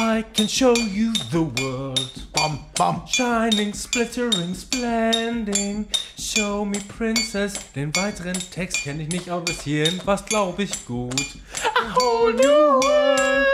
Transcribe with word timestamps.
I 0.00 0.24
can 0.32 0.46
show 0.46 0.76
you 0.76 1.12
the 1.32 1.42
world. 1.42 2.22
Bam, 2.32 2.60
bam. 2.76 3.04
Shining, 3.08 3.72
splittering, 3.72 4.54
splending. 4.54 5.88
Show 6.16 6.64
me 6.64 6.78
Princess. 6.86 7.54
Den 7.74 7.90
weiteren 7.96 8.38
Text 8.52 8.84
kenne 8.84 9.02
ich 9.02 9.08
nicht, 9.08 9.28
aber 9.28 9.46
bis 9.46 9.62
hierhin 9.62 10.00
was 10.04 10.24
glaub 10.24 10.60
ich 10.60 10.86
gut. 10.86 11.12
A 11.82 11.98
whole 11.98 12.32
new 12.32 12.80
world. 12.80 13.46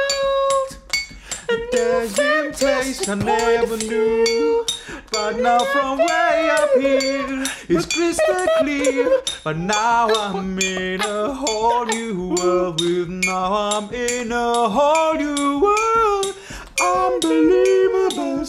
A 1.48 1.56
new 1.72 2.52
place 2.52 3.08
I 3.08 3.14
never 3.14 3.78
knew. 3.78 4.66
But 5.10 5.40
now 5.40 5.60
from 5.60 5.96
way 5.98 6.50
up 6.50 6.70
here, 6.78 7.44
it's 7.70 7.86
crystal 7.86 8.46
clear. 8.58 9.08
But 9.44 9.56
now 9.56 10.08
I'm 10.08 10.58
in 10.58 11.00
a 11.00 11.32
whole 11.32 11.86
new 11.86 12.34
world. 12.34 12.82
With 12.82 13.08
now 13.08 13.54
I'm 13.54 13.94
in 13.94 14.30
a 14.30 14.68
whole 14.68 15.14
new 15.14 15.60
world. 15.60 15.73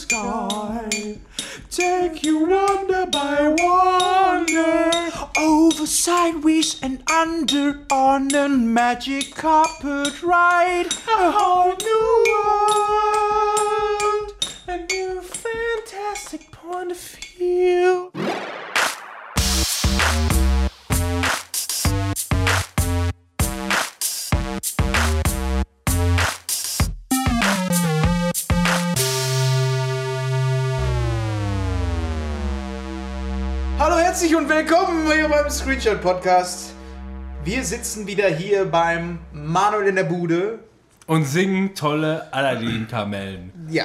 Sky. 0.08 1.18
Take 1.72 2.24
you 2.24 2.46
wonder 2.46 3.08
by 3.08 3.56
wonder. 3.58 4.92
Over, 5.36 5.88
sideways, 5.88 6.80
and 6.84 7.02
under 7.10 7.80
on 7.92 8.32
a 8.36 8.48
magic 8.48 9.34
carpet 9.34 10.22
ride. 10.22 10.94
A 11.08 11.32
whole 11.32 11.76
new 11.90 12.24
world. 12.30 14.34
A 14.68 14.78
new 14.94 15.22
fantastic 15.22 16.52
point 16.52 16.92
of 16.92 17.00
view. 17.00 18.12
Herzlich 34.16 34.38
und 34.38 34.48
willkommen 34.48 35.12
hier 35.12 35.28
beim 35.28 35.50
Screenshot 35.50 36.02
Podcast. 36.02 36.72
Wir 37.44 37.66
sitzen 37.66 38.08
wieder 38.08 38.30
hier 38.30 38.64
beim 38.64 39.20
Manuel 39.34 39.88
in 39.88 39.96
der 39.98 40.06
Bude. 40.06 40.60
Und 41.06 41.26
singen 41.26 41.76
tolle 41.76 42.32
Aladdin-Kamellen. 42.32 43.52
Ja. 43.70 43.84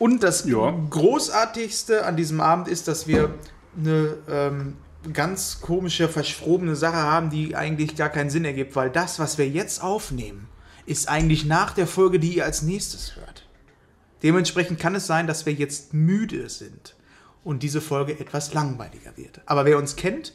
Und 0.00 0.24
das 0.24 0.44
Großartigste 0.48 2.04
an 2.04 2.16
diesem 2.16 2.40
Abend 2.40 2.66
ist, 2.66 2.88
dass 2.88 3.06
wir 3.06 3.32
eine 3.78 4.16
ähm, 4.28 4.76
ganz 5.12 5.60
komische, 5.60 6.08
verschrobene 6.08 6.74
Sache 6.74 6.96
haben, 6.96 7.30
die 7.30 7.54
eigentlich 7.54 7.94
gar 7.94 8.08
keinen 8.08 8.30
Sinn 8.30 8.44
ergibt, 8.44 8.74
weil 8.74 8.90
das, 8.90 9.20
was 9.20 9.38
wir 9.38 9.48
jetzt 9.48 9.84
aufnehmen, 9.84 10.48
ist 10.84 11.08
eigentlich 11.08 11.44
nach 11.44 11.74
der 11.74 11.86
Folge, 11.86 12.18
die 12.18 12.38
ihr 12.38 12.44
als 12.44 12.62
nächstes 12.62 13.14
hört. 13.14 13.46
Dementsprechend 14.24 14.80
kann 14.80 14.96
es 14.96 15.06
sein, 15.06 15.28
dass 15.28 15.46
wir 15.46 15.52
jetzt 15.52 15.94
müde 15.94 16.48
sind 16.48 16.96
und 17.44 17.62
diese 17.62 17.80
Folge 17.80 18.18
etwas 18.18 18.52
langweiliger 18.54 19.16
wird. 19.16 19.40
Aber 19.46 19.64
wer 19.64 19.78
uns 19.78 19.96
kennt, 19.96 20.34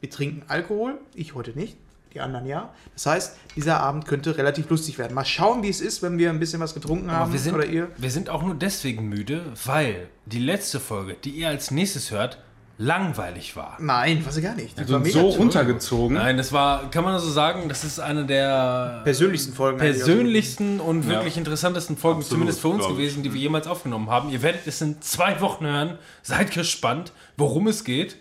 wir 0.00 0.10
trinken 0.10 0.42
Alkohol, 0.48 1.00
ich 1.14 1.34
heute 1.34 1.52
nicht, 1.52 1.76
die 2.14 2.20
anderen 2.20 2.46
ja. 2.46 2.74
Das 2.94 3.06
heißt, 3.06 3.36
dieser 3.56 3.80
Abend 3.80 4.06
könnte 4.06 4.36
relativ 4.36 4.68
lustig 4.68 4.98
werden. 4.98 5.14
Mal 5.14 5.24
schauen, 5.24 5.62
wie 5.62 5.68
es 5.68 5.80
ist, 5.80 6.02
wenn 6.02 6.18
wir 6.18 6.30
ein 6.30 6.38
bisschen 6.38 6.60
was 6.60 6.74
getrunken 6.74 7.10
haben 7.10 7.22
Aber 7.22 7.32
wir 7.32 7.40
sind, 7.40 7.54
oder 7.54 7.66
ihr. 7.66 7.88
wir 7.96 8.10
sind 8.10 8.28
auch 8.28 8.42
nur 8.42 8.54
deswegen 8.54 9.08
müde, 9.08 9.44
weil 9.64 10.08
die 10.26 10.38
letzte 10.38 10.80
Folge, 10.80 11.16
die 11.24 11.30
ihr 11.30 11.48
als 11.48 11.70
nächstes 11.70 12.10
hört, 12.10 12.38
langweilig 12.82 13.54
war. 13.54 13.76
Nein, 13.80 14.26
weiß 14.26 14.36
ich 14.38 14.42
gar 14.42 14.54
nicht. 14.54 14.78
Das 14.78 14.88
so, 14.88 14.94
war 14.94 15.06
so 15.06 15.28
runtergezogen. 15.28 16.16
Nein, 16.16 16.36
das 16.36 16.52
war, 16.52 16.90
kann 16.90 17.04
man 17.04 17.18
so 17.20 17.30
sagen, 17.30 17.68
das 17.68 17.84
ist 17.84 18.00
eine 18.00 18.26
der 18.26 19.02
Persönlichsten 19.04 19.52
Folgen. 19.52 19.78
persönlichsten 19.78 20.80
und 20.80 21.06
wirklich 21.06 21.36
interessantesten 21.36 21.96
Folgen, 21.96 22.20
Absolut, 22.20 22.38
zumindest 22.38 22.60
für 22.60 22.68
uns 22.68 22.78
glaub 22.78 22.90
ich. 22.92 22.96
gewesen, 22.96 23.22
die 23.22 23.32
wir 23.32 23.40
jemals 23.40 23.66
aufgenommen 23.68 24.10
haben. 24.10 24.30
Ihr 24.30 24.42
werdet 24.42 24.66
es 24.66 24.80
in 24.80 25.00
zwei 25.00 25.40
Wochen 25.40 25.64
hören. 25.64 25.98
Seid 26.22 26.50
gespannt, 26.50 27.12
worum 27.36 27.68
es 27.68 27.84
geht. 27.84 28.16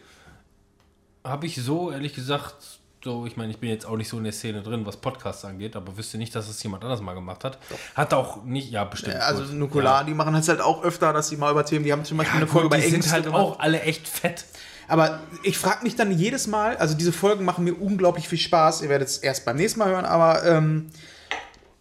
Habe 1.23 1.47
ich 1.47 1.55
so, 1.55 1.91
ehrlich 1.91 2.13
gesagt, 2.13 2.80
so, 3.03 3.25
ich 3.25 3.35
meine, 3.35 3.51
ich 3.51 3.57
bin 3.57 3.69
jetzt 3.69 3.85
auch 3.85 3.97
nicht 3.97 4.09
so 4.09 4.17
in 4.17 4.23
der 4.23 4.33
Szene 4.33 4.61
drin, 4.61 4.85
was 4.85 4.97
Podcasts 4.97 5.43
angeht, 5.43 5.75
aber 5.75 5.97
wüsste 5.97 6.17
nicht, 6.17 6.35
dass 6.35 6.47
es 6.47 6.61
jemand 6.61 6.83
anders 6.83 7.01
mal 7.01 7.13
gemacht 7.13 7.43
hat. 7.43 7.57
Hat 7.95 8.13
auch 8.13 8.43
nicht, 8.43 8.69
ja, 8.71 8.83
bestimmt. 8.83 9.15
Also 9.15 9.43
gut. 9.43 9.53
Nukular, 9.53 10.03
die 10.03 10.13
machen 10.13 10.33
das 10.33 10.47
halt 10.47 10.61
auch 10.61 10.83
öfter, 10.83 11.11
dass 11.11 11.29
sie 11.29 11.37
mal 11.37 11.51
über 11.51 11.65
Themen, 11.65 11.83
die 11.83 11.91
haben 11.91 12.05
zum 12.05 12.17
Beispiel 12.17 12.35
ja, 12.35 12.41
eine 12.41 12.47
Folge 12.47 12.69
gut, 12.69 12.77
bei 12.77 12.81
die 12.81 12.89
sind 12.89 13.11
halt 13.11 13.25
gemacht. 13.25 13.41
auch 13.41 13.59
alle 13.59 13.81
echt 13.81 14.07
fett. 14.07 14.45
Aber 14.87 15.21
ich 15.43 15.57
frage 15.57 15.83
mich 15.83 15.95
dann 15.95 16.11
jedes 16.11 16.47
Mal, 16.47 16.75
also 16.77 16.95
diese 16.95 17.13
Folgen 17.13 17.45
machen 17.45 17.63
mir 17.63 17.73
unglaublich 17.73 18.27
viel 18.27 18.37
Spaß. 18.37 18.81
Ihr 18.81 18.89
werdet 18.89 19.07
es 19.07 19.17
erst 19.19 19.45
beim 19.45 19.55
nächsten 19.55 19.79
Mal 19.79 19.89
hören, 19.89 20.05
aber 20.05 20.43
ähm, 20.43 20.87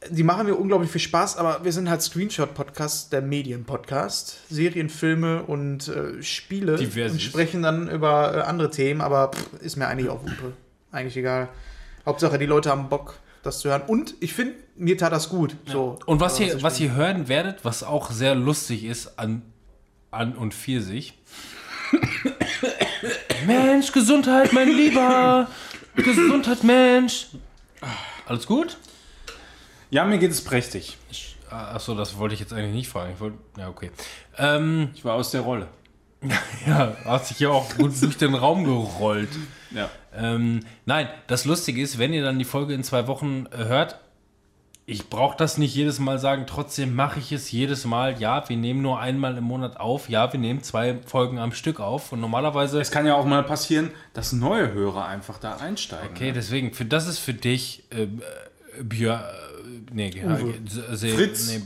die 0.09 0.23
machen 0.23 0.47
mir 0.47 0.55
unglaublich 0.55 0.91
viel 0.91 1.01
Spaß. 1.01 1.37
Aber 1.37 1.65
wir 1.65 1.73
sind 1.73 1.91
halt 1.91 2.03
Screenshot-Podcast, 2.03 3.13
der 3.13 3.21
Medien-Podcast. 3.21 4.37
Serien, 4.49 4.89
Filme 4.89 5.43
und 5.43 5.89
äh, 5.89 6.23
Spiele. 6.23 6.77
Diverses. 6.77 7.13
Und 7.13 7.21
sprechen 7.21 7.63
dann 7.63 7.91
über 7.91 8.37
äh, 8.37 8.41
andere 8.43 8.71
Themen, 8.71 9.01
aber 9.01 9.33
pff, 9.33 9.61
ist 9.61 9.77
mir 9.77 9.89
eigentlich 9.89 10.09
auch 10.09 10.23
Wumpe. 10.23 10.53
Eigentlich 10.93 11.17
egal. 11.17 11.49
Hauptsache, 12.07 12.39
die 12.39 12.47
Leute 12.47 12.71
haben 12.71 12.89
Bock, 12.89 13.19
das 13.43 13.61
zu 13.61 13.69
hören. 13.71 13.83
Und 13.87 14.15
ich 14.21 14.33
finde, 14.35 14.55
mir 14.77 14.97
tat 14.99 15.13
das 15.13 15.29
gut. 15.29 15.57
So, 15.67 15.99
Und 16.07 16.21
was 16.21 16.41
ihr, 16.41 16.63
was 16.63 16.81
ihr 16.81 16.95
hören 16.95 17.29
werdet, 17.29 17.65
was 17.65 17.83
auch 17.83 18.11
sehr 18.11 18.35
lustig 18.35 18.85
ist 18.85 19.19
an, 19.19 19.43
an 20.11 20.35
und 20.37 20.55
für 20.55 20.81
sich. 20.83 21.15
Mensch, 23.47 23.93
Gesundheit, 23.93 24.53
mein 24.53 24.69
Lieber. 24.69 25.49
Gesundheit, 25.97 26.63
Mensch. 26.65 27.29
Alles 28.27 28.47
gut? 28.47 28.77
Ja, 29.91 30.05
mir 30.05 30.19
geht 30.19 30.31
es 30.31 30.43
prächtig. 30.43 30.97
Achso, 31.51 31.95
das 31.95 32.17
wollte 32.19 32.35
ich 32.35 32.41
jetzt 32.41 32.53
eigentlich 32.53 32.75
nicht 32.75 32.89
fragen. 32.89 33.13
Ich 33.15 33.21
wollte, 33.21 33.39
ja, 33.57 33.69
okay. 33.69 33.91
Ähm, 34.39 34.91
Ich 34.95 35.05
war 35.05 35.15
aus 35.15 35.31
der 35.33 35.41
Rolle. 35.41 35.67
ja, 36.67 36.97
hast 37.05 37.31
dich 37.31 37.41
ja 37.41 37.49
auch 37.49 37.77
gut 37.77 37.93
durch 38.01 38.17
den 38.19 38.35
Raum 38.35 38.65
gerollt. 38.65 39.31
Ja. 39.71 39.91
Ähm, 40.15 40.61
nein, 40.87 41.09
das 41.29 41.45
Lustige 41.45 41.81
ist, 41.83 41.99
wenn 41.99 42.13
ihr 42.13 42.25
dann 42.25 42.39
die 42.39 42.45
Folge 42.45 42.75
in 42.75 42.83
zwei 42.85 43.07
Wochen 43.07 43.47
äh, 43.53 43.65
hört, 43.65 43.99
ich 44.87 45.09
brauche 45.09 45.37
das 45.37 45.57
nicht 45.57 45.73
jedes 45.75 46.01
Mal 46.01 46.19
sagen, 46.19 46.47
trotzdem 46.49 46.97
mache 46.97 47.21
ich 47.21 47.31
es 47.31 47.53
jedes 47.53 47.85
Mal. 47.85 48.21
Ja, 48.21 48.49
wir 48.49 48.57
nehmen 48.57 48.83
nur 48.83 48.99
einmal 48.99 49.37
im 49.37 49.45
Monat 49.45 49.79
auf. 49.79 50.09
Ja, 50.09 50.33
wir 50.33 50.41
nehmen 50.41 50.65
zwei 50.65 50.99
Folgen 51.07 51.39
am 51.39 51.53
Stück 51.53 51.79
auf. 51.79 52.11
Und 52.11 52.21
normalerweise. 52.21 52.81
Es 52.81 52.91
kann 52.91 53.07
ja 53.07 53.15
auch 53.15 53.25
mal 53.25 53.45
passieren, 53.45 53.93
dass 54.15 54.33
neue 54.33 54.73
Hörer 54.73 55.07
einfach 55.07 55.39
da 55.39 55.59
einsteigen. 55.59 56.09
Okay, 56.11 56.33
deswegen, 56.33 56.75
für 56.75 56.85
das 56.87 57.07
ist 57.07 57.19
für 57.21 57.35
dich 57.35 57.85
äh, 57.91 58.09
Björn. 58.83 59.23
Nee, 59.93 60.11
Se- 60.67 60.97
Se- 60.97 61.09
Fritz. 61.15 61.47
Nee, 61.49 61.63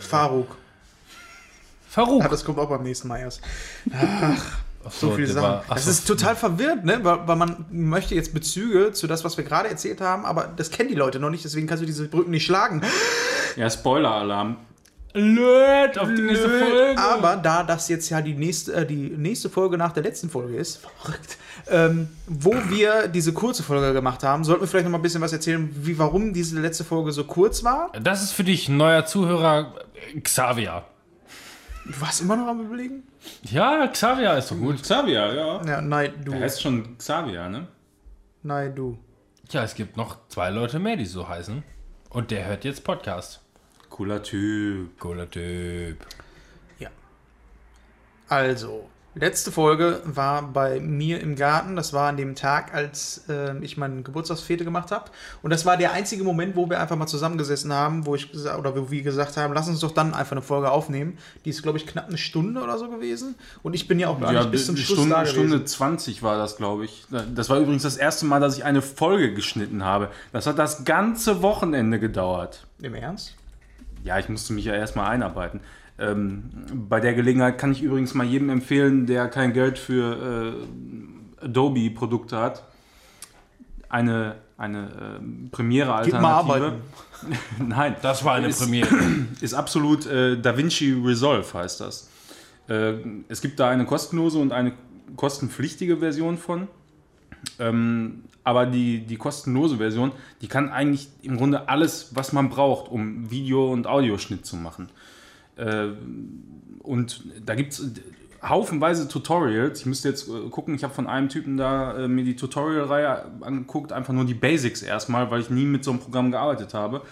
Faruk. 0.00 0.56
Faruk. 1.88 2.22
Ja, 2.22 2.28
das 2.28 2.44
kommt 2.44 2.58
auch 2.58 2.68
beim 2.68 2.82
nächsten 2.82 3.06
Mal 3.06 3.18
erst. 3.20 3.40
Ach, 3.92 4.58
so 4.90 5.10
viele 5.12 5.26
der 5.26 5.34
Sachen. 5.34 5.42
war- 5.48 5.64
das 5.68 5.84
so. 5.84 5.90
ist 5.90 6.06
total 6.06 6.36
verwirrend, 6.36 6.84
ne? 6.84 7.00
Weil, 7.02 7.26
weil 7.26 7.36
man 7.36 7.64
möchte 7.70 8.14
jetzt 8.14 8.34
Bezüge 8.34 8.92
zu 8.92 9.06
das, 9.06 9.24
was 9.24 9.36
wir 9.36 9.44
gerade 9.44 9.68
erzählt 9.68 10.00
haben, 10.00 10.24
aber 10.24 10.48
das 10.56 10.70
kennen 10.70 10.88
die 10.88 10.94
Leute 10.94 11.18
noch 11.20 11.30
nicht, 11.30 11.44
deswegen 11.44 11.66
kannst 11.66 11.82
du 11.82 11.86
diese 11.86 12.08
Brücken 12.08 12.30
nicht 12.30 12.44
schlagen. 12.44 12.82
Ja, 13.56 13.68
Spoiler-Alarm. 13.70 14.56
Blöd 15.12 15.96
auf 15.96 16.08
die 16.08 16.22
nächste 16.22 16.48
Folge. 16.50 16.94
Aber 16.98 17.36
da 17.36 17.62
das 17.62 17.88
jetzt 17.88 18.10
ja 18.10 18.20
die 18.20 18.34
nächste, 18.34 18.72
äh, 18.74 18.84
die 18.84 19.10
nächste 19.16 19.48
Folge 19.48 19.78
nach 19.78 19.92
der 19.92 20.02
letzten 20.02 20.28
Folge 20.28 20.56
ist, 20.56 20.80
verrückt, 21.00 21.38
ähm, 21.70 22.08
wo 22.26 22.52
wir 22.68 23.06
diese 23.06 23.32
kurze 23.32 23.62
Folge 23.62 23.92
gemacht 23.92 24.24
haben, 24.24 24.42
sollten 24.42 24.62
wir 24.62 24.66
vielleicht 24.66 24.86
noch 24.86 24.90
mal 24.90 24.98
ein 24.98 25.02
bisschen 25.02 25.20
was 25.20 25.32
erzählen, 25.32 25.70
wie, 25.72 25.96
warum 26.00 26.32
diese 26.32 26.60
letzte 26.60 26.82
Folge 26.82 27.12
so 27.12 27.22
kurz 27.22 27.62
war. 27.62 27.92
Das 28.02 28.24
ist 28.24 28.32
für 28.32 28.42
dich 28.42 28.68
neuer 28.68 29.06
Zuhörer, 29.06 29.74
Xavier. 30.20 30.82
Du 31.84 32.00
warst 32.00 32.20
immer 32.20 32.34
noch 32.34 32.48
am 32.48 32.60
überlegen? 32.62 33.04
Ja, 33.42 33.86
Xavier 33.86 34.36
ist 34.38 34.48
so 34.48 34.56
gut. 34.56 34.82
Xavier, 34.82 35.34
ja. 35.34 35.64
Ja, 35.64 35.80
nein, 35.80 36.12
du. 36.24 36.32
Der 36.32 36.40
heißt 36.40 36.62
schon 36.62 36.98
Xavier, 36.98 37.48
ne? 37.48 37.68
Nein, 38.42 38.74
du. 38.74 38.98
Ja, 39.50 39.62
es 39.64 39.74
gibt 39.74 39.96
noch 39.96 40.28
zwei 40.28 40.50
Leute 40.50 40.78
mehr, 40.78 40.96
die 40.96 41.06
so 41.06 41.28
heißen. 41.28 41.62
Und 42.10 42.30
der 42.30 42.46
hört 42.46 42.64
jetzt 42.64 42.84
Podcast. 42.84 43.40
Cooler 43.90 44.22
Typ. 44.22 44.98
Cooler 44.98 45.30
Typ. 45.30 46.06
Ja. 46.78 46.90
Also, 48.28 48.88
letzte 49.14 49.52
Folge 49.52 50.00
war 50.04 50.42
bei 50.42 50.80
mir 50.80 51.20
im 51.20 51.36
Garten. 51.36 51.76
Das 51.76 51.92
war 51.92 52.08
an 52.08 52.16
dem 52.16 52.34
Tag, 52.34 52.74
als 52.74 53.24
äh, 53.28 53.56
ich 53.58 53.76
meine 53.76 54.02
Geburtstagsfete 54.02 54.64
gemacht 54.64 54.90
habe. 54.90 55.10
Und 55.42 55.50
das 55.50 55.64
war 55.66 55.76
der 55.76 55.92
einzige 55.92 56.24
Moment, 56.24 56.56
wo 56.56 56.68
wir 56.68 56.80
einfach 56.80 56.96
mal 56.96 57.06
zusammengesessen 57.06 57.72
haben, 57.72 58.06
wo 58.06 58.14
ich 58.14 58.34
oder 58.34 58.76
wo 58.76 58.90
wir 58.90 59.02
gesagt 59.02 59.36
haben, 59.36 59.54
lass 59.54 59.68
uns 59.68 59.80
doch 59.80 59.92
dann 59.92 60.14
einfach 60.14 60.32
eine 60.32 60.42
Folge 60.42 60.70
aufnehmen. 60.70 61.18
Die 61.44 61.50
ist, 61.50 61.62
glaube 61.62 61.78
ich, 61.78 61.86
knapp 61.86 62.08
eine 62.08 62.18
Stunde 62.18 62.62
oder 62.62 62.78
so 62.78 62.88
gewesen. 62.88 63.34
Und 63.62 63.74
ich 63.74 63.88
bin 63.88 63.98
ja 63.98 64.08
auch 64.08 64.20
gar 64.20 64.32
Ja, 64.32 64.40
nicht 64.40 64.50
bis 64.52 64.66
zum 64.66 64.76
Schluss 64.76 64.98
Stunde, 64.98 65.14
da 65.14 65.22
gewesen. 65.22 65.48
Stunde 65.48 65.64
20 65.64 66.22
war 66.22 66.36
das, 66.36 66.56
glaube 66.56 66.84
ich. 66.84 67.04
Das 67.34 67.50
war 67.50 67.58
übrigens 67.58 67.82
das 67.82 67.96
erste 67.96 68.26
Mal, 68.26 68.40
dass 68.40 68.56
ich 68.56 68.64
eine 68.64 68.82
Folge 68.82 69.34
geschnitten 69.34 69.84
habe. 69.84 70.10
Das 70.32 70.46
hat 70.46 70.58
das 70.58 70.84
ganze 70.84 71.42
Wochenende 71.42 71.98
gedauert. 71.98 72.66
Im 72.80 72.94
Ernst? 72.94 73.34
Ja, 74.02 74.18
ich 74.18 74.28
musste 74.28 74.52
mich 74.52 74.66
ja 74.66 74.74
erstmal 74.74 75.08
einarbeiten. 75.08 75.60
Ähm, 75.98 76.44
bei 76.88 77.00
der 77.00 77.14
Gelegenheit 77.14 77.58
kann 77.58 77.72
ich 77.72 77.82
übrigens 77.82 78.14
mal 78.14 78.26
jedem 78.26 78.50
empfehlen, 78.50 79.06
der 79.06 79.28
kein 79.28 79.52
Geld 79.52 79.78
für 79.78 80.56
äh, 81.40 81.44
Adobe-Produkte 81.44 82.36
hat, 82.38 82.64
eine 83.88 84.36
eine 84.56 84.84
äh, 84.86 85.48
Premiere 85.50 86.00
Gib 86.04 86.14
mal 86.14 86.32
arbeiten. 86.32 86.76
Nein, 87.58 87.96
Das 88.02 88.24
war 88.24 88.34
eine 88.34 88.48
Ist- 88.48 88.60
Premiere. 88.60 88.88
ist 89.40 89.54
absolut 89.54 90.06
äh, 90.06 90.40
DaVinci 90.40 91.00
Resolve 91.04 91.52
heißt 91.52 91.80
das. 91.80 92.08
Äh, 92.68 92.94
es 93.28 93.40
gibt 93.40 93.58
da 93.58 93.68
eine 93.68 93.84
kostenlose 93.84 94.38
und 94.38 94.52
eine 94.52 94.72
kostenpflichtige 95.16 95.96
Version 95.98 96.38
von. 96.38 96.68
Ähm, 97.58 98.24
aber 98.44 98.66
die, 98.66 99.00
die 99.00 99.16
kostenlose 99.16 99.78
Version, 99.78 100.12
die 100.40 100.48
kann 100.48 100.68
eigentlich 100.70 101.08
im 101.22 101.36
Grunde 101.36 101.68
alles, 101.68 102.14
was 102.14 102.32
man 102.32 102.48
braucht, 102.50 102.90
um 102.90 103.30
Video- 103.30 103.72
und 103.72 103.86
Audioschnitt 103.86 104.46
zu 104.46 104.56
machen. 104.56 104.88
Äh, 105.56 105.88
und 106.82 107.24
da 107.44 107.54
gibt 107.54 107.72
es 107.72 107.90
haufenweise 108.42 109.08
Tutorials. 109.08 109.80
Ich 109.80 109.86
müsste 109.86 110.08
jetzt 110.08 110.28
äh, 110.28 110.48
gucken, 110.50 110.74
ich 110.74 110.84
habe 110.84 110.94
von 110.94 111.06
einem 111.06 111.28
Typen 111.28 111.56
da 111.56 111.96
äh, 111.96 112.08
mir 112.08 112.24
die 112.24 112.36
Tutorial-Reihe 112.36 113.24
angeguckt, 113.40 113.92
einfach 113.92 114.12
nur 114.12 114.24
die 114.24 114.34
Basics 114.34 114.82
erstmal, 114.82 115.30
weil 115.30 115.40
ich 115.40 115.50
nie 115.50 115.64
mit 115.64 115.84
so 115.84 115.92
einem 115.92 116.00
Programm 116.00 116.30
gearbeitet 116.30 116.74
habe. 116.74 117.02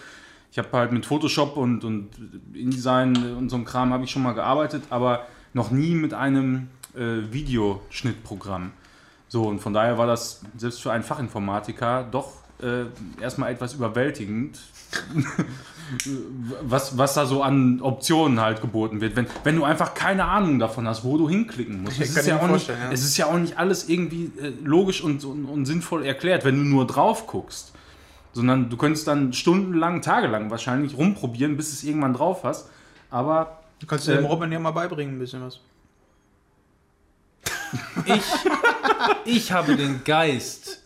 Ich 0.51 0.59
habe 0.59 0.69
halt 0.73 0.91
mit 0.91 1.05
Photoshop 1.05 1.57
und, 1.57 1.83
und 1.83 2.09
InDesign 2.53 3.35
und 3.35 3.49
so 3.49 3.55
einem 3.55 3.65
Kram 3.65 3.91
habe 3.91 4.03
ich 4.03 4.11
schon 4.11 4.21
mal 4.21 4.33
gearbeitet, 4.33 4.83
aber 4.91 5.25
noch 5.53 5.71
nie 5.71 5.95
mit 5.95 6.13
einem 6.13 6.67
äh, 6.95 7.31
Videoschnittprogramm. 7.31 8.71
So, 9.27 9.47
und 9.47 9.59
von 9.59 9.73
daher 9.73 9.97
war 9.97 10.05
das 10.05 10.41
selbst 10.57 10.81
für 10.81 10.91
einen 10.91 11.03
Fachinformatiker 11.03 12.07
doch 12.11 12.33
äh, 12.61 12.85
erstmal 13.19 13.51
etwas 13.51 13.73
überwältigend, 13.73 14.59
was, 16.61 16.97
was 16.97 17.13
da 17.13 17.25
so 17.25 17.43
an 17.43 17.81
Optionen 17.81 18.39
halt 18.39 18.61
geboten 18.61 19.01
wird. 19.01 19.15
Wenn, 19.15 19.27
wenn 19.43 19.55
du 19.55 19.63
einfach 19.63 19.93
keine 19.93 20.25
Ahnung 20.25 20.59
davon 20.59 20.87
hast, 20.87 21.03
wo 21.03 21.17
du 21.17 21.29
hinklicken 21.29 21.83
musst. 21.83 21.99
Es 21.99 22.15
ist, 22.15 22.27
ja 22.27 22.47
nicht, 22.47 22.67
ja. 22.67 22.75
es 22.91 23.03
ist 23.03 23.17
ja 23.17 23.27
auch 23.27 23.37
nicht 23.37 23.57
alles 23.57 23.89
irgendwie 23.89 24.31
äh, 24.39 24.53
logisch 24.63 25.03
und, 25.03 25.23
und, 25.23 25.45
und 25.45 25.65
sinnvoll 25.65 26.05
erklärt, 26.05 26.45
wenn 26.45 26.55
du 26.57 26.63
nur 26.63 26.87
drauf 26.87 27.27
guckst. 27.27 27.73
Sondern 28.33 28.69
du 28.69 28.77
könntest 28.77 29.07
dann 29.07 29.33
stundenlang, 29.33 30.01
tagelang 30.01 30.49
wahrscheinlich 30.49 30.97
rumprobieren, 30.97 31.55
bis 31.55 31.71
es 31.71 31.83
irgendwann 31.83 32.13
drauf 32.13 32.43
hast. 32.43 32.69
Aber 33.11 33.59
Du 33.83 33.87
kannst 33.87 34.07
dir 34.07 34.15
dem 34.15 34.25
Robin 34.25 34.49
ja 34.49 34.59
mal 34.59 34.71
beibringen, 34.71 35.17
ein 35.17 35.19
bisschen 35.19 35.41
was. 35.41 35.59
Ich, 38.05 38.23
ich 39.25 39.51
habe 39.51 39.75
den 39.75 40.05
Geist 40.05 40.82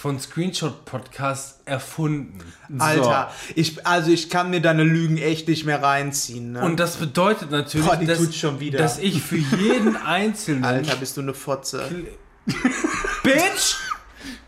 von 0.00 0.18
Screenshot 0.18 0.86
Podcast 0.86 1.60
erfunden. 1.66 2.38
Alter, 2.78 3.30
ich, 3.54 3.86
also 3.86 4.10
ich 4.10 4.30
kann 4.30 4.48
mir 4.48 4.62
deine 4.62 4.82
Lügen 4.82 5.18
echt 5.18 5.46
nicht 5.46 5.66
mehr 5.66 5.82
reinziehen. 5.82 6.52
Ne? 6.52 6.62
Und 6.62 6.80
das 6.80 6.96
bedeutet 6.96 7.50
natürlich, 7.50 7.86
Boah, 7.86 7.96
die 7.96 8.06
dass, 8.06 8.18
tut's 8.18 8.36
schon 8.36 8.60
wieder. 8.60 8.78
dass 8.78 8.98
ich 8.98 9.20
für 9.20 9.36
jeden 9.36 9.96
Einzelnen. 10.06 10.64
Alter, 10.64 10.96
bist 10.96 11.18
du 11.18 11.20
eine 11.20 11.34
Fotze. 11.34 11.86
Bitch! 13.22 13.76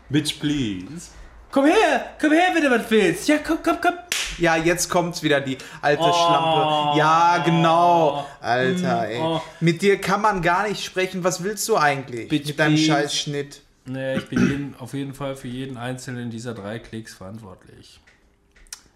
Bitch, 0.09 0.39
please. 0.39 1.09
Komm 1.51 1.65
her! 1.65 2.05
Komm 2.19 2.31
her, 2.31 2.49
wenn 2.55 2.63
du 2.63 2.71
was 2.71 2.89
willst! 2.89 3.27
Ja, 3.27 3.37
komm, 3.37 3.59
komm, 3.63 3.77
komm! 3.79 3.93
Ja, 4.39 4.55
jetzt 4.55 4.89
kommt's 4.89 5.21
wieder, 5.21 5.39
die 5.39 5.59
alte 5.83 6.01
Oh. 6.01 6.11
Schlampe. 6.11 6.97
Ja, 6.97 7.37
genau. 7.45 8.25
Alter, 8.41 9.07
ey. 9.07 9.19
Oh. 9.21 9.39
Mit 9.59 9.83
dir 9.83 10.01
kann 10.01 10.21
man 10.21 10.41
gar 10.41 10.67
nicht 10.67 10.83
sprechen. 10.83 11.23
Was 11.23 11.43
willst 11.43 11.69
du 11.69 11.77
eigentlich? 11.77 12.27
Bitch, 12.29 12.47
Mit 12.47 12.57
deinem 12.59 12.73
please. 12.73 12.87
Scheißschnitt. 12.91 13.61
Nee, 13.85 14.17
ich 14.17 14.29
bin 14.29 14.39
jeden, 14.47 14.75
auf 14.79 14.93
jeden 14.93 15.13
Fall 15.13 15.35
für 15.35 15.47
jeden 15.47 15.77
einzelnen 15.77 16.29
dieser 16.29 16.53
drei 16.53 16.79
Klicks 16.79 17.13
verantwortlich. 17.13 17.99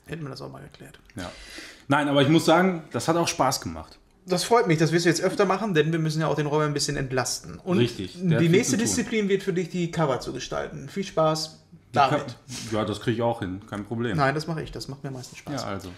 Hätten 0.05 0.23
wir 0.23 0.29
das 0.29 0.41
auch 0.41 0.51
mal 0.51 0.61
geklärt. 0.61 0.99
Ja. 1.15 1.29
Nein, 1.89 2.07
aber 2.07 2.21
ich 2.21 2.29
muss 2.29 2.45
sagen, 2.45 2.83
das 2.91 3.07
hat 3.07 3.17
auch 3.17 3.27
Spaß 3.27 3.59
gemacht. 3.61 3.97
Das 4.25 4.43
freut 4.43 4.67
mich, 4.67 4.77
das 4.77 4.91
wirst 4.91 5.05
du 5.05 5.09
jetzt 5.09 5.21
öfter 5.21 5.45
machen, 5.45 5.73
denn 5.73 5.91
wir 5.91 5.99
müssen 5.99 6.21
ja 6.21 6.27
auch 6.27 6.35
den 6.35 6.47
Robin 6.47 6.67
ein 6.67 6.73
bisschen 6.73 6.97
entlasten. 6.97 7.59
Und 7.59 7.77
Richtig, 7.77 8.13
die 8.15 8.49
nächste. 8.49 8.77
Disziplin 8.77 9.29
wird 9.29 9.43
für 9.43 9.53
dich 9.53 9.69
die 9.69 9.89
Cover 9.91 10.19
zu 10.19 10.33
gestalten. 10.33 10.89
Viel 10.89 11.03
Spaß 11.05 11.59
damit. 11.93 12.35
Ja, 12.71 12.83
das 12.85 12.99
kriege 12.99 13.15
ich 13.17 13.21
auch 13.21 13.39
hin, 13.39 13.61
kein 13.69 13.85
Problem. 13.85 14.17
Nein, 14.17 14.35
das 14.35 14.47
mache 14.47 14.61
ich. 14.61 14.71
Das 14.71 14.87
macht 14.89 15.03
mir 15.03 15.11
meistens 15.11 15.39
Ja, 15.39 15.57
Spaß. 15.59 15.63
also. 15.65 15.89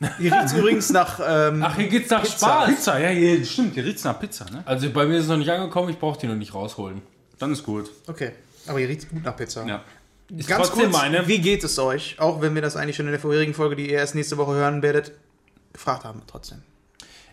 Hier 0.18 0.32
riecht 0.32 0.54
übrigens 0.56 0.90
nach. 0.90 1.18
Ähm, 1.24 1.60
Ach, 1.64 1.74
hier 1.76 1.88
geht's 1.88 2.08
nach 2.10 2.22
Pizza. 2.22 2.36
Spaß! 2.36 2.68
Pizza, 2.68 2.98
ja, 3.00 3.10
ja, 3.10 3.44
stimmt, 3.44 3.74
hier 3.74 3.84
riecht's 3.84 4.04
nach 4.04 4.20
Pizza, 4.20 4.44
ne? 4.52 4.62
Also 4.64 4.88
bei 4.90 5.04
mir 5.06 5.16
ist 5.16 5.24
es 5.24 5.28
noch 5.28 5.36
nicht 5.38 5.50
angekommen, 5.50 5.88
ich 5.88 5.98
brauche 5.98 6.20
die 6.20 6.28
noch 6.28 6.36
nicht 6.36 6.54
rausholen. 6.54 7.02
Dann 7.38 7.52
ist 7.52 7.62
gut. 7.64 7.90
okay, 8.06 8.32
aber 8.66 8.78
hier 8.78 8.88
riecht 8.88 9.08
gut 9.08 9.24
nach 9.24 9.36
Pizza. 9.36 9.66
Ja. 9.66 9.84
Ist 10.36 10.48
Ganz 10.48 10.70
kurz, 10.70 10.92
meine. 10.92 11.26
wie 11.26 11.38
geht 11.38 11.64
es 11.64 11.78
euch? 11.78 12.16
Auch 12.18 12.42
wenn 12.42 12.54
wir 12.54 12.60
das 12.60 12.76
eigentlich 12.76 12.96
schon 12.96 13.06
in 13.06 13.12
der 13.12 13.20
vorherigen 13.20 13.54
Folge, 13.54 13.76
die 13.76 13.90
ihr 13.90 13.96
erst 13.98 14.14
nächste 14.14 14.36
Woche 14.36 14.52
hören 14.52 14.82
werdet, 14.82 15.12
gefragt 15.72 16.04
haben 16.04 16.22
trotzdem. 16.26 16.62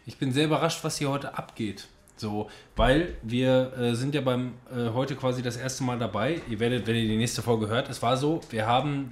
Ich 0.06 0.18
bin 0.18 0.32
sehr 0.32 0.46
überrascht, 0.46 0.84
was 0.84 0.98
hier 0.98 1.10
heute 1.10 1.38
abgeht. 1.38 1.88
So, 2.18 2.50
weil 2.78 3.16
wir 3.24 3.74
äh, 3.78 3.96
sind 3.96 4.16
ja 4.16 4.22
beim 4.22 4.54
äh, 4.74 4.92
heute 4.94 5.16
quasi 5.18 5.42
das 5.42 5.58
erste 5.58 5.84
Mal 5.84 6.00
dabei. 6.00 6.42
Ihr 6.50 6.60
werdet, 6.62 6.88
wenn 6.88 6.96
ihr 6.96 7.08
die 7.08 7.18
nächste 7.18 7.42
Folge 7.42 7.68
hört, 7.68 7.90
es 7.90 8.02
war 8.02 8.16
so, 8.16 8.40
wir 8.52 8.66
haben 8.66 9.12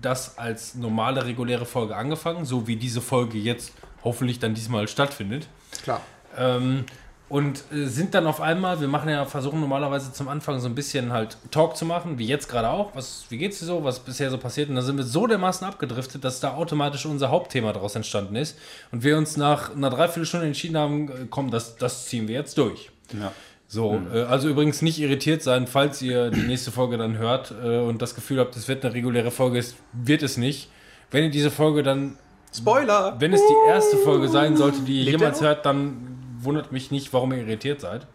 das 0.00 0.38
als 0.38 0.76
normale, 0.76 1.24
reguläre 1.26 1.66
Folge 1.66 1.96
angefangen, 1.96 2.44
so 2.44 2.68
wie 2.68 2.76
diese 2.76 3.00
Folge 3.00 3.38
jetzt 3.38 3.72
hoffentlich 4.04 4.38
dann 4.38 4.54
diesmal 4.54 4.86
stattfindet. 4.86 5.48
Klar. 5.82 6.00
Ähm, 6.36 6.84
und 7.30 7.62
äh, 7.72 7.86
sind 7.86 8.12
dann 8.14 8.26
auf 8.26 8.40
einmal, 8.40 8.80
wir 8.80 8.88
machen 8.88 9.08
ja, 9.08 9.24
versuchen 9.24 9.60
normalerweise 9.60 10.12
zum 10.12 10.28
Anfang 10.28 10.58
so 10.58 10.68
ein 10.68 10.74
bisschen 10.74 11.12
halt 11.12 11.38
Talk 11.52 11.76
zu 11.76 11.86
machen, 11.86 12.18
wie 12.18 12.26
jetzt 12.26 12.48
gerade 12.48 12.68
auch. 12.68 12.94
Was, 12.96 13.24
wie 13.28 13.38
geht's 13.38 13.60
dir 13.60 13.66
so, 13.66 13.84
was 13.84 14.00
bisher 14.00 14.30
so 14.30 14.36
passiert? 14.36 14.68
Und 14.68 14.74
da 14.74 14.82
sind 14.82 14.96
wir 14.96 15.04
so 15.04 15.28
dermaßen 15.28 15.64
abgedriftet, 15.64 16.24
dass 16.24 16.40
da 16.40 16.54
automatisch 16.54 17.06
unser 17.06 17.30
Hauptthema 17.30 17.72
daraus 17.72 17.94
entstanden 17.94 18.34
ist. 18.34 18.58
Und 18.90 19.04
wir 19.04 19.16
uns 19.16 19.36
nach 19.36 19.74
einer 19.74 19.90
Dreiviertelstunde 19.90 20.48
entschieden 20.48 20.76
haben, 20.76 21.08
äh, 21.08 21.12
komm, 21.30 21.52
das, 21.52 21.76
das 21.76 22.06
ziehen 22.06 22.26
wir 22.26 22.34
jetzt 22.34 22.58
durch. 22.58 22.90
Ja. 23.12 23.30
So, 23.68 24.02
äh, 24.12 24.22
also 24.22 24.48
übrigens 24.48 24.82
nicht 24.82 24.98
irritiert 24.98 25.44
sein, 25.44 25.68
falls 25.68 26.02
ihr 26.02 26.30
die 26.30 26.42
nächste 26.42 26.72
Folge 26.72 26.98
dann 26.98 27.16
hört 27.16 27.54
äh, 27.62 27.78
und 27.78 28.02
das 28.02 28.16
Gefühl 28.16 28.40
habt, 28.40 28.56
es 28.56 28.66
wird 28.66 28.84
eine 28.84 28.92
reguläre 28.92 29.30
Folge, 29.30 29.60
es 29.60 29.76
wird 29.92 30.24
es 30.24 30.36
nicht. 30.36 30.68
Wenn 31.12 31.22
ihr 31.22 31.30
diese 31.30 31.52
Folge 31.52 31.84
dann 31.84 32.16
Spoiler! 32.52 33.14
wenn 33.20 33.32
es 33.32 33.40
die 33.46 33.68
erste 33.68 33.96
Folge 33.98 34.28
sein 34.28 34.56
sollte, 34.56 34.80
die 34.80 34.98
ihr 34.98 35.04
Lebt 35.04 35.20
jemals 35.20 35.40
hört, 35.40 35.64
dann 35.64 36.09
wundert 36.42 36.72
mich 36.72 36.90
nicht, 36.90 37.12
warum 37.12 37.32
ihr 37.32 37.38
irritiert 37.38 37.80
seid. 37.80 38.06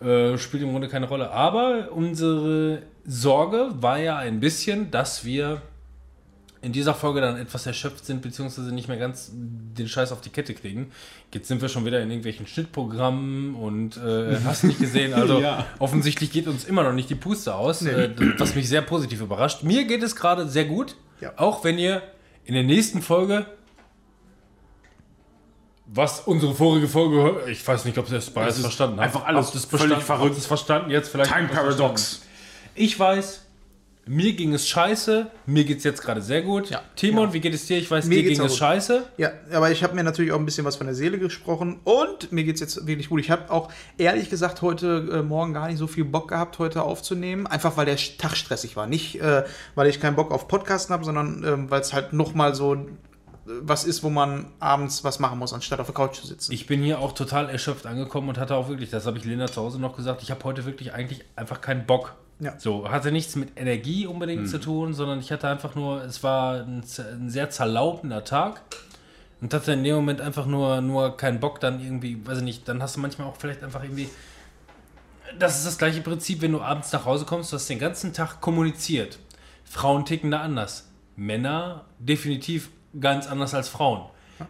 Äh, 0.00 0.36
spielt 0.38 0.62
im 0.62 0.70
Grunde 0.72 0.88
keine 0.88 1.06
Rolle. 1.08 1.30
Aber 1.30 1.88
unsere 1.92 2.82
Sorge 3.06 3.68
war 3.80 3.98
ja 3.98 4.16
ein 4.18 4.40
bisschen, 4.40 4.90
dass 4.90 5.24
wir 5.24 5.62
in 6.62 6.72
dieser 6.72 6.94
Folge 6.94 7.20
dann 7.20 7.36
etwas 7.38 7.64
erschöpft 7.66 8.04
sind, 8.04 8.22
beziehungsweise 8.22 8.74
nicht 8.74 8.88
mehr 8.88 8.96
ganz 8.96 9.30
den 9.32 9.86
Scheiß 9.88 10.10
auf 10.10 10.20
die 10.20 10.30
Kette 10.30 10.52
kriegen. 10.54 10.90
Jetzt 11.32 11.48
sind 11.48 11.62
wir 11.62 11.68
schon 11.68 11.84
wieder 11.84 12.00
in 12.02 12.10
irgendwelchen 12.10 12.46
Schnittprogrammen 12.46 13.54
und 13.54 13.96
äh, 13.98 14.36
hast 14.44 14.64
nicht 14.64 14.78
gesehen. 14.80 15.14
Also 15.14 15.40
Ja. 15.40 15.66
offensichtlich 15.78 16.32
geht 16.32 16.48
uns 16.48 16.64
immer 16.64 16.82
noch 16.82 16.92
nicht 16.92 17.08
die 17.08 17.14
Puste 17.14 17.54
aus, 17.54 17.82
äh, 17.82 18.10
was 18.38 18.54
mich 18.54 18.68
sehr 18.68 18.82
positiv 18.82 19.20
überrascht. 19.20 19.62
Mir 19.62 19.84
geht 19.84 20.02
es 20.02 20.16
gerade 20.16 20.48
sehr 20.48 20.64
gut, 20.64 20.96
Ja. 21.20 21.32
auch 21.36 21.62
wenn 21.62 21.78
ihr 21.78 22.02
in 22.44 22.54
der 22.54 22.64
nächsten 22.64 23.00
Folge 23.00 23.46
was 25.88 26.20
unsere 26.20 26.54
vorige 26.54 26.88
Folge, 26.88 27.50
ich 27.50 27.66
weiß 27.66 27.84
nicht, 27.84 27.96
ob 27.98 28.08
ihr 28.08 28.16
das 28.16 28.30
beides 28.30 28.58
verstanden 28.58 28.96
habt. 29.00 29.06
einfach 29.14 29.26
alles 29.26 29.54
es 29.54 29.64
völlig 29.64 29.86
verstanden? 29.86 30.04
verrückt. 30.04 30.38
Es 30.38 30.46
verstanden? 30.46 30.90
Jetzt 30.90 31.08
vielleicht. 31.10 31.32
Time 31.32 31.48
Paradox. 31.48 32.22
Ich 32.74 32.98
weiß, 32.98 33.42
mir 34.08 34.34
ging 34.34 34.54
es 34.54 34.68
scheiße, 34.68 35.26
mir 35.46 35.64
geht 35.64 35.78
es 35.78 35.84
jetzt 35.84 36.00
gerade 36.00 36.22
sehr 36.22 36.42
gut. 36.42 36.70
Ja. 36.70 36.82
Timon, 36.94 37.32
wie 37.32 37.40
geht 37.40 37.54
es 37.54 37.66
dir? 37.66 37.76
Ich 37.78 37.90
weiß, 37.90 38.04
Mir 38.06 38.22
dir 38.22 38.30
ging 38.30 38.40
es 38.40 38.52
gut. 38.52 38.58
scheiße. 38.58 39.04
Ja, 39.16 39.32
aber 39.52 39.72
ich 39.72 39.82
habe 39.82 39.94
mir 39.96 40.04
natürlich 40.04 40.30
auch 40.30 40.38
ein 40.38 40.44
bisschen 40.44 40.64
was 40.64 40.76
von 40.76 40.86
der 40.86 40.94
Seele 40.94 41.18
gesprochen 41.18 41.80
und 41.82 42.30
mir 42.30 42.44
geht 42.44 42.54
es 42.54 42.60
jetzt 42.60 42.86
wirklich 42.86 43.08
gut. 43.08 43.18
Ich 43.18 43.32
habe 43.32 43.50
auch 43.50 43.68
ehrlich 43.98 44.30
gesagt 44.30 44.62
heute 44.62 45.08
äh, 45.12 45.22
Morgen 45.22 45.54
gar 45.54 45.66
nicht 45.66 45.78
so 45.78 45.88
viel 45.88 46.04
Bock 46.04 46.28
gehabt, 46.28 46.58
heute 46.60 46.82
aufzunehmen. 46.82 47.48
Einfach 47.48 47.76
weil 47.76 47.86
der 47.86 47.96
Tag 47.96 48.36
stressig 48.36 48.76
war. 48.76 48.86
Nicht, 48.86 49.20
äh, 49.20 49.42
weil 49.74 49.88
ich 49.88 49.98
keinen 50.00 50.14
Bock 50.14 50.30
auf 50.30 50.46
Podcasten 50.46 50.92
habe, 50.92 51.04
sondern 51.04 51.42
ähm, 51.44 51.70
weil 51.70 51.80
es 51.80 51.92
halt 51.92 52.12
nochmal 52.12 52.54
so 52.54 52.74
äh, 52.74 52.78
was 53.46 53.84
ist, 53.84 54.02
wo 54.02 54.10
man 54.10 54.46
abends 54.58 55.04
was 55.04 55.18
machen 55.18 55.38
muss, 55.38 55.52
anstatt 55.52 55.78
auf 55.78 55.86
der 55.86 55.94
Couch 55.94 56.16
zu 56.16 56.26
sitzen. 56.26 56.52
Ich 56.52 56.66
bin 56.66 56.82
hier 56.82 56.98
auch 56.98 57.12
total 57.12 57.48
erschöpft 57.48 57.86
angekommen 57.86 58.28
und 58.28 58.38
hatte 58.38 58.56
auch 58.56 58.68
wirklich, 58.68 58.90
das 58.90 59.06
habe 59.06 59.18
ich 59.18 59.24
Linda 59.24 59.46
zu 59.46 59.62
Hause 59.62 59.80
noch 59.80 59.96
gesagt, 59.96 60.22
ich 60.22 60.30
habe 60.30 60.42
heute 60.44 60.64
wirklich 60.64 60.92
eigentlich 60.92 61.24
einfach 61.36 61.60
keinen 61.60 61.86
Bock. 61.86 62.14
Ja. 62.40 62.58
So, 62.58 62.90
hatte 62.90 63.12
nichts 63.12 63.36
mit 63.36 63.50
Energie 63.56 64.06
unbedingt 64.06 64.48
zu 64.48 64.60
tun, 64.60 64.92
sondern 64.92 65.20
ich 65.20 65.32
hatte 65.32 65.48
einfach 65.48 65.74
nur, 65.74 66.02
es 66.02 66.22
war 66.22 66.56
ein, 66.56 66.82
ein 66.82 67.30
sehr 67.30 67.48
zerlaubender 67.48 68.24
Tag 68.24 68.60
und 69.40 69.54
hatte 69.54 69.72
in 69.72 69.84
dem 69.84 69.94
Moment 69.96 70.20
einfach 70.20 70.44
nur, 70.44 70.80
nur 70.80 71.16
keinen 71.16 71.40
Bock, 71.40 71.60
dann 71.60 71.80
irgendwie, 71.80 72.26
weiß 72.26 72.38
ich 72.38 72.44
nicht, 72.44 72.68
dann 72.68 72.82
hast 72.82 72.96
du 72.96 73.00
manchmal 73.00 73.28
auch 73.28 73.36
vielleicht 73.36 73.62
einfach 73.62 73.82
irgendwie. 73.82 74.08
Das 75.38 75.56
ist 75.56 75.66
das 75.66 75.78
gleiche 75.78 76.02
Prinzip, 76.02 76.42
wenn 76.42 76.52
du 76.52 76.60
abends 76.60 76.92
nach 76.92 77.04
Hause 77.04 77.24
kommst, 77.24 77.52
du 77.52 77.56
hast 77.56 77.68
den 77.68 77.78
ganzen 77.78 78.12
Tag 78.12 78.40
kommuniziert. 78.40 79.18
Frauen 79.64 80.04
ticken 80.04 80.30
da 80.30 80.40
anders. 80.40 80.88
Männer 81.16 81.86
definitiv 81.98 82.70
ganz 83.00 83.26
anders 83.26 83.54
als 83.54 83.68
Frauen. 83.68 84.02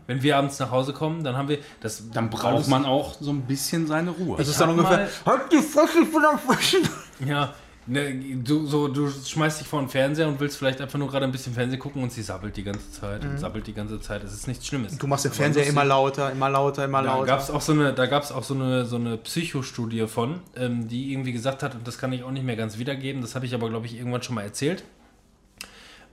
Wenn 0.09 0.21
wir 0.23 0.37
abends 0.37 0.59
nach 0.59 0.73
Hause 0.73 0.93
kommen, 0.93 1.23
dann 1.23 1.37
haben 1.37 1.49
wir 1.49 1.59
das. 1.81 2.11
Dann 2.11 2.29
braucht 2.29 2.67
man 2.67 2.85
auch 2.85 3.15
so 3.21 3.31
ein 3.31 3.43
bisschen 3.43 3.87
seine 3.87 4.11
Ruhe. 4.11 4.37
das 4.37 4.49
ist 4.49 4.61
dann 4.61 4.71
ungefähr. 4.71 5.09
Halt 5.25 5.43
die 5.53 5.59
Fresse, 5.63 6.01
ich 6.03 6.11
bin 6.13 6.25
am 6.25 6.39
Frischen! 6.41 6.81
Ja, 7.25 7.55
ne, 7.87 8.13
du, 8.43 8.67
so, 8.67 8.89
du 8.89 9.09
schmeißt 9.09 9.61
dich 9.61 9.69
vor 9.69 9.79
den 9.81 9.89
Fernseher 9.89 10.27
und 10.27 10.41
willst 10.41 10.57
vielleicht 10.59 10.81
einfach 10.81 10.99
nur 10.99 11.07
gerade 11.09 11.25
ein 11.25 11.31
bisschen 11.31 11.55
Fernsehen 11.55 11.79
gucken 11.79 12.03
und 12.03 12.11
sie 12.11 12.23
sabbelt 12.23 12.57
die 12.57 12.65
ganze 12.65 12.91
Zeit 12.91 13.25
und 13.25 13.39
sabbelt 13.39 13.69
die 13.69 13.75
ganze 13.75 14.01
Zeit. 14.01 14.25
Es 14.25 14.33
ist 14.35 14.49
nichts 14.49 14.67
Schlimmes. 14.67 14.95
Mhm. 14.95 14.99
Du 14.99 15.07
machst 15.07 15.25
den 15.25 15.31
Aber 15.31 15.37
Fernseher 15.37 15.67
immer 15.69 15.85
lauter, 15.85 16.33
immer 16.33 16.51
lauter, 16.51 16.85
immer 16.85 17.03
Da 17.03 17.15
lauter. 17.15 17.27
gab 17.27 17.41
es 17.41 17.51
auch 17.53 17.61
so 17.61 17.71
eine, 17.71 17.93
da 17.93 18.07
gab's 18.07 18.33
auch 18.33 18.43
so 18.43 18.55
eine, 18.55 18.87
so 18.87 18.97
eine 18.97 19.17
Psychostudie 19.19 20.09
von, 20.09 20.41
ähm, 20.57 20.89
die 20.89 21.13
irgendwie 21.13 21.33
gesagt 21.33 21.63
hat, 21.63 21.77
und 21.77 21.87
das 21.87 21.97
kann 21.97 22.13
ich 22.13 22.25
auch 22.25 22.33
nicht 22.33 22.45
mehr 22.45 22.57
ganz 22.57 22.77
wiedergeben, 22.79 23.23
das 23.23 23.37
habe 23.37 23.47
ich 23.47 23.55
aber, 23.55 23.69
glaube 23.71 23.87
ich, 23.87 23.97
irgendwann 23.97 24.23
schon 24.25 24.35
mal 24.35 24.43
erzählt, 24.43 24.83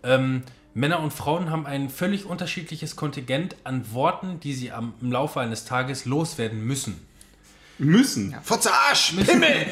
Ähm, 0.04 0.44
Männer 0.74 1.00
und 1.00 1.14
Frauen 1.14 1.52
haben 1.52 1.66
ein 1.66 1.90
völlig 1.90 2.26
unterschiedliches 2.26 2.96
Kontingent 2.96 3.56
an 3.64 3.94
Worten, 3.94 4.40
die 4.40 4.54
sie 4.54 4.72
am, 4.72 4.94
im 5.02 5.12
Laufe 5.12 5.40
eines 5.40 5.66
Tages 5.66 6.06
loswerden 6.06 6.66
müssen. 6.66 7.00
Müssen. 7.78 8.36
Fotze 8.44 8.72
Arsch! 8.72 9.10
Himmel! 9.12 9.66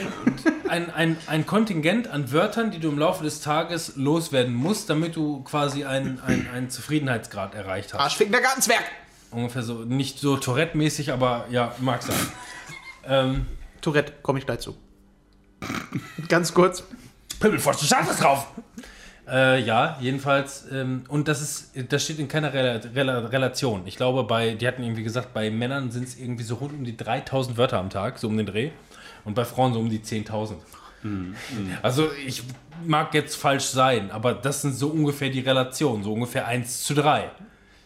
Ein, 0.68 0.92
ein, 0.92 1.18
ein 1.28 1.46
Kontingent 1.46 2.08
an 2.08 2.32
Wörtern, 2.32 2.72
die 2.72 2.80
du 2.80 2.90
im 2.90 2.98
Laufe 2.98 3.24
des 3.24 3.42
Tages 3.42 3.94
loswerden 3.96 4.54
musst, 4.54 4.90
damit 4.90 5.16
du 5.16 5.44
quasi 5.44 5.86
einen, 5.86 6.20
einen, 6.20 6.48
einen 6.50 6.70
Zufriedenheitsgrad 6.70 7.56
erreicht 7.56 7.94
hast. 7.94 8.00
Arschfickender 8.00 8.42
Gartenzwerg! 8.42 8.84
Ungefähr 9.32 9.64
so, 9.64 9.86
nicht 9.86 10.20
so 10.20 10.38
Tourette-mäßig, 10.38 11.12
aber 11.12 11.46
ja, 11.50 11.76
mag 11.80 12.04
sein. 12.04 12.16
ähm, 13.06 13.46
Tourette, 13.82 14.14
komme 14.22 14.40
ich 14.40 14.46
gleich 14.46 14.60
zu. 14.60 14.76
Ganz 16.28 16.54
kurz. 16.54 16.84
Pimmelfrosch, 17.40 17.78
du 17.78 17.86
schaffst 17.86 18.12
es 18.12 18.18
drauf! 18.18 18.48
Äh, 19.28 19.62
ja, 19.64 19.98
jedenfalls. 20.02 20.66
Ähm, 20.72 21.04
und 21.08 21.28
das 21.28 21.42
ist, 21.42 21.72
das 21.90 22.04
steht 22.04 22.20
in 22.20 22.28
keiner 22.28 22.54
Rela 22.54 22.82
Rela 22.96 23.20
Relation. 23.28 23.84
Ich 23.86 23.96
glaube, 23.96 24.24
bei, 24.24 24.54
die 24.54 24.68
hatten 24.68 24.84
irgendwie 24.84 25.04
gesagt, 25.04 25.34
bei 25.34 25.50
Männern 25.50 25.92
sind 25.92 26.08
es 26.08 26.18
irgendwie 26.18 26.44
so 26.44 26.56
rund 26.56 26.74
um 26.74 26.84
die 26.84 26.98
3000 26.98 27.58
Wörter 27.58 27.78
am 27.78 27.90
Tag, 27.90 28.18
so 28.20 28.28
um 28.28 28.38
den 28.38 28.46
Dreh. 28.46 28.72
Und 29.24 29.36
bei 29.36 29.46
Frauen 29.46 29.74
so 29.74 29.80
um 29.80 29.90
die 29.90 30.00
10.000. 30.00 30.56
Also 31.82 32.10
ich 32.26 32.44
mag 32.86 33.14
jetzt 33.14 33.36
falsch 33.36 33.66
sein, 33.66 34.12
aber 34.12 34.34
das 34.34 34.62
sind 34.62 34.74
so 34.74 34.90
ungefähr 34.90 35.30
die 35.30 35.40
Relationen, 35.40 36.04
so 36.04 36.14
ungefähr 36.14 36.48
1 36.48 36.84
zu 36.84 36.94
3. 36.94 37.30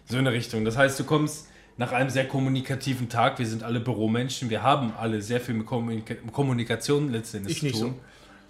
So 0.08 0.18
in 0.18 0.26
der 0.26 0.34
Richtung. 0.34 0.66
Das 0.66 0.78
heißt, 0.78 1.00
du 1.00 1.04
kommst 1.04 1.48
nach 1.78 1.92
einem 1.92 2.10
sehr 2.10 2.28
kommunikativen 2.28 3.10
Tag, 3.10 3.40
wir 3.40 3.46
sind 3.46 3.64
alle 3.64 3.80
Büromenschen, 3.80 4.50
wir 4.50 4.64
haben 4.64 4.94
alle 4.98 5.22
sehr 5.22 5.42
viel 5.42 5.56
mit 5.56 5.66
Kommunika 5.66 6.16
Kommunikation 6.32 7.12
letztendlich 7.12 7.58
Ich 7.58 7.64
nicht 7.64 7.76
zu 7.76 7.86
tun. 7.86 7.96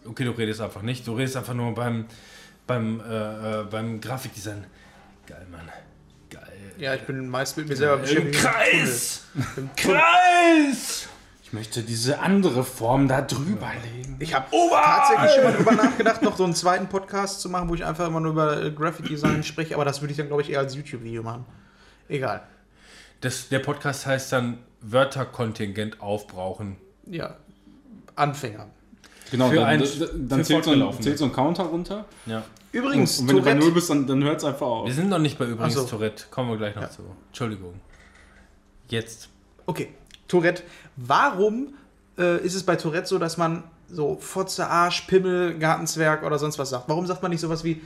Okay, 0.05 0.25
du 0.25 0.31
redest 0.31 0.61
einfach 0.61 0.83
nicht, 0.83 1.07
du 1.07 1.13
redest 1.13 1.37
einfach 1.37 1.55
nur 1.55 1.73
beim, 1.73 2.05
beim, 2.67 2.99
äh, 3.01 3.61
äh, 3.61 3.63
beim 3.65 4.01
Grafikdesign. 4.01 4.65
Geil, 5.27 5.45
Mann. 5.51 5.69
Geil. 6.29 6.43
Ja, 6.77 6.95
ich 6.95 7.01
bin 7.01 7.27
meist 7.29 7.57
mit 7.57 7.67
mir 7.67 7.75
selber 7.75 7.95
Im 7.95 8.01
beschäftigt. 8.01 8.41
Kreis! 8.41 9.23
Im. 9.57 9.69
Kreis! 9.75 11.07
Ich 11.43 11.53
möchte 11.53 11.83
diese 11.83 12.19
andere 12.19 12.63
Form 12.63 13.07
da 13.07 13.21
drüber 13.21 13.71
legen. 13.93 14.17
Ich 14.19 14.33
habe 14.33 14.47
tatsächlich 14.51 15.31
schon 15.35 15.43
mal 15.43 15.53
drüber 15.53 15.71
nachgedacht, 15.73 16.21
noch 16.21 16.35
so 16.37 16.43
einen 16.43 16.55
zweiten 16.55 16.87
Podcast 16.87 17.39
zu 17.39 17.49
machen, 17.49 17.69
wo 17.69 17.75
ich 17.75 17.85
einfach 17.85 18.07
immer 18.07 18.19
nur 18.19 18.31
über 18.31 18.63
äh, 18.63 18.71
Graphic 18.71 19.07
Design 19.07 19.43
spreche, 19.43 19.75
aber 19.75 19.85
das 19.85 20.01
würde 20.01 20.11
ich 20.11 20.17
dann, 20.17 20.27
glaube 20.27 20.41
ich, 20.41 20.49
eher 20.49 20.59
als 20.59 20.75
YouTube-Video 20.75 21.23
machen. 21.23 21.45
Egal. 22.09 22.41
Das, 23.21 23.47
der 23.49 23.59
Podcast 23.59 24.05
heißt 24.05 24.31
dann 24.33 24.57
Wörterkontingent 24.81 26.01
aufbrauchen. 26.01 26.77
Ja. 27.05 27.37
Anfänger. 28.15 28.67
Genau, 29.31 29.49
Für 29.49 29.55
dann, 29.55 29.65
ein- 29.65 29.79
dann, 30.29 30.39
für 30.39 30.45
zählt, 30.45 30.63
so 30.65 30.71
ein, 30.71 31.01
zählt 31.01 31.17
so 31.17 31.25
ein 31.25 31.33
Counter 31.33 31.63
runter. 31.63 32.05
Ja. 32.25 32.43
Übrigens, 32.71 33.19
Und 33.19 33.27
wenn 33.29 33.35
du 33.37 33.41
bei 33.41 33.49
Tourette, 33.51 33.65
Null 33.65 33.73
bist, 33.73 33.89
dann, 33.89 34.05
dann 34.07 34.23
hört 34.23 34.37
es 34.37 34.43
einfach 34.43 34.65
auf. 34.67 34.85
Wir 34.87 34.93
sind 34.93 35.09
noch 35.09 35.17
nicht 35.19 35.37
bei 35.39 35.45
übrigens 35.45 35.73
so. 35.73 35.83
Tourette. 35.85 36.25
Kommen 36.29 36.49
wir 36.51 36.57
gleich 36.57 36.75
noch 36.75 36.83
Ja. 36.83 36.89
zu. 36.91 37.01
Entschuldigung. 37.27 37.73
Jetzt. 38.89 39.29
Okay, 39.65 39.89
Tourette. 40.27 40.63
Warum 40.95 41.73
äh, 42.17 42.37
ist 42.43 42.53
es 42.55 42.63
bei 42.63 42.75
Tourette 42.75 43.07
so, 43.07 43.17
dass 43.17 43.37
man 43.37 43.63
so 43.89 44.17
Fotze, 44.19 44.67
Arsch, 44.67 45.01
Pimmel, 45.01 45.57
Gartenzwerg 45.57 46.23
oder 46.23 46.37
sonst 46.37 46.59
was 46.59 46.69
sagt? 46.69 46.87
Warum 46.87 47.05
sagt 47.07 47.21
man 47.21 47.31
nicht 47.31 47.41
sowas 47.41 47.63
wie 47.63 47.81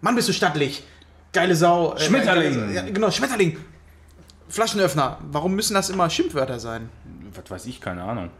Mann, 0.00 0.14
bist 0.14 0.28
du 0.28 0.32
stattlich? 0.32 0.84
Geile 1.32 1.56
Sau. 1.56 1.94
äh, 1.94 2.00
Schmetterling. 2.00 2.54
Sau. 2.54 2.60
Ja, 2.72 2.82
genau, 2.82 3.10
Schmetterling. 3.10 3.56
Flaschenöffner. 4.48 5.18
Warum 5.30 5.54
müssen 5.54 5.74
das 5.74 5.90
immer 5.90 6.08
Schimpfwörter 6.08 6.58
sein? 6.60 6.88
Was 7.34 7.50
weiß 7.50 7.66
ich, 7.66 7.80
keine 7.80 8.02
Ahnung. 8.02 8.30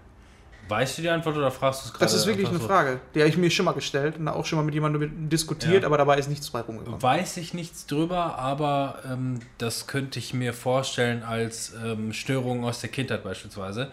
Weißt 0.69 0.99
du 0.99 1.03
die 1.03 1.09
Antwort 1.09 1.37
oder 1.37 1.51
fragst 1.51 1.83
du 1.83 1.87
es 1.87 1.93
gerade? 1.93 2.05
Das 2.05 2.15
ist 2.15 2.27
wirklich 2.27 2.49
eine 2.49 2.59
so? 2.59 2.67
Frage. 2.67 3.01
Die 3.15 3.21
habe 3.21 3.29
ich 3.31 3.37
mir 3.37 3.51
schon 3.51 3.65
mal 3.65 3.73
gestellt 3.73 4.19
und 4.19 4.29
auch 4.29 4.45
schon 4.45 4.59
mal 4.59 4.65
mit 4.65 4.75
jemandem 4.75 5.29
diskutiert, 5.29 5.83
Ja. 5.83 5.87
aber 5.87 5.99
dabei 5.99 6.19
ist 6.19 6.29
nichts 6.29 6.51
bei 6.51 6.61
rumgekommen. 6.61 7.03
Weiß 7.03 7.37
ich 7.39 7.55
nichts 7.55 7.87
drüber, 7.87 8.39
aber 8.39 8.99
ähm, 9.11 9.41
das 9.59 9.87
könnte 9.87 10.19
ich 10.19 10.35
mir 10.35 10.53
vorstellen 10.53 11.23
als 11.23 11.73
ähm, 11.85 12.13
Störungen 12.13 12.65
aus 12.65 12.81
der 12.81 12.91
Kindheit 12.91 13.25
beispielsweise. 13.25 13.91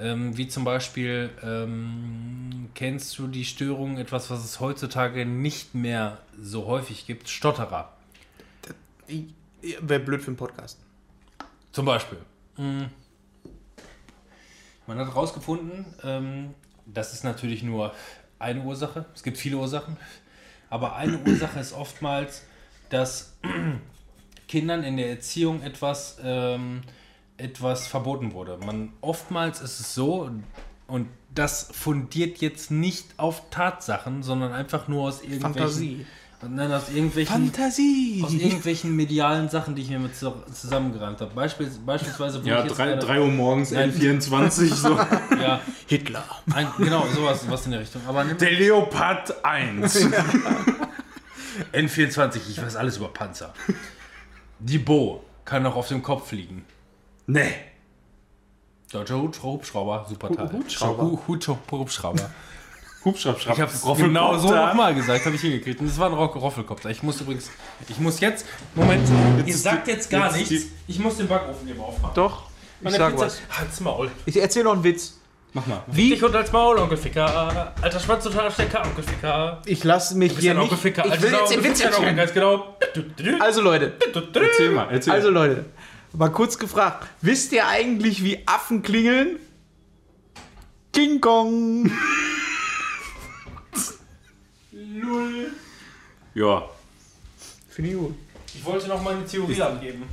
Ähm, 0.00 0.36
wie 0.36 0.46
zum 0.46 0.62
Beispiel, 0.64 1.30
ähm, 1.42 2.68
kennst 2.74 3.18
du 3.18 3.26
die 3.26 3.44
Störung, 3.44 3.98
etwas, 3.98 4.30
was 4.30 4.44
es 4.44 4.60
heutzutage 4.60 5.26
nicht 5.26 5.74
mehr 5.74 6.18
so 6.40 6.66
häufig 6.66 7.06
gibt? 7.06 7.28
Stotterer. 7.28 7.92
Wäre 9.80 10.00
blöd 10.00 10.20
für 10.22 10.28
einen 10.28 10.36
Podcast. 10.36 10.78
Zum 11.72 11.84
Beispiel. 11.86 12.18
Mm. 12.56 12.84
Man 14.88 14.98
hat 14.98 15.08
herausgefunden, 15.08 15.84
ähm, 16.02 16.54
das 16.86 17.12
ist 17.12 17.22
natürlich 17.22 17.62
nur 17.62 17.92
eine 18.38 18.62
Ursache. 18.62 19.04
Es 19.14 19.22
gibt 19.22 19.36
viele 19.36 19.58
Ursachen. 19.58 19.98
Aber 20.70 20.96
eine 20.96 21.18
Ursache 21.26 21.60
ist 21.60 21.74
oftmals, 21.74 22.44
dass 22.88 23.36
Kindern 24.48 24.82
in 24.84 24.96
der 24.96 25.10
Erziehung 25.10 25.60
etwas, 25.60 26.16
ähm, 26.24 26.80
etwas 27.36 27.86
verboten 27.86 28.32
wurde. 28.32 28.56
Man, 28.64 28.94
oftmals 29.02 29.60
ist 29.60 29.78
es 29.78 29.94
so, 29.94 30.30
und 30.86 31.08
das 31.34 31.68
fundiert 31.70 32.38
jetzt 32.38 32.70
nicht 32.70 33.18
auf 33.18 33.50
Tatsachen, 33.50 34.22
sondern 34.22 34.54
einfach 34.54 34.88
nur 34.88 35.02
aus 35.02 35.20
irgendwelchen, 35.20 35.54
Fantasie. 35.54 36.06
Nein, 36.46 36.70
aus 36.72 36.88
irgendwelchen 36.88 37.50
Fantasie. 37.50 38.22
aus 38.24 38.32
irgendwelchen 38.32 38.94
medialen 38.94 39.48
Sachen, 39.48 39.74
die 39.74 39.82
ich 39.82 39.90
mir 39.90 39.98
mit 39.98 40.14
zu- 40.14 40.32
zusammengereimt 40.52 41.20
habe. 41.20 41.34
Beispiel, 41.34 41.68
beispielsweise, 41.84 42.42
wo 42.42 42.46
Ja, 42.46 42.60
ich 42.60 42.66
jetzt 42.66 42.78
3, 42.78 42.86
gerade- 42.86 43.06
3 43.06 43.20
Uhr 43.22 43.26
morgens, 43.28 43.72
Nein. 43.72 43.92
N24, 43.92 44.72
so. 44.72 44.96
ja, 45.40 45.60
Hitler. 45.86 46.24
ein, 46.54 46.68
genau, 46.78 47.04
sowas 47.12 47.40
was 47.48 47.64
in 47.66 47.72
der 47.72 47.80
Richtung. 47.80 48.02
Aber 48.06 48.24
Der 48.24 48.50
Leopard 48.52 49.44
1. 49.44 50.06
N24, 51.72 52.40
ich 52.48 52.62
weiß 52.62 52.76
alles 52.76 52.96
über 52.98 53.08
Panzer. 53.08 53.52
Die 54.60 54.78
Bo 54.78 55.24
kann 55.44 55.66
auch 55.66 55.76
auf 55.76 55.88
dem 55.88 56.02
Kopf 56.02 56.28
fliegen. 56.28 56.64
nee. 57.26 57.52
Deutscher 58.90 59.20
Hubschrauber, 59.20 60.06
super 60.08 60.30
Teil. 60.32 60.50
Hubschrauber. 60.50 61.18
Hubschrauber. 61.70 62.30
Hubschraubschraub. 63.04 63.54
Ich 63.54 63.60
habe 63.60 63.72
es 63.72 63.82
genau 64.02 64.36
so 64.38 64.50
nochmal 64.54 64.94
gesagt, 64.94 65.24
habe 65.24 65.34
ich 65.36 65.40
hingekriegt. 65.40 65.80
Und 65.80 65.86
das 65.88 65.98
war 65.98 66.08
ein 66.10 66.14
Rock- 66.14 66.34
Roffelkopter. 66.36 66.90
Ich 66.90 67.02
muss 67.02 67.20
übrigens, 67.20 67.50
ich 67.88 67.98
muss 67.98 68.20
jetzt, 68.20 68.44
Moment, 68.74 69.08
ihr 69.46 69.54
ist 69.54 69.62
sagt 69.62 69.86
die- 69.86 69.92
jetzt 69.92 70.10
gar 70.10 70.36
jetzt 70.36 70.50
nichts. 70.50 70.66
Ich 70.86 70.98
muss 70.98 71.16
den 71.16 71.28
Backofen 71.28 71.68
eben 71.68 71.80
aufmachen. 71.80 72.14
Doch, 72.14 72.44
ich 72.78 72.84
Meine 72.84 72.96
sag 72.98 73.12
Pizza- 73.12 73.26
was. 73.26 73.40
Halt's 73.50 73.80
Maul. 73.80 74.10
Ich 74.26 74.36
erzähle 74.40 74.64
noch 74.64 74.72
einen 74.74 74.84
Witz. 74.84 75.14
Mach 75.54 75.66
mal. 75.66 75.82
Wie? 75.86 76.10
Dich 76.10 76.22
und 76.22 76.36
als 76.36 76.52
Maul, 76.52 76.76
Onkel 76.78 76.98
Ficker. 76.98 77.72
Alter 77.80 78.00
Schwanz 78.00 78.24
totaler 78.24 78.50
Stecker, 78.50 78.82
Onkel 78.84 79.02
Ficker. 79.02 79.62
Ich 79.64 79.82
lasse 79.82 80.14
mich 80.16 80.38
hier 80.38 80.52
nicht... 80.52 80.64
Onkel 80.64 80.76
Ficker. 80.76 81.06
Ich 81.06 81.22
will 81.22 81.32
jetzt 81.32 81.50
den 81.52 81.64
Witz 81.64 81.80
erzählen. 81.80 82.14
Ganz 82.16 82.34
genau. 82.34 82.76
Also 83.40 83.62
Leute, 83.62 83.94
Erzähl 84.34 84.70
mal, 84.72 84.88
erzähl. 84.90 85.12
also 85.14 85.30
Leute, 85.30 85.64
mal 86.12 86.28
kurz 86.30 86.58
gefragt. 86.58 87.06
Wisst 87.22 87.52
ihr 87.52 87.66
eigentlich, 87.66 88.22
wie 88.22 88.42
Affen 88.46 88.82
klingeln? 88.82 89.38
King 90.92 91.20
Kong. 91.20 91.90
ja. 96.34 96.62
Finde 97.68 97.90
ich 97.90 97.96
gut. 97.96 98.14
Ich 98.54 98.64
wollte 98.64 98.88
noch 98.88 99.02
meine 99.02 99.24
Theorie 99.24 99.60
abgeben. 99.60 100.04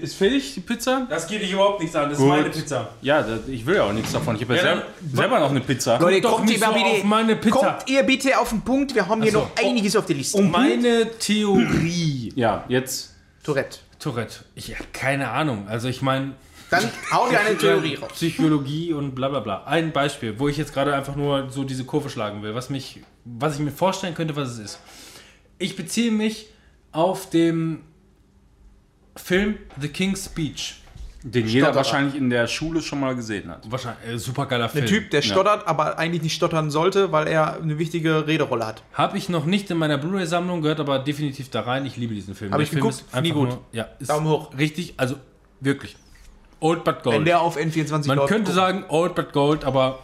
Ist 0.00 0.14
fertig, 0.14 0.54
die 0.54 0.60
Pizza? 0.60 1.06
Das 1.10 1.26
geht 1.26 1.42
dich 1.42 1.52
überhaupt 1.52 1.80
nichts 1.80 1.94
an. 1.94 2.08
Das 2.08 2.16
Gut. 2.16 2.26
ist 2.28 2.30
meine 2.32 2.48
Pizza. 2.50 2.88
Ja, 3.02 3.20
das, 3.22 3.46
ich 3.48 3.66
will 3.66 3.74
ja 3.76 3.84
auch 3.84 3.92
nichts 3.92 4.10
davon. 4.10 4.36
Ich 4.36 4.42
habe 4.42 4.56
ja, 4.56 4.62
Ja, 4.64 4.68
selber, 4.76 4.86
selber 5.12 5.40
noch 5.40 5.50
eine 5.50 5.60
Pizza. 5.60 5.98
Leute, 5.98 6.22
doch 6.22 6.36
kommt 6.36 6.50
ihr 6.50 6.58
so 6.58 6.72
bitte, 6.72 6.86
auf 6.86 7.04
meine 7.04 7.36
Pizza. 7.36 7.58
kommt 7.58 7.90
ihr 7.90 8.02
bitte 8.02 8.38
auf 8.38 8.48
den 8.48 8.62
Punkt. 8.62 8.94
Wir 8.94 9.06
haben 9.06 9.20
hier 9.20 9.32
Ach 9.32 9.34
so. 9.34 9.40
noch 9.40 9.50
einiges 9.62 9.94
auf 9.94 10.06
der 10.06 10.16
Liste. 10.16 10.40
Meine 10.40 11.10
Theorie. 11.18 12.32
Ja, 12.34 12.64
jetzt. 12.68 13.12
Tourette. 13.44 13.80
Tourette. 13.98 14.36
Ich 14.54 14.74
habe 14.74 14.88
keine 14.94 15.30
Ahnung. 15.30 15.66
Also 15.68 15.88
ich 15.88 16.00
meine. 16.00 16.32
Dann 16.70 16.90
hau 17.12 17.28
dir 17.28 17.38
eine 17.38 17.58
Theorie 17.58 17.96
raus. 17.96 18.12
Psychologie 18.14 18.94
und 18.94 19.14
bla 19.14 19.28
bla 19.28 19.40
bla. 19.40 19.64
Ein 19.64 19.92
Beispiel, 19.92 20.38
wo 20.38 20.48
ich 20.48 20.56
jetzt 20.56 20.72
gerade 20.72 20.94
einfach 20.94 21.14
nur 21.14 21.50
so 21.50 21.64
diese 21.64 21.84
Kurve 21.84 22.08
schlagen 22.08 22.42
will, 22.42 22.54
was 22.54 22.70
mich, 22.70 23.00
was 23.24 23.54
ich 23.54 23.60
mir 23.60 23.70
vorstellen 23.70 24.14
könnte, 24.14 24.34
was 24.36 24.50
es 24.50 24.58
ist. 24.58 24.80
Ich 25.58 25.76
beziehe 25.76 26.10
mich 26.10 26.48
auf 26.92 27.30
den 27.30 27.82
Film 29.16 29.56
The 29.80 29.88
King's 29.88 30.24
Speech. 30.26 30.76
Den 31.24 31.46
jeder 31.46 31.66
Stotterer. 31.66 31.76
wahrscheinlich 31.76 32.14
in 32.16 32.30
der 32.30 32.48
Schule 32.48 32.82
schon 32.82 32.98
mal 32.98 33.14
gesehen 33.14 33.48
hat. 33.48 33.70
Wahrscheinlich 33.70 34.10
äh, 34.10 34.18
super 34.18 34.46
geiler 34.46 34.68
Film. 34.68 34.84
Ein 34.84 34.88
Typ, 34.88 35.10
der 35.10 35.22
stottert, 35.22 35.68
aber 35.68 35.96
eigentlich 35.96 36.22
nicht 36.22 36.34
stottern 36.34 36.68
sollte, 36.72 37.12
weil 37.12 37.28
er 37.28 37.60
eine 37.62 37.78
wichtige 37.78 38.26
Rederolle 38.26 38.66
hat. 38.66 38.82
Habe 38.94 39.16
ich 39.18 39.28
noch 39.28 39.44
nicht 39.44 39.70
in 39.70 39.76
meiner 39.78 39.98
Blu-ray-Sammlung, 39.98 40.62
gehört 40.62 40.80
aber 40.80 40.98
definitiv 40.98 41.48
da 41.50 41.60
rein. 41.60 41.86
Ich 41.86 41.96
liebe 41.96 42.12
diesen 42.12 42.34
Film. 42.34 42.50
Hab 42.50 42.58
Der 42.58 42.64
ich 42.64 42.70
Film 42.70 42.82
geguckt, 42.82 43.02
ist 43.06 43.14
einfach 43.14 43.34
gut. 43.34 43.48
Nur, 43.50 43.60
ja, 43.70 43.86
ist 44.00 44.10
Daumen 44.10 44.26
hoch. 44.26 44.50
Richtig, 44.58 44.94
also 44.96 45.14
wirklich. 45.60 45.96
Old 46.58 46.82
but 46.82 47.04
gold. 47.04 47.18
Wenn 47.18 47.24
der 47.24 47.40
auf 47.40 47.56
N24 47.56 48.08
Man 48.08 48.16
läuft, 48.16 48.28
könnte 48.28 48.46
guck. 48.46 48.54
sagen 48.54 48.84
old 48.88 49.14
but 49.14 49.32
gold, 49.32 49.64
aber 49.64 50.00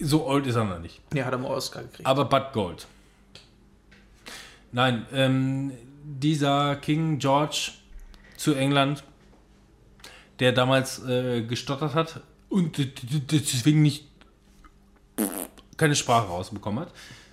so 0.00 0.26
old 0.26 0.46
ist 0.46 0.56
er 0.56 0.64
noch 0.64 0.78
nicht. 0.78 1.00
Nee, 1.12 1.22
hat 1.22 1.32
er 1.32 1.38
mal 1.38 1.50
Oscar 1.50 1.82
gekriegt. 1.82 2.06
Aber 2.06 2.24
but 2.24 2.52
gold. 2.52 2.86
Nein, 4.72 5.06
ähm, 5.12 5.72
dieser 6.04 6.76
King 6.76 7.18
George 7.18 7.72
zu 8.36 8.54
England, 8.54 9.02
der 10.38 10.52
damals 10.52 11.04
äh, 11.04 11.42
gestottert 11.42 11.94
hat 11.94 12.20
und 12.48 12.78
deswegen 13.30 13.82
nicht 13.82 14.06
keine 15.76 15.94
Sprache 15.94 16.26
rausbekommen 16.28 16.80
hat, 16.80 16.92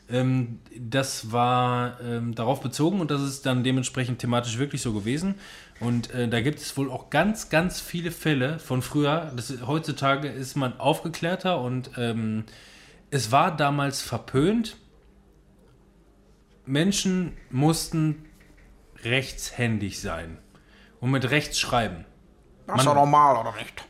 Ähm, 0.10 0.60
das 0.78 1.32
war 1.32 2.00
ähm, 2.02 2.36
darauf 2.36 2.60
bezogen 2.62 3.00
und 3.00 3.10
das 3.10 3.22
ist 3.22 3.46
dann 3.46 3.64
dementsprechend 3.64 4.20
thematisch 4.20 4.58
wirklich 4.58 4.82
so 4.82 4.94
gewesen. 4.94 5.36
Und 5.80 6.14
äh, 6.14 6.28
da 6.28 6.42
gibt 6.42 6.60
es 6.60 6.78
wohl 6.78 6.90
auch 6.90 7.10
ganz, 7.10 7.50
ganz 7.50 7.82
viele 7.82 8.12
Fälle 8.12 8.60
von 8.60 8.82
früher. 8.82 9.32
Das, 9.36 9.54
heutzutage 9.66 10.28
ist 10.28 10.56
man 10.56 10.80
aufgeklärter 10.80 11.60
und 11.60 11.92
ähm, 11.98 12.46
es 13.12 13.32
war 13.32 13.56
damals 13.56 14.02
verpönt. 14.02 14.78
Menschen 16.66 17.38
mussten 17.50 18.26
rechtshändig 19.04 20.00
sein 20.00 20.38
und 21.02 21.12
mit 21.12 21.30
rechts 21.30 21.60
schreiben. 21.60 22.06
Das 22.68 22.80
ist 22.80 22.86
doch 22.86 22.96
normal, 22.96 23.36
oder 23.36 23.54
nicht? 23.54 23.84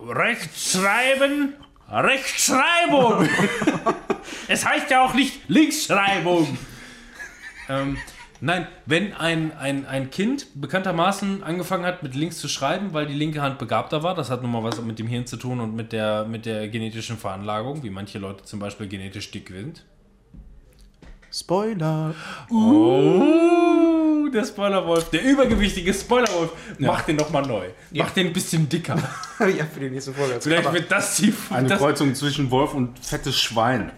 Rechtschreiben, 0.00 1.54
Rechtschreibung. 1.90 3.28
es 4.48 4.64
heißt 4.64 4.90
ja 4.90 5.04
auch 5.04 5.14
nicht 5.14 5.48
Linksschreibung. 5.48 6.58
ähm, 7.68 7.98
nein, 8.40 8.66
wenn 8.86 9.12
ein, 9.12 9.56
ein, 9.56 9.86
ein 9.86 10.10
Kind 10.10 10.46
bekanntermaßen 10.54 11.42
angefangen 11.42 11.84
hat, 11.84 12.02
mit 12.02 12.14
links 12.14 12.38
zu 12.38 12.48
schreiben, 12.48 12.92
weil 12.92 13.06
die 13.06 13.14
linke 13.14 13.42
Hand 13.42 13.58
begabter 13.58 14.02
war, 14.02 14.14
das 14.14 14.30
hat 14.30 14.42
nun 14.42 14.52
mal 14.52 14.62
was 14.62 14.80
mit 14.82 14.98
dem 14.98 15.06
Hirn 15.06 15.26
zu 15.26 15.36
tun 15.36 15.60
und 15.60 15.74
mit 15.74 15.92
der, 15.92 16.24
mit 16.24 16.46
der 16.46 16.68
genetischen 16.68 17.16
Veranlagung, 17.16 17.82
wie 17.82 17.90
manche 17.90 18.18
Leute 18.18 18.44
zum 18.44 18.60
Beispiel 18.60 18.88
genetisch 18.88 19.30
dick 19.30 19.48
sind. 19.48 19.84
Spoiler. 21.30 22.14
Oh, 22.50 24.28
der 24.32 24.44
Spoilerwolf, 24.44 25.10
der 25.10 25.22
übergewichtige 25.24 25.92
Spoilerwolf, 25.92 26.52
mach 26.78 27.02
den 27.02 27.18
doch 27.18 27.30
mal 27.30 27.42
neu. 27.42 27.66
Mach 27.92 28.10
den 28.10 28.28
ein 28.28 28.32
bisschen 28.32 28.68
dicker. 28.68 28.96
ja, 29.40 29.64
für 29.66 29.80
die 29.80 29.90
nächste 29.90 30.12
Folge. 30.14 30.40
Vielleicht 30.40 30.72
wird 30.72 30.90
das 30.90 31.16
die. 31.16 31.34
Eine 31.50 31.68
das, 31.68 31.78
Kreuzung 31.78 32.14
zwischen 32.14 32.50
Wolf 32.50 32.72
und 32.72 32.98
fettes 32.98 33.38
Schwein. 33.38 33.92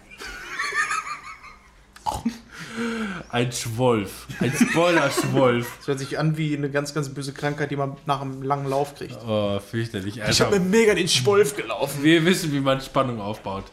Ein 3.33 3.53
Schwolf. 3.53 4.27
Ein 4.41 4.53
Spoiler-Schwolf. 4.53 5.77
Das 5.79 5.87
hört 5.89 5.99
sich 6.01 6.19
an 6.19 6.37
wie 6.37 6.57
eine 6.57 6.71
ganz, 6.71 6.95
ganz 6.95 7.09
böse 7.09 7.33
Krankheit, 7.33 7.71
die 7.71 7.77
man 7.77 7.97
nach 8.07 8.21
einem 8.21 8.43
langen 8.43 8.67
Lauf 8.69 8.95
kriegt. 8.97 9.17
Oh, 9.27 9.59
fürchterlich. 9.61 10.17
Ich 10.17 10.23
Alter. 10.25 10.47
habe 10.47 10.59
mir 10.59 10.67
mega 10.69 10.95
den 10.95 11.09
Schwolf 11.09 11.57
gelaufen. 11.57 12.03
Wir 12.03 12.25
wissen, 12.25 12.53
wie 12.53 12.61
man 12.61 12.81
Spannung 12.81 13.21
aufbaut. 13.21 13.65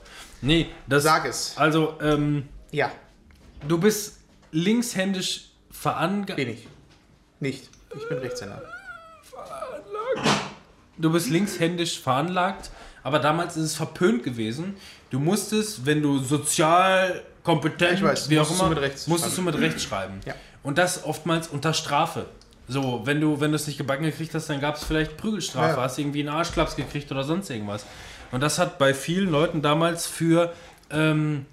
Nee, 0.41 0.67
das. 0.87 1.03
Sag 1.03 1.25
es. 1.27 1.53
Also, 1.57 1.95
ähm, 2.01 2.47
Ja, 2.71 2.91
du 3.67 3.77
bist 3.79 4.19
linkshändisch 4.51 5.45
veranlagt. 5.71 6.35
bin 6.35 6.49
ich. 6.49 6.67
Nicht. 7.39 7.69
Ich 7.95 8.07
bin 8.09 8.17
Rechtshänder. 8.19 8.61
Du 10.97 11.11
bist 11.11 11.29
linkshändisch 11.29 11.99
veranlagt, 11.99 12.71
aber 13.03 13.19
damals 13.19 13.55
ist 13.55 13.63
es 13.63 13.75
verpönt 13.75 14.23
gewesen. 14.23 14.75
Du 15.11 15.19
musstest, 15.19 15.85
wenn 15.85 16.01
du 16.01 16.19
sozial 16.19 17.23
kompetent, 17.47 17.93
Ich 17.93 18.03
weiß, 18.03 18.29
wie 18.29 18.39
auch 18.39 18.47
du 18.47 18.65
immer, 18.65 18.81
rechts 18.81 19.07
musstest 19.07 19.35
schreiben. 19.35 19.51
du 19.51 19.57
mit 19.57 19.61
rechts 19.61 19.83
schreiben. 19.83 20.19
Ja. 20.25 20.35
Und 20.63 20.77
das 20.77 21.05
oftmals 21.05 21.47
unter 21.47 21.73
Strafe. 21.73 22.25
So, 22.67 23.01
wenn 23.05 23.21
du, 23.21 23.39
wenn 23.39 23.51
du 23.51 23.55
es 23.55 23.65
nicht 23.67 23.77
gebacken 23.77 24.03
gekriegt 24.03 24.33
hast, 24.33 24.49
dann 24.49 24.59
gab 24.59 24.75
es 24.75 24.83
vielleicht 24.83 25.15
Prügelstrafe, 25.15 25.77
Ja, 25.77 25.83
hast 25.83 25.97
irgendwie 25.97 26.19
einen 26.19 26.29
Arschklaps 26.29 26.75
gekriegt 26.75 27.09
oder 27.09 27.23
sonst 27.23 27.49
irgendwas. 27.49 27.85
Und 28.33 28.41
das 28.41 28.59
hat 28.59 28.77
bei 28.77 28.93
vielen 28.93 29.31
Leuten 29.31 29.61
damals 29.61 30.05
für, 30.05 30.51
ähm, 30.91 31.45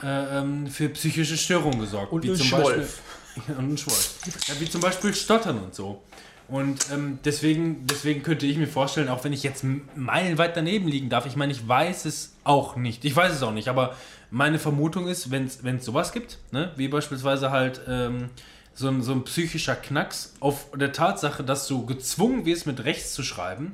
äh, 0.00 0.38
ähm, 0.38 0.68
für 0.68 0.88
psychische 0.90 1.36
Störungen 1.36 1.80
gesorgt. 1.80 2.12
Und 2.12 2.22
wie 2.22 2.32
zum 2.32 2.46
Schwolf. 2.46 3.00
Beispiel, 3.34 3.54
und 3.58 3.72
ein 3.72 3.78
Schwolf. 3.78 4.14
Ja, 4.46 4.54
wie 4.60 4.70
zum 4.70 4.80
Beispiel 4.80 5.12
Stottern 5.12 5.58
und 5.58 5.74
so. 5.74 6.00
Und 6.46 6.90
ähm, 6.92 7.18
deswegen, 7.24 7.86
deswegen 7.86 8.22
könnte 8.22 8.46
ich 8.46 8.56
mir 8.56 8.66
vorstellen, 8.68 9.08
auch 9.08 9.24
wenn 9.24 9.32
ich 9.32 9.42
jetzt 9.42 9.64
meilenweit 9.96 10.56
daneben 10.56 10.86
liegen 10.88 11.08
darf, 11.08 11.26
ich 11.26 11.34
meine, 11.36 11.52
ich 11.52 11.66
weiß 11.66 12.04
es 12.04 12.34
auch 12.44 12.76
nicht. 12.76 13.04
Ich 13.04 13.14
weiß 13.16 13.32
es 13.32 13.42
auch 13.42 13.52
nicht, 13.52 13.68
aber 13.68 13.96
meine 14.30 14.58
Vermutung 14.58 15.08
ist, 15.08 15.30
wenn 15.30 15.46
es 15.46 15.84
sowas 15.84 16.12
gibt, 16.12 16.38
ne, 16.52 16.72
wie 16.76 16.88
beispielsweise 16.88 17.50
halt 17.50 17.80
ähm, 17.88 18.30
so, 18.74 18.88
ein, 18.88 19.02
so 19.02 19.12
ein 19.12 19.24
psychischer 19.24 19.74
Knacks 19.74 20.34
auf 20.40 20.68
der 20.74 20.92
Tatsache, 20.92 21.42
dass 21.42 21.66
du 21.66 21.86
gezwungen 21.86 22.44
wirst, 22.44 22.66
mit 22.66 22.84
rechts 22.84 23.12
zu 23.12 23.22
schreiben, 23.22 23.72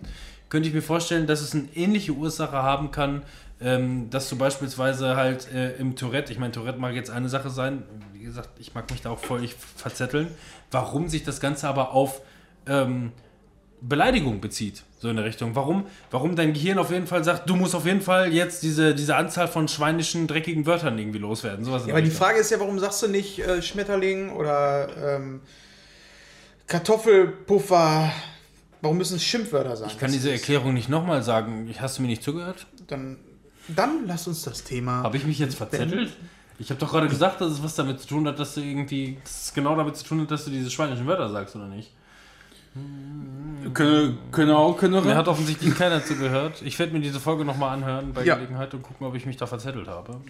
könnte 0.49 0.69
ich 0.69 0.75
mir 0.75 0.83
vorstellen, 0.83 1.27
dass 1.27 1.41
es 1.41 1.55
eine 1.55 1.69
ähnliche 1.75 2.13
Ursache 2.13 2.57
haben 2.57 2.91
kann, 2.91 3.23
ähm, 3.61 4.11
dass 4.11 4.29
du 4.29 4.37
beispielsweise 4.37 5.17
halt 5.17 5.53
äh, 5.53 5.77
im 5.77 5.97
Tourette, 5.97 6.33
ich 6.33 6.39
meine, 6.39 6.53
Tourette 6.53 6.79
mag 6.79 6.95
jetzt 6.95 7.11
eine 7.11 7.29
Sache 7.29 7.51
sein, 7.51 7.83
wie 8.13 8.25
gesagt, 8.25 8.51
ich 8.59 8.75
mag 8.75 8.91
mich 8.91 9.03
da 9.03 9.11
auch 9.11 9.19
völlig 9.19 9.55
verzetteln, 9.55 10.29
warum 10.71 11.09
sich 11.09 11.25
das 11.25 11.41
Ganze 11.41 11.69
aber 11.69 11.93
auf 11.93 12.21
ähm, 12.67 13.13
Beleidigung 13.81 14.41
bezieht, 14.41 14.83
so 14.99 15.09
in 15.09 15.17
der 15.17 15.25
Richtung. 15.25 15.55
Warum, 15.55 15.87
warum 16.11 16.35
dein 16.35 16.53
Gehirn 16.53 16.79
auf 16.79 16.91
jeden 16.91 17.07
Fall 17.07 17.23
sagt, 17.25 17.49
du 17.49 17.57
musst 17.57 17.75
auf 17.75 17.87
jeden 17.87 18.01
Fall 18.01 18.33
jetzt 18.33 18.63
diese, 18.63 18.95
diese 18.95 19.17
Anzahl 19.17 19.49
von 19.49 19.69
schweinischen, 19.69 20.27
dreckigen 20.27 20.67
Wörtern 20.67 20.99
irgendwie 20.99 21.19
loswerden. 21.19 21.65
Sowas 21.65 21.87
Ja, 21.87 21.93
aber 21.93 22.03
die. 22.03 22.11
Frage 22.11 22.39
ist 22.39 22.51
ja, 22.51 22.59
warum 22.59 22.79
sagst 22.79 23.03
du 23.03 23.09
nicht 23.09 23.39
äh, 23.39 23.61
Schmetterling 23.61 24.31
oder 24.31 25.17
ähm, 25.17 25.41
Kartoffelpuffer? 26.67 28.11
Warum 28.81 28.99
müssen 28.99 29.17
es 29.17 29.25
Schimpfwörter 29.25 29.77
sein? 29.77 29.89
Ich 29.91 29.99
kann 29.99 30.13
diese 30.13 30.31
Erklärung 30.31 30.75
nicht 30.75 30.89
nochmal 30.89 31.23
sagen. 31.23 31.73
Hast 31.79 31.99
du 31.99 32.03
mir 32.03 32.09
nicht 32.09 32.23
zugehört? 32.23 32.67
Dann, 32.87 33.19
dann 33.69 34.07
lass 34.07 34.27
uns 34.27 34.43
das 34.43 34.65
Thema. 34.65 35.03
Habe 35.03 35.17
ich 35.17 35.25
mich 35.25 35.39
jetzt 35.39 35.57
verzettelt? 35.57 36.13
Ich 36.59 36.71
habe 36.71 36.81
doch 36.81 36.91
gerade 36.91 37.09
gesagt, 37.09 37.41
dass 37.41 37.53
es 37.53 37.63
was 37.63 37.75
damit 37.75 38.01
zu 38.01 38.09
tun 38.09 38.27
hat, 38.27 38.39
dass 38.39 38.55
du 38.55 38.61
irgendwie, 38.61 39.19
dass 39.23 39.47
es 39.47 39.55
genau 39.55 39.77
damit 39.77 39.97
zu 39.97 40.05
tun 40.05 40.23
hat, 40.23 40.31
dass 40.31 40.47
du 40.47 40.51
diese 40.51 40.71
schweinischen 40.71 41.07
Wörter 41.07 41.29
sagst, 41.29 41.55
oder 41.55 41.69
nicht? 41.69 41.91
Können, 43.75 44.19
können 44.31 44.53
auch, 44.53 44.77
können 44.79 45.05
Mir 45.05 45.17
hat 45.17 45.29
offensichtlich 45.29 45.75
keiner 45.77 46.03
zugehört. 46.05 46.63
Ich 46.65 46.79
werde 46.79 46.93
mir 46.93 47.01
diese 47.01 47.19
Folge 47.21 47.45
nochmal 47.45 47.75
anhören 47.77 48.13
bei 48.13 48.25
Ja. 48.25 48.37
Gelegenheit 48.37 48.73
und 48.75 48.83
gucken, 48.83 49.07
ob 49.07 49.15
ich 49.15 49.27
mich 49.27 49.37
da 49.37 49.47
verzettelt 49.47 49.89
habe. 49.89 50.21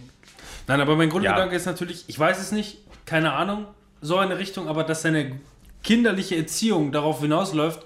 Nein, 0.66 0.80
aber 0.80 0.96
mein 0.96 1.10
Grundgedanke 1.10 1.54
ist 1.54 1.66
natürlich, 1.66 2.04
ich 2.08 2.18
weiß 2.18 2.40
es 2.40 2.50
nicht, 2.52 2.78
keine 3.04 3.32
Ahnung, 3.34 3.66
so 4.00 4.16
eine 4.16 4.38
Richtung, 4.38 4.68
aber 4.68 4.84
dass 4.84 5.02
deine 5.02 5.38
kinderliche 5.82 6.36
Erziehung 6.36 6.92
darauf 6.92 7.20
hinausläuft, 7.20 7.84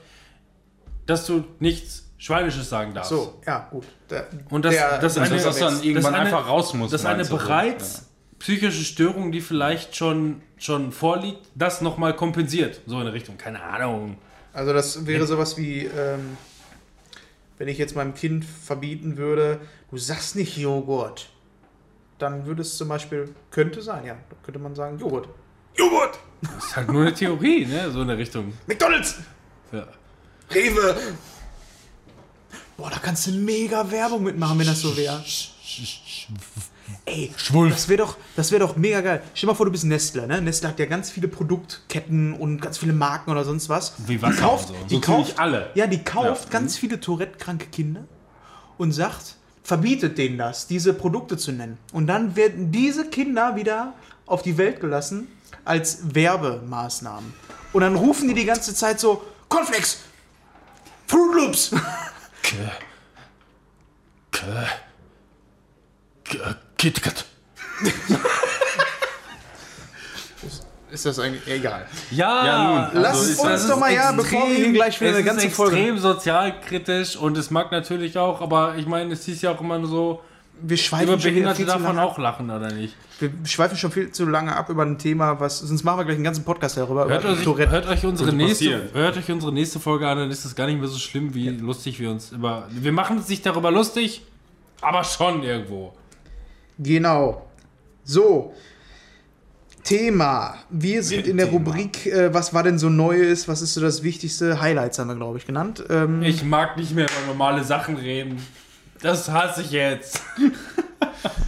dass 1.07 1.27
du 1.27 1.45
nichts 1.59 2.07
Schweinisches 2.17 2.69
sagen 2.71 2.95
darfst. 2.95 3.11
so, 3.11 3.41
ja, 3.47 3.67
gut. 3.71 3.85
Der, 4.09 4.29
Und 4.51 4.65
das- 4.65 4.75
das 5.01 5.17
Und 5.17 5.23
eine- 5.25 5.35
dass 5.35 5.45
das 5.45 5.59
dann 5.59 5.83
irgendwann 5.83 6.15
eine- 6.15 6.25
einfach 6.27 6.47
raus 6.49 6.75
muss. 6.75 6.91
Das 6.91 7.01
ist 7.03 7.07
eine 7.07 7.25
bereits 7.25 8.09
psychische 8.39 8.85
Störung, 8.85 9.33
die 9.33 9.41
vielleicht 9.41 9.97
schon, 9.97 10.43
schon 10.59 10.93
vorliegt, 10.93 11.41
das 11.55 11.81
nochmal 11.81 12.15
kompensiert. 12.15 12.81
So 12.87 12.97
in 12.97 13.03
eine 13.03 13.13
Richtung, 13.13 13.37
keine 13.37 13.63
Ahnung. 13.63 14.17
Also 14.61 14.75
das 14.75 15.07
wäre 15.07 15.27
sowas 15.27 15.57
wie, 15.57 15.87
ähm, 15.87 16.37
wenn 17.57 17.67
ich 17.67 17.79
jetzt 17.79 17.97
meinem 17.97 18.13
Kind 18.13 18.45
verbieten 18.45 19.17
würde, 19.17 19.59
du 19.91 19.97
sagst 19.97 20.37
nicht 20.37 20.55
Joghurt. 20.59 21.31
Dann 22.19 22.45
würde 22.45 22.61
es 22.61 22.77
zum 22.77 22.89
Beispiel, 22.89 23.35
könnte 23.51 23.81
sein, 23.81 24.05
ja, 24.05 24.19
da 24.29 24.37
könnte 24.43 24.59
man 24.59 24.75
sagen 24.75 24.99
Joghurt. 24.99 25.31
Joghurt! 25.79 26.19
Das 26.43 26.63
ist 26.63 26.77
halt 26.77 26.93
nur 26.93 27.01
eine 27.01 27.15
Theorie, 27.15 27.65
ne? 27.65 27.91
So 27.91 28.03
in 28.03 28.09
der 28.09 28.19
Richtung. 28.19 28.53
McDonalds! 28.67 29.21
Ja. 29.73 29.89
Rewe! 30.51 30.95
Boah, 32.77 32.91
da 32.91 32.99
kannst 32.99 33.29
du 33.29 33.33
mega 33.33 33.91
Werbung 33.91 34.25
mitmachen, 34.25 34.59
wenn 34.59 34.67
das 34.67 34.83
so 34.83 34.95
wäre. 34.95 35.25
Ey, 37.05 37.33
Schwulf. 37.37 37.73
das 37.73 37.89
wäre 37.89 37.99
doch, 37.99 38.17
das 38.37 38.53
wär 38.53 38.59
doch 38.59 38.77
mega 38.77 39.01
geil. 39.01 39.23
Stell 39.35 39.47
dir 39.49 39.53
mal 39.53 39.57
vor, 39.57 39.67
du 39.67 39.73
bist 39.73 39.85
Nestle, 39.85 40.27
ne? 40.27 40.41
Nestle 40.41 40.69
hat 40.69 40.79
ja 40.79 40.87
ganz 40.87 41.11
viele 41.11 41.29
Produktketten 41.29 42.35
und 42.35 42.61
ganz 42.61 42.79
viele 42.79 42.93
Marken 42.93 43.31
oder 43.31 43.45
sonst 43.45 43.69
was. 43.69 43.95
Wie 44.07 44.21
Wasser 44.21 44.35
die 44.35 44.41
kauft, 44.41 44.69
so. 44.69 44.75
Die 44.89 44.95
So 44.95 45.01
kauft, 45.01 45.39
alle. 45.39 45.71
Ja, 45.75 45.87
die 45.87 46.03
kauft 46.03 46.51
ganz 46.51 46.77
viele 46.77 47.01
Tourette-kranke 47.01 47.67
Kinder 47.67 48.05
und 48.79 48.93
sagt, 48.93 49.37
verbietet 49.63 50.19
denen 50.19 50.39
das, 50.39 50.67
diese 50.67 50.95
Produkte 50.95 51.37
zu 51.37 51.53
nennen. 51.53 51.79
Und 51.93 52.07
dann 52.07 52.37
werden 52.37 52.73
diese 52.73 53.09
Kinder 53.09 53.57
wieder 53.57 53.95
auf 54.27 54.43
die 54.43 54.57
Welt 54.59 54.81
gelassen 54.81 55.29
als 55.65 56.15
Werbemaßnahmen. 56.15 57.33
Und 57.73 57.81
dann 57.83 57.95
rufen 57.95 58.29
die 58.29 58.35
die 58.35 58.45
ganze 58.45 58.75
Zeit 58.75 58.99
so, 58.99 59.23
Cornflakes, 59.49 59.99
Fruit 61.07 61.35
Loops. 61.35 61.71
KitKat. 66.81 67.25
Ist 70.91 71.07
das 71.07 71.19
eigentlich 71.19 71.47
egal? 71.47 71.87
Ja, 72.11 72.47
Ja, 72.47 72.91
nun, 72.93 73.03
Lass 73.03 73.19
Also 73.19 73.31
ist- 73.33 73.39
uns 73.41 73.49
das 73.51 73.67
doch 73.69 73.75
ist 73.75 73.81
mal 73.81 73.93
ja, 73.93 74.13
bevor 74.13 74.49
wir 74.49 74.55
hier 74.57 74.73
gleich 74.73 74.99
wieder 75.01 75.11
es 75.11 75.17
eine 75.17 75.25
ganze 75.25 75.47
ist 75.49 75.55
Folge. 75.57 75.77
extrem 75.77 75.99
sozialkritisch 75.99 77.17
und 77.17 77.37
es 77.37 77.51
mag 77.51 77.71
natürlich 77.71 78.17
auch, 78.19 78.41
aber 78.41 78.77
ich 78.77 78.87
meine, 78.87 79.13
es 79.13 79.25
hieß 79.27 79.43
ja 79.43 79.53
auch 79.53 79.61
immer 79.61 79.79
nur 79.79 79.89
so, 79.89 80.21
Wir 80.63 80.77
über 80.77 80.77
schweifen, 80.79 81.07
schon 81.09 81.19
wieder 81.19 81.29
Behinderte 81.31 81.57
viel 81.59 81.67
zu 81.67 81.73
davon 81.73 81.97
lange, 81.97 82.03
auch 82.03 82.19
lachen, 82.19 82.51
oder 82.51 82.73
nicht? 82.73 82.97
wir 83.21 83.31
schweifen 83.45 83.77
schon 83.77 83.93
viel 83.93 84.11
zu 84.11 84.25
lange 84.27 84.57
ab 84.57 84.69
über 84.71 84.83
ein 84.83 84.99
Thema, 84.99 85.39
was. 85.39 85.61
Sonst 85.61 85.85
machen 85.85 85.99
wir 85.99 86.05
gleich 86.07 86.17
einen 86.17 86.25
ganzen 86.25 86.45
Podcast 86.45 86.77
darüber. 86.79 87.07
Hört 87.07 87.23
über 87.25 87.33
euch, 87.35 87.71
hört, 87.71 87.87
euch 87.87 88.05
unsere 88.07 88.33
nächste, 88.33 88.91
hört 88.95 89.17
euch 89.19 89.31
unsere 89.31 89.53
nächste 89.53 89.79
Folge 89.79 90.09
an, 90.09 90.17
dann 90.19 90.31
ist 90.31 90.45
es 90.47 90.55
gar 90.57 90.67
nicht 90.67 90.81
mehr 90.81 90.89
so 90.89 90.99
schlimm, 90.99 91.35
wie 91.35 91.51
lustig 91.51 92.01
wir 92.01 92.11
uns 92.11 92.33
über. 92.33 92.67
Wir 92.71 92.93
machen 92.93 93.19
uns 93.19 93.29
nicht 93.29 93.45
darüber 93.47 93.71
lustig, 93.71 94.23
aber 94.81 95.05
schon 95.05 95.43
irgendwo. 95.45 95.95
Genau. 96.83 97.47
So. 98.05 98.53
Thema. 99.85 100.55
Wir 100.69 101.03
sind 101.03 101.27
in 101.27 101.37
der 101.39 101.47
Thema. 101.51 101.59
Rubrik, 101.59 102.07
äh, 102.07 102.33
was 102.35 102.53
war 102.53 102.63
denn 102.63 102.79
so 102.79 102.89
Neues? 102.89 103.49
Was 103.49 103.63
ist 103.63 103.75
so 103.75 103.81
das 103.81 104.03
Wichtigste? 104.03 104.61
Highlights 104.61 104.99
haben 104.99 105.09
wir, 105.09 105.17
glaube 105.17 105.39
ich, 105.39 105.47
genannt. 105.47 105.83
Ähm, 105.89 106.23
Ich 106.23 106.45
mag 106.45 106.77
nicht 106.77 106.95
mehr 106.95 107.07
über 107.07 107.27
normale 107.33 107.65
Sachen 107.65 107.97
reden. 107.97 108.37
Das 109.03 109.29
hasse 109.31 109.63
ich 109.63 109.71
jetzt. 109.71 110.23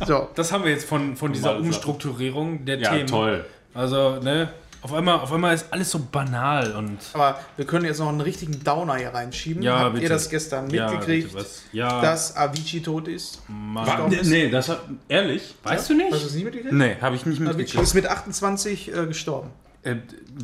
So. 0.06 0.28
Das 0.34 0.52
haben 0.52 0.64
wir 0.64 0.70
jetzt 0.72 0.84
von, 0.86 1.16
von 1.16 1.32
dieser. 1.32 1.56
Umstrukturierung 1.56 2.64
der 2.64 2.78
Ja, 2.78 2.90
Themen. 2.90 3.06
toll. 3.06 3.44
Also, 3.72 4.18
ne, 4.20 4.52
auf 4.82 4.92
einmal, 4.92 5.20
auf 5.20 5.32
einmal 5.32 5.54
ist 5.54 5.66
alles 5.70 5.90
so 5.90 5.98
banal 6.10 6.72
und. 6.74 6.98
Aber 7.14 7.38
wir 7.56 7.64
können 7.66 7.84
jetzt 7.84 7.98
noch 8.00 8.08
einen 8.08 8.20
richtigen 8.20 8.62
Downer 8.64 8.96
hier 8.96 9.10
reinschieben. 9.14 9.62
Ja, 9.62 9.78
Habt 9.80 9.92
bitte. 9.94 10.04
ihr 10.04 10.08
das 10.10 10.28
gestern 10.28 10.68
Ja, 10.70 10.90
mitgekriegt, 10.90 11.32
bitte? 11.34 11.46
Ja. 11.72 12.00
dass 12.00 12.36
Avicii 12.36 12.82
tot 12.82 13.08
ist? 13.08 13.40
Mann. 13.48 14.10
Nee, 14.24 14.50
das 14.50 14.68
hat. 14.68 14.80
Ehrlich? 15.08 15.54
Weißt 15.62 15.88
du 15.90 15.94
nicht? 15.94 16.12
Hast 16.12 16.22
du 16.22 16.26
es 16.26 16.34
nie 16.34 16.44
mitgekriegt? 16.44 16.74
Nee, 16.74 16.96
habe 17.00 17.16
ich 17.16 17.24
nicht 17.26 17.38
Avicii 17.40 17.48
mitgekriegt. 17.56 17.82
ist 17.82 17.94
mit 17.94 18.06
28 18.06 18.94
äh, 18.96 19.06
gestorben. 19.06 19.50
Äh, 19.84 19.96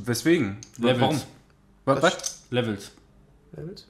weswegen? 0.05 0.59
Levels. 0.79 1.01
Warum? 1.01 1.21
Was? 1.85 2.03
was? 2.03 2.43
Levels. 2.51 2.93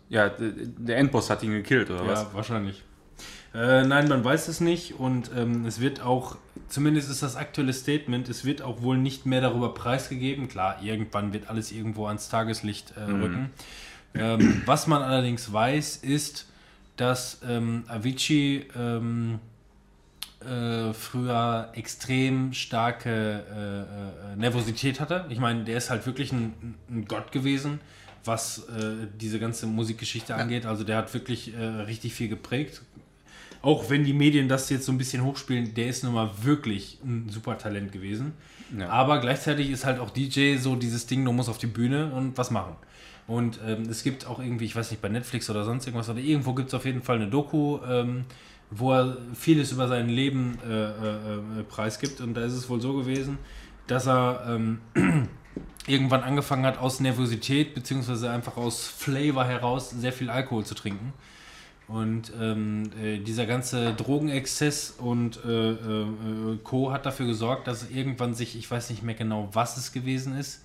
Ja, 0.08 0.28
d- 0.28 0.52
der 0.78 0.96
Endboss 0.98 1.28
hat 1.30 1.42
ihn 1.42 1.50
gekillt, 1.52 1.90
oder 1.90 2.06
was? 2.06 2.20
Ja, 2.20 2.26
wahrscheinlich. 2.32 2.82
Äh, 3.58 3.84
nein, 3.84 4.06
man 4.06 4.22
weiß 4.22 4.46
es 4.46 4.60
nicht 4.60 5.00
und 5.00 5.32
ähm, 5.36 5.66
es 5.66 5.80
wird 5.80 6.00
auch, 6.00 6.36
zumindest 6.68 7.10
ist 7.10 7.24
das 7.24 7.34
aktuelle 7.34 7.72
Statement, 7.72 8.28
es 8.28 8.44
wird 8.44 8.62
auch 8.62 8.82
wohl 8.82 8.98
nicht 8.98 9.26
mehr 9.26 9.40
darüber 9.40 9.74
preisgegeben. 9.74 10.48
Klar, 10.48 10.80
irgendwann 10.80 11.32
wird 11.32 11.50
alles 11.50 11.72
irgendwo 11.72 12.06
ans 12.06 12.28
Tageslicht 12.28 12.94
äh, 12.96 13.00
rücken. 13.00 13.50
Ähm, 14.14 14.62
was 14.64 14.86
man 14.86 15.02
allerdings 15.02 15.52
weiß, 15.52 15.96
ist, 15.96 16.46
dass 16.96 17.40
ähm, 17.48 17.82
Avicii 17.88 18.66
ähm, 18.76 19.40
äh, 20.40 20.92
früher 20.92 21.72
extrem 21.74 22.52
starke 22.52 23.10
äh, 23.10 24.34
äh, 24.34 24.36
Nervosität 24.36 25.00
hatte. 25.00 25.24
Ich 25.30 25.40
meine, 25.40 25.64
der 25.64 25.78
ist 25.78 25.90
halt 25.90 26.06
wirklich 26.06 26.30
ein, 26.30 26.76
ein 26.88 27.06
Gott 27.06 27.32
gewesen, 27.32 27.80
was 28.24 28.68
äh, 28.68 29.08
diese 29.20 29.40
ganze 29.40 29.66
Musikgeschichte 29.66 30.36
angeht. 30.36 30.64
Also 30.64 30.84
der 30.84 30.96
hat 30.96 31.12
wirklich 31.12 31.54
äh, 31.56 31.64
richtig 31.64 32.14
viel 32.14 32.28
geprägt. 32.28 32.82
Auch 33.60 33.90
wenn 33.90 34.04
die 34.04 34.12
Medien 34.12 34.48
das 34.48 34.70
jetzt 34.70 34.86
so 34.86 34.92
ein 34.92 34.98
bisschen 34.98 35.24
hochspielen, 35.24 35.74
der 35.74 35.88
ist 35.88 36.04
nun 36.04 36.14
mal 36.14 36.30
wirklich 36.42 36.98
ein 37.04 37.28
super 37.28 37.58
Talent 37.58 37.92
gewesen. 37.92 38.32
Ja. 38.78 38.88
Aber 38.88 39.18
gleichzeitig 39.20 39.70
ist 39.70 39.84
halt 39.84 39.98
auch 39.98 40.10
DJ 40.10 40.56
so 40.56 40.76
dieses 40.76 41.06
Ding, 41.06 41.24
du 41.24 41.32
musst 41.32 41.48
auf 41.48 41.58
die 41.58 41.66
Bühne 41.66 42.12
und 42.12 42.38
was 42.38 42.50
machen. 42.50 42.76
Und 43.26 43.60
ähm, 43.66 43.82
es 43.90 44.02
gibt 44.02 44.26
auch 44.26 44.38
irgendwie, 44.38 44.64
ich 44.64 44.74
weiß 44.74 44.90
nicht, 44.90 45.02
bei 45.02 45.08
Netflix 45.08 45.50
oder 45.50 45.64
sonst 45.64 45.86
irgendwas, 45.86 46.08
oder 46.08 46.18
irgendwo 46.18 46.54
gibt 46.54 46.68
es 46.68 46.74
auf 46.74 46.84
jeden 46.86 47.02
Fall 47.02 47.16
eine 47.16 47.28
Doku, 47.28 47.78
ähm, 47.86 48.24
wo 48.70 48.92
er 48.92 49.18
vieles 49.34 49.72
über 49.72 49.88
sein 49.88 50.08
Leben 50.08 50.58
äh, 50.66 50.72
äh, 50.72 51.60
äh, 51.60 51.62
preisgibt. 51.68 52.20
Und 52.20 52.34
da 52.34 52.42
ist 52.42 52.54
es 52.54 52.68
wohl 52.68 52.80
so 52.80 52.94
gewesen, 52.94 53.38
dass 53.86 54.06
er 54.06 54.44
ähm, 54.48 54.80
irgendwann 55.86 56.22
angefangen 56.22 56.64
hat, 56.64 56.78
aus 56.78 57.00
Nervosität 57.00 57.74
beziehungsweise 57.74 58.30
einfach 58.30 58.56
aus 58.56 58.86
Flavor 58.86 59.44
heraus 59.44 59.90
sehr 59.90 60.12
viel 60.12 60.30
Alkohol 60.30 60.64
zu 60.64 60.74
trinken. 60.74 61.12
Und 61.88 62.32
ähm, 62.38 62.90
äh, 63.02 63.18
dieser 63.18 63.46
ganze 63.46 63.94
Drogenexzess 63.94 64.94
und 64.98 65.42
äh, 65.44 65.70
äh, 65.70 66.02
äh, 66.02 66.58
Co. 66.62 66.92
hat 66.92 67.06
dafür 67.06 67.26
gesorgt, 67.26 67.66
dass 67.66 67.90
irgendwann 67.90 68.34
sich, 68.34 68.56
ich 68.58 68.70
weiß 68.70 68.90
nicht 68.90 69.02
mehr 69.02 69.14
genau, 69.14 69.48
was 69.52 69.78
es 69.78 69.92
gewesen 69.92 70.36
ist, 70.36 70.60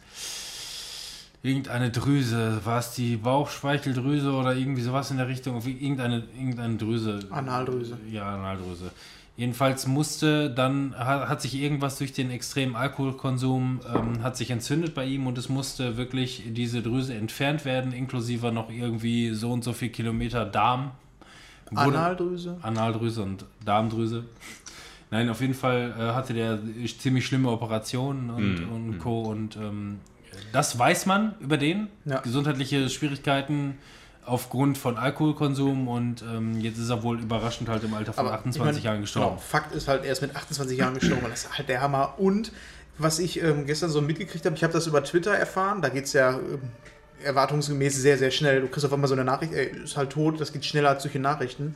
irgendeine 1.42 1.92
Drüse, 1.92 2.60
war 2.66 2.80
es 2.80 2.92
die 2.92 3.16
Bauchspeicheldrüse 3.16 4.34
oder 4.34 4.54
irgendwie 4.54 4.82
sowas 4.82 5.12
in 5.12 5.18
der 5.18 5.30
Richtung, 5.30 5.62
irgendeine, 5.66 6.24
irgendeine 6.38 6.76
Drüse. 6.76 7.20
Analdrüse. 7.30 7.98
Ja, 8.12 8.36
Analdrüse. 8.36 8.92
Jedenfalls 9.36 9.88
musste 9.88 10.50
dann, 10.52 10.94
hat, 10.96 11.28
hat 11.28 11.42
sich 11.42 11.56
irgendwas 11.56 11.98
durch 11.98 12.14
den 12.14 12.30
extremen 12.32 12.76
Alkoholkonsum, 12.76 13.80
ähm, 13.94 14.24
hat 14.24 14.38
sich 14.38 14.52
entzündet 14.52 14.94
bei 14.94 15.06
ihm 15.06 15.26
und 15.26 15.38
es 15.38 15.50
musste 15.50 15.98
wirklich 15.98 16.44
diese 16.48 16.82
Drüse 16.82 17.16
entfernt 17.16 17.66
werden, 17.66 17.94
inklusive 17.94 18.52
noch 18.52 18.70
irgendwie 18.70 19.34
so 19.34 19.52
und 19.52 19.64
so 19.64 19.74
viel 19.74 19.90
Kilometer 19.90 20.46
Darm. 20.46 20.92
Wurde- 21.72 21.98
Analdrüse. 21.98 22.58
Analdrüse 22.62 23.22
und 23.24 23.46
Darmdrüse. 23.66 24.24
Nein, 25.12 25.30
auf 25.30 25.42
jeden 25.42 25.54
Fall 25.54 25.94
äh, 25.98 26.02
hatte 26.14 26.34
der 26.34 26.60
ziemlich 27.00 27.26
schlimme 27.26 27.50
Operationen 27.50 28.30
und, 28.32 28.68
Mm, 28.68 28.74
und 28.74 28.98
Co. 29.00 29.22
Und 29.24 29.56
ähm, 29.58 30.00
das 30.52 30.78
weiß 30.80 31.06
man 31.06 31.36
über 31.40 31.58
den. 31.58 31.88
Ja. 32.06 32.20
Gesundheitliche 32.22 32.90
Schwierigkeiten 32.90 33.78
aufgrund 34.26 34.78
von 34.78 34.98
Alkoholkonsum 34.98 35.88
und 35.88 36.24
ähm, 36.24 36.60
jetzt 36.62 36.78
ist 36.80 36.90
er 36.90 37.04
wohl 37.04 37.20
überraschend 37.20 37.68
halt 37.70 37.84
im 37.84 37.94
Alter 37.94 38.14
von 38.14 38.26
Aber 38.26 38.34
28 38.36 38.78
ich 38.80 38.84
mein, 38.86 38.94
Jahren 38.94 39.02
gestorben. 39.02 39.30
Genau, 39.36 39.40
Fakt 39.40 39.76
ist 39.76 39.88
halt, 39.88 40.06
er 40.06 40.14
ist 40.14 40.22
mit 40.22 40.36
28 40.36 40.78
Jahren 40.78 40.94
gestorben. 40.96 41.26
Das 41.30 41.44
ist 41.44 41.58
halt 41.58 41.68
der 41.70 41.82
Hammer. 41.82 42.16
Und 42.18 42.52
was 42.98 43.20
ich 43.20 43.42
ähm, 43.44 43.66
gestern 43.66 43.90
so 43.90 44.02
mitgekriegt 44.02 44.46
habe, 44.46 44.56
ich 44.56 44.64
habe 44.64 44.72
das 44.74 44.88
über 44.88 45.04
Twitter 45.04 45.34
erfahren. 45.34 45.82
Da 45.82 45.90
geht 45.90 46.06
es 46.06 46.14
ja 46.14 46.32
ähm, 46.32 46.62
erwartungsgemäß 47.24 47.96
sehr, 47.96 48.18
sehr 48.18 48.32
schnell. 48.32 48.62
Du 48.62 48.68
kriegst 48.68 48.86
auf 48.86 48.94
einmal 48.94 49.08
so 49.08 49.14
eine 49.16 49.24
Nachricht, 49.24 49.54
ey, 49.54 49.72
ist 49.84 49.98
halt 49.98 50.12
tot, 50.12 50.40
das 50.40 50.52
geht 50.54 50.66
schneller 50.66 50.90
als 50.90 51.04
solche 51.04 51.20
Nachrichten. 51.20 51.76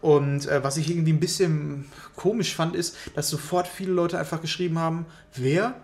Und 0.00 0.46
äh, 0.46 0.62
was 0.62 0.76
ich 0.76 0.90
irgendwie 0.90 1.12
ein 1.12 1.20
bisschen 1.20 1.86
komisch 2.14 2.54
fand, 2.54 2.76
ist, 2.76 2.96
dass 3.16 3.28
sofort 3.28 3.66
viele 3.66 3.92
Leute 3.92 4.18
einfach 4.18 4.40
geschrieben 4.40 4.78
haben, 4.78 5.06
wer? 5.34 5.74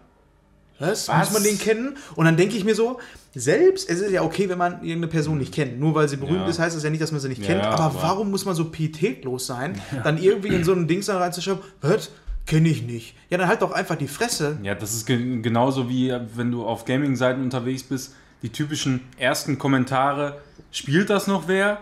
Was? 0.78 1.08
Was? 1.08 1.30
Muss 1.30 1.32
man 1.32 1.42
den 1.44 1.58
kennen? 1.58 1.96
Und 2.16 2.24
dann 2.24 2.36
denke 2.36 2.56
ich 2.56 2.64
mir 2.64 2.74
so, 2.74 2.98
selbst, 3.34 3.88
es 3.88 4.00
ist 4.00 4.10
ja 4.12 4.22
okay, 4.22 4.48
wenn 4.48 4.58
man 4.58 4.74
irgendeine 4.82 5.08
Person 5.08 5.38
nicht 5.38 5.52
kennt. 5.54 5.78
Nur 5.80 5.94
weil 5.94 6.08
sie 6.08 6.16
berühmt 6.16 6.40
Ja. 6.42 6.48
ist, 6.48 6.58
heißt 6.58 6.76
das 6.76 6.82
ja 6.84 6.90
nicht, 6.90 7.02
dass 7.02 7.10
man 7.12 7.20
sie 7.20 7.28
nicht 7.28 7.42
Ja, 7.42 7.46
kennt. 7.46 7.62
ja, 7.62 7.70
aber, 7.70 7.84
aber- 7.84 8.02
warum 8.02 8.30
muss 8.30 8.44
man 8.44 8.54
so 8.54 8.66
pietätlos 8.66 9.46
sein, 9.46 9.80
dann 10.04 10.20
irgendwie 10.20 10.48
in 10.54 10.64
so 10.64 10.72
ein 10.72 10.86
Ding 10.86 11.02
reinzuschreiben, 11.02 11.62
was? 11.80 12.10
Kenne 12.46 12.68
ich 12.68 12.82
nicht. 12.82 13.16
Ja, 13.30 13.38
dann 13.38 13.48
halt 13.48 13.62
doch 13.62 13.72
einfach 13.72 13.96
die 13.96 14.06
Fresse. 14.08 14.58
Ja, 14.62 14.74
das 14.74 14.92
ist 14.92 15.06
ge 15.06 15.40
genauso 15.40 15.88
wie 15.88 16.10
äh, 16.10 16.20
wenn 16.36 16.50
du 16.52 16.66
auf 16.66 16.84
Gaming-Seiten 16.84 17.40
unterwegs 17.42 17.82
bist, 17.82 18.14
die 18.44 18.50
typischen 18.52 19.00
ersten 19.16 19.58
Kommentare, 19.58 20.38
spielt 20.70 21.08
das 21.08 21.26
noch 21.26 21.48
wer? 21.48 21.78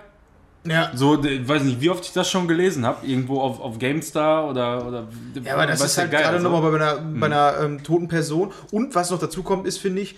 Ja. 0.65 0.93
So, 0.95 1.21
ich 1.25 1.49
weiß 1.49 1.65
nicht, 1.65 1.81
wie 1.81 1.91
oft 1.91 2.05
ich 2.05 2.13
das 2.13 2.31
schon 2.31 2.47
gelesen 2.47 2.87
habe, 2.87 3.05
irgendwo 3.05 3.41
auf, 3.41 3.59
auf 3.61 3.81
GameStar 3.81 4.49
oder, 4.49 4.87
oder 4.87 5.09
Ja, 5.43 5.55
aber 5.55 5.67
das 5.67 5.81
ist 5.81 5.99
halt 5.99 6.13
Geier, 6.13 6.23
gerade 6.23 6.41
so. 6.41 6.49
nochmal 6.49 6.71
bei 6.71 6.77
einer, 6.77 7.01
bei 7.01 7.27
einer 7.27 7.55
ähm, 7.65 7.83
toten 7.83 8.07
Person. 8.07 8.53
Und 8.71 8.95
was 8.95 9.11
noch 9.11 9.19
dazu 9.19 9.43
kommt, 9.43 9.67
ist, 9.67 9.79
finde 9.79 10.03
ich, 10.03 10.15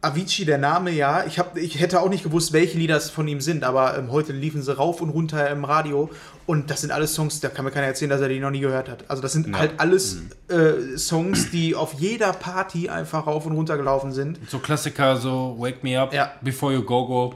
Avicii, 0.00 0.44
der 0.44 0.58
Name, 0.58 0.92
ja, 0.92 1.24
ich, 1.26 1.40
hab, 1.40 1.56
ich 1.56 1.80
hätte 1.80 2.00
auch 2.00 2.08
nicht 2.08 2.22
gewusst, 2.22 2.52
welche 2.52 2.78
Lieder 2.78 2.96
es 2.96 3.10
von 3.10 3.26
ihm 3.26 3.40
sind, 3.40 3.64
aber 3.64 3.98
ähm, 3.98 4.12
heute 4.12 4.32
liefen 4.32 4.62
sie 4.62 4.72
rauf 4.76 5.00
und 5.00 5.10
runter 5.10 5.50
im 5.50 5.64
Radio 5.64 6.08
und 6.46 6.70
das 6.70 6.82
sind 6.82 6.92
alles 6.92 7.14
Songs, 7.14 7.40
da 7.40 7.48
kann 7.48 7.64
mir 7.64 7.72
keiner 7.72 7.88
erzählen, 7.88 8.10
dass 8.10 8.20
er 8.20 8.28
die 8.28 8.38
noch 8.38 8.50
nie 8.52 8.60
gehört 8.60 8.88
hat. 8.88 9.04
Also 9.08 9.22
das 9.22 9.32
sind 9.32 9.48
Ja. 9.48 9.58
halt 9.58 9.72
alles 9.78 10.22
äh, 10.48 10.96
Songs, 10.96 11.50
die 11.50 11.74
auf 11.74 11.94
jeder 11.94 12.32
Party 12.32 12.88
einfach 12.88 13.26
rauf 13.26 13.44
und 13.46 13.52
runter 13.52 13.76
gelaufen 13.76 14.12
sind. 14.12 14.38
So 14.48 14.60
Klassiker, 14.60 15.16
so 15.16 15.56
Wake 15.58 15.82
Me 15.82 16.00
Up, 16.00 16.14
Ja. 16.14 16.30
Before 16.42 16.72
You 16.72 16.82
Go 16.82 17.04
Go. 17.06 17.34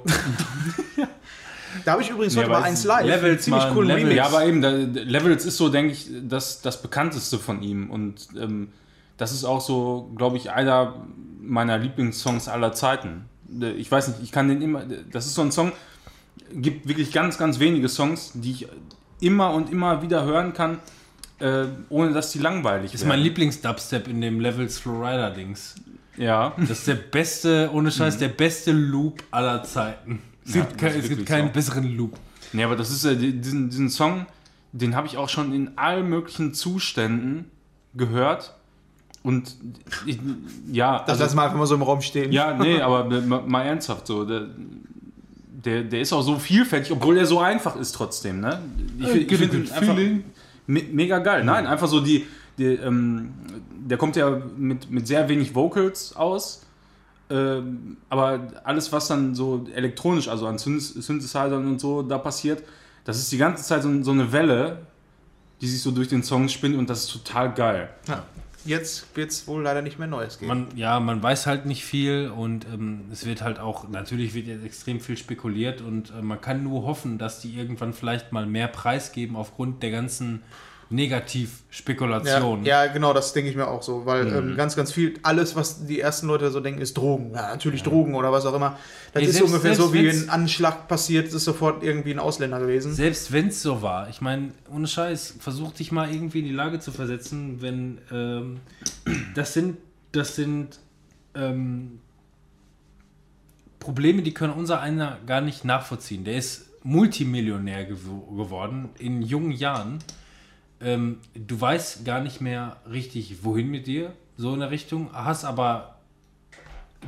Da 1.84 1.92
habe 1.92 2.02
ich 2.02 2.10
übrigens 2.10 2.34
Ja, 2.34 2.42
heute 2.42 2.50
aber 2.50 2.60
mal 2.60 2.66
eins 2.66 2.84
live. 2.84 3.06
Levels, 3.06 3.42
ziemlich 3.44 3.64
Mann, 3.64 3.72
coolen 3.74 3.88
Levels. 3.88 4.04
Remix. 4.04 4.16
Ja, 4.18 4.26
aber 4.26 4.44
eben, 4.44 4.62
da, 4.62 4.70
Levels 4.70 5.44
ist 5.46 5.56
so, 5.56 5.68
denke 5.68 5.94
ich, 5.94 6.06
das, 6.28 6.60
das 6.60 6.80
bekannteste 6.80 7.38
von 7.38 7.62
ihm. 7.62 7.90
Und 7.90 8.28
ähm, 8.40 8.68
das 9.16 9.32
ist 9.32 9.44
auch 9.44 9.60
so, 9.60 10.12
glaube 10.16 10.36
ich, 10.36 10.50
einer 10.50 10.94
meiner 11.42 11.78
Lieblingssongs 11.78 12.48
aller 12.48 12.72
Zeiten. 12.72 13.26
Äh, 13.60 13.72
Ich 13.72 13.90
weiß 13.90 14.08
nicht, 14.08 14.20
ich 14.22 14.32
kann 14.32 14.48
den 14.48 14.62
immer. 14.62 14.84
Das 15.10 15.26
ist 15.26 15.34
so 15.34 15.42
ein 15.42 15.52
Song, 15.52 15.72
gibt 16.54 16.88
wirklich 16.88 17.12
ganz, 17.12 17.38
ganz 17.38 17.58
wenige 17.58 17.88
Songs, 17.88 18.32
die 18.34 18.52
ich 18.52 18.68
immer 19.20 19.52
und 19.54 19.70
immer 19.70 20.02
wieder 20.02 20.24
hören 20.24 20.52
kann, 20.52 20.78
äh, 21.38 21.64
ohne 21.88 22.12
dass 22.12 22.32
die 22.32 22.38
langweilig 22.38 22.94
ist 22.94 23.00
werden. 23.00 23.08
mein 23.10 23.20
Lieblings-Dubstep 23.20 24.08
in 24.08 24.20
dem 24.20 24.40
Levels 24.40 24.78
Flowrider-Dings. 24.78 25.76
Ja. 26.16 26.52
Das 26.58 26.70
ist 26.80 26.88
der 26.88 26.94
beste, 26.96 27.70
ohne 27.72 27.90
Scheiß, 27.90 28.18
der 28.18 28.28
beste 28.28 28.72
Loop 28.72 29.22
aller 29.30 29.62
Zeiten. 29.64 30.20
Es 30.44 30.54
Ja, 30.54 30.62
gibt, 30.64 30.78
kein, 30.78 30.90
ist 30.94 31.04
es 31.04 31.08
gibt 31.08 31.26
keinen 31.26 31.48
so. 31.48 31.52
besseren 31.54 31.96
Loop. 31.96 32.18
Nee, 32.52 32.64
aber 32.64 32.76
das 32.76 32.90
ist 32.90 33.04
äh, 33.04 33.16
die- 33.16 33.40
diesen, 33.40 33.70
diesen 33.70 33.88
Song, 33.88 34.26
den 34.72 34.94
habe 34.94 35.06
ich 35.06 35.16
auch 35.16 35.28
schon 35.28 35.52
in 35.54 35.78
allen 35.78 36.08
möglichen 36.08 36.52
Zuständen 36.52 37.50
gehört. 37.94 38.54
Und 39.22 39.56
ich, 40.04 40.18
ja, 40.72 40.98
Das 41.00 41.10
also, 41.10 41.22
lassen 41.24 41.36
wir 41.36 41.42
einfach 41.44 41.58
mal 41.58 41.66
so 41.66 41.74
im 41.76 41.82
Raum 41.82 42.00
stehen. 42.00 42.32
ja, 42.32 42.54
nee, 42.54 42.80
aber 42.80 43.04
mal, 43.22 43.62
ernsthaft 43.62 44.06
so. 44.06 44.24
Der, 44.24 44.46
der, 45.64 45.84
der 45.84 46.00
ist 46.00 46.12
auch 46.12 46.22
so 46.22 46.38
vielfältig, 46.38 46.90
obwohl 46.90 47.16
er 47.18 47.26
so 47.26 47.38
einfach 47.38 47.76
ist 47.76 47.92
trotzdem. 47.92 48.40
Ne? 48.40 48.60
Ich, 48.98 49.06
Äh, 49.06 49.18
ich 49.18 49.36
finde 49.36 49.58
good 49.58 49.66
ihn 49.68 49.72
einfach 49.72 49.94
feeling. 49.94 50.24
me 50.66 50.82
mega 50.90 51.18
geil. 51.20 51.44
Nein, 51.44 51.66
einfach 51.66 51.86
so 51.86 52.00
die, 52.00 52.26
die 52.58 52.64
ähm, 52.64 53.32
der 53.70 53.96
kommt 53.96 54.16
ja 54.16 54.40
mit, 54.56 54.90
mit 54.90 55.06
sehr 55.06 55.28
wenig 55.28 55.54
Vocals 55.54 56.16
aus. 56.16 56.62
Ähm, 57.30 57.96
aber 58.08 58.48
alles, 58.64 58.92
was 58.92 59.08
dann 59.08 59.34
so 59.34 59.64
elektronisch, 59.74 60.28
also 60.28 60.46
an 60.46 60.58
Synth 60.58 60.82
Synthesizern 60.82 61.66
und 61.66 61.80
so 61.80 62.02
da 62.02 62.18
passiert, 62.18 62.62
das 63.04 63.18
ist 63.18 63.30
die 63.32 63.38
ganze 63.38 63.62
Zeit 63.64 63.82
so, 63.82 64.02
so 64.02 64.10
eine 64.10 64.32
Welle, 64.32 64.78
die 65.60 65.66
sich 65.68 65.80
so 65.80 65.92
durch 65.92 66.08
den 66.08 66.22
Song 66.22 66.48
spinnt 66.48 66.76
und 66.76 66.90
das 66.90 67.04
ist 67.04 67.12
total 67.12 67.54
geil. 67.54 67.88
Ja. 68.08 68.24
Jetzt 68.64 69.16
wird 69.16 69.30
es 69.30 69.46
wohl 69.46 69.62
leider 69.62 69.82
nicht 69.82 69.98
mehr 69.98 70.08
Neues 70.08 70.38
geben. 70.38 70.48
Man, 70.48 70.66
ja, 70.76 71.00
man 71.00 71.22
weiß 71.22 71.46
halt 71.46 71.66
nicht 71.66 71.84
viel 71.84 72.30
und 72.34 72.66
ähm, 72.66 73.02
es 73.10 73.26
wird 73.26 73.42
halt 73.42 73.58
auch, 73.58 73.88
natürlich 73.88 74.34
wird 74.34 74.46
jetzt 74.46 74.64
extrem 74.64 75.00
viel 75.00 75.16
spekuliert 75.16 75.80
und 75.80 76.10
äh, 76.10 76.22
man 76.22 76.40
kann 76.40 76.62
nur 76.62 76.84
hoffen, 76.84 77.18
dass 77.18 77.40
die 77.40 77.56
irgendwann 77.56 77.92
vielleicht 77.92 78.32
mal 78.32 78.46
mehr 78.46 78.68
preisgeben 78.68 79.36
aufgrund 79.36 79.82
der 79.82 79.90
ganzen 79.90 80.42
Negativspekulation. 80.92 82.64
Ja, 82.64 82.84
ja, 82.84 82.92
genau, 82.92 83.12
das 83.12 83.32
denke 83.32 83.50
ich 83.50 83.56
mir 83.56 83.66
auch 83.66 83.82
so, 83.82 84.06
weil 84.06 84.26
ähm, 84.28 84.56
ganz, 84.56 84.76
ganz 84.76 84.92
viel, 84.92 85.14
alles, 85.22 85.56
was 85.56 85.86
die 85.86 86.00
ersten 86.00 86.26
Leute 86.26 86.50
so 86.50 86.60
denken, 86.60 86.80
ist 86.80 86.96
Drogen. 86.96 87.32
Ja, 87.34 87.48
natürlich 87.48 87.82
Drogen 87.82 88.14
oder 88.14 88.30
was 88.30 88.44
auch 88.46 88.54
immer. 88.54 88.78
Das 89.12 89.22
Ey, 89.22 89.28
ist 89.28 89.34
selbst- 89.36 89.48
ungefähr 89.50 89.74
so, 89.74 89.88
selbst 89.88 89.94
wie 90.02 90.06
wenn's- 90.06 90.24
ein 90.24 90.30
Anschlag 90.30 90.88
passiert, 90.88 91.26
ist 91.32 91.44
sofort 91.44 91.82
irgendwie 91.82 92.12
ein 92.12 92.18
Ausländer 92.18 92.60
gewesen. 92.60 92.92
Selbst 92.94 93.32
wenn 93.32 93.48
es 93.48 93.62
so 93.62 93.82
war, 93.82 94.08
ich 94.08 94.20
meine, 94.20 94.52
ohne 94.72 94.86
Scheiß, 94.86 95.36
versuch 95.40 95.72
dich 95.72 95.92
mal 95.92 96.12
irgendwie 96.12 96.40
in 96.40 96.44
die 96.46 96.52
Lage 96.52 96.78
zu 96.78 96.92
versetzen, 96.92 97.62
wenn 97.62 97.98
ähm, 98.12 98.60
das 99.34 99.54
sind, 99.54 99.78
das 100.12 100.36
sind 100.36 100.78
ähm, 101.34 101.98
Probleme, 103.78 104.22
die 104.22 104.32
können 104.34 104.52
unser 104.52 104.80
einer 104.80 105.18
gar 105.26 105.40
nicht 105.40 105.64
nachvollziehen. 105.64 106.24
Der 106.24 106.36
ist 106.36 106.66
Multimillionär 106.84 107.84
gew 107.84 108.20
geworden 108.36 108.90
in 108.98 109.22
jungen 109.22 109.52
Jahren. 109.52 109.98
Ähm, 110.82 111.18
du 111.34 111.60
weißt 111.60 112.04
gar 112.04 112.20
nicht 112.20 112.40
mehr 112.40 112.76
richtig, 112.90 113.44
wohin 113.44 113.68
mit 113.68 113.86
dir, 113.86 114.12
so 114.36 114.54
in 114.54 114.60
der 114.60 114.70
Richtung, 114.70 115.10
hast 115.12 115.44
aber, 115.44 115.96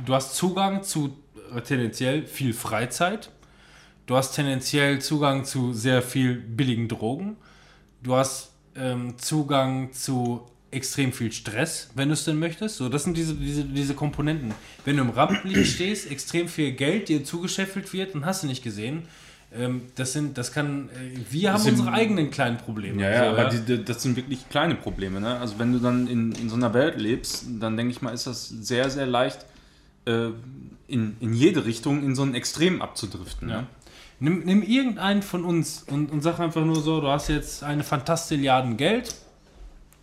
du 0.05 0.13
hast 0.13 0.35
Zugang 0.35 0.83
zu 0.83 1.17
äh, 1.53 1.61
tendenziell 1.61 2.25
viel 2.25 2.53
Freizeit. 2.53 3.29
Du 4.05 4.15
hast 4.15 4.33
tendenziell 4.33 5.01
Zugang 5.01 5.45
zu 5.45 5.73
sehr 5.73 6.01
viel 6.01 6.35
billigen 6.35 6.87
Drogen. 6.87 7.37
Du 8.03 8.15
hast 8.15 8.51
ähm, 8.75 9.17
Zugang 9.17 9.91
zu 9.93 10.47
extrem 10.71 11.13
viel 11.13 11.31
Stress, 11.31 11.89
wenn 11.95 12.09
du 12.09 12.13
es 12.13 12.25
denn 12.25 12.37
möchtest. 12.37 12.77
So, 12.77 12.89
das 12.89 13.03
sind 13.03 13.17
diese, 13.17 13.33
diese, 13.33 13.63
diese 13.63 13.95
Komponenten. 13.95 14.53
Wenn 14.83 14.97
du 14.97 15.03
im 15.03 15.09
Rampenlicht 15.09 15.71
stehst, 15.75 16.11
extrem 16.11 16.47
viel 16.47 16.73
Geld 16.73 17.09
dir 17.09 17.23
zugescheffelt 17.23 17.91
wird 17.93 18.13
und 18.13 18.25
hast 18.25 18.43
du 18.43 18.47
nicht 18.47 18.63
gesehen. 18.63 19.07
Ähm, 19.57 19.81
das 19.95 20.13
sind, 20.13 20.37
das 20.37 20.51
kann, 20.51 20.89
äh, 20.89 21.17
wir 21.29 21.53
haben 21.53 21.61
sind- 21.61 21.73
unsere 21.79 21.93
eigenen 21.93 22.29
kleinen 22.31 22.57
Probleme. 22.57 23.01
Ja, 23.01 23.09
ja, 23.09 23.19
So, 23.31 23.37
aber 23.39 23.49
die, 23.49 23.59
die, 23.61 23.85
das 23.85 24.01
sind 24.03 24.15
wirklich 24.15 24.49
kleine 24.49 24.75
Probleme. 24.75 25.21
Ne? 25.21 25.37
Also 25.39 25.57
wenn 25.59 25.71
du 25.71 25.79
dann 25.79 26.07
in, 26.07 26.31
in 26.33 26.49
so 26.49 26.55
einer 26.55 26.73
Welt 26.73 26.99
lebst, 26.99 27.45
dann 27.59 27.77
denke 27.77 27.91
ich 27.91 28.01
mal, 28.01 28.13
ist 28.13 28.27
das 28.27 28.49
sehr, 28.49 28.89
sehr 28.89 29.05
leicht, 29.05 29.45
äh, 30.05 30.27
in, 30.87 31.15
in 31.19 31.33
jede 31.33 31.65
Richtung 31.65 32.03
in 32.03 32.15
so 32.15 32.23
ein 32.23 32.35
Extrem 32.35 32.81
abzudriften. 32.81 33.49
Ja. 33.49 33.61
Ne? 33.61 33.67
Nimm, 34.19 34.43
nimm 34.45 34.63
irgendeinen 34.63 35.21
von 35.23 35.43
uns 35.43 35.83
und, 35.89 36.11
und 36.11 36.21
sag 36.21 36.39
einfach 36.39 36.63
nur 36.63 36.81
so, 36.81 37.01
du 37.01 37.07
hast 37.07 37.27
jetzt 37.27 37.63
eine 37.63 37.83
Fantastilliarden 37.83 38.77
Geld, 38.77 39.13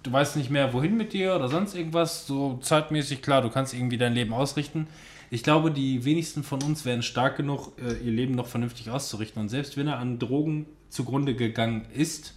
du 0.03 0.13
weißt 0.13 0.37
nicht 0.37 0.51
mehr 0.51 0.73
wohin 0.75 0.97
mit 0.97 1.13
dir 1.15 1.35
oder 1.35 1.49
sonst 1.49 1.75
irgendwas, 1.75 2.27
so 2.27 2.59
zeitmäßig, 2.63 3.23
klar, 3.23 3.41
du 3.41 3.49
kannst 3.49 3.73
irgendwie 3.73 3.97
dein 3.99 4.13
Leben 4.13 4.35
ausrichten. 4.35 4.87
Ich 5.33 5.43
glaube, 5.43 5.71
die 5.71 6.05
wenigsten 6.05 6.43
von 6.43 6.63
uns 6.63 6.85
wären 6.85 7.03
stark 7.03 7.39
genug, 7.39 7.73
äh, 7.79 7.95
ihr 8.05 8.13
Leben 8.13 8.35
noch 8.35 8.49
vernünftig 8.49 8.91
auszurichten. 8.91 9.41
Und 9.41 9.49
selbst 9.49 9.79
wenn 9.79 9.89
er 9.89 9.99
an 9.99 10.19
Drogen 10.19 10.67
zugrunde 10.91 11.35
gegangen 11.35 11.87
ist, 11.95 12.35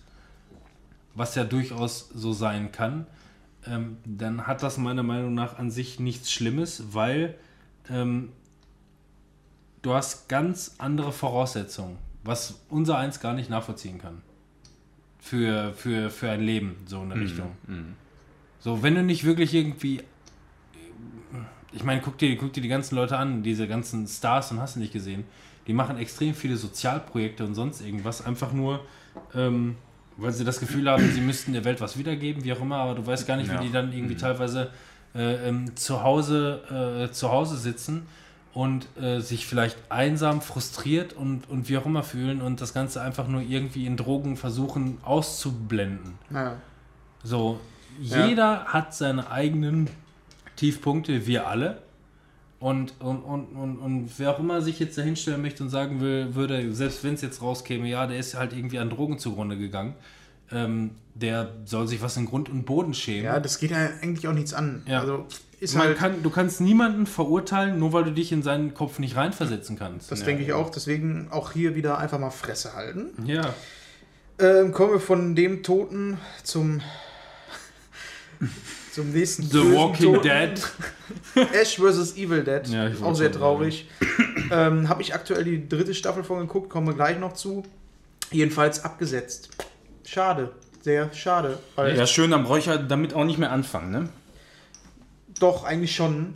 was 1.14 1.36
ja 1.36 1.44
durchaus 1.44 2.08
so 2.16 2.32
sein 2.32 2.72
kann, 2.72 3.06
ähm, 3.68 3.98
dann 4.06 4.48
hat 4.48 4.64
das 4.64 4.78
meiner 4.78 5.04
Meinung 5.04 5.34
nach 5.34 5.60
an 5.60 5.72
sich 5.72 6.00
nichts 6.00 6.32
Schlimmes, 6.32 6.94
weil 6.94 7.36
ähm, 7.90 8.30
du 9.82 9.94
hast 9.94 10.30
ganz 10.30 10.76
andere 10.78 11.12
Voraussetzungen, 11.12 11.98
was 12.24 12.62
unser 12.70 12.98
eins 12.98 13.20
gar 13.20 13.34
nicht 13.34 13.50
nachvollziehen 13.50 13.98
kann. 13.98 14.22
Für, 15.20 15.74
für, 15.74 16.10
für 16.10 16.30
ein 16.32 16.42
Leben, 16.42 16.78
so 16.86 17.04
in 17.04 17.10
der 17.10 17.20
Richtung. 17.20 17.58
So, 18.62 18.84
wenn 18.84 18.96
du 18.96 19.04
nicht 19.04 19.26
wirklich 19.26 19.54
irgendwie. 19.54 20.02
Ich 21.76 21.84
meine, 21.84 22.02
guck 22.02 22.18
dir, 22.18 22.36
guck 22.38 22.54
dir 22.54 22.62
die 22.62 22.70
ganzen 22.70 22.96
Leute 22.96 23.18
an, 23.18 23.44
diese 23.44 23.68
ganzen 23.68 24.08
Stars 24.08 24.52
und 24.52 24.62
hast 24.62 24.76
du 24.76 24.80
nicht 24.80 24.94
gesehen. 24.94 25.26
Die 25.68 25.74
machen 25.74 25.98
extrem 25.98 26.34
viele 26.34 26.56
Sozialprojekte 26.58 27.44
und 27.44 27.54
sonst 27.56 27.82
irgendwas, 27.82 28.26
einfach 28.26 28.54
nur, 28.54 28.80
ähm, 29.36 29.76
weil 30.18 30.32
sie 30.32 30.46
das 30.46 30.60
Gefühl 30.60 30.90
haben, 30.90 31.12
sie 31.12 31.20
müssten 31.22 31.52
der 31.54 31.66
Welt 31.66 31.82
was 31.82 31.98
wiedergeben, 31.98 32.44
wie 32.46 32.54
auch 32.54 32.62
immer, 32.62 32.78
aber 32.78 32.96
du 32.96 33.06
weißt 33.06 33.28
gar 33.28 33.36
nicht, 33.36 33.52
Ja. 33.52 33.60
wie 33.60 33.66
die 33.66 33.72
dann 33.74 33.92
irgendwie 33.92 34.16
teilweise 34.16 34.70
äh, 35.16 35.50
ähm, 35.50 35.76
zu, 35.76 36.02
Hause, 36.04 37.08
äh, 37.10 37.12
zu 37.12 37.30
Hause 37.32 37.58
sitzen 37.58 38.06
und 38.54 38.88
äh, 38.98 39.20
sich 39.20 39.46
vielleicht 39.46 39.78
einsam, 39.90 40.42
frustriert 40.42 41.12
und, 41.14 41.50
und 41.50 41.68
wie 41.68 41.78
auch 41.78 41.86
immer 41.86 42.04
fühlen 42.04 42.42
und 42.42 42.62
das 42.62 42.74
Ganze 42.74 43.02
einfach 43.02 43.28
nur 43.28 43.42
irgendwie 43.42 43.86
in 43.86 43.98
Drogen 43.98 44.38
versuchen 44.38 44.98
auszublenden. 45.04 46.14
Ja. 46.32 46.56
So, 47.24 47.60
Ja. 48.02 48.26
jeder 48.28 48.66
hat 48.66 48.94
seine 48.94 49.30
eigenen 49.32 49.90
Tiefpunkte, 50.56 51.28
wir 51.28 51.48
alle. 51.48 51.82
Und, 52.60 52.94
und, 53.00 53.22
und, 53.22 53.46
und, 53.48 53.78
und 53.78 54.10
wer 54.18 54.32
auch 54.32 54.40
immer 54.40 54.62
sich 54.62 54.80
jetzt 54.80 54.98
dahinstellen 54.98 55.42
möchte 55.42 55.64
und 55.64 55.70
sagen 55.70 56.02
will, 56.02 56.34
würde, 56.36 56.74
selbst 56.74 57.04
wenn 57.04 57.14
es 57.14 57.22
jetzt 57.22 57.42
rauskäme, 57.42 57.88
ja, 57.88 58.08
der 58.08 58.18
ist 58.18 58.36
halt 58.36 58.54
irgendwie 58.54 58.80
an 58.80 58.90
Drogen 58.90 59.20
zugrunde 59.20 59.58
gegangen, 59.58 59.94
ähm, 60.52 60.92
der 61.14 61.52
soll 61.66 61.88
sich 61.88 62.02
was 62.02 62.18
in 62.18 62.26
Grund 62.26 62.50
und 62.50 62.66
Boden 62.66 62.94
schämen. 62.94 63.26
ja, 63.26 63.40
das 63.40 63.60
geht 63.60 63.72
ja 63.72 63.90
eigentlich 64.02 64.28
auch 64.28 64.34
nichts 64.34 64.54
an. 64.54 64.84
Ja. 64.88 65.02
Also 65.02 65.26
ist 65.60 65.76
Man 65.76 65.88
halt, 65.88 65.98
kann, 65.98 66.24
du 66.24 66.30
kannst 66.30 66.62
niemanden 66.62 67.06
verurteilen, 67.08 67.80
nur 67.80 67.94
weil 67.94 68.04
du 68.04 68.12
dich 68.12 68.32
in 68.32 68.44
seinen 68.44 68.74
Kopf 68.74 69.00
nicht 69.00 69.16
reinversetzen 69.16 69.78
kannst. 69.78 70.12
das 70.12 70.20
ja. 70.20 70.26
denke 70.26 70.44
ich 70.44 70.54
auch, 70.54 70.70
deswegen 70.70 71.28
auch 71.32 71.54
hier 71.54 71.76
wieder 71.76 71.98
einfach 71.98 72.20
mal 72.20 72.30
Fresse 72.30 72.74
halten. 72.74 73.12
Ja. 73.26 73.54
Ähm, 74.38 74.72
kommen 74.74 74.94
wir 74.94 75.00
von 75.00 75.36
dem 75.36 75.64
Toten 75.64 76.18
zum, 76.44 76.82
zum 78.96 79.12
nächsten 79.12 79.44
The 79.44 79.76
Walking 79.76 80.14
Toten. 80.14 80.24
Dead. 80.24 80.62
Ash 81.54 81.76
vs. 81.76 82.16
Evil 82.16 82.44
Dead. 82.44 82.66
Ja, 82.68 82.90
auch 83.04 83.14
sehr 83.14 83.32
traurig. 83.32 83.90
ähm, 84.52 84.88
Habe 84.88 85.02
ich 85.02 85.14
aktuell 85.14 85.44
die 85.44 85.68
dritte 85.68 85.94
Staffel 85.94 86.24
von 86.24 86.40
geguckt, 86.40 86.70
kommen 86.70 86.88
wir 86.88 86.94
gleich 86.94 87.20
noch 87.20 87.34
zu. 87.34 87.64
Jedenfalls 88.32 88.86
abgesetzt. 88.86 89.50
Schade. 90.06 90.54
Sehr 90.82 91.14
schade. 91.14 91.58
Ja, 91.78 92.08
schön, 92.08 92.32
dann 92.32 92.44
brauche 92.44 92.60
ich 92.60 92.68
ja 92.68 92.78
damit 92.78 93.14
auch 93.14 93.26
nicht 93.26 93.38
mehr 93.38 93.52
anfangen. 93.52 93.92
Ne? 93.92 94.10
Doch, 95.40 95.66
eigentlich 95.66 95.94
schon. 95.94 96.30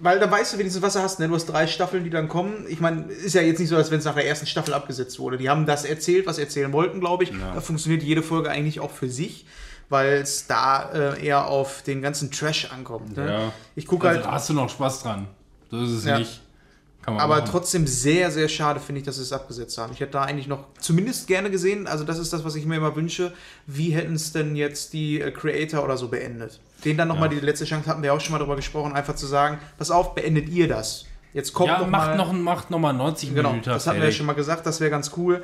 Weil 0.00 0.18
da 0.18 0.30
weißt 0.30 0.52
du 0.52 0.58
wenigstens, 0.58 0.82
was 0.82 0.92
du 0.94 0.98
hast. 1.00 1.18
Ne? 1.18 1.28
Du 1.28 1.34
hast 1.34 1.46
drei 1.46 1.66
Staffeln, 1.66 2.04
die 2.04 2.10
dann 2.10 2.28
kommen. 2.28 2.66
Ich 2.68 2.80
meine, 2.80 3.04
ist 3.04 3.34
ja 3.34 3.40
jetzt 3.40 3.58
nicht 3.58 3.68
so, 3.68 3.76
als 3.76 3.90
wenn 3.90 4.00
es 4.00 4.04
nach 4.04 4.16
der 4.16 4.26
ersten 4.26 4.46
Staffel 4.46 4.74
abgesetzt 4.74 5.18
wurde. 5.18 5.38
Die 5.38 5.48
haben 5.48 5.64
das 5.64 5.84
erzählt, 5.84 6.26
was 6.26 6.36
sie 6.36 6.42
erzählen 6.42 6.72
wollten, 6.72 7.00
glaube 7.00 7.24
ich. 7.24 7.32
Da 7.54 7.60
funktioniert 7.60 8.02
jede 8.02 8.22
Folge 8.22 8.50
eigentlich 8.50 8.80
auch 8.80 8.90
für 8.90 9.08
sich, 9.08 9.46
weil 9.92 10.14
es 10.22 10.46
da 10.48 10.90
äh, 10.92 11.24
eher 11.24 11.46
auf 11.46 11.82
den 11.82 12.02
ganzen 12.02 12.30
Trash 12.32 12.70
ankommt. 12.72 13.16
Ne? 13.16 13.30
Ja. 13.30 13.52
Ich 13.76 13.86
gucke 13.86 14.08
Also, 14.08 14.18
halt, 14.20 14.26
da 14.26 14.32
hast 14.32 14.48
du 14.48 14.54
noch 14.54 14.68
Spaß 14.68 15.02
dran. 15.04 15.28
So 15.70 15.80
ist 15.84 15.90
es 15.90 16.04
Ja. 16.04 16.18
nicht. 16.18 16.40
Aber 17.04 17.26
machen. 17.26 17.48
trotzdem 17.50 17.86
sehr, 17.88 18.30
sehr 18.30 18.48
schade 18.48 18.78
finde 18.78 19.00
ich, 19.00 19.04
dass 19.06 19.16
sie 19.16 19.22
es 19.22 19.32
abgesetzt 19.32 19.76
haben. 19.76 19.92
Ich 19.92 19.98
hätte 19.98 20.12
da 20.12 20.22
eigentlich 20.22 20.46
noch 20.46 20.66
zumindest 20.78 21.26
gerne 21.26 21.50
gesehen, 21.50 21.88
also 21.88 22.04
das 22.04 22.16
ist 22.18 22.32
das, 22.32 22.44
was 22.44 22.54
ich 22.54 22.64
mir 22.64 22.76
immer 22.76 22.94
wünsche, 22.94 23.32
wie 23.66 23.90
hätten 23.90 24.14
es 24.14 24.30
denn 24.32 24.54
jetzt 24.54 24.92
die 24.92 25.20
äh, 25.20 25.32
Creator 25.32 25.82
oder 25.82 25.96
so 25.96 26.06
beendet? 26.08 26.60
Den 26.84 26.96
dann 26.96 27.08
nochmal 27.08 27.32
Ja. 27.32 27.40
die 27.40 27.44
letzte 27.44 27.64
Chance 27.64 27.88
hatten 27.90 28.02
wir 28.04 28.14
auch 28.14 28.20
schon 28.20 28.32
mal 28.32 28.38
darüber 28.38 28.54
gesprochen, 28.56 28.92
einfach 28.92 29.16
zu 29.16 29.26
sagen, 29.26 29.58
pass 29.78 29.90
auf, 29.90 30.14
beendet 30.14 30.48
ihr 30.48 30.68
das. 30.68 31.06
Jetzt 31.34 31.54
kommt 31.54 31.70
ja, 31.70 31.78
noch 31.80 31.88
macht 31.88 32.08
mal, 32.10 32.16
noch, 32.18 32.32
macht 32.34 32.70
noch 32.70 32.78
mal 32.78 32.92
90 32.92 33.34
Genau, 33.34 33.50
Minuten. 33.50 33.70
das 33.70 33.86
hatten 33.86 33.98
wir 34.00 34.06
ja 34.06 34.12
schon 34.12 34.26
mal 34.26 34.34
gesagt, 34.34 34.64
das 34.66 34.78
wäre 34.80 34.90
ganz 34.90 35.10
cool, 35.16 35.42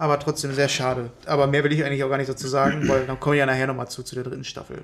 aber 0.00 0.18
trotzdem 0.18 0.54
sehr 0.54 0.68
schade. 0.68 1.10
Aber 1.26 1.46
mehr 1.46 1.62
will 1.62 1.72
ich 1.72 1.84
eigentlich 1.84 2.02
auch 2.02 2.08
gar 2.08 2.16
nicht 2.16 2.30
dazu 2.30 2.48
sagen, 2.48 2.84
weil 2.88 3.06
dann 3.06 3.20
komme 3.20 3.36
ich 3.36 3.40
ja 3.40 3.46
nachher 3.46 3.66
nochmal 3.66 3.88
zu, 3.88 4.02
zu 4.02 4.14
der 4.14 4.24
dritten 4.24 4.44
Staffel. 4.44 4.78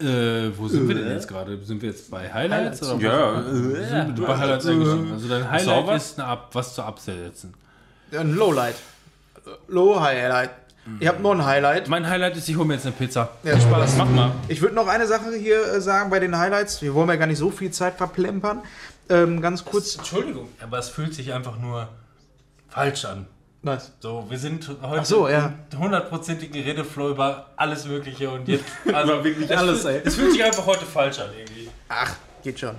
Äh, 0.00 0.56
wo 0.56 0.68
sind 0.68 0.86
wir 0.88 0.94
denn 0.94 1.10
jetzt 1.10 1.26
gerade? 1.26 1.58
Sind 1.62 1.82
wir 1.82 1.90
jetzt 1.90 2.08
bei 2.08 2.32
Highlights? 2.32 2.80
Highlights. 2.80 2.92
Oder 2.92 3.02
Ja, 3.02 3.34
was? 3.34 3.46
Sind 3.46 4.18
wir 4.18 4.26
bei 4.26 4.38
Highlights 4.38 4.66
eingeschrieben? 4.66 5.12
Also 5.12 5.28
dein 5.28 5.50
Highlight 5.50 5.64
Sauber? 5.64 5.96
ist 5.96 6.20
Ab 6.20 6.50
was 6.52 6.74
zu 6.74 6.82
absetzen. 6.82 7.54
Ein 8.12 8.34
Lowlight. 8.34 8.76
Low 9.66 10.00
Highlight. 10.00 10.50
Ich 11.00 11.08
habe 11.08 11.20
noch 11.20 11.32
ein 11.32 11.44
Highlight. 11.44 11.88
Mein 11.88 12.08
Highlight 12.08 12.36
ist, 12.36 12.48
ich 12.48 12.56
hole 12.56 12.66
mir 12.66 12.74
jetzt 12.74 12.86
eine 12.86 12.94
Pizza. 12.94 13.28
Ja, 13.42 13.58
Spaß. 13.60 13.96
Mach 13.98 14.08
mal. 14.08 14.32
Ich 14.48 14.60
würde 14.62 14.74
noch 14.76 14.86
eine 14.88 15.06
Sache 15.06 15.32
hier 15.34 15.64
äh, 15.64 15.80
sagen 15.80 16.10
bei 16.10 16.20
den 16.20 16.36
Highlights. 16.38 16.80
Wir 16.82 16.94
wollen 16.94 17.08
ja 17.08 17.16
gar 17.16 17.26
nicht 17.26 17.38
so 17.38 17.50
viel 17.50 17.72
Zeit 17.72 17.94
verplempern. 17.96 18.62
Ähm, 19.08 19.40
ganz 19.40 19.64
kurz. 19.64 19.96
Entschuldigung, 19.96 20.48
aber 20.62 20.78
es 20.78 20.88
fühlt 20.88 21.14
sich 21.14 21.32
einfach 21.32 21.58
nur 21.58 21.88
falsch 22.72 23.04
an. 23.04 23.26
Nice. 23.64 23.92
So, 24.00 24.26
wir 24.28 24.38
sind 24.38 24.68
heute 24.82 25.04
so, 25.04 25.28
ja. 25.28 25.52
hundertprozentigen 25.78 26.62
Redeflow 26.62 27.10
über 27.10 27.50
alles 27.56 27.86
Mögliche 27.86 28.28
und 28.30 28.48
jetzt. 28.48 28.64
Also 28.92 29.12
Über 29.14 29.24
wirklich 29.24 29.48
es 29.50 29.56
alles, 29.56 29.84
ey. 29.84 30.00
Es 30.04 30.16
fühlt 30.16 30.32
sich 30.32 30.42
einfach 30.42 30.66
heute 30.66 30.84
falsch 30.84 31.20
an 31.20 31.28
irgendwie. 31.38 31.68
Ach, 31.88 32.16
geht 32.42 32.58
schon. 32.58 32.74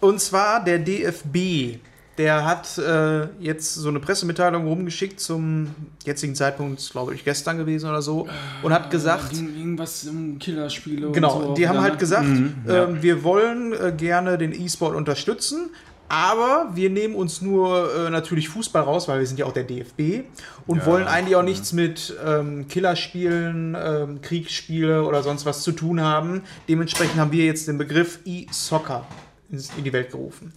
Und 0.00 0.20
zwar 0.20 0.62
der 0.62 0.78
DFB. 0.78 1.78
Der 2.18 2.46
hat 2.46 2.78
äh, 2.78 3.26
jetzt 3.40 3.74
so 3.74 3.90
eine 3.90 4.00
Pressemitteilung 4.00 4.66
rumgeschickt 4.66 5.20
zum 5.20 5.74
jetzigen 6.02 6.34
Zeitpunkt, 6.34 6.88
glaube 6.90 7.14
ich, 7.14 7.24
gestern 7.24 7.58
gewesen 7.58 7.90
oder 7.90 8.00
so, 8.00 8.26
und 8.62 8.72
hat 8.72 8.90
gesagt, 8.90 9.34
irgendwas 9.34 10.04
im 10.04 10.38
Killerspiele 10.38 11.10
Genau, 11.10 11.52
die 11.52 11.68
haben 11.68 11.82
halt 11.82 11.98
gesagt, 11.98 12.24
Mhm, 12.24 12.54
ja. 12.66 12.84
ähm, 12.84 13.02
wir 13.02 13.22
wollen 13.22 13.74
äh, 13.74 13.92
gerne 13.94 14.38
den 14.38 14.52
E-Sport 14.58 14.94
unterstützen, 14.96 15.68
aber 16.08 16.70
wir 16.74 16.90
nehmen 16.90 17.14
uns 17.14 17.42
nur 17.42 18.06
äh, 18.06 18.10
natürlich 18.10 18.48
Fußball 18.48 18.82
raus, 18.82 19.08
weil 19.08 19.20
wir 19.20 19.26
sind 19.26 19.38
ja 19.38 19.46
auch 19.46 19.52
der 19.52 19.64
DFB 19.64 20.24
und 20.66 20.86
wollen 20.86 21.06
eigentlich 21.06 21.36
auch 21.36 21.42
nichts 21.42 21.72
mit 21.72 22.14
ähm, 22.24 22.68
Killerspielen, 22.68 23.76
ähm, 23.78 24.20
Kriegsspiele 24.22 25.04
oder 25.04 25.22
sonst 25.22 25.46
was 25.46 25.62
zu 25.62 25.72
tun 25.72 26.00
haben. 26.00 26.42
Dementsprechend 26.68 27.18
haben 27.18 27.32
wir 27.32 27.44
jetzt 27.44 27.68
den 27.68 27.78
Begriff 27.78 28.20
E-Soccer 28.24 29.06
in 29.50 29.84
die 29.84 29.92
Welt 29.92 30.10
gerufen. 30.10 30.52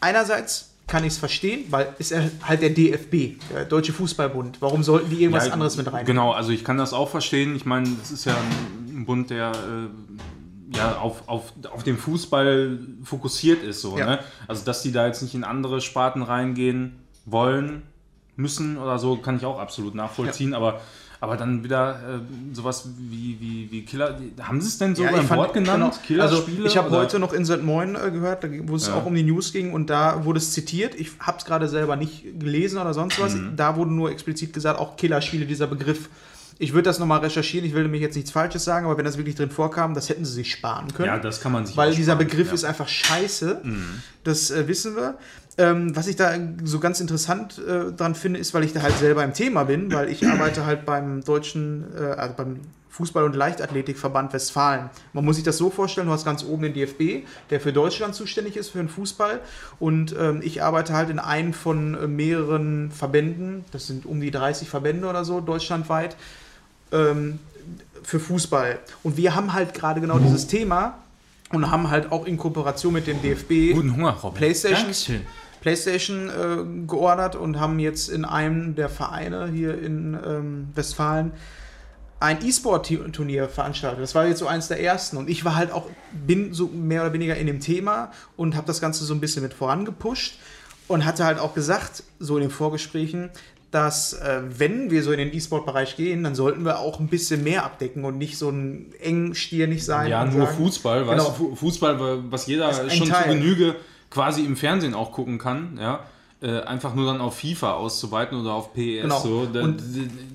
Einerseits 0.00 0.70
kann 0.86 1.04
ich 1.04 1.12
es 1.14 1.18
verstehen, 1.18 1.64
weil 1.70 1.94
ist 1.98 2.12
er 2.12 2.30
halt 2.42 2.60
der 2.60 2.70
DFB, 2.70 3.40
der 3.52 3.64
Deutsche 3.64 3.92
Fußballbund. 3.92 4.60
Warum 4.60 4.82
sollten 4.82 5.10
die 5.10 5.22
irgendwas 5.22 5.46
Ja, 5.46 5.52
anderes 5.52 5.76
mit 5.76 5.90
rein? 5.90 6.04
Genau, 6.04 6.32
also 6.32 6.50
ich 6.50 6.64
kann 6.64 6.76
das 6.76 6.92
auch 6.92 7.08
verstehen. 7.08 7.56
Ich 7.56 7.64
meine, 7.64 7.88
das 8.00 8.10
ist 8.10 8.24
ja 8.26 8.36
ein 8.88 9.04
Bund, 9.06 9.30
der 9.30 9.52
äh, 9.52 9.88
ja 10.76 10.98
auf, 10.98 11.28
auf, 11.28 11.52
auf 11.72 11.82
den 11.82 11.96
Fußball 11.98 12.78
fokussiert 13.04 13.62
ist. 13.62 13.80
So, 13.82 13.98
Ja. 13.98 14.06
ne? 14.06 14.18
Also, 14.48 14.64
dass 14.64 14.82
die 14.82 14.92
da 14.92 15.06
jetzt 15.06 15.22
nicht 15.22 15.34
in 15.34 15.44
andere 15.44 15.80
Sparten 15.80 16.22
reingehen 16.22 16.96
wollen, 17.26 17.82
müssen 18.36 18.78
oder 18.78 18.98
so, 18.98 19.16
kann 19.16 19.36
ich 19.36 19.44
auch 19.44 19.58
absolut 19.58 19.94
nachvollziehen. 19.94 20.54
Aber, 20.54 20.80
aber 21.20 21.36
dann 21.36 21.62
wieder 21.62 21.96
äh, 21.96 22.54
sowas 22.54 22.88
wie, 22.98 23.36
wie, 23.38 23.70
wie 23.70 23.84
Killer. 23.84 24.18
Haben 24.40 24.60
sie 24.60 24.68
es 24.68 24.78
denn 24.78 24.94
so 24.96 25.04
Ja, 25.04 25.12
beim 25.12 25.28
Wort 25.30 25.52
genannt? 25.52 26.00
genau. 26.08 26.22
Also 26.22 26.40
Killerspiele? 26.42 26.66
ich 26.66 26.76
habe 26.78 26.90
heute 26.90 27.18
noch 27.18 27.32
Insert 27.34 27.62
Moin 27.62 27.94
äh, 27.94 28.10
gehört, 28.10 28.44
wo 28.66 28.74
es 28.74 28.88
Ja. 28.88 28.94
auch 28.94 29.04
um 29.06 29.14
die 29.14 29.22
News 29.22 29.52
ging 29.52 29.72
und 29.72 29.90
da 29.90 30.24
wurde 30.24 30.38
es 30.38 30.52
zitiert. 30.52 30.94
Ich 30.94 31.10
habe 31.20 31.38
es 31.38 31.44
gerade 31.44 31.68
selber 31.68 31.94
nicht 31.96 32.24
gelesen 32.40 32.78
oder 32.78 32.94
sonst 32.94 33.20
was. 33.20 33.34
Mhm. 33.34 33.52
Da 33.56 33.76
wurde 33.76 33.92
nur 33.92 34.10
explizit 34.10 34.52
gesagt, 34.54 34.80
auch 34.80 34.96
Killerspiele, 34.96 35.44
dieser 35.46 35.66
Begriff. 35.66 36.08
Ich 36.58 36.72
würde 36.72 36.84
das 36.84 36.98
nochmal 36.98 37.20
recherchieren, 37.20 37.66
ich 37.66 37.74
will 37.74 37.82
nämlich 37.82 38.02
jetzt 38.02 38.14
nichts 38.14 38.30
Falsches 38.30 38.64
sagen, 38.64 38.86
aber 38.86 38.96
wenn 38.96 39.04
das 39.04 39.16
wirklich 39.16 39.34
drin 39.34 39.50
vorkam, 39.50 39.94
das 39.94 40.08
hätten 40.08 40.24
sie 40.24 40.32
sich 40.32 40.52
sparen 40.52 40.92
können. 40.92 41.08
Ja, 41.08 41.18
das 41.18 41.40
kann 41.40 41.52
man 41.52 41.66
sich 41.66 41.76
Weil 41.76 41.94
dieser 41.94 42.12
sparen, 42.12 42.26
Begriff 42.26 42.46
ja. 42.46 42.52
Mhm. 42.52 42.54
ist 42.54 42.64
einfach 42.64 42.88
scheiße. 42.88 43.62
Das 44.24 44.50
äh, 44.50 44.68
wissen 44.68 44.96
wir. 44.96 45.18
Ähm, 45.58 45.94
was 45.94 46.06
ich 46.06 46.16
da 46.16 46.32
so 46.64 46.80
ganz 46.80 47.00
interessant 47.00 47.58
äh, 47.58 47.92
dran 47.92 48.14
finde, 48.14 48.40
ist, 48.40 48.54
weil 48.54 48.64
ich 48.64 48.72
da 48.72 48.80
halt 48.82 48.96
selber 48.98 49.22
im 49.22 49.34
Thema 49.34 49.64
bin, 49.64 49.92
weil 49.92 50.08
ich 50.08 50.26
arbeite 50.26 50.64
halt 50.64 50.86
beim 50.86 51.22
deutschen, 51.22 51.84
äh, 51.94 52.04
also 52.04 52.34
beim 52.34 52.60
Fußball- 52.92 53.24
und 53.24 53.34
Leichtathletikverband 53.34 54.32
Westfalen. 54.32 54.90
Man 55.12 55.24
muss 55.24 55.36
sich 55.36 55.44
das 55.44 55.56
so 55.56 55.70
vorstellen, 55.70 56.06
du 56.06 56.12
hast 56.12 56.24
ganz 56.24 56.44
oben 56.44 56.62
den 56.62 56.74
DFB, 56.74 57.26
der 57.50 57.60
für 57.60 57.72
Deutschland 57.72 58.14
zuständig 58.14 58.56
ist, 58.56 58.70
für 58.70 58.78
den 58.78 58.88
Fußball. 58.88 59.40
Und 59.78 60.14
ähm, 60.18 60.40
ich 60.42 60.62
arbeite 60.62 60.92
halt 60.92 61.08
in 61.08 61.18
einem 61.18 61.54
von 61.54 61.94
äh, 61.94 62.06
mehreren 62.06 62.90
Verbänden, 62.90 63.64
das 63.72 63.86
sind 63.86 64.04
um 64.04 64.20
die 64.20 64.30
30 64.30 64.68
Verbände 64.68 65.08
oder 65.08 65.24
so, 65.24 65.40
deutschlandweit, 65.40 66.16
ähm, 66.92 67.38
für 68.02 68.20
Fußball. 68.20 68.78
Und 69.02 69.16
wir 69.16 69.34
haben 69.34 69.52
halt 69.52 69.74
gerade 69.74 70.00
genau 70.00 70.18
dieses 70.18 70.46
Thema 70.46 70.98
und 71.52 71.70
haben 71.70 71.90
halt 71.90 72.10
auch 72.10 72.26
in 72.26 72.36
Kooperation 72.36 72.92
mit 72.92 73.06
dem 73.06 73.20
DFB 73.22 73.74
Guten 73.74 73.96
Hunger, 73.96 74.12
Robin. 74.22 74.38
PlayStation, 74.38 74.82
Dankeschön. 74.82 75.22
PlayStation 75.60 76.28
äh, 76.28 76.86
geordert 76.86 77.36
und 77.36 77.60
haben 77.60 77.78
jetzt 77.78 78.08
in 78.08 78.24
einem 78.24 78.74
der 78.74 78.88
Vereine 78.88 79.48
hier 79.52 79.80
in 79.80 80.18
ähm, 80.26 80.68
Westfalen 80.74 81.32
ein 82.22 82.44
E-Sport-Turnier 82.44 83.48
veranstaltet. 83.48 84.00
Das 84.00 84.14
war 84.14 84.26
jetzt 84.26 84.38
so 84.38 84.46
eins 84.46 84.68
der 84.68 84.80
ersten. 84.80 85.16
Und 85.16 85.28
ich 85.28 85.44
war 85.44 85.56
halt 85.56 85.72
auch, 85.72 85.88
bin 86.12 86.54
so 86.54 86.68
mehr 86.68 87.02
oder 87.02 87.12
weniger 87.12 87.36
in 87.36 87.48
dem 87.48 87.58
Thema 87.58 88.12
und 88.36 88.54
habe 88.54 88.66
das 88.66 88.80
Ganze 88.80 89.04
so 89.04 89.12
ein 89.12 89.20
bisschen 89.20 89.42
mit 89.42 89.52
vorangepusht 89.52 90.38
und 90.86 91.04
hatte 91.04 91.24
halt 91.24 91.38
auch 91.38 91.54
gesagt, 91.54 92.04
so 92.20 92.36
in 92.36 92.42
den 92.42 92.50
Vorgesprächen, 92.50 93.30
dass 93.72 94.12
äh, 94.12 94.42
wenn 94.58 94.90
wir 94.90 95.02
so 95.02 95.10
in 95.12 95.18
den 95.18 95.32
E-Sport-Bereich 95.34 95.96
gehen, 95.96 96.22
dann 96.22 96.34
sollten 96.36 96.64
wir 96.64 96.78
auch 96.78 97.00
ein 97.00 97.08
bisschen 97.08 97.42
mehr 97.42 97.64
abdecken 97.64 98.04
und 98.04 98.18
nicht 98.18 98.38
so 98.38 98.50
ein 98.50 98.92
engstirnig 99.00 99.84
sein. 99.84 100.08
Ja, 100.10 100.24
nur 100.24 100.46
sagen- 100.46 100.56
Fußball, 100.58 101.06
weißt 101.08 101.18
Genau. 101.26 101.30
du, 101.36 101.44
Fu- 101.50 101.56
Fußball, 101.56 102.22
was 102.30 102.46
jeder 102.46 102.72
schon 102.90 103.06
zu 103.06 103.12
Teil. 103.12 103.34
Genüge 103.34 103.74
quasi 104.10 104.44
im 104.44 104.56
Fernsehen 104.56 104.94
auch 104.94 105.10
gucken 105.10 105.38
kann, 105.38 105.78
ja. 105.80 106.00
Äh, 106.42 106.60
einfach 106.62 106.92
nur 106.96 107.06
dann 107.06 107.20
auf 107.20 107.38
FIFA 107.38 107.74
auszuweiten 107.74 108.36
oder 108.40 108.52
auf 108.54 108.74
PES. 108.74 109.02
Genau. 109.02 109.20
So. 109.20 109.46
Da- 109.46 109.62
Und 109.62 109.80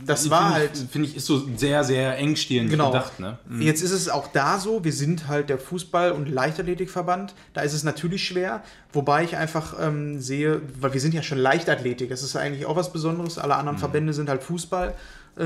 das 0.06 0.30
war 0.30 0.54
halt- 0.54 0.78
Finde 0.89 1.10
ich, 1.10 1.17
ist 1.17 1.26
so 1.26 1.46
sehr, 1.58 1.84
sehr 1.84 2.17
engstirnig 2.17 2.72
Genau. 2.72 2.91
gedacht. 2.91 3.20
Ne? 3.20 3.38
Mhm. 3.50 3.62
Jetzt 3.62 3.82
ist 3.82 3.91
es 3.91 4.08
auch 4.08 4.28
da 4.28 4.58
so, 4.58 4.86
wir 4.86 4.93
sind 4.93 5.28
halt 5.28 5.50
der 5.50 5.60
Fußball- 5.60 6.12
und 6.12 6.30
Leichtathletikverband. 6.30 7.34
Da 7.54 7.60
ist 7.62 7.74
es 7.74 7.84
natürlich 7.84 8.26
schwer, 8.26 8.63
wobei 8.93 9.26
ich 9.26 9.36
einfach 9.36 9.76
ähm, 9.82 10.22
sehe, 10.22 10.62
weil 10.80 10.93
wir 10.93 11.02
sind 11.02 11.13
ja 11.13 11.22
schon 11.24 11.39
Leichtathletik, 11.39 12.10
das 12.10 12.24
ist 12.24 12.38
eigentlich 12.38 12.65
auch 12.65 12.78
was 12.78 12.93
Besonderes. 12.93 13.38
Alle 13.38 13.56
anderen 13.56 13.78
Verbände 13.78 14.13
sind 14.13 14.30
halt 14.30 14.43
Fußball, 14.43 14.93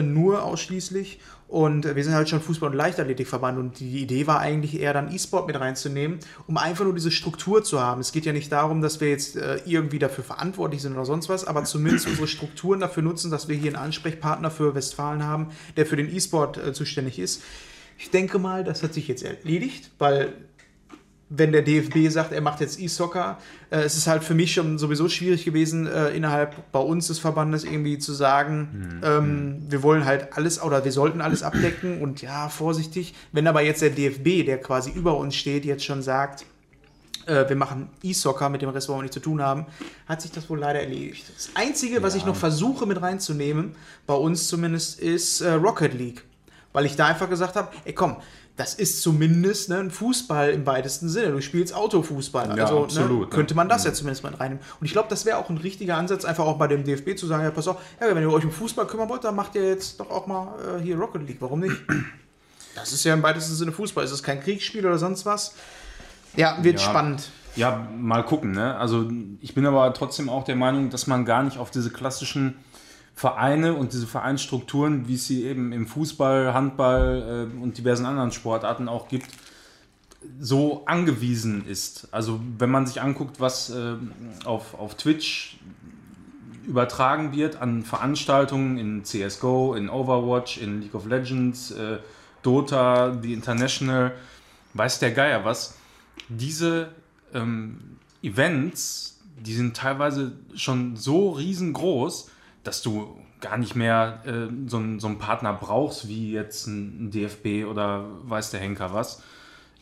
nur 0.02 0.44
ausschließlich. 0.44 1.20
Und 1.52 1.86
äh, 1.86 1.98
wir 1.98 2.04
sind 2.06 2.14
halt 2.14 2.30
schon 2.30 2.42
Fußball- 2.42 2.70
und 2.70 2.76
Leichtathletikverband. 2.76 3.60
Und 3.60 3.80
die 3.80 4.02
Idee 4.02 4.26
war 4.26 4.40
eigentlich 4.40 4.80
eher 4.80 4.94
dann 4.94 5.14
E-Sport 5.14 5.48
mit 5.48 5.60
reinzunehmen, 5.60 6.20
um 6.48 6.58
einfach 6.58 6.86
nur 6.86 6.94
diese 6.94 7.12
Struktur 7.12 7.64
zu 7.64 7.82
haben. 7.82 8.00
Es 8.00 8.14
geht 8.14 8.26
ja 8.26 8.32
nicht 8.32 8.52
darum, 8.52 8.82
dass 8.82 9.02
wir 9.02 9.10
jetzt 9.10 9.36
äh, 9.36 9.60
irgendwie 9.66 10.00
dafür 10.00 10.24
verantwortlich 10.24 10.82
sind 10.82 10.94
oder 10.94 11.06
sonst 11.06 11.28
was, 11.28 11.46
aber 11.46 11.66
zumindest 11.66 12.08
unsere 12.08 12.28
Strukturen 12.28 12.80
dafür 12.80 13.04
nutzen, 13.04 13.32
dass 13.32 13.50
wir 13.50 13.58
hier 13.58 13.72
einen 13.72 13.84
Ansprechpartner 13.84 14.50
für 14.50 14.76
Westfalen 14.76 15.26
haben, 15.26 15.48
der 15.76 15.86
für 15.86 15.98
den 15.98 16.14
E-Sport 16.16 16.58
äh, 16.58 16.74
zuständig 16.74 17.20
ist. 17.20 17.44
Ich 17.98 18.10
denke 18.10 18.40
mal, 18.40 18.64
das 18.64 18.82
hat 18.82 18.94
sich 18.94 19.08
jetzt 19.10 19.22
erledigt, 19.22 19.92
weil 20.00 20.34
wenn 21.34 21.54
der 21.54 21.62
DFB 21.62 22.10
sagt, 22.10 22.34
er 22.34 22.42
macht 22.42 22.60
jetzt 22.60 22.80
E-Soccer, 22.80 23.38
äh, 23.70 23.78
es 23.78 23.96
ist 23.96 24.08
halt 24.08 24.24
für 24.24 24.34
mich 24.34 24.54
schon 24.54 24.78
sowieso 24.78 25.08
schwierig 25.08 25.46
gewesen, 25.46 25.88
äh, 25.88 26.10
innerhalb 26.10 26.72
bei 26.74 26.80
uns 26.80 27.08
des 27.08 27.20
Verbandes 27.20 27.64
irgendwie 27.64 27.98
zu 27.98 28.12
sagen, 28.12 29.00
ähm, 29.04 29.64
wir 29.70 29.82
wollen 29.82 30.04
halt 30.04 30.34
alles 30.36 30.62
oder 30.62 30.84
wir 30.84 30.92
sollten 30.92 31.22
alles 31.22 31.42
abdecken 31.42 32.02
und 32.02 32.22
ja, 32.22 32.50
vorsichtig. 32.50 33.14
Wenn 33.32 33.48
aber 33.48 33.62
jetzt 33.62 33.82
der 33.82 33.92
DFB, 33.92 34.46
der 34.46 34.60
quasi 34.60 34.92
über 34.92 35.16
uns 35.16 35.36
steht, 35.36 35.64
jetzt 35.64 35.86
schon 35.86 36.02
sagt, 36.02 36.46
äh, 37.28 37.48
wir 37.48 37.56
machen 37.56 37.88
E-Soccer, 38.04 38.50
mit 38.50 38.62
dem 38.62 38.70
Rest 38.70 38.90
wollen 38.90 39.00
wir 39.00 39.04
nichts 39.04 39.16
zu 39.16 39.22
tun 39.22 39.42
haben, 39.42 39.68
hat 40.08 40.22
sich 40.22 40.32
das 40.32 40.50
wohl 40.50 40.60
leider 40.60 40.82
erledigt. 40.82 41.32
Das 41.34 41.52
Einzige, 41.56 42.04
was 42.04 42.16
ich 42.16 42.26
noch 42.26 42.36
versuche 42.36 42.86
mit 42.86 43.02
reinzunehmen, 43.02 43.76
bei 44.06 44.16
uns 44.16 44.50
zumindest, 44.50 45.00
ist 45.00 45.40
äh, 45.40 45.54
Rocket 45.54 45.94
League. 45.94 46.24
Weil 46.74 46.86
ich 46.86 46.96
da 46.96 47.08
einfach 47.08 47.30
gesagt 47.30 47.56
habe, 47.56 47.70
ey 47.86 47.94
komm, 47.94 48.18
das 48.62 48.76
ist 48.76 49.02
zumindest 49.02 49.70
ne, 49.70 49.80
ein 49.80 49.90
Fußball 49.90 50.52
im 50.52 50.68
weitesten 50.68 51.10
Sinne. 51.10 51.32
Du 51.32 51.42
spielst 51.42 51.74
Autofußball. 51.74 52.56
Ja, 52.56 52.66
also 52.66 52.84
absolut, 52.84 53.10
ne, 53.12 53.26
ne? 53.26 53.28
könnte 53.28 53.56
man 53.56 53.68
das 53.68 53.86
ja 53.86 53.92
zumindest 53.92 54.22
mal 54.22 54.36
reinnehmen. 54.36 54.64
Und 54.80 54.86
ich 54.86 54.92
glaube, 54.92 55.10
das 55.10 55.26
wäre 55.26 55.38
auch 55.40 55.50
ein 55.50 55.58
richtiger 55.58 55.98
Ansatz, 55.98 56.26
einfach 56.26 56.46
auch 56.46 56.60
bei 56.60 56.68
dem 56.68 56.84
DFB 56.84 57.18
zu 57.18 57.26
sagen, 57.26 57.44
ja, 57.44 57.50
pass 57.50 57.68
auf, 57.68 57.78
ja, 58.00 58.14
wenn 58.16 58.22
ihr 58.22 58.32
euch 58.32 58.46
um 58.46 58.52
Fußball 58.52 58.86
kümmern 58.86 59.10
wollt, 59.10 59.24
dann 59.24 59.36
macht 59.36 59.56
ihr 59.56 59.68
jetzt 59.68 60.00
doch 60.00 60.12
auch 60.12 60.28
mal 60.28 60.54
äh, 60.78 60.82
hier 60.84 60.96
Rocket 60.96 61.28
League. 61.28 61.38
Warum 61.40 61.62
nicht? 61.62 61.76
Das 62.74 62.94
ist 62.94 63.04
ja 63.04 63.14
im 63.14 63.22
weitesten 63.22 63.54
Sinne 63.54 63.74
Fußball. 63.74 64.06
Es 64.06 64.12
ist 64.14 64.24
kein 64.24 64.40
Kriegsspiel 64.40 64.86
oder 64.86 64.98
sonst 64.98 65.26
was. 65.26 65.56
Ja, 66.38 66.64
wird 66.64 66.80
Ja. 66.80 66.86
spannend. 66.90 67.30
Ja, 67.58 67.86
mal 67.98 68.24
gucken. 68.24 68.52
Ne? 68.52 68.78
Also 68.78 69.10
ich 69.42 69.54
bin 69.54 69.66
aber 69.66 69.94
trotzdem 69.94 70.30
auch 70.30 70.46
der 70.46 70.56
Meinung, 70.56 70.90
dass 70.90 71.06
man 71.06 71.26
gar 71.26 71.44
nicht 71.44 71.58
auf 71.58 71.70
diese 71.70 71.90
klassischen 71.90 72.56
Vereine 73.16 73.74
und 73.74 73.94
diese 73.94 74.08
Vereinsstrukturen, 74.08 75.08
wie 75.08 75.16
es 75.16 75.28
sie 75.28 75.46
eben 75.46 75.74
im 75.74 75.88
Fußball, 75.88 76.54
Handball 76.54 77.50
äh, 77.52 77.62
und 77.62 77.78
diversen 77.78 78.06
anderen 78.06 78.32
Sportarten 78.32 78.88
auch 78.88 79.08
gibt, 79.08 79.28
so 80.40 80.86
angewiesen 80.86 81.66
ist. 81.68 82.08
Also 82.12 82.40
wenn 82.58 82.70
man 82.70 82.88
sich 82.88 83.02
anguckt, 83.02 83.40
was 83.40 83.70
äh, 83.70 83.96
auf, 84.46 84.78
auf 84.80 84.96
Twitch 84.96 85.58
übertragen 86.66 87.34
wird 87.34 87.62
an 87.62 87.84
Veranstaltungen 87.84 88.78
in 88.78 89.04
CSGO, 89.04 89.74
in 89.74 89.90
Overwatch, 89.90 90.58
in 90.58 90.82
League 90.82 90.96
of 90.96 91.06
Legends, 91.06 91.72
äh, 91.72 91.98
Dota, 92.44 93.18
The 93.22 93.34
International, 93.34 94.14
weiß 94.74 95.00
der 95.00 95.12
Geier 95.12 95.44
was. 95.46 95.76
Diese 96.30 96.90
ähm, 97.34 97.98
Events, 98.22 99.20
die 99.40 99.54
sind 99.54 99.76
teilweise 99.76 100.34
schon 100.56 100.96
so 100.96 101.32
riesengroß, 101.32 102.30
dass 102.64 102.82
du 102.82 103.18
gar 103.40 103.58
nicht 103.58 103.76
mehr 103.76 104.22
äh, 104.26 104.48
so, 104.68 104.78
einen, 104.78 105.00
so 105.00 105.08
einen 105.08 105.18
Partner 105.18 105.54
brauchst, 105.54 106.08
wie 106.08 106.32
jetzt 106.32 106.68
ein 106.68 107.12
DFB 107.12 107.66
oder 107.70 108.06
weiß 108.24 108.52
der 108.52 108.60
Henker 108.60 108.94
was. 108.94 109.24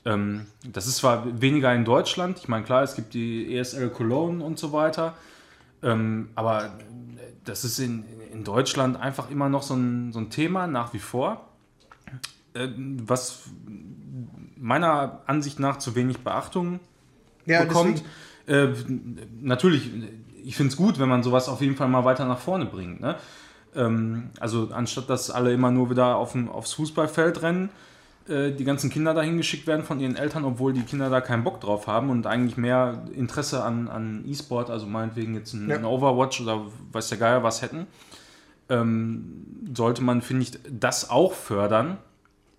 Ähm, 0.06 0.46
das 0.64 0.88
ist 0.88 0.98
zwar 0.98 1.42
weniger 1.42 1.74
in 1.74 1.84
Deutschland, 1.84 2.40
ich 2.40 2.48
meine, 2.48 2.64
klar, 2.64 2.84
es 2.84 2.96
gibt 2.96 3.14
die 3.14 3.56
ESL 3.56 3.90
Cologne 3.90 4.44
und 4.44 4.58
so 4.58 4.72
weiter, 4.72 5.16
ähm, 5.84 6.30
aber 6.36 6.72
das 7.44 7.66
ist 7.66 7.80
in, 7.80 8.06
in 8.32 8.44
Deutschland 8.44 9.00
einfach 9.00 9.30
immer 9.30 9.50
noch 9.50 9.64
so 9.64 9.76
ein, 9.76 10.14
so 10.14 10.20
ein 10.20 10.30
Thema 10.30 10.68
nach 10.68 10.94
wie 10.94 11.00
vor, 11.00 11.50
äh, 12.54 12.70
was 12.78 13.42
meiner 14.56 15.22
Ansicht 15.26 15.60
nach 15.60 15.80
zu 15.80 15.96
wenig 15.96 16.20
Beachtung 16.20 16.80
Ja, 17.46 17.64
bekommt. 17.64 18.04
Äh, 18.48 18.70
natürlich, 19.42 19.92
ich 20.50 20.56
finde 20.56 20.72
es 20.72 20.78
gut, 20.78 20.98
wenn 20.98 21.08
man 21.08 21.22
sowas 21.22 21.48
auf 21.48 21.62
jeden 21.62 21.76
Fall 21.76 21.88
mal 21.90 22.06
weiter 22.06 22.26
nach 22.26 22.40
vorne 22.40 22.66
bringt. 22.66 23.02
Ne? 23.02 23.16
Ähm, 23.76 24.32
also 24.40 24.70
anstatt 24.74 25.08
dass 25.08 25.30
alle 25.30 25.54
immer 25.54 25.70
nur 25.70 25.92
wieder 25.92 26.16
auf 26.16 26.32
dem, 26.32 26.50
aufs 26.50 26.74
Fußballfeld 26.74 27.44
rennen, 27.44 27.70
äh, 28.28 28.52
die 28.52 28.64
ganzen 28.64 28.90
Kinder 28.90 29.14
dahin 29.14 29.38
geschickt 29.38 29.68
werden 29.68 29.86
von 29.86 30.00
ihren 30.00 30.16
Eltern, 30.16 30.46
obwohl 30.46 30.74
die 30.74 30.82
Kinder 30.82 31.12
da 31.12 31.22
keinen 31.22 31.44
Bock 31.44 31.62
drauf 31.62 31.86
haben 31.86 32.10
und 32.10 32.26
eigentlich 32.26 32.58
mehr 32.58 33.04
Interesse 33.16 33.64
an, 33.64 33.90
an 33.90 34.24
E-Sport, 34.26 34.72
also 34.72 34.88
meinetwegen 34.88 35.36
jetzt 35.36 35.54
ein, 35.54 35.70
Ja. 35.70 35.76
ein 35.76 35.86
Overwatch 35.86 36.42
oder 36.42 36.62
weiß 36.94 37.10
der 37.10 37.20
Geier 37.20 37.44
was 37.44 37.62
hätten, 37.62 37.86
ähm, 38.70 39.46
sollte 39.76 40.02
man, 40.02 40.24
finde 40.24 40.44
ich, 40.44 40.52
das 40.68 41.12
auch 41.12 41.34
fördern 41.34 41.98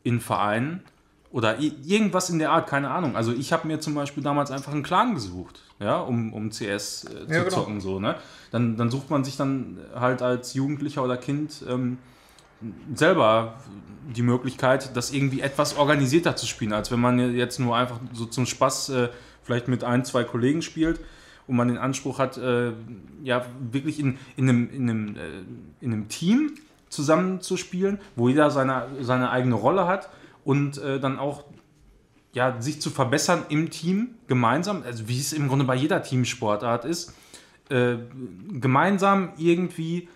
in 0.05 0.21
Vereinen 0.21 0.85
oder 1.33 1.59
irgendwas 1.61 2.29
in 2.31 2.39
der 2.39 2.51
Art, 2.51 2.69
keine 2.69 2.91
Ahnung. 2.91 3.17
Also 3.17 3.33
ich 3.33 3.53
habe 3.53 3.69
mir 3.69 3.79
zum 3.81 3.95
Beispiel 3.95 4.23
damals 4.23 4.51
einfach 4.51 4.73
einen 4.73 4.83
Clan 4.83 5.15
gesucht, 5.15 5.63
ja, 5.79 6.01
um, 6.01 6.33
um 6.33 6.51
CS 6.51 6.61
äh, 6.61 7.09
zu 7.09 7.15
Ja, 7.29 7.45
genau. 7.45 7.49
zocken, 7.49 7.81
so, 7.81 8.01
ne? 8.01 8.17
Dann, 8.51 8.77
dann 8.77 8.91
sucht 8.91 9.11
man 9.11 9.23
sich 9.23 9.37
dann 9.37 9.79
halt 9.95 10.23
als 10.23 10.55
Jugendlicher 10.55 11.05
oder 11.05 11.17
Kind 11.17 11.65
ähm, 11.69 11.99
selber 12.95 13.55
die 14.15 14.23
Möglichkeit, 14.23 14.97
das 14.97 15.13
irgendwie 15.13 15.41
etwas 15.41 15.77
organisierter 15.77 16.35
zu 16.35 16.47
spielen, 16.47 16.73
als 16.73 16.91
wenn 16.91 17.01
man 17.01 17.35
jetzt 17.37 17.61
nur 17.61 17.77
einfach 17.77 18.01
so 18.13 18.27
zum 18.27 18.45
Spaß 18.45 18.89
äh, 18.91 19.09
vielleicht 19.45 19.69
mit 19.69 19.85
ein, 19.85 20.05
zwei 20.05 20.25
Kollegen 20.25 20.63
spielt 20.63 21.01
und 21.47 21.55
man 21.55 21.69
den 21.69 21.79
Anspruch 21.79 22.19
hat, 22.19 22.39
äh, 22.39 22.73
ja, 23.23 23.47
wirklich 23.71 24.01
in, 24.01 24.19
in, 24.37 24.49
einem, 24.49 24.71
in, 24.71 24.91
einem, 24.91 25.17
äh, 25.17 25.21
in 25.81 25.93
einem 25.93 26.09
Team 26.09 26.55
zusammenzuspielen, 26.89 28.01
wo 28.17 28.29
jeder 28.29 28.51
seine, 28.51 28.89
seine 29.01 29.31
eigene 29.31 29.55
Rolle 29.55 29.87
hat 29.87 30.11
und 30.45 30.79
äh, 30.79 30.99
dann 31.01 31.19
auch 31.19 31.45
ja, 32.33 32.61
sich 32.63 32.81
zu 32.81 32.91
verbessern 32.91 33.45
im 33.49 33.71
Team 33.71 34.15
gemeinsam, 34.29 34.83
also 34.85 35.09
wie 35.09 35.19
es 35.19 35.33
im 35.33 35.49
Grunde 35.49 35.65
bei 35.65 35.75
jeder 35.75 36.03
Teamsportart 36.03 36.85
ist, 36.85 37.13
äh, 37.71 37.97
gemeinsam 38.53 39.33
irgendwie 39.37 40.09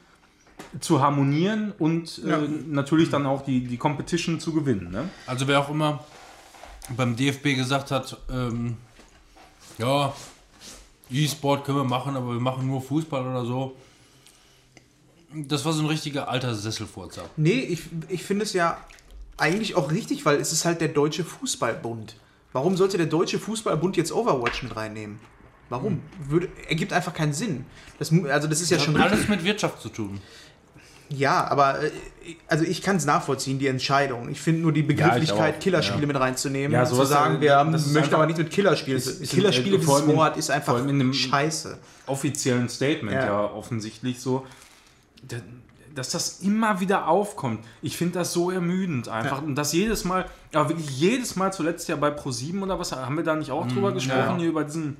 zu 0.80 1.00
harmonieren 1.02 1.72
und 1.78 2.20
äh, 2.24 2.28
Ja. 2.30 2.38
natürlich 2.68 3.10
dann 3.10 3.26
auch 3.26 3.42
die, 3.44 3.64
die 3.64 3.76
Competition 3.76 4.38
zu 4.38 4.52
gewinnen. 4.52 4.90
Ne? 4.92 5.08
Also 5.26 5.48
wer 5.48 5.58
auch 5.60 5.68
immer 5.70 6.04
beim 6.96 7.16
DFB 7.16 7.56
gesagt 7.56 7.90
hat, 7.90 8.16
ähm, 8.30 8.76
ja, 9.78 10.12
E-Sport 11.10 11.64
können 11.64 11.78
wir 11.78 11.84
machen, 11.84 12.16
aber 12.16 12.32
wir 12.32 12.40
machen 12.40 12.66
nur 12.66 12.80
Fußball 12.80 13.26
oder 13.26 13.44
so. 13.44 13.74
Das 15.34 15.64
war 15.64 15.72
so 15.72 15.82
ein 15.82 15.86
richtiger 15.88 16.28
alter 16.28 16.54
Sesselfurzer. 16.54 17.24
Nee, 17.36 17.58
ich, 17.60 17.82
ich 18.08 18.22
finde 18.22 18.44
es 18.44 18.52
ja 18.52 18.78
eigentlich 19.36 19.74
auch 19.76 19.90
richtig, 19.90 20.24
weil 20.24 20.36
es 20.38 20.52
ist 20.52 20.64
halt 20.64 20.80
der 20.80 20.88
Deutsche 20.88 21.24
Fußballbund. 21.24 22.16
Warum 22.52 22.76
sollte 22.76 22.96
der 22.96 23.06
Deutsche 23.06 23.38
Fußballbund 23.38 23.96
jetzt 23.96 24.12
Overwatch 24.12 24.62
mit 24.62 24.76
reinnehmen? 24.76 25.18
Warum? 25.70 26.02
Würde, 26.28 26.48
ergibt 26.68 26.92
einfach 26.92 27.12
keinen 27.14 27.32
Sinn. 27.32 27.64
Das, 27.98 28.12
also 28.12 28.48
das 28.48 28.60
ist 28.60 28.70
ja 28.70 28.76
Das 28.76 28.84
schon 28.86 28.94
hat 28.98 29.06
richtig. 29.12 29.28
alles 29.28 29.28
mit 29.28 29.44
Wirtschaft 29.44 29.80
zu 29.80 29.88
tun. 29.88 30.20
Ja, 31.10 31.46
aber 31.48 31.82
äh, 31.82 31.90
also 32.48 32.64
ich 32.64 32.80
kann 32.80 32.96
es 32.96 33.04
nachvollziehen, 33.06 33.58
die 33.58 33.66
Entscheidung. 33.66 34.28
Ich 34.30 34.40
finde 34.40 34.62
nur 34.62 34.72
die 34.72 34.82
Begrifflichkeit, 34.82 35.56
auch, 35.56 35.60
Killerspiele 35.60 36.02
ja. 36.02 36.06
mit 36.06 36.16
reinzunehmen 36.18 36.72
Ja, 36.72 36.84
zu 36.86 37.04
sagen, 37.04 37.36
äh, 37.36 37.40
wir 37.40 37.56
haben, 37.56 37.70
möchten 37.72 38.14
aber 38.14 38.26
nicht 38.26 38.38
mit 38.38 38.50
Killerspielen. 38.50 38.98
ist- 38.98 39.20
ist 39.20 39.32
Killerspiele, 39.32 39.78
dieses 39.78 39.92
allem 39.92 40.10
in- 40.10 40.16
Wort 40.16 40.36
ist 40.36 40.50
einfach 40.50 40.72
vor 40.72 40.76
allem 40.80 40.88
in 40.90 40.98
dem- 40.98 41.12
scheiße. 41.12 41.78
offiziellen 42.06 42.68
Statement 42.68 43.16
Ja. 43.16 43.26
ja, 43.26 43.40
offensichtlich 43.52 44.20
so, 44.20 44.46
dass 45.94 46.10
das 46.10 46.40
immer 46.40 46.80
wieder 46.80 47.08
aufkommt. 47.08 47.64
Ich 47.82 47.96
finde 47.96 48.18
das 48.18 48.32
so 48.32 48.50
ermüdend 48.50 49.08
einfach. 49.08 49.42
Und 49.42 49.54
das 49.54 49.72
jedes 49.72 50.04
Mal, 50.04 50.26
aber 50.52 50.70
wirklich 50.70 50.90
jedes 50.90 51.36
Mal, 51.36 51.52
zuletzt 51.52 51.88
ja 51.88 51.96
bei 51.96 52.08
Pro7 52.08 52.62
oder 52.62 52.78
was, 52.78 52.92
haben 52.92 53.16
wir 53.16 53.24
da 53.24 53.36
nicht 53.36 53.50
auch 53.50 53.66
drüber 53.66 53.92
gesprochen, 53.92 54.18
ja. 54.18 54.36
hier 54.38 54.48
über 54.48 54.64
diesen, 54.64 54.96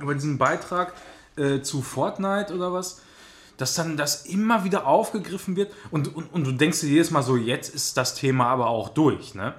über 0.00 0.14
diesen 0.14 0.38
Beitrag 0.38 0.94
äh, 1.36 1.60
zu 1.60 1.82
Fortnite 1.82 2.54
oder 2.54 2.72
was? 2.72 3.02
Dass 3.56 3.74
dann 3.74 3.96
das 3.96 4.26
immer 4.26 4.64
wieder 4.64 4.86
aufgegriffen 4.86 5.56
wird 5.56 5.72
und, 5.90 6.14
und, 6.14 6.32
und 6.32 6.46
du 6.46 6.52
denkst 6.52 6.80
dir 6.80 6.88
jedes 6.88 7.10
Mal 7.10 7.22
so, 7.22 7.36
jetzt 7.36 7.74
ist 7.74 7.96
das 7.96 8.14
Thema 8.14 8.46
aber 8.46 8.68
auch 8.68 8.88
durch. 8.90 9.34
Ne? 9.34 9.54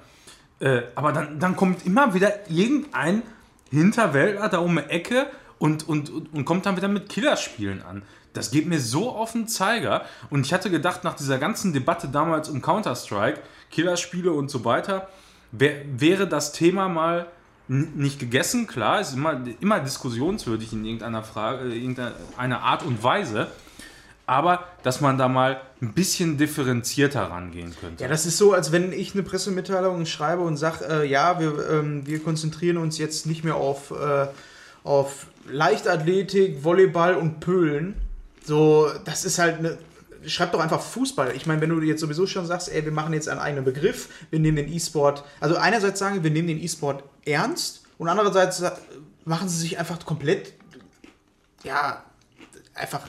Äh, 0.60 0.84
aber 0.96 1.12
dann, 1.12 1.40
dann 1.40 1.56
kommt 1.56 1.86
immer 1.86 2.14
wieder 2.14 2.50
irgendein 2.50 3.24
Hinterwäldler 3.70 4.50
da 4.50 4.60
um 4.60 4.76
die 4.76 4.84
Ecke 4.90 5.28
und, 5.60 5.88
und, 5.88 6.10
und, 6.10 6.34
und 6.34 6.46
kommt 6.46 6.66
dann 6.66 6.76
wieder 6.76 6.88
mit 6.88 7.10
Killerspielen 7.10 7.84
an. 7.84 8.02
Das 8.34 8.52
geht 8.52 8.68
mir 8.68 8.80
so 8.80 9.12
auf 9.12 9.34
den 9.34 9.48
Zeiger. 9.48 10.06
Und 10.30 10.46
ich 10.46 10.54
hatte 10.54 10.70
gedacht, 10.70 11.04
nach 11.04 11.16
dieser 11.16 11.38
ganzen 11.38 11.74
Debatte 11.74 12.08
damals 12.08 12.50
um 12.50 12.62
Counter-Strike, 12.62 13.42
Killerspiele 13.70 14.32
und 14.32 14.50
so 14.50 14.64
weiter, 14.64 15.10
wär, 15.52 15.82
wäre 15.98 16.28
das 16.28 16.52
Thema 16.54 16.88
mal 16.88 17.28
nicht 17.68 18.20
gegessen. 18.20 18.68
Klar, 18.68 19.00
ist 19.00 19.14
immer, 19.14 19.42
immer 19.62 19.80
diskussionswürdig 19.80 20.74
in 20.74 20.84
irgendeiner 20.84 21.24
Frage, 21.24 21.70
äh, 21.70 21.78
irgendeiner 21.78 22.62
Art 22.62 22.84
und 22.84 23.04
Weise. 23.04 23.48
Aber 24.28 24.66
dass 24.84 25.02
man 25.02 25.18
da 25.18 25.28
mal 25.28 25.62
ein 25.82 25.94
bisschen 25.94 26.38
differenzierter 26.38 27.24
rangehen 27.24 27.76
könnte. 27.80 28.04
Ja, 28.04 28.10
das 28.10 28.26
ist 28.26 28.38
so, 28.38 28.54
als 28.54 28.72
wenn 28.72 28.94
ich 28.94 29.14
eine 29.14 29.24
Pressemitteilung 29.24 30.06
schreibe 30.06 30.42
und 30.42 30.58
sage, 30.58 30.86
äh, 30.86 31.06
ja, 31.08 31.40
wir, 31.40 31.70
ähm, 31.70 32.06
wir 32.06 32.22
konzentrieren 32.22 32.78
uns 32.78 32.98
jetzt 32.98 33.26
nicht 33.26 33.44
mehr 33.44 33.56
auf, 33.56 33.92
äh, 33.92 34.28
auf 34.84 35.28
Leichtathletik, 35.50 36.64
Volleyball 36.64 37.16
und 37.16 37.40
Pölen. 37.40 37.96
So, 38.44 38.90
das 39.06 39.26
ist 39.26 39.40
halt 39.40 39.60
eine. 39.60 39.78
Schreib 40.28 40.52
doch 40.52 40.60
einfach 40.60 40.80
Fußball. 40.82 41.36
Ich 41.36 41.48
meine, 41.48 41.62
wenn 41.62 41.70
du 41.72 41.82
jetzt 41.82 42.00
sowieso 42.00 42.28
schon 42.28 42.46
sagst, 42.46 42.70
ey, 42.72 42.86
wir 42.86 42.92
machen 42.92 43.12
jetzt 43.14 43.28
einen 43.28 43.40
eigenen 43.40 43.66
Begriff, 43.66 44.08
wir 44.30 44.38
nehmen 44.40 44.58
den 44.58 44.72
E-Sport. 44.72 45.24
Also 45.40 45.56
einerseits 45.56 45.98
sagen, 45.98 46.24
wir 46.24 46.30
nehmen 46.30 46.48
den 46.48 46.62
E-Sport 46.62 47.04
ernst 47.26 47.82
und 47.98 48.08
andererseits 48.08 48.62
machen 49.26 49.50
sie 49.50 49.58
sich 49.58 49.80
einfach 49.80 50.06
komplett, 50.06 50.54
ja, 51.64 52.04
einfach 52.76 53.02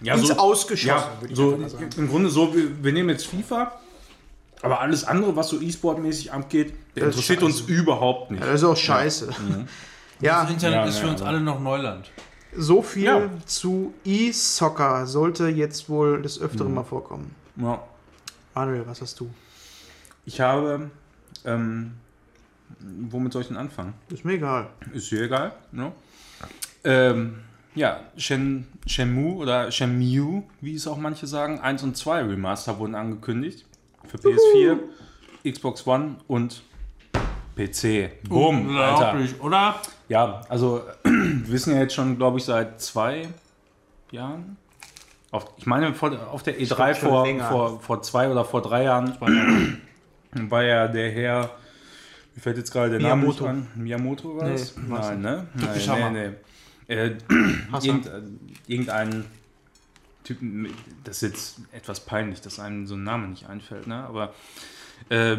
Ja, 0.00 0.14
ins 0.16 0.26
so- 0.26 0.34
Ausgeschossen, 0.36 0.88
Ja, 0.88 1.20
würde 1.20 1.32
ich 1.32 1.36
so 1.36 1.56
mal 1.56 1.68
sagen. 1.70 1.90
im 1.96 2.08
Grunde 2.08 2.28
so, 2.28 2.52
wir, 2.52 2.82
wir 2.82 2.92
nehmen 2.92 3.10
jetzt 3.10 3.26
FIFA, 3.26 3.78
aber 4.62 4.80
alles 4.80 5.04
andere, 5.04 5.36
was 5.36 5.48
so 5.48 5.60
E-Sport-mäßig 5.60 6.32
abgeht, 6.32 6.74
interessiert 6.96 7.44
uns 7.44 7.60
überhaupt 7.60 8.32
nicht. 8.32 8.40
Ja, 8.40 8.46
das 8.50 8.62
ist 8.62 8.66
auch 8.66 8.76
scheiße. 8.76 9.28
Ja, 10.20 10.42
Das 10.42 10.50
Internet 10.50 10.74
Ja, 10.74 10.84
ist 10.86 10.96
ja, 10.96 11.02
für 11.04 11.08
uns 11.10 11.20
ja. 11.20 11.26
alle 11.28 11.40
noch 11.40 11.60
Neuland. 11.60 12.10
So 12.56 12.82
viel 12.82 13.04
Ja. 13.04 13.30
zu 13.46 13.94
E-Soccer 14.04 15.06
sollte 15.06 15.48
jetzt 15.48 15.88
wohl 15.88 16.20
des 16.22 16.40
Öfteren 16.40 16.68
Mhm. 16.68 16.74
mal 16.74 16.84
vorkommen. 16.84 17.34
Ja. 17.56 17.82
Manuel, 18.54 18.86
was 18.86 19.00
hast 19.00 19.18
du? 19.20 19.30
Ich 20.26 20.40
habe, 20.40 20.90
ähm, 21.44 21.92
womit 23.08 23.32
soll 23.32 23.42
ich 23.42 23.48
denn 23.48 23.56
anfangen? 23.56 23.94
Ist 24.10 24.24
mir 24.24 24.34
egal. 24.34 24.68
Ist 24.92 25.10
dir 25.10 25.22
egal, 25.22 25.52
ne? 25.72 25.92
Ähm, 26.84 27.38
ja, 27.74 28.00
Shen, 28.16 28.66
Shenmue 28.86 29.36
oder 29.36 29.70
Shenmue, 29.70 30.42
wie 30.60 30.74
es 30.74 30.86
auch 30.86 30.98
manche 30.98 31.26
sagen, 31.26 31.60
1 31.60 31.82
und 31.82 31.96
2 31.96 32.22
Remaster 32.24 32.78
wurden 32.78 32.94
angekündigt. 32.94 33.64
Für 34.06 34.18
PS4, 34.18 34.78
Xbox 35.50 35.86
One 35.86 36.16
und 36.28 36.62
PC. 37.56 38.10
Boom, 38.28 38.76
Alter. 38.76 39.12
Unglaublich, 39.12 39.40
oder? 39.40 39.76
Ja, 40.12 40.42
also 40.50 40.82
wir 41.04 41.48
wissen 41.48 41.72
ja 41.74 41.80
jetzt 41.80 41.94
schon, 41.94 42.18
glaube 42.18 42.36
ich, 42.36 42.44
seit 42.44 42.82
zwei 42.82 43.28
Jahren. 44.10 44.58
Auf, 45.30 45.46
ich 45.56 45.64
meine, 45.64 45.94
vor, 45.94 46.12
auf 46.30 46.42
der 46.42 46.60
E3 46.60 46.66
glaub 46.74 46.96
schon 46.96 47.40
vor, 47.40 47.48
vor, 47.48 47.80
vor 47.80 48.02
zwei 48.02 48.28
oder 48.30 48.44
vor 48.44 48.60
drei 48.60 48.82
Jahren 48.82 49.16
war 50.50 50.62
ja 50.64 50.86
der 50.88 51.10
Herr, 51.12 51.50
mir 52.34 52.42
fällt 52.42 52.58
jetzt 52.58 52.70
gerade 52.72 52.90
der 52.90 53.00
Miyamoto. 53.00 53.46
Name 53.46 53.58
an. 53.74 53.82
Miyamoto 53.82 54.36
war 54.36 54.48
Nee, 54.48 54.54
es? 54.54 54.74
war's 54.90 55.08
Nein, 55.08 55.22
ne? 55.22 55.46
Nein, 55.54 56.12
nee, 56.12 56.28
nee. 56.88 56.94
Äh, 56.94 57.16
irgend, 57.82 58.06
äh, 58.06 58.20
irgendein 58.66 59.24
Typen, 60.24 60.68
das 61.04 61.22
ist 61.22 61.30
jetzt 61.32 61.60
etwas 61.72 62.00
peinlich, 62.00 62.42
dass 62.42 62.60
einem 62.60 62.86
so 62.86 62.96
ein 62.96 63.02
Name 63.02 63.28
nicht 63.28 63.48
einfällt, 63.48 63.86
ne? 63.86 64.04
Aber 64.04 64.34
äh, 65.12 65.36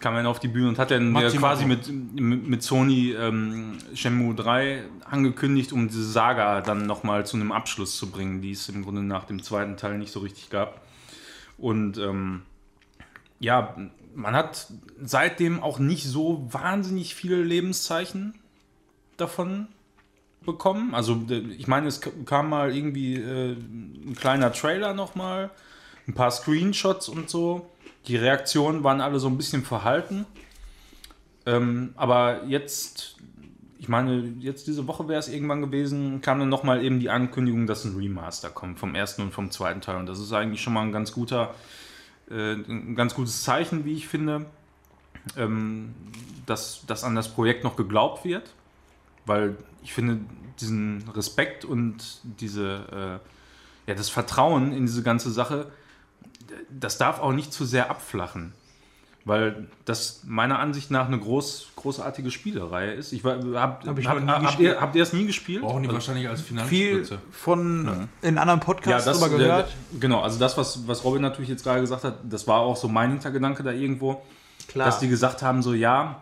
kam 0.00 0.16
dann 0.16 0.26
auf 0.26 0.40
die 0.40 0.48
Bühne 0.48 0.68
und 0.68 0.78
hat 0.78 0.90
dann 0.90 1.14
ja 1.14 1.20
Matsumoto. 1.22 1.38
quasi 1.38 1.64
mit, 1.64 1.88
mit, 1.88 2.62
Sony 2.64 3.12
ähm, 3.12 3.78
Shenmue 3.94 4.34
3 4.34 4.82
angekündigt, 5.08 5.72
um 5.72 5.86
diese 5.86 6.02
Saga 6.04 6.60
dann 6.60 6.86
nochmal 6.86 7.24
zu 7.24 7.36
einem 7.36 7.52
Abschluss 7.52 7.96
zu 7.96 8.10
bringen, 8.10 8.42
die 8.42 8.50
es 8.50 8.68
im 8.68 8.82
Grunde 8.82 9.02
nach 9.02 9.24
dem 9.24 9.40
zweiten 9.40 9.76
Teil 9.76 9.98
nicht 9.98 10.10
so 10.10 10.20
richtig 10.20 10.50
gab. 10.50 10.80
Und 11.56 11.98
ähm, 11.98 12.42
ja, 13.38 13.76
man 14.16 14.34
hat 14.34 14.66
seitdem 15.00 15.62
auch 15.62 15.78
nicht 15.78 16.04
so 16.04 16.44
wahnsinnig 16.50 17.14
viele 17.14 17.42
Lebenszeichen 17.44 18.34
davon 19.16 19.68
bekommen. 20.44 20.96
Also 20.96 21.22
ich 21.56 21.68
meine, 21.68 21.86
es 21.86 22.00
kam 22.26 22.48
mal 22.48 22.74
irgendwie 22.74 23.14
äh, 23.14 23.52
ein 23.52 24.16
kleiner 24.18 24.52
Trailer 24.52 24.94
nochmal, 24.94 25.50
ein 26.08 26.14
paar 26.14 26.32
Screenshots 26.32 27.08
und 27.08 27.30
so. 27.30 27.70
Die 28.06 28.16
Reaktionen 28.16 28.82
waren 28.84 29.00
alle 29.00 29.18
so 29.18 29.28
ein 29.28 29.36
bisschen 29.36 29.62
verhalten. 29.62 30.26
Ähm, 31.46 31.92
aber 31.96 32.44
jetzt, 32.44 33.16
ich 33.78 33.88
meine, 33.88 34.34
jetzt 34.38 34.66
diese 34.66 34.86
Woche 34.86 35.08
wäre 35.08 35.18
es 35.18 35.28
irgendwann 35.28 35.60
gewesen, 35.60 36.20
kam 36.20 36.38
dann 36.38 36.48
nochmal 36.48 36.84
eben 36.84 37.00
die 37.00 37.10
Ankündigung, 37.10 37.66
dass 37.66 37.84
ein 37.84 37.96
Remaster 37.96 38.50
kommt 38.50 38.78
vom 38.78 38.94
ersten 38.94 39.22
und 39.22 39.32
vom 39.32 39.50
zweiten 39.50 39.80
Teil. 39.80 39.96
Und 39.96 40.06
das 40.06 40.18
ist 40.18 40.32
eigentlich 40.32 40.62
schon 40.62 40.72
mal 40.72 40.82
ein 40.82 40.92
ganz 40.92 41.12
guter, 41.12 41.54
äh, 42.30 42.54
ein 42.54 42.94
ganz 42.94 43.14
gutes 43.14 43.42
Zeichen, 43.42 43.84
wie 43.84 43.94
ich 43.94 44.08
finde, 44.08 44.46
ähm, 45.36 45.94
dass, 46.46 46.84
dass 46.86 47.04
an 47.04 47.14
das 47.14 47.28
Projekt 47.28 47.64
noch 47.64 47.76
geglaubt 47.76 48.24
wird. 48.24 48.54
Weil 49.26 49.56
ich 49.84 49.92
finde, 49.92 50.20
diesen 50.60 51.04
Respekt 51.14 51.64
und 51.64 52.20
diese, 52.40 53.20
äh, 53.86 53.88
ja, 53.90 53.94
das 53.96 54.08
Vertrauen 54.08 54.72
in 54.72 54.86
diese 54.86 55.02
ganze 55.02 55.30
Sache, 55.30 55.70
das 56.70 56.98
darf 56.98 57.20
auch 57.20 57.32
nicht 57.32 57.52
zu 57.52 57.64
sehr 57.64 57.90
abflachen. 57.90 58.52
Weil 59.24 59.68
das 59.84 60.22
meiner 60.26 60.58
Ansicht 60.58 60.90
nach 60.90 61.06
eine 61.06 61.16
groß, 61.16 61.68
großartige 61.76 62.32
Spielereihe 62.32 62.90
ist. 62.92 63.12
Ich 63.12 63.22
war, 63.22 63.36
hab, 63.54 63.86
Hab 63.86 63.96
ich 63.96 64.08
hab, 64.08 64.20
habt, 64.26 64.42
gespielt. 64.46 64.72
ihr, 64.74 64.80
habt 64.80 64.96
ihr 64.96 65.02
das 65.02 65.12
nie 65.12 65.26
gespielt? 65.26 65.62
Brauchen 65.62 65.82
die 65.84 65.88
Also- 65.88 65.94
wahrscheinlich 65.98 66.28
als 66.28 66.40
Viel 66.40 66.48
Finanzspritze. 66.48 67.18
von 67.30 68.08
in 68.20 68.36
anderen 68.36 68.58
ja, 68.58 68.64
Podcasts 68.66 69.04
das, 69.04 69.20
drüber 69.20 69.36
gehört. 69.38 69.68
äh, 69.94 69.98
genau, 70.00 70.22
also 70.22 70.40
das, 70.40 70.56
was, 70.56 70.88
was 70.88 71.04
Robin 71.04 71.22
natürlich 71.22 71.50
jetzt 71.50 71.62
gerade 71.62 71.80
gesagt 71.80 72.02
hat, 72.02 72.16
das 72.24 72.48
war 72.48 72.58
auch 72.62 72.76
so 72.76 72.88
mein 72.88 73.10
Hintergedanke 73.12 73.62
da 73.62 73.70
irgendwo, 73.70 74.22
Klar. 74.66 74.86
dass 74.86 74.98
die 74.98 75.08
gesagt 75.08 75.40
haben, 75.40 75.62
so 75.62 75.72
ja, 75.72 76.20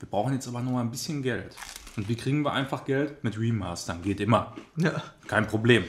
wir 0.00 0.08
brauchen 0.08 0.32
jetzt 0.32 0.48
aber 0.48 0.60
noch 0.62 0.72
mal 0.72 0.80
ein 0.80 0.90
bisschen 0.90 1.22
Geld. 1.22 1.56
Und 1.98 2.08
wie 2.08 2.14
kriegen 2.16 2.40
wir 2.42 2.52
einfach 2.52 2.86
Geld? 2.86 3.22
Mit 3.22 3.38
Remastern, 3.38 4.00
geht 4.00 4.20
immer. 4.20 4.54
ja. 4.76 4.92
Kein 5.26 5.46
Problem. 5.46 5.84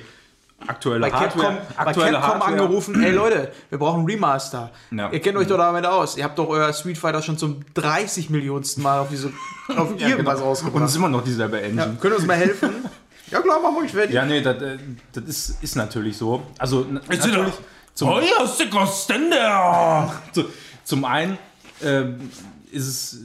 Aktuelle 0.68 1.02
bei 1.02 1.10
Capcom, 1.10 1.42
Hardware, 1.42 1.68
bei 1.78 1.86
aktuelle 1.86 2.12
Capcom 2.14 2.30
Hardware. 2.32 2.52
angerufen, 2.52 3.04
ey 3.04 3.12
Leute, 3.12 3.52
wir 3.70 3.78
brauchen 3.80 4.00
einen 4.00 4.10
Remaster. 4.10 4.72
Ja. 4.92 5.12
Ihr 5.12 5.20
kennt 5.20 5.38
euch 5.38 5.48
doch 5.48 5.58
damit 5.58 5.86
aus. 5.86 6.18
Ihr 6.18 6.24
habt 6.24 6.38
doch 6.38 6.48
euer 6.48 6.72
Street 6.74 6.98
Fighter 6.98 7.22
schon 7.22 7.38
zum 7.38 7.62
30 7.74 8.30
Millionsten 8.30 8.84
Mal 8.84 9.00
auf 9.00 9.10
diese 9.10 9.32
auf 9.78 10.00
Ja, 10.00 10.10
irgendwas 10.10 10.40
genau. 10.40 10.72
Und 10.74 10.84
es 10.84 10.92
ist 10.92 10.98
immer 10.98 11.10
noch 11.10 11.24
dieselbe 11.24 11.62
Engine. 11.62 11.82
Ja, 11.82 11.88
könnt 12.00 12.14
ihr 12.14 12.18
uns 12.18 12.28
mal 12.28 12.38
helfen? 12.38 12.70
Ja 13.32 13.42
klar, 13.42 13.62
machen 13.62 13.76
wir 13.76 13.84
euch 13.84 13.92
fertig. 13.92 14.16
Ja, 14.16 14.26
nee, 14.26 14.42
das, 14.42 14.60
äh, 14.60 14.80
das 15.14 15.24
ist, 15.26 15.64
ist 15.64 15.76
natürlich 15.76 16.18
so. 16.18 16.42
Also 16.58 16.82
sind 16.82 16.94
natürlich 16.94 17.36
wir- 17.36 17.54
zum, 17.94 18.10
Oh 18.10 18.20
ja, 18.20 18.44
ist 18.44 18.58
der 18.60 18.70
zum 20.84 21.06
einen 21.06 21.38
ähm, 21.84 22.32
ist 22.72 22.88
es, 22.88 23.18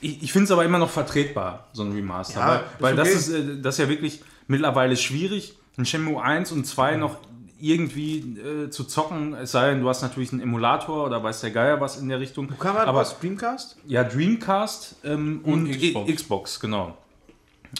ich, 0.00 0.22
ich 0.22 0.32
finde 0.32 0.44
es 0.44 0.50
aber 0.50 0.64
immer 0.64 0.78
noch 0.78 0.88
vertretbar, 0.90 1.66
so 1.74 1.82
ein 1.82 1.92
Remaster. 1.92 2.40
Ja, 2.40 2.46
weil 2.48 2.56
ist 2.56 2.80
weil 2.80 2.98
okay. 2.98 3.12
das, 3.12 3.28
ist, 3.28 3.28
äh, 3.34 3.60
das 3.60 3.74
ist 3.74 3.78
ja 3.80 3.88
wirklich 3.88 4.22
mittlerweile 4.46 4.96
schwierig, 4.96 5.56
ein 5.78 5.86
Shenmue 5.86 6.22
1 6.22 6.52
und 6.52 6.66
2 6.66 6.96
noch 6.96 7.18
irgendwie 7.58 8.18
äh, 8.38 8.70
zu 8.70 8.84
zocken, 8.84 9.34
es 9.34 9.52
sei 9.52 9.70
denn, 9.70 9.80
du 9.80 9.88
hast 9.88 10.02
natürlich 10.02 10.32
einen 10.32 10.42
Emulator 10.42 11.06
oder 11.06 11.22
weiß 11.22 11.40
der 11.40 11.50
Geier 11.50 11.80
was 11.80 11.96
in 11.98 12.08
der 12.08 12.20
Richtung. 12.20 12.48
Kann 12.58 12.74
man 12.74 12.86
aber 12.86 13.00
was? 13.00 13.18
Dreamcast? 13.18 13.78
ja, 13.86 14.04
Dreamcast 14.04 14.96
ähm, 15.04 15.40
und, 15.42 15.70
Xbox. 15.70 15.86
Xbox. 15.90 16.14
Xbox, 16.14 16.60
genau. 16.60 16.98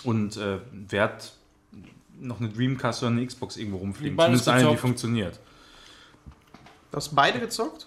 Und 0.05 0.37
äh, 0.37 0.59
wer 0.73 1.03
hat 1.05 1.33
noch 2.19 2.41
eine 2.41 2.49
Dreamcast 2.49 3.03
oder 3.03 3.13
eine 3.13 3.27
Xbox 3.27 3.57
irgendwo 3.57 3.79
rumfliegen? 3.79 4.17
Beides 4.17 4.45
Zumindest 4.45 4.49
eine, 4.49 4.59
die 4.61 4.65
gezockt. 4.65 4.81
funktioniert. 4.81 5.41
Du 6.91 6.97
hast 6.97 7.15
beide 7.15 7.39
gezockt? 7.39 7.87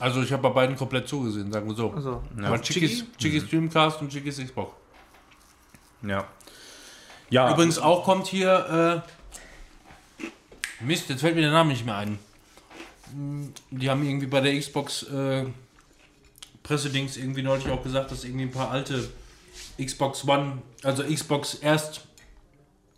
Also 0.00 0.22
ich 0.22 0.32
habe 0.32 0.42
bei 0.42 0.48
beiden 0.48 0.76
komplett 0.76 1.06
zugesehen, 1.06 1.52
sagen 1.52 1.68
wir 1.68 1.76
so. 1.76 1.92
Also, 1.92 2.22
Aber 2.42 2.60
Chickies, 2.60 3.04
Chickies 3.18 3.48
Dreamcast 3.48 4.00
und 4.00 4.10
Chickies 4.10 4.38
Xbox. 4.38 4.72
Ja. 6.02 6.24
Ja, 7.30 7.52
Übrigens 7.52 7.78
auch 7.78 8.04
kommt 8.04 8.26
hier, 8.26 9.02
äh, 9.06 9.21
Mist, 10.84 11.08
jetzt 11.08 11.20
fällt 11.20 11.34
mir 11.34 11.42
der 11.42 11.50
Name 11.52 11.70
nicht 11.70 11.84
mehr 11.86 11.96
ein. 11.96 12.18
Hm, 13.12 13.52
Die 13.70 13.88
haben 13.90 14.04
irgendwie 14.06 14.26
bei 14.26 14.40
der 14.40 14.58
Xbox 14.58 15.02
äh, 15.04 15.44
Pressedings 16.62 17.16
irgendwie 17.16 17.42
neulich 17.42 17.68
auch 17.68 17.82
gesagt, 17.82 18.10
dass 18.10 18.24
irgendwie 18.24 18.44
ein 18.44 18.50
paar 18.52 18.70
alte 18.70 19.08
Xbox 19.82 20.26
One, 20.26 20.62
also 20.82 21.02
Xbox 21.04 21.54
erst 21.54 22.02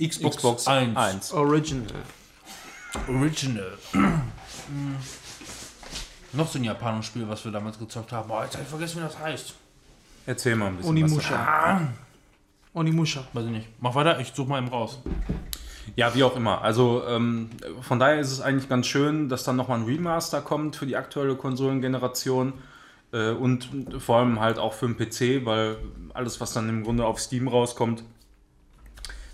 Xbox, 0.02 0.36
Xbox 0.36 0.66
1, 0.66 0.96
1. 0.96 1.32
Original. 1.32 1.86
Original. 3.08 3.78
Noch 6.32 6.48
so 6.50 6.58
ein 6.58 6.64
japanisches 6.64 7.06
Spiel, 7.06 7.28
was 7.28 7.44
wir 7.44 7.52
damals 7.52 7.78
gezockt 7.78 8.10
haben. 8.12 8.28
Boah, 8.28 8.44
jetzt 8.44 8.54
hab 8.56 8.62
ich 8.62 8.68
vergessen, 8.68 8.98
wie 8.98 9.02
das 9.02 9.18
heißt. 9.18 9.54
Erzähl 10.26 10.56
mal 10.56 10.66
ein 10.68 10.76
bisschen. 10.76 11.02
was 11.02 11.10
Onimusha. 11.12 11.88
Onimusha. 12.72 13.24
Weiß 13.32 13.44
ich 13.44 13.50
nicht. 13.50 13.68
Mach 13.80 13.94
weiter, 13.94 14.18
ich 14.18 14.32
suche 14.34 14.48
mal 14.48 14.58
eben 14.58 14.68
raus. 14.68 14.98
Ja, 15.96 16.14
wie 16.14 16.24
auch 16.24 16.36
immer. 16.36 16.62
Also 16.62 17.02
ähm, 17.06 17.50
von 17.80 17.98
daher 17.98 18.18
ist 18.18 18.32
es 18.32 18.40
eigentlich 18.40 18.68
ganz 18.68 18.86
schön, 18.86 19.28
dass 19.28 19.44
dann 19.44 19.56
nochmal 19.56 19.80
ein 19.80 19.84
Remaster 19.84 20.40
kommt 20.40 20.76
für 20.76 20.86
die 20.86 20.96
aktuelle 20.96 21.36
Konsolengeneration 21.36 22.54
äh, 23.12 23.30
und 23.30 23.68
vor 23.98 24.18
allem 24.18 24.40
halt 24.40 24.58
auch 24.58 24.72
für 24.72 24.86
den 24.86 24.96
PC, 24.96 25.44
weil 25.44 25.76
alles, 26.12 26.40
was 26.40 26.52
dann 26.52 26.68
im 26.68 26.84
Grunde 26.84 27.04
auf 27.04 27.20
Steam 27.20 27.48
rauskommt, 27.48 28.02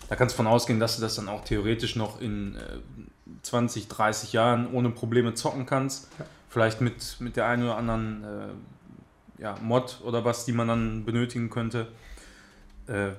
da 0.09 0.17
kannst 0.17 0.35
du 0.35 0.39
von 0.39 0.47
ausgehen, 0.47 0.81
dass 0.81 0.97
du 0.97 1.03
das 1.03 1.15
dann 1.15 1.29
auch 1.29 1.45
theoretisch 1.45 1.97
noch 1.97 2.21
in 2.21 2.57
äh, 2.57 2.61
20, 3.43 3.89
30 3.89 4.33
Jahren 4.33 4.73
ohne 4.73 4.91
Probleme 4.91 5.35
zocken 5.35 5.67
kannst. 5.67 6.09
Vielleicht 6.49 6.81
mit, 6.81 7.21
mit 7.21 7.37
der 7.37 7.47
einen 7.47 7.63
oder 7.63 7.77
anderen 7.77 8.25
äh, 8.25 9.43
ja, 9.43 9.57
Mod 9.63 10.01
oder 10.05 10.25
was, 10.25 10.45
die 10.45 10.53
man 10.53 10.69
dann 10.69 11.05
benötigen 11.05 11.49
könnte. 11.49 11.87
Äh, 12.87 13.11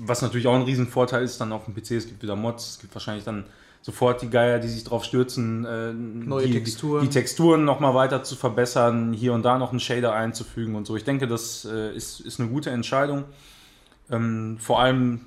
was 0.00 0.22
natürlich 0.22 0.46
auch 0.46 0.54
ein 0.54 0.62
Riesenvorteil 0.62 1.22
ist, 1.24 1.40
dann 1.40 1.52
auf 1.52 1.64
dem 1.64 1.74
PC, 1.74 1.92
es 1.92 2.06
gibt 2.06 2.22
wieder 2.22 2.36
Mods, 2.36 2.70
es 2.72 2.78
gibt 2.80 2.94
wahrscheinlich 2.94 3.24
dann 3.24 3.44
sofort 3.82 4.20
die 4.22 4.30
Geier, 4.30 4.58
die 4.58 4.68
sich 4.68 4.82
drauf 4.84 5.04
stürzen, 5.04 5.64
äh, 5.64 5.92
Neue 5.92 6.46
die, 6.46 6.52
Texturen. 6.54 7.02
Die, 7.02 7.08
die 7.08 7.12
Texturen 7.14 7.64
nochmal 7.64 7.94
weiter 7.94 8.24
zu 8.24 8.34
verbessern, 8.34 9.12
hier 9.12 9.32
und 9.32 9.44
da 9.44 9.58
noch 9.58 9.70
einen 9.70 9.80
Shader 9.80 10.12
einzufügen 10.12 10.74
und 10.74 10.86
so. 10.86 10.96
Ich 10.96 11.04
denke, 11.04 11.28
das 11.28 11.64
äh, 11.64 11.94
ist, 11.94 12.20
ist 12.20 12.40
eine 12.40 12.48
gute 12.48 12.70
Entscheidung. 12.70 13.24
Ähm, 14.10 14.58
vor 14.60 14.80
allem 14.80 15.20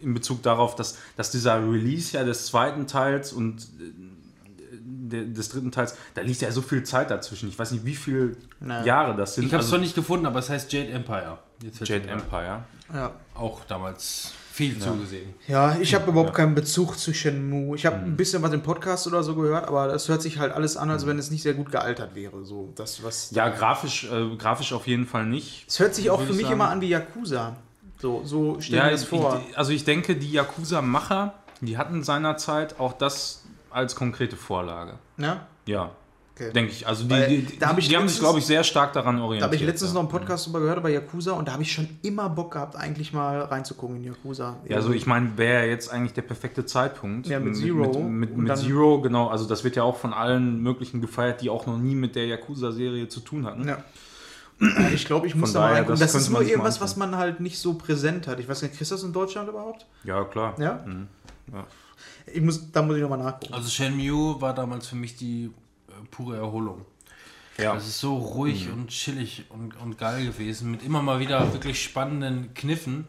in 0.00 0.12
Bezug 0.14 0.42
darauf, 0.42 0.74
dass, 0.76 0.98
dass 1.16 1.30
dieser 1.30 1.56
Release 1.60 2.16
ja 2.16 2.24
des 2.24 2.46
zweiten 2.46 2.86
Teils 2.86 3.32
und 3.32 3.62
äh, 3.80 3.92
de- 5.10 5.32
des 5.32 5.48
dritten 5.50 5.70
Teils, 5.72 5.96
da 6.14 6.20
liegt 6.22 6.40
ja 6.42 6.50
so 6.52 6.62
viel 6.62 6.82
Zeit 6.84 7.10
dazwischen. 7.10 7.48
Ich 7.48 7.58
weiß 7.58 7.70
nicht, 7.72 7.84
wie 7.84 7.94
viele. 7.94 8.36
Jahre 8.84 9.16
das 9.16 9.34
sind. 9.34 9.44
Ich 9.46 9.52
habe 9.52 9.60
es 9.60 9.66
Also 9.66 9.76
zwar 9.76 9.80
nicht 9.80 9.94
gefunden, 9.94 10.26
aber 10.26 10.38
es 10.38 10.48
heißt 10.50 10.72
Jade 10.72 10.90
Empire. 10.90 11.38
Jade. 11.84 12.08
Empire. 12.08 12.64
Ja. 12.92 13.12
Auch 13.34 13.64
damals 13.64 14.32
viel 14.52 14.78
zugesehen. 14.78 15.34
Ja, 15.48 15.76
ich 15.78 15.94
habe 15.94 16.10
überhaupt 16.10 16.32
keinen 16.32 16.54
Bezug 16.54 16.98
zu 16.98 17.12
Shenmue. 17.12 17.76
Ich 17.76 17.84
habe 17.84 17.96
ein 17.96 18.16
bisschen 18.16 18.42
was 18.42 18.52
im 18.52 18.62
Podcast 18.62 19.06
oder 19.06 19.22
so 19.22 19.34
gehört, 19.34 19.68
aber 19.68 19.86
das 19.88 20.08
hört 20.08 20.22
sich 20.22 20.38
halt 20.38 20.52
alles 20.52 20.78
an, 20.78 20.88
als 20.90 21.06
wenn 21.06 21.18
es 21.18 21.30
nicht 21.30 21.42
sehr 21.42 21.52
gut 21.52 21.70
gealtert 21.70 22.14
wäre. 22.14 22.42
So, 22.44 22.72
das, 22.74 23.02
was 23.04 23.30
Ja, 23.32 23.50
grafisch, 23.50 24.04
äh, 24.10 24.34
grafisch 24.36 24.72
auf 24.72 24.86
jeden 24.86 25.06
Fall 25.06 25.26
nicht. 25.26 25.66
Es 25.68 25.78
hört 25.78 25.94
sich 25.94 26.08
auch 26.10 26.20
für 26.22 26.30
ich 26.30 26.36
mich 26.36 26.42
sagen. 26.46 26.54
immer 26.54 26.70
an 26.70 26.80
wie 26.80 26.88
Yakuza. 26.88 27.56
So, 28.00 28.22
so 28.24 28.56
stell 28.60 28.78
Ja, 28.78 28.84
mir 28.86 28.90
das 28.92 29.04
vor. 29.04 29.42
Ich, 29.50 29.58
also 29.58 29.72
ich 29.72 29.84
denke, 29.84 30.16
die 30.16 30.32
Yakuza-Macher, 30.32 31.34
die 31.60 31.76
hatten 31.76 32.02
seinerzeit 32.02 32.80
auch 32.80 32.92
das 32.94 33.42
als 33.70 33.94
konkrete 33.94 34.36
Vorlage. 34.36 34.94
ja? 35.18 35.46
Ja, 35.66 35.90
Okay. 36.38 36.52
denke 36.52 36.70
ich. 36.70 36.86
Also 36.86 37.04
die, 37.04 37.10
Weil 37.10 37.28
die, 37.28 37.42
die, 37.46 37.58
da 37.58 37.68
hab 37.68 37.78
ich 37.78 37.88
die 37.88 37.96
haben 37.96 38.02
sich, 38.02 38.16
letztens- 38.16 38.20
glaube 38.20 38.38
ich, 38.40 38.44
sehr 38.44 38.62
stark 38.62 38.92
daran 38.92 39.16
Da 39.16 39.22
orientiert. 39.22 39.44
habe 39.44 39.54
ich 39.56 39.62
letztens 39.62 39.92
ja. 39.92 39.94
noch 39.94 40.00
einen 40.02 40.10
Podcast 40.10 40.44
drüber 40.46 40.60
gehört 40.60 40.78
über 40.80 40.90
Yakuza 40.90 41.32
und 41.32 41.48
da 41.48 41.52
habe 41.52 41.62
ich 41.62 41.72
schon 41.72 41.88
immer 42.02 42.28
Bock 42.28 42.52
gehabt, 42.52 42.76
eigentlich 42.76 43.14
mal 43.14 43.40
reinzugucken 43.40 43.96
in 43.96 44.04
Yakuza. 44.04 44.56
Ja, 44.68 44.76
also 44.76 44.92
ich 44.92 45.06
meine, 45.06 45.38
wäre 45.38 45.64
ja 45.64 45.70
jetzt 45.70 45.90
eigentlich 45.90 46.12
der 46.12 46.20
perfekte 46.22 46.66
Zeitpunkt. 46.66 47.26
Ja, 47.26 47.40
mit 47.40 47.56
Zero. 47.56 48.02
Mit, 48.02 48.36
mit, 48.36 48.36
mit 48.36 48.58
Zero, 48.58 49.00
genau. 49.00 49.28
Also 49.28 49.46
das 49.46 49.64
wird 49.64 49.76
ja 49.76 49.82
auch 49.82 49.96
von 49.96 50.12
allen 50.12 50.60
möglichen 50.62 51.00
gefeiert, 51.00 51.40
die 51.40 51.48
auch 51.48 51.64
noch 51.66 51.78
nie 51.78 51.94
mit 51.94 52.14
der 52.16 52.26
Yakuza-Serie 52.26 53.08
zu 53.08 53.20
tun 53.20 53.46
hatten. 53.46 53.66
Ja. 53.66 53.78
Ich 54.94 55.04
glaube, 55.06 55.26
ich 55.26 55.34
muss 55.34 55.52
da 55.54 55.60
mal 55.60 55.72
reingucken. 55.72 56.00
das 56.00 56.12
Das, 56.12 56.22
ist 56.22 56.30
nur 56.30 56.42
irgendwas, 56.42 56.80
was 56.82 56.96
man 56.96 57.16
halt 57.16 57.40
nicht 57.40 57.58
so 57.58 57.74
präsent 57.74 58.26
hat. 58.26 58.40
Ich 58.40 58.48
weiß 58.48 58.60
nicht, 58.62 58.74
kriegst 58.76 58.90
du 58.90 58.94
das 58.94 59.04
in 59.04 59.12
Deutschland 59.12 59.48
überhaupt? 59.48 59.86
Ja, 60.04 60.24
klar. 60.24 60.54
Ja? 60.58 60.82
Mhm. 60.86 61.08
Ja. 61.52 61.66
Ich 62.32 62.40
muss, 62.42 62.72
da 62.72 62.82
muss 62.82 62.96
ich 62.96 63.02
nochmal 63.02 63.18
nachgucken. 63.18 63.54
Also 63.54 63.68
Shenmue 63.70 64.40
war 64.40 64.54
damals 64.54 64.86
für 64.86 64.96
mich 64.96 65.16
die 65.16 65.50
pure 66.10 66.36
Erholung. 66.36 66.84
Ja. 67.58 67.74
Das 67.74 67.86
ist 67.86 68.00
so 68.00 68.16
ruhig 68.16 68.68
und 68.70 68.88
chillig 68.88 69.44
und, 69.48 69.80
und 69.80 69.96
geil 69.98 70.26
gewesen, 70.26 70.70
mit 70.70 70.82
immer 70.82 71.00
mal 71.02 71.20
wieder 71.20 71.52
wirklich 71.52 71.82
spannenden 71.82 72.52
Kniffen. 72.54 73.06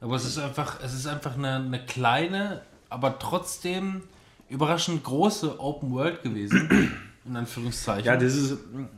Aber 0.00 0.16
es 0.16 0.24
ist 0.24 0.38
einfach, 0.38 0.78
es 0.82 0.94
ist 0.94 1.06
einfach 1.06 1.34
eine, 1.36 1.56
eine 1.56 1.84
kleine, 1.84 2.62
aber 2.88 3.18
trotzdem 3.18 4.02
überraschend 4.48 5.04
große 5.04 5.60
Open 5.60 5.92
World 5.92 6.22
gewesen. 6.22 6.94
In 7.26 7.36
Anführungszeichen. 7.36 8.06
Ja, 8.06 8.16
das 8.16 8.34
ist, 8.34 8.56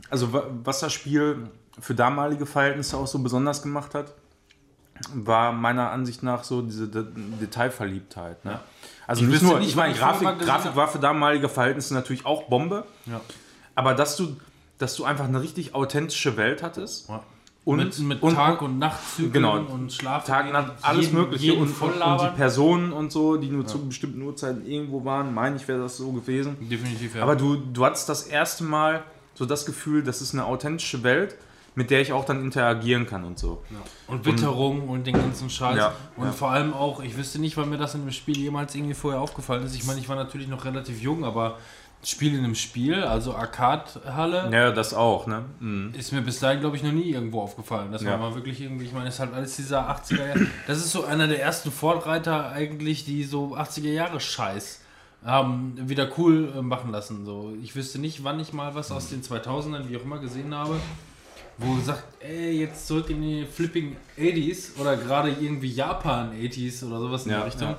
also 0.09 0.31
wa- 0.31 0.47
was 0.63 0.79
das 0.79 0.93
Spiel 0.93 1.49
für 1.77 1.93
damalige 1.93 2.45
Verhältnisse 2.45 2.95
auch 2.95 3.05
so 3.07 3.19
besonders 3.19 3.61
gemacht 3.61 3.93
hat, 3.93 4.13
war 5.13 5.51
meiner 5.51 5.91
Ansicht 5.91 6.23
nach 6.23 6.45
so 6.45 6.61
diese 6.61 6.87
De 6.87 7.05
Detailverliebtheit. 7.41 8.45
Ne? 8.45 8.59
Also 9.05 9.23
Ich 9.23 9.29
nicht 9.29 9.41
nur, 9.41 9.59
nicht, 9.59 9.69
ich 9.69 9.75
meine, 9.75 9.93
Grafik, 9.93 10.39
Grafik 10.39 10.75
war 10.75 10.87
für 10.87 10.99
damalige 10.99 11.49
Verhältnisse 11.49 11.93
natürlich 11.93 12.25
auch 12.25 12.43
Bombe, 12.43 12.85
ja. 13.05 13.19
Aber 13.75 13.93
dass 13.93 14.15
du, 14.17 14.35
dass 14.77 14.95
du 14.95 15.05
einfach 15.05 15.25
eine 15.25 15.41
richtig 15.41 15.75
authentische 15.75 16.37
Welt 16.37 16.63
hattest. 16.63 17.09
Ja. 17.09 17.23
Und, 17.65 17.77
mit, 17.77 17.97
mit 17.99 18.21
und, 18.21 18.35
Tag- 18.35 18.61
und 18.61 18.77
Nachtzyklen 18.77 19.31
genau. 19.31 19.57
und 19.57 19.93
Schlaf. 19.93 20.25
Tag, 20.25 20.51
Nacht, 20.51 20.73
alles 20.81 21.05
jeden- 21.05 21.17
Mögliche 21.17 21.45
jeden 21.45 21.61
und, 21.61 21.81
und, 21.81 22.01
und 22.01 22.21
die. 22.21 22.35
Personen 22.35 22.91
und 22.91 23.09
so, 23.13 23.37
die 23.37 23.47
nur 23.47 23.65
zu 23.65 23.87
bestimmten 23.87 24.21
Uhrzeiten 24.21 24.65
irgendwo 24.65 25.05
waren, 25.05 25.33
meine 25.33 25.55
ich, 25.55 25.65
wäre 25.69 25.79
das 25.79 25.95
so 25.95 26.11
gewesen. 26.11 26.57
Definitiv, 26.69 27.15
ja. 27.15 27.23
Aber 27.23 27.37
du, 27.37 27.55
du 27.55 27.85
hattest 27.85 28.09
das 28.09 28.23
erste 28.23 28.65
Mal 28.65 29.05
so 29.33 29.45
das 29.45 29.65
Gefühl, 29.65 30.03
das 30.03 30.21
ist 30.21 30.33
eine 30.33 30.43
authentische 30.43 31.03
Welt, 31.03 31.37
mit 31.75 31.89
der 31.89 32.01
ich 32.01 32.11
auch 32.11 32.25
dann 32.25 32.41
interagieren 32.41 33.07
kann 33.07 33.23
und 33.23 33.39
so. 33.39 33.63
Und 34.07 34.25
Witterung 34.25 34.89
und 34.89 35.07
den 35.07 35.15
ganzen 35.15 35.49
Scheiß. 35.49 35.77
Ja, 35.77 35.93
und 36.17 36.25
ja. 36.25 36.31
vor 36.33 36.51
allem 36.51 36.73
auch, 36.73 37.01
ich 37.01 37.17
wüsste 37.17 37.39
nicht, 37.39 37.55
wann 37.55 37.69
mir 37.69 37.77
das 37.77 37.95
in 37.95 38.01
dem 38.01 38.11
Spiel 38.11 38.37
jemals 38.37 38.75
irgendwie 38.75 38.93
vorher 38.93 39.21
aufgefallen 39.21 39.63
ist. 39.63 39.73
Ich 39.73 39.85
meine, 39.85 40.01
ich 40.01 40.09
war 40.09 40.17
natürlich 40.17 40.49
noch 40.49 40.65
relativ 40.65 41.01
jung, 41.01 41.23
aber 41.23 41.57
Spiel 42.05 42.33
in 42.33 42.39
einem 42.43 42.55
Spiel, 42.55 43.03
also 43.03 43.33
Arcade-Halle, 43.35 44.49
Ja, 44.51 44.71
das 44.71 44.93
auch, 44.93 45.25
ne? 45.27 45.45
Mhm. 45.59 45.93
ist 45.97 46.11
mir 46.11 46.21
bis 46.21 46.39
dahin, 46.39 46.59
glaube 46.59 46.75
ich, 46.75 46.83
noch 46.83 46.91
nie 46.91 47.11
irgendwo 47.11 47.41
aufgefallen. 47.41 47.91
Das 47.91 48.03
war 48.03 48.11
Ja. 48.11 48.17
mal 48.17 48.35
wirklich 48.35 48.59
irgendwie, 48.61 48.85
ich 48.85 48.91
meine, 48.93 49.07
es 49.07 49.15
ist 49.15 49.19
halt 49.21 49.33
alles 49.33 49.55
dieser 49.55 49.89
80er 49.89 50.25
Jahre. 50.27 50.47
Das 50.67 50.77
ist 50.79 50.91
so 50.91 51.05
einer 51.05 51.27
der 51.27 51.41
ersten 51.41 51.71
Vorreiter 51.71 52.49
eigentlich, 52.51 53.05
die 53.05 53.23
so 53.23 53.55
80er 53.55 53.91
Jahre 53.91 54.19
Scheiß 54.19 54.81
haben 55.25 55.75
wieder 55.89 56.09
cool 56.17 56.51
äh, 56.57 56.61
machen 56.61 56.91
lassen. 56.91 57.23
So. 57.25 57.53
Ich 57.63 57.75
wüsste 57.75 57.99
nicht, 57.99 58.23
wann 58.25 58.39
ich 58.41 58.51
mal 58.51 58.75
was 58.75 58.91
aus 58.91 59.07
den 59.09 59.21
2000ern, 59.23 59.87
wie 59.87 59.95
auch 59.95 60.03
immer, 60.03 60.19
gesehen 60.19 60.53
habe, 60.53 60.75
wo 61.57 61.79
sagt, 61.79 62.03
ey, 62.19 62.59
jetzt 62.59 62.87
zurück 62.87 63.09
in 63.09 63.21
die 63.21 63.45
flipping 63.45 63.95
80s 64.19 64.77
oder 64.79 64.97
gerade 64.97 65.29
irgendwie 65.29 65.71
Japan 65.71 66.31
80s 66.33 66.83
oder 66.85 66.99
sowas 66.99 67.25
in 67.25 67.31
Ja, 67.31 67.37
die 67.39 67.43
Richtung. 67.45 67.75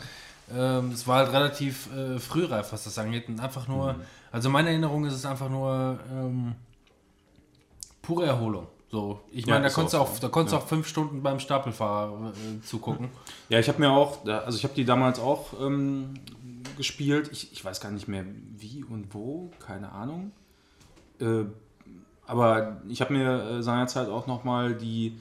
Ähm, 0.53 0.91
es 0.93 1.07
war 1.07 1.19
halt 1.25 1.33
relativ 1.33 1.89
äh, 1.95 2.19
frühreif, 2.19 2.73
was 2.73 2.85
das 2.85 2.99
angeht. 2.99 3.29
Und 3.29 3.41
einfach 3.41 3.67
nur, 3.69 3.97
also 4.33 4.51
meine 4.51 4.69
Erinnerung 4.71 5.05
ist 5.07 5.15
es 5.15 5.25
einfach 5.25 5.49
nur 5.49 5.99
ähm, 6.13 6.55
pure 8.03 8.27
Erholung. 8.27 8.67
So, 8.91 9.21
ich 9.33 9.47
Ja, 9.47 9.55
meine, 9.55 9.63
da 9.63 9.69
ist 9.69 9.75
konntest 9.75 9.95
du 9.95 9.99
auch 9.99 10.19
da 10.21 10.29
konntest 10.29 10.53
Ja. 10.53 10.59
auch 10.61 10.67
fünf 10.69 10.87
Stunden 10.87 11.23
beim 11.23 11.41
Stapelfahrer 11.41 12.31
äh, 12.33 12.63
zugucken. 12.65 13.09
Ja, 13.49 13.59
ich 13.59 13.69
habe 13.69 13.81
mir 13.81 13.91
auch, 13.91 14.25
also 14.27 14.57
ich 14.57 14.63
habe 14.65 14.75
die 14.75 14.85
damals 14.85 15.19
auch 15.19 15.53
ähm, 15.61 16.15
gespielt. 16.77 17.29
Ich, 17.33 17.53
ich 17.53 17.65
weiß 17.65 17.81
gar 17.81 17.91
nicht 17.91 18.07
mehr 18.07 18.25
wie 18.57 18.85
und 18.85 19.13
wo, 19.15 19.51
keine 19.67 19.91
Ahnung. 19.91 20.31
Äh, 21.21 21.45
aber 22.27 22.81
ich 22.89 23.01
habe 23.01 23.13
mir 23.15 23.43
äh, 23.59 23.63
seinerzeit 23.63 24.09
auch 24.09 24.27
nochmal 24.27 24.75
die 24.75 25.17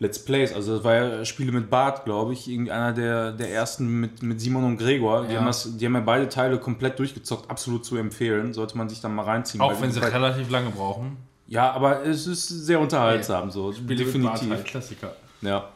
Let's 0.00 0.18
Plays. 0.24 0.52
Also 0.52 0.76
das 0.76 0.84
war 0.84 0.94
ja 0.94 1.24
Spiele 1.24 1.52
mit 1.52 1.70
Bart, 1.70 2.04
glaube 2.04 2.32
ich. 2.32 2.48
Irgendwie 2.48 2.72
einer 2.72 2.92
der, 2.92 3.32
der 3.32 3.50
ersten 3.50 4.00
mit, 4.00 4.22
mit 4.22 4.40
Simon 4.40 4.64
und 4.64 4.76
Gregor. 4.76 5.24
Die, 5.26 5.32
Ja. 5.34 5.38
haben 5.40 5.46
das, 5.46 5.76
die 5.76 5.86
haben 5.86 5.94
ja 5.94 6.00
beide 6.00 6.28
Teile 6.28 6.58
komplett 6.58 6.98
durchgezockt. 6.98 7.48
Absolut 7.50 7.84
zu 7.84 7.96
empfehlen. 7.96 8.52
Sollte 8.52 8.76
man 8.76 8.88
sich 8.88 9.00
dann 9.00 9.14
mal 9.14 9.22
reinziehen. 9.24 9.60
Auch 9.60 9.80
wenn 9.80 9.92
sie 9.92 10.00
relativ 10.00 10.50
lange 10.50 10.70
brauchen. 10.70 11.16
Ja, 11.46 11.70
aber 11.72 12.04
es 12.04 12.26
ist 12.26 12.48
sehr 12.48 12.80
unterhaltsam. 12.80 13.50
So. 13.50 13.70
Definitiv. 13.72 14.64
Klassiker. 14.64 15.14
Ja. 15.42 15.68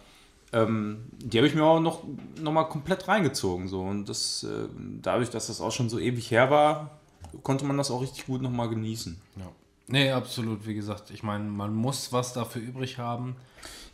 Ähm, 0.52 1.04
die 1.18 1.36
habe 1.38 1.46
ich 1.46 1.54
mir 1.54 1.62
auch 1.62 1.78
noch, 1.80 2.02
noch 2.40 2.52
mal 2.52 2.64
komplett 2.64 3.06
reingezogen. 3.06 3.68
So. 3.68 3.82
Und 3.82 4.08
das, 4.08 4.44
äh, 4.44 4.66
dadurch, 5.02 5.30
dass 5.30 5.46
das 5.48 5.60
auch 5.60 5.72
schon 5.72 5.88
so 5.88 5.98
ewig 5.98 6.30
her 6.30 6.50
war, 6.50 6.98
konnte 7.42 7.64
man 7.66 7.76
das 7.76 7.90
auch 7.90 8.00
richtig 8.02 8.26
gut 8.26 8.42
noch 8.42 8.50
mal 8.50 8.68
genießen. 8.68 9.20
Ja. 9.36 9.44
Nee, 9.86 10.10
absolut. 10.10 10.66
Wie 10.66 10.74
gesagt, 10.74 11.10
ich 11.10 11.22
meine, 11.22 11.44
man 11.44 11.74
muss 11.74 12.12
was 12.12 12.32
dafür 12.32 12.62
übrig 12.62 12.98
haben. 12.98 13.36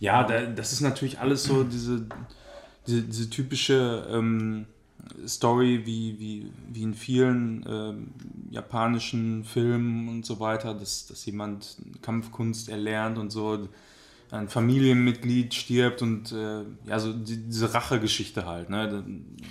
Ja, 0.05 0.23
da, 0.23 0.43
das 0.43 0.75
ist 0.75 0.83
natürlich 0.83 1.19
alles 1.19 1.45
so 1.45 1.65
diese, 1.65 2.07
diese, 2.87 3.03
diese 3.05 3.31
typische 3.31 4.07
ähm, 4.11 4.67
Story 5.27 5.81
wie, 5.87 6.19
wie, 6.19 6.53
wie 6.69 6.83
in 6.83 6.93
vielen 6.93 7.65
ähm, 7.67 8.13
japanischen 8.51 9.45
Filmen 9.45 10.11
und 10.11 10.27
so 10.27 10.41
weiter, 10.41 10.75
dass, 10.75 11.07
dass 11.07 11.25
jemand 11.25 11.79
Kampfkunst 12.03 12.69
erlernt 12.69 13.17
und 13.17 13.31
so 13.31 13.67
ein 14.31 14.49
Familienmitglied 14.49 15.55
stirbt 15.55 16.03
und 16.03 16.33
äh, 16.33 16.65
ja, 16.87 16.99
so 16.99 17.15
die, 17.15 17.39
diese 17.39 17.73
Rachegeschichte 17.73 18.45
halt, 18.45 18.69
ne? 18.69 19.03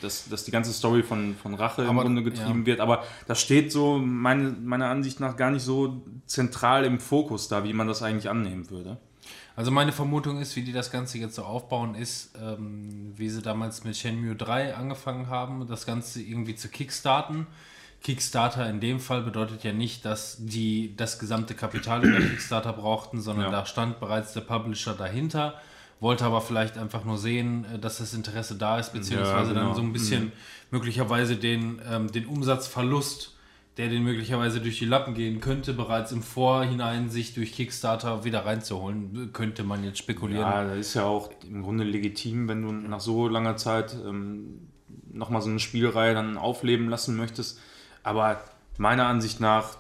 dass, 0.04 0.30
dass 0.30 0.46
die 0.46 0.52
ganze 0.52 0.72
Story 0.72 1.02
von, 1.02 1.36
von 1.36 1.56
Rache 1.56 1.82
im 1.82 1.90
Aber, 1.90 2.04
Grunde 2.04 2.22
getrieben 2.22 2.60
ja. 2.60 2.66
wird, 2.68 2.80
aber 2.80 3.04
das 3.26 3.42
steht 3.42 3.72
so 3.72 3.98
meine, 3.98 4.52
meiner 4.52 4.90
Ansicht 4.90 5.20
nach 5.20 5.36
gar 5.36 5.50
nicht 5.50 5.64
so 5.64 6.04
zentral 6.28 6.86
im 6.86 7.00
Fokus 7.00 7.48
da, 7.48 7.64
wie 7.64 7.74
man 7.74 7.88
das 7.88 8.04
eigentlich 8.04 8.30
annehmen 8.30 8.70
würde. 8.70 9.00
Also 9.56 9.70
meine 9.70 9.92
Vermutung 9.92 10.40
ist, 10.42 10.56
wie 10.56 10.64
die 10.64 10.72
das 10.74 10.90
Ganze 10.92 11.20
jetzt 11.20 11.36
so 11.36 11.44
aufbauen, 11.44 11.94
ist, 11.96 12.32
ähm, 12.42 13.14
wie 13.16 13.30
sie 13.30 13.42
damals 13.42 13.84
mit 13.84 13.96
Shenmue 13.96 14.36
3 14.36 14.76
angefangen 14.76 15.28
haben, 15.28 15.68
das 15.68 15.86
Ganze 15.86 16.22
irgendwie 16.22 16.56
zu 16.56 16.70
kickstarten. 16.70 17.46
Kickstarter 18.02 18.68
in 18.70 18.80
dem 18.80 19.00
Fall 19.00 19.22
bedeutet 19.22 19.64
ja 19.64 19.72
nicht, 19.72 20.06
dass 20.06 20.38
die 20.40 20.96
das 20.98 21.20
gesamte 21.20 21.54
Kapital 21.54 22.04
über 22.04 22.20
Kickstarter 22.20 22.74
brauchten, 22.74 23.22
sondern 23.22 23.46
Ja. 23.46 23.52
da 23.52 23.66
stand 23.66 24.00
bereits 24.00 24.34
der 24.34 24.42
Publisher 24.42 24.94
dahinter, 24.94 25.54
wollte 26.00 26.26
aber 26.26 26.42
vielleicht 26.42 26.78
einfach 26.78 27.06
nur 27.06 27.18
sehen, 27.20 27.66
äh, 27.74 27.80
dass 27.80 28.00
das 28.00 28.14
Interesse 28.14 28.56
da 28.56 28.80
ist, 28.80 28.92
beziehungsweise 28.92 29.54
Ja, 29.54 29.60
genau. 29.60 29.68
dann 29.68 29.76
so 29.76 29.82
ein 29.84 29.94
bisschen 29.94 30.32
möglicherweise 30.72 31.36
den, 31.38 31.80
ähm, 31.90 32.12
den 32.12 32.26
Umsatzverlust, 32.26 33.33
der 33.78 33.90
den 33.90 34.04
möglicherweise 34.04 34.62
durch 34.62 34.78
die 34.78 34.86
Lappen 34.86 35.16
gehen 35.16 35.40
könnte, 35.40 35.74
bereits 35.74 36.12
im 36.12 36.22
Vorhinein 36.22 37.10
sich 37.10 37.34
durch 37.34 37.54
Kickstarter 37.54 38.24
wieder 38.24 38.46
reinzuholen, 38.46 39.32
könnte 39.34 39.64
man 39.64 39.84
jetzt 39.84 39.98
spekulieren. 39.98 40.44
Ja, 40.44 40.64
das 40.64 40.78
ist 40.78 40.94
ja 40.94 41.06
auch 41.06 41.32
im 41.44 41.64
Grunde 41.64 41.84
legitim, 41.84 42.48
wenn 42.48 42.62
du 42.62 42.72
nach 42.72 43.00
so 43.00 43.28
langer 43.28 43.58
Zeit 43.58 43.96
ähm, 44.06 44.68
nochmal 45.12 45.42
so 45.42 45.50
eine 45.50 45.60
Spielreihe 45.60 46.14
dann 46.14 46.38
aufleben 46.38 46.88
lassen 46.88 47.16
möchtest. 47.16 47.60
Aber 48.04 48.44
meiner 48.78 49.08
Ansicht 49.08 49.40
nach 49.40 49.78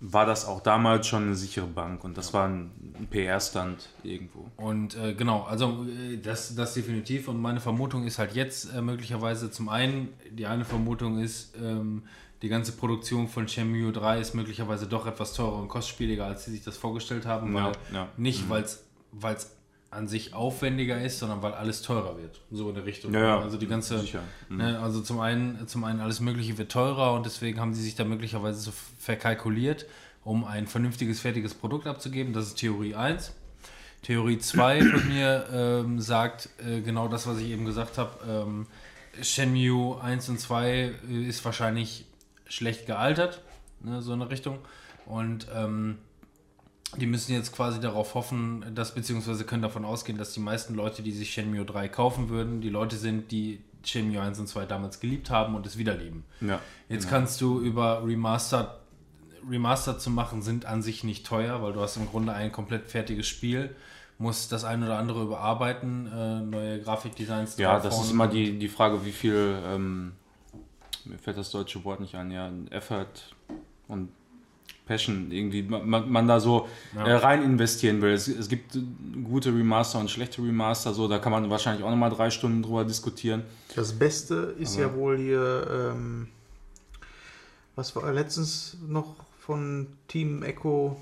war 0.00 0.26
das 0.26 0.44
auch 0.44 0.60
damals 0.60 1.06
schon 1.06 1.24
eine 1.24 1.34
sichere 1.34 1.66
Bank 1.66 2.04
und 2.04 2.18
das 2.18 2.34
war 2.34 2.46
ein, 2.46 2.70
ein 2.98 3.06
PR-Stand 3.06 3.88
irgendwo. 4.02 4.46
Und 4.56 4.94
äh, 4.96 5.14
genau, 5.14 5.44
also 5.44 5.86
äh, 5.86 6.18
das, 6.18 6.54
das 6.54 6.74
definitiv. 6.74 7.28
Und 7.28 7.40
meine 7.40 7.60
Vermutung 7.60 8.04
ist 8.04 8.18
halt 8.18 8.34
jetzt 8.34 8.72
äh, 8.74 8.82
möglicherweise 8.82 9.50
zum 9.50 9.68
einen, 9.68 10.08
die 10.30 10.46
eine 10.46 10.64
Vermutung 10.64 11.18
ist, 11.18 11.54
ähm, 11.60 12.02
die 12.42 12.48
ganze 12.48 12.72
Produktion 12.72 13.28
von 13.28 13.48
Shenmue 13.48 13.92
3 13.92 14.20
ist 14.20 14.34
möglicherweise 14.34 14.86
doch 14.86 15.06
etwas 15.06 15.32
teurer 15.32 15.56
und 15.56 15.68
kostspieliger, 15.68 16.26
als 16.26 16.44
sie 16.44 16.50
sich 16.50 16.62
das 16.62 16.76
vorgestellt 16.76 17.26
haben. 17.26 17.54
Ja, 17.54 17.64
Weil 17.64 17.72
ja. 17.92 18.04
Mhm. 18.04 18.22
Nicht, 18.22 18.50
weil 18.50 18.62
es 18.62 19.56
an 19.90 20.08
sich 20.08 20.34
aufwendiger 20.34 21.00
ist, 21.00 21.20
sondern 21.20 21.40
weil 21.42 21.52
alles 21.54 21.80
teurer 21.80 22.18
wird. 22.18 22.40
So 22.50 22.68
in 22.68 22.74
der 22.74 22.84
Richtung. 22.84 23.14
Ja, 23.14 23.20
ja. 23.20 23.40
Also 23.40 23.56
die 23.56 23.66
ganze, 23.66 23.98
Sicher. 24.00 24.20
Mhm. 24.48 24.56
ne, 24.58 24.80
also 24.80 25.00
zum 25.00 25.20
einen, 25.20 25.66
zum 25.68 25.84
einen 25.84 26.00
alles 26.00 26.20
Mögliche 26.20 26.58
wird 26.58 26.70
teurer 26.70 27.14
und 27.14 27.24
deswegen 27.24 27.58
haben 27.60 27.72
sie 27.72 27.82
sich 27.82 27.94
da 27.94 28.04
möglicherweise 28.04 28.60
so 28.60 28.72
verkalkuliert, 28.98 29.86
um 30.22 30.44
ein 30.44 30.66
vernünftiges, 30.66 31.20
fertiges 31.20 31.54
Produkt 31.54 31.86
abzugeben. 31.86 32.34
Das 32.34 32.48
ist 32.48 32.56
Theorie 32.56 32.94
1. 32.94 33.32
Theorie 34.02 34.38
2 34.38 34.82
von 34.92 35.08
mir 35.08 35.46
ähm, 35.52 36.00
sagt 36.00 36.50
äh, 36.58 36.82
genau 36.82 37.08
das, 37.08 37.26
was 37.26 37.38
ich 37.38 37.48
eben 37.48 37.64
gesagt 37.64 37.96
habe. 37.96 38.12
Ähm, 38.28 38.66
Shenmue 39.22 39.98
1 40.02 40.28
und 40.28 40.38
2 40.38 40.68
äh, 40.68 40.92
ist 41.26 41.42
wahrscheinlich 41.44 42.04
schlecht 42.46 42.86
gealtert, 42.86 43.42
ne, 43.80 44.02
so 44.02 44.12
in 44.12 44.20
der 44.20 44.30
Richtung. 44.30 44.58
Und 45.06 45.46
ähm, 45.54 45.98
die 46.96 47.06
müssen 47.06 47.32
jetzt 47.32 47.52
quasi 47.52 47.80
darauf 47.80 48.14
hoffen, 48.14 48.64
dass, 48.74 48.94
beziehungsweise 48.94 49.44
können 49.44 49.62
davon 49.62 49.84
ausgehen, 49.84 50.18
dass 50.18 50.32
die 50.32 50.40
meisten 50.40 50.74
Leute, 50.74 51.02
die 51.02 51.12
sich 51.12 51.30
Shenmue 51.32 51.64
3 51.64 51.88
kaufen 51.88 52.28
würden, 52.28 52.60
die 52.60 52.70
Leute 52.70 52.96
sind, 52.96 53.30
die 53.32 53.60
Shenmue 53.84 54.20
1 54.20 54.38
und 54.38 54.46
2 54.48 54.66
damals 54.66 55.00
geliebt 55.00 55.30
haben 55.30 55.54
und 55.54 55.66
es 55.66 55.78
wieder 55.78 55.94
lieben. 55.94 56.24
Ja. 56.40 56.60
Jetzt 56.88 57.08
kannst 57.08 57.40
du 57.40 57.60
über 57.60 58.04
Remastered, 58.04 58.68
Remastered 59.48 60.00
zu 60.00 60.10
machen, 60.10 60.42
sind 60.42 60.64
an 60.66 60.82
sich 60.82 61.04
nicht 61.04 61.26
teuer, 61.26 61.62
weil 61.62 61.72
du 61.72 61.80
hast 61.80 61.96
im 61.96 62.08
Grunde 62.08 62.32
ein 62.32 62.52
komplett 62.52 62.88
fertiges 62.88 63.26
Spiel, 63.26 63.74
musst 64.18 64.50
das 64.52 64.64
ein 64.64 64.82
oder 64.82 64.98
andere 64.98 65.22
überarbeiten, 65.22 66.06
äh, 66.06 66.40
neue 66.40 66.80
Grafikdesigns 66.80 67.56
Ja, 67.58 67.78
das 67.78 68.00
ist 68.00 68.10
immer 68.10 68.28
die, 68.28 68.58
die 68.58 68.68
Frage, 68.68 69.04
wie 69.04 69.12
viel, 69.12 69.58
ähm, 69.66 70.12
mir 71.06 71.18
fällt 71.18 71.38
das 71.38 71.50
deutsche 71.50 71.84
Wort 71.84 72.00
nicht 72.00 72.14
ein, 72.14 72.30
ja, 72.30 72.50
Effort 72.70 73.34
und 73.88 74.08
Passion 74.86 75.32
irgendwie, 75.32 75.62
man, 75.62 76.10
man, 76.10 76.28
da 76.28 76.38
so 76.38 76.68
äh, 76.94 77.10
rein 77.10 77.42
investieren 77.42 78.00
will. 78.00 78.12
Es, 78.12 78.28
es 78.28 78.48
gibt 78.48 78.78
gute 79.24 79.50
Remaster 79.50 79.98
und 79.98 80.10
schlechte 80.10 80.40
Remaster, 80.40 80.94
so, 80.94 81.08
da 81.08 81.18
kann 81.18 81.32
man 81.32 81.50
wahrscheinlich 81.50 81.84
auch 81.84 81.90
nochmal 81.90 82.10
drei 82.10 82.30
Stunden 82.30 82.62
drüber 82.62 82.84
diskutieren. 82.84 83.42
Das 83.74 83.92
Beste 83.92 84.54
ist 84.58 84.76
ja 84.76 84.94
wohl 84.94 85.18
hier, 85.18 85.92
ähm, 85.92 86.28
was 87.74 87.94
war 87.96 88.12
letztens 88.12 88.76
noch 88.86 89.16
von 89.40 89.88
Team 90.06 90.44
Echo, 90.44 90.96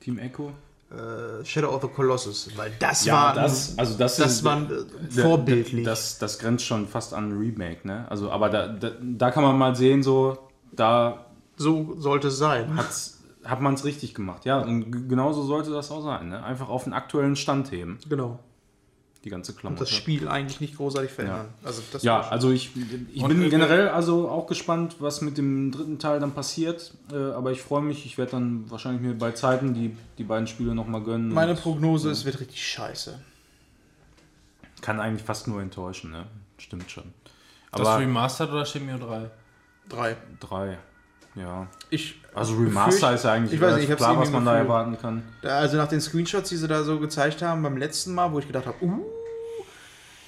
Team 0.00 0.18
Echo? 0.18 0.52
Äh, 0.90 1.44
Shadow 1.44 1.74
of 1.74 1.82
the 1.82 1.88
Colossus, 1.88 2.48
weil 2.56 2.72
das 2.78 3.04
Ja, 3.04 3.14
war, 3.14 3.34
das, 3.34 3.76
also 3.78 3.98
das, 3.98 4.16
das 4.16 4.32
ist, 4.34 4.44
war 4.44 4.58
äh, 4.70 5.10
vorbildlich. 5.10 5.84
Das, 5.84 6.18
das 6.18 6.38
grenzt 6.38 6.64
schon 6.64 6.86
fast 6.86 7.12
an 7.14 7.30
ein 7.30 7.38
Remake, 7.38 7.86
ne? 7.86 8.06
Also, 8.08 8.30
aber 8.30 8.48
da, 8.50 8.68
da, 8.68 8.90
da 9.00 9.30
kann 9.30 9.42
man 9.42 9.58
mal 9.58 9.74
sehen, 9.74 10.02
so, 10.02 10.38
da 10.72 11.26
so 11.56 11.94
sollte 11.98 12.28
es 12.28 12.38
sein. 12.38 12.76
hat's, 12.76 13.22
hat 13.44 13.60
man 13.60 13.74
es 13.74 13.84
richtig 13.84 14.14
gemacht. 14.14 14.44
Ja, 14.44 14.60
und 14.60 15.08
genauso 15.08 15.42
sollte 15.42 15.70
das 15.70 15.90
auch 15.90 16.02
sein, 16.02 16.28
ne? 16.28 16.42
Einfach 16.44 16.68
auf 16.68 16.84
den 16.84 16.92
aktuellen 16.92 17.36
Stand 17.36 17.70
heben, 17.72 17.98
Genau. 18.08 18.38
Die 19.26 19.30
ganze 19.30 19.52
Und 19.52 19.58
Klamotte. 19.58 19.80
das 19.80 19.90
Spiel 19.90 20.28
eigentlich 20.28 20.60
nicht 20.60 20.76
großartig 20.76 21.10
verändern. 21.10 21.48
Also 21.64 21.82
das 21.92 22.02
Ja, 22.02 22.14
war 22.14 22.22
schon- 22.22 22.32
also 22.32 22.50
ich, 22.52 22.70
ich 23.12 23.22
Und 23.22 23.28
bin 23.28 23.50
generell 23.50 23.88
also 23.88 24.28
auch 24.30 24.46
gespannt, 24.46 24.96
was 25.00 25.20
mit 25.20 25.36
dem 25.36 25.72
dritten 25.72 25.98
Teil 25.98 26.20
dann 26.20 26.32
passiert. 26.32 26.94
Äh, 27.12 27.16
aber 27.32 27.50
ich 27.52 27.60
freue 27.60 27.82
mich, 27.82 28.06
ich 28.06 28.16
werde 28.16 28.30
dann 28.32 28.70
wahrscheinlich 28.70 29.02
mir 29.02 29.14
bei 29.14 29.32
Zeiten 29.32 29.74
die, 29.74 29.96
die 30.16 30.24
beiden 30.24 30.46
Spiele 30.46 30.74
nochmal 30.74 31.02
gönnen. 31.02 31.28
meine 31.34 31.50
und 31.52 31.60
Prognose, 31.60 32.10
es 32.10 32.24
wird 32.24 32.40
richtig 32.40 32.64
scheiße. 32.66 33.18
kann 34.80 35.00
eigentlich 35.00 35.24
fast 35.24 35.48
nur 35.48 35.60
enttäuschen, 35.60 36.10
ne? 36.12 36.26
Stimmt 36.58 36.90
schon. 36.90 37.04
das 37.72 37.80
Aber 37.80 37.98
Remastered 37.98 38.50
oder 38.50 38.64
Shenmue 38.64 38.98
3? 38.98 39.30
Drei. 39.88 40.16
drei, 40.40 40.78
ja. 41.34 41.66
Ich, 41.90 42.20
Also 42.34 42.54
Remaster 42.54 43.14
ist 43.14 43.24
ja 43.24 43.32
eigentlich 43.32 43.52
ich 43.54 43.60
weiß 43.60 43.76
nicht, 43.76 43.94
klar, 43.96 44.18
was 44.18 44.30
man 44.30 44.44
da 44.44 44.56
erwarten 44.56 44.96
kann. 45.00 45.22
Also 45.42 45.76
nach 45.76 45.88
den 45.88 46.00
Screenshots, 46.00 46.48
die 46.50 46.56
sie 46.56 46.66
da 46.68 46.82
so 46.84 46.98
gezeigt 46.98 47.42
haben 47.42 47.62
beim 47.62 47.76
letzten 47.76 48.14
Mal, 48.14 48.32
wo 48.32 48.38
ich 48.38 48.46
gedacht 48.46 48.66
habe, 48.66 48.76
uh, 48.84 49.04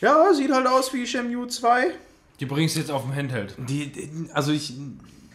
ja, 0.00 0.32
sieht 0.34 0.52
halt 0.52 0.66
aus 0.66 0.92
wie 0.92 1.06
Shenmue 1.06 1.48
2. 1.48 1.92
Die 2.40 2.46
bringst 2.46 2.76
du 2.76 2.80
jetzt 2.80 2.90
auf 2.90 3.02
dem 3.02 3.14
Handheld. 3.14 3.56
Die, 3.68 3.92
also 4.32 4.52
ich, 4.52 4.74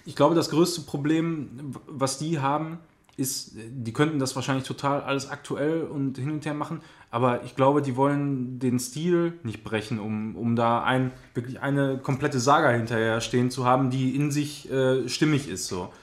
ich 0.05 0.15
glaube, 0.15 0.35
das 0.35 0.49
größte 0.49 0.81
Problem, 0.81 1.75
was 1.87 2.17
die 2.17 2.39
haben, 2.39 2.79
ist, 3.15 3.55
die 3.55 3.93
könnten 3.93 4.17
das 4.17 4.35
wahrscheinlich 4.35 4.65
total 4.65 5.01
alles 5.01 5.29
aktuell 5.29 5.83
und 5.83 6.17
hin 6.17 6.31
und 6.31 6.45
her 6.45 6.55
machen, 6.55 6.81
aber 7.11 7.43
ich 7.43 7.55
glaube, 7.55 7.83
die 7.83 7.95
wollen 7.95 8.57
den 8.57 8.79
Stil 8.79 9.33
nicht 9.43 9.63
brechen, 9.63 9.99
um, 9.99 10.35
um 10.35 10.55
da 10.55 10.83
ein, 10.83 11.11
wirklich 11.35 11.61
eine 11.61 11.99
komplette 11.99 12.39
Saga 12.39 12.71
hinterher 12.71 13.21
stehen 13.21 13.51
zu 13.51 13.65
haben, 13.65 13.91
die 13.91 14.15
in 14.15 14.31
sich 14.31 14.71
äh, 14.71 15.07
stimmig 15.07 15.47
ist. 15.47 15.67
So. 15.67 15.93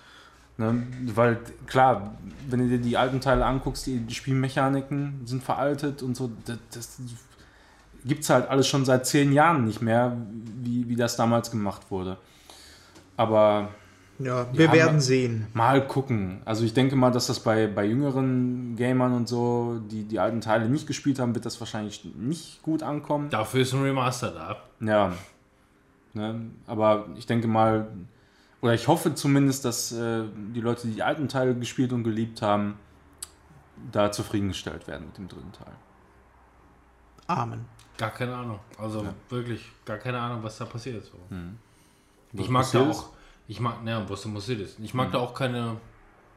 Ne? 0.56 0.86
Weil 1.12 1.40
klar, 1.66 2.14
wenn 2.48 2.60
du 2.60 2.68
dir 2.68 2.78
die 2.78 2.96
alten 2.96 3.20
Teile 3.20 3.44
anguckst, 3.44 3.86
die, 3.86 3.98
die 3.98 4.14
Spielmechaniken 4.14 5.22
sind 5.24 5.42
veraltet 5.42 6.04
und 6.04 6.16
so, 6.16 6.30
das, 6.44 6.58
das 6.72 6.98
gibt 8.04 8.22
es 8.22 8.30
halt 8.30 8.48
alles 8.48 8.66
schon 8.68 8.84
seit 8.84 9.06
zehn 9.06 9.32
Jahren 9.32 9.64
nicht 9.64 9.82
mehr, 9.82 10.16
wie, 10.62 10.88
wie 10.88 10.96
das 10.96 11.16
damals 11.16 11.50
gemacht 11.50 11.90
wurde. 11.90 12.16
Aber 13.16 13.68
Ja, 14.18 14.46
wir 14.52 14.66
Ja, 14.66 14.72
werden 14.72 14.94
ma- 14.96 15.00
sehen. 15.00 15.46
mal 15.54 15.86
gucken. 15.86 16.42
Also 16.44 16.64
ich 16.64 16.74
denke 16.74 16.94
mal, 16.96 17.10
dass 17.10 17.26
das 17.26 17.40
bei, 17.40 17.66
bei 17.66 17.84
jüngeren 17.86 18.76
Gamern 18.76 19.14
und 19.14 19.28
so, 19.28 19.80
die 19.90 20.04
die 20.04 20.18
alten 20.18 20.40
Teile 20.40 20.68
nicht 20.68 20.86
gespielt 20.86 21.18
haben, 21.18 21.34
wird 21.34 21.46
das 21.46 21.58
wahrscheinlich 21.60 22.04
nicht 22.16 22.62
gut 22.62 22.82
ankommen. 22.82 23.30
Dafür 23.30 23.62
ist 23.62 23.72
ein 23.72 23.82
Remaster 23.82 24.30
da. 24.32 24.56
Ja. 24.86 25.12
Ne? 26.12 26.50
Aber 26.66 27.06
ich 27.16 27.26
denke 27.26 27.48
mal, 27.48 27.88
oder 28.60 28.74
ich 28.74 28.88
hoffe 28.88 29.14
zumindest, 29.14 29.64
dass 29.64 29.92
äh, 29.92 30.24
die 30.54 30.60
Leute, 30.60 30.86
die 30.88 30.94
die 30.94 31.02
alten 31.02 31.28
Teile 31.28 31.54
gespielt 31.54 31.92
und 31.94 32.04
geliebt 32.04 32.42
haben, 32.42 32.74
da 33.92 34.12
zufriedengestellt 34.12 34.86
werden 34.86 35.06
mit 35.06 35.16
dem 35.16 35.28
dritten 35.28 35.52
Teil. 35.52 35.72
Amen. 37.26 37.64
Gar 38.00 38.10
keine 38.12 38.34
Ahnung. 38.34 38.58
Also 38.78 39.06
wirklich 39.28 39.70
gar 39.84 39.98
keine 39.98 40.18
Ahnung, 40.18 40.42
was 40.42 40.56
da 40.56 40.64
passiert 40.64 41.02
ist. 41.02 41.12
So. 41.12 41.18
Ich 42.32 42.48
mag 42.48 42.62
da 42.72 42.78
passiert 42.78 42.96
auch, 42.96 43.10
ich 43.46 43.60
mag, 43.60 43.84
naja, 43.84 44.08
was 44.08 44.22
da 44.22 44.30
passiert 44.30 44.60
ist. 44.60 44.78
Ich 44.80 44.94
mag 44.94 45.12
da 45.12 45.18
auch 45.18 45.34
keine 45.34 45.76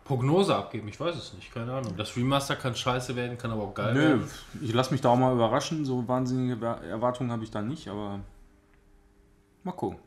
Prognose 0.03 0.53
abgeben. 0.53 0.89
Ich 0.89 0.99
weiß 0.99 1.15
es 1.15 1.33
nicht, 1.33 1.53
keine 1.53 1.73
Ahnung. 1.73 1.95
Das 1.95 2.17
Remaster 2.17 2.57
kann 2.57 2.75
scheiße 2.75 3.15
werden, 3.15 3.37
kann 3.37 3.49
aber 3.51 3.63
auch 3.63 3.73
geil 3.73 3.93
Nö, 3.93 3.99
werden. 4.01 4.29
ich 4.61 4.73
lasse 4.73 4.91
mich 4.91 4.99
da 4.99 5.09
auch 5.09 5.15
mal 5.15 5.33
überraschen. 5.33 5.85
So 5.85 6.05
wahnsinnige 6.05 6.65
Erwartungen 6.65 7.31
habe 7.31 7.45
ich 7.45 7.51
da 7.51 7.61
nicht, 7.61 7.87
aber 7.87 8.19
mal 9.63 9.71
gucken. 9.71 9.99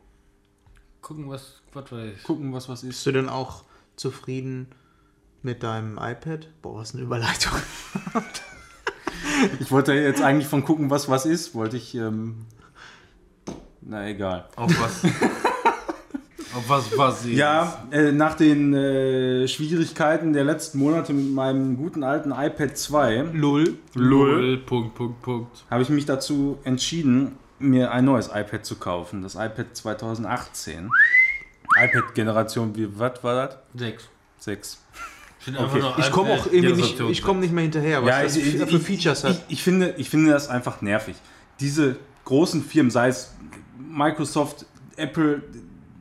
Gucken, 1.01 1.27
was, 1.27 1.61
was 1.73 1.91
weiß 1.91 2.11
ich. 2.17 2.23
Gucken, 2.23 2.53
was 2.53 2.69
was 2.69 2.81
Bist 2.81 2.99
ist. 2.99 3.05
du 3.07 3.13
denn 3.13 3.29
auch 3.29 3.63
zufrieden 3.95 4.67
mit 5.41 5.63
deinem 5.63 5.97
iPad? 5.97 6.49
Boah, 6.61 6.81
was 6.81 6.93
eine 6.93 7.01
Überleitung. 7.01 7.53
Ich 9.59 9.71
wollte 9.71 9.93
jetzt 9.93 10.21
eigentlich 10.21 10.47
von 10.47 10.63
gucken, 10.63 10.89
was 10.89 11.09
was 11.09 11.25
ist, 11.25 11.53
wollte 11.55 11.77
ich. 11.77 11.95
Ähm, 11.95 12.45
na 13.81 14.07
egal. 14.07 14.45
Auf 14.55 14.71
was? 14.81 15.03
auf 16.55 16.67
was 16.67 16.97
war 16.97 17.11
sie? 17.11 17.35
Ja, 17.35 17.87
äh, 17.91 18.11
nach 18.11 18.35
den 18.35 18.73
äh, 18.73 19.47
Schwierigkeiten 19.47 20.33
der 20.33 20.43
letzten 20.43 20.79
Monate 20.79 21.13
mit 21.13 21.31
meinem 21.33 21.77
guten 21.77 22.03
alten 22.03 22.31
iPad 22.31 22.77
2 22.77 23.29
Lull. 23.33 23.75
Lull. 23.93 24.57
Punkt, 24.57 24.95
Punkt, 24.95 25.21
Punkt. 25.21 25.65
habe 25.69 25.83
ich 25.83 25.89
mich 25.89 26.05
dazu 26.05 26.57
entschieden, 26.63 27.37
mir 27.59 27.91
ein 27.91 28.05
neues 28.05 28.27
iPad 28.27 28.65
zu 28.65 28.75
kaufen. 28.75 29.21
Das 29.21 29.35
iPad 29.35 29.67
2018. 29.73 30.89
iPad-Generation, 31.79 32.75
wie, 32.75 32.87
was 32.97 33.23
war 33.23 33.47
das? 33.47 33.57
Sechs. 33.75 34.09
6. 34.39 34.81
Okay. 35.47 35.81
Ich 35.99 36.11
komme 36.11 36.31
auch 36.31 36.45
irgendwie 36.51 36.81
nicht, 36.81 36.99
ich 36.99 37.21
komme 37.21 37.39
nicht 37.39 37.53
mehr 37.53 37.63
hinterher, 37.63 38.01
was 38.03 38.09
Ja, 38.09 38.23
das 38.23 38.35
ich, 38.35 38.55
für, 38.57 38.65
ich, 38.77 38.81
Features 38.83 39.23
ich, 39.23 39.29
hat. 39.29 39.43
ich, 39.47 39.63
finde, 39.63 39.95
ich 39.97 40.09
finde 40.09 40.31
das 40.31 40.49
einfach 40.49 40.81
nervig. 40.81 41.15
Diese 41.59 41.95
großen 42.25 42.63
Firmen, 42.63 42.91
sei 42.91 43.07
es 43.09 43.33
Microsoft, 43.79 44.65
Apple, 44.97 45.41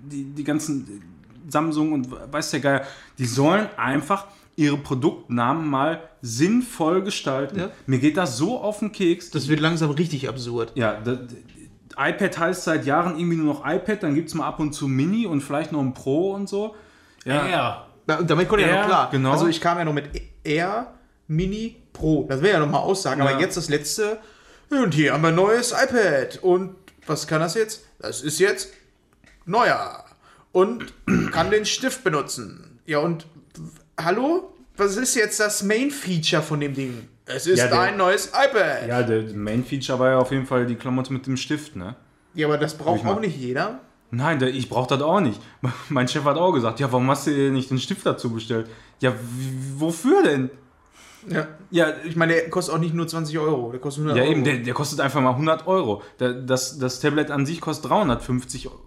die, 0.04 0.24
die 0.24 0.44
ganzen 0.44 1.02
Samsung 1.48 1.92
und 1.92 2.08
weiß 2.32 2.50
der 2.50 2.60
Geier, 2.60 2.82
die 3.18 3.26
sollen 3.26 3.68
einfach 3.76 4.26
ihre 4.56 4.78
Produktnamen 4.78 5.68
mal 5.68 6.00
sinnvoll 6.22 7.02
gestalten. 7.02 7.58
Ja. 7.58 7.70
Mir 7.86 7.98
geht 7.98 8.16
das 8.16 8.36
so 8.38 8.58
auf 8.58 8.78
den 8.80 8.90
Keks. 8.90 9.30
Das 9.30 9.48
wird 9.48 9.60
langsam 9.60 9.90
richtig 9.90 10.28
absurd. 10.28 10.72
Ja, 10.74 10.94
d- 10.94 11.16
d- 11.16 11.34
iPad 11.98 12.38
heißt 12.38 12.64
seit 12.64 12.84
Jahren 12.86 13.18
irgendwie 13.18 13.36
nur 13.36 13.54
noch 13.54 13.66
iPad, 13.66 14.02
dann 14.02 14.14
gibt 14.14 14.28
es 14.28 14.34
mal 14.34 14.46
ab 14.46 14.58
und 14.60 14.72
zu 14.72 14.88
Mini 14.88 15.26
und 15.26 15.42
vielleicht 15.42 15.72
noch 15.72 15.80
ein 15.80 15.94
Pro 15.94 16.32
und 16.34 16.48
so. 16.48 16.74
Ja. 17.24 17.48
ja. 17.48 17.85
Da- 18.06 18.22
Damit 18.22 18.48
konnte 18.48 18.64
ich 18.64 18.70
ja 18.70 18.80
noch 18.80 18.86
klar. 18.86 19.10
genau. 19.10 19.32
Also 19.32 19.46
ich 19.48 19.60
kam 19.60 19.78
ja 19.78 19.84
noch 19.84 19.92
mit 19.92 20.04
Air 20.44 20.92
Mini 21.28 21.76
Pro. 21.92 22.24
Das 22.28 22.40
wäre 22.42 22.54
ja 22.54 22.60
noch 22.60 22.70
mal 22.70 22.78
Aussagen. 22.78 23.20
Ja. 23.22 23.28
Aber 23.28 23.40
jetzt 23.40 23.56
das 23.56 23.68
letzte. 23.68 24.18
Und 24.70 24.94
hier 24.94 25.12
haben 25.12 25.22
wir 25.22 25.28
ein 25.28 25.34
neues 25.34 25.72
iPad. 25.72 26.38
Und 26.42 26.76
was 27.06 27.26
kann 27.26 27.40
das 27.40 27.54
jetzt? 27.54 27.84
Das 27.98 28.22
ist 28.22 28.38
jetzt 28.38 28.70
neuer. 29.44 30.04
Und 30.52 30.92
kann 31.32 31.50
den 31.50 31.64
Stift 31.66 32.04
benutzen. 32.04 32.80
Ja, 32.86 32.98
und 33.00 33.26
hallo? 34.00 34.52
Was 34.76 34.96
ist 34.96 35.14
jetzt 35.14 35.40
das 35.40 35.62
Main-Feature 35.62 36.42
von 36.42 36.60
dem 36.60 36.74
Ding? 36.74 37.08
Es 37.24 37.46
ist 37.46 37.58
Ja, 37.58 37.66
der- 37.68 37.80
ein 37.80 37.96
neues 37.96 38.28
iPad. 38.28 38.82
Ja, 38.82 39.00
Ja, 39.00 39.02
der 39.02 39.22
Main-Feature 39.34 39.98
war 39.98 40.10
ja 40.10 40.18
auf 40.18 40.30
jeden 40.30 40.46
Fall 40.46 40.66
die 40.66 40.76
Klamotte 40.76 41.12
mit 41.12 41.26
dem 41.26 41.36
Stift, 41.36 41.74
ne? 41.76 41.96
aber 42.44 42.58
das 42.58 42.74
braucht 42.74 43.04
auch 43.06 43.18
nicht 43.20 43.36
jeder. 43.36 43.80
Nein, 44.10 44.40
ich 44.42 44.68
brauche 44.68 44.88
das 44.88 45.02
auch 45.02 45.20
nicht. 45.20 45.40
Mein 45.88 46.08
Chef 46.08 46.24
hat 46.24 46.36
auch 46.36 46.52
gesagt, 46.52 46.80
ja, 46.80 46.90
warum 46.92 47.10
hast 47.10 47.26
du 47.26 47.30
dir 47.34 47.50
nicht 47.50 47.70
den 47.70 47.78
Stift 47.78 48.06
dazu 48.06 48.30
bestellt? 48.30 48.68
Ja, 49.00 49.12
wofür 49.76 50.22
denn? 50.22 50.50
Ja. 51.28 51.48
Ja, 51.70 51.92
Ich 52.04 52.14
meine, 52.14 52.34
der 52.34 52.50
kostet 52.50 52.74
auch 52.74 52.78
nicht 52.78 52.94
nur 52.94 53.08
20 53.08 53.36
Euro. 53.38 53.72
Der 53.72 53.80
kostet 53.80 54.02
100 54.04 54.16
ja 54.16 54.22
Euro. 54.22 54.32
eben, 54.32 54.44
der, 54.44 54.58
der 54.58 54.74
kostet 54.74 55.00
einfach 55.00 55.20
mal 55.20 55.30
100 55.30 55.66
Euro. 55.66 56.02
Das, 56.18 56.78
das 56.78 57.00
Tablet 57.00 57.30
an 57.30 57.44
sich 57.46 57.60
kostet 57.60 57.90
350 57.90 58.68
Euro. 58.68 58.80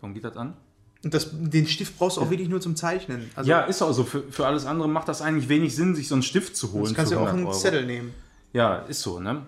Warum 0.00 0.12
geht 0.14 0.24
das 0.24 0.36
an? 0.36 0.54
Und 1.02 1.14
das, 1.14 1.30
den 1.32 1.66
Stift 1.66 1.98
brauchst 1.98 2.16
du 2.18 2.20
auch 2.20 2.30
wirklich 2.30 2.48
nur 2.48 2.60
zum 2.60 2.76
Zeichnen. 2.76 3.30
Also, 3.34 3.48
ja, 3.50 3.60
ist 3.62 3.80
auch 3.80 3.92
so. 3.92 4.04
Für, 4.04 4.24
für 4.30 4.46
alles 4.46 4.66
andere 4.66 4.88
macht 4.88 5.08
das 5.08 5.22
eigentlich 5.22 5.48
wenig 5.48 5.74
Sinn, 5.74 5.94
sich 5.94 6.08
so 6.08 6.14
einen 6.14 6.22
Stift 6.22 6.56
zu 6.56 6.72
holen. 6.72 6.84
das 6.84 6.94
kannst 6.94 7.12
du 7.12 7.16
ja 7.16 7.22
auch 7.22 7.26
100 7.26 7.38
einen 7.38 7.46
Euro. 7.48 7.58
Zettel 7.58 7.86
nehmen. 7.86 8.12
Ja, 8.52 8.76
ist 8.80 9.00
so, 9.02 9.20
ne? 9.20 9.42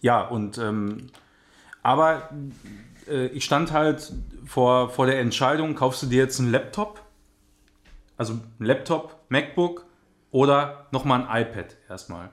Ja, 0.00 0.22
und 0.26 0.58
ähm, 0.58 1.08
aber 1.82 2.28
äh, 3.08 3.26
ich 3.28 3.44
stand 3.44 3.72
halt 3.72 4.12
vor, 4.46 4.90
vor 4.90 5.06
der 5.06 5.20
Entscheidung, 5.20 5.74
kaufst 5.74 6.02
du 6.02 6.06
dir 6.06 6.18
jetzt 6.18 6.38
einen 6.40 6.50
Laptop? 6.50 7.02
Also 8.16 8.34
ein 8.34 8.64
Laptop, 8.64 9.16
MacBook 9.28 9.86
oder 10.30 10.86
nochmal 10.90 11.26
ein 11.26 11.42
iPad 11.42 11.76
erstmal. 11.88 12.30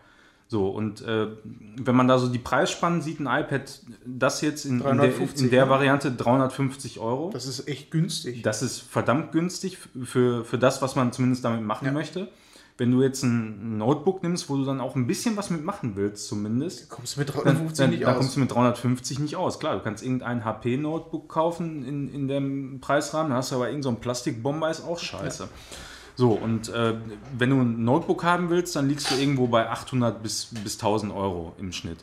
So, 0.48 0.70
und 0.70 1.02
äh, 1.02 1.28
wenn 1.44 1.96
man 1.96 2.08
da 2.08 2.20
so 2.20 2.28
die 2.28 2.38
Preisspannen 2.40 3.02
sieht, 3.02 3.20
ein 3.20 3.26
iPad, 3.26 3.82
das 4.06 4.42
jetzt 4.42 4.66
in, 4.66 4.74
in 4.80 4.84
der, 4.84 4.94
350, 4.94 5.46
in 5.46 5.50
der? 5.52 5.70
Variante 5.70 6.12
350 6.12 7.00
Euro. 7.00 7.32
Das 7.34 7.48
ist 7.48 7.68
echt 7.68 7.90
günstig. 7.90 8.44
Das 8.44 8.62
ist 8.62 8.80
verdammt 8.80 9.32
günstig 9.32 9.80
für, 10.04 10.46
für 10.46 10.58
das, 10.60 10.82
was 10.84 10.96
man 10.96 11.12
zumindest 11.12 11.44
damit 11.44 11.62
machen 11.64 11.86
Ja. 11.86 11.92
möchte. 11.92 12.28
Wenn 12.78 12.92
du 12.92 13.02
jetzt 13.02 13.24
ein 13.24 13.78
Notebook 13.78 14.22
nimmst, 14.22 14.50
wo 14.50 14.58
du 14.58 14.66
dann 14.66 14.82
auch 14.82 14.96
ein 14.96 15.08
bisschen 15.08 15.38
was 15.38 15.50
mitmachen 15.50 15.96
willst, 15.96 16.28
zumindest, 16.28 16.90
kommst 16.90 17.16
du 17.16 17.22
mit 17.22 17.30
dann, 17.30 17.36
350 17.36 17.78
dann, 17.78 17.90
nicht 17.92 18.04
da 18.04 18.12
aus. 18.12 18.18
kommst 18.18 18.36
du 18.36 18.40
mit 18.42 18.52
350 18.52 19.20
nicht 19.20 19.36
aus. 19.38 19.60
Klar, 19.60 19.76
du 19.76 19.82
kannst 19.82 20.04
irgendein 20.04 20.44
HP-Notebook 20.44 21.30
kaufen 21.30 21.86
in, 21.86 22.14
in 22.14 22.28
dem 22.28 22.80
Preisrahmen, 22.82 23.30
dann 23.30 23.38
hast 23.38 23.52
du 23.52 23.56
aber 23.56 23.70
irgendein 23.70 23.94
so 23.94 24.00
Plastikbomber, 24.00 24.70
ist 24.70 24.84
auch 24.86 25.00
scheiße. 25.00 25.48
So, 26.18 26.32
und 26.32 26.70
äh, 26.70 26.96
wenn 27.38 27.50
du 27.50 27.62
ein 27.62 27.84
Notebook 27.84 28.24
haben 28.24 28.50
willst, 28.50 28.76
dann 28.76 28.88
liegst 28.88 29.12
du 29.12 29.16
irgendwo 29.16 29.48
bei 29.48 29.70
800 29.70 30.22
bis, 30.22 30.48
bis 30.64 30.76
1000 30.76 31.14
Euro 31.14 31.54
im 31.58 31.72
Schnitt. 31.72 32.00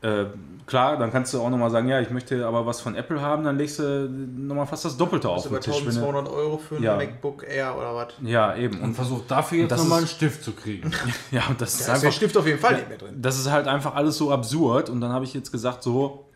Äh, 0.00 0.26
klar, 0.66 0.96
dann 0.96 1.10
kannst 1.10 1.34
du 1.34 1.40
auch 1.40 1.50
nochmal 1.50 1.70
sagen, 1.72 1.88
ja, 1.88 2.00
ich 2.00 2.10
möchte 2.10 2.46
aber 2.46 2.64
was 2.66 2.80
von 2.80 2.94
Apple 2.94 3.20
haben, 3.20 3.42
dann 3.42 3.58
legst 3.58 3.80
du 3.80 4.08
nochmal 4.08 4.66
fast 4.66 4.84
das 4.84 4.96
Doppelte 4.96 5.28
auf 5.28 5.38
Also 5.38 5.48
den 5.50 5.60
Tisch. 5.60 5.74
wenn 5.74 5.94
du- 5.94 6.00
1200 6.00 6.28
Euro 6.32 6.58
für 6.58 6.76
ein 6.76 6.82
Ja. 6.84 6.96
MacBook 6.96 7.42
Air 7.48 7.76
oder 7.76 7.94
was? 7.96 8.08
Ja, 8.22 8.54
eben. 8.54 8.80
Und 8.80 8.94
versucht 8.94 9.28
dafür 9.28 9.58
jetzt 9.58 9.76
nochmal 9.76 9.98
einen 9.98 10.06
Stift 10.06 10.44
zu 10.44 10.52
kriegen. 10.52 10.92
ja, 11.32 11.42
und 11.48 11.60
das 11.60 11.74
ist 11.80 11.88
Da 11.88 11.94
ist 11.94 12.02
der 12.02 12.08
einfach 12.10 12.16
Stift 12.16 12.36
auf 12.36 12.46
jeden 12.46 12.60
Fall 12.60 12.76
nicht 12.76 12.88
mehr 12.88 12.98
drin. 12.98 13.16
das 13.20 13.38
ist 13.40 13.50
halt 13.50 13.66
einfach 13.66 13.96
alles 13.96 14.16
so 14.16 14.30
absurd. 14.30 14.88
Und 14.88 15.00
dann 15.00 15.10
habe 15.12 15.24
ich 15.24 15.34
jetzt 15.34 15.50
gesagt, 15.50 15.82
so, 15.82 16.26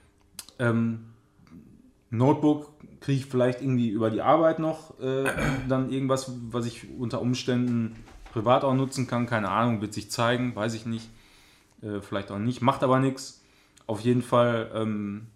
ähm, 0.59 1.07
Notebook 2.11 2.69
kriege 3.01 3.19
ich 3.21 3.27
vielleicht 3.27 3.61
irgendwie 3.63 3.89
über 3.91 4.11
die 4.11 4.23
Arbeit 4.23 4.59
noch 4.59 4.99
äh, 5.01 5.25
dann 5.69 5.91
irgendwas, 5.91 6.33
was 6.51 6.67
ich 6.67 6.87
unter 6.99 7.21
Umständen 7.21 7.97
privat 8.33 8.65
auch 8.65 8.75
nutzen 8.75 9.07
kann. 9.07 9.27
Keine 9.27 9.49
Ahnung, 9.51 9.81
wird 9.81 9.95
sich 9.95 10.11
zeigen, 10.11 10.55
weiß 10.57 10.75
ich 10.75 10.87
nicht. 10.87 11.09
Äh, 11.83 12.01
vielleicht 12.01 12.31
auch 12.31 12.39
nicht, 12.39 12.63
macht 12.63 12.83
aber 12.83 12.99
nichts. 12.99 13.42
Auf 13.87 14.01
jeden 14.01 14.23
Fall 14.23 14.71
ähm, 14.75 15.27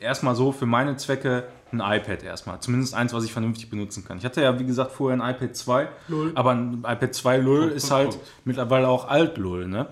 erstmal 0.00 0.34
so 0.36 0.52
für 0.52 0.66
meine 0.66 0.96
Zwecke 0.96 1.44
ein 1.72 1.80
iPad 1.80 2.22
erstmal. 2.22 2.60
Zumindest 2.60 2.94
eins, 2.94 3.12
was 3.12 3.24
ich 3.24 3.32
vernünftig 3.32 3.70
benutzen 3.70 4.04
kann. 4.04 4.18
Ich 4.18 4.24
hatte 4.24 4.42
ja, 4.42 4.58
wie 4.58 4.64
gesagt, 4.64 4.92
vorher 4.92 5.20
ein 5.20 5.34
iPad 5.34 5.56
2, 5.56 5.88
Lull. 6.08 6.32
aber 6.34 6.52
ein 6.52 6.84
iPad 6.86 7.14
2 7.14 7.36
Lull 7.38 7.60
Punkt, 7.60 7.76
ist 7.76 7.88
Punkt, 7.88 7.94
halt 7.94 8.10
Punkt. 8.10 8.26
mittlerweile 8.44 8.88
auch 8.88 9.08
alt 9.08 9.38
Lull, 9.38 9.66
ne? 9.66 9.88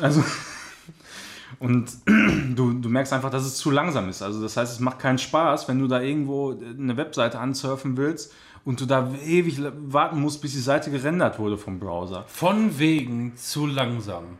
Also 0.00 0.24
und 1.58 1.92
du, 2.06 2.72
du 2.72 2.88
merkst 2.88 3.12
einfach, 3.12 3.30
dass 3.30 3.44
es 3.44 3.56
zu 3.56 3.70
langsam 3.70 4.08
ist. 4.08 4.22
Also 4.22 4.42
das 4.42 4.56
heißt, 4.56 4.72
es 4.72 4.80
macht 4.80 4.98
keinen 4.98 5.18
Spaß, 5.18 5.68
wenn 5.68 5.78
du 5.78 5.86
da 5.86 6.00
irgendwo 6.00 6.52
eine 6.52 6.96
Webseite 6.96 7.38
ansurfen 7.38 7.96
willst 7.96 8.32
und 8.64 8.80
du 8.80 8.86
da 8.86 9.12
ewig 9.24 9.60
warten 9.86 10.20
musst, 10.20 10.40
bis 10.40 10.52
die 10.52 10.60
Seite 10.60 10.90
gerendert 10.90 11.38
wurde 11.38 11.58
vom 11.58 11.78
Browser. 11.78 12.24
Von 12.26 12.78
wegen 12.78 13.36
zu 13.36 13.66
langsam. 13.66 14.38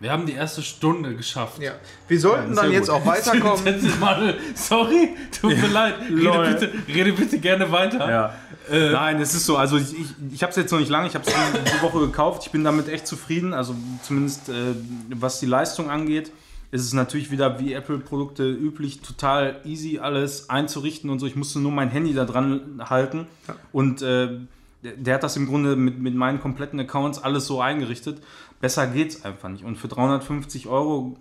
Wir 0.00 0.10
haben 0.10 0.26
die 0.26 0.32
erste 0.32 0.62
Stunde 0.62 1.14
geschafft. 1.14 1.62
Ja. 1.62 1.72
Wir 2.08 2.20
sollten 2.20 2.50
ist 2.50 2.56
dann 2.56 2.70
ja 2.70 2.78
jetzt 2.78 2.88
gut. 2.88 2.96
auch 2.96 3.06
weiterkommen. 3.06 3.92
Mal, 4.00 4.36
sorry, 4.54 5.10
tut 5.40 5.56
mir 5.56 5.68
leid. 5.68 5.94
Rede 6.10 6.58
bitte, 6.58 6.72
rede 6.92 7.12
bitte 7.12 7.38
gerne 7.38 7.70
weiter. 7.70 8.10
Ja. 8.10 8.34
Nein, 8.70 9.20
es 9.20 9.34
ist 9.34 9.46
so. 9.46 9.56
Also 9.56 9.76
ich, 9.76 9.92
ich, 9.92 10.06
ich 10.32 10.42
habe 10.42 10.50
es 10.50 10.56
jetzt 10.56 10.72
noch 10.72 10.78
nicht 10.78 10.90
lange. 10.90 11.06
Ich 11.06 11.14
habe 11.14 11.24
es 11.26 11.32
die 11.32 11.82
Woche 11.82 12.00
gekauft. 12.00 12.42
Ich 12.46 12.52
bin 12.52 12.64
damit 12.64 12.88
echt 12.88 13.06
zufrieden. 13.06 13.52
Also 13.52 13.74
zumindest 14.02 14.48
äh, 14.48 14.74
was 15.10 15.40
die 15.40 15.46
Leistung 15.46 15.90
angeht, 15.90 16.32
ist 16.70 16.82
es 16.82 16.92
natürlich 16.92 17.30
wieder 17.30 17.60
wie 17.60 17.72
Apple-Produkte 17.72 18.50
üblich 18.50 19.00
total 19.00 19.60
easy 19.64 20.00
alles 20.00 20.50
einzurichten 20.50 21.08
und 21.08 21.20
so. 21.20 21.26
Ich 21.26 21.36
musste 21.36 21.60
nur 21.60 21.72
mein 21.72 21.88
Handy 21.88 22.14
da 22.14 22.24
dran 22.24 22.82
halten 22.88 23.26
und 23.70 24.02
äh, 24.02 24.40
der, 24.82 24.92
der 24.96 25.14
hat 25.14 25.22
das 25.22 25.36
im 25.36 25.46
Grunde 25.46 25.76
mit, 25.76 25.98
mit 25.98 26.14
meinen 26.14 26.40
kompletten 26.40 26.80
Accounts 26.80 27.18
alles 27.18 27.46
so 27.46 27.60
eingerichtet. 27.60 28.20
Besser 28.64 28.86
geht's 28.86 29.22
einfach 29.26 29.50
nicht. 29.50 29.62
Und 29.62 29.76
für 29.76 29.88
350 29.88 30.68
Euro 30.68 31.18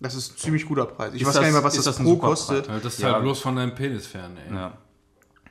Das 0.00 0.14
ist 0.14 0.32
ein 0.32 0.36
ziemlich 0.38 0.64
guter 0.66 0.86
Preis. 0.86 1.12
Ich 1.12 1.26
weiß 1.26 1.34
gar 1.34 1.40
nicht 1.42 1.48
das- 1.48 1.54
mehr, 1.54 1.64
was 1.64 1.74
das, 1.74 1.84
das 1.84 1.98
Pro 1.98 2.16
kostet. 2.16 2.66
Preis? 2.66 2.76
Ja, 2.76 2.80
Das 2.82 2.94
ist 2.94 3.00
Ja. 3.02 3.12
halt 3.12 3.22
bloß 3.24 3.40
von 3.40 3.56
deinem 3.56 3.74
Penis 3.74 4.06
fern, 4.06 4.38
ey. 4.48 4.54
Ja. 4.54 4.72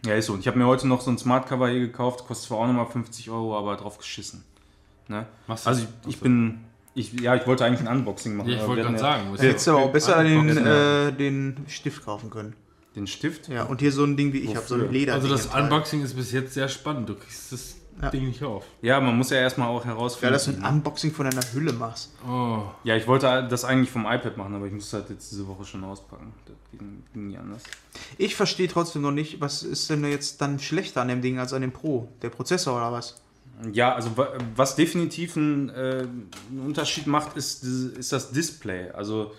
Ja, 0.05 0.15
ist 0.15 0.25
so. 0.27 0.33
Und 0.33 0.39
ich 0.39 0.47
habe 0.47 0.57
mir 0.57 0.65
heute 0.65 0.87
noch 0.87 1.01
so 1.01 1.11
ein 1.11 1.17
Smartcover 1.19 1.69
hier 1.69 1.81
gekauft, 1.81 2.25
kostet 2.25 2.47
zwar 2.47 2.57
auch 2.59 2.65
nochmal 2.67 2.87
50 2.87 3.29
Euro, 3.29 3.55
aber 3.57 3.75
drauf 3.75 3.97
geschissen. 3.99 4.43
Ne? 5.09 5.27
Machst 5.47 5.65
du 5.65 5.69
Also 5.69 5.81
das? 5.81 5.89
ich, 6.07 6.15
ich 6.15 6.19
bin, 6.21 6.61
ich, 6.95 7.13
ja, 7.19 7.35
ich 7.35 7.45
wollte 7.45 7.65
eigentlich 7.65 7.87
ein 7.87 7.97
Unboxing 7.99 8.35
machen. 8.35 8.49
Ja, 8.49 8.55
ich 8.61 8.67
wollte 8.67 8.81
gerade 8.83 8.95
hatten 8.95 8.97
sagen. 8.99 9.35
Du 9.35 9.41
hättest 9.43 9.67
aber 9.67 9.79
auch 9.79 9.91
besser 9.91 10.23
den, 10.23 10.57
äh, 10.57 11.11
den 11.13 11.57
Stift 11.67 12.03
kaufen 12.05 12.29
können. 12.31 12.53
Ja 12.53 12.57
den 12.95 13.05
Stift. 13.05 13.47
Ja, 13.47 13.61
und 13.65 13.79
hier 13.79 13.91
so 13.91 14.03
ein 14.05 14.17
Ding 14.17 14.33
wie 14.33 14.39
ich 14.39 14.55
habe, 14.55 14.65
so 14.65 14.73
ein? 14.73 14.91
Leder. 14.91 15.13
Also 15.13 15.27
das 15.27 15.45
Unboxing 15.45 16.01
ist 16.01 16.15
bis 16.15 16.31
jetzt 16.31 16.55
sehr 16.55 16.67
spannend. 16.67 17.07
Du 17.07 17.13
kriegst 17.13 17.51
es 18.01 18.11
Ding 18.11 18.27
nicht 18.27 18.43
auf. 18.43 18.63
Ja, 18.81 18.99
man 18.99 19.17
muss 19.17 19.29
ja 19.29 19.37
erstmal 19.37 19.67
auch 19.69 19.83
Ja, 19.85 19.91
herausfinden. 19.91 20.33
dass 20.33 20.45
du 20.45 20.51
ein 20.51 20.63
Unboxing 20.63 21.11
von 21.13 21.29
deiner 21.29 21.43
Hülle 21.53 21.73
machst. 21.73 22.11
Oh. 22.27 22.63
ja, 22.83 22.95
ich 22.95 23.07
wollte 23.07 23.47
das 23.49 23.65
eigentlich 23.65 23.89
vom 23.89 24.05
iPad 24.05 24.37
machen, 24.37 24.55
aber 24.55 24.65
ich 24.67 24.73
musste 24.73 24.97
halt 24.97 25.09
jetzt 25.09 25.31
diese 25.31 25.47
Woche 25.47 25.65
schon 25.65 25.83
auspacken. 25.83 26.33
Das 26.45 26.55
ging, 26.79 27.03
ging 27.13 27.27
nie 27.29 27.37
anders. 27.37 27.63
Ich 28.17 28.35
verstehe 28.35 28.67
trotzdem 28.67 29.01
noch 29.01 29.11
nicht, 29.11 29.41
was 29.41 29.63
ist 29.63 29.89
denn 29.89 30.03
jetzt 30.05 30.41
dann 30.41 30.59
schlechter 30.59 31.01
an 31.01 31.07
dem 31.07 31.21
Ding 31.21 31.39
als 31.39 31.53
an 31.53 31.61
dem 31.61 31.71
Pro? 31.71 32.07
Der 32.21 32.29
Prozessor 32.29 32.77
oder 32.77 32.91
was? 32.91 33.19
Ja, 33.73 33.95
also 33.95 34.15
wa- 34.15 34.33
was 34.55 34.75
definitiv 34.75 35.35
einen, 35.35 35.69
äh, 35.69 36.05
einen 36.51 36.61
Unterschied 36.65 37.07
macht, 37.07 37.35
ist, 37.35 37.63
ist 37.63 38.11
das 38.11 38.31
Display. 38.31 38.91
Also 38.91 39.31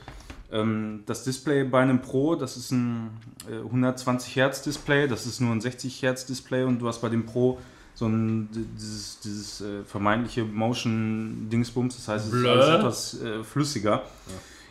ähm, 0.51 1.05
das 1.07 1.23
Display 1.23 1.63
bei 1.63 1.81
einem 1.83 2.01
Pro, 2.03 2.35
das 2.35 2.57
ist 2.57 2.73
ein 2.73 3.11
äh, 3.49 3.59
120 3.59 4.35
Hertz 4.35 4.63
Display, 4.63 5.07
das 5.07 5.27
ist 5.27 5.41
nur 5.41 5.53
ein 5.53 5.61
60 5.61 6.03
Hertz 6.03 6.27
Display 6.27 6.65
und 6.65 6.81
du 6.81 6.89
hast 6.89 7.01
bei 7.01 7.09
dem 7.11 7.27
Pro 7.27 7.59
so 7.99 8.07
ein 8.07 8.49
dieses, 8.77 9.19
dieses 9.21 9.61
äh, 9.61 9.83
vermeintliche 9.85 10.45
Motion 10.45 11.49
Dingsbums, 11.51 11.97
das 11.97 12.07
heißt, 12.07 12.27
es 12.29 12.33
ist 12.33 12.41
Blö. 12.41 12.77
etwas 12.77 13.21
äh, 13.21 13.43
flüssiger. 13.43 14.03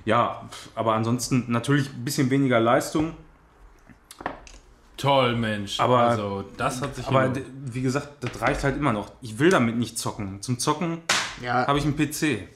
Ja. 0.06 0.48
pf, 0.50 0.70
aber 0.76 0.94
ansonsten 0.94 1.44
natürlich 1.50 1.90
ein 1.94 2.06
bisschen 2.06 2.30
weniger 2.30 2.62
Leistung. 2.62 3.12
Toll, 4.96 5.36
Mensch. 5.36 5.80
Aber- 5.82 6.00
also, 6.00 6.46
das 6.56 6.82
hat 6.82 6.96
sich 6.96 7.06
Aber 7.06 7.32
wie 7.66 7.82
gesagt, 7.82 8.24
das 8.24 8.42
reicht 8.42 8.64
halt 8.64 8.78
immer 8.78 8.94
noch. 8.94 9.12
Ich 9.22 9.38
will 9.40 9.50
damit 9.50 9.76
nicht 9.78 10.00
zocken. 10.00 10.42
Zum 10.42 10.58
Zocken 10.58 11.00
Ja, 11.44 11.68
habe 11.68 11.78
ich 11.78 11.84
einen 11.86 11.98
PC. 11.98 12.48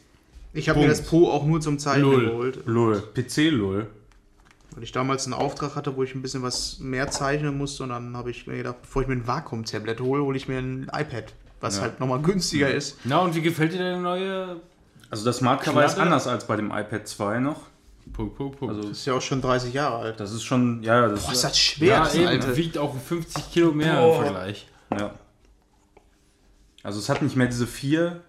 ich 0.54 0.70
habe 0.70 0.80
mir 0.80 0.88
das 0.88 1.04
Pro 1.04 1.30
auch 1.30 1.46
nur 1.46 1.60
zum 1.60 1.78
Zeichnen 1.80 2.10
Null. 2.10 2.26
geholt. 2.28 2.60
Lol. 2.66 3.04
PC 3.14 3.50
lol. 3.52 3.88
Weil 4.74 4.84
ich 4.84 4.92
damals 4.94 5.26
einen 5.26 5.34
Auftrag 5.34 5.76
hatte, 5.76 5.96
wo 5.98 6.04
ich 6.04 6.16
ein 6.16 6.22
bisschen 6.22 6.44
was 6.44 6.80
mehr 6.80 7.10
zeichnen 7.12 7.58
musste 7.58 7.84
und 7.84 7.90
dann 7.90 8.16
habe 8.16 8.32
ich 8.32 8.48
mir 8.48 8.58
gedacht, 8.58 8.82
bevor 8.82 9.02
ich 9.02 9.08
mir 9.08 9.16
ein 9.16 9.28
Vakuum-Tablet 9.28 10.00
hole, 10.00 10.24
hole 10.24 10.38
ich 10.38 10.48
mir 10.48 10.60
ein 10.60 10.84
iPad, 10.94 11.34
was 11.60 11.76
Ja. 11.78 11.82
halt 11.84 12.00
nochmal 12.00 12.22
günstiger 12.22 12.72
ist. 12.74 12.98
Na, 13.04 13.20
und 13.20 13.36
wie 13.36 13.42
gefällt 13.42 13.74
dir 13.74 13.80
deine 13.80 14.00
neue 14.00 14.62
Also 15.10 15.26
das 15.26 15.38
Smart 15.38 15.62
Cover 15.62 15.84
ist 15.86 16.00
anders 16.00 16.26
als 16.28 16.46
bei 16.48 16.56
dem 16.56 16.72
iPad 16.72 17.06
2 17.08 17.40
noch. 17.40 17.64
Punkt, 18.14 18.36
Punkt, 18.36 18.58
Punkt. 18.60 18.76
Also 18.76 18.90
Ist 18.90 19.06
ja 19.06 19.14
auch 19.14 19.22
schon 19.22 19.42
30 19.42 19.74
Jahre 19.74 19.98
alt. 19.98 20.20
das 20.20 20.32
ist 20.32 20.44
schon, 20.44 20.82
ja, 20.84 21.08
das 21.08 21.22
Boah, 21.24 21.32
ist 21.32 21.36
ist, 21.38 21.44
das 21.44 21.60
schwer, 21.60 21.88
ja, 21.96 22.00
das 22.04 22.16
eben, 22.16 22.28
alte. 22.28 22.58
wiegt 22.58 22.78
auch 22.78 22.96
50 22.98 23.52
Kilo 23.52 23.72
mehr 23.74 23.96
Boah. 24.02 24.16
im 24.18 24.24
Vergleich. 24.24 24.68
ja. 24.98 25.14
Also 26.84 27.00
es 27.00 27.10
hat 27.10 27.22
nicht 27.22 27.36
mehr 27.36 27.48
diese 27.48 27.68
vier 27.68 28.22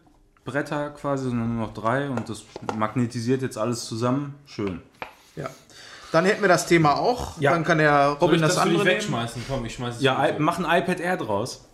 Bretter 0.44 0.90
quasi, 0.90 1.24
sondern 1.24 1.56
nur 1.56 1.66
noch 1.68 1.74
drei 1.74 2.10
und 2.10 2.28
das 2.28 2.44
magnetisiert 2.76 3.40
jetzt 3.42 3.56
alles 3.56 3.84
zusammen. 3.86 4.34
Schön. 4.44 4.82
Ja. 5.36 5.48
Dann 6.12 6.24
hätten 6.26 6.42
wir 6.42 6.48
das 6.48 6.66
Thema 6.66 6.96
auch. 6.98 7.40
Ja. 7.40 7.50
Dann 7.52 7.64
kann 7.64 7.78
der 7.78 8.08
Soll 8.10 8.16
Robin 8.20 8.34
ich 8.36 8.40
das, 8.42 8.54
das 8.54 8.62
für 8.62 8.68
dich 8.68 8.78
andere 8.78 8.84
nehmen. 8.88 8.96
wegschmeißen? 9.00 9.42
Komm, 9.48 9.64
ich 9.66 9.74
schmeiß 9.74 9.96
es 9.96 10.02
Ja, 10.02 10.22
weg. 10.22 10.36
I 10.38 10.42
mach 10.42 10.58
ein 10.58 10.82
iPad 10.82 11.00
Air 11.00 11.16
draus. 11.16 11.64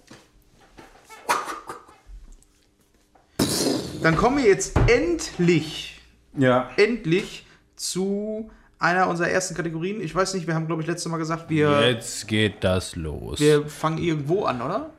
Dann 4.02 4.16
kommen 4.16 4.38
wir 4.38 4.44
jetzt 4.44 4.78
endlich, 4.86 6.00
Ja. 6.36 6.70
endlich 6.76 7.46
zu 7.74 8.50
einer 8.78 9.08
unserer 9.08 9.28
ersten 9.28 9.56
Kategorien. 9.56 10.00
Ich 10.00 10.14
weiß 10.14 10.34
nicht, 10.34 10.46
wir 10.46 10.54
haben, 10.54 10.66
glaube 10.68 10.82
ich, 10.82 10.88
letztes 10.88 11.10
Mal 11.10 11.18
gesagt, 11.18 11.50
wir, 11.50 11.88
Jetzt 11.90 12.28
geht 12.28 12.62
das 12.62 12.94
los. 12.94 13.40
wir 13.40 13.66
fangen 13.66 13.98
irgendwo 13.98 14.44
an, 14.44 14.62
oder? 14.62 14.90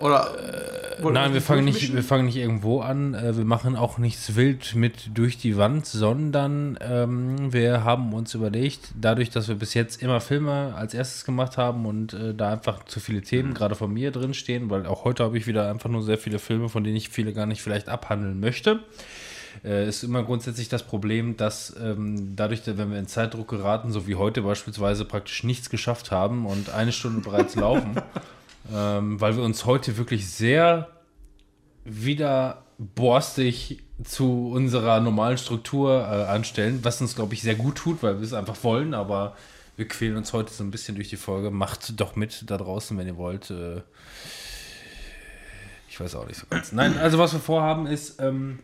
Oder? 0.00 0.34
äh, 0.38 0.78
Nein, 1.00 1.32
wir 1.32 1.42
fangen, 1.42 1.64
nicht, 1.64 1.94
wir 1.94 2.02
fangen 2.02 2.26
nicht 2.26 2.36
irgendwo 2.36 2.80
an. 2.80 3.14
Äh, 3.14 3.36
Wir 3.36 3.44
machen 3.44 3.76
auch 3.76 3.98
nichts 3.98 4.34
wild 4.34 4.74
mit 4.74 5.16
durch 5.16 5.38
die 5.38 5.56
Wand, 5.56 5.86
sondern 5.86 6.78
ähm, 6.80 7.52
wir 7.52 7.84
haben 7.84 8.12
uns 8.12 8.34
überlegt, 8.34 8.90
dadurch, 9.00 9.30
dass 9.30 9.48
wir 9.48 9.54
bis 9.54 9.74
jetzt 9.74 10.02
immer 10.02 10.20
Filme 10.20 10.74
als 10.76 10.94
erstes 10.94 11.24
gemacht 11.24 11.56
haben 11.56 11.86
und 11.86 12.14
äh, 12.14 12.34
da 12.34 12.52
einfach 12.52 12.84
zu 12.84 13.00
viele 13.00 13.22
Themen, 13.22 13.54
gerade 13.54 13.74
von 13.74 13.92
mir 13.92 14.10
drin 14.10 14.34
stehen, 14.34 14.70
weil 14.70 14.86
auch 14.86 15.04
heute 15.04 15.24
habe 15.24 15.38
ich 15.38 15.46
wieder 15.46 15.70
einfach 15.70 15.88
nur 15.90 16.02
sehr 16.02 16.18
viele 16.18 16.38
Filme, 16.38 16.68
von 16.68 16.82
denen 16.82 16.96
ich 16.96 17.08
viele 17.08 17.32
gar 17.32 17.46
nicht 17.46 17.62
vielleicht 17.62 17.88
abhandeln 17.88 18.40
möchte. 18.40 18.80
Äh, 19.64 19.88
ist 19.88 20.02
immer 20.04 20.22
grundsätzlich 20.22 20.68
das 20.68 20.82
Problem, 20.82 21.36
dass 21.36 21.74
ähm, 21.80 22.34
dadurch, 22.36 22.62
wenn 22.66 22.90
wir 22.90 22.98
in 22.98 23.06
Zeitdruck 23.06 23.48
geraten, 23.48 23.92
so 23.92 24.06
wie 24.06 24.14
heute 24.14 24.42
beispielsweise, 24.42 25.04
praktisch 25.04 25.44
nichts 25.44 25.70
geschafft 25.70 26.10
haben 26.10 26.46
und 26.46 26.70
eine 26.70 26.92
Stunde 26.92 27.20
bereits 27.20 27.54
laufen, 27.56 28.00
ähm, 28.72 29.20
weil 29.20 29.36
wir 29.36 29.42
uns 29.42 29.64
heute 29.64 29.96
wirklich 29.96 30.28
sehr 30.28 30.88
wieder 31.84 32.62
borstig 32.78 33.82
zu 34.04 34.50
unserer 34.52 35.00
normalen 35.00 35.38
Struktur 35.38 36.00
äh, 36.02 36.24
anstellen, 36.24 36.80
was 36.82 37.00
uns, 37.00 37.16
glaube 37.16 37.34
ich, 37.34 37.42
sehr 37.42 37.56
gut 37.56 37.76
tut, 37.76 38.02
weil 38.02 38.18
wir 38.18 38.24
es 38.24 38.32
einfach 38.32 38.62
wollen, 38.62 38.94
aber 38.94 39.36
wir 39.76 39.88
quälen 39.88 40.16
uns 40.16 40.32
heute 40.32 40.52
so 40.52 40.64
ein 40.64 40.70
bisschen 40.70 40.94
durch 40.96 41.08
die 41.08 41.16
Folge. 41.16 41.50
Macht 41.50 42.00
doch 42.00 42.16
mit 42.16 42.50
da 42.50 42.56
draußen, 42.56 42.96
wenn 42.98 43.06
ihr 43.06 43.16
wollt. 43.16 43.50
Äh, 43.50 43.82
ich 45.88 45.98
weiß 45.98 46.14
auch 46.16 46.26
nicht 46.26 46.38
so 46.38 46.46
ganz. 46.48 46.72
Nein, 46.72 46.98
also 46.98 47.18
was 47.18 47.32
wir 47.32 47.40
vorhaben 47.40 47.86
ist, 47.86 48.20
ähm, 48.20 48.58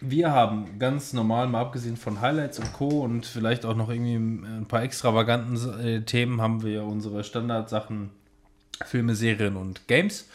wir 0.00 0.30
haben 0.30 0.78
ganz 0.78 1.12
normal, 1.12 1.48
mal 1.48 1.60
abgesehen 1.60 1.96
von 1.96 2.20
Highlights 2.20 2.58
und 2.58 2.72
Co. 2.72 3.02
und 3.02 3.26
vielleicht 3.26 3.64
auch 3.64 3.74
noch 3.74 3.88
irgendwie 3.88 4.14
ein 4.14 4.66
paar 4.68 4.82
extravaganten 4.82 5.80
äh, 5.80 6.02
Themen, 6.02 6.40
haben 6.40 6.62
wir 6.62 6.84
unsere 6.84 7.24
Standardsachen, 7.24 8.10
Filme, 8.84 9.14
Serien 9.14 9.56
und 9.56 9.86
Games. 9.88 10.28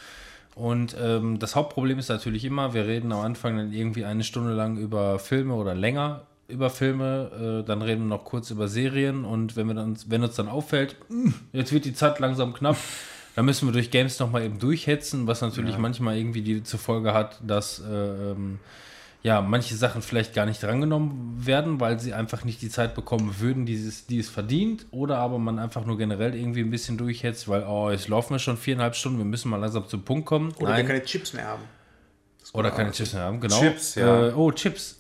Und 0.56 0.96
ähm, 1.02 1.40
das 1.40 1.56
Hauptproblem 1.56 1.98
ist 1.98 2.10
natürlich 2.10 2.46
immer, 2.46 2.74
wir 2.74 2.86
reden 2.86 3.12
am 3.12 3.22
Anfang 3.22 3.58
dann 3.58 3.74
irgendwie 3.74 4.06
eine 4.06 4.24
Stunde 4.24 4.54
lang 4.54 4.78
über 4.78 5.18
Filme 5.20 5.56
oder 5.56 5.74
länger 5.74 6.24
über 6.48 6.70
Filme, 6.70 7.62
äh, 7.64 7.68
dann 7.68 7.82
reden 7.82 8.04
wir 8.04 8.18
noch 8.18 8.26
kurz 8.26 8.52
über 8.52 8.68
Serien 8.68 9.26
und 9.26 9.56
wenn 9.56 9.68
wir 9.68 9.74
dann, 9.74 9.98
wenn 10.08 10.24
uns 10.24 10.36
dann 10.36 10.48
auffällt, 10.50 10.98
"Mm, 11.10 11.30
jetzt 11.54 11.72
wird 11.72 11.86
die 11.86 11.94
Zeit 11.94 12.20
langsam 12.20 12.54
knapp, 12.54 12.78
dann 13.36 13.46
müssen 13.46 13.68
wir 13.68 13.72
durch 13.72 13.90
Games 13.90 14.20
nochmal 14.20 14.44
eben 14.44 14.60
durchhetzen, 14.60 15.26
was 15.26 15.42
natürlich 15.42 15.78
manchmal 15.80 16.18
irgendwie 16.18 16.42
die 16.42 16.62
zur 16.64 16.80
Folge 16.80 17.14
hat, 17.14 17.40
dass 17.42 17.80
äh, 17.80 18.32
ähm, 18.32 18.60
ja, 19.24 19.42
manche 19.42 19.76
Sachen 19.76 20.02
vielleicht 20.02 20.34
gar 20.34 20.46
nicht 20.46 20.62
drangenommen 20.62 21.46
werden, 21.46 21.80
weil 21.80 21.98
sie 21.98 22.14
einfach 22.14 22.44
nicht 22.44 22.62
die 22.62 22.70
Zeit 22.70 22.94
bekommen 22.94 23.40
würden, 23.40 23.66
die 23.66 23.74
es, 23.74 24.06
die 24.06 24.20
es 24.20 24.30
verdient. 24.30 24.86
Oder 24.92 25.18
aber 25.18 25.40
man 25.40 25.60
einfach 25.60 25.86
nur 25.86 25.98
generell 25.98 26.36
irgendwie 26.36 26.60
ein 26.60 26.70
bisschen 26.70 26.98
durchhetzt, 26.98 27.48
weil, 27.48 27.64
oh, 27.64 27.90
jetzt 27.90 28.10
laufen 28.10 28.34
wir 28.34 28.40
schon 28.40 28.58
viereinhalb 28.58 28.96
Stunden, 28.96 29.20
wir 29.20 29.26
müssen 29.26 29.50
mal 29.50 29.58
langsam 29.58 29.88
zum 29.88 30.04
Punkt 30.04 30.26
kommen. 30.26 30.52
Oder 30.58 30.68
wir 30.68 30.74
Nein. 30.74 30.88
keine 30.88 31.04
Chips 31.04 31.32
mehr 31.32 31.48
haben. 31.48 31.64
Oder 32.52 32.72
keine 32.72 32.92
Chips 32.92 33.14
mehr 33.14 33.24
haben, 33.24 33.40
genau. 33.40 33.60
Chips, 33.60 33.96
ja. 33.96 34.28
Äh, 34.28 34.34
oh, 34.34 34.52
Chips. 34.52 34.98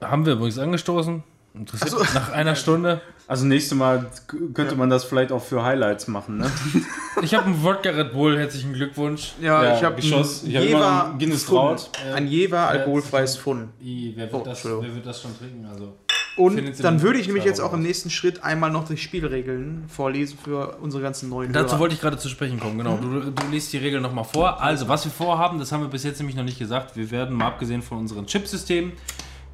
Haben 0.00 0.26
wir 0.26 0.32
übrigens 0.32 0.58
angestoßen. 0.58 1.22
Interessiert 1.54 2.14
nach 2.14 2.32
einer 2.32 2.56
Stunde. 2.56 3.00
Also 3.32 3.46
nächstes 3.46 3.78
Mal 3.78 4.10
könnte 4.52 4.76
man 4.76 4.90
das 4.90 5.04
vielleicht 5.04 5.32
auch 5.32 5.42
für 5.42 5.64
Highlights 5.64 6.06
machen, 6.06 6.36
ne? 6.36 6.50
Ich 7.22 7.32
habe 7.32 7.46
einen 7.46 7.62
Wodka 7.62 7.88
Red 7.88 8.12
Bull, 8.12 8.36
herzlichen 8.38 8.74
Glückwunsch. 8.74 9.32
Ja, 9.40 9.64
Ja, 9.64 9.76
ich 9.78 9.82
habe 9.82 9.96
Geschoss. 9.96 10.42
Ich 10.42 10.54
hab 10.54 10.62
immer 10.64 10.80
noch 10.80 11.12
ein 11.14 11.18
Guinness 11.18 11.46
Traut. 11.46 11.88
Ein 12.14 12.26
Jever 12.26 12.68
alkoholfreies 12.68 13.38
Fund. 13.38 13.70
I, 13.82 14.12
wer, 14.16 14.28
Oh, 14.28 14.32
wird 14.36 14.46
das, 14.48 14.58
Entschuldigung. 14.58 14.84
wer 14.86 14.94
wird 14.96 15.06
das 15.06 15.22
schon 15.22 15.38
trinken? 15.38 15.64
Also, 15.64 15.94
Und 16.36 16.84
dann 16.84 17.00
würde 17.00 17.20
ich 17.20 17.26
nämlich 17.26 17.46
jetzt 17.46 17.60
auch 17.60 17.72
im 17.72 17.80
nächsten 17.80 18.10
Schritt 18.10 18.44
einmal 18.44 18.70
noch 18.70 18.86
die 18.86 18.98
Spielregeln 18.98 19.84
vorlesen 19.88 20.36
für 20.44 20.76
unsere 20.82 21.02
ganzen 21.02 21.30
neuen 21.30 21.54
Dazu 21.54 21.70
Hörer. 21.72 21.80
wollte 21.80 21.94
ich 21.94 22.02
gerade 22.02 22.18
zu 22.18 22.28
sprechen 22.28 22.60
kommen, 22.60 22.76
genau. 22.76 22.98
Du, 23.00 23.30
du 23.30 23.46
liest 23.50 23.72
die 23.72 23.78
Regeln 23.78 24.02
nochmal 24.02 24.24
vor. 24.24 24.60
Also, 24.60 24.88
was 24.88 25.06
wir 25.06 25.12
vorhaben, 25.12 25.58
das 25.58 25.72
haben 25.72 25.80
wir 25.80 25.88
bis 25.88 26.04
jetzt 26.04 26.18
nämlich 26.18 26.36
noch 26.36 26.44
nicht 26.44 26.58
gesagt. 26.58 26.96
Wir 26.98 27.10
werden, 27.10 27.34
mal 27.34 27.46
abgesehen 27.46 27.80
von 27.80 27.96
unseren 27.96 28.26
Chipsystemen, 28.26 28.92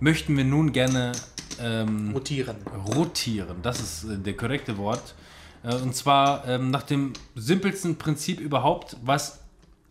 möchten 0.01 0.37
wir 0.37 0.43
nun 0.45 0.73
gerne 0.73 1.13
ähm, 1.61 2.13
rotieren. 2.13 2.57
rotieren. 2.95 3.57
Das 3.63 3.81
ist 3.81 4.05
äh, 4.05 4.19
der 4.19 4.37
korrekte 4.37 4.77
Wort. 4.77 5.15
Äh, 5.63 5.75
und 5.77 5.95
zwar 5.95 6.47
ähm, 6.47 6.71
nach 6.71 6.83
dem 6.83 7.13
simpelsten 7.35 7.97
Prinzip 7.97 8.41
überhaupt, 8.41 8.97
was 9.03 9.41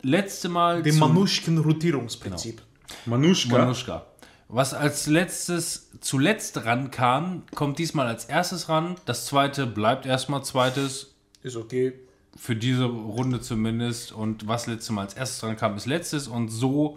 letzte 0.02 0.48
Mal 0.48 0.82
Dem 0.82 0.98
Manuschken-Rotierungsprinzip. 0.98 2.62
Manuschka. 3.06 3.58
Manuschka. 3.58 4.06
Was 4.48 4.72
als 4.72 5.06
letztes 5.06 5.90
zuletzt 6.00 6.64
rankam, 6.64 7.42
kommt 7.54 7.78
diesmal 7.78 8.06
als 8.06 8.24
erstes 8.24 8.70
ran. 8.70 8.96
Das 9.04 9.26
zweite 9.26 9.66
bleibt 9.66 10.06
erstmal 10.06 10.42
zweites. 10.42 11.14
Ist 11.42 11.56
okay. 11.56 11.92
Für 12.34 12.56
diese 12.56 12.84
Runde 12.84 13.42
zumindest. 13.42 14.12
Und 14.12 14.48
was 14.48 14.66
letztes 14.66 14.90
Mal 14.90 15.02
als 15.02 15.14
erstes 15.14 15.40
dran 15.40 15.56
kam, 15.56 15.76
ist 15.76 15.84
letztes. 15.84 16.28
Und 16.28 16.48
so 16.48 16.94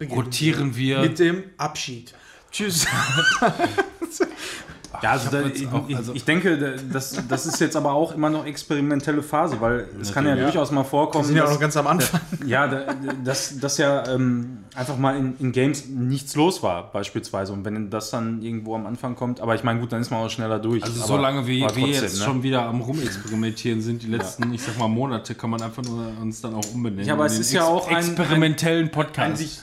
rotieren 0.00 0.74
wir. 0.74 1.00
Mit 1.00 1.18
dem 1.18 1.44
Abschied. 1.58 2.14
Tschüss. 2.50 2.86
Ja, 5.02 5.12
also, 5.12 5.26
Ich 5.26 5.30
da, 5.30 5.42
ich, 5.48 5.68
auch- 5.72 5.88
ich, 5.88 5.96
also- 5.96 6.12
ich 6.14 6.24
denke, 6.24 6.58
da- 6.58 6.72
das, 6.92 7.16
das 7.26 7.46
ist 7.46 7.58
jetzt 7.60 7.74
aber 7.74 7.92
auch 7.92 8.12
immer 8.12 8.28
noch 8.28 8.44
experimentelle 8.44 9.22
Phase, 9.22 9.58
weil 9.60 9.88
es 9.98 10.12
kann 10.12 10.24
ja 10.24 10.32
Natürlich. 10.32 10.52
durchaus 10.52 10.72
mal 10.72 10.80
Wir 10.82 10.84
vorkommen, 10.84 11.24
sind 11.24 11.36
ja 11.36 11.44
auch 11.46 11.50
noch 11.52 11.60
ganz 11.60 11.74
am 11.78 11.86
Anfang. 11.86 12.20
ja, 12.46 12.66
da, 12.66 12.84
dass, 13.24 13.58
dass 13.58 13.78
ja 13.78 14.06
ähm, 14.08 14.58
einfach 14.74 14.98
mal 14.98 15.16
in, 15.16 15.36
in 15.38 15.52
Games 15.52 15.86
nichts 15.86 16.34
los 16.36 16.62
war, 16.62 16.90
beispielsweise. 16.92 17.52
Und 17.54 17.64
wenn 17.64 17.88
das 17.88 18.10
dann 18.10 18.42
irgendwo 18.42 18.74
am 18.74 18.84
Anfang 18.86 19.14
kommt, 19.14 19.40
aber 19.40 19.54
ich 19.54 19.64
meine, 19.64 19.80
gut, 19.80 19.92
dann 19.92 20.02
ist 20.02 20.10
man 20.10 20.20
auch 20.26 20.28
schneller 20.28 20.58
durch. 20.58 20.82
Also 20.82 20.98
aber, 20.98 21.06
so 21.08 21.16
lange 21.16 21.46
wie 21.46 21.62
aber 21.64 21.76
wir 21.76 21.84
trotzdem, 21.84 22.02
jetzt 22.02 22.18
ne? 22.18 22.24
schon 22.24 22.42
wieder 22.42 22.62
am 22.66 22.80
Rumexperimentieren 22.82 23.80
sind, 23.80 24.02
die 24.02 24.08
letzten, 24.08 24.52
ich 24.52 24.60
sag 24.62 24.76
mal, 24.76 24.88
Monate, 24.88 25.34
kann 25.34 25.48
man 25.48 25.62
einfach 25.62 25.82
nur 25.84 26.12
uns 26.20 26.42
dann 26.42 26.54
auch 26.54 26.74
umbenennen. 26.74 27.06
Ja, 27.06 27.14
aber 27.14 27.24
in 27.26 27.32
es 27.32 27.38
ist 27.38 27.52
ja 27.52 27.64
auch 27.64 27.88
ein- 27.88 27.96
experimentellen 27.96 28.86
ein 28.88 28.90
Podcast. 28.90 29.38
sich 29.38 29.58
äh, 29.58 29.60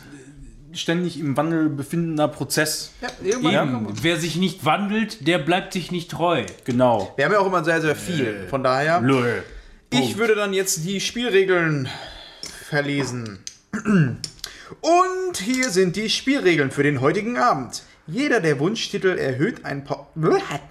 ständig 0.77 1.19
im 1.19 1.35
Wandel 1.35 1.69
befindender 1.69 2.27
Prozess. 2.27 2.91
Ja, 3.01 3.09
irgendwann 3.23 3.85
Eben, 3.85 3.87
wer 4.01 4.17
sich 4.17 4.35
nicht 4.35 4.65
wandelt, 4.65 5.27
der 5.27 5.39
bleibt 5.39 5.73
sich 5.73 5.91
nicht 5.91 6.11
treu. 6.11 6.43
Genau. 6.65 7.13
Wir 7.15 7.25
haben 7.25 7.33
ja 7.33 7.39
auch 7.39 7.47
immer 7.47 7.63
sehr, 7.63 7.81
sehr 7.81 7.95
viel. 7.95 8.47
Von 8.49 8.63
daher, 8.63 9.01
Lul. 9.01 9.43
ich 9.89 10.17
würde 10.17 10.35
dann 10.35 10.53
jetzt 10.53 10.85
die 10.85 10.99
Spielregeln 10.99 11.89
verlesen. 12.69 13.39
Und 14.81 15.37
hier 15.37 15.69
sind 15.69 15.95
die 15.95 16.09
Spielregeln 16.09 16.71
für 16.71 16.83
den 16.83 17.01
heutigen 17.01 17.37
Abend. 17.37 17.83
Jeder 18.05 18.39
der 18.39 18.59
Wunschtitel 18.59 19.17
erhöht 19.17 19.65
ein 19.65 19.83
pa 19.83 20.07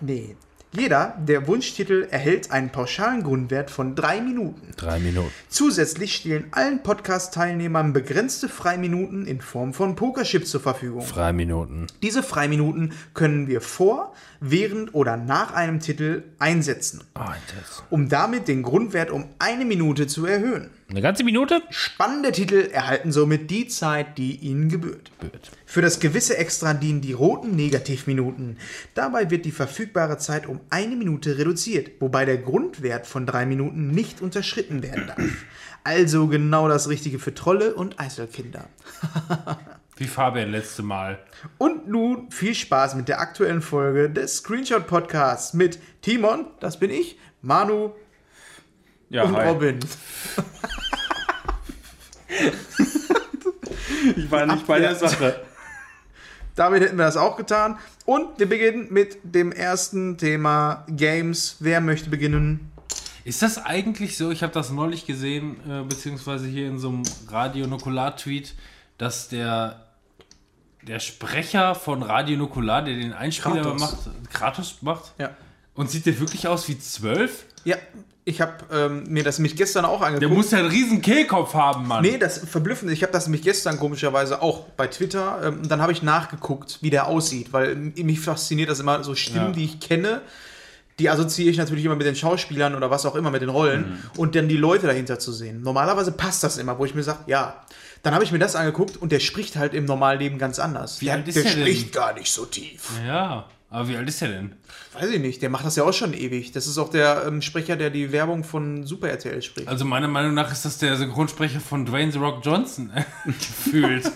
nee. 0.01 0.37
Jeder 0.77 1.17
der 1.27 1.47
Wunschtitel 1.47 2.07
erhält 2.11 2.51
einen 2.51 2.69
pauschalen 2.71 3.23
Grundwert 3.23 3.71
von 3.71 3.95
drei 3.95 4.21
Minuten. 4.21 4.73
Drei 4.77 4.99
Minuten. 4.99 5.31
Zusätzlich 5.49 6.15
stehen 6.17 6.49
allen 6.51 6.83
Podcast-Teilnehmern 6.83 7.95
begrenzte 7.95 8.49
Freiminuten 8.51 9.27
in 9.27 9.41
Form 9.41 9.73
von 9.73 9.97
Pokerchips 9.97 10.51
zur 10.51 10.61
Verfügung. 10.61 11.01
Freiminuten. 11.01 11.87
Diese 12.03 12.23
Freiminuten 12.23 12.93
können 13.15 13.47
wir 13.49 13.63
vor, 13.63 14.13
während 14.41 14.95
oder 14.95 15.17
nach 15.17 15.55
einem 15.55 15.81
Titel 15.81 16.25
einsetzen, 16.39 17.03
Ah, 17.15 17.35
das. 17.59 17.83
um 17.89 18.11
damit 18.11 18.47
den 18.47 18.63
Grundwert 18.63 19.11
um 19.11 19.25
eine 19.39 19.65
Minute 19.65 20.07
zu 20.07 20.27
erhöhen. 20.27 20.69
Eine 20.91 21.01
ganze 21.03 21.25
Minute? 21.25 21.63
Spannende 21.71 22.31
Titel 22.33 22.69
erhalten 22.73 23.11
somit 23.11 23.51
die 23.51 23.67
Zeit, 23.67 24.19
die 24.19 24.37
ihnen 24.37 24.69
gebührt. 24.69 25.11
Blöd. 25.19 25.51
Für 25.77 25.83
das 25.83 26.01
gewisse 26.01 26.39
Extra 26.39 26.73
dienen 26.73 27.03
die 27.03 27.13
roten 27.13 27.51
Negativminuten. 27.51 28.57
Dabei 28.95 29.31
wird 29.31 29.45
die 29.45 29.51
verfügbare 29.51 30.17
Zeit 30.17 30.47
um 30.47 30.61
eine 30.71 30.97
Minute 30.97 31.37
reduziert, 31.37 32.01
wobei 32.01 32.25
der 32.25 32.39
Grundwert 32.39 33.07
von 33.07 33.27
drei 33.27 33.45
Minuten 33.45 33.91
nicht 33.91 34.23
unterschritten 34.23 34.83
werden 34.83 35.09
darf. 35.09 35.19
Also 35.85 36.29
genau 36.29 36.67
das 36.67 36.89
Richtige 36.89 37.19
für 37.19 37.35
Trolle 37.35 37.75
und 37.75 38.01
Eiselkinder. 38.01 38.71
Wie 39.97 40.07
Fabian 40.07 40.51
letzte 40.51 40.83
Mal. 40.83 41.19
Und 41.59 41.87
nun 41.89 42.31
viel 42.31 42.55
Spaß 42.55 42.95
mit 42.95 43.09
der 43.09 43.21
aktuellen 43.21 43.61
Folge 43.61 44.09
des 44.09 44.37
Screenshot 44.39 44.87
Podcasts 44.87 45.53
mit 45.53 45.79
Timon, 46.01 46.47
das 46.59 46.81
bin 46.81 46.91
ich, 46.91 47.19
Manu 47.43 47.93
Ja, 49.11 49.25
und 49.25 49.37
hi. 49.37 49.47
Robin. 49.47 49.79
Ich 54.17 54.31
war 54.31 54.47
nicht 54.47 54.67
bei 54.67 54.79
der. 54.79 54.95
Sache. 54.95 55.43
Damit 56.57 56.83
hätten 56.83 56.97
wir 56.97 57.05
das 57.05 57.17
auch 57.17 57.37
getan. 57.37 57.79
Und 58.05 58.39
wir 58.39 58.49
beginnen 58.49 58.89
mit 58.91 59.19
dem 59.23 59.53
ersten 59.53 60.19
Thema 60.19 60.85
Games. 60.89 61.57
Wer 61.61 61.81
möchte 61.81 62.11
beginnen? 62.11 62.73
Ist 63.25 63.43
das 63.43 63.65
eigentlich 63.65 64.17
so? 64.17 64.31
Ich 64.31 64.43
habe 64.43 64.53
das 64.53 64.71
neulich 64.71 65.05
gesehen, 65.05 65.57
äh, 65.69 65.83
beziehungsweise 65.83 66.47
hier 66.47 66.69
in 66.69 66.79
so 66.79 66.89
einem 66.89 67.03
Radio 67.29 67.67
Nukular-Tweet, 67.67 68.55
dass 68.99 69.29
der, 69.29 69.87
der 70.83 70.99
Sprecher 71.01 71.75
von 71.75 72.03
Radio 72.03 72.39
Nukular, 72.39 72.83
der 72.83 72.95
den 72.95 73.13
Einspieler 73.13 73.63
Kratos. 73.63 73.81
macht, 73.81 74.31
Kratos 74.33 74.77
macht. 74.81 75.13
Ja. 75.19 75.37
Und 75.75 75.91
sieht 75.91 76.07
der 76.07 76.19
wirklich 76.21 76.49
aus 76.49 76.69
wie 76.69 76.79
zwölf? 76.79 77.45
Ja, 77.65 77.77
ich 78.29 78.41
habe 78.41 78.53
ähm, 78.73 79.05
mir 79.09 79.23
das 79.23 79.39
nämlich 79.39 79.55
gestern 79.57 79.85
auch 79.85 80.01
Der 80.01 80.09
angeguckt. 80.09 80.37
muss 80.37 80.51
ja 80.51 80.59
einen 80.59 80.67
riesen 80.69 81.01
Kehlkopf 81.01 81.55
haben, 81.55 81.87
Mann. 81.87 82.03
Nee, 82.03 82.19
das 82.19 82.39
verblüffend. 82.39 82.91
Ich 82.91 83.03
habe 83.03 83.13
das 83.13 83.27
nämlich 83.27 83.43
gestern 83.43 83.79
komischerweise 83.79 84.43
auch 84.43 84.65
bei 84.77 84.89
Twitter. 84.89 85.41
Ähm, 85.45 85.69
dann 85.69 85.81
habe 85.81 85.93
ich 85.93 86.03
nachgeguckt, 86.03 86.79
wie 86.83 86.91
der 86.91 87.07
aussieht, 87.07 87.53
weil 87.53 87.77
mich 87.77 88.19
fasziniert 88.21 88.69
das 88.69 88.81
immer 88.81 89.05
so 89.05 89.15
Stimmen, 89.15 89.47
Ja. 89.47 89.53
die 89.53 89.65
ich 89.65 89.81
kenne. 89.81 90.23
Die 90.99 91.09
assoziiere 91.09 91.51
ich 91.51 91.57
natürlich 91.59 91.85
immer 91.85 91.95
mit 91.95 92.07
den 92.07 92.17
Schauspielern 92.17 92.75
oder 92.75 92.91
was 92.91 93.07
auch 93.07 93.15
immer, 93.15 93.31
mit 93.31 93.43
den 93.43 93.49
Rollen. 93.51 94.03
Und 94.17 94.35
dann 94.35 94.49
die 94.49 94.57
Leute 94.57 94.87
dahinter 94.89 95.19
zu 95.21 95.31
sehen. 95.31 95.61
Normalerweise 95.63 96.11
passt 96.11 96.43
das 96.43 96.57
immer, 96.59 96.79
wo 96.79 96.85
ich 96.85 96.95
mir 96.95 97.03
sage, 97.05 97.21
ja. 97.29 97.65
Dann 98.03 98.13
habe 98.15 98.25
ich 98.25 98.33
mir 98.33 98.39
das 98.39 98.57
angeguckt 98.57 98.97
und 98.97 99.13
der 99.13 99.21
spricht 99.21 99.57
halt 99.57 99.73
im 99.75 99.85
Normalleben 99.85 100.39
ganz 100.39 100.59
anders. 100.59 101.01
Wie 101.01 101.07
der 101.07 101.15
alt 101.15 101.29
ist 101.29 101.35
der 101.37 101.43
der 101.45 101.53
denn? 101.55 101.61
spricht 101.63 101.93
gar 101.93 102.13
nicht 102.15 102.31
so 102.33 102.45
tief. 102.45 102.91
Ja, 103.07 103.45
aber 103.69 103.89
wie 103.89 103.97
alt 103.97 104.09
ist 104.09 104.21
der 104.21 104.29
denn? 104.29 104.55
Weiß 104.93 105.11
ich 105.11 105.21
nicht, 105.21 105.43
der 105.43 105.51
macht 105.51 105.67
das 105.67 105.77
ja 105.77 105.83
auch 105.85 105.93
schon 105.93 106.15
ewig. 106.15 106.53
Das 106.53 106.67
ist 106.67 106.79
auch 106.79 106.89
der 106.89 107.25
ähm, 107.27 107.43
Sprecher, 107.43 107.77
der 107.77 107.91
die 107.91 108.13
Werbung 108.13 108.45
von 108.45 108.87
Super 108.87 109.09
RTL 109.11 109.43
spricht. 109.43 109.69
Also 109.69 109.85
meiner 109.85 110.09
Meinung 110.09 110.35
nach 110.35 110.53
ist 110.53 110.65
das 110.65 110.79
der 110.79 110.97
Synchronsprecher 110.97 111.61
von 111.61 111.85
Dwayne 111.85 112.13
The 112.13 112.19
Rock 112.19 112.45
Johnson 112.45 112.93
gefühlt. 113.25 114.11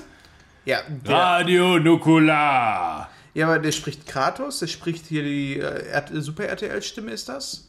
ja, 0.65 0.81
Radio 1.05 1.79
Nukular. 1.79 3.11
ja, 3.35 3.47
aber 3.47 3.59
der 3.59 3.73
spricht 3.73 4.07
Kratos, 4.07 4.61
der 4.61 4.69
spricht 4.69 5.07
hier 5.07 5.23
die 5.25 5.59
äh, 5.59 6.21
Super 6.21 6.45
RTL-Stimme, 6.45 7.11
ist 7.11 7.29
das? 7.29 7.67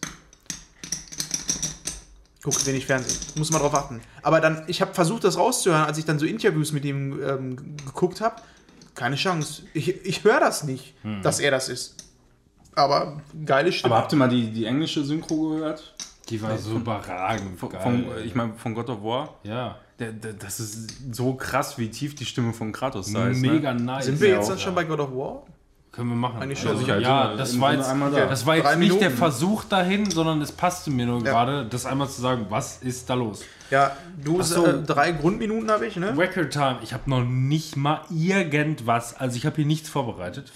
Guckt 2.44 2.66
wenig 2.66 2.88
Fernsehen, 2.88 3.20
muss 3.36 3.52
man 3.52 3.62
drauf 3.62 3.74
achten. 3.76 4.02
Aber 4.24 4.40
dann, 4.40 4.64
ich 4.68 4.82
habe 4.82 4.94
versucht, 4.96 5.24
das 5.24 5.38
rauszuhören, 5.38 5.84
als 5.86 6.00
ich 6.00 6.06
dann 6.06 6.18
so 6.18 6.26
Interviews 6.26 6.72
mit 6.72 6.86
ihm 6.86 7.22
ähm, 7.24 7.76
geguckt 7.86 8.20
habe. 8.22 8.42
Keine 8.96 9.16
Chance. 9.16 9.64
Ich, 9.74 10.06
ich 10.06 10.24
höre 10.24 10.40
das 10.40 10.64
nicht, 10.64 10.94
dass 11.24 11.40
er 11.40 11.52
das 11.52 11.70
ist. 11.70 11.96
Aber 12.76 13.22
geile 13.46 13.72
Stimme. 13.72 13.94
Aber 13.94 14.04
habt 14.04 14.14
ihr 14.14 14.18
mal 14.18 14.30
die, 14.30 14.52
die 14.52 14.66
englische 14.66 15.04
Synchro 15.04 15.50
gehört? 15.50 15.94
Die 16.30 16.42
war 16.42 16.58
so 16.58 16.76
überragend. 16.76 17.60
Von, 17.60 17.70
geil. 17.70 17.82
von, 17.82 18.06
ich 18.26 18.36
meine, 18.36 18.54
von 18.56 18.74
God 18.74 18.90
of 18.90 19.04
War? 19.04 19.36
ja, 19.44 19.78
Der, 20.00 20.14
der, 20.14 20.34
das 20.34 20.60
ist 20.60 21.14
so 21.14 21.34
krass, 21.34 21.78
wie 21.78 21.90
tief 21.90 22.16
die 22.16 22.26
Stimme 22.26 22.54
von 22.54 22.72
Kratos 22.72 23.12
da 23.12 23.28
ist. 23.28 23.40
mega 23.40 23.74
Ne? 23.74 23.82
nice. 23.84 24.06
Sind 24.06 24.22
wir 24.22 24.30
ja 24.30 24.36
jetzt 24.36 24.46
auch, 24.46 24.50
dann 24.50 24.60
schon 24.60 24.76
bei 24.76 24.84
God 24.86 25.00
of 25.00 25.12
War? 25.12 25.44
Können 25.92 26.10
wir 26.10 26.16
machen. 26.16 26.42
Eigentlich 26.42 26.60
schon, 26.60 26.70
Also, 26.70 26.82
sicher, 26.82 27.00
ja, 27.00 27.32
ja, 27.32 27.36
das 27.36 27.60
war 27.60 27.74
jetzt, 27.74 27.90
einmal 27.90 28.12
da. 28.12 28.26
das 28.26 28.46
war 28.46 28.56
jetzt 28.56 28.66
Drei 28.66 28.76
nicht 28.78 28.92
der 28.94 29.10
Minuten. 29.10 29.18
Versuch 29.18 29.66
dahin, 29.66 30.10
sondern 30.10 30.42
es 30.42 30.52
passte 30.54 30.90
mir 30.90 31.06
nur 31.06 31.18
Ja. 31.18 31.32
gerade, 31.32 31.66
das 31.66 31.86
einmal 31.86 32.08
zu 32.08 32.22
sagen, 32.22 32.46
was 32.50 32.78
ist 32.78 33.10
da 33.10 33.14
los? 33.16 33.42
Ja, 33.70 33.92
du, 34.24 34.42
so. 34.42 34.66
äh, 34.66 34.82
drei 34.84 35.12
Grundminuten 35.12 35.70
habe 35.70 35.86
ich, 35.86 35.98
ne? 35.98 36.18
Record 36.18 36.52
Time, 36.52 36.78
ich 36.82 36.94
habe 36.94 37.10
noch 37.10 37.24
nicht 37.26 37.76
mal 37.76 38.02
irgendwas, 38.10 39.16
also 39.20 39.36
ich 39.36 39.46
habe 39.46 39.58
hier 39.58 39.66
nichts 39.66 39.90
vorbereitet. 39.90 40.52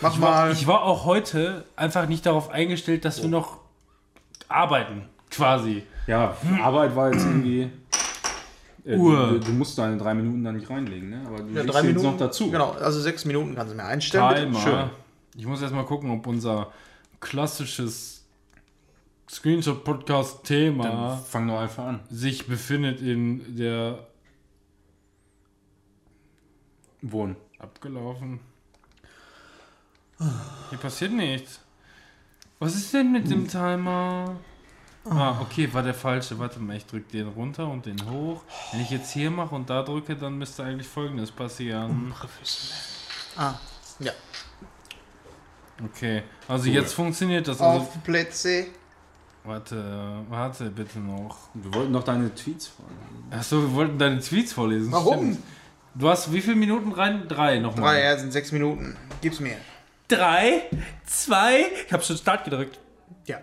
Mach 0.00 0.14
Ich 0.14 0.20
war, 0.20 0.30
mal. 0.46 0.52
ich 0.52 0.66
war 0.66 0.82
auch 0.82 1.04
heute 1.04 1.64
einfach 1.76 2.06
nicht 2.08 2.26
darauf 2.26 2.50
eingestellt, 2.50 3.04
dass 3.04 3.22
wir 3.22 3.28
noch 3.28 3.58
arbeiten, 4.48 5.08
quasi. 5.30 5.82
Ja, 6.08 6.36
Arbeit 6.62 6.96
war 6.96 7.12
jetzt 7.12 7.24
irgendwie. 7.24 7.70
Äh, 8.88 8.96
Uhr. 8.96 9.28
Du, 9.32 9.38
du 9.40 9.52
musst 9.52 9.76
deine 9.76 9.98
drei 9.98 10.14
Minuten 10.14 10.42
da 10.42 10.50
nicht 10.50 10.70
reinlegen, 10.70 11.10
ne? 11.10 11.22
Aber 11.26 11.42
du 11.42 11.52
Ja, 11.52 11.62
drei 11.62 11.82
Minuten 11.82 12.06
noch 12.06 12.16
dazu. 12.16 12.50
Genau, 12.50 12.70
also 12.72 13.00
sechs 13.00 13.24
Minuten 13.26 13.54
kannst 13.54 13.72
du 13.72 13.76
mir 13.76 13.84
einstellen. 13.84 14.28
bitte. 14.28 14.40
Timer. 14.46 14.60
schön. 14.60 14.90
Ich 15.36 15.44
muss 15.46 15.60
erst 15.60 15.74
mal 15.74 15.84
gucken, 15.84 16.10
ob 16.10 16.26
unser 16.26 16.72
klassisches 17.20 18.24
Screenshot-Podcast-Thema 19.28 21.16
fang 21.18 21.46
doch 21.48 21.58
einfach 21.60 21.84
an. 21.84 22.00
sich 22.08 22.46
befindet 22.46 23.02
in 23.02 23.56
der 23.56 23.98
Wohnen. 27.02 27.36
abgelaufen. 27.58 28.40
Hier 30.70 30.78
passiert 30.78 31.12
nichts. 31.12 31.60
Was 32.58 32.74
ist 32.74 32.92
denn 32.94 33.12
mit 33.12 33.30
dem 33.30 33.46
Timer? 33.46 34.36
Ah, 35.10 35.38
okay, 35.40 35.72
war 35.72 35.82
der 35.82 35.94
falsche. 35.94 36.38
Warte 36.38 36.60
mal, 36.60 36.76
ich 36.76 36.86
drücke 36.86 37.10
den 37.12 37.28
runter 37.28 37.68
und 37.68 37.86
den 37.86 37.98
hoch. 38.10 38.42
Wenn 38.72 38.80
ich 38.80 38.90
jetzt 38.90 39.12
hier 39.12 39.30
mache 39.30 39.54
und 39.54 39.68
da 39.70 39.82
drücke, 39.82 40.16
dann 40.16 40.38
müsste 40.38 40.64
eigentlich 40.64 40.88
folgendes 40.88 41.30
passieren. 41.30 42.12
Ah, 43.36 43.54
ja. 44.00 44.12
Okay, 45.84 46.22
also 46.48 46.68
jetzt 46.68 46.92
funktioniert 46.92 47.46
das. 47.46 47.60
Also, 47.60 47.82
Auf 47.82 48.02
Plätze. 48.02 48.66
warte, 49.44 50.24
warte 50.28 50.70
bitte 50.70 50.98
noch. 50.98 51.48
Wir 51.54 51.72
wollten 51.72 51.92
doch 51.92 52.02
deine 52.02 52.34
Tweets 52.34 52.66
vorlesen. 52.66 53.26
Achso, 53.30 53.62
wir 53.62 53.72
wollten 53.74 53.98
deine 53.98 54.20
Tweets 54.20 54.52
vorlesen. 54.52 54.90
Warum? 54.90 55.32
Stimmt. 55.34 55.38
Du 55.94 56.08
hast 56.08 56.32
wie 56.32 56.40
viele 56.40 56.56
Minuten 56.56 56.92
rein? 56.92 57.26
Drei 57.28 57.58
nochmal. 57.60 57.94
Drei, 57.94 58.04
ja, 58.04 58.18
sind 58.18 58.32
sechs 58.32 58.52
Minuten. 58.52 58.96
Gib's 59.20 59.40
mir. 59.40 59.56
Drei, 60.08 60.62
zwei. 61.06 61.66
Ich 61.86 61.92
habe 61.92 62.02
schon 62.02 62.16
Start 62.16 62.44
gedrückt. 62.44 62.78
Ja. 63.26 63.38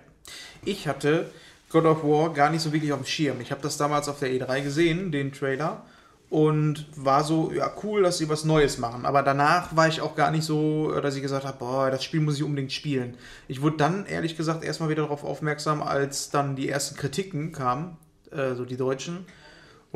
Ich 0.64 0.88
hatte 0.88 1.32
God 1.70 1.86
of 1.86 2.04
War 2.04 2.34
gar 2.34 2.50
nicht 2.50 2.62
so 2.62 2.72
wirklich 2.72 2.94
auf 2.94 3.00
dem 3.00 3.06
Schirm. 3.06 3.42
Ich 3.42 3.52
habe 3.52 3.62
das 3.62 3.78
damals 3.78 4.08
auf 4.08 4.20
der 4.20 4.30
E3 4.30 4.62
gesehen, 4.62 5.12
den 5.12 5.32
Trailer. 5.32 5.84
Und 6.30 6.88
war 6.96 7.24
so, 7.24 7.52
ja, 7.52 7.72
cool, 7.84 8.02
dass 8.02 8.18
sie 8.18 8.28
was 8.28 8.46
Neues 8.46 8.80
machen. 8.80 9.06
Aber 9.06 9.22
danach 9.22 9.76
war 9.76 9.88
ich 9.88 10.02
auch 10.02 10.16
gar 10.16 10.32
nicht 10.32 10.44
so, 10.44 11.00
dass 11.00 11.16
ich 11.16 11.22
gesagt 11.22 11.46
habe, 11.46 11.58
boah, 11.60 11.92
das 11.92 12.04
Spiel 12.04 12.20
muss 12.20 12.36
ich 12.36 12.44
unbedingt 12.44 12.74
spielen. 12.74 13.16
Ich 13.48 13.62
wurde 13.62 13.78
dann, 13.78 14.06
ehrlich 14.08 14.36
gesagt, 14.36 14.64
erstmal 14.64 14.90
wieder 14.90 15.04
darauf 15.04 15.24
aufmerksam, 15.24 15.84
als 15.84 16.32
dann 16.32 16.56
die 16.56 16.68
ersten 16.68 16.98
Kritiken 16.98 17.52
kamen, 17.52 17.98
äh, 18.32 18.56
so 18.56 18.66
die 18.66 18.76
deutschen 18.76 19.26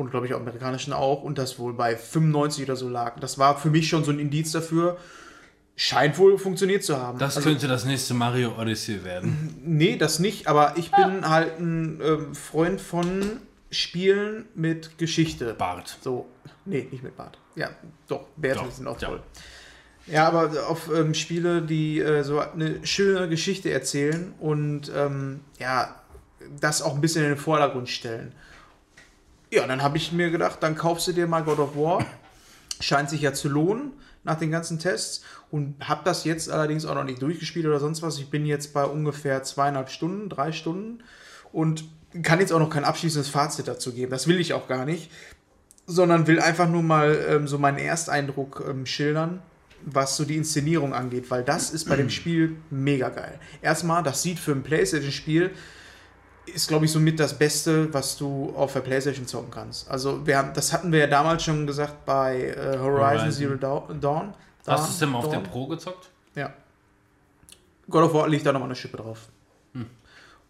und 0.00 0.10
glaube 0.10 0.26
ich 0.26 0.34
auch 0.34 0.40
amerikanischen 0.40 0.92
auch, 0.92 1.22
und 1.22 1.38
das 1.38 1.58
wohl 1.58 1.74
bei 1.74 1.96
95 1.96 2.64
oder 2.64 2.76
so 2.76 2.88
lag. 2.88 3.20
Das 3.20 3.38
war 3.38 3.56
für 3.56 3.70
mich 3.70 3.88
schon 3.88 4.02
so 4.02 4.10
ein 4.10 4.18
Indiz 4.18 4.50
dafür, 4.50 4.96
scheint 5.82 6.18
wohl 6.18 6.36
funktioniert 6.36 6.84
zu 6.84 6.98
haben. 6.98 7.18
Das 7.18 7.36
Also- 7.38 7.48
könnte 7.48 7.66
das 7.66 7.86
nächste 7.86 8.12
Mario 8.12 8.52
Odyssey 8.58 9.02
werden. 9.02 9.56
Nee, 9.64 9.96
das 9.96 10.18
nicht, 10.18 10.46
aber 10.46 10.74
ich 10.76 10.90
bin 10.90 11.26
halt 11.26 11.58
ein 11.58 11.98
ähm, 12.04 12.34
Freund 12.34 12.82
von 12.82 13.38
Spielen 13.70 14.44
mit 14.54 14.98
Geschichte. 14.98 15.54
Bart. 15.54 15.96
So, 16.02 16.26
nee, 16.66 16.86
nicht 16.90 17.02
mit 17.02 17.16
Bart. 17.16 17.38
Ja, 17.54 17.70
doch, 18.08 18.26
Bärte 18.36 18.60
Doch, 18.64 18.70
sind 18.70 18.86
auch 18.88 19.00
ja. 19.00 19.08
toll. 19.08 19.22
Ja, 20.06 20.28
aber 20.28 20.66
auf 20.68 20.90
ähm, 20.94 21.14
Spiele, 21.14 21.62
die 21.62 21.98
äh, 22.00 22.24
so 22.24 22.40
eine 22.40 22.84
schöne 22.86 23.26
Geschichte 23.30 23.70
erzählen 23.70 24.34
und 24.38 24.92
ähm, 24.94 25.40
ja, 25.58 25.94
das 26.60 26.82
auch 26.82 26.94
ein 26.94 27.00
bisschen 27.00 27.22
in 27.22 27.30
den 27.30 27.38
Vordergrund 27.38 27.88
stellen. 27.88 28.32
Ja, 29.50 29.66
dann 29.66 29.82
habe 29.82 29.96
ich 29.96 30.12
mir 30.12 30.30
gedacht, 30.30 30.58
dann 30.62 30.74
kaufst 30.74 31.08
du 31.08 31.12
dir 31.12 31.26
mal 31.26 31.42
God 31.42 31.58
of 31.58 31.74
War. 31.74 32.04
Scheint 32.80 33.08
sich 33.08 33.22
ja 33.22 33.32
zu 33.32 33.48
lohnen 33.48 33.92
nach 34.24 34.38
den 34.38 34.50
ganzen 34.50 34.78
Tests 34.78 35.22
und 35.50 35.76
habe 35.80 36.02
das 36.04 36.24
jetzt 36.24 36.50
allerdings 36.50 36.84
auch 36.84 36.94
noch 36.94 37.04
nicht 37.04 37.22
durchgespielt 37.22 37.66
oder 37.66 37.80
sonst 37.80 38.02
was. 38.02 38.18
Ich 38.18 38.30
bin 38.30 38.46
jetzt 38.46 38.72
bei 38.72 38.84
ungefähr 38.84 39.42
zweieinhalb 39.42 39.90
Stunden, 39.90 40.28
drei 40.28 40.52
Stunden 40.52 41.02
und 41.52 41.84
kann 42.22 42.40
jetzt 42.40 42.52
auch 42.52 42.58
noch 42.58 42.70
kein 42.70 42.84
abschließendes 42.84 43.30
Fazit 43.30 43.68
dazu 43.68 43.92
geben. 43.92 44.10
Das 44.10 44.26
will 44.26 44.40
ich 44.40 44.52
auch 44.52 44.68
gar 44.68 44.84
nicht. 44.84 45.10
Sondern 45.86 46.26
will 46.26 46.38
einfach 46.38 46.68
nur 46.68 46.82
mal 46.82 47.26
ähm, 47.28 47.48
so 47.48 47.58
meinen 47.58 47.78
Ersteindruck 47.78 48.64
ähm, 48.68 48.86
schildern, 48.86 49.42
was 49.84 50.16
so 50.16 50.24
die 50.24 50.36
Inszenierung 50.36 50.94
angeht, 50.94 51.30
weil 51.30 51.42
das 51.42 51.70
ist 51.70 51.88
bei 51.88 51.96
dem 51.96 52.10
Spiel 52.10 52.56
mega 52.70 53.08
geil. 53.08 53.40
Erstmal, 53.60 54.02
das 54.04 54.22
sieht 54.22 54.38
für 54.38 54.52
ein 54.52 54.62
PlayStation-Spiel 54.62 55.50
ist, 56.54 56.68
glaube 56.68 56.84
ich, 56.84 56.92
somit 56.92 57.18
das 57.20 57.36
Beste, 57.36 57.92
was 57.92 58.16
du 58.16 58.52
auf 58.56 58.72
der 58.72 58.80
PlayStation 58.80 59.26
zocken 59.26 59.50
kannst. 59.50 59.90
Also, 59.90 60.26
wir 60.26 60.36
haben, 60.38 60.52
das 60.54 60.72
hatten 60.72 60.92
wir 60.92 61.00
ja 61.00 61.06
damals 61.06 61.42
schon 61.42 61.66
gesagt 61.66 62.04
bei 62.04 62.48
äh, 62.50 62.78
Horizon, 62.78 63.20
Horizon. 63.20 63.32
Zero 63.32 63.54
Dawn. 63.56 64.00
Dawn 64.00 64.34
Hast 64.66 64.86
du 64.88 64.92
es 64.92 64.98
denn 64.98 65.08
mal 65.10 65.18
auf 65.18 65.28
der 65.30 65.38
Pro 65.40 65.66
gezockt? 65.66 66.10
Ja. 66.34 66.52
God 67.88 68.04
of 68.04 68.14
War 68.14 68.28
liegt 68.28 68.46
da 68.46 68.52
nochmal 68.52 68.68
eine 68.68 68.76
Schippe 68.76 68.96
drauf. 68.98 69.28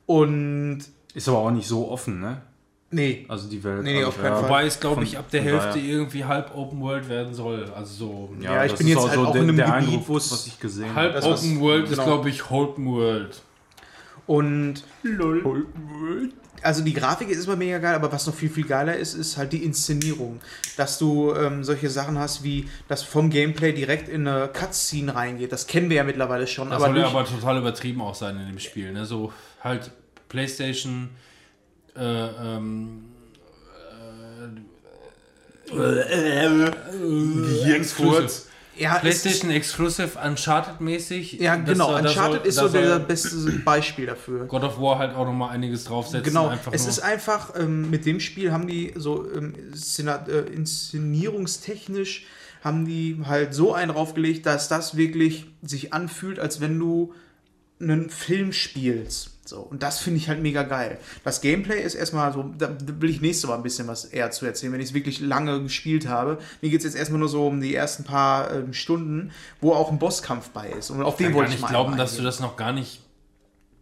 Und. 0.07 0.81
Ist 1.15 1.29
aber 1.29 1.39
auch 1.39 1.51
nicht 1.51 1.67
so 1.67 1.91
offen, 1.91 2.21
ne? 2.21 2.43
Nee. 2.93 3.25
Also 3.29 3.49
die 3.49 3.63
Welt. 3.63 3.83
Nee, 3.85 3.95
nee, 4.01 4.05
auf 4.05 4.21
keinen 4.21 4.35
Fall. 4.35 4.45
Wobei 4.45 4.67
es, 4.67 4.81
glaube 4.81 5.05
ich, 5.05 5.17
ab 5.17 5.31
der 5.31 5.43
Hälfte 5.43 5.69
daher. 5.69 5.83
irgendwie 5.85 6.25
halb 6.25 6.57
Open 6.57 6.81
World 6.81 7.09
werden 7.09 7.33
soll. 7.33 7.71
Also 7.73 7.95
so 7.95 8.35
Ja, 8.41 8.65
ich 8.65 8.73
das 8.73 8.79
bin 8.79 8.89
ist 8.89 8.95
jetzt 8.95 9.09
halt 9.11 9.19
auch 9.21 9.33
der, 9.33 9.43
in 9.43 9.49
einem 9.49 9.57
der 9.57 9.81
Gebiet, 9.81 10.09
wo 10.09 10.17
es 10.17 10.31
was 10.33 10.47
ich 10.49 10.59
gesehen 10.59 10.93
halb 10.95 11.15
Das, 11.15 11.25
was- 11.25 11.41
Open 11.45 11.61
World 11.61 11.85
ist, 11.85 11.91
genau. 11.91 12.05
glaube 12.05 12.29
ich, 12.31 12.51
Open 12.51 12.87
World. 12.87 13.41
Und. 14.27 14.85
Also 16.63 16.85
die 16.85 16.93
Grafik 16.93 17.31
ist 17.31 17.47
immer 17.47 17.57
mega 17.57 17.79
geil, 17.79 17.95
aber 17.95 18.13
was 18.13 18.27
noch 18.27 18.35
viel, 18.35 18.51
viel 18.51 18.67
geiler 18.67 18.95
ist, 18.95 19.15
ist 19.15 19.39
halt 19.39 19.55
die 19.55 19.65
Inszenierung. 19.65 20.41
Dass 20.77 20.99
du 20.99 21.35
ähm, 21.35 21.65
solche 21.65 21.89
Sachen 21.89 22.19
hast, 22.19 22.43
wie 22.43 22.69
das 22.87 23.03
vom 23.03 23.31
Gameplay 23.31 23.73
direkt 23.73 24.11
in 24.11 24.29
eine 24.29 24.47
Cutscene 24.49 25.15
reingeht. 25.15 25.53
Das 25.53 25.67
kennen 25.67 25.89
wir 25.89 25.97
ja 25.97 26.05
mittlerweile 26.05 26.47
schon. 26.47 26.69
Das 26.69 26.83
aber 26.83 26.93
soll 26.93 26.99
ja 26.99 27.07
aber 27.07 27.25
total 27.25 27.59
übertrieben 27.59 28.03
auch 28.03 28.15
sein 28.15 28.39
in 28.39 28.47
dem 28.47 28.59
Spiel. 28.59 28.93
Ne? 28.93 29.07
So 29.07 29.33
halt 29.63 29.91
PlayStation. 30.29 31.09
Äh, 31.97 32.03
ähm, 32.03 33.05
äh, 35.73 36.67
Exclusive. 37.73 38.50
Ja, 38.81 38.99
PlayStation 38.99 39.51
Exclusive 39.51 40.19
Uncharted-mäßig. 40.19 41.35
Ja, 41.41 41.57
genau. 41.57 41.95
Uncharted 41.97 42.41
soll- 42.41 42.47
ist 42.47 42.55
so 42.57 42.69
der 42.69 42.99
beste 42.99 43.37
Beispiel 43.65 44.07
dafür. 44.07 44.47
God 44.47 44.65
of 44.65 44.81
War 44.81 44.99
halt 44.99 45.15
auch 45.15 45.27
nochmal 45.27 45.51
einiges 45.51 45.85
draufsetzen. 45.85 46.23
Genau, 46.23 46.49
einfach 46.49 46.73
es 46.73 46.87
ist 46.87 47.01
einfach, 47.01 47.55
ähm, 47.59 47.91
mit 47.91 48.07
dem 48.07 48.21
Spiel 48.21 48.53
haben 48.53 48.67
die 48.67 48.93
so 48.97 49.31
ähm, 49.33 49.55
äh, 49.55 50.39
inszenierungstechnisch 50.53 52.27
haben 52.63 52.85
die 52.85 53.19
halt 53.25 53.55
so 53.55 53.73
einen 53.73 53.93
draufgelegt, 53.93 54.45
dass 54.47 54.69
das 54.69 54.97
wirklich 54.97 55.47
sich 55.63 55.93
anfühlt, 55.93 56.39
als 56.39 56.61
wenn 56.61 56.79
du 56.79 57.15
einen 57.81 58.11
Film 58.11 58.53
spielst. 58.53 59.31
So, 59.51 59.59
und 59.59 59.83
das 59.83 59.99
finde 59.99 60.19
ich 60.19 60.29
halt 60.29 60.41
mega 60.41 60.63
geil. 60.63 60.99
Das 61.25 61.41
Gameplay 61.41 61.83
ist 61.83 61.97
erstmal 61.97 62.33
so, 62.33 62.45
da 62.57 62.71
will 62.79 63.11
ich 63.11 63.21
nächstes 63.21 63.51
Mal 63.51 63.57
ein 63.57 63.65
bisschen 63.65 63.89
was 63.89 64.05
eher 64.05 64.31
zu 64.31 64.47
erzählen, 64.47 64.73
wenn 64.73 64.81
ich 64.81 64.91
es 64.91 64.95
wirklich 64.95 65.19
lange 65.19 65.61
gespielt 65.61 66.07
habe. 66.07 66.39
Mir 66.63 66.71
geht 66.71 66.79
es 66.79 66.85
jetzt 66.85 66.95
erstmal 66.95 67.19
nur 67.19 67.29
so 67.29 67.49
um 67.49 67.61
die 67.61 67.75
ersten 67.75 68.05
paar 68.05 68.53
ähm, 68.53 68.73
Stunden, 68.73 69.33
wo 69.61 69.73
auch 69.73 69.91
ein 69.91 69.99
Bosskampf 69.99 70.51
bei 70.51 70.69
ist. 70.71 70.91
Und 70.91 71.03
auf 71.03 71.15
Ich 71.15 71.19
den 71.19 71.27
kann 71.27 71.35
wollte 71.35 71.49
ich 71.49 71.57
nicht 71.57 71.63
mal 71.63 71.69
glauben, 71.69 71.93
einmal 71.93 71.99
dass 71.99 72.17
du 72.17 72.23
das 72.23 72.39
noch 72.39 72.57
gar 72.57 72.73
nicht 72.73 73.01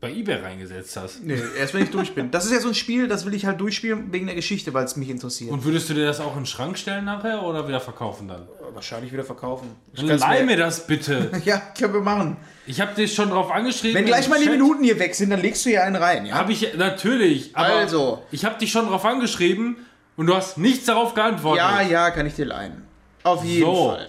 bei 0.01 0.13
eBay 0.13 0.37
reingesetzt 0.37 0.97
hast. 0.97 1.25
Nee, 1.25 1.39
erst 1.59 1.75
wenn 1.75 1.83
ich 1.83 1.91
durch 1.91 2.15
bin. 2.15 2.31
Das 2.31 2.45
ist 2.47 2.53
ja 2.53 2.61
so 2.61 2.69
ein 2.69 2.75
Spiel, 2.75 3.09
das 3.09 3.27
will 3.27 3.35
ich 3.35 3.47
halt 3.47 3.61
durchspielen 3.61 4.13
wegen 4.13 4.27
der 4.27 4.37
Geschichte, 4.37 4.73
weil 4.73 4.85
es 4.85 4.95
mich 4.97 5.09
interessiert. 5.11 5.51
Und 5.51 5.65
würdest 5.65 5.89
du 5.91 5.95
dir 5.95 6.07
das 6.07 6.21
auch 6.21 6.35
in 6.37 6.41
den 6.43 6.47
Schrank 6.47 6.79
stellen 6.79 7.05
nachher 7.05 7.43
oder 7.43 7.67
wieder 7.67 7.81
verkaufen 7.81 8.29
dann? 8.29 8.47
wahrscheinlich 8.75 9.13
wieder 9.13 9.25
verkaufen. 9.25 9.71
Ich 9.95 10.05
Dann 10.07 10.19
leih 10.19 10.45
mir- 10.45 10.57
das 10.57 10.87
bitte. 10.87 11.33
Ja, 11.45 11.59
können 11.77 11.95
wir 11.95 12.01
machen. 12.03 12.37
Ich 12.67 12.81
habe 12.81 12.95
dich 12.95 13.13
schon 13.15 13.31
drauf 13.31 13.51
angeschrieben. 13.51 13.97
Wenn 13.97 14.05
gleich 14.05 14.29
mal 14.29 14.39
die. 14.39 14.49
Minuten 14.49 14.85
hier 14.85 14.99
weg 15.01 15.15
sind, 15.17 15.31
dann 15.31 15.41
legst 15.41 15.65
du 15.65 15.71
hier 15.71 15.83
einen 15.83 15.97
rein, 15.97 16.27
ja? 16.27 16.35
Habe 16.37 16.53
ich 16.53 16.75
natürlich. 16.77 17.57
Aber 17.57 17.67
Also. 17.75 18.23
Ich 18.31 18.45
habe 18.45 18.57
dich 18.59 18.71
schon 18.71 18.87
drauf 18.87 19.05
angeschrieben 19.05 19.79
und 20.17 20.27
du 20.27 20.35
hast 20.37 20.59
nichts 20.59 20.85
darauf 20.85 21.15
geantwortet. 21.15 21.65
Ja, 21.65 21.81
ja, 21.81 22.11
kann 22.11 22.27
ich 22.27 22.35
dir 22.35 22.45
leihen. 22.45 22.83
Auf 23.25 23.43
jeden 23.43 23.65
So. 23.65 23.89
Fall. 23.91 24.09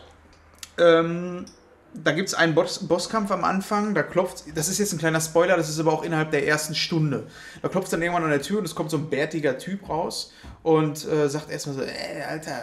Ähm, 0.78 1.46
da 1.94 2.12
gibt 2.12 2.30
es 2.30 2.34
einen 2.36 2.56
Boss 2.56 2.88
Bosskampf 2.88 3.32
am 3.32 3.44
Anfang, 3.44 3.94
da 3.94 4.04
klopft, 4.04 4.44
das 4.56 4.70
ist 4.70 4.78
jetzt 4.78 4.94
ein 4.94 5.00
kleiner 5.00 5.22
Spoiler, 5.22 5.58
das 5.58 5.70
ist 5.70 5.80
aber 5.80 5.92
auch 5.92 6.04
innerhalb 6.04 6.32
der 6.32 6.48
ersten 6.48 6.76
Stunde. 6.76 7.28
Da 7.62 7.68
klopft 7.68 7.92
dann 7.92 8.02
irgendwann 8.02 8.24
an 8.24 8.30
der 8.30 8.42
Tür 8.42 8.60
und 8.60 8.66
es 8.66 8.76
kommt 8.76 8.92
so 8.92 8.98
ein 8.98 9.10
bärtiger 9.10 9.58
Typ 9.58 9.90
raus 9.90 10.34
und 10.64 11.06
äh, 11.08 11.30
sagt 11.30 11.50
erstmal 11.50 11.76
so, 11.76 11.82
ey, 11.82 12.22
Alter, 12.28 12.62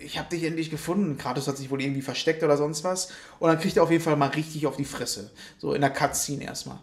ich 0.00 0.18
hab 0.18 0.30
dich 0.30 0.44
endlich 0.44 0.70
gefunden. 0.70 1.18
Kratos 1.18 1.48
hat 1.48 1.56
sich 1.56 1.70
wohl 1.70 1.80
irgendwie 1.80 2.02
versteckt 2.02 2.42
oder 2.42 2.56
sonst 2.56 2.84
was. 2.84 3.10
Und 3.38 3.48
dann 3.48 3.58
kriegt 3.58 3.76
er 3.76 3.82
auf 3.82 3.90
jeden 3.90 4.02
Fall 4.02 4.16
mal 4.16 4.30
richtig 4.30 4.66
auf 4.66 4.76
die 4.76 4.84
Fresse. 4.84 5.30
So 5.58 5.74
in 5.74 5.80
der 5.80 5.90
Cutscene 5.90 6.44
erstmal. 6.44 6.78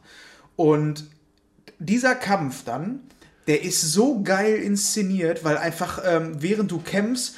Und 0.55 1.05
dieser 1.79 2.15
Kampf 2.15 2.63
dann, 2.65 3.01
der 3.47 3.63
ist 3.63 3.81
so 3.81 4.21
geil 4.23 4.55
inszeniert, 4.55 5.43
weil 5.43 5.57
einfach 5.57 6.01
ähm, 6.05 6.41
während 6.41 6.71
du 6.71 6.79
kämpfst, 6.79 7.35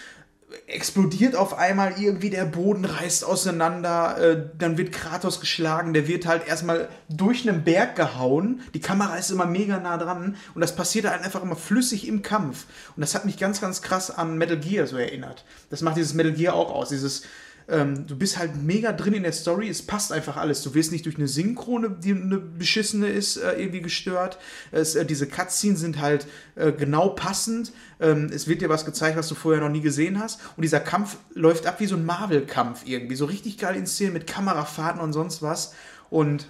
explodiert 0.68 1.34
auf 1.34 1.58
einmal 1.58 1.94
irgendwie 1.98 2.30
der 2.30 2.44
Boden 2.44 2.84
reißt 2.84 3.24
auseinander, 3.24 4.18
äh, 4.18 4.46
dann 4.58 4.78
wird 4.78 4.92
Kratos 4.92 5.40
geschlagen, 5.40 5.94
der 5.94 6.10
wird 6.10 6.26
halt 6.26 6.46
erstmal 6.46 6.90
durch 7.08 7.48
einen 7.48 7.64
Berg 7.64 7.96
gehauen, 7.96 8.62
die 8.74 8.82
Kamera 8.82 9.16
ist 9.16 9.32
immer 9.32 9.46
mega 9.46 9.80
nah 9.80 9.98
dran 9.98 10.36
und 10.54 10.62
das 10.62 10.76
passiert 10.76 11.10
halt 11.10 11.24
einfach 11.24 11.42
immer 11.42 11.56
flüssig 11.56 12.06
im 12.06 12.22
Kampf 12.22 12.66
und 12.98 13.02
das 13.02 13.16
hat 13.16 13.24
mich 13.24 13.38
ganz, 13.38 13.62
ganz 13.62 13.82
krass 13.82 14.12
an 14.12 14.38
Metal 14.38 14.60
Gear 14.60 14.88
so 14.88 14.98
erinnert. 14.98 15.46
Das 15.70 15.82
macht 15.82 15.96
dieses 15.96 16.14
Metal 16.14 16.34
Gear 16.34 16.54
auch 16.54 16.74
aus, 16.74 16.90
dieses 16.90 17.24
ähm, 17.70 18.08
du 18.08 18.18
bist 18.18 18.38
halt 18.38 18.62
mega 18.64 18.94
drin 18.94 19.14
in 19.14 19.24
der 19.24 19.34
Story, 19.34 19.68
es 19.68 19.82
passt 19.86 20.12
einfach 20.14 20.38
alles. 20.38 20.62
Du 20.64 20.74
wirst 20.74 20.92
nicht 20.92 21.06
durch 21.06 21.18
eine 21.18 21.28
Synchrone, 21.28 21.90
die 21.90 22.12
eine 22.12 22.38
beschissene 22.38 23.08
ist, 23.08 23.38
äh, 23.38 23.54
irgendwie 23.60 23.82
gestört. 23.82 24.38
Es, 24.72 24.96
äh, 24.96 25.06
diese 25.06 25.28
Cutscenes 25.28 25.80
sind 25.82 26.00
halt 26.00 26.28
äh, 26.56 26.72
genau 26.72 27.10
passend. 27.10 27.74
Ähm, 28.00 28.30
es 28.34 28.48
wird 28.48 28.62
dir 28.62 28.70
was 28.70 28.86
gezeigt, 28.86 29.18
was 29.18 29.28
du 29.28 29.36
vorher 29.36 29.62
noch 29.62 29.70
nie 29.70 29.82
gesehen 29.82 30.20
hast. 30.20 30.40
Und 30.56 30.62
dieser 30.64 30.80
Kampf 30.80 31.18
läuft 31.34 31.66
ab 31.66 31.80
wie 31.80 31.88
so 31.88 31.96
ein 31.96 32.06
Marvel-Kampf 32.06 32.84
irgendwie. 32.86 33.16
So 33.16 33.26
richtig 33.26 33.58
geil 33.58 33.76
inszeniert 33.76 34.14
mit 34.14 34.28
Kamerafahrten 34.28 35.02
und 35.02 35.12
sonst 35.14 35.42
was. 35.42 35.74
Und 36.10 36.48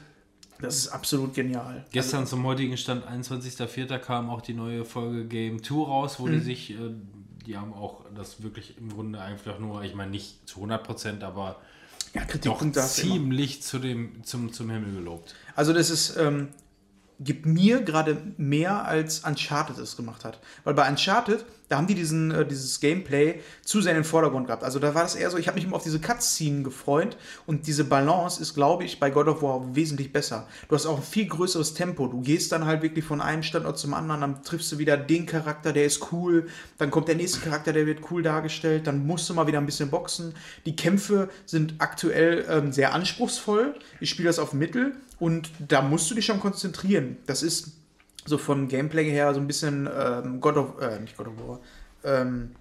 das 0.61 0.75
ist 0.75 0.87
absolut 0.89 1.33
genial. 1.35 1.85
Gestern 1.91 2.25
zum 2.27 2.43
heutigen 2.43 2.77
Stand, 2.77 3.05
21.04. 3.07 3.99
kam 3.99 4.29
auch 4.29 4.41
die 4.41 4.53
neue 4.53 4.85
Folge 4.85 5.25
Game 5.25 5.63
2 5.63 5.75
raus, 5.75 6.15
wo 6.19 6.25
Mhm. 6.27 6.31
die 6.33 6.39
sich, 6.39 6.71
äh, 6.71 6.75
die 7.47 7.57
haben 7.57 7.73
auch 7.73 8.03
das 8.13 8.43
wirklich 8.43 8.77
im 8.77 8.89
Grunde 8.89 9.21
einfach 9.21 9.57
nur, 9.57 9.81
ich 9.83 9.95
meine 9.95 10.11
nicht 10.11 10.47
zu 10.47 10.59
100%, 10.63 11.23
aber 11.23 11.61
Ja, 12.13 12.23
doch 12.43 12.61
immer. 12.61 12.73
ziemlich 12.73 13.63
zu 13.63 13.79
dem, 13.79 14.23
zum, 14.23 14.51
zum 14.51 14.69
Himmel 14.69 14.93
gelobt. 14.93 15.33
Also 15.55 15.71
das 15.71 15.89
ist, 15.89 16.17
ähm, 16.17 16.49
gibt 17.19 17.45
mir 17.45 17.81
gerade 17.81 18.21
mehr 18.37 18.85
als 18.85 19.21
Uncharted 19.21 19.77
es 19.77 19.95
gemacht 19.95 20.25
hat. 20.25 20.39
Weil 20.65 20.73
bei 20.73 20.87
Uncharted, 20.89 21.45
da 21.69 21.77
haben 21.77 21.87
die 21.87 21.95
diesen, 21.95 22.31
äh, 22.31 22.45
dieses 22.45 22.79
Gameplay 22.79 23.41
zu 23.63 23.81
sehr 23.81 23.91
in 23.91 23.99
den 23.99 24.03
Vordergrund 24.03 24.47
gehabt. 24.47 24.63
Also 24.63 24.79
da 24.79 24.95
war 24.95 25.03
das 25.03 25.15
eher 25.15 25.29
so, 25.29 25.37
ich 25.37 25.47
habe 25.47 25.55
mich 25.55 25.65
immer 25.65 25.75
auf 25.75 25.83
diese 25.83 25.99
Cutscene 25.99 26.63
gefreut 26.63 27.17
und 27.45 27.67
diese 27.67 27.83
Balance 27.83 28.41
ist, 28.41 28.53
glaube 28.53 28.85
ich, 28.85 28.99
bei 28.99 29.09
God 29.09 29.27
of 29.27 29.41
War 29.41 29.75
wesentlich 29.75 30.13
besser. 30.13 30.47
Du 30.69 30.75
hast 30.75 30.85
auch 30.85 30.97
ein 30.97 31.03
viel 31.03 31.27
größeres 31.27 31.73
Tempo. 31.73 32.07
Du 32.07 32.21
gehst 32.21 32.51
dann 32.51 32.65
halt 32.65 32.81
wirklich 32.81 33.03
von 33.03 33.21
einem 33.21 33.43
Standort 33.43 33.77
zum 33.77 33.93
anderen, 33.93 34.21
dann 34.21 34.43
triffst 34.43 34.71
du 34.71 34.77
wieder 34.77 34.97
den 34.97 35.25
Charakter, 35.25 35.73
der 35.73 35.85
ist 35.85 36.11
cool, 36.11 36.47
dann 36.77 36.91
kommt 36.91 37.07
der 37.07 37.15
nächste 37.15 37.39
Charakter, 37.39 37.73
der 37.73 37.85
wird 37.85 37.99
cool 38.11 38.23
dargestellt, 38.23 38.87
dann 38.87 39.05
musst 39.05 39.29
du 39.29 39.33
mal 39.33 39.47
wieder 39.47 39.59
ein 39.59 39.65
bisschen 39.65 39.89
boxen. 39.89 40.33
Die 40.65 40.75
Kämpfe 40.75 41.29
sind 41.45 41.75
aktuell 41.79 42.45
ähm, 42.49 42.71
sehr 42.71 42.93
anspruchsvoll. 42.93 43.75
Ich 43.99 44.09
spiele 44.09 44.27
das 44.27 44.39
auf 44.39 44.53
Mittel 44.53 44.95
und 45.19 45.49
da 45.59 45.81
musst 45.81 46.09
du 46.09 46.15
dich 46.15 46.25
schon 46.25 46.39
konzentrieren. 46.39 47.17
Das 47.25 47.43
ist 47.43 47.76
so 48.27 48.37
von 48.37 48.67
Gameplay 48.67 49.09
her 49.09 49.33
so 49.33 49.39
ein 49.39 49.47
bisschen 49.47 49.87
ähm, 49.87 50.39
God 50.41 50.57
of, 50.57 50.81
äh, 50.81 50.99
nicht 50.99 51.17
God 51.17 51.27
of 51.27 51.33
War, 51.47 51.59
ähm, 52.03 52.51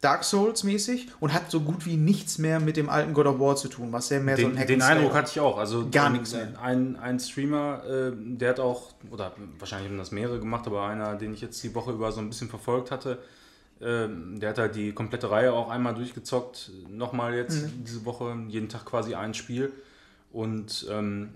Dark 0.00 0.24
Souls 0.24 0.64
mäßig 0.64 1.08
und 1.20 1.32
hat 1.32 1.48
so 1.50 1.60
gut 1.60 1.86
wie 1.86 1.96
nichts 1.96 2.38
mehr 2.38 2.58
mit 2.58 2.76
dem 2.76 2.88
alten 2.88 3.14
God 3.14 3.26
of 3.26 3.38
War 3.38 3.54
zu 3.54 3.68
tun, 3.68 3.92
was 3.92 4.10
ja 4.10 4.18
mehr 4.18 4.36
so 4.36 4.46
ein 4.46 4.50
Den, 4.50 4.58
Hack 4.58 4.66
den 4.66 4.82
Eindruck 4.82 5.14
hatte 5.14 5.30
ich 5.32 5.38
auch. 5.40 5.58
Also 5.58 5.88
Gar 5.90 6.10
nichts 6.10 6.32
mehr. 6.32 6.48
Ein, 6.60 6.96
ein 6.96 7.20
Streamer, 7.20 7.84
äh, 7.88 8.12
der 8.16 8.50
hat 8.50 8.60
auch, 8.60 8.94
oder 9.12 9.32
wahrscheinlich 9.60 9.88
haben 9.88 9.98
das 9.98 10.10
mehrere 10.10 10.40
gemacht, 10.40 10.66
aber 10.66 10.86
einer, 10.86 11.14
den 11.14 11.32
ich 11.32 11.40
jetzt 11.40 11.62
die 11.62 11.72
Woche 11.76 11.92
über 11.92 12.10
so 12.10 12.20
ein 12.20 12.28
bisschen 12.28 12.48
verfolgt 12.48 12.90
hatte, 12.90 13.18
ähm, 13.80 14.40
der 14.40 14.50
hat 14.50 14.58
halt 14.58 14.74
die 14.74 14.92
komplette 14.92 15.30
Reihe 15.30 15.52
auch 15.52 15.70
einmal 15.70 15.94
durchgezockt. 15.94 16.72
Nochmal 16.88 17.34
jetzt 17.34 17.62
Mhm. 17.62 17.84
diese 17.84 18.04
Woche, 18.04 18.36
jeden 18.48 18.68
Tag 18.68 18.84
quasi 18.84 19.14
ein 19.14 19.34
Spiel. 19.34 19.72
Und 20.32 20.86
ähm, 20.90 21.28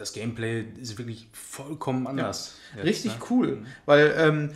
das 0.00 0.14
Gameplay 0.14 0.64
ist 0.80 0.96
wirklich 0.96 1.28
vollkommen 1.32 2.06
anders. 2.06 2.56
jetzt, 2.74 2.84
Richtig 2.86 3.12
ne? 3.12 3.18
cool, 3.28 3.58
weil 3.84 4.14
ähm, 4.16 4.50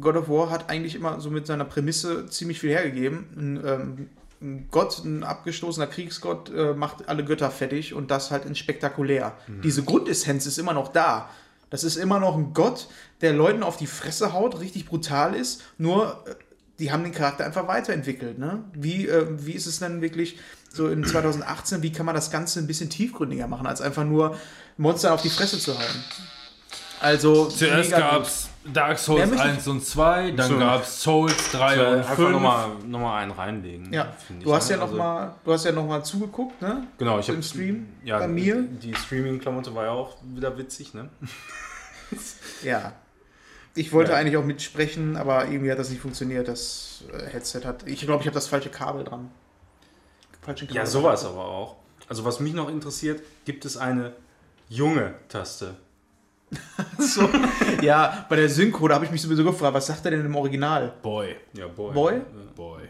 God 0.00 0.16
of 0.16 0.28
War 0.28 0.50
hat 0.50 0.68
eigentlich 0.68 0.94
immer 0.94 1.18
so 1.18 1.30
mit 1.30 1.46
seiner 1.46 1.64
Prämisse 1.64 2.26
ziemlich 2.26 2.60
viel 2.60 2.70
hergegeben. 2.70 3.26
Ein, 3.36 3.64
ähm, 3.64 4.08
ein 4.42 4.68
Gott, 4.70 5.02
ein 5.02 5.24
abgestoßener 5.24 5.86
Kriegsgott 5.86 6.52
äh, 6.54 6.74
macht 6.74 7.08
alle 7.08 7.24
Götter 7.24 7.50
fertig 7.50 7.94
und 7.94 8.10
das 8.10 8.30
halt 8.30 8.44
in 8.44 8.54
spektakulär. 8.54 9.34
Diese 9.64 9.82
Grundessenz 9.82 10.44
ist 10.44 10.58
immer 10.58 10.74
noch 10.74 10.88
da. 10.88 11.30
Das 11.70 11.82
ist 11.82 11.96
immer 11.96 12.20
noch 12.20 12.36
ein 12.36 12.52
Gott, 12.52 12.88
der 13.22 13.32
Leuten 13.32 13.62
auf 13.62 13.78
die 13.78 13.86
Fresse 13.86 14.34
haut, 14.34 14.60
richtig 14.60 14.84
brutal 14.86 15.34
ist, 15.34 15.64
nur 15.78 16.22
äh, 16.26 16.34
die 16.78 16.92
haben 16.92 17.02
den 17.02 17.12
Charakter 17.12 17.46
einfach 17.46 17.66
weiterentwickelt. 17.68 18.38
Ne? 18.38 18.62
Wie, 18.74 19.08
äh, 19.08 19.26
wie 19.30 19.52
ist 19.52 19.66
es 19.66 19.78
denn 19.78 20.02
wirklich 20.02 20.38
so 20.70 20.88
in 20.88 21.04
2018, 21.06 21.82
wie 21.82 21.92
kann 21.92 22.06
man 22.06 22.14
das 22.14 22.30
Ganze 22.30 22.60
ein 22.60 22.66
bisschen 22.66 22.90
tiefgründiger 22.90 23.48
machen, 23.48 23.66
als 23.66 23.80
einfach 23.80 24.04
nur 24.04 24.36
Monster 24.76 25.14
auf 25.14 25.22
die 25.22 25.30
Fresse 25.30 25.58
zu 25.58 25.74
hauen? 25.74 26.04
Also 27.00 27.46
Zuerst 27.46 27.90
gab 27.90 28.22
es 28.22 28.48
Dark 28.72 28.98
Souls 28.98 29.20
möchte 29.30 29.46
ich- 29.46 29.52
1 29.52 29.68
und 29.68 29.84
2, 29.84 30.30
dann 30.32 30.48
So. 30.50 30.58
gab 30.58 30.82
es 30.82 31.00
Souls 31.02 31.50
3 31.52 31.86
und 31.88 31.96
Einfach 31.98 32.14
5. 32.16 32.30
nochmal 32.32 32.68
noch 32.86 32.98
mal 33.00 33.18
einen 33.22 33.30
reinlegen. 33.32 33.92
Ja, 33.92 34.12
finde 34.26 34.44
du 34.44 34.50
ich, 34.50 34.56
hast 34.56 34.70
ja 34.70 34.76
noch 34.78 34.84
Also, 34.84 34.96
mal, 34.96 35.34
du 35.44 35.52
hast 35.52 35.64
ja 35.66 35.72
noch 35.72 35.86
mal 35.86 36.02
zugeguckt, 36.04 36.60
ne? 36.62 36.86
Genau, 36.98 37.18
ich 37.18 37.28
im 37.28 37.36
habe 37.36 37.42
Stream 37.44 37.88
ja, 38.02 38.18
bei 38.18 38.26
mir. 38.28 38.62
Die 38.62 38.94
Streaming-Klamotte 38.94 39.74
war 39.74 39.84
ja 39.84 39.90
auch 39.92 40.16
wieder 40.34 40.56
witzig, 40.58 40.94
ne? 40.94 41.08
Ja. 42.62 42.92
Ich 43.74 43.92
wollte 43.92 44.12
Ja. 44.12 44.18
eigentlich 44.18 44.36
auch 44.36 44.44
mitsprechen, 44.44 45.16
aber 45.16 45.46
irgendwie 45.48 45.70
hat 45.70 45.78
das 45.78 45.90
nicht 45.90 46.00
funktioniert. 46.00 46.48
Das 46.48 47.04
äh, 47.12 47.26
Headset 47.30 47.60
hat. 47.64 47.86
Ich 47.86 48.00
glaube, 48.00 48.22
ich 48.22 48.26
habe 48.26 48.34
das 48.34 48.46
falsche 48.48 48.70
Kabel 48.70 49.04
dran. 49.04 49.30
Falsche 50.40 50.66
Kabel 50.66 50.76
Ja, 50.80 50.86
sowas 50.86 51.24
aber 51.24 51.44
auch. 51.44 51.76
Also 52.08 52.24
was 52.24 52.40
mich 52.40 52.54
noch 52.54 52.68
interessiert, 52.70 53.20
gibt 53.44 53.64
es 53.64 53.76
eine 53.76 54.12
junge 54.68 55.14
Taste? 55.28 55.74
So. 56.98 57.28
Ja, 57.82 58.24
bei 58.28 58.36
der 58.36 58.48
Synchro, 58.48 58.88
da 58.88 58.94
habe 58.94 59.04
ich 59.04 59.10
mich 59.10 59.20
sowieso 59.20 59.44
gefragt, 59.44 59.74
was 59.74 59.86
sagt 59.86 60.04
er 60.04 60.12
denn 60.12 60.24
im 60.24 60.34
Original? 60.34 60.94
Boy. 61.02 61.36
Ja, 61.52 61.66
Boy. 61.68 61.92
Boy? 61.92 62.20
Boy. 62.54 62.82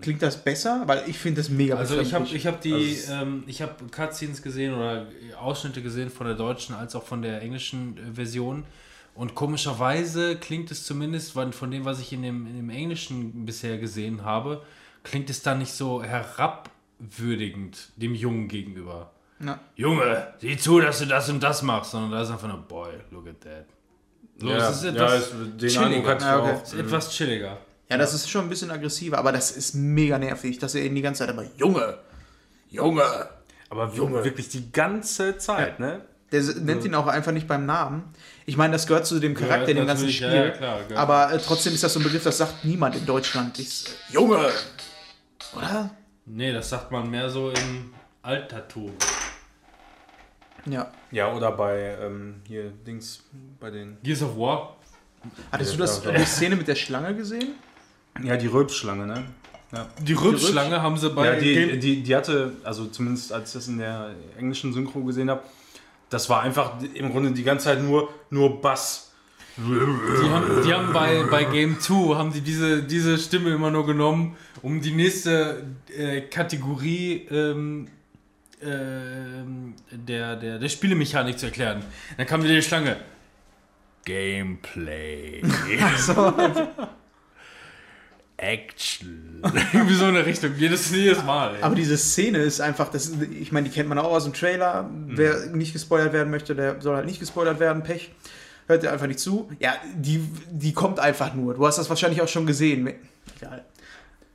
Klingt 0.00 0.20
das 0.20 0.42
besser? 0.42 0.82
Weil 0.86 1.04
ich 1.08 1.18
finde 1.18 1.40
das 1.40 1.48
mega 1.48 1.74
Also 1.76 1.98
ich 2.00 2.12
habe 2.12 2.26
ich 2.26 2.46
hab 2.46 2.60
die, 2.60 2.74
Also 2.74 3.12
ähm, 3.14 3.44
ich 3.46 3.62
habe 3.62 3.74
Cutscenes 3.90 4.42
gesehen 4.42 4.74
oder 4.74 5.06
Ausschnitte 5.40 5.82
gesehen 5.82 6.10
von 6.10 6.26
der 6.26 6.36
deutschen 6.36 6.74
als 6.74 6.94
auch 6.94 7.04
von 7.04 7.22
der 7.22 7.40
englischen 7.40 7.96
äh, 7.96 8.14
Version. 8.14 8.64
Und 9.14 9.34
komischerweise 9.34 10.36
klingt 10.36 10.70
es 10.70 10.84
zumindest 10.84 11.32
von 11.32 11.52
von 11.52 11.70
dem, 11.70 11.84
was 11.86 11.98
ich 12.00 12.12
in 12.12 12.22
dem, 12.22 12.46
in 12.46 12.56
dem 12.56 12.70
Englischen 12.70 13.46
bisher 13.46 13.78
gesehen 13.78 14.22
habe, 14.24 14.62
klingt 15.02 15.30
es 15.30 15.42
dann 15.42 15.58
nicht 15.58 15.72
so 15.72 16.02
herabwürdigend 16.02 17.88
dem 17.96 18.14
Jungen 18.14 18.48
gegenüber. 18.48 19.10
Na. 19.42 19.58
Junge, 19.74 20.34
sieh 20.38 20.56
zu, 20.58 20.80
dass 20.80 20.98
du 20.98 21.06
das 21.06 21.30
und 21.30 21.42
das 21.42 21.62
machst, 21.62 21.92
sondern 21.92 22.10
da 22.10 22.22
ist 22.22 22.30
einfach 22.30 22.46
nur, 22.46 22.58
boy, 22.58 22.90
look 23.10 23.26
at 23.26 23.40
that. 23.40 23.64
So, 24.38 24.48
Ja, 24.48 24.68
es 24.68 24.76
ist 24.76 24.84
ja, 24.84 24.90
etwas, 24.90 25.18
es, 25.18 25.30
den 25.56 25.68
chilliger. 25.68 26.20
Ja, 26.20 26.38
okay. 26.42 26.62
ist 26.62 26.74
etwas 26.74 27.10
chilliger. 27.10 27.58
Ja, 27.88 27.96
das 27.96 28.12
ist 28.12 28.28
schon 28.28 28.44
ein 28.44 28.48
bisschen 28.50 28.70
aggressiver, 28.70 29.18
aber 29.18 29.32
das 29.32 29.50
ist 29.50 29.74
mega 29.74 30.18
nervig, 30.18 30.58
dass 30.58 30.74
er 30.74 30.84
ihn 30.84 30.94
die 30.94 31.00
ganze 31.02 31.24
Zeit 31.24 31.30
immer 31.30 31.44
Junge, 31.56 31.98
Junge. 32.68 33.02
Aber 33.70 33.96
wirklich 33.96 34.48
die 34.50 34.70
ganze 34.70 35.38
Zeit, 35.38 35.80
ne? 35.80 36.02
Der 36.32 36.42
nennt 36.42 36.84
ihn 36.84 36.94
auch 36.94 37.06
einfach 37.06 37.32
nicht 37.32 37.48
beim 37.48 37.66
Namen. 37.66 38.04
Ich 38.46 38.56
meine, 38.56 38.74
das 38.74 38.86
gehört 38.86 39.06
zu 39.06 39.18
dem 39.18 39.34
Charakter, 39.34 39.66
Gehört 39.66 39.78
dem 39.78 39.86
ganzen 39.86 40.10
Spiel. 40.10 40.28
ja, 40.28 40.44
ja, 40.44 40.50
klar, 40.50 40.80
aber 40.94 41.32
äh, 41.32 41.38
trotzdem 41.38 41.72
ist 41.72 41.82
das 41.82 41.94
so 41.94 41.98
ein 42.00 42.04
Begriff, 42.04 42.22
das 42.22 42.38
sagt 42.38 42.64
niemand 42.64 42.94
in 42.94 43.06
Deutschland. 43.06 43.58
Ich, 43.58 43.84
Junge! 44.10 44.50
Oder? 45.56 45.90
Nee, 46.26 46.52
das 46.52 46.68
sagt 46.68 46.92
man 46.92 47.10
mehr 47.10 47.28
so 47.30 47.50
im 47.50 47.92
Altertum. 48.22 48.92
Ja. 50.66 50.90
Ja, 51.10 51.32
oder 51.34 51.52
bei 51.52 51.96
ähm, 52.00 52.36
hier 52.46 52.70
Dings, 52.86 53.24
bei 53.58 53.70
den. 53.70 53.96
Gears 54.02 54.22
of 54.22 54.36
War? 54.36 54.76
Hattest 55.52 55.74
du 55.74 55.78
das, 55.78 56.02
die 56.02 56.24
Szene 56.24 56.56
mit 56.56 56.68
der 56.68 56.74
Schlange 56.74 57.14
gesehen? 57.14 57.54
Ja, 58.22 58.36
die 58.36 58.46
Rülpsschlange, 58.46 59.06
ne? 59.06 59.24
Ja. 59.72 59.86
Die 60.00 60.14
Rübschlange 60.14 60.82
haben 60.82 60.96
sie 60.96 61.10
bei 61.10 61.26
Ja, 61.26 61.36
die, 61.36 61.54
Game 61.54 61.80
die, 61.80 62.02
die 62.02 62.16
hatte, 62.16 62.54
also 62.64 62.86
zumindest 62.86 63.32
als 63.32 63.50
ich 63.50 63.54
das 63.54 63.68
in 63.68 63.78
der 63.78 64.14
englischen 64.36 64.72
Synchro 64.72 65.00
gesehen 65.04 65.30
habe, 65.30 65.42
das 66.08 66.28
war 66.28 66.42
einfach 66.42 66.72
im 66.94 67.12
Grunde 67.12 67.30
die 67.30 67.44
ganze 67.44 67.66
Zeit 67.66 67.82
nur, 67.82 68.08
nur 68.30 68.60
Bass. 68.60 69.12
Die 69.56 70.30
haben, 70.30 70.62
die 70.64 70.72
haben 70.72 70.92
bei, 70.92 71.22
bei 71.30 71.44
Game 71.44 71.78
2 71.78 72.16
haben 72.16 72.32
die 72.32 72.40
diese, 72.40 72.82
diese 72.82 73.18
Stimme 73.18 73.50
immer 73.50 73.70
nur 73.70 73.86
genommen, 73.86 74.36
um 74.62 74.80
die 74.80 74.92
nächste 74.92 75.64
äh, 75.96 76.22
Kategorie 76.22 77.26
ähm, 77.30 77.88
ähm, 78.62 79.74
der, 79.90 80.36
der, 80.36 80.58
der 80.58 80.68
Spielemechanik 80.68 81.38
zu 81.38 81.46
erklären. 81.46 81.82
Dann 82.16 82.26
kam 82.26 82.42
wieder 82.42 82.54
die 82.54 82.62
Schlange. 82.62 82.96
Gameplay. 84.04 85.42
Action. 88.40 89.42
Irgendwie 89.72 89.94
so 89.94 90.08
in 90.08 90.14
der 90.14 90.26
Richtung. 90.26 90.52
Jedes, 90.56 90.90
jedes 90.90 91.22
Mal. 91.24 91.56
Ey. 91.56 91.62
Aber 91.62 91.74
diese 91.74 91.96
Szene 91.98 92.38
ist 92.38 92.60
einfach, 92.60 92.88
das, 92.90 93.12
ich 93.38 93.52
meine, 93.52 93.68
die 93.68 93.74
kennt 93.74 93.88
man 93.88 93.98
auch 93.98 94.12
aus 94.12 94.24
dem 94.24 94.32
Trailer. 94.32 94.88
Wer 95.06 95.46
nicht 95.46 95.72
gespoilert 95.72 96.12
werden 96.12 96.30
möchte, 96.30 96.54
der 96.54 96.80
soll 96.80 96.96
halt 96.96 97.06
nicht 97.06 97.20
gespoilert 97.20 97.60
werden. 97.60 97.82
Pech. 97.82 98.12
Hört 98.66 98.84
ihr 98.84 98.92
einfach 98.92 99.08
nicht 99.08 99.18
zu. 99.18 99.50
Ja, 99.58 99.74
die, 99.94 100.24
die 100.48 100.72
kommt 100.72 101.00
einfach 101.00 101.34
nur. 101.34 101.54
Du 101.54 101.66
hast 101.66 101.76
das 101.76 101.88
wahrscheinlich 101.90 102.22
auch 102.22 102.28
schon 102.28 102.46
gesehen. 102.46 102.94
Egal. 103.36 103.64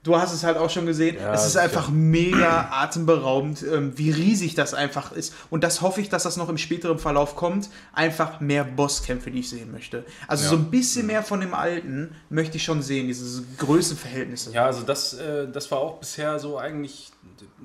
Du 0.06 0.16
hast 0.16 0.32
es 0.34 0.44
halt 0.44 0.56
auch 0.58 0.70
schon 0.70 0.86
gesehen. 0.86 1.18
Ja, 1.20 1.34
es 1.34 1.46
ist 1.48 1.58
einfach 1.58 1.90
mega 1.90 2.70
atemberaubend, 2.72 3.64
ähm, 3.64 3.92
wie 3.98 4.12
riesig 4.12 4.54
das 4.56 4.74
einfach 4.74 5.12
ist. 5.12 5.34
Und 5.50 5.64
das 5.64 5.82
hoffe 5.82 6.00
ich, 6.00 6.10
dass 6.10 6.24
das 6.24 6.38
noch 6.38 6.48
im 6.48 6.58
späteren 6.60 7.00
Verlauf 7.00 7.36
kommt. 7.36 7.70
Einfach 7.92 8.40
mehr 8.40 8.64
Bosskämpfe, 8.64 9.32
die 9.32 9.40
ich 9.40 9.50
sehen 9.50 9.72
möchte. 9.72 10.06
Also 10.28 10.44
Ja. 10.44 10.50
so 10.52 10.56
ein 10.58 10.70
bisschen 10.70 11.08
mehr 11.08 11.24
von 11.24 11.42
dem 11.42 11.54
Alten 11.56 12.16
möchte 12.30 12.58
ich 12.58 12.64
schon 12.64 12.82
sehen, 12.84 13.08
diese 13.08 13.44
Größenverhältnisse. 13.58 14.52
Ja, 14.54 14.66
also 14.68 14.84
das, 14.84 15.14
äh, 15.16 15.48
das 15.52 15.70
war 15.72 15.80
auch 15.80 15.98
bisher 16.00 16.38
so 16.40 16.58
eigentlich, 16.60 17.12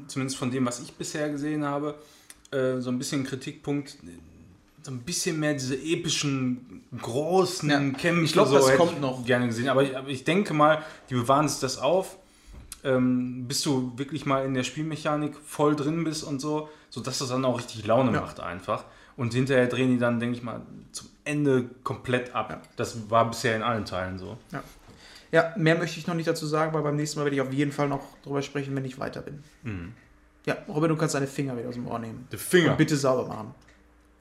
zumindest 0.08 0.38
von 0.38 0.50
dem, 0.50 0.64
was 0.66 0.80
ich 0.80 0.92
bisher 0.94 1.28
gesehen 1.28 1.64
habe, 1.64 1.94
äh, 2.52 2.80
so 2.80 2.90
ein 2.90 2.98
bisschen 2.98 3.22
Kritikpunkt. 3.24 3.96
So 4.82 4.92
ein 4.92 5.00
bisschen 5.00 5.38
mehr 5.38 5.52
diese 5.52 5.76
epischen, 5.76 6.84
großen 7.02 7.68
Ja, 7.68 7.78
Kämpfe. 7.98 8.22
ich 8.24 8.32
glaub, 8.32 8.48
so 8.48 8.54
das 8.54 8.74
kommt 8.76 8.92
ich 8.94 8.98
noch. 9.00 9.26
Gerne 9.26 9.46
gesehen. 9.48 9.68
Aber 9.68 9.82
ich, 9.82 9.94
aber 9.94 10.08
ich 10.08 10.24
denke 10.24 10.54
mal, 10.54 10.82
die 11.10 11.14
bewahren 11.16 11.46
sich 11.48 11.60
das 11.60 11.76
auf, 11.76 12.16
ähm, 12.84 13.46
bis 13.48 13.62
du 13.62 13.92
wirklich 13.96 14.26
mal 14.26 14.44
in 14.44 14.54
der 14.54 14.62
Spielmechanik 14.64 15.34
voll 15.44 15.76
drin 15.76 16.04
bist 16.04 16.24
und 16.24 16.40
so, 16.40 16.68
sodass 16.88 17.18
das 17.18 17.28
dann 17.28 17.44
auch 17.44 17.58
richtig 17.58 17.86
Laune 17.86 18.12
Ja. 18.12 18.20
macht 18.20 18.40
einfach. 18.40 18.84
Und 19.16 19.34
hinterher 19.34 19.66
drehen 19.66 19.90
die 19.90 19.98
dann, 19.98 20.18
denke 20.20 20.36
ich 20.36 20.42
mal, 20.42 20.62
zum 20.92 21.08
Ende 21.24 21.68
komplett 21.84 22.34
ab. 22.34 22.62
Das 22.76 23.10
war 23.10 23.28
bisher 23.28 23.54
in 23.56 23.62
allen 23.62 23.84
Teilen 23.84 24.18
so. 24.18 24.38
Ja, 25.32 25.52
mehr 25.56 25.76
möchte 25.76 25.98
ich 26.00 26.06
noch 26.06 26.14
nicht 26.14 26.26
dazu 26.26 26.46
sagen, 26.46 26.72
weil 26.72 26.82
beim 26.82 26.96
nächsten 26.96 27.18
Mal 27.18 27.24
werde 27.26 27.36
ich 27.36 27.42
auf 27.42 27.52
jeden 27.52 27.70
Fall 27.72 27.88
noch 27.88 28.02
drüber 28.22 28.42
sprechen, 28.42 28.74
wenn 28.74 28.84
ich 28.84 28.98
weiter 28.98 29.20
bin. 29.22 29.42
Ja, 30.46 30.56
Robin, 30.68 30.88
du 30.88 30.96
kannst 30.96 31.14
deine 31.14 31.26
Finger 31.26 31.56
wieder 31.56 31.68
aus 31.68 31.74
dem 31.74 31.86
Ohr 31.86 31.98
nehmen. 31.98 32.26
Der 32.32 32.38
Finger. 32.38 32.70
Und 32.72 32.78
bitte 32.78 32.96
sauber 32.96 33.28
machen. 33.28 33.54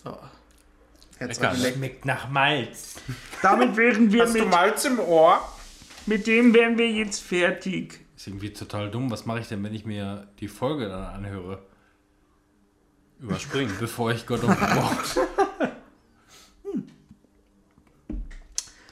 Oh. 0.06 0.12
Leck. 1.20 1.74
Schmeckt 1.76 2.06
nach 2.06 2.30
Malz. 2.30 2.96
Damit 3.42 3.76
wären 3.76 4.12
wir 4.12 4.24
Hast 4.24 4.36
du 4.36 4.46
Malz 4.46 4.86
im 4.86 5.00
Ohr? 5.00 5.40
mit 6.06 6.28
dem 6.28 6.54
wären 6.54 6.78
wir 6.78 6.90
jetzt 6.90 7.22
fertig. 7.22 8.00
Ist 8.20 8.28
irgendwie 8.28 8.52
total 8.52 8.92
dumm. 8.92 9.10
Was 9.12 9.26
mache 9.26 9.40
ich 9.40 9.48
denn, 9.48 9.64
wenn 9.64 9.74
ich 9.74 9.86
mir 9.86 10.28
die 10.42 10.50
Folge 10.50 10.90
dann 10.90 11.06
anhöre? 11.06 11.64
Überspringen. 13.18 13.74
Bevor 13.80 14.12
ich 14.12 14.28
Gott 14.28 14.44
of 14.44 14.50
War. 14.60 14.98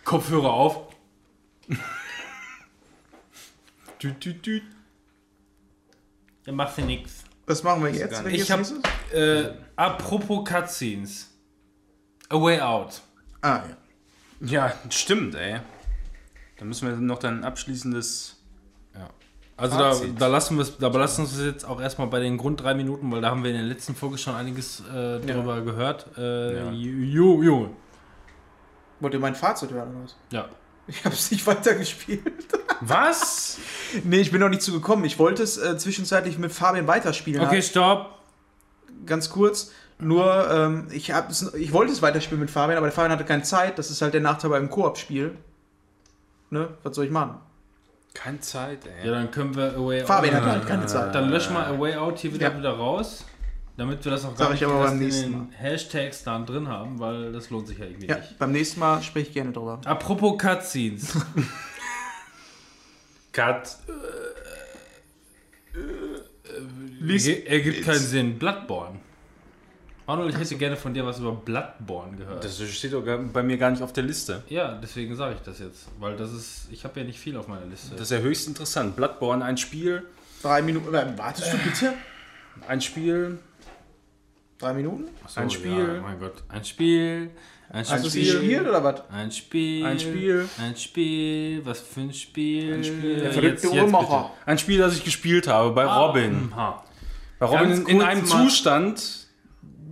Kopfhörer 0.05 0.53
auf. 0.53 0.95
Tüt, 3.99 4.21
tüt, 4.21 4.41
tüt. 4.43 4.63
Dann 6.45 6.55
machst 6.55 6.77
du 6.77 6.83
nix. 6.83 7.25
Was 7.47 7.63
machen 7.63 7.83
wir 7.83 7.91
jetzt? 7.91 8.25
Ich 8.27 8.49
hab- 8.49 8.59
nächstes? 8.59 8.79
Äh, 9.11 9.49
apropos 9.75 10.47
Cutscenes. 10.47 11.31
A 12.29 12.41
Way 12.41 12.61
Out. 12.61 13.01
Ah, 13.41 13.63
ja. 14.39 14.69
Ja, 14.69 14.73
stimmt, 14.89 15.35
ey. 15.35 15.59
Dann 16.55 16.69
müssen 16.69 16.87
wir 16.87 16.95
noch 16.95 17.19
dein 17.19 17.43
abschließendes. 17.43 18.36
Ja. 19.57 19.63
Also 19.63 19.77
da, 19.77 19.91
Fazit. 19.91 20.21
da 20.21 20.27
lassen 20.27 20.55
wir 20.57 20.61
es, 20.61 20.77
da 20.77 20.89
belassen 20.89 21.25
wir 21.25 21.31
es 21.39 21.45
jetzt 21.53 21.65
auch 21.65 21.81
erstmal 21.81 22.07
bei 22.07 22.19
den 22.19 22.37
Grund 22.37 22.61
drei 22.61 22.73
Minuten, 22.75 23.11
weil 23.11 23.21
da 23.21 23.31
haben 23.31 23.43
wir 23.43 23.49
in 23.51 23.57
der 23.57 23.65
letzten 23.65 23.95
Folge 23.95 24.17
schon 24.17 24.35
einiges 24.35 24.81
äh, 24.93 25.19
drüber 25.19 25.61
gehört. 25.61 26.05
Äh, 26.17 26.57
Ja. 26.57 26.71
ju, 26.71 27.41
ju. 27.43 27.67
Wollt 28.99 29.13
ihr 29.13 29.19
mein 29.19 29.35
Fazit 29.35 29.71
hören 29.71 29.89
oder 29.89 30.03
was? 30.03 30.15
Ja. 30.31 30.45
Ich 30.87 31.03
habe 31.03 31.13
es 31.15 31.31
nicht 31.31 31.45
weitergespielt. 31.45 32.21
Was? 32.79 33.57
nee, 34.05 34.21
ich 34.21 34.31
bin 34.31 34.39
noch 34.39 34.47
nicht 34.47 34.61
zugekommen. 34.61 35.03
Ich 35.03 35.19
wollte 35.19 35.43
es 35.43 35.57
äh, 35.57 35.77
zwischenzeitlich 35.77 36.37
mit 36.37 36.53
Fabian 36.53 36.87
weiterspielen. 36.87 37.41
Okay, 37.45 37.61
stopp. 37.61 38.19
ganz 39.05 39.29
kurz. 39.29 39.71
Nur, 39.99 40.49
ähm, 40.49 40.87
ich, 40.91 41.11
ich 41.55 41.73
wollte 41.73 41.91
es 41.91 42.01
weiterspielen 42.01 42.39
mit 42.39 42.51
Fabian, 42.51 42.77
aber 42.77 42.85
der 42.87 42.93
Fabian 42.93 43.11
hatte 43.11 43.25
keine 43.25 43.43
Zeit. 43.43 43.77
Das 43.79 43.89
ist 43.91 44.01
halt 44.01 44.13
der 44.13 44.21
Nachteil 44.21 44.49
beim 44.51 44.69
Koop-Spiel. 44.69 45.35
Ne? 46.51 46.69
Was 46.83 46.95
soll 46.95 47.03
ich 47.05 47.11
machen? 47.11 47.39
Keine 48.17 48.39
Zeit, 48.39 48.79
ey. 48.85 49.07
Ja, 49.07 49.13
dann 49.13 49.29
können 49.31 49.55
wir 49.55 49.73
A 49.75 49.77
Way 49.77 50.05
Fabian 50.05 50.35
Out. 50.35 50.41
hat 50.41 50.49
halt 50.51 50.67
keine 50.67 50.85
Zeit. 50.87 51.13
Dann 51.13 51.29
löschen 51.29 51.53
wir 51.53 51.67
A 51.67 51.79
Way 51.79 51.95
Out 51.95 52.19
hier 52.19 52.33
wieder, 52.33 52.51
Ja. 52.51 52.57
wieder 52.57 52.71
raus. 52.71 53.25
Damit 53.77 54.03
wir 54.03 54.11
das 54.11 54.25
auch 54.25 54.31
Sag 54.31 54.39
gar 54.47 54.53
ich 54.55 54.61
nicht 54.61 54.69
aber 54.69 54.83
beim 54.85 54.93
in 54.93 54.99
nächsten 54.99 55.31
den 55.33 55.51
Hashtags 55.51 56.23
dann 56.23 56.47
drin 56.47 56.67
haben, 56.67 56.99
weil 56.99 57.31
das 57.31 57.51
lohnt 57.51 57.67
sich 57.67 57.77
ja 57.77 57.85
irgendwie 57.85 58.07
Ja, 58.07 58.17
nicht. 58.17 58.39
beim 58.39 58.51
nächsten 58.51 58.79
Mal 58.79 59.03
spreche 59.03 59.27
ich 59.27 59.33
gerne 59.35 59.51
drüber. 59.51 59.79
Apropos 59.85 60.35
Cutscenes. 60.39 61.13
Cut. 63.33 63.77
Ergi- 67.03 67.45
Ergibt 67.45 67.85
keinen 67.85 67.99
Sinn. 67.99 68.39
Bloodborne. 68.39 68.99
Manuel, 70.07 70.29
ich 70.29 70.37
hätte 70.37 70.55
gerne 70.55 70.77
von 70.77 70.93
dir 70.93 71.05
was 71.05 71.19
über 71.19 71.33
Bloodborne 71.33 72.15
gehört. 72.15 72.43
Das 72.43 72.61
steht 72.61 72.93
doch 72.93 73.03
bei 73.33 73.43
mir 73.43 73.57
gar 73.57 73.69
nicht 73.71 73.83
auf 73.83 73.91
der 73.93 74.03
Liste. 74.03 74.41
ja, 74.47 74.73
deswegen 74.81 75.15
sage 75.15 75.35
ich 75.35 75.41
das 75.41 75.59
jetzt. 75.59 75.87
Weil 75.99 76.15
das 76.15 76.31
ist, 76.31 76.67
ich 76.71 76.83
habe 76.85 76.99
ja 77.01 77.05
nicht 77.05 77.19
viel 77.19 77.35
auf 77.35 77.47
meiner 77.49 77.65
Liste. 77.65 77.91
Das 77.91 78.03
ist 78.03 78.11
ja 78.11 78.19
höchst 78.19 78.47
interessant. 78.47 78.95
Bloodborne, 78.95 79.43
ein 79.43 79.57
Spiel. 79.57 80.03
Drei 80.41 80.61
Minuten. 80.61 80.93
Äh, 80.93 81.17
wartest 81.17 81.51
du 81.51 81.57
bitte? 81.57 81.93
Ein 82.67 82.79
Spiel. 82.81 83.37
Drei 84.59 84.73
Minuten? 84.73 85.05
So, 85.27 85.41
ein 85.41 85.49
Spiel. 85.49 85.71
Ja, 85.95 86.01
mein 86.01 86.19
Gott. 86.19 86.43
Ein 86.47 86.63
Spiel, 86.63 87.29
Ein 87.69 87.85
Hast 87.85 88.05
du 88.05 88.09
sie 88.09 88.23
gespielt 88.23 88.65
oder 88.67 88.83
was? 88.83 89.01
Ein 89.11 89.31
Spiel. 89.31 89.85
Ein 89.85 89.99
Spiel. 89.99 90.49
Ein 90.57 90.75
Spiel. 90.77 91.61
Was 91.65 91.81
für 91.81 91.99
ein 92.01 92.13
Spiel? 92.13 92.73
Ein 92.75 92.83
Spiel. 92.83 93.19
Der 93.19 93.31
verrückte 93.33 93.69
Uhrmacher. 93.71 94.31
Ein 94.45 94.57
Spiel, 94.57 94.79
das 94.79 94.95
ich 94.95 95.03
gespielt 95.03 95.47
habe 95.47 95.71
bei 95.71 95.85
Robin. 95.85 96.51
Ha. 96.55 96.83
Bei 97.39 97.45
Robin 97.45 97.71
in, 97.71 97.87
in 97.87 98.01
einem 98.01 98.21
mal- 98.27 98.43
Zustand, 98.43 99.26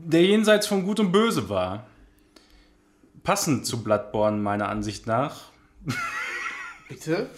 der 0.05 0.23
jenseits 0.23 0.67
von 0.67 0.83
Gut 0.83 0.99
und 0.99 1.11
Böse 1.11 1.49
war. 1.49 1.87
Passend 3.23 3.65
zu 3.65 3.83
Bloodborne, 3.83 4.37
meiner 4.37 4.69
Ansicht 4.69 5.07
nach. 5.07 5.51
Bitte? 6.89 7.29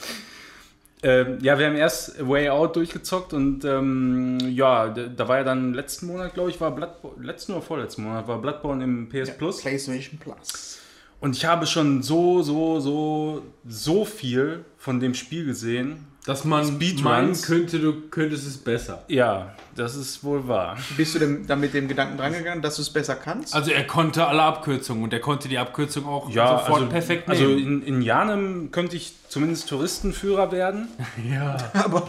Ähm, 1.03 1.37
ja, 1.41 1.59
wir 1.59 1.67
haben 1.67 1.75
erst 1.75 2.27
Way 2.27 2.49
Out 2.49 2.75
durchgezockt 2.75 3.31
und 3.33 3.63
ähm, 3.63 4.39
ja, 4.49 4.89
da 4.89 5.27
war 5.27 5.37
ja 5.37 5.43
dann 5.43 5.73
letzten 5.73 6.07
Monat, 6.07 6.33
glaube 6.33 6.49
ich, 6.49 6.59
war 6.59 6.71
Bloodborne, 6.71 7.23
letzten 7.23 7.53
oder 7.53 7.61
vorletzten 7.61 8.03
Monat 8.03 8.27
war 8.27 8.41
Bloodborne 8.41 8.83
im 8.83 9.07
PS 9.07 9.37
Plus. 9.37 9.61
PlayStation 9.61 10.17
Plus. 10.17 10.79
Und 11.19 11.35
ich 11.35 11.45
habe 11.45 11.65
schon 11.67 12.03
so, 12.03 12.41
so, 12.41 12.79
so, 12.79 13.43
so 13.67 14.05
viel 14.05 14.65
von 14.77 14.99
dem 14.99 15.13
Spiel 15.13 15.45
gesehen. 15.45 16.07
Dass 16.27 16.43
man 16.43 16.67
Speedruns. 16.67 17.01
meinen 17.03 17.41
könnte, 17.41 17.79
du 17.79 18.01
könntest 18.09 18.45
es 18.45 18.57
besser. 18.57 19.03
Ja, 19.07 19.55
das 19.75 19.95
ist 19.95 20.23
wohl 20.25 20.45
wahr. 20.47 20.75
Bist 20.97 21.15
du 21.15 21.19
dem, 21.19 21.47
dann 21.47 21.61
mit 21.61 21.73
dem 21.73 21.87
Gedanken 21.87 22.17
drangegangen, 22.17 22.61
dass 22.61 22.75
du 22.75 22.81
es 22.81 22.89
besser 22.89 23.15
kannst? 23.15 23.55
Also 23.55 23.71
er 23.71 23.87
konnte 23.87 24.27
alle 24.27 24.41
Abkürzungen 24.43 25.05
und 25.05 25.13
er 25.13 25.21
konnte 25.21 25.47
die 25.47 25.57
Abkürzung 25.57 26.05
auch 26.05 26.29
Ja, 26.29 26.59
sofort 26.59 26.81
also, 26.81 26.91
perfekt 26.91 27.29
Also 27.29 27.45
nehmen. 27.45 27.81
in, 27.81 27.95
in 27.95 28.01
Janem 28.01 28.71
könnte 28.71 28.97
ich 28.97 29.13
zumindest 29.29 29.69
Touristenführer 29.69 30.51
werden. 30.51 30.89
ja. 31.31 31.55
Aber 31.73 32.07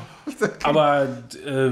Aber 0.64 1.04
äh, 1.46 1.70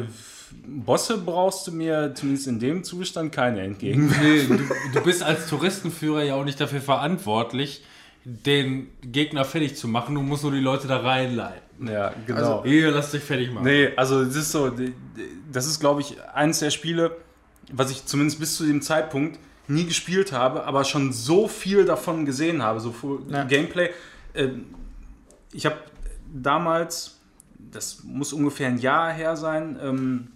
Bosse 0.69 1.19
brauchst 1.19 1.67
du 1.67 1.73
mir 1.73 2.13
zumindest 2.15 2.47
in 2.47 2.61
dem 2.61 2.85
Zustand 2.85 3.33
keine 3.33 3.61
entgegen. 3.63 4.07
Nee, 4.23 4.45
du, 4.45 4.59
du 4.95 5.01
bist 5.03 5.23
als 5.23 5.49
Touristenführer 5.49 6.23
ja 6.23 6.35
auch 6.37 6.45
nicht 6.45 6.61
dafür 6.61 6.81
verantwortlich, 6.81 7.83
den 8.25 8.89
Gegner 9.03 9.45
fertig 9.45 9.77
zu 9.77 9.89
machen. 9.89 10.15
Du 10.15 10.23
musst 10.23 10.43
nur 10.45 10.53
die 10.53 10.61
Leute 10.61 10.87
da 10.89 10.99
reinleiten. 10.99 11.66
Ja, 11.81 12.13
genau. 12.27 12.39
Also, 12.61 12.65
Hier, 12.65 12.91
lass 12.91 13.11
dich 13.11 13.23
fertig 13.23 13.53
machen. 13.53 13.65
Nee, 13.65 13.91
also 13.97 14.23
es 14.23 14.35
ist 14.37 14.51
so, 14.53 14.73
das 15.53 15.67
ist 15.67 15.81
glaube 15.81 16.01
ich 16.01 16.17
eines 16.35 16.61
der 16.61 16.71
Spiele, 16.71 17.17
was 17.73 17.91
ich 17.91 18.05
zumindest 18.07 18.39
bis 18.41 18.57
zu 18.57 18.65
dem 18.67 18.81
Zeitpunkt 18.83 19.39
nie 19.69 19.85
gespielt 19.85 20.33
habe, 20.33 20.65
aber 20.65 20.85
schon 20.85 21.13
so 21.13 21.49
viel 21.49 21.85
davon 21.85 22.25
gesehen 22.25 22.63
habe, 22.63 22.81
so 22.81 22.93
viel 22.93 23.19
Ja. 23.29 23.45
Gameplay. 23.45 23.91
Ähm, 24.35 24.67
Ich 25.53 25.65
habe 25.67 25.77
damals, 26.33 27.19
das 27.59 28.03
muss 28.05 28.33
ungefähr 28.33 28.69
ein 28.69 28.79
Jahr 28.79 29.13
her 29.13 29.37
sein, 29.37 29.79
ähm, 29.83 30.29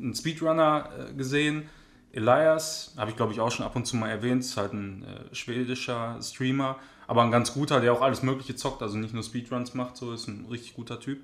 einen 0.00 0.14
Speedrunner 0.14 0.88
äh, 1.10 1.12
gesehen. 1.14 1.68
Elias, 2.12 2.94
habe 2.96 3.10
ich 3.10 3.16
glaube 3.16 3.32
ich 3.32 3.40
auch 3.40 3.50
schon 3.52 3.64
ab 3.64 3.76
und 3.76 3.86
zu 3.86 3.96
mal 3.96 4.08
erwähnt, 4.10 4.42
ist 4.42 4.56
halt 4.56 4.72
ein 4.72 5.04
äh, 5.04 5.34
schwedischer 5.34 6.18
Streamer, 6.22 6.76
aber 7.10 7.22
ein 7.24 7.32
ganz 7.32 7.54
guter, 7.54 7.80
der 7.80 7.92
auch 7.92 8.02
alles 8.02 8.22
Mögliche 8.22 8.54
zockt, 8.54 8.82
also 8.82 8.96
nicht 8.96 9.12
nur 9.12 9.24
Speedruns 9.24 9.74
macht, 9.74 9.96
so 9.96 10.12
ist 10.12 10.28
ein 10.28 10.46
richtig 10.48 10.74
guter 10.74 11.00
Typ. 11.00 11.18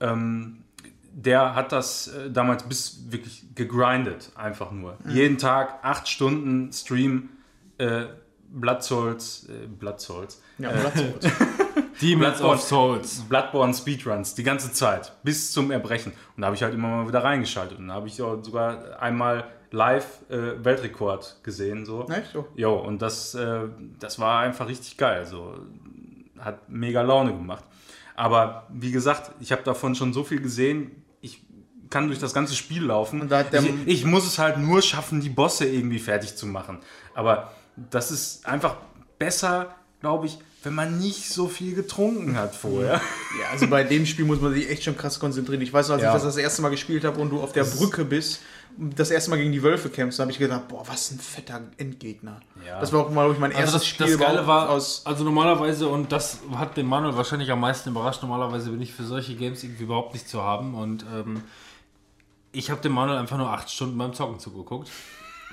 Ähm, 0.00 0.64
der 1.12 1.54
hat 1.54 1.70
das 1.70 2.08
äh, 2.08 2.30
damals 2.30 2.62
bis 2.62 3.02
wirklich 3.10 3.44
gegrindet, 3.54 4.32
einfach 4.36 4.70
nur. 4.70 4.96
Jeden 5.06 5.36
Tag 5.36 5.80
acht 5.82 6.08
Stunden 6.08 6.72
Stream, 6.72 7.28
äh, 7.76 8.06
Blood 8.48 8.82
Souls, 8.82 9.46
äh, 9.50 9.66
Blood 9.66 10.00
Souls, 10.00 10.40
ja, 10.56 10.70
Platz. 10.70 10.94
Demons 12.00 12.38
Bloodborne. 12.38 12.54
of 12.54 12.62
Souls. 12.62 13.20
Bloodborne 13.28 13.74
Speedruns, 13.74 14.34
die 14.34 14.44
ganze 14.44 14.72
Zeit, 14.72 15.12
bis 15.22 15.52
zum 15.52 15.70
Erbrechen. 15.72 16.12
Und 16.36 16.40
da 16.40 16.46
habe 16.46 16.56
ich 16.56 16.62
halt 16.62 16.72
immer 16.72 16.88
mal 16.88 17.08
wieder 17.08 17.22
reingeschaltet. 17.22 17.78
Und 17.78 17.88
da 17.88 17.94
habe 17.94 18.08
ich 18.08 18.22
auch 18.22 18.42
sogar 18.42 18.98
einmal 19.02 19.44
live 19.70 20.06
äh, 20.28 20.64
Weltrekord 20.64 21.40
gesehen. 21.42 21.84
So. 21.86 22.06
Echt 22.08 22.32
so? 22.32 22.46
Jo, 22.56 22.74
und 22.76 23.02
das, 23.02 23.34
äh, 23.34 23.60
das 23.98 24.18
war 24.18 24.40
einfach 24.40 24.68
richtig 24.68 24.96
geil. 24.96 25.26
So. 25.26 25.54
Hat 26.38 26.68
mega 26.68 27.02
Laune 27.02 27.32
gemacht. 27.32 27.64
Aber 28.14 28.66
wie 28.70 28.92
gesagt, 28.92 29.30
ich 29.40 29.52
habe 29.52 29.62
davon 29.62 29.94
schon 29.94 30.12
so 30.12 30.24
viel 30.24 30.40
gesehen, 30.40 31.02
ich 31.20 31.42
kann 31.90 32.06
durch 32.08 32.18
das 32.18 32.32
ganze 32.34 32.54
Spiel 32.54 32.84
laufen. 32.84 33.28
Ich, 33.52 33.86
ich 33.86 34.04
muss 34.04 34.26
es 34.26 34.38
halt 34.38 34.58
nur 34.58 34.82
schaffen, 34.82 35.20
die 35.20 35.28
Bosse 35.28 35.66
irgendwie 35.66 35.98
fertig 35.98 36.36
zu 36.36 36.46
machen. 36.46 36.78
Aber 37.14 37.52
das 37.76 38.10
ist 38.10 38.46
einfach 38.46 38.76
besser, 39.18 39.74
glaube 40.00 40.26
ich, 40.26 40.38
wenn 40.62 40.74
man 40.74 40.98
nicht 40.98 41.28
so 41.28 41.46
viel 41.46 41.74
getrunken 41.76 42.36
hat 42.36 42.54
vorher. 42.56 42.94
Ja, 43.40 43.50
also 43.52 43.68
bei 43.68 43.84
dem 43.84 44.04
Spiel 44.04 44.24
muss 44.24 44.40
man 44.40 44.52
sich 44.52 44.68
echt 44.68 44.82
schon 44.82 44.96
krass 44.96 45.20
konzentrieren. 45.20 45.60
Ich 45.62 45.72
weiß 45.72 45.88
noch, 45.88 45.94
als 45.94 46.02
Ja. 46.02 46.08
ich 46.08 46.14
das 46.14 46.24
das 46.24 46.36
erste 46.38 46.62
Mal 46.62 46.70
gespielt 46.70 47.04
habe 47.04 47.20
und 47.20 47.30
du 47.30 47.40
auf 47.40 47.52
der 47.52 47.64
Brücke 47.64 48.04
bist, 48.04 48.40
das 48.78 49.10
erste 49.10 49.30
Mal 49.30 49.36
gegen 49.38 49.52
die 49.52 49.62
Wölfe 49.62 49.88
kämpfst, 49.88 50.18
da 50.18 50.22
habe 50.22 50.32
ich 50.32 50.38
gedacht, 50.38 50.68
boah, 50.68 50.82
was 50.86 51.10
ein 51.10 51.18
fetter 51.18 51.62
Endgegner. 51.78 52.40
Ja. 52.66 52.78
Das 52.80 52.92
war 52.92 53.00
auch 53.06 53.10
mal 53.10 53.30
ich, 53.32 53.38
mein 53.38 53.50
Also 53.52 53.60
erstes 53.62 53.80
das, 53.82 53.86
Spiel 53.88 54.06
das 54.06 54.18
Geile 54.18 54.46
war, 54.46 54.70
aus. 54.70 55.02
also 55.04 55.24
normalerweise, 55.24 55.88
und 55.88 56.12
das 56.12 56.40
hat 56.56 56.76
den 56.76 56.86
Manuel 56.86 57.16
wahrscheinlich 57.16 57.50
am 57.50 57.60
meisten 57.60 57.90
überrascht, 57.90 58.22
normalerweise 58.22 58.70
bin 58.70 58.82
ich 58.82 58.92
für 58.92 59.04
solche 59.04 59.34
Games 59.34 59.62
irgendwie 59.64 59.84
überhaupt 59.84 60.12
nicht 60.14 60.28
zu 60.28 60.42
haben 60.42 60.74
und 60.74 61.04
ähm, 61.14 61.42
ich 62.52 62.70
habe 62.70 62.80
dem 62.80 62.92
Manuel 62.92 63.18
einfach 63.18 63.36
nur 63.38 63.50
acht 63.50 63.70
Stunden 63.70 63.96
beim 63.98 64.12
Zocken 64.14 64.38
zugeguckt. 64.38 64.88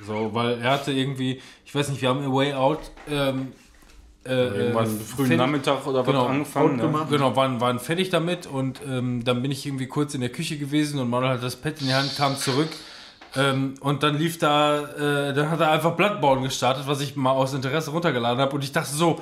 So, 0.06 0.34
weil 0.34 0.60
er 0.60 0.72
hatte 0.72 0.92
irgendwie, 0.92 1.42
ich 1.66 1.76
weiß 1.76 1.90
nicht, 1.90 2.02
wir 2.02 2.10
haben 2.10 2.24
A 2.26 2.34
Way 2.34 2.54
Out 2.54 2.80
ähm, 3.10 3.52
äh, 4.26 4.32
Irgendwann 4.48 4.86
äh, 4.86 5.00
frühen 5.00 5.28
fertig- 5.28 5.38
Nachmittag 5.38 5.86
oder 5.86 6.02
Genau, 6.04 6.24
was 6.24 6.30
angefangen. 6.30 6.76
Ne? 6.78 6.82
gemacht. 6.84 7.10
Genau, 7.10 7.36
waren, 7.36 7.60
waren 7.62 7.78
fertig 7.80 8.10
damit 8.10 8.48
und 8.48 8.82
ähm, 8.88 9.24
dann 9.26 9.42
bin 9.42 9.52
ich 9.52 9.66
irgendwie 9.66 9.88
kurz 9.88 10.14
in 10.16 10.22
der 10.22 10.30
Küche 10.32 10.58
gewesen 10.58 11.00
und 11.00 11.10
Manuel 11.10 11.34
hat 11.34 11.44
das 11.44 11.58
Pad 11.58 11.82
in 11.82 11.88
die 11.88 11.94
Hand, 11.94 12.16
kam 12.16 12.38
zurück 12.38 12.70
ähm, 13.36 13.76
und 13.80 14.04
dann 14.04 14.18
lief 14.18 14.38
da, 14.38 14.80
äh, 14.80 15.34
dann 15.34 15.50
hat 15.50 15.60
er 15.60 15.72
einfach 15.72 15.96
Bloodborne 15.96 16.44
gestartet, 16.44 16.88
was 16.88 17.02
ich 17.02 17.16
mal 17.16 17.32
aus 17.32 17.54
Interesse 17.54 17.92
runtergeladen 17.92 18.40
habe 18.40 18.56
und 18.56 18.64
ich 18.64 18.72
dachte 18.72 18.94
so, 18.94 19.22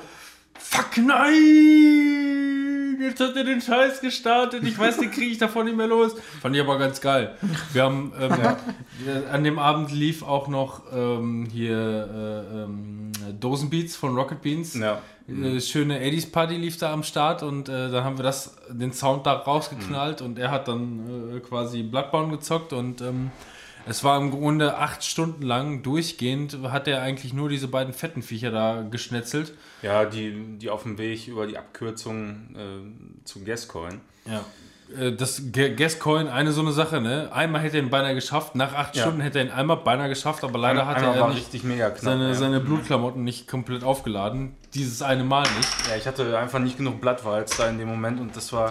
fuck 0.54 0.98
nein, 0.98 2.98
jetzt 3.00 3.20
hat 3.20 3.36
er 3.36 3.44
den 3.44 3.60
Scheiß 3.60 4.00
gestartet, 4.00 4.64
ich 4.64 4.78
weiß, 4.78 4.98
den 4.98 5.10
kriege 5.10 5.30
ich 5.30 5.38
davon 5.38 5.66
nicht 5.66 5.76
mehr 5.76 5.86
los. 5.86 6.14
Fand 6.40 6.54
ich 6.54 6.60
aber 6.60 6.78
ganz 6.78 7.00
geil. 7.00 7.36
Wir 7.72 7.84
haben, 7.84 8.12
ähm, 8.20 8.32
äh, 8.32 9.32
an 9.32 9.44
dem 9.44 9.58
Abend 9.58 9.92
lief 9.92 10.22
auch 10.22 10.48
noch 10.48 10.82
ähm, 10.92 11.46
hier 11.50 11.76
äh, 11.76 12.64
ähm, 12.64 13.12
Dosenbeats 13.40 13.96
von 13.96 14.14
Rocket 14.14 14.42
Beans. 14.42 14.74
Ja. 14.74 15.00
Eine 15.28 15.60
schöne 15.60 16.00
80s 16.00 16.32
Party 16.32 16.56
lief 16.56 16.76
da 16.78 16.92
am 16.92 17.04
Start 17.04 17.42
und 17.42 17.68
äh, 17.68 17.90
dann 17.90 18.04
haben 18.04 18.18
wir 18.18 18.24
das, 18.24 18.56
den 18.68 18.92
Sound 18.92 19.24
da 19.24 19.34
rausgeknallt 19.34 20.20
und 20.20 20.38
er 20.38 20.50
hat 20.50 20.68
dann 20.68 21.36
äh, 21.36 21.40
quasi 21.40 21.82
Bloodborne 21.82 22.32
gezockt 22.32 22.72
und 22.72 23.00
ähm, 23.00 23.30
es 23.86 24.04
war 24.04 24.18
im 24.20 24.30
Grunde 24.30 24.76
acht 24.78 25.04
Stunden 25.04 25.42
lang 25.42 25.82
durchgehend, 25.82 26.58
hat 26.70 26.86
er 26.88 27.02
eigentlich 27.02 27.32
nur 27.32 27.48
diese 27.48 27.68
beiden 27.68 27.92
fetten 27.92 28.22
Viecher 28.22 28.50
da 28.50 28.82
geschnetzelt. 28.82 29.52
Ja, 29.82 30.04
die, 30.04 30.58
die 30.58 30.70
auf 30.70 30.82
dem 30.84 30.98
Weg 30.98 31.26
über 31.28 31.46
die 31.46 31.58
Abkürzung 31.58 32.54
äh, 32.54 33.24
zu 33.24 33.42
Gascoin. 33.44 34.00
Ja. 34.24 34.44
Äh, 34.98 35.12
Das 35.12 35.42
Gascoin, 35.52 36.28
eine 36.28 36.52
so 36.52 36.60
eine 36.60 36.72
Sache, 36.72 37.00
ne? 37.00 37.30
Einmal 37.32 37.62
hätte 37.62 37.78
er 37.78 37.82
ihn 37.82 37.90
beinahe 37.90 38.14
geschafft, 38.14 38.54
nach 38.54 38.74
acht 38.74 38.94
Ja. 38.94 39.02
Stunden 39.02 39.20
hätte 39.20 39.38
er 39.40 39.46
ihn 39.46 39.50
einmal 39.50 39.78
beinahe 39.78 40.08
geschafft, 40.08 40.44
aber 40.44 40.58
leider 40.58 40.86
hatte 40.86 41.00
Einmal 41.08 41.30
er 41.30 41.34
nicht 41.34 41.50
knapp. 41.50 41.98
seine, 41.98 42.28
ja. 42.28 42.34
seine 42.34 42.60
Blutklamotten 42.60 43.24
nicht 43.24 43.48
komplett 43.48 43.82
aufgeladen. 43.84 44.54
Dieses 44.74 45.02
eine 45.02 45.24
Mal 45.24 45.42
nicht. 45.56 45.88
ja, 45.88 45.96
ich 45.96 46.06
hatte 46.06 46.38
einfach 46.38 46.58
nicht 46.60 46.76
genug 46.76 47.00
Blattwalz 47.00 47.56
da 47.56 47.68
in 47.68 47.78
dem 47.78 47.88
Moment 47.88 48.20
und 48.20 48.36
das 48.36 48.52
war, 48.52 48.70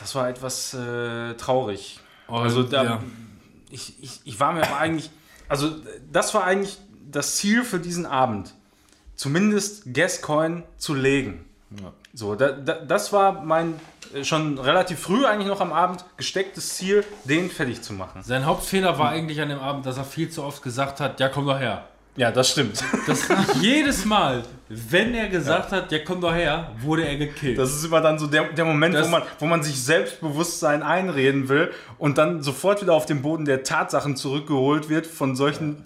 das 0.00 0.14
war 0.14 0.28
etwas 0.28 0.74
äh, 0.74 1.34
traurig. 1.34 2.00
Also 2.28 2.62
da, 2.64 2.82
ja. 2.84 3.02
Ich, 3.70 4.02
ich, 4.02 4.20
ich 4.24 4.40
war 4.40 4.52
mir 4.52 4.62
aber 4.62 4.78
eigentlich, 4.78 5.10
also 5.48 5.70
das 6.12 6.34
war 6.34 6.44
eigentlich 6.44 6.78
das 7.10 7.36
Ziel 7.36 7.64
für 7.64 7.78
diesen 7.78 8.06
Abend, 8.06 8.54
zumindest 9.14 9.92
Gascoin 9.92 10.64
zu 10.76 10.94
legen. 10.94 11.44
Ja. 11.80 11.92
So, 12.14 12.34
da, 12.34 12.52
da, 12.52 12.74
das 12.74 13.12
war 13.12 13.42
mein 13.42 13.74
äh, 14.14 14.24
schon 14.24 14.58
relativ 14.58 15.00
früh 15.00 15.26
eigentlich 15.26 15.48
noch 15.48 15.60
am 15.60 15.72
Abend 15.72 16.04
gestecktes 16.16 16.76
Ziel, 16.76 17.04
den 17.24 17.50
fertig 17.50 17.82
zu 17.82 17.92
machen. 17.92 18.22
Sein 18.22 18.46
Hauptfehler 18.46 18.98
war 18.98 19.10
eigentlich 19.10 19.40
an 19.40 19.48
dem 19.48 19.58
Abend, 19.58 19.84
dass 19.86 19.96
er 19.96 20.04
viel 20.04 20.30
zu 20.30 20.44
oft 20.44 20.62
gesagt 20.62 21.00
hat, 21.00 21.20
ja 21.20 21.28
komm 21.28 21.46
doch 21.46 21.58
her. 21.58 21.88
Ja, 22.16 22.30
das 22.30 22.50
stimmt. 22.50 22.82
Das 23.06 23.28
jedes 23.60 24.04
Mal, 24.04 24.42
wenn 24.68 25.14
er 25.14 25.28
gesagt 25.28 25.70
hat, 25.72 25.92
ja 25.92 25.98
komm 26.04 26.20
doch 26.20 26.32
her, 26.34 26.72
wurde 26.80 27.06
er 27.06 27.16
gekillt. 27.16 27.58
Das 27.58 27.74
ist 27.74 27.84
immer 27.84 28.00
dann 28.00 28.18
so 28.18 28.26
der, 28.26 28.44
der 28.52 28.64
Moment, 28.64 28.94
Das- 28.94 29.06
wo, 29.06 29.10
man, 29.10 29.22
wo 29.38 29.46
man 29.46 29.62
sich 29.62 29.80
Selbstbewusstsein 29.82 30.82
einreden 30.82 31.48
will 31.48 31.70
und 31.98 32.16
dann 32.18 32.42
sofort 32.42 32.80
wieder 32.82 32.94
auf 32.94 33.06
den 33.06 33.20
Boden 33.22 33.44
der 33.44 33.62
Tatsachen 33.64 34.16
zurückgeholt 34.16 34.88
wird 34.88 35.06
von 35.06 35.36
solchen 35.36 35.84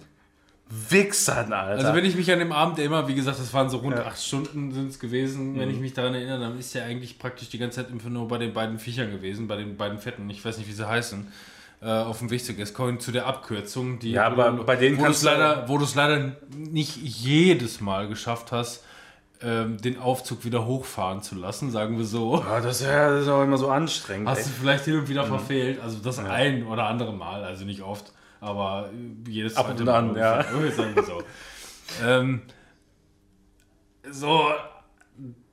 Wichsern, 0.89 1.51
Alter. 1.51 1.85
also 1.85 1.95
wenn 1.97 2.05
ich 2.05 2.15
mich 2.15 2.31
an 2.31 2.39
dem 2.39 2.53
Abend 2.53 2.79
immer, 2.79 3.05
wie 3.09 3.13
gesagt, 3.15 3.37
das 3.39 3.53
waren 3.53 3.69
so 3.69 3.79
rund 3.79 3.97
Ja. 3.97 4.05
acht 4.05 4.23
Stunden 4.23 4.71
sind 4.71 4.89
es 4.89 4.99
gewesen, 4.99 5.59
wenn 5.59 5.69
ich 5.69 5.79
mich 5.81 5.91
daran 5.93 6.13
erinnere, 6.15 6.39
dann 6.39 6.57
ist 6.57 6.73
er 6.73 6.85
eigentlich 6.85 7.19
praktisch 7.19 7.49
die 7.49 7.57
ganze 7.57 7.81
Zeit 7.83 7.91
einfach 7.91 8.07
nur 8.09 8.25
bei 8.29 8.37
den 8.37 8.53
beiden 8.53 8.79
Viechern 8.79 9.11
gewesen, 9.11 9.49
bei 9.49 9.57
den 9.57 9.75
beiden 9.75 9.99
Fetten, 9.99 10.29
ich 10.29 10.45
weiß 10.45 10.57
nicht, 10.59 10.69
wie 10.69 10.73
sie 10.73 10.87
heißen, 10.87 11.27
äh, 11.81 11.89
auf 11.89 12.19
dem 12.19 12.29
Weg 12.29 12.43
zu 12.45 12.53
Gascoigne, 12.53 12.99
zu 12.99 13.11
der 13.11 13.25
Abkürzung, 13.25 13.99
die 13.99 14.11
Ja, 14.11 14.25
aber 14.27 14.51
bei 14.51 14.75
denen 14.75 14.99
wo 14.99 15.05
du 15.05 15.11
es 15.11 15.21
du- 15.21 15.25
leider, 15.27 15.67
wo 15.67 15.77
du 15.77 15.83
es 15.83 15.95
leider 15.95 16.35
nicht 16.55 16.95
jedes 16.97 17.81
Mal 17.81 18.07
geschafft 18.07 18.51
hast, 18.51 18.83
ähm, 19.43 19.81
den 19.81 19.97
Aufzug 19.97 20.45
wieder 20.45 20.65
hochfahren 20.67 21.23
zu 21.23 21.33
lassen, 21.33 21.71
sagen 21.71 21.97
wir 21.97 22.05
so. 22.05 22.37
ja, 22.47 22.61
das, 22.61 22.81
ist 22.81 22.87
ja, 22.87 23.09
das 23.09 23.23
ist 23.23 23.27
auch 23.27 23.41
immer 23.43 23.57
so 23.57 23.69
anstrengend. 23.69 24.27
Hast 24.29 24.45
du 24.45 24.49
ey. 24.51 24.55
vielleicht 24.59 24.85
hin 24.85 24.99
und 24.99 25.09
wieder 25.09 25.23
verfehlt, 25.25 25.79
also 25.81 25.97
das 25.97 26.19
ein 26.19 26.67
oder 26.67 26.85
andere 26.85 27.11
Mal, 27.13 27.43
also 27.43 27.65
nicht 27.65 27.81
oft, 27.81 28.11
aber 28.39 28.89
äh, 29.25 29.29
jedes 29.31 29.55
Ab 29.57 29.65
zweite 29.65 29.81
und 29.81 29.89
an, 29.89 30.11
Mal 30.13 30.19
ja. 30.19 30.45
ungefähr, 30.53 30.71
sagen 30.83 30.95
wir 30.95 31.03
so. 31.03 31.23
Ähm, 32.05 32.41
so, 34.11 34.51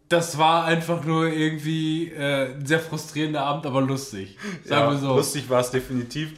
das 0.09 0.39
war 0.39 0.65
einfach 0.65 1.05
nur 1.05 1.29
irgendwie 1.29 2.09
äh, 2.13 2.55
ein 2.55 2.67
sehr 2.67 2.81
frustrierender 2.81 3.43
Abend, 3.43 3.67
aber 3.67 3.81
lustig. 3.81 4.37
Sagen 4.65 4.85
Ja, 4.87 4.91
wir 4.91 4.99
so. 4.99 5.17
Lustig 5.17 5.49
war 5.51 5.61
es 5.61 5.71
definitiv. 5.71 6.33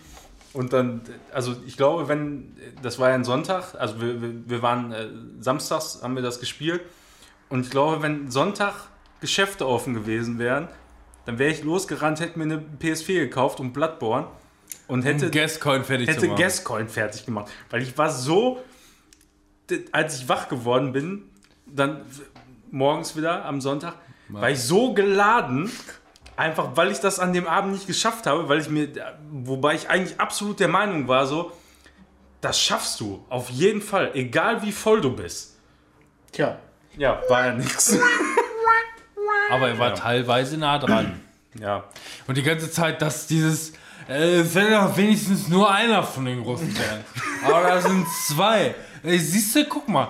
Und 0.52 0.72
dann, 0.72 1.02
also 1.32 1.54
ich 1.64 1.76
glaube, 1.76 2.08
wenn, 2.08 2.56
das 2.82 2.98
war 2.98 3.10
ja 3.10 3.14
ein 3.14 3.24
Sonntag, 3.24 3.74
also 3.78 4.00
wir, 4.00 4.20
wir, 4.20 4.32
wir 4.46 4.62
waren, 4.62 4.92
äh, 4.92 5.06
samstags 5.38 6.00
haben 6.02 6.16
wir 6.16 6.22
das 6.22 6.40
gespielt. 6.40 6.80
Und 7.48 7.66
ich 7.66 7.70
glaube, 7.70 8.02
wenn 8.02 8.30
Sonntag 8.30 8.74
Geschäfte 9.20 9.66
offen 9.68 9.94
gewesen 9.94 10.38
wären, 10.38 10.68
dann 11.26 11.38
wäre 11.38 11.52
ich 11.52 11.62
losgerannt, 11.62 12.18
hätte 12.20 12.38
mir 12.38 12.44
eine 12.44 12.64
PS4 12.80 13.20
gekauft 13.20 13.60
und 13.60 13.72
Bloodborne 13.72 14.26
und 14.88 15.02
hätte, 15.04 15.26
Um 15.26 15.30
Gascoin 15.30 15.84
fertig 15.84 16.08
hätte. 16.08 16.28
Gascoin 16.30 16.88
fertig 16.88 17.26
gemacht. 17.26 17.50
Weil 17.68 17.82
ich 17.82 17.96
war 17.96 18.10
so, 18.10 18.60
als 19.92 20.20
ich 20.20 20.28
wach 20.28 20.48
geworden 20.48 20.92
bin, 20.92 21.22
dann 21.66 22.00
morgens 22.70 23.16
wieder 23.16 23.44
am 23.44 23.60
Sonntag, 23.60 23.94
war 24.28 24.50
ich 24.50 24.60
so 24.60 24.94
geladen, 24.94 25.70
einfach 26.36 26.70
weil 26.76 26.90
ich 26.90 27.00
das 27.00 27.18
an 27.18 27.32
dem 27.32 27.46
Abend 27.46 27.72
nicht 27.72 27.86
geschafft 27.86 28.26
habe, 28.26 28.48
weil 28.48 28.60
ich 28.60 28.68
mir, 28.68 28.88
wobei 29.30 29.74
ich 29.74 29.88
eigentlich 29.90 30.20
absolut 30.20 30.60
der 30.60 30.68
Meinung 30.68 31.08
war, 31.08 31.26
so, 31.26 31.52
das 32.40 32.60
schaffst 32.60 33.00
du, 33.00 33.24
auf 33.28 33.50
jeden 33.50 33.82
Fall, 33.82 34.12
egal 34.14 34.62
wie 34.62 34.72
voll 34.72 35.00
du 35.00 35.14
bist. 35.14 35.56
Tja. 36.32 36.58
Ja, 36.96 37.20
war 37.28 37.46
ja 37.46 37.52
nichts. 37.54 37.98
aber 39.50 39.68
er 39.68 39.78
war 39.78 39.94
teilweise 39.94 40.56
nah 40.56 40.78
dran. 40.78 41.20
Ja, 41.58 41.84
Und 42.26 42.36
die 42.36 42.42
ganze 42.42 42.70
Zeit, 42.70 43.02
dass 43.02 43.26
dieses. 43.26 43.72
Äh, 44.08 44.40
es 44.40 44.54
wäre 44.54 44.70
doch 44.70 44.96
wenigstens 44.96 45.48
nur 45.48 45.70
einer 45.70 46.02
von 46.02 46.24
den 46.24 46.40
Russen 46.40 46.70
sein. 46.70 47.04
Aber 47.44 47.62
da 47.62 47.80
sind 47.80 48.06
zwei. 48.26 48.74
Ey, 49.02 49.18
siehst 49.18 49.54
du, 49.56 49.64
guck 49.64 49.88
mal. 49.88 50.08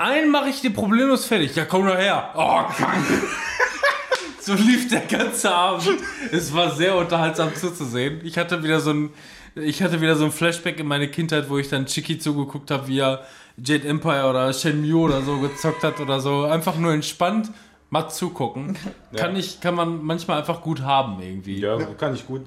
Einen 0.00 0.30
mache 0.30 0.48
ich 0.48 0.62
dir 0.62 0.70
problemlos 0.72 1.26
fertig. 1.26 1.54
Ja, 1.54 1.66
komm 1.66 1.86
doch 1.86 1.94
her. 1.98 2.30
Oh, 2.34 2.62
kack. 2.74 2.96
So 4.42 4.54
lief 4.54 4.88
der 4.88 5.02
ganze 5.02 5.54
Abend. 5.54 5.86
Es 6.32 6.54
war 6.54 6.74
sehr 6.74 6.96
unterhaltsam 6.96 7.54
zuzusehen. 7.54 8.22
Ich 8.24 8.38
hatte 8.38 8.62
wieder 8.64 8.80
so 8.80 8.90
ein, 8.94 9.10
ich 9.54 9.82
hatte 9.82 10.00
wieder 10.00 10.16
so 10.16 10.24
ein 10.24 10.32
Flashback 10.32 10.80
in 10.80 10.86
meine 10.86 11.08
Kindheit, 11.08 11.50
wo 11.50 11.58
ich 11.58 11.68
dann 11.68 11.84
Chicky 11.84 12.18
zugeguckt 12.18 12.70
habe, 12.70 12.88
wie 12.88 13.00
er 13.00 13.26
Jade 13.62 13.86
Empire 13.86 14.30
oder 14.30 14.50
Shenmue 14.54 15.02
oder 15.02 15.20
so 15.20 15.38
gezockt 15.38 15.84
hat 15.84 16.00
oder 16.00 16.20
so. 16.20 16.44
Einfach 16.44 16.76
nur 16.76 16.94
entspannt 16.94 17.50
mal 17.90 18.08
zugucken. 18.08 18.78
Kann 19.14 19.36
ich, 19.36 19.60
kann 19.60 19.74
man 19.74 20.02
manchmal 20.02 20.38
einfach 20.38 20.62
gut 20.62 20.80
haben 20.80 21.20
irgendwie. 21.20 21.60
ja, 21.60 21.76
kann 21.76 22.14
ich 22.14 22.26
gut. 22.26 22.46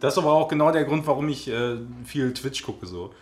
Das 0.00 0.14
ist 0.14 0.18
aber 0.18 0.32
auch 0.32 0.48
genau 0.48 0.72
der 0.72 0.84
Grund, 0.84 1.06
warum 1.06 1.28
ich 1.28 1.46
äh, 1.48 1.76
viel 2.04 2.34
Twitch 2.34 2.64
gucke 2.64 2.86
so. 2.86 3.14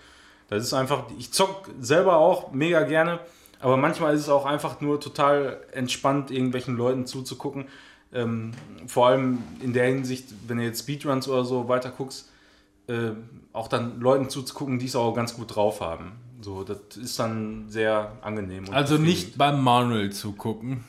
Das 0.48 0.64
ist 0.64 0.72
einfach, 0.72 1.04
ich 1.18 1.30
zock 1.30 1.68
selber 1.78 2.16
auch 2.16 2.52
mega 2.52 2.82
gerne, 2.84 3.20
aber 3.60 3.76
manchmal 3.76 4.14
ist 4.14 4.22
es 4.22 4.28
auch 4.28 4.44
einfach 4.46 4.80
nur 4.80 5.00
total 5.00 5.60
entspannt, 5.72 6.30
irgendwelchen 6.30 6.76
Leuten 6.76 7.06
zuzugucken. 7.06 7.66
Ähm, 8.12 8.52
vor 8.86 9.08
allem 9.08 9.38
in 9.60 9.72
der 9.72 9.86
Hinsicht, 9.86 10.28
wenn 10.46 10.58
du 10.58 10.64
jetzt 10.64 10.80
Speedruns 10.80 11.28
oder 11.28 11.44
so 11.44 11.68
weiter 11.68 11.90
guckst, 11.90 12.30
äh, 12.88 13.10
auch 13.52 13.68
dann 13.68 14.00
Leuten 14.00 14.30
zuzugucken, 14.30 14.78
die 14.78 14.86
es 14.86 14.96
auch 14.96 15.12
ganz 15.14 15.34
gut 15.34 15.54
drauf 15.54 15.80
haben. 15.80 16.12
So, 16.40 16.64
das 16.64 16.96
ist 16.96 17.18
dann 17.18 17.68
sehr 17.68 18.12
angenehm. 18.22 18.68
und 18.68 18.74
Also 18.74 18.96
nicht 18.96 19.36
beim 19.36 19.62
Manuel 19.62 20.10
zugucken. 20.10 20.84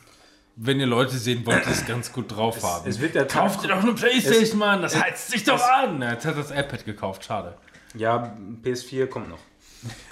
Wenn 0.55 0.79
ihr 0.79 0.87
Leute 0.87 1.17
sehen 1.17 1.45
wollt, 1.45 1.65
die 1.65 1.71
es 1.71 1.85
ganz 1.87 2.11
gut 2.11 2.35
drauf 2.35 2.61
haben. 2.63 2.87
Es 2.87 2.99
wird 2.99 3.15
der 3.15 3.25
Kauft 3.25 3.63
ihr 3.63 3.69
doch 3.69 3.81
eine 3.81 3.93
Playstation, 3.93 4.59
Mann. 4.59 4.81
Das 4.81 5.01
heizt 5.01 5.31
sich 5.31 5.45
doch 5.45 5.61
an. 5.61 6.01
Ja, 6.01 6.11
Jetzt 6.11 6.25
hat 6.25 6.37
das 6.37 6.51
iPad 6.51 6.85
gekauft. 6.85 7.23
Schade. 7.23 7.57
Ja, 7.95 8.35
PS4 8.63 9.07
kommt 9.07 9.29
noch. 9.29 9.39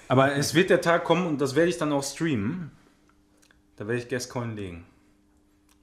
Aber 0.07 0.35
es 0.35 0.53
wird 0.53 0.69
der 0.69 0.81
Tag 0.81 1.03
kommen 1.03 1.27
und 1.27 1.41
das 1.41 1.55
werde 1.55 1.69
ich 1.69 1.77
dann 1.77 1.91
auch 1.91 2.03
streamen. 2.03 2.71
Da 3.75 3.87
werde 3.87 4.01
ich 4.01 4.09
Gascoin 4.09 4.55
legen. 4.55 4.85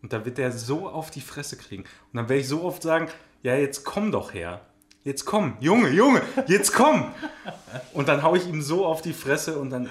Und 0.03 0.13
da 0.13 0.25
wird 0.25 0.39
der 0.39 0.53
so 0.53 0.89
auf 0.89 1.11
die 1.11 1.21
Fresse 1.21 1.57
kriegen. 1.57 1.83
Und 1.85 2.15
dann 2.15 2.29
werde 2.29 2.41
ich 2.41 2.49
so 2.49 2.63
oft 2.63 2.83
sagen, 2.83 3.09
ja, 3.43 3.55
jetzt 3.55 3.85
komm 3.85 4.13
doch 4.13 4.35
her. 4.35 4.61
Jetzt 5.05 5.27
komm, 5.27 5.57
Junge, 5.61 5.91
Junge, 5.91 6.23
jetzt 6.47 6.73
komm. 6.73 7.13
Und 7.93 8.09
dann 8.09 8.23
haue 8.23 8.39
ich 8.39 8.47
ihm 8.47 8.63
so 8.63 8.87
auf 8.87 9.03
die 9.03 9.13
Fresse 9.13 9.59
und 9.59 9.69
dann 9.69 9.91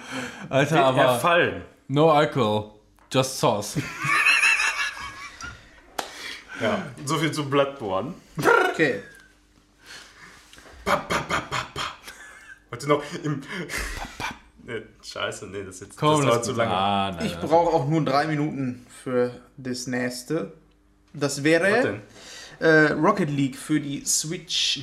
Alter, 0.50 0.72
wird 0.72 0.80
er 0.82 0.86
aber 0.86 1.20
fallen. 1.20 1.62
no 1.88 2.10
alcohol. 2.12 2.72
Just 3.12 3.40
sauce. 3.40 3.78
Ja, 6.60 6.84
so 7.06 7.18
viel 7.18 7.32
zu 7.32 7.48
Bloodborne. 7.48 8.14
Okay. 8.72 9.04
Heute 12.74 12.90
noch 12.90 13.04
im... 13.24 13.42
Nee, 14.66 14.82
scheiße, 15.04 15.48
nee, 15.48 15.62
das 15.64 15.76
ist 15.76 15.82
jetzt 15.82 15.98
Komm, 15.98 16.22
das 16.22 16.26
das 16.26 16.30
dauert 16.30 16.46
zu 16.46 16.52
lange. 16.54 16.72
Ah, 16.72 17.12
nein, 17.12 17.26
Ich 17.26 17.38
brauche 17.38 17.76
auch 17.76 17.88
nur 17.88 18.04
drei 18.06 18.28
Minuten 18.28 18.88
für 19.04 19.32
das 19.58 19.88
nächste. 19.88 20.54
Das 21.14 21.44
wäre 21.44 22.00
äh, 22.60 22.94
Rocket 22.94 23.30
League 23.30 23.58
für 23.58 23.82
die 23.82 24.06
Switch. 24.06 24.80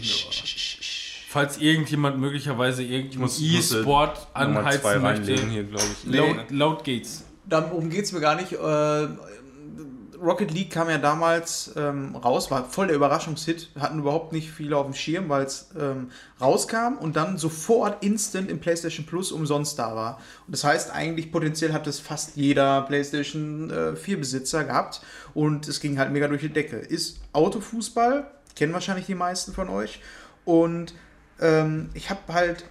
Falls 1.30 1.56
irgendjemand 1.56 2.18
möglicherweise 2.18 2.82
äh, 2.82 3.08
E-Sport 3.08 4.28
anheizen 4.34 5.00
möchte, 5.00 5.32
hier, 5.48 5.64
glaube 5.64 5.86
ich. 6.04 6.14
laut, 6.14 6.50
laut 6.50 6.84
geht's. 6.84 7.24
Darum 7.46 7.88
geht 7.88 8.04
es 8.04 8.12
mir 8.12 8.20
gar 8.20 8.36
nicht. 8.36 8.52
Äh, 8.52 9.08
Rocket 10.22 10.50
League 10.50 10.70
kam 10.70 10.90
ja 10.90 10.98
damals 10.98 11.72
ähm, 11.76 12.14
raus, 12.16 12.50
war 12.50 12.64
voll 12.68 12.88
der 12.88 12.96
Überraschungshit. 12.96 13.70
Hatten 13.78 14.00
überhaupt 14.00 14.32
nicht 14.32 14.50
viele 14.50 14.76
auf 14.76 14.84
dem 14.84 14.94
Schirm, 14.94 15.28
weil 15.28 15.44
es 15.44 15.70
ähm, 15.78 16.10
rauskam 16.40 16.98
und 17.00 17.16
dann 17.16 17.38
sofort 17.38 18.04
instant 18.04 18.50
im 18.50 18.60
PlayStation 18.60 19.06
Plus 19.06 19.32
umsonst 19.32 19.78
da 19.78 19.96
war. 19.96 20.20
Und 20.46 20.52
das 20.52 20.64
heißt, 20.64 20.90
eigentlich 20.92 21.32
potenziell 21.32 21.72
hat 21.72 21.86
es 21.86 22.00
fast 22.00 22.36
jeder 22.36 22.82
PlayStation 22.82 23.70
äh, 23.70 23.96
4 23.96 24.18
Besitzer 24.18 24.64
gehabt 24.64 25.00
und 25.32 25.66
es 25.68 25.80
ging 25.80 25.98
halt 25.98 26.12
mega 26.12 26.28
durch 26.28 26.42
die 26.42 26.52
Decke. 26.52 26.76
Ist 26.76 27.20
Autofußball, 27.32 28.30
kennen 28.56 28.72
wahrscheinlich 28.72 29.06
die 29.06 29.14
meisten 29.14 29.52
von 29.52 29.68
euch. 29.68 30.00
Und 30.44 30.94
ähm, 31.40 31.90
ich 31.94 32.10
habe 32.10 32.20
halt 32.32 32.64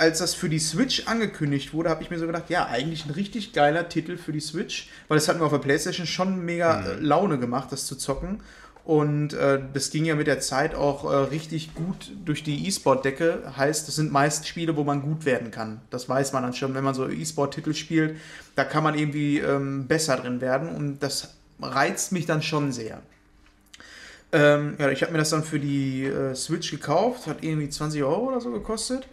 als 0.00 0.18
das 0.18 0.34
für 0.34 0.48
die 0.48 0.58
Switch 0.58 1.06
angekündigt 1.06 1.74
wurde, 1.74 1.90
habe 1.90 2.02
ich 2.02 2.10
mir 2.10 2.18
so 2.18 2.26
gedacht, 2.26 2.48
ja, 2.48 2.66
eigentlich 2.66 3.04
ein 3.04 3.10
richtig 3.10 3.52
geiler 3.52 3.88
Titel 3.90 4.16
für 4.16 4.32
die 4.32 4.40
Switch, 4.40 4.88
weil 5.08 5.18
das 5.18 5.28
hat 5.28 5.38
mir 5.38 5.44
auf 5.44 5.52
der 5.52 5.58
Playstation 5.58 6.06
schon 6.06 6.42
mega 6.42 6.80
äh, 6.80 6.94
Laune 6.94 7.38
gemacht, 7.38 7.70
das 7.70 7.86
zu 7.86 7.96
zocken. 7.96 8.40
Und 8.82 9.34
äh, 9.34 9.60
das 9.74 9.90
ging 9.90 10.06
ja 10.06 10.14
mit 10.14 10.26
der 10.26 10.40
Zeit 10.40 10.74
auch 10.74 11.04
äh, 11.04 11.14
richtig 11.14 11.74
gut 11.74 12.12
durch 12.24 12.42
die 12.42 12.66
E-Sport-Decke. 12.66 13.52
Heißt, 13.58 13.86
das 13.86 13.96
sind 13.96 14.10
meist 14.10 14.48
Spiele, 14.48 14.74
wo 14.74 14.84
man 14.84 15.02
gut 15.02 15.26
werden 15.26 15.50
kann. 15.50 15.82
Das 15.90 16.08
weiß 16.08 16.32
man 16.32 16.44
dann 16.44 16.54
schon, 16.54 16.74
wenn 16.74 16.82
man 16.82 16.94
so 16.94 17.06
E-Sport-Titel 17.06 17.74
spielt. 17.74 18.16
Da 18.56 18.64
kann 18.64 18.82
man 18.82 18.98
irgendwie 18.98 19.38
ähm, 19.38 19.86
besser 19.86 20.16
drin 20.16 20.40
werden. 20.40 20.70
Und 20.70 21.00
das 21.00 21.34
reizt 21.60 22.10
mich 22.12 22.24
dann 22.24 22.40
schon 22.40 22.72
sehr. 22.72 23.02
Ähm, 24.32 24.76
ja, 24.78 24.88
ich 24.88 25.02
habe 25.02 25.12
mir 25.12 25.18
das 25.18 25.28
dann 25.28 25.44
für 25.44 25.60
die 25.60 26.06
äh, 26.06 26.34
Switch 26.34 26.70
gekauft, 26.70 27.26
hat 27.26 27.44
irgendwie 27.44 27.68
20 27.68 28.02
Euro 28.02 28.28
oder 28.28 28.40
so 28.40 28.50
gekostet 28.50 29.06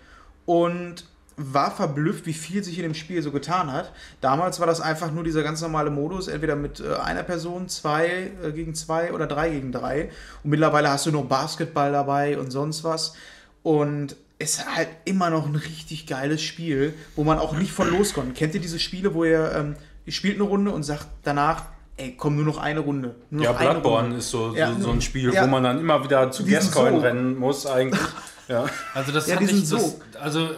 und 0.47 1.03
war 1.35 1.69
verblüfft, 1.69 2.25
wie 2.25 2.33
viel 2.33 2.63
sich 2.63 2.77
in 2.77 2.83
dem 2.83 2.95
Spiel 2.95 3.21
so 3.21 3.31
getan 3.31 3.71
hat. 3.71 3.91
Damals 4.21 4.59
war 4.59 4.65
das 4.65 4.81
einfach 4.81 5.11
nur 5.11 5.23
dieser 5.23 5.43
ganz 5.43 5.61
normale 5.61 5.91
Modus, 5.91 6.27
entweder 6.27 6.55
mit 6.55 6.79
äh, 6.79 6.95
einer 6.95 7.21
Person, 7.21 7.69
zwei 7.69 8.31
äh, 8.43 8.51
gegen 8.51 8.73
zwei 8.73 9.13
oder 9.13 9.27
drei 9.27 9.51
gegen 9.51 9.71
drei. 9.71 10.09
Und 10.43 10.49
mittlerweile 10.49 10.89
hast 10.89 11.05
du 11.05 11.11
noch 11.11 11.25
Basketball 11.25 11.91
dabei 11.91 12.39
und 12.39 12.49
sonst 12.49 12.83
was. 12.83 13.13
Und 13.61 14.15
es 14.39 14.55
ist 14.55 14.75
halt 14.75 14.89
immer 15.05 15.29
noch 15.29 15.45
ein 15.45 15.55
richtig 15.55 16.07
geiles 16.07 16.41
Spiel, 16.41 16.95
wo 17.15 17.23
man 17.23 17.37
auch 17.37 17.53
nicht 17.53 17.71
von 17.71 17.89
loskommt. 17.91 18.35
Kennt 18.35 18.55
ihr 18.55 18.61
diese 18.61 18.79
Spiele, 18.79 19.13
wo 19.13 19.23
ihr, 19.23 19.51
ähm, 19.53 19.75
ihr 20.05 20.13
spielt 20.13 20.35
eine 20.35 20.43
Runde 20.43 20.71
und 20.71 20.81
sagt 20.81 21.07
danach, 21.23 21.65
ey, 21.97 22.15
komm, 22.17 22.35
nur 22.35 22.45
noch 22.45 22.57
eine 22.57 22.79
Runde. 22.79 23.15
Ja, 23.29 23.51
noch 23.51 23.59
eine 23.59 23.69
Bloodborne 23.71 24.07
Runde. 24.07 24.17
ist 24.17 24.31
so, 24.31 24.55
Ja, 24.55 24.73
so, 24.73 24.85
so 24.85 24.91
ein 24.91 25.01
Spiel, 25.01 25.31
ja. 25.31 25.43
wo 25.43 25.47
man 25.47 25.63
dann 25.63 25.79
immer 25.79 26.03
wieder 26.03 26.31
zu 26.31 26.45
Gascoin 26.45 26.95
so. 26.95 26.99
rennen 27.01 27.37
muss 27.37 27.67
eigentlich. 27.67 28.01
Ja. 28.47 28.65
Also 28.93 29.11
das 29.11 29.27
Ja, 29.27 29.35
hat 29.35 29.41
die 29.41 29.45
nicht 29.45 29.67
sind 29.67 29.71
das, 29.71 29.91
so. 29.91 30.01
also 30.19 30.49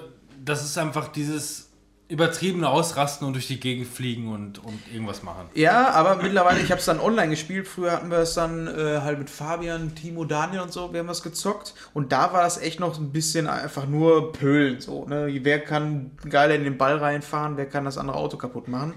das 0.43 0.63
ist 0.63 0.77
einfach 0.77 1.09
dieses 1.09 1.69
übertriebene 2.07 2.67
Ausrasten 2.67 3.27
und 3.27 3.33
durch 3.33 3.45
die 3.45 3.59
Gegend 3.59 3.87
fliegen 3.87 4.31
und, 4.33 4.57
und 4.57 4.79
irgendwas 4.91 5.21
machen. 5.21 5.47
Ja, 5.53 5.91
aber 5.91 6.15
mittlerweile, 6.15 6.59
ich 6.59 6.71
habe 6.71 6.79
es 6.79 6.85
dann 6.85 6.99
online 6.99 7.29
gespielt. 7.29 7.67
Früher 7.67 7.91
hatten 7.91 8.09
wir 8.09 8.17
es 8.17 8.33
dann 8.33 8.65
äh, 8.65 9.01
halt 9.01 9.19
mit 9.19 9.29
Fabian, 9.29 9.93
Timo, 9.93 10.25
Daniel 10.25 10.61
und 10.61 10.73
so, 10.73 10.91
wir 10.91 11.01
haben 11.01 11.07
das 11.07 11.21
gezockt. 11.21 11.75
Und 11.93 12.11
da 12.11 12.33
war 12.33 12.41
das 12.41 12.57
echt 12.57 12.79
noch 12.79 12.97
ein 12.97 13.11
bisschen 13.11 13.45
einfach 13.45 13.85
nur 13.85 14.31
Pölen. 14.31 14.81
So, 14.81 15.05
ne? 15.05 15.39
Wer 15.43 15.59
kann 15.59 16.11
geiler 16.27 16.55
in 16.55 16.63
den 16.63 16.79
Ball 16.79 16.97
reinfahren, 16.97 17.57
wer 17.57 17.67
kann 17.67 17.85
das 17.85 17.99
andere 17.99 18.17
Auto 18.17 18.37
kaputt 18.37 18.67
machen. 18.67 18.93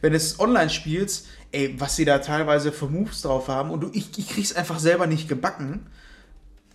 Wenn 0.00 0.10
du 0.10 0.16
es 0.16 0.40
online 0.40 0.68
spielst, 0.70 1.28
ey, 1.52 1.76
was 1.78 1.94
sie 1.94 2.04
da 2.04 2.18
teilweise 2.18 2.72
für 2.72 2.86
Moves 2.86 3.22
drauf 3.22 3.46
haben 3.46 3.70
und 3.70 3.80
du, 3.80 3.90
ich, 3.92 4.18
ich 4.18 4.28
krieg's 4.28 4.52
einfach 4.54 4.80
selber 4.80 5.06
nicht 5.06 5.28
gebacken, 5.28 5.86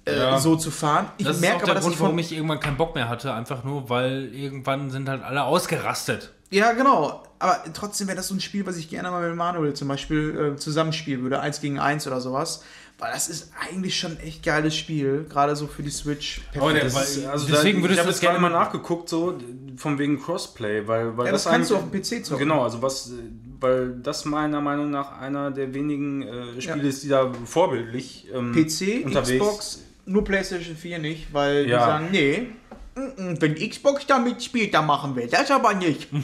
äh, 0.06 0.18
Ja. 0.18 0.40
so 0.40 0.56
zu 0.56 0.72
fahren. 0.72 1.08
Ich 1.18 1.26
Das 1.26 1.36
ist 1.38 1.42
merke 1.42 1.58
auch 1.58 1.62
aber, 1.62 1.66
der 1.68 1.76
dass 1.76 1.84
Grund, 1.84 1.94
ich 1.94 1.98
von, 2.00 2.06
warum 2.08 2.20
ich 2.20 2.32
irgendwann 2.32 2.60
keinen 2.60 2.78
Bock 2.78 2.96
mehr 2.96 3.08
hatte, 3.10 3.34
einfach 3.34 3.64
nur, 3.64 3.90
weil 3.90 4.34
irgendwann 4.34 4.90
sind 4.90 5.08
halt 5.10 5.22
alle 5.24 5.44
ausgerastet. 5.44 6.32
Ja, 6.50 6.74
genau. 6.74 7.24
Aber 7.40 7.64
trotzdem 7.74 8.08
wäre 8.08 8.18
das 8.18 8.28
so 8.28 8.36
ein 8.36 8.42
Spiel, 8.42 8.66
was 8.66 8.78
ich 8.78 8.90
gerne 8.90 9.10
mal 9.10 9.26
mit 9.28 9.38
Manuel 9.38 9.74
zum 9.74 9.88
Beispiel 9.88 10.54
äh, 10.56 10.60
zusammenspielen 10.60 11.24
würde. 11.24 11.40
Eins 11.40 11.62
gegen 11.62 11.80
eins 11.80 12.06
oder 12.08 12.20
sowas. 12.20 12.64
Weil 13.00 13.12
das 13.14 13.30
ist 13.30 13.52
eigentlich 13.60 13.98
schon 13.98 14.12
ein 14.12 14.20
echt 14.20 14.44
geiles 14.44 14.76
Spiel. 14.76 15.26
Gerade 15.30 15.56
so 15.56 15.66
für 15.66 15.82
die 15.82 15.90
Switch. 15.90 16.42
Aber 16.56 16.74
der- 16.74 16.84
Das 16.84 16.94
weil- 16.94 17.04
ist, 17.04 17.26
also 17.26 17.48
deswegen 17.48 17.78
da, 17.80 17.84
würdest 17.86 17.94
ich 17.96 18.00
habe 18.00 18.10
jetzt 18.10 18.22
das 18.22 18.30
gerade 18.30 18.40
mal 18.40 18.50
gerne- 18.50 18.66
nachgeguckt, 18.66 19.10
so 19.10 19.40
von 19.78 19.98
wegen 19.98 20.22
Crossplay, 20.22 20.86
weil, 20.88 21.18
weil 21.18 21.28
Ja, 21.28 21.32
das 21.32 21.46
kannst 21.46 21.72
du 21.72 21.78
auf 21.78 21.90
dem 21.90 21.92
PC 22.00 22.24
zocken. 22.26 22.40
Genau, 22.44 22.64
also 22.64 22.82
was, 22.82 23.12
weil 23.60 23.96
das 24.04 24.26
meiner 24.26 24.62
Meinung 24.62 24.92
nach 24.92 25.18
einer 25.20 25.50
der 25.52 25.74
wenigen 25.74 26.22
äh, 26.22 26.62
Spiele 26.62 26.84
Ja. 26.84 26.90
ist, 26.90 27.02
die 27.04 27.08
da 27.10 27.32
vorbildlich 27.46 28.28
ähm, 28.34 28.52
PC, 28.52 29.04
unterwegs. 29.06 29.40
Xbox, 29.44 29.80
nur 30.12 30.24
PlayStation 30.24 30.76
4 30.76 31.00
nicht, 31.00 31.34
weil 31.34 31.66
die 31.66 31.72
Ja. 31.72 31.86
sagen, 31.86 32.10
nee, 32.12 32.48
wenn 32.96 33.56
Xbox 33.70 34.06
da 34.06 34.20
mitspielt, 34.20 34.74
dann 34.74 34.86
machen 34.86 35.16
wir 35.16 35.28
das 35.28 35.50
aber 35.52 35.74
nicht. 35.74 36.08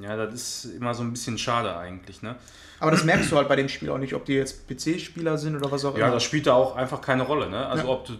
Ja, 0.00 0.16
das 0.16 0.32
ist 0.64 0.64
immer 0.76 0.94
so 0.94 1.02
ein 1.02 1.12
bisschen 1.12 1.36
schade 1.36 1.76
eigentlich, 1.76 2.22
ne? 2.22 2.34
Aber 2.80 2.90
das 2.90 3.04
merkst 3.04 3.30
du 3.30 3.36
halt 3.36 3.46
bei 3.46 3.56
dem 3.56 3.68
Spiel 3.68 3.90
auch 3.90 3.98
nicht, 3.98 4.14
ob 4.14 4.24
die 4.24 4.32
jetzt 4.32 4.66
PC-Spieler 4.66 5.36
sind 5.36 5.54
oder 5.54 5.70
was 5.70 5.84
auch 5.84 5.94
Ja, 5.98 6.06
immer. 6.06 6.14
das 6.14 6.22
spielt 6.24 6.46
da 6.46 6.54
auch 6.54 6.76
einfach 6.76 7.02
keine 7.02 7.24
Rolle, 7.24 7.50
ne? 7.50 7.66
Also 7.66 7.84
Ja. 7.84 7.90
ob 7.90 8.06
du, 8.06 8.14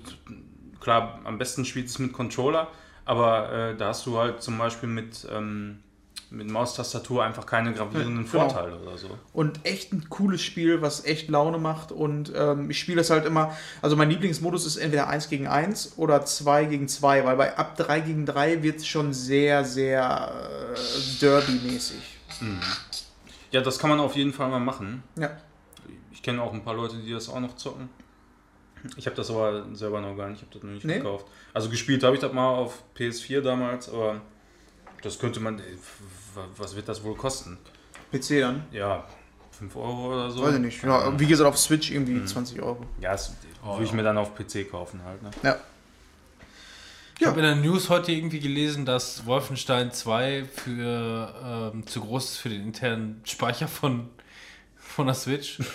klar, 0.80 1.20
am 1.24 1.38
besten 1.38 1.64
spielst 1.64 1.94
du 1.98 2.02
es 2.02 2.06
mit 2.06 2.12
Controller, 2.12 2.68
aber 3.06 3.50
äh, 3.70 3.76
da 3.76 3.88
hast 3.88 4.04
du 4.04 4.18
halt 4.18 4.42
zum 4.42 4.58
Beispiel 4.58 4.88
mit, 4.90 5.26
ähm, 5.32 5.78
mit 6.32 6.50
Maustastatur 6.50 7.22
einfach 7.22 7.44
keine 7.44 7.72
gravierenden 7.74 8.24
genau. 8.24 8.48
Vorteile 8.48 8.78
oder 8.78 8.96
so. 8.96 9.18
Und 9.32 9.60
echt 9.64 9.92
ein 9.92 10.08
cooles 10.08 10.42
Spiel, 10.42 10.80
was 10.80 11.04
echt 11.04 11.28
Laune 11.28 11.58
macht. 11.58 11.92
Und 11.92 12.32
ähm, 12.34 12.70
ich 12.70 12.78
spiele 12.78 12.96
das 12.98 13.10
halt 13.10 13.26
immer. 13.26 13.54
Also 13.82 13.96
mein 13.96 14.08
Lieblingsmodus 14.08 14.64
ist 14.66 14.76
entweder 14.76 15.08
1 15.08 15.28
gegen 15.28 15.46
1 15.46 15.94
oder 15.98 16.24
2 16.24 16.64
gegen 16.64 16.88
2, 16.88 17.24
weil 17.24 17.36
bei 17.36 17.56
ab 17.56 17.76
3 17.76 18.00
gegen 18.00 18.26
3 18.26 18.62
wird 18.62 18.78
es 18.78 18.86
schon 18.86 19.12
sehr, 19.12 19.64
sehr 19.64 20.32
äh, 20.74 21.20
Derby-mäßig. 21.20 22.02
Ja, 23.50 23.60
das 23.60 23.78
kann 23.78 23.90
man 23.90 24.00
auf 24.00 24.16
jeden 24.16 24.32
Fall 24.32 24.48
mal 24.48 24.58
machen. 24.58 25.02
Ja. 25.16 25.30
Ich 26.10 26.22
kenne 26.22 26.42
auch 26.42 26.52
ein 26.54 26.64
paar 26.64 26.74
Leute, 26.74 26.96
die 26.96 27.12
das 27.12 27.28
auch 27.28 27.40
noch 27.40 27.56
zocken. 27.56 27.90
Ich 28.96 29.06
habe 29.06 29.14
das 29.14 29.30
aber 29.30 29.66
selber 29.74 30.00
noch 30.00 30.16
gar 30.16 30.28
nicht, 30.28 30.40
ich 30.40 30.48
habe 30.48 30.54
das 30.54 30.62
noch 30.62 30.72
nicht 30.72 30.84
Nee? 30.84 30.96
gekauft. 30.98 31.26
Also 31.52 31.68
gespielt 31.68 32.02
habe 32.02 32.16
ich 32.16 32.20
das 32.20 32.32
mal 32.32 32.48
auf 32.48 32.82
PS4 32.96 33.40
damals, 33.40 33.88
aber 33.88 34.20
das 35.02 35.18
könnte 35.18 35.40
man, 35.40 35.60
was 36.56 36.74
wird 36.76 36.88
das 36.88 37.02
wohl 37.02 37.14
kosten? 37.14 37.58
PC 38.12 38.40
dann? 38.40 38.64
Ja, 38.72 39.04
5 39.58 39.76
Euro 39.76 40.12
oder 40.14 40.30
so? 40.30 40.42
Weiß 40.42 40.54
ich 40.54 40.60
nicht. 40.60 40.82
Ja, 40.82 41.18
wie 41.18 41.26
gesagt, 41.26 41.48
auf 41.48 41.58
Switch 41.58 41.90
irgendwie 41.90 42.24
20 42.24 42.60
Euro. 42.62 42.84
Ja, 43.00 43.12
das 43.12 43.34
Oh, 43.64 43.74
würde 43.74 43.84
ich 43.84 43.90
ja. 43.90 43.96
mir 43.96 44.02
dann 44.02 44.18
auf 44.18 44.34
PC 44.34 44.68
kaufen 44.70 45.00
halt. 45.04 45.22
Ne? 45.22 45.30
Ja. 45.44 45.56
Ich 47.20 47.26
habe 47.26 47.38
in 47.38 47.44
der 47.46 47.54
News 47.54 47.88
heute 47.88 48.10
irgendwie 48.10 48.40
gelesen, 48.40 48.84
dass 48.84 49.24
Wolfenstein 49.26 49.92
2 49.92 50.44
für, 50.44 51.70
ähm, 51.72 51.86
zu 51.86 52.00
groß 52.00 52.24
ist 52.32 52.36
für 52.38 52.48
den 52.48 52.62
internen 52.62 53.20
Speicher 53.24 53.68
von, 53.68 54.08
von 54.76 55.06
der 55.06 55.14
Switch. 55.14 55.58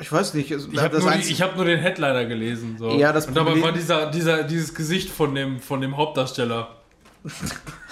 Ich 0.00 0.12
weiß 0.12 0.34
nicht. 0.34 0.52
also 0.52 0.68
Ich 0.70 0.78
habe 0.80 1.00
nur, 1.00 1.10
hab 1.10 1.56
nur 1.56 1.64
den 1.64 1.80
Headliner 1.80 2.24
gelesen. 2.26 2.76
So. 2.78 2.90
Ja, 2.96 3.12
das 3.12 3.26
Und 3.26 3.34
dabei 3.36 3.60
war 3.60 3.72
dieser, 3.72 4.08
dieser, 4.12 4.44
dieses 4.44 4.72
Gesicht 4.72 5.10
von 5.10 5.34
dem, 5.34 5.58
von 5.58 5.80
dem 5.80 5.96
Hauptdarsteller. 5.96 6.76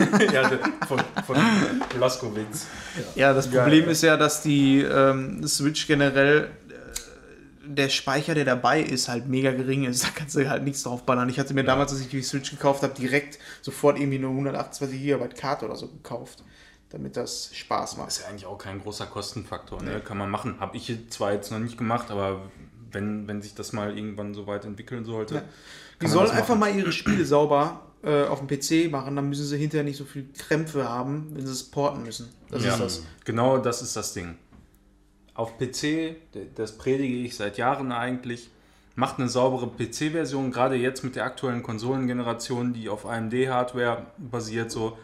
ja, 0.32 0.50
von, 0.86 1.00
von 1.26 1.36
Blaskowitz. 1.96 2.66
Ja, 3.14 3.32
das 3.32 3.50
Geil, 3.50 3.62
Problem 3.62 3.84
ja. 3.84 3.90
ist 3.90 4.02
ja, 4.02 4.16
dass 4.16 4.42
die 4.42 4.80
ähm, 4.80 5.46
Switch 5.46 5.86
generell 5.86 6.50
äh, 6.68 7.68
der 7.68 7.88
Speicher, 7.88 8.34
der 8.34 8.44
dabei 8.44 8.80
ist, 8.80 9.08
halt 9.08 9.28
mega 9.28 9.52
gering 9.52 9.84
ist. 9.84 10.04
Da 10.04 10.08
kannst 10.14 10.34
du 10.36 10.48
halt 10.48 10.64
nichts 10.64 10.82
drauf 10.82 11.04
ballern. 11.04 11.28
Ich 11.28 11.38
hatte 11.38 11.54
mir 11.54 11.64
damals, 11.64 11.92
als 11.92 12.00
ich 12.00 12.08
die 12.08 12.22
Switch 12.22 12.50
gekauft 12.50 12.82
habe, 12.82 12.94
direkt 12.94 13.38
sofort 13.62 13.98
irgendwie 13.98 14.18
eine 14.18 14.28
128 14.28 15.00
GB 15.00 15.28
Karte 15.28 15.66
oder 15.66 15.76
so 15.76 15.88
gekauft, 15.88 16.42
damit 16.90 17.16
das 17.16 17.50
Spaß 17.52 17.96
macht. 17.96 18.08
Ist 18.08 18.22
ja 18.22 18.28
eigentlich 18.28 18.46
auch 18.46 18.58
kein 18.58 18.80
großer 18.80 19.06
Kostenfaktor, 19.06 19.82
ne? 19.82 20.00
kann 20.00 20.18
man 20.18 20.30
machen. 20.30 20.60
Habe 20.60 20.76
ich 20.76 20.92
zwar 21.10 21.32
jetzt 21.32 21.50
noch 21.50 21.58
nicht 21.58 21.78
gemacht, 21.78 22.10
aber 22.10 22.42
wenn, 22.92 23.28
wenn 23.28 23.42
sich 23.42 23.54
das 23.54 23.72
mal 23.72 23.96
irgendwann 23.96 24.34
so 24.34 24.46
weit 24.46 24.64
entwickeln 24.64 25.04
sollte. 25.04 25.36
Ja. 25.36 25.42
Die 26.02 26.06
sollen 26.08 26.30
einfach 26.30 26.56
mal 26.56 26.74
ihre 26.74 26.92
Spiele 26.92 27.24
sauber 27.24 27.89
äh, 28.02 28.24
auf 28.24 28.44
dem 28.44 28.48
PC 28.48 28.90
machen, 28.90 29.16
dann 29.16 29.28
müssen 29.28 29.44
sie 29.44 29.58
hinterher 29.58 29.84
nicht 29.84 29.98
so 29.98 30.04
viel 30.04 30.28
Krämpfe 30.36 30.88
haben, 30.88 31.32
wenn 31.34 31.46
sie 31.46 31.52
es 31.52 31.64
porten 31.64 32.02
müssen. 32.02 32.28
Das 32.50 32.64
ja, 32.64 32.72
ist 32.72 32.80
das. 32.80 33.02
Genau 33.24 33.58
das 33.58 33.82
ist 33.82 33.96
das 33.96 34.14
Ding. 34.14 34.36
Auf 35.34 35.58
PC, 35.58 36.16
das 36.54 36.76
predige 36.78 37.16
ich 37.16 37.36
seit 37.36 37.58
Jahren 37.58 37.92
eigentlich, 37.92 38.50
macht 38.94 39.18
eine 39.18 39.28
saubere 39.28 39.68
PC-Version, 39.68 40.50
gerade 40.50 40.76
jetzt 40.76 41.04
mit 41.04 41.16
der 41.16 41.24
aktuellen 41.24 41.62
Konsolengeneration, 41.62 42.72
die 42.72 42.88
auf 42.88 43.06
AMD-Hardware 43.06 44.06
basiert, 44.18 44.70
so 44.70 44.98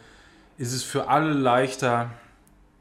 ist 0.58 0.72
es 0.72 0.82
für 0.82 1.08
alle 1.08 1.32
leichter, 1.32 2.10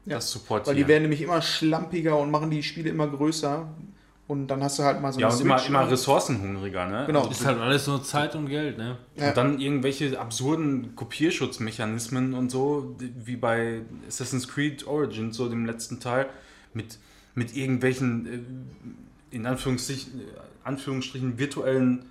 Ja, 0.04 0.16
das 0.16 0.30
zu 0.30 0.40
portieren. 0.40 0.76
Weil 0.76 0.82
die 0.82 0.88
werden 0.88 1.02
nämlich 1.02 1.22
immer 1.22 1.42
schlampiger 1.42 2.18
und 2.18 2.30
machen 2.30 2.50
die 2.50 2.62
Spiele 2.62 2.90
immer 2.90 3.06
größer. 3.06 3.68
Und 4.28 4.48
dann 4.48 4.60
hast 4.60 4.80
du 4.80 4.82
halt 4.82 5.00
mal 5.00 5.12
so 5.12 5.20
ja, 5.20 5.28
eine 5.28 5.36
und 5.36 5.42
immer, 5.42 5.64
immer 5.64 5.88
ressourcenhungriger, 5.88 6.86
ne? 6.86 7.04
Genau. 7.06 7.28
Ist 7.28 7.46
halt 7.46 7.60
alles 7.60 7.86
nur 7.86 8.02
Zeit 8.02 8.34
und 8.34 8.48
Geld, 8.48 8.76
ne? 8.76 8.96
Ja. 9.14 9.28
Und 9.28 9.36
dann 9.36 9.60
irgendwelche 9.60 10.18
absurden 10.18 10.96
Kopierschutzmechanismen 10.96 12.34
und 12.34 12.50
so, 12.50 12.96
wie 12.98 13.36
bei 13.36 13.82
Assassin's 14.08 14.48
Creed 14.48 14.84
Origins, 14.86 15.36
so 15.36 15.48
dem 15.48 15.64
letzten 15.64 16.00
Teil, 16.00 16.26
mit, 16.74 16.98
mit 17.36 17.56
irgendwelchen, 17.56 18.26
äh, 18.26 19.36
in 19.36 19.46
Anführungsstrichen, 19.46 20.20
äh, 20.20 20.24
Anführungsstrichen 20.64 21.38
virtuellen 21.38 22.06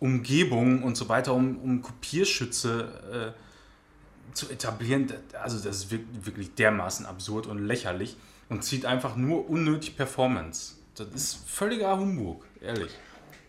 Umgebungen 0.00 0.82
und 0.82 0.96
so 0.96 1.08
weiter, 1.08 1.32
um, 1.32 1.58
um 1.58 1.80
Kopierschütze 1.80 3.34
äh, 3.38 4.34
zu 4.34 4.50
etablieren. 4.50 5.12
Also 5.40 5.58
das 5.58 5.76
ist 5.76 5.92
wirk- 5.92 6.24
wirklich 6.24 6.56
dermaßen 6.56 7.06
absurd 7.06 7.46
und 7.46 7.64
lächerlich 7.64 8.16
und 8.48 8.64
zieht 8.64 8.84
einfach 8.84 9.14
nur 9.14 9.48
unnötig 9.48 9.96
Performance. 9.96 10.74
Das 10.94 11.08
ist 11.14 11.48
völliger 11.48 11.98
Humbug, 11.98 12.44
ehrlich. 12.60 12.90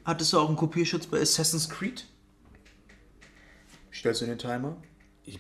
Hattest 0.06 0.34
du 0.34 0.40
auch 0.40 0.48
einen 0.48 0.58
Kopierschutz 0.58 1.08
bei 1.08 1.22
Assassin's 1.22 1.70
Creed? 1.70 2.06
Stellst 3.92 4.22
du 4.22 4.26
den 4.26 4.38
Timer? 4.38 4.78
Ich, 5.26 5.36
äh, 5.36 5.40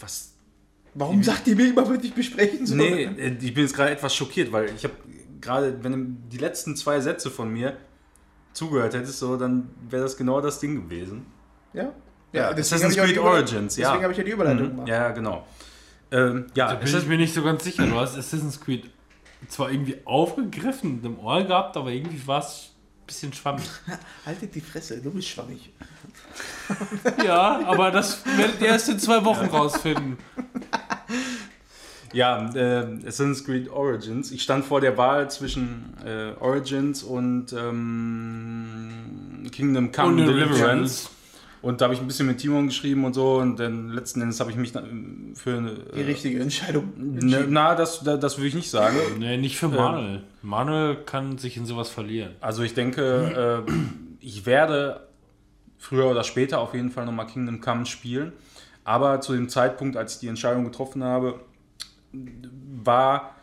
was 0.00 0.34
Warum 0.94 1.22
sagt 1.22 1.46
ihr 1.46 1.54
mir 1.56 1.68
immer, 1.68 1.88
was 1.88 2.02
ich 2.02 2.12
besprechen 2.14 2.66
soll? 2.66 2.76
Nee, 2.78 3.04
äh, 3.04 3.36
ich 3.40 3.54
bin 3.54 3.64
jetzt 3.64 3.74
gerade 3.74 3.90
etwas 3.90 4.14
schockiert, 4.14 4.50
weil 4.50 4.70
ich 4.74 4.84
habe 4.84 4.94
gerade, 5.40 5.82
wenn 5.84 5.92
du 5.92 6.28
die 6.30 6.38
letzten 6.38 6.74
zwei 6.76 7.00
Sätze 7.00 7.30
von 7.30 7.52
mir 7.52 7.76
zugehört 8.52 8.94
hättest, 8.94 9.18
so, 9.20 9.36
dann 9.36 9.70
wäre 9.88 10.02
das 10.02 10.16
genau 10.16 10.40
das 10.40 10.58
Ding 10.58 10.74
gewesen. 10.88 11.26
Ja? 11.72 11.92
Ja, 12.32 12.50
Assassin's 12.50 12.96
ich 12.96 13.02
Creed 13.02 13.18
Origins, 13.18 13.76
ja. 13.76 13.88
Deswegen 13.88 14.02
habe 14.02 14.12
ich 14.12 14.18
ja 14.18 14.24
die 14.24 14.30
Überleitung 14.32 14.64
Mhm. 14.66 14.70
gemacht. 14.70 14.88
Ja, 14.88 15.10
genau. 15.10 15.46
Ähm, 16.10 16.46
ja, 16.54 16.68
Da 16.68 16.74
bin 16.76 16.88
ich 16.96 17.06
mir 17.06 17.18
nicht 17.18 17.34
so 17.34 17.42
ganz 17.42 17.62
sicher. 17.64 17.86
Du 17.86 17.94
hast 17.94 18.16
Assassin's 18.16 18.60
Creed 18.60 18.90
zwar 19.48 19.70
irgendwie 19.70 19.96
aufgegriffen, 20.04 21.00
im 21.04 21.18
Ohr 21.18 21.44
gehabt, 21.44 21.76
aber 21.76 21.90
irgendwie 21.90 22.26
war 22.26 22.40
es 22.40 22.70
ein 23.00 23.06
bisschen 23.06 23.32
schwammig. 23.32 23.64
Haltet 24.26 24.54
die 24.54 24.60
Fresse, 24.60 25.00
du 25.00 25.10
bist 25.10 25.28
schwammig. 25.28 25.70
Ja, 27.24 27.66
aber 27.66 27.90
das 27.90 28.24
werdet 28.26 28.60
ihr 28.60 28.68
erst 28.68 28.88
in 28.90 28.98
zwei 28.98 29.24
Wochen 29.24 29.46
rausfinden. 29.46 30.18
ja, 32.12 32.50
äh, 32.54 32.98
Assassin's 33.06 33.44
Creed 33.44 33.70
Origins. 33.70 34.30
Ich 34.30 34.42
stand 34.42 34.64
vor 34.66 34.80
der 34.80 34.96
Wahl 34.96 35.30
zwischen 35.30 35.94
äh, 36.04 36.32
Origins 36.38 37.02
und 37.02 37.52
ähm, 37.54 39.48
Kingdom 39.50 39.90
Come 39.90 40.08
Und 40.08 40.16
Deliverance. 40.18 41.10
Und 41.60 41.80
da 41.80 41.86
habe 41.86 41.94
ich 41.94 42.00
ein 42.00 42.06
bisschen 42.06 42.26
mit 42.26 42.38
Timon 42.38 42.66
geschrieben 42.68 43.04
und 43.04 43.14
so. 43.14 43.36
Und 43.36 43.58
dann 43.58 43.88
letzten 43.88 44.20
Endes 44.20 44.38
habe 44.40 44.50
ich 44.50 44.56
mich 44.56 44.72
dann 44.72 45.32
für 45.34 45.56
eine. 45.56 45.74
Die 45.94 46.02
richtige 46.02 46.40
Entscheidung. 46.40 46.92
Ne, 46.96 47.46
na, 47.48 47.74
das, 47.74 48.02
das, 48.04 48.20
das 48.20 48.38
würde 48.38 48.48
ich 48.48 48.54
nicht 48.54 48.70
sagen. 48.70 48.96
Nee, 49.18 49.36
nicht 49.36 49.58
für 49.58 49.68
Manuel. 49.68 50.22
Manuel 50.42 50.96
kann 51.04 51.38
sich 51.38 51.56
in 51.56 51.66
sowas 51.66 51.90
verlieren. 51.90 52.36
Also 52.40 52.62
ich 52.62 52.74
denke, 52.74 53.64
äh, 53.66 53.72
ich 54.20 54.46
werde 54.46 55.08
früher 55.78 56.06
oder 56.06 56.24
später 56.24 56.60
auf 56.60 56.74
jeden 56.74 56.90
Fall 56.90 57.04
nochmal 57.04 57.26
Kingdom 57.26 57.60
Come 57.60 57.86
spielen. 57.86 58.32
Aber 58.84 59.20
zu 59.20 59.34
dem 59.34 59.48
Zeitpunkt, 59.48 59.96
als 59.96 60.14
ich 60.14 60.20
die 60.20 60.28
Entscheidung 60.28 60.64
getroffen 60.64 61.04
habe, 61.04 61.40
war 62.12 63.34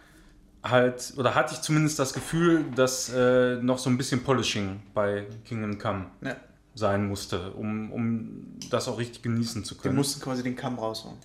halt, 0.64 1.14
oder 1.18 1.36
hatte 1.36 1.54
ich 1.54 1.62
zumindest 1.62 2.00
das 2.00 2.14
Gefühl, 2.14 2.66
dass 2.76 3.14
äh, 3.14 3.58
noch 3.58 3.78
so 3.78 3.90
ein 3.90 3.98
bisschen 3.98 4.24
Polishing 4.24 4.82
bei 4.94 5.28
Kingdom 5.46 5.78
Come 5.78 6.06
Ja, 6.22 6.36
sein 6.76 7.08
musste, 7.08 7.52
um, 7.54 7.92
um 7.92 8.60
das 8.70 8.88
auch 8.88 8.98
richtig 9.00 9.24
genießen 9.24 9.64
zu 9.64 9.76
wir 9.76 9.82
können. 9.82 9.96
mussten 9.96 10.22
quasi 10.22 10.44
den 10.44 10.56
Kamm 10.56 10.78
raushauen. 10.78 11.18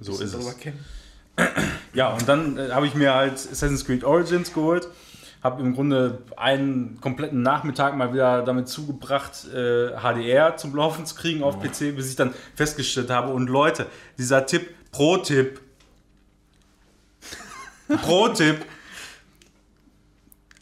So 0.00 0.12
ist 0.12 0.34
es. 0.34 0.56
Ja, 1.94 2.12
und 2.14 2.26
dann 2.26 2.56
äh, 2.58 2.70
habe 2.70 2.86
ich 2.86 2.94
mir 2.94 3.14
halt 3.14 3.34
Assassin's 3.34 3.84
Creed 3.84 4.04
Origins 4.04 4.52
geholt. 4.52 4.88
Habe 5.42 5.62
im 5.62 5.74
Grunde 5.74 6.22
einen 6.36 7.00
kompletten 7.00 7.42
Nachmittag 7.42 7.96
mal 7.96 8.12
wieder 8.12 8.42
damit 8.42 8.68
zugebracht, 8.68 9.46
äh, 9.52 9.90
HDR 9.98 10.56
zum 10.56 10.74
Laufen 10.74 11.04
zu 11.04 11.14
kriegen 11.14 11.42
auf 11.42 11.60
PC, 11.60 11.94
bis 11.96 12.08
ich 12.08 12.16
dann 12.16 12.32
festgestellt 12.54 13.10
habe. 13.10 13.32
Und 13.32 13.48
Leute, 13.48 13.86
dieser 14.18 14.46
Tipp, 14.46 14.74
Pro-Tipp, 14.90 15.60
Pro-Tipp, 18.02 18.64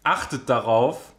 achtet 0.03 0.49
darauf, 0.49 1.10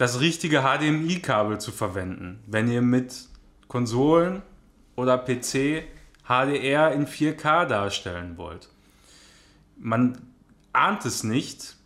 das 0.00 0.18
richtige 0.18 0.62
HDMI-Kabel 0.62 1.60
zu 1.60 1.72
verwenden, 1.72 2.42
wenn 2.46 2.70
ihr 2.70 2.80
mit 2.80 3.28
Konsolen 3.68 4.40
oder 4.96 5.18
PC 5.18 5.84
HDR 6.26 6.92
in 6.92 7.06
4K 7.06 7.66
darstellen 7.66 8.38
wollt. 8.38 8.70
Man 9.76 10.16
ahnt 10.72 11.04
es 11.04 11.22
nicht, 11.22 11.76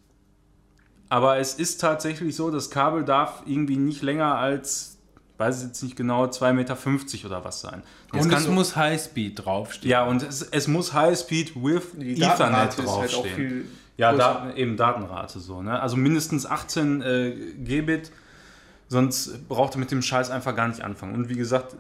aber 1.09 1.39
es 1.39 1.55
ist 1.55 1.81
tatsächlich 1.81 2.37
so, 2.37 2.53
das 2.53 2.71
Kabel 2.71 3.05
darf 3.05 3.43
irgendwie 3.47 3.79
nicht 3.79 4.01
länger 4.01 4.37
als, 4.37 4.97
weiß 5.39 5.63
ich 5.63 5.67
jetzt 5.67 5.83
nicht 5.83 5.97
genau, 5.97 6.27
2,50 6.27 6.53
Meter 6.53 7.27
oder 7.27 7.45
was 7.45 7.63
sein. 7.63 7.83
Jetzt 8.13 8.27
Und 8.27 8.33
es 8.33 8.47
muss 8.47 8.77
Highspeed 8.77 9.45
draufstehen. 9.45 9.91
ja, 9.91 10.05
und 10.05 10.23
es, 10.23 10.41
es 10.41 10.69
muss 10.69 10.93
Highspeed 10.93 11.57
with 11.57 11.83
Die 11.97 12.23
Ethernet 12.23 12.79
halt 12.79 12.87
auch 12.87 13.07
draufstehen. 13.07 13.69
Ja. 13.97 14.13
Daten, 14.13 14.57
eben 14.57 14.77
Datenrate 14.77 15.39
so. 15.39 15.63
Ne? 15.63 15.81
Also 15.81 15.97
mindestens 15.97 16.47
18 16.47 17.03
äh, 17.03 17.31
Gbit, 17.65 18.11
sonst 18.89 19.49
braucht 19.49 19.77
ihr 19.77 19.79
mit 19.79 19.91
dem 19.91 20.03
Scheiß 20.03 20.31
einfach 20.31 20.55
gar 20.57 20.69
nicht 20.69 20.83
anfangen. 20.83 21.15
Und 21.15 21.29
wie 21.29 21.37
gesagt, 21.37 21.77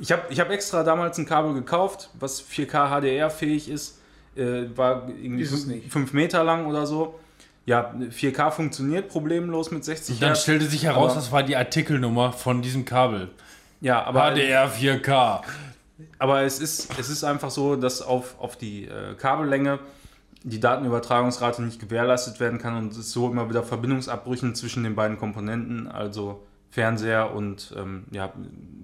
ich 0.00 0.10
habe 0.12 0.22
ich 0.30 0.40
hab 0.40 0.50
extra 0.50 0.82
damals 0.82 1.18
ein 1.18 1.26
Kabel 1.26 1.54
gekauft, 1.54 2.10
was 2.18 2.42
4K 2.42 3.00
HDR 3.00 3.30
fähig 3.30 3.68
ist. 3.68 4.00
Äh, 4.36 4.76
war 4.76 5.08
irgendwie 5.08 5.42
Ist 5.42 5.52
es 5.52 5.66
nicht. 5.66 5.92
5 5.92 6.12
Meter 6.12 6.42
lang 6.42 6.66
oder 6.66 6.86
so. 6.86 7.18
Ja, 7.66 7.94
4K 7.94 8.50
funktioniert 8.50 9.08
problemlos 9.08 9.70
mit 9.70 9.84
60 9.84 10.16
Und 10.16 10.22
dann 10.22 10.36
stellte 10.36 10.66
sich 10.66 10.84
heraus, 10.84 11.14
das 11.14 11.32
war 11.32 11.42
die 11.42 11.56
Artikelnummer 11.56 12.32
von 12.32 12.60
diesem 12.60 12.84
Kabel. 12.84 13.30
Ja, 13.80 14.02
aber 14.02 14.32
HDR 14.32 14.70
4K. 14.70 15.42
Aber 16.18 16.42
es 16.42 16.58
ist, 16.58 16.88
es 16.98 17.08
ist 17.08 17.24
einfach 17.24 17.50
so, 17.50 17.76
dass 17.76 18.02
auf, 18.02 18.34
auf 18.38 18.56
die 18.56 18.84
äh, 18.84 19.14
Kabellänge 19.14 19.78
die 20.44 20.60
Datenübertragungsrate 20.60 21.62
nicht 21.62 21.80
gewährleistet 21.80 22.38
werden 22.38 22.58
kann 22.58 22.76
und 22.76 22.92
es 22.96 23.10
so 23.12 23.30
immer 23.30 23.48
wieder 23.48 23.62
Verbindungsabbrüchen 23.62 24.54
zwischen 24.54 24.84
den 24.84 24.94
beiden 24.94 25.18
Komponenten, 25.18 25.88
also 25.88 26.46
Fernseher 26.70 27.32
und 27.34 27.72
ähm, 27.76 28.04
ja, 28.10 28.32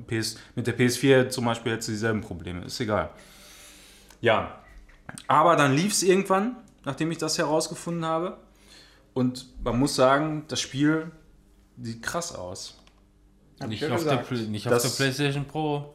PS, 0.06 0.38
mit 0.54 0.66
der 0.66 0.78
PS4 0.78 1.28
zum 1.28 1.44
Beispiel 1.44 1.72
jetzt 1.72 1.86
dieselben 1.88 2.22
Probleme. 2.22 2.64
Ist 2.64 2.80
egal. 2.80 3.10
Ja, 4.20 4.58
aber 5.26 5.56
dann 5.56 5.74
lief 5.74 5.92
es 5.92 6.02
irgendwann, 6.02 6.56
nachdem 6.84 7.10
ich 7.10 7.18
das 7.18 7.36
herausgefunden 7.38 8.04
habe. 8.04 8.38
Und 9.12 9.46
man 9.64 9.78
muss 9.78 9.94
sagen, 9.96 10.44
das 10.48 10.60
Spiel 10.60 11.10
sieht 11.80 12.02
krass 12.02 12.34
aus. 12.34 12.78
Nicht, 13.66 13.82
ja 13.82 13.94
auf 13.94 14.04
der, 14.04 14.22
nicht 14.48 14.66
auf 14.66 14.72
Das- 14.72 14.82
der 14.96 15.04
PlayStation 15.04 15.44
Pro. 15.46 15.92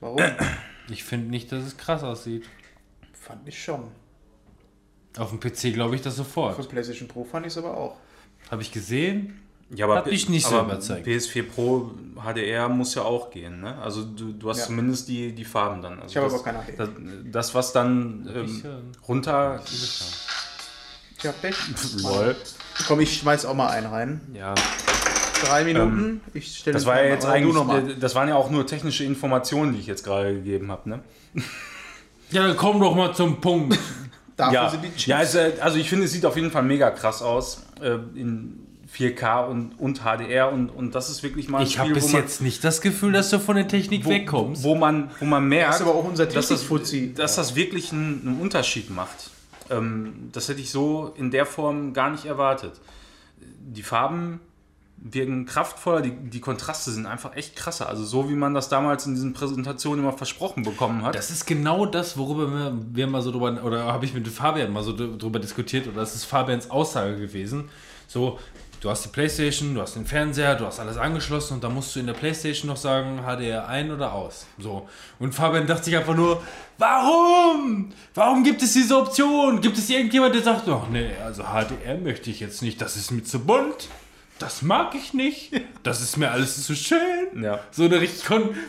Warum? 0.00 0.22
Ich 0.88 1.04
finde 1.04 1.28
nicht, 1.28 1.52
dass 1.52 1.64
es 1.64 1.76
krass 1.76 2.02
aussieht. 2.02 2.46
fand 3.12 3.46
ich 3.46 3.62
schon. 3.62 3.84
Auf 5.18 5.30
dem 5.30 5.40
PC 5.40 5.74
glaube 5.74 5.94
ich 5.96 6.02
das 6.02 6.14
Für 6.14 6.18
sofort. 6.18 6.68
PlayStation 6.68 7.08
Pro 7.08 7.24
fand 7.24 7.46
ich 7.46 7.52
es 7.52 7.58
aber 7.58 7.76
auch. 7.76 7.96
Habe 8.50 8.62
ich 8.62 8.70
gesehen? 8.72 9.40
Ja, 9.70 9.84
aber 9.84 9.96
Hat 9.96 10.06
mich 10.06 10.28
nicht 10.30 10.46
so 10.46 10.56
aber 10.56 10.72
überzeugt. 10.72 11.06
PS4 11.06 11.42
Pro 11.42 11.90
HDR 12.24 12.68
muss 12.70 12.94
ja 12.94 13.02
auch 13.02 13.30
gehen, 13.30 13.60
ne? 13.60 13.76
Also 13.82 14.02
du, 14.04 14.32
du 14.32 14.48
hast 14.48 14.60
Ja. 14.60 14.66
zumindest 14.66 15.08
die, 15.08 15.32
die 15.32 15.44
Farben 15.44 15.82
dann. 15.82 16.00
Also 16.00 16.06
Ich 16.08 16.16
habe 16.16 16.26
aber 16.34 16.42
keine 16.42 16.60
HDR. 16.64 16.86
Das, 16.86 16.88
das, 17.30 17.54
was 17.54 17.72
dann 17.72 18.26
Ich, 18.46 18.64
ähm, 18.64 18.70
äh, 18.94 19.06
runter. 19.06 19.60
Tja, 21.18 21.32
Pech. 21.32 21.56
Lol. 22.02 22.34
Komm, 22.86 23.00
ich 23.00 23.18
schmeiß 23.18 23.44
auch 23.44 23.54
mal 23.54 23.68
einen 23.68 23.86
rein. 23.88 24.20
Ja, 24.34 24.54
Drei 25.44 25.64
Minuten. 25.64 26.20
ich 26.34 26.56
stelle 26.58 26.74
das 26.74 26.86
war 26.86 27.02
ja 27.02 27.10
jetzt 27.10 27.26
eigentlich, 27.26 27.98
das 28.00 28.14
waren 28.14 28.28
ja 28.28 28.34
auch 28.36 28.50
nur 28.50 28.66
technische 28.66 29.04
Informationen, 29.04 29.72
die 29.74 29.80
ich 29.80 29.86
jetzt 29.86 30.02
gerade 30.02 30.34
gegeben 30.34 30.70
habe, 30.72 30.88
ne? 30.88 31.00
Ja, 32.30 32.46
dann 32.46 32.56
komm 32.56 32.80
doch 32.80 32.94
mal 32.96 33.14
zum 33.14 33.40
Punkt. 33.40 33.78
Dafür 34.38 34.54
Ja, 34.54 34.70
sind 34.70 34.82
die 34.84 34.88
Chips. 34.96 35.06
ja 35.06 35.22
äh, 35.22 35.52
also 35.60 35.76
ich 35.78 35.88
finde, 35.90 36.06
es 36.06 36.12
sieht 36.12 36.24
auf 36.24 36.36
jeden 36.36 36.50
Fall 36.50 36.62
mega 36.62 36.90
krass 36.90 37.20
aus 37.20 37.62
äh, 37.82 37.98
in 38.18 38.60
4K 38.96 39.46
und, 39.48 39.72
und 39.78 40.00
HDR 40.00 40.50
und, 40.50 40.70
und 40.70 40.94
das 40.94 41.10
ist 41.10 41.22
wirklich 41.22 41.48
mal 41.50 41.58
ein 41.58 41.66
Ich 41.66 41.78
habe 41.78 41.92
bis 41.92 42.12
man, 42.12 42.22
jetzt 42.22 42.40
nicht 42.40 42.64
das 42.64 42.80
Gefühl, 42.80 43.12
dass 43.12 43.28
du 43.28 43.38
von 43.38 43.56
der 43.56 43.68
Technik 43.68 44.06
wo, 44.06 44.10
wegkommst. 44.10 44.62
wo 44.62 44.74
man, 44.74 45.10
wo 45.20 45.26
man 45.26 45.46
merkt, 45.46 45.68
Das 45.74 45.76
ist 45.80 45.82
aber 45.82 45.94
auch 45.94 46.04
unser 46.04 46.24
dass 46.24 46.48
das, 46.48 46.66
dass 47.14 47.36
das 47.36 47.54
wirklich 47.54 47.92
einen, 47.92 48.22
einen 48.26 48.40
Unterschied 48.40 48.88
macht. 48.90 49.30
Ähm, 49.70 50.30
das 50.32 50.48
hätte 50.48 50.60
ich 50.62 50.70
so 50.70 51.12
in 51.16 51.30
der 51.30 51.44
Form 51.44 51.92
gar 51.92 52.10
nicht 52.10 52.24
erwartet. 52.24 52.72
Die 53.60 53.82
Farben 53.82 54.40
wirken 55.00 55.46
kraftvoller, 55.46 56.00
die, 56.02 56.10
die 56.10 56.40
Kontraste 56.40 56.90
sind 56.90 57.06
einfach 57.06 57.36
echt 57.36 57.56
krasser. 57.56 57.88
Also 57.88 58.04
so 58.04 58.28
wie 58.28 58.34
man 58.34 58.54
das 58.54 58.68
damals 58.68 59.06
in 59.06 59.14
diesen 59.14 59.32
Präsentationen 59.32 60.04
immer 60.04 60.12
versprochen 60.12 60.62
bekommen 60.62 61.02
hat. 61.02 61.14
Das 61.14 61.30
ist 61.30 61.46
genau 61.46 61.86
das, 61.86 62.16
worüber 62.18 62.50
wir, 62.50 62.72
wir 62.92 63.06
mal 63.06 63.22
so 63.22 63.30
drüber, 63.30 63.62
oder 63.62 63.84
habe 63.84 64.04
ich 64.04 64.14
mit 64.14 64.26
Fabian 64.28 64.72
mal 64.72 64.82
so 64.82 64.94
drüber 64.94 65.38
diskutiert, 65.38 65.86
oder 65.86 66.00
das 66.00 66.14
ist 66.14 66.24
Fabians 66.24 66.70
Aussage 66.70 67.16
gewesen. 67.16 67.68
So, 68.08 68.38
du 68.80 68.90
hast 68.90 69.04
die 69.04 69.08
Playstation, 69.08 69.74
du 69.74 69.82
hast 69.82 69.94
den 69.94 70.06
Fernseher, 70.06 70.56
du 70.56 70.66
hast 70.66 70.80
alles 70.80 70.96
angeschlossen 70.96 71.54
und 71.54 71.64
dann 71.64 71.74
musst 71.74 71.94
du 71.94 72.00
in 72.00 72.06
der 72.06 72.14
Playstation 72.14 72.68
noch 72.68 72.76
sagen, 72.76 73.20
HDR 73.22 73.68
ein 73.68 73.90
oder 73.90 74.12
aus. 74.12 74.46
So. 74.58 74.88
Und 75.18 75.34
Fabian 75.34 75.66
dachte 75.66 75.84
sich 75.84 75.96
einfach 75.96 76.16
nur, 76.16 76.42
warum? 76.78 77.90
Warum 78.14 78.42
gibt 78.42 78.62
es 78.62 78.72
diese 78.72 78.96
Option? 78.96 79.60
Gibt 79.60 79.78
es 79.78 79.88
irgendjemand, 79.88 80.34
der 80.34 80.42
sagt, 80.42 80.68
ach 80.68 80.88
nee, 80.90 81.10
also 81.24 81.44
HDR 81.44 81.98
möchte 81.98 82.30
ich 82.30 82.40
jetzt 82.40 82.62
nicht, 82.62 82.80
das 82.80 82.96
ist 82.96 83.12
mir 83.12 83.22
zu 83.22 83.38
bunt. 83.40 83.88
Das 84.38 84.62
mag 84.62 84.94
ich 84.94 85.14
nicht. 85.14 85.52
Das 85.82 86.00
ist 86.00 86.16
mir 86.16 86.30
alles 86.30 86.64
zu 86.64 86.76
schön. 86.76 87.42
Ja. 87.42 87.60
So 87.70 87.84
eine 87.84 88.00
richtig 88.00 88.24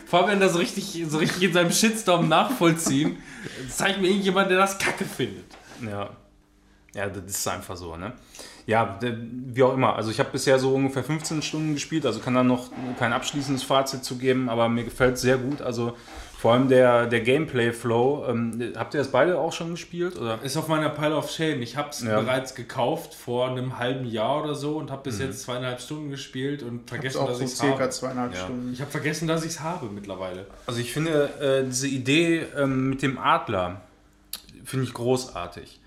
Fabian 0.06 0.40
das 0.40 0.58
richtig, 0.58 1.04
so 1.08 1.18
richtig 1.18 1.42
in 1.42 1.52
seinem 1.52 1.70
Shitstorm 1.70 2.28
nachvollziehen. 2.28 3.18
Zeig 3.68 4.00
mir 4.00 4.08
irgendjemand, 4.08 4.50
der 4.50 4.58
das 4.58 4.78
kacke 4.78 5.04
findet. 5.04 5.46
Ja. 5.80 6.10
Ja, 6.94 7.08
das 7.08 7.24
ist 7.24 7.46
einfach 7.46 7.76
so, 7.76 7.96
ne? 7.96 8.12
Ja, 8.66 8.98
wie 9.00 9.62
auch 9.62 9.74
immer. 9.74 9.94
Also 9.94 10.10
ich 10.10 10.18
habe 10.18 10.30
bisher 10.30 10.58
so 10.58 10.74
ungefähr 10.74 11.04
15 11.04 11.40
Stunden 11.42 11.74
gespielt, 11.74 12.04
also 12.04 12.20
kann 12.20 12.34
da 12.34 12.42
noch 12.42 12.70
kein 12.98 13.12
abschließendes 13.12 13.62
Fazit 13.62 14.04
zu 14.04 14.16
geben, 14.16 14.48
aber 14.48 14.68
mir 14.68 14.84
gefällt 14.84 15.14
es 15.14 15.22
sehr 15.22 15.38
gut. 15.38 15.62
Also 15.62 15.96
vor 16.40 16.54
allem 16.54 16.68
der, 16.68 17.06
der 17.06 17.20
Gameplay-Flow. 17.20 18.24
Ähm, 18.28 18.72
habt 18.74 18.94
ihr 18.94 18.98
das 18.98 19.08
beide 19.08 19.38
auch 19.38 19.52
schon 19.52 19.72
gespielt? 19.72 20.16
Oder? 20.18 20.38
Ist 20.42 20.56
auf 20.56 20.68
meiner 20.68 20.88
Pile 20.88 21.14
of 21.16 21.30
Shame. 21.30 21.60
Ich 21.60 21.76
habe 21.76 21.90
es 21.90 22.02
Ja. 22.02 22.18
bereits 22.18 22.54
gekauft 22.54 23.12
vor 23.14 23.48
einem 23.50 23.78
halben 23.78 24.06
Jahr 24.06 24.42
oder 24.42 24.54
so 24.54 24.76
und 24.78 24.90
habe 24.90 25.02
bis 25.02 25.18
jetzt 25.18 25.42
zweieinhalb 25.42 25.80
Stunden 25.82 26.08
gespielt 26.10 26.62
und 26.62 26.88
vergessen, 26.88 27.18
auch 27.18 27.26
dass 27.28 27.38
so 27.38 27.44
ich 27.44 27.50
es 27.52 27.62
habe. 27.62 27.90
zweieinhalb 27.90 28.34
Ja. 28.34 28.44
Stunden. 28.44 28.72
Ich 28.72 28.80
habe 28.80 28.90
vergessen, 28.90 29.28
dass 29.28 29.44
ich 29.44 29.50
es 29.50 29.60
habe 29.60 29.86
mittlerweile. 29.86 30.46
Also 30.66 30.80
ich 30.80 30.92
finde 30.94 31.28
äh, 31.40 31.64
diese 31.66 31.88
Idee 31.88 32.46
ähm, 32.56 32.88
mit 32.90 33.02
dem 33.02 33.18
Adler 33.18 33.82
finde 34.64 34.84
ich 34.86 34.94
großartig. 34.94 35.79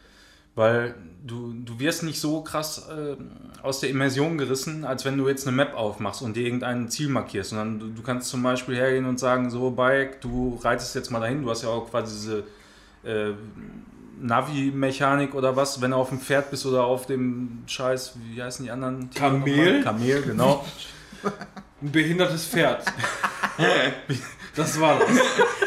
Weil 0.55 0.95
du, 1.25 1.53
du 1.53 1.79
wirst 1.79 2.03
nicht 2.03 2.19
so 2.19 2.41
krass 2.41 2.87
äh, 2.89 3.15
aus 3.63 3.79
der 3.79 3.89
Immersion 3.89 4.37
gerissen, 4.37 4.85
als 4.85 5.03
wenn 5.05 5.17
du 5.17 5.27
jetzt 5.27 5.47
eine 5.47 5.55
Map 5.55 5.73
aufmachst 5.73 6.21
und 6.21 6.35
dir 6.35 6.45
irgendein 6.45 6.89
Ziel 6.89 7.09
markierst. 7.09 7.51
Sondern 7.51 7.79
du, 7.79 7.87
du 7.87 8.01
kannst 8.03 8.29
zum 8.29 8.43
Beispiel 8.43 8.75
hergehen 8.75 9.05
und 9.05 9.19
sagen, 9.19 9.49
so 9.49 9.71
Bike, 9.71 10.21
du 10.21 10.59
reitest 10.61 10.95
jetzt 10.95 11.09
mal 11.09 11.19
dahin. 11.19 11.43
Du 11.43 11.49
hast 11.49 11.63
ja 11.63 11.69
auch 11.69 11.89
quasi 11.89 12.13
diese 12.15 12.43
äh, 13.09 13.33
Navi-Mechanik 14.21 15.33
oder 15.33 15.55
was, 15.55 15.81
wenn 15.81 15.91
du 15.91 15.97
auf 15.97 16.09
dem 16.09 16.19
Pferd 16.19 16.51
bist 16.51 16.65
oder 16.65 16.83
auf 16.83 17.05
dem 17.07 17.63
Scheiß, 17.67 18.15
wie 18.29 18.41
heißen 18.41 18.65
die 18.65 18.71
anderen? 18.71 19.09
Kamel? 19.09 19.83
Kamel, 19.83 20.21
genau. 20.21 20.65
Ein 21.81 21.91
behindertes 21.91 22.45
Pferd. 22.45 22.85
das 24.55 24.79
war 24.79 24.99
das. 24.99 25.09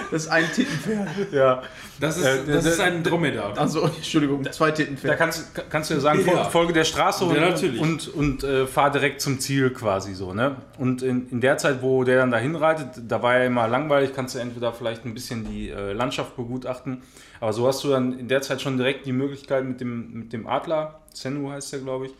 Das 0.08 0.22
ist 0.22 0.28
ein 0.28 0.44
Tittenpferd. 0.54 1.32
ja. 1.32 1.62
Das 1.98 2.16
ist, 2.16 2.24
Äh, 2.24 2.36
das 2.46 2.62
der- 2.62 2.72
ist 2.74 2.80
ein 2.80 3.02
Dromedar. 3.02 3.58
Also, 3.58 3.82
Entschuldigung, 3.86 4.44
zwei 4.52 4.68
Da 4.70 4.76
Tittenpferd. 4.76 5.18
kannst, 5.18 5.50
kannst 5.68 5.90
du 5.90 5.94
ja 5.94 6.00
sagen, 6.00 6.24
Ja. 6.24 6.44
Folge 6.44 6.72
der 6.72 6.84
Straße 6.84 7.24
und, 7.24 7.34
Ja, 7.34 7.40
natürlich. 7.50 7.80
und, 7.80 8.06
und 8.14 8.44
äh, 8.44 8.68
fahr 8.68 8.92
direkt 8.92 9.20
zum 9.20 9.40
Ziel 9.40 9.70
quasi 9.70 10.14
so. 10.14 10.32
Ne? 10.32 10.54
Und 10.78 11.02
in, 11.02 11.28
in 11.30 11.40
der 11.40 11.58
Zeit, 11.58 11.82
wo 11.82 12.04
der 12.04 12.18
dann 12.18 12.30
dahin 12.30 12.54
reitet, 12.54 12.90
da 13.08 13.20
war 13.20 13.36
ja 13.36 13.46
immer 13.46 13.66
langweilig, 13.66 14.12
kannst 14.14 14.36
du 14.36 14.38
entweder 14.38 14.72
vielleicht 14.72 15.04
ein 15.04 15.12
bisschen 15.12 15.44
die 15.44 15.70
äh, 15.70 15.92
Landschaft 15.92 16.36
begutachten, 16.36 17.02
aber 17.40 17.52
so 17.52 17.66
hast 17.66 17.82
du 17.82 17.88
dann 17.88 18.16
in 18.16 18.28
der 18.28 18.42
Zeit 18.42 18.62
schon 18.62 18.76
direkt 18.76 19.06
die 19.06 19.12
Möglichkeit 19.12 19.64
mit 19.64 19.80
dem, 19.80 20.12
mit 20.12 20.32
dem 20.32 20.46
Adler, 20.46 21.00
Zenu 21.12 21.50
heißt 21.50 21.72
der 21.72 21.80
glaube 21.80 22.06
ich, 22.06 22.12
äh, 22.12 22.14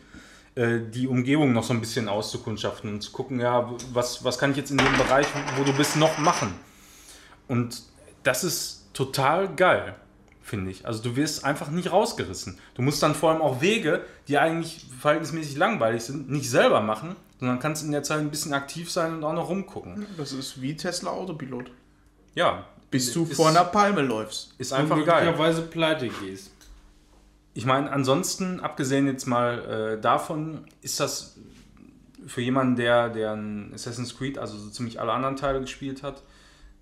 die 0.57 1.07
Umgebung 1.07 1.53
noch 1.53 1.63
so 1.63 1.73
ein 1.73 1.79
bisschen 1.79 2.07
auszukundschaften 2.09 2.91
und 2.91 3.01
zu 3.01 3.11
gucken, 3.11 3.39
ja, 3.39 3.71
was, 3.93 4.23
was 4.23 4.37
kann 4.39 4.51
ich 4.51 4.57
jetzt 4.57 4.71
in 4.71 4.77
dem 4.77 4.97
Bereich, 4.97 5.27
wo 5.55 5.63
du 5.63 5.73
bist, 5.73 5.95
noch 5.97 6.17
machen. 6.17 6.53
Und 7.47 7.83
das 8.23 8.43
ist 8.43 8.89
total 8.93 9.53
geil, 9.55 9.95
finde 10.41 10.71
ich. 10.71 10.85
Also 10.85 11.03
du 11.03 11.15
wirst 11.15 11.45
einfach 11.45 11.69
nicht 11.69 11.91
rausgerissen. 11.91 12.57
Du 12.73 12.81
musst 12.81 13.03
dann 13.03 13.13
vor 13.13 13.31
allem 13.31 13.41
auch 13.41 13.61
Wege, 13.61 14.03
die 14.27 14.37
eigentlich 14.37 14.87
verhältnismäßig 14.99 15.57
langweilig 15.57 16.03
sind, 16.03 16.29
nicht 16.29 16.49
selber 16.49 16.81
machen, 16.81 17.15
sondern 17.39 17.59
kannst 17.59 17.83
in 17.85 17.91
der 17.91 18.03
Zeit 18.03 18.19
ein 18.19 18.31
bisschen 18.31 18.53
aktiv 18.53 18.91
sein 18.91 19.13
und 19.13 19.23
auch 19.23 19.33
noch 19.33 19.49
rumgucken. 19.49 20.07
Das 20.17 20.31
ist 20.31 20.61
wie 20.61 20.75
Tesla 20.75 21.11
Autopilot. 21.11 21.71
Ja. 22.33 22.65
Bis 22.89 23.13
du 23.13 23.25
ist, 23.25 23.35
vor 23.35 23.49
einer 23.49 23.65
Palme 23.65 24.01
läufst. 24.01 24.55
Ist 24.57 24.71
Und 24.71 24.79
einfach 24.79 25.05
geil. 25.05 25.25
möglicherweise 25.25 25.61
pleite 25.61 26.07
gehst. 26.07 26.51
Ich 27.57 27.65
meine, 27.65 27.91
ansonsten, 27.91 28.59
abgesehen 28.59 29.07
jetzt 29.07 29.25
mal 29.25 29.95
äh, 29.97 29.99
davon, 29.99 30.65
ist 30.83 30.99
das 30.99 31.39
für 32.27 32.41
jemanden, 32.41 32.75
der, 32.75 33.09
der 33.09 33.31
ein 33.31 33.71
Assassin's 33.73 34.15
Creed, 34.15 34.37
also 34.37 34.55
so 34.59 34.69
ziemlich 34.69 35.01
alle 35.01 35.11
anderen 35.11 35.37
Teile 35.37 35.59
gespielt 35.59 36.03
hat, 36.03 36.21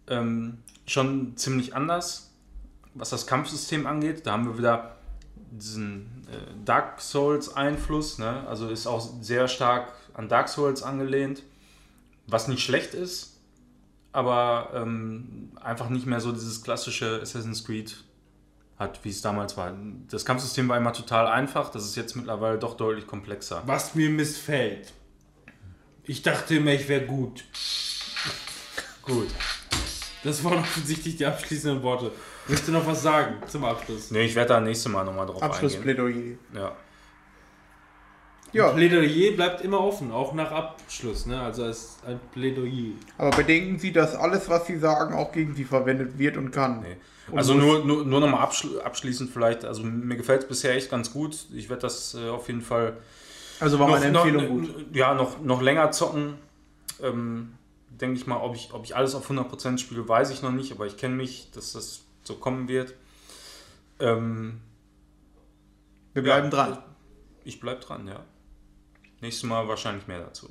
ähm, 0.08 0.58
schon 0.86 1.38
ziemlich 1.38 1.74
anders, 1.78 2.34
was 2.94 3.10
das 3.10 3.26
Kampfsystem 3.26 3.88
angeht. 3.88 4.28
Da 4.28 4.34
haben 4.34 4.48
wir 4.48 4.58
wieder 4.58 4.98
diesen 5.50 6.28
äh, 6.30 6.66
Dark 6.66 7.00
Souls-Einfluss, 7.00 8.20
ne? 8.20 8.46
also 8.46 8.68
ist 8.68 8.86
auch 8.86 9.00
sehr 9.22 9.48
stark 9.48 9.94
an 10.14 10.28
Dark 10.28 10.50
Souls 10.50 10.84
angelehnt, 10.84 11.44
was 12.28 12.50
nicht 12.50 12.62
schlecht 12.62 12.94
ist, 12.94 13.40
aber 14.12 14.72
ähm, 14.74 15.54
einfach 15.56 15.88
nicht 15.88 16.06
mehr 16.06 16.20
so 16.20 16.34
dieses 16.34 16.64
klassische 16.64 17.22
Assassin's 17.22 17.64
Creed 17.64 17.96
hat, 18.78 19.04
wie 19.04 19.10
es 19.10 19.22
damals 19.22 19.56
war. 19.58 19.74
Das 20.10 20.26
Kampfsystem 20.26 20.68
war 20.68 20.78
immer 20.78 20.94
total 20.94 21.28
einfach, 21.28 21.70
das 21.70 21.86
ist 21.86 21.96
jetzt 21.96 22.16
mittlerweile 22.16 22.58
doch 22.58 22.76
deutlich 22.76 23.08
komplexer. 23.08 23.64
Was 23.66 23.96
mir 23.96 24.10
missfällt. 24.10 24.94
Ich 26.04 26.22
dachte 26.22 26.56
immer, 26.58 26.72
ich 26.72 26.88
wäre 26.88 27.06
gut. 27.06 27.46
Gut. 29.02 29.30
Das 30.24 30.44
waren 30.44 30.60
offensichtlich 30.60 31.18
die 31.18 31.26
abschließenden 31.26 31.84
Worte. 31.84 32.12
Willst 32.48 32.68
du 32.68 32.72
noch 32.72 32.86
was 32.86 33.02
sagen 33.02 33.36
zum 33.48 33.64
Abschluss? 33.64 34.12
Nee, 34.12 34.26
ich 34.26 34.36
werde 34.36 34.50
da 34.50 34.60
nächstes 34.60 34.92
Mal 34.92 35.04
nochmal 35.04 35.26
drauf 35.26 35.42
eingehen. 35.42 35.52
Abschlussplädoyer. 35.52 36.38
Ja. 36.54 36.76
Ja, 38.56 38.70
Plädoyer 38.70 39.34
bleibt 39.34 39.62
immer 39.62 39.82
offen, 39.82 40.12
auch 40.12 40.34
nach 40.34 40.52
Abschluss. 40.52 41.26
Ne? 41.26 41.40
Also 41.40 41.66
es 41.66 41.78
ist 41.78 42.06
ein 42.06 42.20
Plädoyer. 42.32 42.94
aber 43.18 43.36
bedenken 43.36 43.78
Sie, 43.80 43.92
dass 43.92 44.16
alles, 44.16 44.48
was 44.50 44.66
Sie 44.66 44.78
sagen, 44.78 45.14
auch 45.14 45.32
gegen 45.32 45.56
Sie 45.56 45.66
verwendet 45.66 46.18
wird 46.18 46.38
und 46.38 46.52
kann. 46.52 46.82
Nee. 46.82 46.96
Und 47.30 47.38
Also 47.38 47.54
nur, 47.54 47.84
nur, 47.84 48.06
nur 48.06 48.20
nochmal 48.20 48.42
abschl 48.42 48.80
abschließend 48.82 49.30
vielleicht, 49.32 49.66
also 49.66 49.84
mir 49.84 50.16
gefällt 50.16 50.44
es 50.44 50.48
bisher 50.48 50.76
echt 50.76 50.90
ganz 50.90 51.12
gut. 51.12 51.48
Ich 51.54 51.70
werde 51.70 51.82
das 51.82 52.14
äh, 52.14 52.30
auf 52.30 52.48
jeden 52.48 52.62
Fall 52.62 52.98
Also 53.60 53.80
war 53.80 53.88
meine 53.90 54.06
Empfehlung 54.06 54.48
gut. 54.48 54.86
Ja, 54.94 55.14
noch, 55.14 55.42
noch 55.42 55.62
länger 55.62 55.92
zocken. 55.92 56.36
Ähm, 57.02 57.54
Denke 57.90 58.18
ich 58.18 58.28
mal, 58.28 58.38
ob 58.38 58.56
ich, 58.56 58.74
ob 58.74 58.84
ich 58.84 58.96
alles 58.96 59.16
auf 59.16 59.30
100% 59.30 59.78
spiele, 59.78 60.08
weiß 60.08 60.30
ich 60.30 60.42
noch 60.42 60.52
nicht, 60.52 60.72
aber 60.74 60.86
ich 60.86 60.98
kenne 60.98 61.16
mich, 61.16 61.50
dass 61.52 61.72
das 61.72 62.02
so 62.24 62.36
kommen 62.36 62.68
wird. 62.68 62.94
Ähm, 64.00 64.60
Wir 66.14 66.22
bleiben 66.22 66.48
ja, 66.48 66.52
dran. 66.52 66.78
Ich 67.46 67.62
bleib 67.62 67.80
dran, 67.82 68.06
ja. 68.08 68.20
Nächstes 69.22 69.44
Mal 69.44 69.68
wahrscheinlich 69.68 70.08
mehr 70.08 70.20
dazu. 70.20 70.50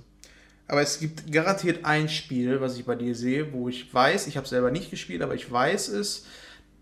Aber 0.66 0.80
es 0.80 0.98
gibt 0.98 1.30
garantiert 1.30 1.84
ein 1.84 2.08
Spiel, 2.08 2.60
was 2.60 2.78
ich 2.78 2.84
bei 2.84 2.94
dir 2.94 3.14
sehe, 3.14 3.52
wo 3.52 3.68
ich 3.68 3.92
weiß, 3.92 4.26
ich 4.26 4.36
habe 4.36 4.48
selber 4.48 4.70
nicht 4.70 4.90
gespielt, 4.90 5.22
aber 5.22 5.34
ich 5.34 5.50
weiß 5.50 5.88
es, 5.88 6.24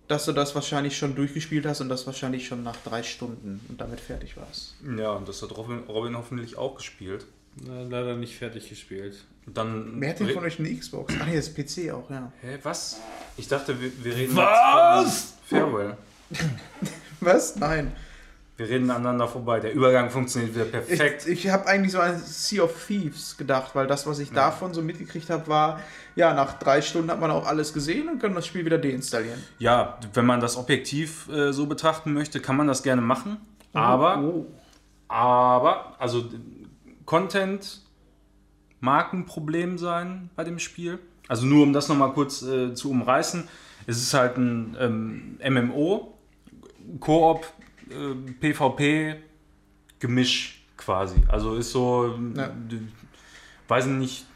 dass 0.07 0.25
du 0.25 0.33
das 0.33 0.55
wahrscheinlich 0.55 0.97
schon 0.97 1.15
durchgespielt 1.15 1.67
hast 1.67 1.81
und 1.81 1.89
das 1.89 2.07
wahrscheinlich 2.07 2.47
schon 2.47 2.63
nach 2.63 2.77
drei 2.85 3.03
Stunden 3.03 3.65
und 3.69 3.81
damit 3.81 4.01
fertig 4.01 4.37
warst. 4.37 4.75
Ja, 4.97 5.13
und 5.13 5.29
das 5.29 5.43
hat 5.43 5.57
Robin, 5.57 5.81
Robin 5.89 6.17
hoffentlich 6.17 6.57
auch 6.57 6.77
gespielt. 6.77 7.27
Na, 7.57 7.83
leider 7.83 8.17
nicht 8.17 8.37
fertig 8.37 8.69
gespielt. 8.69 9.25
Dann 9.47 10.01
Wer 10.01 10.11
hat 10.11 10.21
denn 10.21 10.31
von 10.31 10.45
euch 10.45 10.59
eine 10.59 10.75
Xbox? 10.75 11.15
Ach 11.19 11.27
nee, 11.27 11.37
das 11.37 11.49
ist 11.49 11.57
PC 11.57 11.93
auch, 11.93 12.09
ja. 12.09 12.33
Hä, 12.41 12.59
was? 12.63 13.01
Ich 13.37 13.49
dachte, 13.49 13.81
wir, 13.81 13.91
wir 14.05 14.15
reden 14.15 14.37
Was? 14.37 15.05
jetzt 15.05 15.49
von 15.49 15.59
Farewell. 15.59 15.97
Was? 17.21 17.57
Nein. 17.57 17.93
Wir 18.63 18.69
reden 18.69 18.91
aneinander 18.93 19.27
vorbei. 19.27 19.59
Der 19.59 19.73
Übergang 19.75 20.09
funktioniert 20.09 20.55
wieder 20.55 20.67
Ich, 20.67 20.71
perfekt. 20.71 21.27
ich 21.27 21.49
habe 21.51 21.67
eigentlich 21.67 21.91
so 21.91 21.99
an 21.99 22.17
Sea 22.25 22.63
of 22.63 22.87
Thieves 22.87 23.37
gedacht, 23.37 23.75
weil 23.75 23.89
das, 23.89 24.07
was 24.07 24.21
ich 24.21 24.31
davon 24.31 24.73
so 24.73 24.83
mitgekriegt 24.83 25.31
habe, 25.31 25.49
war, 25.49 25.81
ja, 26.15 26.33
nach 26.33 26.61
drei 26.61 26.81
Stunden 26.81 27.11
hat 27.11 27.19
man 27.19 27.33
auch 27.33 27.45
alles 27.45 27.73
gesehen 27.73 28.09
und 28.09 28.21
kann 28.21 28.37
das 28.37 28.47
Spiel 28.47 28.65
wieder 28.65 28.79
deinstallieren. 28.79 29.43
Ja, 29.59 29.99
wenn 30.15 30.27
man 30.27 30.39
das 30.41 30.57
objektiv 30.57 31.29
äh, 31.29 31.53
so 31.53 31.67
betrachten 31.67 32.13
möchte, 32.13 32.39
kann 32.39 32.57
man 32.57 32.69
das 32.69 32.85
gerne 32.85 33.03
machen. 33.03 33.39
Aber, 33.73 34.19
Oh. 34.23 34.47
aber, 35.09 35.97
also 35.99 36.27
Content 37.05 37.81
mag 38.79 39.13
ein 39.13 39.27
Problem 39.27 39.77
sein 39.77 40.31
bei 40.37 40.45
dem 40.45 40.61
Spiel. 40.61 41.01
Also 41.27 41.47
nur 41.47 41.65
um 41.65 41.73
das 41.73 41.89
nochmal 41.89 42.13
kurz 42.13 42.43
äh, 42.43 42.75
zu 42.75 42.91
umreißen. 42.91 43.49
Es 43.89 43.97
ist 44.01 44.15
halt 44.15 44.37
ein 44.37 44.77
ähm, 44.79 45.39
MMO, 45.53 46.17
Koop, 47.01 47.45
äh, 47.93 48.15
PvP, 48.41 49.17
Gemisch 50.01 50.65
quasi. 50.77 51.17
Also 51.29 51.55
ist 51.55 51.71
so, 51.71 52.19
Ja. 52.37 52.51
weiß 53.69 53.87
ich 53.87 53.93
nicht, 53.93 54.27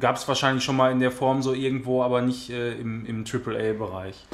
gab 0.00 0.16
es 0.16 0.26
wahrscheinlich 0.26 0.64
schon 0.64 0.76
mal 0.76 0.90
in 0.90 0.98
der 1.00 1.12
Form 1.12 1.42
so 1.42 1.54
irgendwo, 1.54 2.02
aber 2.02 2.22
nicht 2.22 2.50
äh, 2.50 2.72
im, 2.74 3.06
im 3.06 3.24
AAA-Bereich. 3.24 4.26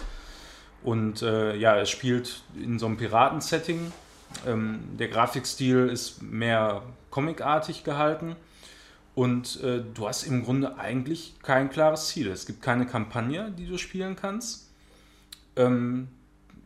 Und 0.83 1.23
äh, 1.23 1.57
ja, 1.57 1.77
es 1.79 1.91
spielt 1.91 2.43
in 2.57 2.79
so 2.79 2.87
einem 2.87 2.97
Piraten-Setting. 2.97 3.93
Ähm, 4.47 4.81
der 4.99 5.09
Grafikstil 5.09 5.89
ist 5.89 6.23
mehr 6.23 6.83
comicartig 7.11 7.85
gehalten. 7.85 8.37
Und 9.15 9.61
äh, 9.63 9.83
du 9.95 10.07
hast 10.07 10.23
im 10.25 10.45
Grunde 10.45 10.79
eigentlich 10.79 11.35
kein 11.43 11.71
klares 11.71 12.09
Ziel. 12.09 12.29
Es 12.29 12.47
gibt 12.47 12.63
keine 12.63 12.87
Kampagne, 12.87 13.53
die 13.59 13.67
du 13.67 13.77
spielen 13.77 14.15
kannst. 14.15 14.71
Ähm, 15.57 16.09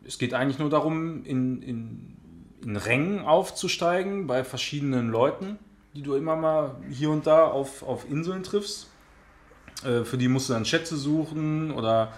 es 0.05 0.17
geht 0.17 0.33
eigentlich 0.33 0.59
nur 0.59 0.69
darum, 0.69 1.25
in, 1.25 1.61
in, 1.61 2.17
in 2.63 2.75
Rängen 2.75 3.19
aufzusteigen 3.19 4.27
bei 4.27 4.43
verschiedenen 4.43 5.09
Leuten, 5.09 5.59
die 5.95 6.01
du 6.01 6.15
immer 6.15 6.35
mal 6.35 6.75
hier 6.89 7.09
und 7.09 7.27
da 7.27 7.45
auf, 7.45 7.83
auf 7.83 8.09
Inseln 8.09 8.43
triffst. 8.43 8.89
Äh, 9.83 10.03
für 10.03 10.17
die 10.17 10.27
musst 10.27 10.49
du 10.49 10.53
dann 10.53 10.65
Schätze 10.65 10.97
suchen 10.97 11.71
oder 11.71 12.13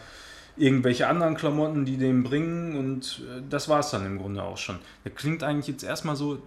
irgendwelche 0.58 1.08
anderen 1.08 1.36
Klamotten, 1.36 1.86
die 1.86 1.98
dem 1.98 2.24
bringen. 2.24 2.78
Und 2.78 3.24
äh, 3.30 3.42
das 3.50 3.70
war 3.70 3.80
es 3.80 3.90
dann 3.90 4.06
im 4.06 4.18
Grunde 4.18 4.44
auch 4.44 4.58
schon. 4.58 4.80
Der 5.04 5.12
klingt 5.12 5.44
eigentlich 5.44 5.68
jetzt 5.68 5.84
erstmal 5.84 6.16
so 6.16 6.42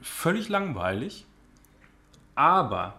völlig 0.00 0.48
langweilig. 0.48 1.26
Aber 2.34 2.94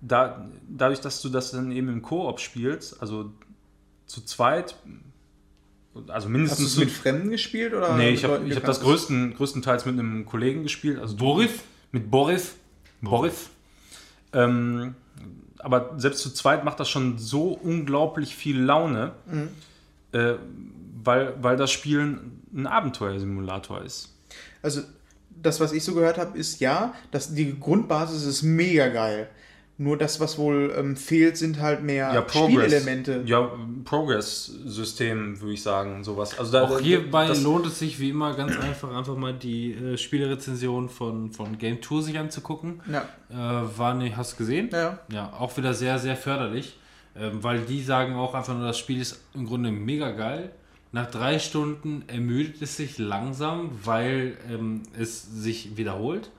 da, 0.00 0.48
dadurch, 0.68 1.00
dass 1.00 1.22
du 1.22 1.28
das 1.28 1.52
dann 1.52 1.70
eben 1.72 1.88
im 1.88 2.02
Koop 2.02 2.40
spielst, 2.40 3.00
also 3.00 3.30
zu 4.06 4.22
zweit, 4.22 4.76
also 5.94 6.12
Hast 6.12 6.24
du 6.24 6.28
mindestens 6.30 6.66
es 6.66 6.74
zu, 6.74 6.80
mit 6.80 6.90
Fremden 6.90 7.30
gespielt? 7.30 7.74
Oder 7.74 7.96
Nee, 7.96 8.10
ich 8.10 8.24
habe 8.24 8.34
hab 8.36 8.44
du 8.46 8.60
das 8.60 8.80
größten, 8.80 9.34
größtenteils 9.34 9.84
mit 9.86 9.98
einem 9.98 10.24
Kollegen 10.26 10.62
gespielt. 10.62 10.98
Also 10.98 11.16
Boris? 11.16 11.50
Mit 11.90 12.10
Boris. 12.10 12.54
Boris. 13.00 13.50
Ähm, 14.32 14.94
aber 15.58 15.94
selbst 15.98 16.20
zu 16.22 16.30
zweit 16.32 16.64
macht 16.64 16.80
das 16.80 16.88
schon 16.88 17.18
so 17.18 17.48
unglaublich 17.48 18.34
viel 18.34 18.58
Laune, 18.60 19.12
Mhm. 19.30 19.48
äh, 20.12 20.34
weil, 21.04 21.34
weil 21.42 21.56
das 21.56 21.70
Spiel 21.70 22.18
ein 22.54 22.66
Abenteuersimulator 22.66 23.82
ist. 23.82 24.14
Also, 24.62 24.82
das, 25.30 25.58
was 25.60 25.72
ich 25.72 25.82
so 25.84 25.94
gehört 25.94 26.18
habe, 26.18 26.38
ist 26.38 26.60
ja, 26.60 26.94
dass 27.10 27.34
die 27.34 27.58
Grundbasis 27.58 28.24
ist 28.24 28.42
mega 28.42 28.88
geil. 28.88 29.28
Nur 29.82 29.98
das, 29.98 30.20
was 30.20 30.38
wohl 30.38 30.72
ähm, 30.78 30.96
fehlt, 30.96 31.36
sind 31.36 31.60
halt 31.60 31.82
mehr 31.82 32.24
Spielelemente. 32.28 33.22
Ja, 33.26 33.50
Progress-System, 33.84 35.40
würde 35.40 35.54
ich 35.54 35.62
sagen, 35.62 36.04
sowas. 36.04 36.38
Also 36.38 36.52
da, 36.52 36.64
Auch 36.64 36.78
hierbei 36.78 37.26
das, 37.26 37.42
lohnt 37.42 37.66
es 37.66 37.80
sich 37.80 37.98
wie 37.98 38.10
immer 38.10 38.34
ganz 38.34 38.56
einfach, 38.56 38.94
einfach 38.94 39.16
mal 39.16 39.34
die 39.34 39.72
äh, 39.72 39.96
Spielerezension 39.96 40.88
von, 40.88 41.32
von 41.32 41.58
Game 41.58 41.80
Tour 41.80 42.00
sich 42.02 42.16
anzugucken. 42.16 42.80
Ja. 42.90 43.08
Äh, 43.28 43.76
war 43.76 43.94
nicht, 43.94 44.16
hast 44.16 44.34
du 44.34 44.36
gesehen? 44.36 44.70
Ja. 44.72 45.00
Ja, 45.12 45.32
auch 45.32 45.56
wieder 45.56 45.74
sehr, 45.74 45.98
sehr 45.98 46.16
förderlich. 46.16 46.78
Ähm, 47.16 47.42
weil 47.42 47.60
die 47.62 47.82
sagen 47.82 48.14
auch 48.14 48.34
einfach 48.34 48.54
nur, 48.54 48.66
das 48.66 48.78
Spiel 48.78 49.00
ist 49.00 49.20
im 49.34 49.46
Grunde 49.46 49.72
mega 49.72 50.12
geil. 50.12 50.52
Nach 50.92 51.10
drei 51.10 51.40
Stunden 51.40 52.04
ermüdet 52.06 52.62
es 52.62 52.76
sich 52.76 52.98
langsam, 52.98 53.70
weil 53.82 54.36
ähm, 54.48 54.82
es 54.96 55.22
sich 55.22 55.76
wiederholt. 55.76 56.30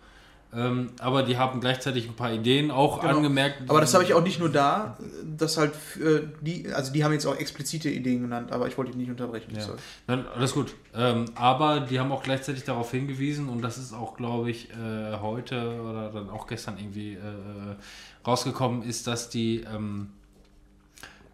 Ähm, 0.55 0.91
aber 0.99 1.23
die 1.23 1.37
haben 1.37 1.59
gleichzeitig 1.59 2.07
ein 2.07 2.15
paar 2.15 2.31
Ideen 2.31 2.69
auch 2.71 3.01
Genau. 3.01 3.17
angemerkt. 3.17 3.69
Aber 3.69 3.81
das 3.81 3.93
habe 3.93 4.03
ich 4.03 4.13
auch 4.13 4.23
nicht 4.23 4.39
nur 4.39 4.49
da, 4.49 4.97
dass 5.37 5.57
halt 5.57 5.73
äh, 5.99 6.21
die, 6.41 6.71
also 6.73 6.93
die 6.93 7.03
haben 7.03 7.11
jetzt 7.13 7.25
auch 7.25 7.35
explizite 7.37 7.89
Ideen 7.89 8.21
genannt, 8.21 8.51
aber 8.51 8.67
ich 8.67 8.77
wollte 8.77 8.91
dich 8.91 8.99
nicht 8.99 9.09
unterbrechen. 9.09 9.55
Ja. 9.55 9.67
Nein, 10.07 10.25
alles 10.35 10.53
gut. 10.53 10.73
Ähm, 10.95 11.25
aber 11.35 11.79
die 11.81 11.99
haben 11.99 12.11
auch 12.11 12.23
gleichzeitig 12.23 12.63
darauf 12.63 12.91
hingewiesen, 12.91 13.49
und 13.49 13.61
das 13.61 13.77
ist 13.77 13.93
auch, 13.93 14.15
glaube 14.15 14.51
ich, 14.51 14.69
äh, 14.71 15.17
heute 15.21 15.81
oder 15.81 16.09
dann 16.11 16.29
auch 16.29 16.45
gestern 16.47 16.77
irgendwie 16.77 17.13
äh, 17.13 17.19
rausgekommen, 18.27 18.83
ist, 18.83 19.07
dass 19.07 19.29
die, 19.29 19.61
ähm, 19.73 20.09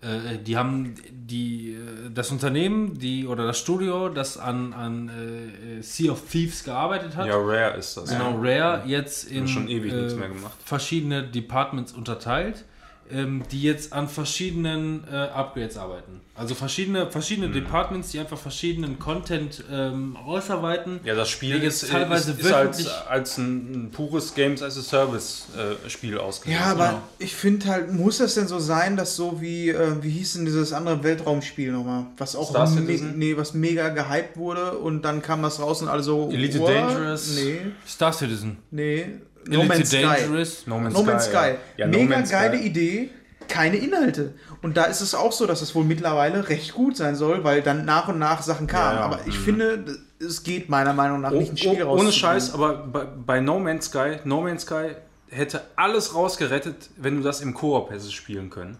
äh, 0.01 0.37
die 0.37 0.55
haben 0.55 0.95
die, 1.11 1.73
äh, 1.73 2.09
das 2.13 2.31
Unternehmen, 2.31 2.97
die 2.97 3.27
oder 3.27 3.45
das 3.45 3.59
Studio, 3.59 4.09
das 4.09 4.37
an, 4.37 4.73
an 4.73 5.09
äh, 5.09 5.81
Sea 5.81 6.11
of 6.13 6.21
Thieves 6.29 6.63
gearbeitet 6.63 7.17
hat, 7.17 7.27
ja, 7.27 7.35
Rare 7.35 7.77
ist 7.77 7.97
das. 7.97 8.09
Genau, 8.09 8.37
Rare 8.37 8.83
jetzt 8.85 9.29
in 9.29 9.47
schon 9.47 9.67
ewig 9.67 9.91
nichts 9.91 10.13
äh, 10.13 10.17
mehr 10.17 10.29
gemacht. 10.29 10.57
verschiedene 10.63 11.23
Departments 11.23 11.91
unterteilt, 11.91 12.63
ähm, 13.11 13.43
die 13.51 13.61
jetzt 13.63 13.93
an 13.93 14.07
verschiedenen 14.07 15.03
äh, 15.11 15.15
Upgrades 15.15 15.77
arbeiten. 15.77 16.21
Also 16.35 16.55
verschiedene, 16.55 17.11
verschiedene 17.11 17.47
Mhm. 17.49 17.53
Departments, 17.53 18.11
die 18.11 18.19
einfach 18.19 18.37
verschiedenen 18.37 18.97
Content 18.97 19.63
ähm, 19.71 20.15
ausarbeiten. 20.15 21.01
Ja, 21.03 21.13
das 21.15 21.29
Spiel 21.29 21.61
jetzt 21.61 21.83
ist, 21.83 21.91
teilweise 21.91 22.31
ist, 22.31 22.39
ist 22.41 22.53
als, 22.53 22.79
wöchentlich- 22.79 23.07
als 23.09 23.37
ein, 23.37 23.71
ein 23.87 23.91
pures 23.91 24.33
Games 24.35 24.61
as 24.63 24.77
a 24.77 24.81
Service 24.81 25.47
äh, 25.57 25.89
Spiel 25.89 26.17
ausgelegt. 26.17 26.59
Ja, 26.61 26.67
aber 26.71 26.87
Genau. 26.87 27.01
ich 27.19 27.35
finde 27.35 27.65
halt, 27.67 27.91
muss 27.93 28.19
das 28.19 28.35
denn 28.35 28.47
so 28.47 28.57
sein, 28.59 28.95
dass 28.95 29.15
so 29.17 29.41
wie, 29.41 29.69
äh, 29.69 30.01
wie 30.01 30.09
hieß 30.11 30.33
denn 30.33 30.45
dieses 30.45 30.71
andere 30.71 31.03
Weltraumspiel 31.03 31.71
nochmal, 31.73 32.05
was 32.17 32.35
auch 32.37 32.53
me 32.53 32.81
nee, 33.15 33.35
was 33.35 33.53
mega 33.53 33.89
gehypt 33.89 34.37
wurde 34.37 34.77
und 34.77 35.03
dann 35.03 35.21
kam 35.21 35.41
das 35.41 35.59
raus 35.59 35.81
und 35.81 35.89
alle 35.89 36.03
so 36.03 36.29
Elite? 36.31 36.59
Dangerous? 36.59 37.35
Nee, 37.35 37.59
Star 37.85 38.13
Citizen. 38.13 38.57
nee. 38.71 39.05
No 39.45 39.63
Man's 39.63 39.89
Sky. 39.89 40.01
Dangerous. 40.01 40.67
No 40.67 40.79
Man's 40.79 40.93
No 40.93 41.03
Man's 41.03 41.25
Sky. 41.25 41.31
Sky. 41.31 41.47
Ja. 41.77 41.85
Ja, 41.85 41.87
No 41.87 41.97
Mega 41.99 42.15
Man's 42.17 42.29
geile 42.29 42.57
Sky. 42.57 42.67
Idee, 42.67 43.09
keine 43.47 43.77
Inhalte. 43.77 44.33
Und 44.61 44.77
da 44.77 44.83
ist 44.85 45.01
es 45.01 45.15
auch 45.15 45.31
so, 45.31 45.45
dass 45.47 45.61
es 45.61 45.73
wohl 45.75 45.83
mittlerweile 45.85 46.49
recht 46.49 46.73
gut 46.73 46.97
sein 46.97 47.15
soll, 47.15 47.43
weil 47.43 47.61
dann 47.61 47.85
nach 47.85 48.07
und 48.09 48.19
nach 48.19 48.41
Sachen 48.43 48.67
kamen. 48.67 48.95
Ja, 48.95 48.99
ja. 48.99 49.05
Aber 49.05 49.19
ich 49.27 49.37
finde, 49.37 49.97
es 50.19 50.43
geht 50.43 50.69
meiner 50.69 50.93
Meinung 50.93 51.21
nach 51.21 51.31
Oh, 51.31 51.39
nicht 51.39 51.51
ein 51.53 51.57
Spiel 51.57 51.69
oh, 51.69 51.73
rauszubringen. 51.87 51.99
ohne 52.07 52.11
Scheiß, 52.11 52.53
aber 52.53 52.73
bei, 52.73 53.05
bei 53.05 53.39
No 53.39 53.59
Man's 53.59 53.85
Sky, 53.85 54.17
No 54.25 54.41
Man's 54.41 54.63
Sky 54.63 54.89
hätte 55.29 55.61
alles 55.75 56.13
rausgerettet, 56.15 56.89
wenn 56.97 57.17
du 57.17 57.23
das 57.23 57.41
im 57.41 57.53
Koop 57.53 57.89
hättest 57.91 58.13
spielen 58.13 58.49
können. 58.49 58.77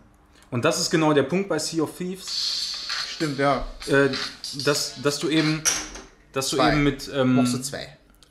Und 0.51 0.65
das 0.65 0.79
ist 0.81 0.89
genau 0.89 1.13
der 1.13 1.23
Punkt 1.23 1.47
bei 1.47 1.59
Sea 1.59 1.83
of 1.83 1.95
Thieves, 1.97 2.87
Stimmt, 3.07 3.37
ja. 3.39 3.65
äh, 3.87 4.09
dass, 4.65 5.01
dass 5.01 5.19
du 5.19 5.29
eben, 5.29 5.61
dass 6.33 6.49
du 6.49 6.55
Zwei. 6.57 6.71
eben 6.71 6.83
mit, 6.83 7.09
ähm, 7.13 7.35
Boxe 7.35 7.61
2. 7.61 7.87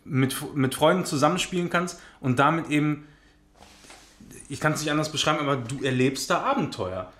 mit, 0.08 0.54
mit 0.54 0.74
Freunden 0.74 1.04
zusammenspielen 1.04 1.70
kannst 1.70 2.00
und 2.20 2.38
damit 2.38 2.70
eben, 2.70 3.06
ich 4.48 4.60
kann 4.60 4.72
es 4.72 4.80
nicht 4.80 4.90
anders 4.90 5.10
beschreiben, 5.12 5.40
aber 5.40 5.56
du 5.56 5.84
erlebst 5.84 6.30
da 6.30 6.42
Abenteuer. 6.42 7.12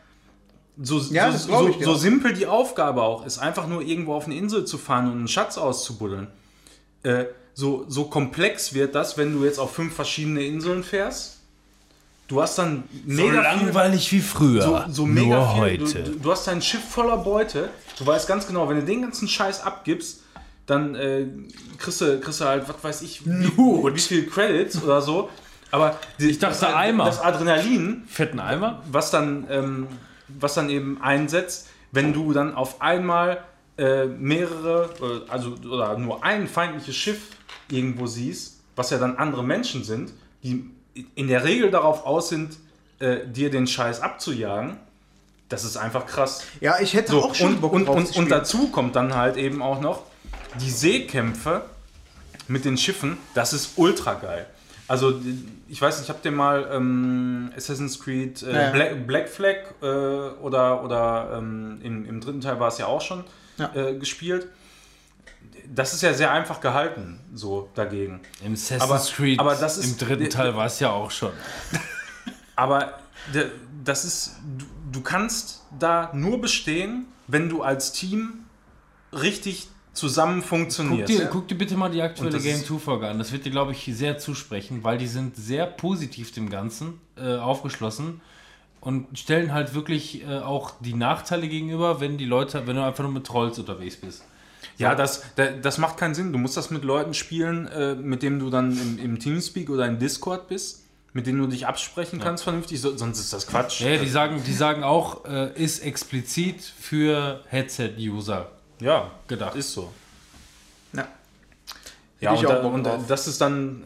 So, 0.81 0.99
Ja, 1.13 1.33
so, 1.33 1.59
so, 1.59 1.69
ich 1.69 1.79
dir 1.79 1.85
so 1.85 1.95
simpel 1.95 2.33
die 2.33 2.47
Aufgabe 2.47 3.03
auch 3.03 3.27
ist, 3.27 3.39
einfach 3.39 3.67
nur 3.67 3.83
irgendwo 3.83 4.15
auf 4.15 4.27
eine 4.27 4.37
Insel 4.37 4.65
zu 4.65 4.79
fahren 4.79 5.07
und 5.07 5.19
einen 5.19 5.29
Schatz 5.29 5.59
auszubuddeln. 5.59 6.29
Äh, 7.03 7.27
so, 7.55 7.85
so 7.89 8.05
komplex 8.05 8.75
wird 8.75 8.95
das, 8.95 9.19
wenn 9.19 9.33
du 9.33 9.45
jetzt 9.45 9.59
auf 9.59 9.75
fünf 9.75 9.95
verschiedene 9.95 10.45
Inseln 10.45 10.85
fährst. 10.85 11.41
Du 12.29 12.41
hast 12.43 12.59
dann 12.59 12.85
So 12.93 13.13
mega 13.15 13.31
viel, 13.31 13.61
langweilig 13.63 14.13
wie 14.13 14.21
früher. 14.21 14.63
so, 14.63 14.93
so 14.93 15.07
mega 15.07 15.39
Nur 15.39 15.51
viel. 15.67 15.81
heute. 15.81 16.03
Du, 16.05 16.19
du 16.21 16.31
hast 16.31 16.47
dein 16.47 16.63
Schiff 16.63 16.85
voller 16.89 17.17
Beute. 17.17 17.71
Du 17.99 18.07
weißt 18.07 18.29
ganz 18.29 18.47
genau, 18.47 18.69
wenn 18.69 18.77
du 18.77 18.85
den 18.85 19.03
ganzen 19.03 19.27
Scheiß 19.27 19.63
abgibst, 19.63 20.21
dann 20.69 20.95
äh, 20.95 21.27
kriegst, 21.79 22.01
du, 22.03 22.21
kriegst 22.21 22.41
du 22.41 22.45
halt, 22.45 22.69
was 22.69 22.85
weiß 22.85 23.03
ich, 23.03 23.27
wie, 23.27 23.57
wie 23.57 23.99
viel 23.99 24.27
Credits 24.27 24.81
oder 24.83 25.01
so. 25.01 25.31
Aber 25.71 25.99
die, 26.21 26.29
ich 26.29 26.39
dachte, 26.39 26.75
Eimer. 26.77 27.07
das 27.07 27.21
Adrenalin, 27.21 28.05
Fetten 28.07 28.39
Eimer? 28.39 28.83
was 28.91 29.11
dann, 29.11 29.47
ähm, 29.51 29.89
was 30.29 30.55
dann 30.55 30.71
eben 30.71 31.01
einsetzt, 31.03 31.69
wenn 31.91 32.13
du 32.13 32.33
dann 32.33 32.55
auf 32.55 32.81
einmal 32.83 33.43
äh, 33.79 34.07
mehrere, 34.07 34.91
äh, 35.01 35.31
also 35.31 35.55
oder 35.71 35.97
nur 35.97 36.23
ein 36.23 36.47
feindliches 36.47 36.97
Schiff 36.97 37.21
irgendwo 37.71 38.07
siehst, 38.07 38.61
was 38.77 38.91
ja 38.91 38.99
dann 38.99 39.17
andere 39.17 39.43
Menschen 39.43 39.85
sind, 39.85 40.13
die 40.43 40.71
in 41.15 41.29
der 41.29 41.45
Regel 41.45 41.71
darauf 41.71 42.05
aus 42.05 42.29
sind, 42.29 42.59
äh, 42.99 43.27
dir 43.27 43.51
den 43.51 43.67
Scheiß 43.67 44.01
abzujagen. 44.01 44.77
Das 45.49 45.65
ist 45.65 45.79
einfach 45.79 46.07
krass. 46.07 46.45
Ja, 46.61 46.79
ich 46.79 46.93
hätte 46.93 47.13
So, 47.13 47.25
auch 47.25 47.35
schon 47.35 47.55
und, 47.55 47.61
Bock 47.63 47.73
und, 47.73 47.87
drauf 47.87 47.97
und, 47.97 48.17
und 48.17 48.31
dazu 48.31 48.69
kommt 48.69 48.97
dann 48.97 49.15
halt 49.15 49.39
eben 49.39 49.63
auch 49.63 49.81
noch 49.81 50.03
die 50.61 50.71
Seekämpfe 50.71 51.63
mit 52.49 52.65
den 52.65 52.77
Schiffen. 52.79 53.17
Das 53.35 53.53
ist 53.53 53.73
ultra 53.77 54.15
geil. 54.15 54.47
Also, 54.87 55.21
ich 55.69 55.81
weiß 55.83 55.99
nicht, 56.01 56.09
habt 56.09 56.25
ihr 56.25 56.31
mal 56.33 56.67
ähm, 56.73 57.51
Assassin's 57.57 58.01
Creed 58.01 58.43
äh, 58.43 58.53
Ja. 58.67 58.71
Black, 58.71 59.07
Black 59.07 59.29
Flag 59.29 59.57
äh, 59.83 59.87
oder, 59.87 60.83
oder 60.83 61.35
ähm, 61.37 61.79
im, 61.83 62.07
im 62.09 62.21
dritten 62.23 62.41
Teil 62.41 62.59
war 62.59 62.69
es 62.69 62.79
ja 62.79 62.87
auch 62.87 63.03
schon 63.03 63.23
Ja. 63.59 63.71
äh, 63.75 63.95
gespielt? 63.99 64.49
Das 65.71 65.93
ist 65.93 66.03
ja 66.03 66.15
sehr 66.15 66.33
einfach 66.33 66.61
gehalten, 66.63 67.21
so 67.35 67.69
dagegen. 67.75 68.21
Im 68.43 68.55
Assassin's 68.55 68.83
Aber- 68.83 68.99
Creed 68.99 69.39
aber 69.39 69.55
das 69.55 69.77
ist- 69.77 69.85
im 69.85 69.99
dritten 70.09 70.31
Teil 70.31 70.57
war 70.57 70.65
es 70.67 70.81
ja 70.81 70.91
auch 70.91 71.11
schon. 71.11 71.33
Aber 72.57 72.95
das 73.85 74.05
ist, 74.05 74.37
du, 74.59 74.65
du 74.93 75.01
kannst 75.03 75.63
da 75.79 76.11
nur 76.15 76.41
bestehen, 76.41 77.07
wenn 77.29 77.49
du 77.49 77.63
als 77.63 77.93
Team 77.93 78.47
richtig 79.13 79.69
zusammen 79.99 80.41
Guck 80.41 80.49
funktionierst. 80.49 81.09
dir, 81.13 81.27
guck 81.27 81.49
dir 81.49 81.57
bitte 81.57 81.77
mal 81.77 81.91
die 81.91 82.01
aktuelle 82.03 82.39
Game 82.41 82.57
ist- 82.57 82.67
2-Folge 82.71 83.09
an. 83.09 83.19
Das 83.19 83.33
wird 83.33 83.45
dir, 83.45 83.51
glaube 83.51 83.73
ich, 83.73 83.89
sehr 83.93 84.19
zusprechen, 84.19 84.83
weil 84.85 84.99
die 84.99 85.07
sind 85.07 85.37
sehr 85.37 85.67
positiv 85.67 86.33
dem 86.33 86.49
Ganzen 86.51 87.01
äh, 87.17 87.37
aufgeschlossen 87.37 88.21
und 88.81 89.19
stellen 89.19 89.53
halt 89.53 89.75
wirklich 89.75 90.23
äh, 90.27 90.39
auch 90.39 90.73
die 90.81 90.95
Nachteile 90.95 91.49
gegenüber, 91.49 92.01
wenn 92.01 92.17
die 92.17 92.25
Leute, 92.27 92.67
wenn 92.67 92.77
du 92.77 92.85
einfach 92.85 93.03
nur 93.05 93.13
mit 93.13 93.27
Trolls 93.27 93.59
unterwegs 93.59 93.97
bist. 93.97 94.25
Ja, 94.79 94.95
das, 94.95 95.23
da- 95.37 95.51
das 95.51 95.79
macht 95.79 95.97
keinen 95.97 96.15
Sinn. 96.15 96.33
Du 96.33 96.39
musst 96.39 96.57
das 96.57 96.71
mit 96.71 96.85
Leuten 96.85 97.13
spielen, 97.15 97.67
äh, 97.67 97.95
mit 97.97 98.23
denen 98.23 98.39
du 98.39 98.49
dann 98.51 98.71
im, 98.73 98.99
im 98.99 99.19
Teamspeak 99.19 99.69
oder 99.71 99.87
im 99.87 99.99
Discord 99.99 100.47
bist, 100.49 100.85
mit 101.13 101.27
denen 101.27 101.39
du 101.41 101.47
dich 101.49 101.67
absprechen 101.67 102.21
kannst 102.21 102.45
vernünftig, 102.45 102.81
so, 102.81 102.97
sonst 102.97 103.19
ist 103.19 103.33
das 103.33 103.47
Quatsch. 103.49 103.81
Ja, 103.81 103.97
die 103.97 104.09
sagen, 104.09 104.41
die 104.47 104.53
sagen 104.53 104.85
auch, 104.85 105.25
äh, 105.25 105.53
ist 105.61 105.81
explizit 105.81 106.63
für 106.63 107.41
Headset-User 107.49 108.49
ja, 108.81 109.11
gedacht. 109.27 109.57
ist 109.57 109.73
so. 109.73 109.93
Ja. 110.93 111.09
Ja, 112.21 112.33
und, 112.33 112.47
auch 112.47 112.49
da, 112.49 112.61
und 112.63 112.85
drauf. 112.85 113.07
das 113.07 113.29
ist 113.29 113.41
dann 113.41 113.85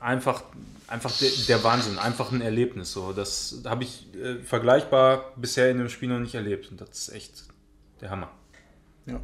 einfach, 0.00 0.42
einfach 0.86 1.12
der, 1.18 1.30
der 1.48 1.64
Wahnsinn, 1.64 1.98
einfach 1.98 2.32
ein 2.32 2.40
Erlebnis. 2.40 2.92
So. 2.92 3.12
Das 3.12 3.62
habe 3.64 3.84
ich 3.84 4.06
äh, 4.14 4.36
vergleichbar 4.42 5.32
bisher 5.36 5.70
in 5.70 5.78
dem 5.78 5.88
Spiel 5.88 6.08
noch 6.08 6.20
nicht 6.20 6.34
erlebt. 6.34 6.70
Und 6.70 6.80
das 6.80 6.90
ist 6.90 7.08
echt 7.10 7.44
der 8.00 8.10
Hammer. 8.10 8.30
Ja. 9.06 9.20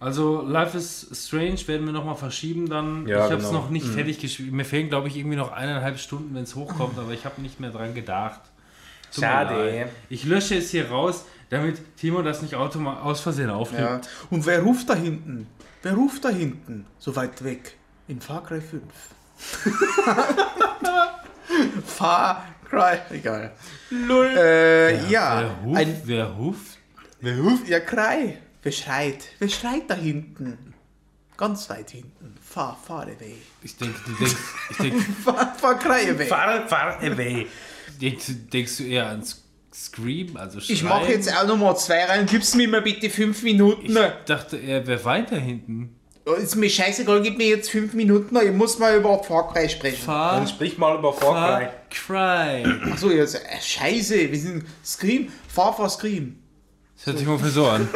Also 0.00 0.42
Life 0.42 0.76
is 0.76 1.06
Strange 1.12 1.60
werden 1.68 1.86
wir 1.86 1.92
nochmal 1.92 2.16
verschieben 2.16 2.68
dann. 2.68 3.06
Ja, 3.06 3.18
ich 3.18 3.32
habe 3.32 3.36
es 3.36 3.48
genau. 3.48 3.60
noch 3.60 3.70
nicht 3.70 3.86
fertig 3.86 4.18
gespielt. 4.18 4.50
Mir 4.50 4.64
fehlen, 4.64 4.88
glaube 4.88 5.06
ich, 5.06 5.16
irgendwie 5.16 5.36
noch 5.36 5.52
eineinhalb 5.52 5.96
Stunden, 5.96 6.34
wenn 6.34 6.42
es 6.42 6.56
hochkommt, 6.56 6.98
aber 6.98 7.12
ich 7.12 7.24
habe 7.24 7.40
nicht 7.40 7.60
mehr 7.60 7.70
dran 7.70 7.94
gedacht. 7.94 8.40
Schade. 9.16 9.88
Ich 10.08 10.24
lösche 10.24 10.56
es 10.56 10.70
hier 10.70 10.90
raus, 10.90 11.24
damit 11.52 11.96
Timo 11.98 12.22
das 12.22 12.40
nicht 12.40 12.54
automatisch 12.54 13.04
aus 13.04 13.20
Versehen 13.20 13.50
aufnimmt. 13.50 14.06
Ja. 14.06 14.10
Und 14.30 14.46
wer 14.46 14.62
ruft 14.62 14.88
da 14.88 14.94
hinten? 14.94 15.46
Wer 15.82 15.92
ruft 15.92 16.24
da 16.24 16.30
hinten? 16.30 16.86
So 16.98 17.14
weit 17.14 17.44
weg. 17.44 17.76
In 18.08 18.22
Far 18.22 18.42
Cry 18.42 18.60
5. 18.60 18.82
Far 21.84 22.46
Cry. 22.68 22.98
Egal. 23.10 23.52
Lull. 23.90 24.34
Äh, 24.34 25.10
ja. 25.10 25.42
Wer 25.42 25.62
huft? 25.62 25.78
Ein, 25.78 26.00
wer 26.04 26.38
huft? 26.38 26.78
wer 27.20 27.38
ruft? 27.38 27.68
Ja, 27.68 27.80
Cry. 27.80 28.38
Wer 28.62 28.72
schreit? 28.72 29.24
Wer 29.38 29.48
schreit 29.50 29.90
da 29.90 29.94
hinten? 29.94 30.72
Ganz 31.36 31.68
weit 31.68 31.90
hinten. 31.90 32.34
Far, 32.40 32.78
far 32.82 33.02
away. 33.02 33.36
Ich 33.62 33.76
denke, 33.76 34.00
du 34.06 34.12
denkst, 34.12 34.36
ich 34.70 34.76
denk, 34.78 35.02
Far, 35.24 35.54
far 35.56 35.78
Cry 35.78 36.10
away. 36.10 36.28
Fahr, 36.28 36.66
fahr 36.66 36.96
away. 37.02 37.46
denkst, 38.00 38.24
denkst 38.50 38.78
du 38.78 38.84
eher 38.84 39.08
an 39.08 39.22
Scream, 39.74 40.36
also 40.36 40.60
Schreien? 40.60 40.74
Ich 40.76 40.82
mache 40.82 41.12
jetzt 41.12 41.34
auch 41.34 41.46
nochmal 41.46 41.76
zwei 41.76 42.04
rein. 42.04 42.26
Gib's 42.26 42.54
mir 42.54 42.68
mal 42.68 42.82
bitte 42.82 43.08
fünf 43.10 43.42
Minuten. 43.42 43.86
Ich 43.86 44.24
dachte 44.26 44.56
eher, 44.58 44.86
wer 44.86 45.04
weiter 45.04 45.36
hinten? 45.36 45.96
Oh, 46.24 46.34
Ist 46.34 46.54
mir 46.54 46.70
scheißegal, 46.70 47.20
gib 47.22 47.36
mir 47.36 47.48
jetzt 47.48 47.70
fünf 47.70 47.94
Minuten. 47.94 48.36
Ich 48.36 48.52
muss 48.52 48.78
mal 48.78 48.96
über 48.96 49.22
Far 49.24 49.52
Cry 49.52 49.68
sprechen. 49.68 50.04
Far, 50.04 50.46
Sprich 50.46 50.78
mal 50.78 50.96
über 50.98 51.12
Far 51.12 51.72
Cry. 51.90 52.64
Achso, 52.92 53.10
jetzt, 53.10 53.34
äh, 53.34 53.60
scheiße, 53.60 54.30
wir 54.30 54.38
sind 54.38 54.64
Scream. 54.84 55.32
Far, 55.48 55.74
far 55.76 55.88
Scream. 55.88 56.38
Das 56.96 57.06
hört 57.06 57.18
sich 57.18 57.26
ungefähr 57.26 57.50
so 57.50 57.66
an. 57.66 57.88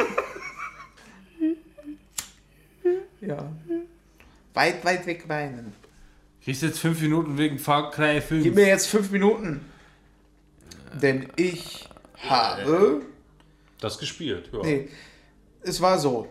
Ja. 3.21 3.49
Weit, 4.53 4.83
weit 4.83 5.05
weg 5.05 5.23
weinen. 5.27 5.73
Kriegst 6.43 6.63
jetzt 6.63 6.79
fünf 6.79 7.01
Minuten 7.01 7.37
wegen 7.37 7.59
Far 7.59 7.91
Cry 7.91 8.21
5. 8.21 8.43
Gib 8.43 8.55
mir 8.55 8.67
jetzt 8.67 8.87
fünf 8.87 9.11
Minuten. 9.11 9.61
Denn 10.93 11.27
ich 11.35 11.87
habe. 12.27 13.01
Das 13.79 13.99
gespielt, 13.99 14.49
ja. 14.51 14.59
Nee, 14.63 14.89
es 15.61 15.81
war 15.81 15.99
so. 15.99 16.27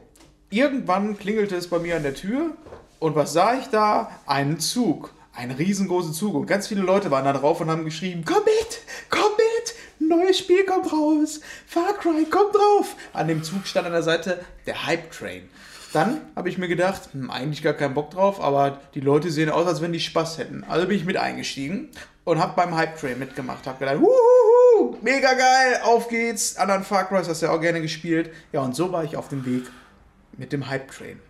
Irgendwann 0.50 1.18
klingelte 1.18 1.56
es 1.56 1.68
bei 1.68 1.78
mir 1.78 1.96
an 1.96 2.02
der 2.02 2.14
Tür 2.14 2.56
und 2.98 3.14
was 3.14 3.32
sah 3.32 3.58
ich 3.58 3.66
da? 3.66 4.10
Einen 4.26 4.58
Zug. 4.58 5.12
Einen 5.32 5.52
riesengroßen 5.52 6.14
Zug. 6.14 6.34
Und 6.34 6.46
ganz 6.46 6.66
viele 6.66 6.82
Leute 6.82 7.10
waren 7.10 7.24
da 7.24 7.32
drauf 7.32 7.60
und 7.60 7.70
haben 7.70 7.84
geschrieben: 7.84 8.24
Komm 8.24 8.44
mit! 8.44 8.80
Komm 9.10 9.32
mit! 9.36 10.08
Neues 10.08 10.38
Spiel 10.38 10.64
kommt 10.64 10.92
raus! 10.92 11.40
Far 11.66 11.94
Cry, 11.94 12.26
komm 12.30 12.52
drauf! 12.52 12.96
An 13.12 13.28
dem 13.28 13.42
Zug 13.42 13.66
stand 13.66 13.86
an 13.86 13.92
der 13.92 14.02
Seite 14.02 14.44
der 14.66 14.86
Hype 14.86 15.10
Train. 15.10 15.48
Dann 15.92 16.20
habe 16.34 16.48
ich 16.48 16.58
mir 16.58 16.68
gedacht, 16.68 17.10
hm, 17.12 17.30
eigentlich 17.30 17.62
gar 17.62 17.72
keinen 17.72 17.94
Bock 17.94 18.10
drauf, 18.10 18.40
aber 18.40 18.80
die 18.94 19.00
Leute 19.00 19.30
sehen 19.30 19.50
aus, 19.50 19.66
als 19.66 19.80
wenn 19.80 19.92
die 19.92 20.00
Spaß 20.00 20.38
hätten. 20.38 20.64
Also 20.64 20.86
bin 20.86 20.96
ich 20.96 21.04
mit 21.04 21.16
eingestiegen 21.16 21.90
und 22.26 22.38
habe 22.40 22.52
beim 22.56 22.74
Hype 22.76 22.98
Train 23.00 23.18
mitgemacht. 23.18 23.66
Habe 23.66 23.78
gedacht, 23.78 24.00
wuhu, 24.00 24.96
mega 25.00 25.32
geil, 25.32 25.80
auf 25.84 26.08
geht's. 26.08 26.56
Anderen 26.56 26.82
Far 26.84 27.04
Cry 27.08 27.22
hast 27.24 27.40
du 27.40 27.46
ja 27.46 27.52
auch 27.52 27.60
gerne 27.60 27.80
gespielt. 27.80 28.30
Ja, 28.52 28.60
und 28.60 28.74
so 28.76 28.92
war 28.92 29.04
ich 29.04 29.16
auf 29.16 29.28
dem 29.28 29.46
Weg 29.46 29.64
mit 30.36 30.52
dem 30.52 30.68
Hype 30.68 30.90
Train. 30.90 31.20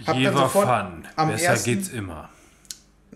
Hab 0.00 0.14
dann 0.14 0.18
Jever 0.18 0.38
sofort 0.38 0.66
Fun. 0.68 1.08
am 1.16 1.28
Besser 1.30 1.44
ersten- 1.46 1.64
geht's 1.74 1.88
immer. 1.88 2.28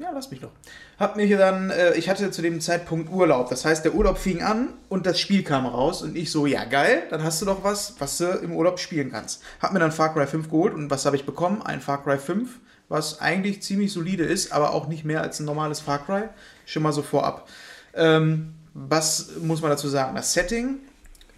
Ja, 0.01 0.11
lass 0.15 0.31
mich 0.31 0.41
doch. 0.41 0.51
Hab 0.99 1.17
mir 1.17 1.27
hier 1.27 1.37
dann, 1.37 1.69
äh, 1.69 1.93
ich 1.95 2.09
hatte 2.09 2.31
zu 2.31 2.41
dem 2.41 2.59
Zeitpunkt 2.63 3.11
Urlaub. 3.13 3.51
Das 3.51 3.67
heißt, 3.67 3.85
der 3.85 3.95
Urlaub 3.95 4.17
fing 4.17 4.43
an 4.43 4.73
und 4.89 5.05
das 5.05 5.21
Spiel 5.21 5.43
kam 5.45 5.67
raus 5.67 6.01
und 6.01 6.17
ich 6.17 6.31
so, 6.33 6.47
ja 6.47 6.65
geil, 6.65 7.03
dann 7.11 7.23
hast 7.23 7.43
du 7.43 7.47
doch 7.47 7.65
was, 7.65 7.97
was 7.99 8.17
du 8.17 8.25
im 8.31 8.53
Urlaub 8.57 8.79
spielen 8.79 9.11
kannst. 9.13 9.43
Hab 9.61 9.75
mir 9.75 9.79
dann 9.79 9.93
Far 9.93 10.15
Cry 10.15 10.27
5 10.27 10.49
geholt 10.49 10.73
und 10.73 10.91
was 10.91 11.05
habe 11.05 11.17
ich 11.17 11.27
bekommen? 11.27 11.61
Ein 11.61 11.83
Far 11.83 12.03
Cry 12.03 12.17
5, 12.17 12.61
was 12.89 13.21
eigentlich 13.21 13.63
ziemlich 13.63 13.93
solide 13.93 14.25
ist, 14.25 14.53
aber 14.53 14.73
auch 14.73 14.89
nicht 14.89 15.05
mehr 15.05 15.21
als 15.21 15.39
ein 15.39 15.45
normales 15.45 15.81
Far 15.81 15.99
Cry. 16.05 16.23
Schon 16.71 16.85
mal 16.85 16.93
so 16.93 17.03
vorab. 17.03 17.49
Ähm, 17.95 18.55
was 18.75 19.31
muss 19.43 19.61
man 19.61 19.71
dazu 19.73 19.89
sagen? 19.89 20.15
Das 20.15 20.33
Setting 20.33 20.79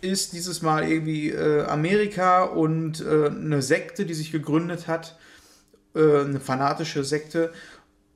ist 0.02 0.34
dieses 0.34 0.60
Mal 0.60 0.86
irgendwie 0.86 1.30
äh, 1.30 1.64
Amerika 1.64 2.42
und 2.42 3.00
äh, 3.00 3.28
eine 3.28 3.62
Sekte, 3.62 4.04
die 4.04 4.12
sich 4.12 4.30
gegründet 4.30 4.88
hat, 4.88 5.16
äh, 5.94 6.20
eine 6.20 6.38
fanatische 6.38 7.02
Sekte. 7.02 7.50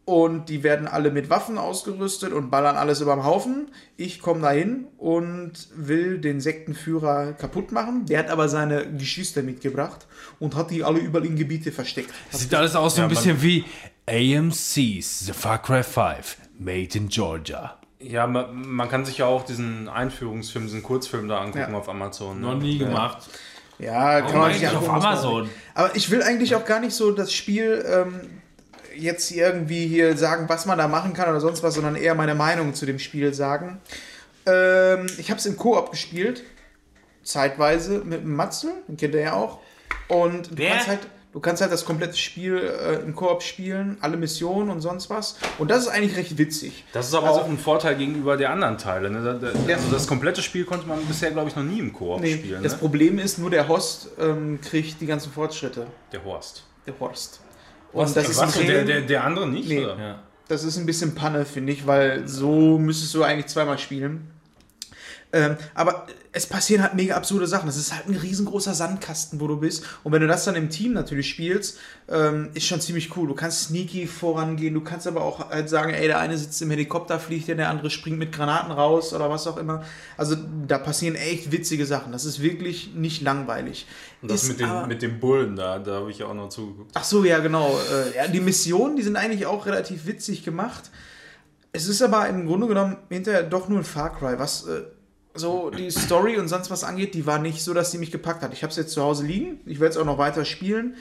Und 0.04 0.50
die 0.50 0.62
werden 0.62 0.86
alle 0.86 1.10
mit 1.10 1.30
Waffen 1.30 1.58
ausgerüstet 1.58 2.32
und 2.32 2.50
ballern 2.50 2.76
alles 2.76 3.00
über 3.00 3.14
den 3.16 3.24
Haufen. 3.24 3.72
Ich 3.96 4.20
komme 4.20 4.42
dahin 4.42 4.86
und 4.98 5.52
will 5.74 6.18
den 6.18 6.40
Sektenführer 6.40 7.32
kaputt 7.32 7.72
machen. 7.72 8.06
Der 8.06 8.20
hat 8.20 8.28
aber 8.28 8.48
seine 8.48 8.92
Geschwister 8.92 9.42
mitgebracht 9.42 10.06
und 10.38 10.54
hat 10.54 10.70
die 10.70 10.84
alle 10.84 11.00
überall 11.00 11.24
in 11.24 11.34
Gebiete 11.34 11.72
versteckt. 11.72 12.12
Sieht 12.30 12.54
alles 12.54 12.76
aus 12.76 12.94
so 12.96 13.02
ein 13.02 13.08
Ja, 13.10 13.16
bisschen 13.16 13.42
wie 13.42 13.64
AMC's 14.08 15.26
The 15.26 15.32
Far 15.32 15.60
Cry 15.60 15.82
5, 15.82 16.36
Made 16.58 16.96
in 16.96 17.08
Georgia. 17.08 17.76
Ja, 17.98 18.26
man, 18.26 18.66
man 18.68 18.88
kann 18.88 19.04
sich 19.04 19.18
ja 19.18 19.26
auch 19.26 19.44
diesen 19.44 19.88
Einführungsfilm, 19.88 20.66
diesen 20.66 20.82
Kurzfilm 20.82 21.28
da 21.28 21.40
angucken 21.40 21.72
Ja. 21.72 21.78
auf 21.78 21.88
Amazon. 21.88 22.40
ne? 22.40 22.46
Noch 22.48 22.54
nie 22.58 22.76
Ja. 22.78 22.86
gemacht. 22.86 23.18
Ja, 23.78 24.20
kann 24.20 24.24
Warum 24.34 24.40
man 24.40 24.52
sich 24.54 24.68
auf 24.68 24.88
Amazon? 24.88 25.50
Aber 25.74 25.94
ich 25.96 26.10
will 26.10 26.22
eigentlich 26.22 26.54
auch 26.54 26.64
gar 26.64 26.80
nicht 26.80 26.94
so 26.94 27.12
das 27.12 27.32
Spiel 27.32 27.84
ähm, 27.86 28.20
jetzt 28.96 29.30
irgendwie 29.30 29.86
hier 29.86 30.16
sagen, 30.16 30.48
was 30.48 30.64
man 30.66 30.78
da 30.78 30.88
machen 30.88 31.12
kann 31.12 31.28
oder 31.28 31.40
sonst 31.40 31.62
was, 31.62 31.74
sondern 31.74 31.94
eher 31.96 32.14
meine 32.14 32.34
Meinung 32.34 32.72
zu 32.74 32.86
dem 32.86 32.98
Spiel 32.98 33.34
sagen. 33.34 33.80
Ähm, 34.46 35.06
ich 35.18 35.30
habe 35.30 35.38
es 35.38 35.44
im 35.46 35.56
Koop 35.56 35.90
gespielt, 35.90 36.42
zeitweise 37.22 37.98
mit 38.04 38.22
dem 38.22 38.34
Matzel, 38.34 38.70
den 38.88 38.96
kennt 38.96 39.14
ihr 39.14 39.20
ja 39.22 39.32
auch. 39.34 39.58
Und 40.08 40.52
du 40.52 40.58
Wer? 40.58 40.70
kannst 40.72 40.88
halt, 40.88 41.00
du 41.36 41.40
kannst 41.40 41.60
halt 41.60 41.70
das 41.70 41.84
komplette 41.84 42.16
Spiel 42.16 42.56
äh, 42.56 42.94
im 43.04 43.14
Koop 43.14 43.42
spielen, 43.42 43.98
alle 44.00 44.16
Missionen 44.16 44.70
und 44.70 44.80
sonst 44.80 45.10
was. 45.10 45.36
Und 45.58 45.70
das 45.70 45.82
ist 45.82 45.88
eigentlich 45.88 46.16
recht 46.16 46.38
witzig. 46.38 46.84
Das 46.94 47.08
ist 47.08 47.14
aber 47.14 47.26
Also- 47.28 47.40
auch 47.42 47.48
ein 47.48 47.58
Vorteil 47.58 47.94
gegenüber 47.96 48.38
der 48.38 48.48
anderen 48.50 48.78
Teile. 48.78 49.10
Ne? 49.10 49.22
Da, 49.22 49.34
da, 49.34 49.52
Ja. 49.68 49.76
Also 49.76 49.90
das 49.92 50.06
komplette 50.06 50.40
Spiel 50.40 50.64
konnte 50.64 50.86
man 50.88 50.98
bisher, 51.04 51.30
glaube 51.32 51.50
ich, 51.50 51.54
noch 51.54 51.62
nie 51.62 51.78
im 51.78 51.92
Koop 51.92 52.22
Nee, 52.22 52.38
spielen. 52.38 52.62
das 52.62 52.72
Ne? 52.72 52.78
Problem 52.78 53.18
ist, 53.18 53.38
nur 53.38 53.50
der 53.50 53.68
Host 53.68 54.08
ähm, 54.18 54.60
kriegt 54.62 54.98
die 55.02 55.06
ganzen 55.06 55.30
Fortschritte. 55.30 55.86
Der 56.10 56.24
Horst. 56.24 56.64
Der 56.86 56.94
Horst. 56.98 57.40
Und 57.92 58.16
das 58.16 58.28
ist 58.30 58.38
Was, 58.40 58.54
der, 58.56 58.84
der, 58.86 59.02
der 59.02 59.24
andere 59.24 59.46
nicht? 59.46 59.68
Nee. 59.68 59.84
Oder? 59.84 59.98
Ja. 59.98 60.18
Das 60.48 60.64
ist 60.64 60.78
ein 60.78 60.86
bisschen 60.86 61.14
Panne, 61.14 61.44
finde 61.44 61.72
ich, 61.72 61.86
weil 61.86 62.26
so 62.26 62.78
müsstest 62.78 63.12
du 63.14 63.22
eigentlich 63.24 63.46
zweimal 63.48 63.78
spielen. 63.78 64.30
Ähm, 65.32 65.56
aber 65.74 66.06
es 66.32 66.46
passieren 66.46 66.82
halt 66.82 66.94
mega 66.94 67.16
absurde 67.16 67.46
Sachen. 67.46 67.66
Das 67.66 67.76
ist 67.76 67.94
halt 67.94 68.08
ein 68.08 68.14
riesengroßer 68.14 68.74
Sandkasten, 68.74 69.40
wo 69.40 69.48
du 69.48 69.56
bist. 69.56 69.84
Und 70.04 70.12
wenn 70.12 70.20
du 70.20 70.26
das 70.26 70.44
dann 70.44 70.54
im 70.54 70.70
Team 70.70 70.92
natürlich 70.92 71.28
spielst, 71.28 71.78
ähm, 72.08 72.50
ist 72.54 72.66
schon 72.66 72.80
ziemlich 72.80 73.16
cool. 73.16 73.26
Du 73.26 73.34
kannst 73.34 73.64
sneaky 73.64 74.06
vorangehen, 74.06 74.74
du 74.74 74.82
kannst 74.82 75.06
aber 75.06 75.22
auch 75.22 75.50
halt 75.50 75.68
sagen, 75.68 75.92
ey, 75.92 76.06
der 76.06 76.18
eine 76.18 76.38
sitzt 76.38 76.60
im 76.62 76.70
Helikopter, 76.70 77.18
fliegt 77.18 77.48
der 77.48 77.68
andere 77.68 77.90
springt 77.90 78.18
mit 78.18 78.32
Granaten 78.32 78.70
raus 78.70 79.12
oder 79.14 79.30
was 79.30 79.46
auch 79.46 79.56
immer. 79.56 79.82
Also 80.16 80.36
da 80.66 80.78
passieren 80.78 81.16
echt 81.16 81.52
witzige 81.52 81.86
Sachen. 81.86 82.12
Das 82.12 82.24
ist 82.24 82.40
wirklich 82.40 82.94
nicht 82.94 83.22
langweilig. 83.22 83.86
Und 84.22 84.30
das 84.30 84.44
Ist 84.44 84.48
mit, 84.50 84.60
den, 84.60 84.88
mit 84.88 85.02
dem 85.02 85.20
Bullen 85.20 85.56
da, 85.56 85.78
da 85.78 86.00
habe 86.00 86.10
ich 86.10 86.18
ja 86.18 86.26
auch 86.26 86.34
noch 86.34 86.48
zugeguckt. 86.48 86.90
Ach 86.94 87.04
so, 87.04 87.24
ja, 87.24 87.38
genau. 87.38 87.78
Äh, 87.92 88.16
ja, 88.16 88.28
die 88.28 88.40
Missionen, 88.40 88.96
die 88.96 89.02
sind 89.02 89.16
eigentlich 89.16 89.46
auch 89.46 89.66
relativ 89.66 90.06
witzig 90.06 90.44
gemacht. 90.44 90.90
Es 91.72 91.88
ist 91.88 92.00
aber 92.00 92.28
im 92.28 92.46
Grunde 92.46 92.66
genommen 92.68 92.96
hinterher 93.10 93.42
doch 93.42 93.68
nur 93.68 93.78
ein 93.78 93.84
Far 93.84 94.16
Cry. 94.16 94.38
Was 94.38 94.66
äh, 94.66 94.82
so 95.38 95.70
die 95.70 95.90
Story 95.90 96.38
und 96.38 96.48
sonst 96.48 96.70
was 96.70 96.84
angeht, 96.84 97.14
die 97.14 97.26
war 97.26 97.38
nicht 97.38 97.62
so, 97.62 97.74
dass 97.74 97.90
die 97.90 97.98
mich 97.98 98.10
gepackt 98.10 98.42
hat. 98.42 98.52
Ich 98.52 98.62
habe 98.62 98.70
es 98.70 98.76
jetzt 98.76 98.92
zu 98.92 99.02
Hause 99.02 99.26
liegen. 99.26 99.60
Ich 99.66 99.80
werde 99.80 99.92
es 99.92 99.96
auch 99.96 100.04
noch 100.04 100.18
weiter 100.18 100.44
spielen. 100.44 100.96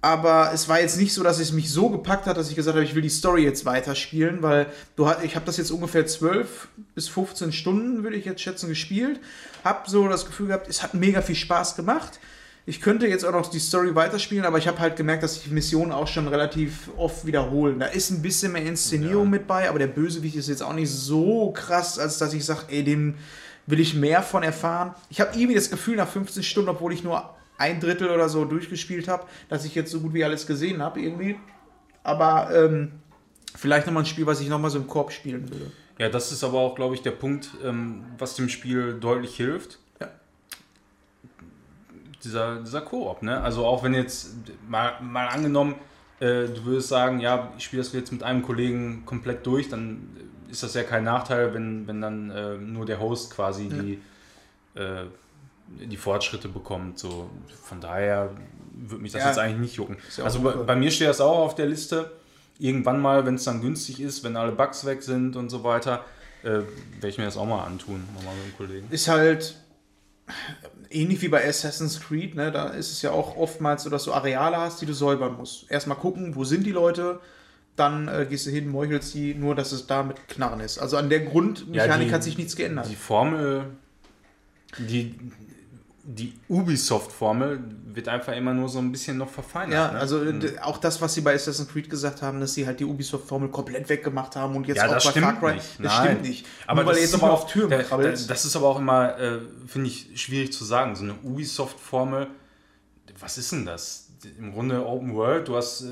Aber 0.00 0.52
es 0.54 0.68
war 0.68 0.80
jetzt 0.80 0.96
nicht 0.96 1.12
so, 1.12 1.24
dass 1.24 1.40
es 1.40 1.50
mich 1.50 1.70
so 1.70 1.88
gepackt 1.88 2.26
hat, 2.26 2.36
dass 2.36 2.50
ich 2.50 2.54
gesagt 2.54 2.76
habe, 2.76 2.84
ich 2.84 2.94
will 2.94 3.02
die 3.02 3.08
Story 3.08 3.42
jetzt 3.42 3.64
weiterspielen, 3.64 4.42
weil 4.42 4.66
du 4.94 5.10
ich 5.24 5.34
habe 5.34 5.44
das 5.44 5.56
jetzt 5.56 5.72
ungefähr 5.72 6.06
12 6.06 6.68
bis 6.94 7.08
15 7.08 7.52
Stunden, 7.52 8.04
würde 8.04 8.16
ich 8.16 8.24
jetzt 8.24 8.40
schätzen, 8.40 8.68
gespielt. 8.68 9.18
Hab 9.64 9.88
so 9.88 10.06
das 10.06 10.24
Gefühl 10.24 10.48
gehabt, 10.48 10.68
es 10.68 10.84
hat 10.84 10.94
mega 10.94 11.20
viel 11.20 11.34
Spaß 11.34 11.74
gemacht. 11.74 12.20
Ich 12.68 12.82
könnte 12.82 13.06
jetzt 13.06 13.24
auch 13.24 13.32
noch 13.32 13.48
die 13.48 13.60
Story 13.60 13.94
weiterspielen, 13.94 14.44
aber 14.44 14.58
ich 14.58 14.68
habe 14.68 14.78
halt 14.78 14.94
gemerkt, 14.94 15.22
dass 15.22 15.36
sich 15.36 15.50
Missionen 15.50 15.90
auch 15.90 16.06
schon 16.06 16.28
relativ 16.28 16.90
oft 16.98 17.24
wiederholen. 17.24 17.78
Da 17.78 17.86
ist 17.86 18.10
ein 18.10 18.20
bisschen 18.20 18.52
mehr 18.52 18.60
Inszenierung 18.62 19.24
Ja. 19.24 19.30
mit 19.30 19.46
bei, 19.46 19.70
aber 19.70 19.78
der 19.78 19.86
Bösewicht 19.86 20.36
ist 20.36 20.50
jetzt 20.50 20.62
auch 20.62 20.74
nicht 20.74 20.90
so 20.90 21.50
krass, 21.52 21.98
als 21.98 22.18
dass 22.18 22.34
ich 22.34 22.44
sage, 22.44 22.64
ey, 22.68 22.84
dem 22.84 23.14
will 23.66 23.80
ich 23.80 23.94
mehr 23.94 24.22
von 24.22 24.42
erfahren. 24.42 24.94
Ich 25.08 25.18
habe 25.18 25.30
irgendwie 25.32 25.54
das 25.54 25.70
Gefühl, 25.70 25.96
nach 25.96 26.08
15 26.08 26.42
Stunden, 26.42 26.68
obwohl 26.68 26.92
ich 26.92 27.02
nur 27.02 27.30
ein 27.56 27.80
Drittel 27.80 28.10
oder 28.10 28.28
so 28.28 28.44
durchgespielt 28.44 29.08
habe, 29.08 29.24
dass 29.48 29.64
ich 29.64 29.74
jetzt 29.74 29.90
so 29.90 30.00
gut 30.00 30.12
wie 30.12 30.22
alles 30.22 30.46
gesehen 30.46 30.82
habe 30.82 31.00
irgendwie. 31.00 31.36
Aber 32.02 32.50
ähm, 32.54 32.92
vielleicht 33.56 33.86
nochmal 33.86 34.02
ein 34.02 34.06
Spiel, 34.06 34.26
was 34.26 34.42
ich 34.42 34.48
nochmal 34.50 34.70
so 34.70 34.76
im 34.76 34.86
Korb 34.86 35.10
spielen 35.10 35.48
würde. 35.50 35.72
Ja, 35.98 36.10
das 36.10 36.32
ist 36.32 36.44
aber 36.44 36.58
auch, 36.58 36.74
glaube 36.74 36.94
ich, 36.94 37.00
der 37.00 37.12
Punkt, 37.12 37.48
ähm, 37.64 38.04
was 38.18 38.34
dem 38.36 38.50
Spiel 38.50 38.98
deutlich 39.00 39.34
hilft. 39.36 39.78
Ja. 42.18 42.24
Dieser, 42.24 42.56
dieser 42.60 42.80
Koop, 42.80 43.22
ne? 43.22 43.40
Also 43.40 43.64
auch 43.64 43.82
wenn 43.84 43.94
jetzt 43.94 44.34
mal, 44.68 45.00
mal 45.00 45.28
angenommen, 45.28 45.76
äh, 46.20 46.46
du 46.46 46.64
würdest 46.64 46.88
sagen, 46.88 47.20
ja, 47.20 47.52
ich 47.56 47.64
spiele 47.64 47.82
das 47.82 47.92
jetzt 47.92 48.12
mit 48.12 48.22
einem 48.22 48.42
Kollegen 48.42 49.04
komplett 49.06 49.46
durch, 49.46 49.68
dann 49.68 50.08
ist 50.50 50.62
das 50.62 50.74
ja 50.74 50.82
kein 50.82 51.04
Nachteil, 51.04 51.54
wenn, 51.54 51.86
wenn 51.86 52.00
dann 52.00 52.30
äh, 52.30 52.56
nur 52.56 52.86
der 52.86 52.98
Host 53.00 53.32
quasi 53.34 53.68
die, 53.68 54.00
äh, 54.80 55.04
die 55.68 55.96
Fortschritte 55.96 56.48
bekommt. 56.48 56.98
So, 56.98 57.30
von 57.62 57.80
daher 57.80 58.30
würde 58.74 59.02
mich 59.02 59.12
das 59.12 59.22
Ja. 59.22 59.28
jetzt 59.28 59.38
eigentlich 59.38 59.58
nicht 59.60 59.76
jucken. 59.76 59.96
ja 60.16 60.24
also 60.24 60.40
bei, 60.40 60.52
bei 60.52 60.74
mir 60.76 60.90
steht 60.90 61.08
das 61.08 61.20
auch 61.20 61.38
auf 61.38 61.54
der 61.54 61.66
Liste. 61.66 62.10
Irgendwann 62.58 63.00
mal, 63.00 63.24
wenn 63.26 63.36
es 63.36 63.44
dann 63.44 63.60
günstig 63.60 64.00
ist, 64.00 64.24
wenn 64.24 64.36
alle 64.36 64.50
Bugs 64.52 64.84
weg 64.84 65.02
sind 65.02 65.36
und 65.36 65.50
so 65.50 65.62
weiter, 65.62 66.04
äh, 66.42 66.48
werde 66.48 67.08
ich 67.08 67.18
mir 67.18 67.24
das 67.26 67.36
auch 67.36 67.46
mal 67.46 67.64
antun, 67.64 68.02
nochmal 68.16 68.34
mit 68.34 68.46
dem 68.46 68.56
Kollegen. 68.56 68.86
ist 68.90 69.06
halt 69.06 69.56
ähnlich 70.90 71.20
wie 71.22 71.28
bei 71.28 71.46
Assassin's 71.46 72.00
Creed, 72.00 72.34
ne? 72.34 72.50
Da 72.52 72.68
ist 72.68 72.90
es 72.90 73.02
ja 73.02 73.10
auch 73.10 73.36
oftmals 73.36 73.82
so, 73.84 73.90
dass 73.90 74.04
du 74.04 74.12
Areale 74.12 74.56
hast, 74.56 74.80
die 74.80 74.86
du 74.86 74.92
säubern 74.94 75.36
musst. 75.36 75.70
Erstmal 75.70 75.98
gucken, 75.98 76.34
wo 76.34 76.44
sind 76.44 76.64
die 76.66 76.72
Leute, 76.72 77.20
dann 77.76 78.08
äh, 78.08 78.26
gehst 78.28 78.46
du 78.46 78.50
hin, 78.50 78.68
meuchelst 78.68 79.14
die, 79.14 79.34
nur 79.34 79.54
dass 79.54 79.72
es 79.72 79.86
da 79.86 80.02
mit 80.02 80.28
Knarren 80.28 80.60
ist. 80.60 80.78
Also 80.78 80.96
an 80.96 81.08
der 81.10 81.20
Grundmechanik 81.20 82.08
die- 82.08 82.14
hat 82.14 82.22
sich 82.24 82.36
nichts 82.38 82.56
geändert. 82.56 82.88
Die 82.90 82.96
Formel, 82.96 83.66
die, 84.78 85.14
die 86.10 86.32
Ubisoft-Formel 86.48 87.60
wird 87.92 88.08
einfach 88.08 88.34
immer 88.34 88.54
nur 88.54 88.70
so 88.70 88.78
ein 88.78 88.90
bisschen 88.90 89.18
noch 89.18 89.28
verfeinert. 89.28 89.74
ja, 89.74 89.92
ne? 89.92 89.98
also 89.98 90.18
Mhm. 90.20 90.40
d- 90.40 90.58
auch 90.60 90.78
das, 90.78 91.02
was 91.02 91.12
sie 91.12 91.20
bei 91.20 91.34
Assassin's 91.34 91.68
Creed 91.70 91.90
gesagt 91.90 92.22
haben, 92.22 92.40
dass 92.40 92.54
sie 92.54 92.66
halt 92.66 92.80
die 92.80 92.86
Ubisoft-Formel 92.86 93.50
komplett 93.50 93.88
weggemacht 93.90 94.34
haben 94.34 94.56
und 94.56 94.66
jetzt 94.66 94.78
Ja, 94.78 94.86
auch 94.86 94.94
das 94.94 95.04
bei 95.04 95.10
stimmt 95.10 95.26
Far 95.26 95.38
Cry. 95.38 95.54
nicht. 95.56 95.66
Das 95.80 95.92
Nein. 95.98 96.06
stimmt 96.06 96.22
nicht. 96.22 96.46
Aber 96.66 96.82
Nur 96.82 96.86
weil 96.86 96.92
das 96.94 97.00
du 97.00 97.04
ist 97.04 97.12
jetzt 97.12 97.22
aber 97.22 97.32
auf 97.32 97.46
Türen 97.46 97.70
da- 97.70 97.82
krabbelst. 97.82 98.30
Das 98.30 98.44
ist 98.46 98.56
aber 98.56 98.68
auch 98.68 98.78
immer, 98.78 99.18
äh, 99.18 99.38
finde 99.66 99.88
ich, 99.88 100.10
schwierig 100.18 100.50
zu 100.52 100.64
sagen. 100.64 100.96
So 100.96 101.04
eine 101.04 101.14
Ubisoft-Formel, 101.22 102.28
was 103.20 103.36
ist 103.36 103.52
denn 103.52 103.66
das? 103.66 104.06
Im 104.38 104.52
Grunde 104.52 104.84
Open 104.86 105.14
World, 105.14 105.46
du 105.48 105.56
hast 105.56 105.82
äh, 105.82 105.86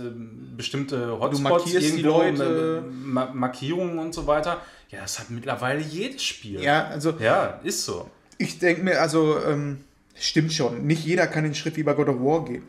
bestimmte 0.57 1.13
Hotspots, 1.21 1.41
markierst 1.43 1.95
die 1.97 2.03
Leute. 2.03 2.83
äh, 2.87 2.91
Ma 2.91 3.31
Markierungen 3.35 3.99
und 3.99 4.15
so 4.15 4.27
weiter. 4.27 4.63
Ja, 4.89 5.01
das 5.03 5.19
hat 5.19 5.29
mittlerweile 5.31 5.81
jedes 5.81 6.23
Spiel. 6.23 6.61
ja, 6.63 6.87
also 6.87 7.11
Ja, 7.21 7.61
ist 7.63 7.85
so. 7.85 8.11
Ich 8.39 8.59
denke 8.59 8.83
mir, 8.83 9.01
also, 9.01 9.39
ähm, 9.47 9.85
stimmt 10.19 10.53
schon. 10.53 10.87
Nicht 10.87 11.05
jeder 11.05 11.27
kann 11.27 11.45
den 11.45 11.55
Schritt 11.55 11.77
wie 11.77 11.83
bei 11.83 11.95
God 11.95 12.09
of 12.09 12.17
War 12.21 12.45
gehen 12.45 12.63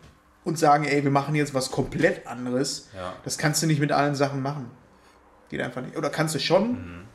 und 0.44 0.58
sagen, 0.58 0.86
ey, 0.86 1.04
wir 1.04 1.12
machen 1.12 1.36
jetzt 1.36 1.54
was 1.54 1.72
komplett 1.72 2.26
anderes. 2.28 2.90
Ja. 2.96 3.14
Das 3.24 3.38
kannst 3.38 3.62
du 3.64 3.68
nicht 3.68 3.80
mit 3.80 3.92
allen 3.92 4.16
Sachen 4.16 4.42
machen. 4.42 4.70
Geht 5.50 5.62
einfach 5.62 5.82
nicht. 5.82 5.96
Oder 5.98 6.10
kannst 6.10 6.36
du 6.36 6.40
schon. 6.40 7.06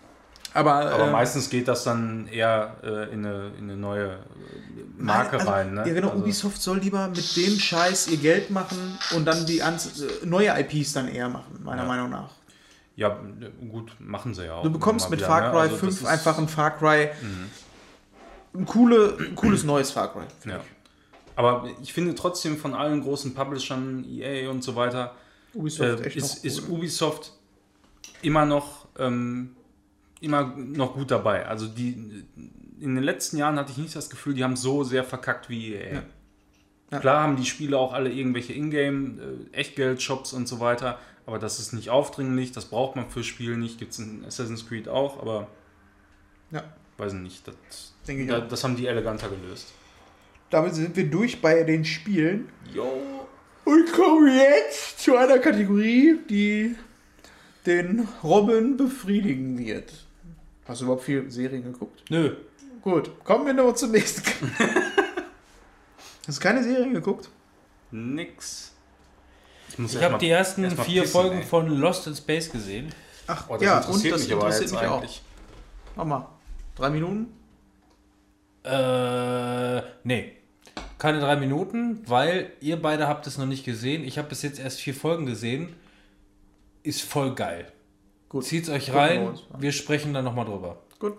Aber, 0.54 0.74
Aber 0.74 1.04
ähm, 1.06 1.12
meistens 1.12 1.48
geht 1.48 1.66
das 1.66 1.84
dann 1.84 2.28
eher 2.28 2.76
äh, 2.82 3.12
in, 3.12 3.24
eine, 3.24 3.52
in 3.58 3.64
eine 3.64 3.76
neue 3.76 4.04
äh, 4.10 4.16
Marke 4.98 5.38
also, 5.38 5.50
rein. 5.50 5.72
Ne? 5.72 5.84
Ja, 5.88 5.94
genau. 5.94 6.10
Also, 6.10 6.22
Ubisoft 6.22 6.60
soll 6.60 6.78
lieber 6.78 7.08
mit 7.08 7.36
dem 7.36 7.58
Scheiß 7.58 8.08
ihr 8.08 8.18
Geld 8.18 8.50
machen 8.50 8.98
und 9.16 9.24
dann 9.24 9.46
die 9.46 9.60
äh, 9.60 9.70
neue 10.24 10.48
IPs 10.60 10.92
dann 10.92 11.08
eher 11.08 11.30
machen, 11.30 11.58
meiner 11.62 11.82
Ja. 11.82 11.88
Meinung 11.88 12.10
nach. 12.10 12.32
ja, 12.96 13.18
gut, 13.70 13.92
machen 13.98 14.34
sie 14.34 14.44
ja 14.44 14.56
auch. 14.56 14.62
Du 14.62 14.70
bekommst 14.70 15.08
mit 15.08 15.20
wieder, 15.20 15.28
Far 15.28 15.40
ne? 15.40 15.50
Cry 15.52 15.58
Also 15.60 15.70
das 15.70 15.80
5 15.80 16.00
ist- 16.02 16.06
einfach 16.06 16.36
ein 16.38 16.48
Far 16.48 16.76
Cry. 16.76 17.08
Ein, 18.54 18.66
coole, 18.66 19.16
ein 19.18 19.34
cooles 19.34 19.64
neues 19.64 19.90
Far 19.90 20.12
Cry. 20.12 20.24
Ja. 20.46 20.60
Aber 21.36 21.68
ich 21.82 21.92
finde 21.92 22.14
trotzdem 22.14 22.58
von 22.58 22.74
allen 22.74 23.00
großen 23.02 23.34
Publishern, 23.34 24.04
EA 24.04 24.50
und 24.50 24.62
so 24.62 24.76
weiter, 24.76 25.14
Ubisoft 25.54 26.00
äh, 26.00 26.04
echt 26.04 26.16
ist, 26.16 26.36
noch 26.38 26.44
ist 26.44 26.62
cool. 26.68 26.78
Ubisoft 26.78 27.32
immer 28.20 28.44
noch, 28.44 28.86
ähm, 28.98 29.56
immer 30.20 30.54
noch 30.56 30.94
gut 30.94 31.10
dabei. 31.10 31.46
Also 31.46 31.66
die 31.66 32.24
in 32.80 32.94
den 32.96 33.04
letzten 33.04 33.36
Jahren 33.38 33.56
hatte 33.56 33.72
ich 33.72 33.78
nicht 33.78 33.94
das 33.96 34.10
Gefühl, 34.10 34.34
die 34.34 34.44
haben 34.44 34.56
so 34.56 34.84
sehr 34.84 35.04
verkackt 35.04 35.48
wie 35.48 35.74
EA. 35.74 35.94
Ja. 35.94 36.02
Ja. 36.90 36.98
Klar 37.00 37.22
haben 37.22 37.36
die 37.36 37.46
Spiele 37.46 37.78
auch 37.78 37.94
alle 37.94 38.10
irgendwelche 38.12 38.52
Ingame, 38.52 39.22
äh, 39.52 39.56
Echtgeld-Shops 39.56 40.34
und 40.34 40.46
so 40.46 40.60
weiter, 40.60 40.98
aber 41.24 41.38
das 41.38 41.58
ist 41.58 41.72
nicht 41.72 41.88
aufdringlich, 41.88 42.52
das 42.52 42.66
braucht 42.66 42.96
man 42.96 43.08
fürs 43.08 43.24
Spiel 43.24 43.56
nicht, 43.56 43.78
gibt 43.78 43.92
es 43.92 43.98
in 43.98 44.24
Assassin's 44.26 44.68
Creed 44.68 44.88
auch, 44.88 45.18
aber 45.18 45.48
Ja. 46.50 46.62
weiß 46.98 47.14
ich 47.14 47.20
nicht, 47.20 47.48
das, 47.48 47.91
Denke 48.06 48.22
ich 48.22 48.28
da, 48.28 48.40
das 48.40 48.64
haben 48.64 48.76
die 48.76 48.86
eleganter 48.86 49.28
gelöst. 49.28 49.72
Damit 50.50 50.74
sind 50.74 50.94
wir 50.96 51.06
durch 51.08 51.40
bei 51.40 51.62
den 51.62 51.84
Spielen. 51.84 52.48
Jo, 52.74 52.92
Und 53.64 53.92
kommen 53.92 54.26
jetzt 54.36 54.98
zu 55.00 55.16
einer 55.16 55.38
Kategorie, 55.38 56.18
die 56.28 56.76
den 57.64 58.08
Robin 58.22 58.76
befriedigen 58.76 59.56
wird. 59.58 59.92
Hast 60.66 60.80
du 60.80 60.84
überhaupt 60.84 61.04
viel 61.04 61.30
Serien 61.30 61.62
geguckt? 61.64 62.02
Nö. 62.10 62.36
Gut, 62.82 63.10
kommen 63.24 63.46
wir 63.46 63.54
noch 63.54 63.72
zum 63.74 63.92
nächsten. 63.92 64.22
Hast 66.26 66.38
du 66.38 66.42
keine 66.42 66.62
Serien 66.62 66.92
geguckt? 66.94 67.28
nix. 67.92 68.72
muss 69.76 69.90
Ich 69.94 70.00
erst 70.00 70.04
habe 70.12 70.18
die 70.18 70.30
ersten 70.30 70.64
erst 70.64 70.80
vier 70.80 71.02
pissen, 71.02 71.12
Folgen 71.12 71.38
ey. 71.38 71.44
von 71.44 71.68
Lost 71.68 72.06
in 72.06 72.16
Space 72.16 72.50
gesehen. 72.50 72.92
Ach, 73.26 73.44
Oh, 73.48 73.54
das 73.54 73.62
ja, 73.62 73.78
interessiert 73.78 74.12
und 74.14 74.20
das 74.20 74.22
mich 74.28 74.32
aber 74.32 74.46
interessiert 74.46 74.70
jetzt 74.70 74.80
mich 74.80 74.90
auch. 74.90 75.96
Mach 75.96 76.04
mal. 76.04 76.28
Drei 76.74 76.90
Minuten? 76.90 77.26
Äh, 78.64 79.82
nee. 80.04 80.32
Keine 80.98 81.20
drei 81.20 81.36
Minuten, 81.36 82.02
weil 82.06 82.52
ihr 82.60 82.80
beide 82.80 83.08
habt 83.08 83.26
es 83.26 83.36
noch 83.38 83.46
nicht 83.46 83.64
gesehen. 83.64 84.04
Ich 84.04 84.18
habe 84.18 84.28
bis 84.28 84.42
jetzt 84.42 84.60
erst 84.60 84.80
vier 84.80 84.94
Folgen 84.94 85.26
gesehen. 85.26 85.74
Ist 86.84 87.02
voll 87.02 87.34
geil. 87.34 87.66
Gut. 88.28 88.44
Zieht's 88.44 88.68
euch 88.68 88.86
Gucken 88.86 89.00
rein. 89.00 89.20
wir 89.22 89.28
uns. 89.30 89.42
Wir 89.58 89.72
sprechen 89.72 90.14
dann 90.14 90.24
nochmal 90.24 90.44
drüber. 90.44 90.78
Gut. 90.98 91.16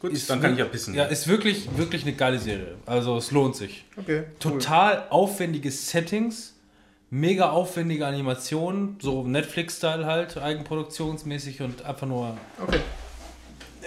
Gut, 0.00 0.12
Ist 0.12 0.28
dann 0.28 0.42
kann 0.42 0.52
ich 0.52 0.58
ja 0.58 0.66
pissen. 0.66 0.94
Ja, 0.94 1.04
ist 1.04 1.26
wirklich, 1.26 1.68
wirklich 1.76 2.02
eine 2.02 2.12
geile 2.12 2.38
Serie. 2.38 2.74
Also 2.84 3.16
es 3.16 3.30
lohnt 3.30 3.56
sich. 3.56 3.84
Okay. 3.96 4.24
Total 4.38 5.06
aufwendige 5.08 5.70
Settings, 5.70 6.54
mega 7.08 7.50
aufwendige 7.50 8.06
Animationen, 8.06 8.98
so 9.00 9.22
Netflix-Style 9.26 10.04
halt, 10.04 10.36
eigenproduktionsmäßig 10.36 11.62
und 11.62 11.84
einfach 11.86 12.06
nur. 12.06 12.36
Okay. 12.62 12.80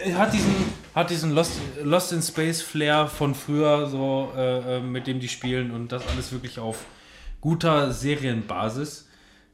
Er 0.06 0.18
Hat 0.18 0.34
diesen, 0.34 0.54
hat 0.96 1.10
diesen 1.10 1.32
Lost, 1.32 1.54
Lost 1.84 2.14
in 2.14 2.22
Space 2.22 2.62
Flair 2.62 3.08
von 3.08 3.36
früher, 3.36 3.88
so 3.88 4.32
äh, 4.36 4.78
äh, 4.78 4.80
mit 4.82 5.08
dem 5.08 5.20
die 5.20 5.28
spielen 5.28 5.72
und 5.72 5.92
das 5.92 6.08
alles 6.08 6.32
wirklich 6.32 6.60
auf 6.60 6.86
guter 7.42 7.92
Serienbasis. 7.92 9.08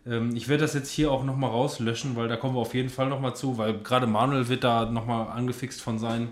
Ähm, 0.05 0.35
ich 0.35 0.47
werde 0.47 0.61
das 0.63 0.73
jetzt 0.73 0.91
hier 0.91 1.11
auch 1.11 1.23
nochmal 1.23 1.49
rauslöschen, 1.49 2.15
weil 2.15 2.27
da 2.27 2.35
kommen 2.35 2.55
wir 2.55 2.59
auf 2.59 2.73
jeden 2.73 2.89
Fall 2.89 3.07
nochmal 3.09 3.35
zu, 3.35 3.57
weil 3.57 3.79
gerade 3.79 4.07
Manuel 4.07 4.47
wird 4.47 4.63
da 4.63 4.85
nochmal 4.85 5.27
angefixt 5.29 5.81
von 5.81 5.99
sein. 5.99 6.29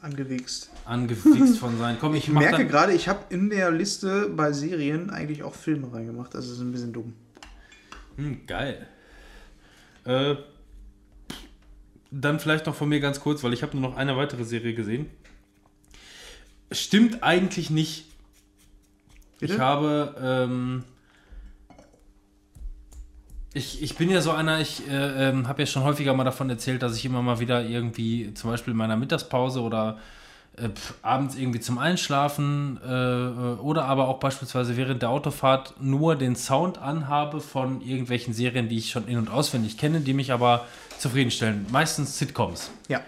Angewichst. 0.00 0.70
Angefixt 0.84 1.58
von 1.58 1.78
sein. 1.80 1.96
Komm, 2.00 2.14
ich 2.14 2.28
Ich 2.28 2.34
merke 2.34 2.66
gerade, 2.66 2.92
ich 2.92 3.08
habe 3.08 3.20
in 3.28 3.50
der 3.50 3.70
Liste 3.70 4.30
bei 4.34 4.52
Serien 4.52 5.10
eigentlich 5.10 5.42
auch 5.42 5.54
Filme 5.54 5.92
reingemacht. 5.92 6.34
Das 6.34 6.48
ist 6.48 6.60
ein 6.60 6.72
bisschen 6.72 6.92
dumm. 6.92 7.12
Hm, 8.16 8.46
geil. 8.46 8.86
Äh, 10.04 10.34
dann 12.12 12.38
vielleicht 12.38 12.66
noch 12.66 12.74
von 12.74 12.88
mir 12.88 13.00
ganz 13.00 13.20
kurz, 13.20 13.42
weil 13.42 13.52
ich 13.52 13.62
habe 13.62 13.76
nur 13.76 13.90
noch 13.90 13.96
eine 13.96 14.16
weitere 14.16 14.44
Serie 14.44 14.74
gesehen. 14.74 15.06
Stimmt 16.70 17.22
eigentlich 17.22 17.70
nicht. 17.70 18.04
Bitte? 19.40 19.54
Ich 19.54 19.58
habe, 19.58 20.14
ähm, 20.22 20.84
ich, 23.54 23.82
ich 23.82 23.96
bin 23.96 24.10
ja 24.10 24.20
so 24.20 24.30
einer, 24.30 24.60
ich 24.60 24.88
äh, 24.88 25.28
ähm, 25.28 25.48
habe 25.48 25.62
ja 25.62 25.66
schon 25.66 25.84
häufiger 25.84 26.14
mal 26.14 26.24
davon 26.24 26.48
erzählt, 26.48 26.82
dass 26.82 26.96
ich 26.96 27.04
immer 27.04 27.22
mal 27.22 27.40
wieder 27.40 27.64
irgendwie, 27.64 28.32
zum 28.34 28.50
Beispiel 28.50 28.72
in 28.72 28.78
meiner 28.78 28.96
Mittagspause 28.96 29.60
oder 29.60 29.98
äh, 30.56 30.68
abends 31.00 31.34
irgendwie 31.34 31.60
zum 31.60 31.78
Einschlafen 31.78 32.78
äh, 32.84 33.60
oder 33.60 33.86
aber 33.86 34.08
auch 34.08 34.20
beispielsweise 34.20 34.76
während 34.76 35.00
der 35.00 35.08
Autofahrt 35.08 35.74
nur 35.80 36.14
den 36.14 36.36
Sound 36.36 36.78
anhabe 36.78 37.40
von 37.40 37.80
irgendwelchen 37.80 38.34
Serien, 38.34 38.68
die 38.68 38.78
ich 38.78 38.90
schon 38.90 39.08
in- 39.08 39.18
und 39.18 39.30
auswendig 39.30 39.78
kenne, 39.78 40.00
die 40.00 40.12
mich 40.12 40.30
aber 40.30 40.66
zufriedenstellen. 41.02 41.66
Meistens 41.70 42.18
Sitcoms. 42.18 42.70
Ja. 42.88 43.02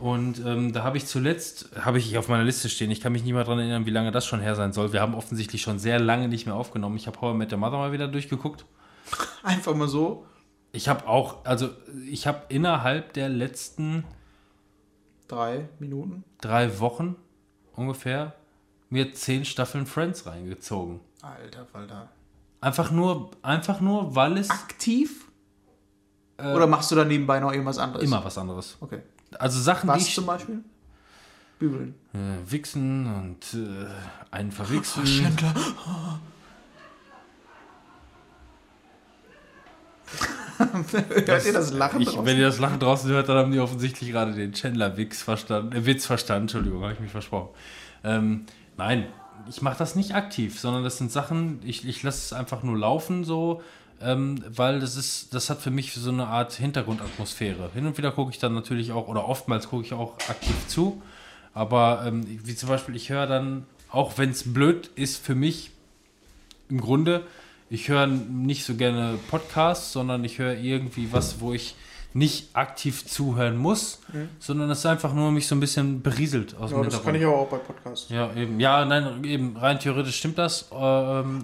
Und 0.00 0.44
ähm, 0.44 0.72
da 0.72 0.82
habe 0.82 0.96
ich 0.96 1.06
zuletzt, 1.06 1.70
habe 1.78 1.98
ich 1.98 2.18
auf 2.18 2.28
meiner 2.28 2.42
Liste 2.42 2.68
stehen, 2.68 2.90
ich 2.90 3.00
kann 3.00 3.12
mich 3.12 3.22
nicht 3.22 3.34
mehr 3.34 3.44
daran 3.44 3.60
erinnern, 3.60 3.86
wie 3.86 3.90
lange 3.90 4.10
das 4.10 4.26
schon 4.26 4.40
her 4.40 4.56
sein 4.56 4.72
soll. 4.72 4.92
Wir 4.92 5.00
haben 5.00 5.14
offensichtlich 5.14 5.62
schon 5.62 5.78
sehr 5.78 6.00
lange 6.00 6.28
nicht 6.28 6.46
mehr 6.46 6.56
aufgenommen. 6.56 6.96
Ich 6.96 7.06
habe 7.06 7.20
How 7.20 7.34
I 7.34 7.36
Met 7.36 7.52
Your 7.52 7.58
Mother 7.58 7.76
mal 7.78 7.92
wieder 7.92 8.08
durchgeguckt. 8.08 8.64
Einfach 9.42 9.74
mal 9.74 9.86
so. 9.88 10.26
Ich 10.72 10.88
habe 10.88 11.06
auch, 11.06 11.44
also 11.44 11.70
ich 12.10 12.26
habe 12.26 12.42
innerhalb 12.48 13.12
der 13.12 13.28
letzten 13.28 14.04
Drei 15.28 15.68
Minuten. 15.78 16.24
drei 16.40 16.80
Wochen 16.80 17.16
ungefähr 17.74 18.34
mir 18.88 19.12
zehn 19.12 19.44
Staffeln 19.44 19.86
Friends 19.86 20.26
reingezogen. 20.26 21.00
Alter 21.20 21.66
Falter. 21.66 22.08
Einfach 22.60 22.90
nur, 22.90 23.30
einfach 23.42 23.80
nur, 23.80 24.14
weil 24.14 24.36
es 24.38 24.50
Aktiv? 24.50 25.21
Oder 26.54 26.66
machst 26.66 26.90
du 26.90 26.94
da 26.96 27.04
nebenbei 27.04 27.40
noch 27.40 27.52
irgendwas 27.52 27.78
anderes? 27.78 28.04
immer 28.04 28.24
was 28.24 28.36
anderes. 28.38 28.76
Okay. 28.80 29.00
Also 29.38 29.60
Sachen, 29.60 29.88
die 29.88 29.94
Was 29.96 30.08
ich 30.08 30.14
zum 30.14 30.26
Beispiel? 30.26 30.60
Bügeln. 31.58 31.94
äh, 32.12 32.50
wichsen 32.50 33.06
und 33.06 33.54
äh, 33.60 33.86
einen 34.30 34.50
verwichsen. 34.52 35.06
Schändler. 35.06 35.54
Hört 41.26 41.46
ihr 41.46 41.52
das 41.52 41.72
Lachen 41.72 42.00
Ich, 42.00 42.08
draußen? 42.08 42.24
wenn 42.26 42.36
ihr 42.38 42.46
das 42.46 42.58
Lachen 42.58 42.78
draußen 42.78 43.10
hört, 43.10 43.28
dann 43.28 43.36
haben 43.38 43.52
die 43.52 43.60
offensichtlich 43.60 44.10
gerade 44.10 44.32
den 44.32 44.52
Chandler-Witz 44.52 45.22
verstanden. 45.22 45.72
Äh, 45.74 45.86
Witz 45.86 46.06
verstanden, 46.06 46.42
Entschuldigung, 46.42 46.82
habe 46.82 46.92
ich 46.92 47.00
mich 47.00 47.10
versprochen. 47.10 47.48
Ähm, 48.04 48.46
nein, 48.76 49.06
ich 49.48 49.62
mache 49.62 49.78
das 49.78 49.96
nicht 49.96 50.14
aktiv, 50.14 50.58
sondern 50.60 50.84
das 50.84 50.98
sind 50.98 51.10
Sachen, 51.10 51.60
ich, 51.64 51.86
ich 51.88 52.02
lasse 52.02 52.18
es 52.18 52.32
einfach 52.32 52.62
nur 52.62 52.78
laufen 52.78 53.24
so, 53.24 53.62
ähm, 54.04 54.42
weil 54.48 54.80
das 54.80 54.96
ist, 54.96 55.34
das 55.34 55.50
hat 55.50 55.60
für 55.60 55.70
mich 55.70 55.92
so 55.94 56.10
eine 56.10 56.26
Art 56.26 56.52
Hintergrundatmosphäre. 56.54 57.70
Hin 57.74 57.86
und 57.86 57.98
wieder 57.98 58.12
gucke 58.12 58.30
ich 58.30 58.38
dann 58.38 58.54
natürlich 58.54 58.92
auch, 58.92 59.08
oder 59.08 59.28
oftmals 59.28 59.68
gucke 59.68 59.84
ich 59.84 59.92
auch 59.92 60.14
aktiv 60.28 60.54
zu, 60.68 61.00
aber 61.54 62.04
ähm, 62.06 62.24
wie 62.44 62.54
zum 62.54 62.68
Beispiel, 62.68 62.96
ich 62.96 63.10
höre 63.10 63.26
dann, 63.26 63.66
auch 63.90 64.18
wenn 64.18 64.30
es 64.30 64.52
blöd 64.52 64.90
ist 64.94 65.16
für 65.24 65.34
mich, 65.34 65.70
im 66.68 66.80
Grunde, 66.80 67.22
ich 67.68 67.88
höre 67.88 68.06
nicht 68.06 68.64
so 68.64 68.74
gerne 68.74 69.18
Podcasts, 69.30 69.92
sondern 69.92 70.24
ich 70.24 70.38
höre 70.38 70.54
irgendwie 70.54 71.12
was, 71.12 71.40
wo 71.40 71.52
ich 71.52 71.74
nicht 72.14 72.54
aktiv 72.54 73.06
zuhören 73.06 73.56
muss, 73.56 74.00
sondern 74.38 74.70
es 74.70 74.84
einfach 74.84 75.14
nur 75.14 75.30
mich 75.32 75.46
so 75.46 75.54
ein 75.54 75.60
bisschen 75.60 76.02
berieselt 76.02 76.54
aus 76.56 76.70
Ja, 76.70 76.76
dem 76.78 76.84
das 76.84 76.94
Hintergrund. 76.94 77.04
kann 77.04 77.14
ich 77.14 77.26
aber 77.26 77.36
auch 77.38 77.48
bei 77.48 77.56
Podcasts. 77.56 78.10
ja, 78.10 78.30
eben. 78.34 78.60
Ja, 78.60 78.84
nein, 78.84 79.24
eben, 79.24 79.56
rein 79.56 79.78
theoretisch 79.78 80.16
stimmt 80.18 80.36
das, 80.36 80.66
ähm, 80.72 80.76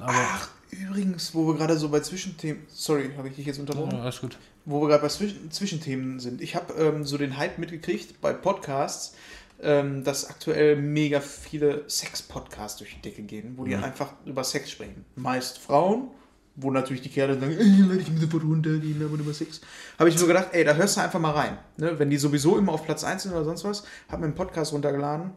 aber 0.02 0.12
Ach, 0.14 0.48
übrigens, 0.70 1.34
wo 1.34 1.46
wir 1.46 1.54
gerade 1.54 1.76
so 1.76 1.88
bei 1.88 2.00
Zwischenthemen. 2.00 2.62
Sorry, 2.68 3.10
habe 3.16 3.28
ich 3.28 3.36
dich 3.36 3.46
jetzt 3.46 3.58
unterbrochen? 3.58 3.92
ja, 3.92 4.02
alles 4.02 4.20
gut. 4.20 4.38
Wo 4.64 4.80
wir 4.80 4.88
gerade 4.88 5.02
bei 5.02 5.08
Zwischen 5.08 5.50
Zwischenthemen 5.50 6.20
sind. 6.20 6.40
Ich 6.40 6.54
habe 6.54 6.74
ähm, 6.74 7.04
so 7.04 7.16
den 7.18 7.38
Hype 7.38 7.58
mitgekriegt 7.58 8.20
bei 8.20 8.32
Podcasts, 8.32 9.14
ähm, 9.60 10.04
dass 10.04 10.28
aktuell 10.28 10.76
mega 10.76 11.20
viele 11.20 11.84
Sex-Podcasts 11.88 12.78
durch 12.78 12.94
die 12.96 13.02
Decke 13.02 13.22
gehen, 13.22 13.54
wo 13.56 13.64
die 13.64 13.74
einfach 13.74 14.12
über 14.24 14.44
Sex 14.44 14.70
sprechen. 14.70 15.04
Meist 15.16 15.58
Frauen, 15.58 16.10
wo 16.54 16.70
natürlich 16.70 17.02
die 17.02 17.08
Kerle 17.08 17.38
sagen, 17.38 17.56
ey, 17.58 17.80
Leute, 17.82 18.02
ich 18.02 18.10
muss 18.10 18.20
sofort 18.20 18.44
runter, 18.44 18.78
die 18.78 18.92
labern 18.92 19.20
über 19.20 19.32
Sex. 19.32 19.60
Habe 19.98 20.10
ich 20.10 20.20
mir 20.20 20.26
gedacht, 20.26 20.48
ey, 20.52 20.64
da 20.64 20.74
hörst 20.74 20.96
du 20.96 21.00
einfach 21.00 21.20
mal 21.20 21.32
rein. 21.32 21.58
Ne? 21.76 21.98
Wenn 21.98 22.10
die 22.10 22.18
sowieso 22.18 22.58
immer 22.58 22.72
auf 22.72 22.84
Platz 22.84 23.04
1 23.04 23.22
sind 23.22 23.32
oder 23.32 23.44
sonst 23.44 23.64
was, 23.64 23.84
habe 24.08 24.20
mir 24.20 24.26
einen 24.26 24.34
Podcast 24.34 24.72
runtergeladen. 24.72 25.30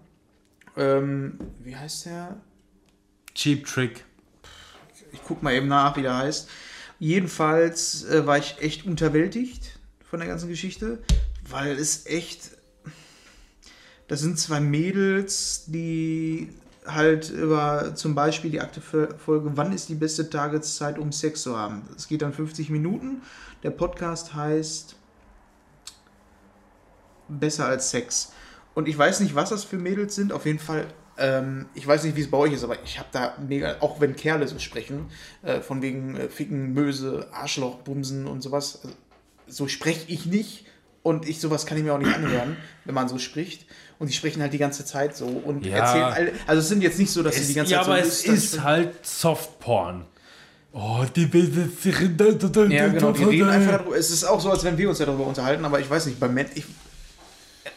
Ähm, 0.77 1.39
wie 1.59 1.75
heißt 1.75 2.05
der? 2.07 2.37
Cheap 3.33 3.65
Trick. 3.65 4.05
Guck 5.27 5.43
mal 5.43 5.53
eben 5.53 5.67
nach, 5.67 5.95
wie 5.97 6.01
der 6.01 6.17
heißt. 6.17 6.49
Jedenfalls 6.99 8.03
äh, 8.05 8.25
war 8.25 8.37
ich 8.37 8.57
echt 8.59 8.85
unterwältigt 8.85 9.79
von 10.09 10.19
der 10.19 10.27
ganzen 10.27 10.49
Geschichte, 10.49 10.99
weil 11.49 11.71
es 11.77 12.05
echt. 12.05 12.51
Das 14.07 14.19
sind 14.19 14.37
zwei 14.37 14.59
Mädels, 14.59 15.63
die 15.67 16.49
halt 16.85 17.29
über 17.29 17.95
zum 17.95 18.15
Beispiel 18.15 18.51
die 18.51 18.59
aktuelle 18.59 19.15
Folge, 19.17 19.51
wann 19.55 19.71
ist 19.71 19.89
die 19.89 19.95
beste 19.95 20.29
Tageszeit, 20.29 20.97
um 20.97 21.11
Sex 21.11 21.43
zu 21.43 21.57
haben? 21.57 21.83
Es 21.95 22.07
geht 22.07 22.21
dann 22.21 22.33
50 22.33 22.69
Minuten. 22.69 23.21
Der 23.63 23.71
Podcast 23.71 24.33
heißt 24.33 24.95
Besser 27.27 27.67
als 27.67 27.91
Sex. 27.91 28.33
Und 28.73 28.87
ich 28.87 28.97
weiß 28.97 29.19
nicht, 29.19 29.35
was 29.35 29.49
das 29.49 29.63
für 29.63 29.77
Mädels 29.77 30.15
sind. 30.15 30.33
Auf 30.33 30.45
jeden 30.45 30.59
Fall, 30.59 30.87
ähm, 31.17 31.67
ich 31.73 31.85
weiß 31.85 32.03
nicht, 32.03 32.15
wie 32.15 32.21
es 32.21 32.31
bei 32.31 32.37
euch 32.37 32.53
ist, 32.53 32.63
aber 32.63 32.81
ich 32.83 32.99
habe 32.99 33.09
da 33.11 33.35
mega, 33.47 33.77
auch 33.79 33.99
wenn 33.99 34.15
Kerle 34.15 34.47
so 34.47 34.57
sprechen, 34.59 35.09
äh, 35.43 35.61
von 35.61 35.81
wegen 35.81 36.15
äh, 36.15 36.29
Ficken, 36.29 36.73
Möse, 36.73 37.27
Arschloch, 37.31 37.77
Bumsen 37.79 38.27
und 38.27 38.41
sowas. 38.41 38.79
Also, 38.83 38.95
so 39.47 39.67
spreche 39.67 40.05
ich 40.07 40.25
nicht. 40.25 40.65
Und 41.03 41.27
ich 41.27 41.39
sowas 41.39 41.65
kann 41.65 41.77
ich 41.79 41.83
mir 41.83 41.93
auch 41.95 41.97
nicht 41.97 42.13
anhören, 42.13 42.55
wenn 42.85 42.93
man 42.93 43.09
so 43.09 43.17
spricht. 43.17 43.65
Und 43.97 44.07
die 44.07 44.13
sprechen 44.13 44.39
halt 44.41 44.53
die 44.53 44.59
ganze 44.59 44.85
Zeit 44.85 45.15
so 45.17 45.25
und 45.25 45.65
Ja. 45.65 45.77
erzählen 45.77 46.03
alle. 46.03 46.31
Also 46.45 46.59
es 46.59 46.69
sind 46.69 46.83
jetzt 46.83 46.99
nicht 46.99 47.11
so, 47.11 47.23
dass 47.23 47.35
sie 47.35 47.47
die 47.47 47.53
ganze 47.55 47.71
ja, 47.71 47.79
Zeit 47.79 47.87
aber 47.87 48.03
so 48.03 48.07
es 48.07 48.27
lüstern 48.27 48.35
ist 48.35 48.47
sprechen. 48.49 48.63
halt 48.63 49.05
Softporn. 49.05 50.05
Oh, 50.73 51.03
die 51.15 51.25
Ja, 52.71 52.87
genau, 52.87 53.11
die 53.11 53.23
reden 53.23 53.49
einfach 53.49 53.79
darüber. 53.79 53.97
Es 53.97 54.09
ist 54.09 54.23
auch 54.23 54.39
so, 54.39 54.51
als 54.51 54.63
wenn 54.63 54.77
wir 54.77 54.89
uns 54.89 54.99
ja 54.99 55.05
darüber 55.05 55.25
unterhalten, 55.25 55.65
aber 55.65 55.79
ich 55.79 55.89
weiß 55.89 56.05
nicht, 56.05 56.19
bei 56.19 56.27
Männern. 56.29 56.51
Ich, 56.55 56.65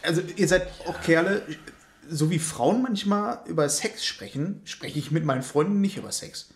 also, 0.02 0.23
ihr 0.36 0.47
seid 0.47 0.69
auch 0.86 1.01
Kerle, 1.01 1.43
so 2.10 2.31
wie 2.31 2.39
Frauen 2.39 2.82
manchmal 2.82 3.40
über 3.47 3.68
Sex 3.68 4.05
sprechen, 4.05 4.60
spreche 4.64 4.98
ich 4.98 5.10
mit 5.10 5.24
meinen 5.24 5.43
Freunden 5.43 5.81
nicht 5.81 5.97
über 5.97 6.12
Sex. 6.12 6.48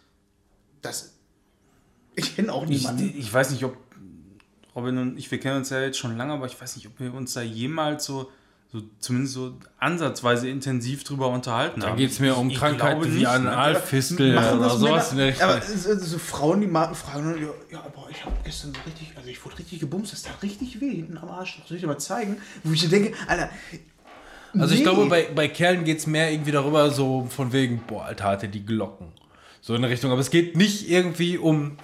Das. 0.82 1.14
Ich 2.14 2.36
kenne 2.36 2.52
auch 2.52 2.64
Ich, 2.64 2.82
niemanden. 2.82 3.14
ich 3.16 3.32
weiß 3.32 3.50
nicht, 3.50 3.64
ob 3.64 3.76
Robin 4.74 4.98
und 4.98 5.18
ich, 5.18 5.30
wir 5.30 5.40
kennen 5.40 5.56
uns 5.58 5.70
ja 5.70 5.80
jetzt 5.80 5.98
schon 5.98 6.16
lange, 6.16 6.32
aber 6.32 6.46
ich 6.46 6.60
weiß 6.60 6.76
nicht, 6.76 6.86
ob 6.86 6.98
wir 7.00 7.12
uns 7.14 7.32
da 7.32 7.42
jemals 7.42 8.04
so, 8.04 8.30
so 8.70 8.82
zumindest 9.00 9.34
so 9.34 9.56
ansatzweise 9.78 10.48
intensiv 10.48 11.02
drüber 11.04 11.28
unterhalten 11.30 11.80
Da 11.80 11.88
haben. 11.88 11.96
geht 11.96 12.10
es 12.12 12.20
mir 12.20 12.36
um 12.36 12.50
Ich 12.50 12.58
Krankheiten 12.58 13.04
wie 13.04 13.08
nicht, 13.08 13.22
ne? 13.22 13.28
Analfistel 13.28 14.34
Machen 14.34 14.58
oder 14.58 14.70
sowas 14.70 15.12
Männer, 15.12 15.28
Richtung. 15.28 15.48
aber 15.48 15.62
so, 15.62 15.98
so 15.98 16.18
Frauen, 16.18 16.60
die 16.60 16.66
mal 16.68 16.94
fragen, 16.94 17.40
ja, 17.40 17.48
ja 17.72 17.80
aber 17.84 18.08
ich 18.10 18.24
habe 18.24 18.36
gestern 18.44 18.72
so 18.74 18.80
richtig, 18.86 19.12
also 19.16 19.28
ich 19.28 19.44
wurde 19.44 19.58
richtig 19.58 19.80
gebumst, 19.80 20.12
das 20.12 20.22
tat 20.22 20.40
richtig 20.42 20.80
weh 20.80 20.90
hinten 20.96 21.18
am 21.18 21.28
Arsch. 21.30 21.60
Soll 21.66 21.76
ich 21.76 21.80
dir 21.80 21.86
mal 21.88 21.98
zeigen? 21.98 22.36
Wo 22.62 22.72
ich 22.72 22.88
denke, 22.88 23.14
Alter. 23.26 23.50
Also 24.54 24.74
ich 24.74 24.80
nee. 24.80 24.84
glaube, 24.84 25.06
bei, 25.06 25.28
bei 25.34 25.48
Kerlen 25.48 25.84
geht 25.84 25.98
es 25.98 26.06
mehr 26.06 26.30
irgendwie 26.30 26.52
darüber, 26.52 26.90
so 26.90 27.26
von 27.28 27.52
wegen, 27.52 27.82
boah, 27.86 28.04
Alter, 28.06 28.24
hatte 28.24 28.48
die 28.48 28.64
Glocken. 28.64 29.08
So 29.60 29.74
in 29.74 29.82
der 29.82 29.90
Richtung. 29.90 30.10
Aber 30.10 30.20
es 30.20 30.30
geht 30.30 30.56
nicht 30.56 30.88
irgendwie 30.88 31.38
um 31.38 31.76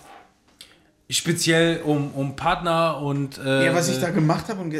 speziell 1.11 1.83
um, 1.83 2.13
um 2.13 2.37
Partner 2.37 3.01
und 3.01 3.39
äh, 3.39 3.67
Ja, 3.67 3.75
was 3.75 3.89
ich 3.89 3.99
da 4.01 4.11
gemacht 4.11 4.49
habe 4.49 4.61
und 4.63 4.75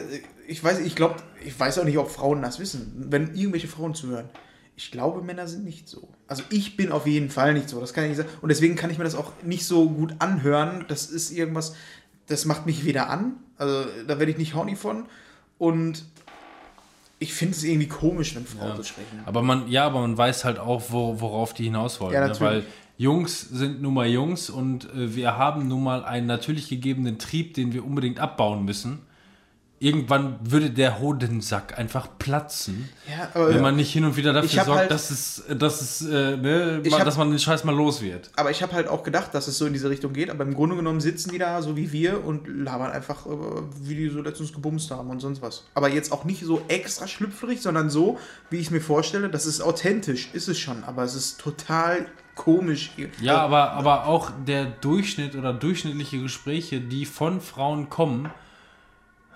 ich 0.47 0.63
weiß, 0.63 0.81
ich 0.81 0.95
glaube, 0.95 1.17
ich 1.45 1.59
weiß 1.59 1.79
auch 1.79 1.85
nicht, 1.85 1.99
ob 1.99 2.11
Frauen 2.11 2.43
das 2.43 2.59
wissen, 2.59 3.07
wenn 3.11 3.35
irgendwelche 3.35 3.69
Frauen 3.69 3.95
zuhören. 3.95 4.29
Ich 4.77 4.91
glaube, 4.91 5.23
Männer 5.23 5.47
sind 5.47 5.65
nicht 5.65 5.89
so. 5.89 6.09
Also 6.27 6.43
ich 6.51 6.77
bin 6.77 6.91
auf 6.91 7.07
jeden 7.07 7.31
Fall 7.31 7.55
nicht 7.55 7.69
so, 7.69 7.81
das 7.81 7.93
kann 7.93 8.05
ich 8.05 8.11
nicht 8.11 8.17
sagen. 8.19 8.31
Und 8.41 8.49
deswegen 8.49 8.75
kann 8.75 8.91
ich 8.91 8.99
mir 8.99 9.05
das 9.05 9.15
auch 9.15 9.33
nicht 9.43 9.67
so 9.67 9.89
gut 9.89 10.15
anhören. 10.19 10.85
Das 10.89 11.07
ist 11.07 11.31
irgendwas, 11.31 11.77
das 12.27 12.45
macht 12.45 12.67
mich 12.67 12.85
weder 12.85 13.09
an, 13.11 13.35
also 13.57 13.85
da 14.07 14.19
werde 14.19 14.33
ich 14.33 14.39
nicht 14.39 14.55
horny 14.55 14.77
von. 14.77 15.07
Und 15.59 16.05
ich 17.19 17.33
finde 17.33 17.55
es 17.55 17.65
irgendwie 17.65 17.89
komisch, 17.89 18.35
wenn 18.35 18.45
Frauen 18.47 18.71
Ja. 18.71 18.77
so 18.77 18.83
sprechen. 18.83 19.21
Aber 19.25 19.43
man, 19.43 19.69
ja, 19.69 19.87
aber 19.87 20.01
man 20.01 20.17
weiß 20.17 20.45
halt 20.45 20.59
auch, 20.59 20.83
wo, 20.89 21.21
worauf 21.21 21.55
die 21.55 21.65
hinaus 21.65 22.01
wollen. 22.01 22.13
Ja, 22.15 22.27
ne? 22.29 22.41
Weil 22.41 22.65
Jungs 22.97 23.41
sind 23.41 23.83
nun 23.83 23.95
mal 23.95 24.07
Jungs 24.07 24.51
und 24.51 24.85
äh, 24.95 25.15
wir 25.17 25.37
haben 25.37 25.69
nun 25.69 25.83
mal 25.83 26.05
einen 26.05 26.27
natürlich 26.27 26.69
gegebenen 26.69 27.19
Trieb, 27.19 27.55
den 27.55 27.73
wir 27.73 27.85
unbedingt 27.85 28.21
abbauen 28.21 28.65
müssen. 28.65 29.01
Irgendwann 29.85 30.39
würde 30.41 30.71
der 30.71 30.99
Hodensack 30.99 31.79
einfach 31.79 32.09
platzen, 32.19 32.89
Ja, 33.07 33.29
aber, 33.35 33.51
wenn 33.55 33.61
man 33.61 33.77
nicht 33.77 33.93
hin 33.93 34.05
und 34.07 34.17
wieder 34.17 34.33
dafür 34.33 34.65
sorgt, 34.65 34.79
halt- 34.81 34.91
dass, 34.91 35.11
es, 35.11 35.45
dass, 35.59 35.81
es, 35.83 36.01
äh, 36.09 36.37
ne, 36.39 36.81
mal- 36.89 36.99
hab- 37.01 37.05
dass 37.05 37.19
man 37.19 37.29
den 37.31 37.39
Scheiß 37.39 37.65
mal 37.65 37.75
los 37.77 38.01
wird. 38.01 38.31
aber 38.37 38.51
ich 38.51 38.63
habe 38.63 38.73
halt 38.73 38.89
auch 38.89 39.03
gedacht, 39.03 39.35
dass 39.35 39.47
es 39.47 39.59
so 39.59 39.67
in 39.67 39.75
diese 39.75 39.91
Richtung 39.91 40.13
geht. 40.15 40.31
Aber 40.31 40.43
im 40.45 40.55
Grunde 40.55 40.77
genommen 40.77 41.01
sitzen 41.01 41.33
die 41.33 41.39
da 41.39 41.61
so 41.61 41.77
wie 41.77 41.93
wir 41.93 42.25
und 42.25 42.47
labern 42.49 42.93
einfach, 42.93 43.27
äh, 43.27 43.31
wie 43.83 43.95
die 43.95 44.09
so 44.09 44.23
letztens 44.23 44.53
gebumst 44.55 44.91
haben 44.91 45.11
und 45.11 45.21
sonst 45.21 45.43
was. 45.43 45.65
Aber 45.75 45.91
jetzt 45.91 46.13
auch 46.13 46.25
nicht 46.25 46.43
so 46.45 46.63
extra 46.69 47.07
schlüpfrig, 47.07 47.61
sondern 47.61 47.91
so, 47.91 48.19
wie 48.51 48.57
ich 48.57 48.67
es 48.67 48.71
mir 48.71 48.81
vorstelle. 48.81 49.29
Das 49.29 49.45
ist 49.45 49.61
authentisch, 49.61 50.31
ist 50.33 50.49
es 50.49 50.59
schon. 50.59 50.83
Aber 50.85 51.03
es 51.05 51.15
ist 51.15 51.39
total 51.41 52.07
komisch. 52.37 52.93
Ja, 53.21 53.37
aber, 53.39 53.73
aber 53.73 54.07
auch 54.07 54.31
der 54.47 54.65
Durchschnitt 54.65 55.37
oder 55.37 55.53
durchschnittliche 55.53 56.21
Gespräche, 56.21 56.81
die 56.81 57.05
von 57.07 57.41
Frauen 57.43 57.91
kommen. 57.91 58.31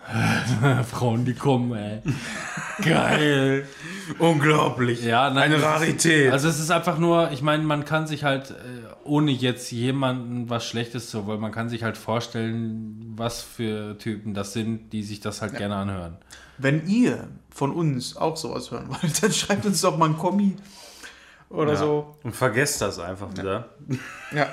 Frauen, 0.91 1.25
die 1.25 1.35
kommen, 1.35 1.73
ey. 1.75 2.01
Geil. 2.83 3.67
Unglaublich. 4.19 5.05
Ja, 5.05 5.31
nein, 5.31 5.53
Eine 5.53 5.63
Rarität. 5.63 6.33
Also 6.33 6.49
es 6.49 6.59
ist 6.59 6.71
einfach 6.71 6.99
nur, 6.99 7.31
ich 7.33 7.43
meine, 7.43 7.63
man 7.63 7.85
kann 7.85 8.07
sich 8.07 8.25
halt, 8.25 8.51
äh, 8.51 8.55
ohne 9.05 9.31
jetzt 9.31 9.71
jemanden 9.71 10.49
was 10.49 10.67
Schlechtes 10.67 11.11
zu 11.11 11.27
wollen, 11.27 11.41
man 11.41 11.53
kann 11.53 11.69
sich 11.69 11.83
halt 11.83 11.97
vorstellen, 11.97 13.15
was 13.17 13.43
für 13.43 13.99
Typen 13.99 14.35
das 14.35 14.53
sind, 14.53 14.93
die 14.93 15.03
sich 15.03 15.21
das 15.21 15.43
halt 15.43 15.57
gerne 15.57 15.77
anhören. 15.77 16.17
Wenn 16.57 16.87
ihr 16.89 17.29
von 17.51 17.73
uns 17.73 18.17
auch 18.17 18.37
sowas 18.37 18.71
hören 18.71 18.89
wollt, 18.89 19.23
dann 19.23 19.33
schreibt 19.33 19.67
uns 19.67 19.81
doch 19.81 19.99
mal 19.99 20.09
ein 20.09 20.19
Kommi 20.19 20.57
oder 21.51 21.73
Ja. 21.73 21.79
so. 21.79 22.16
Und 22.23 22.37
vergesst 22.37 22.81
das 22.81 22.99
einfach 22.99 23.31
wieder. 23.37 23.70
Ja, 24.35 24.49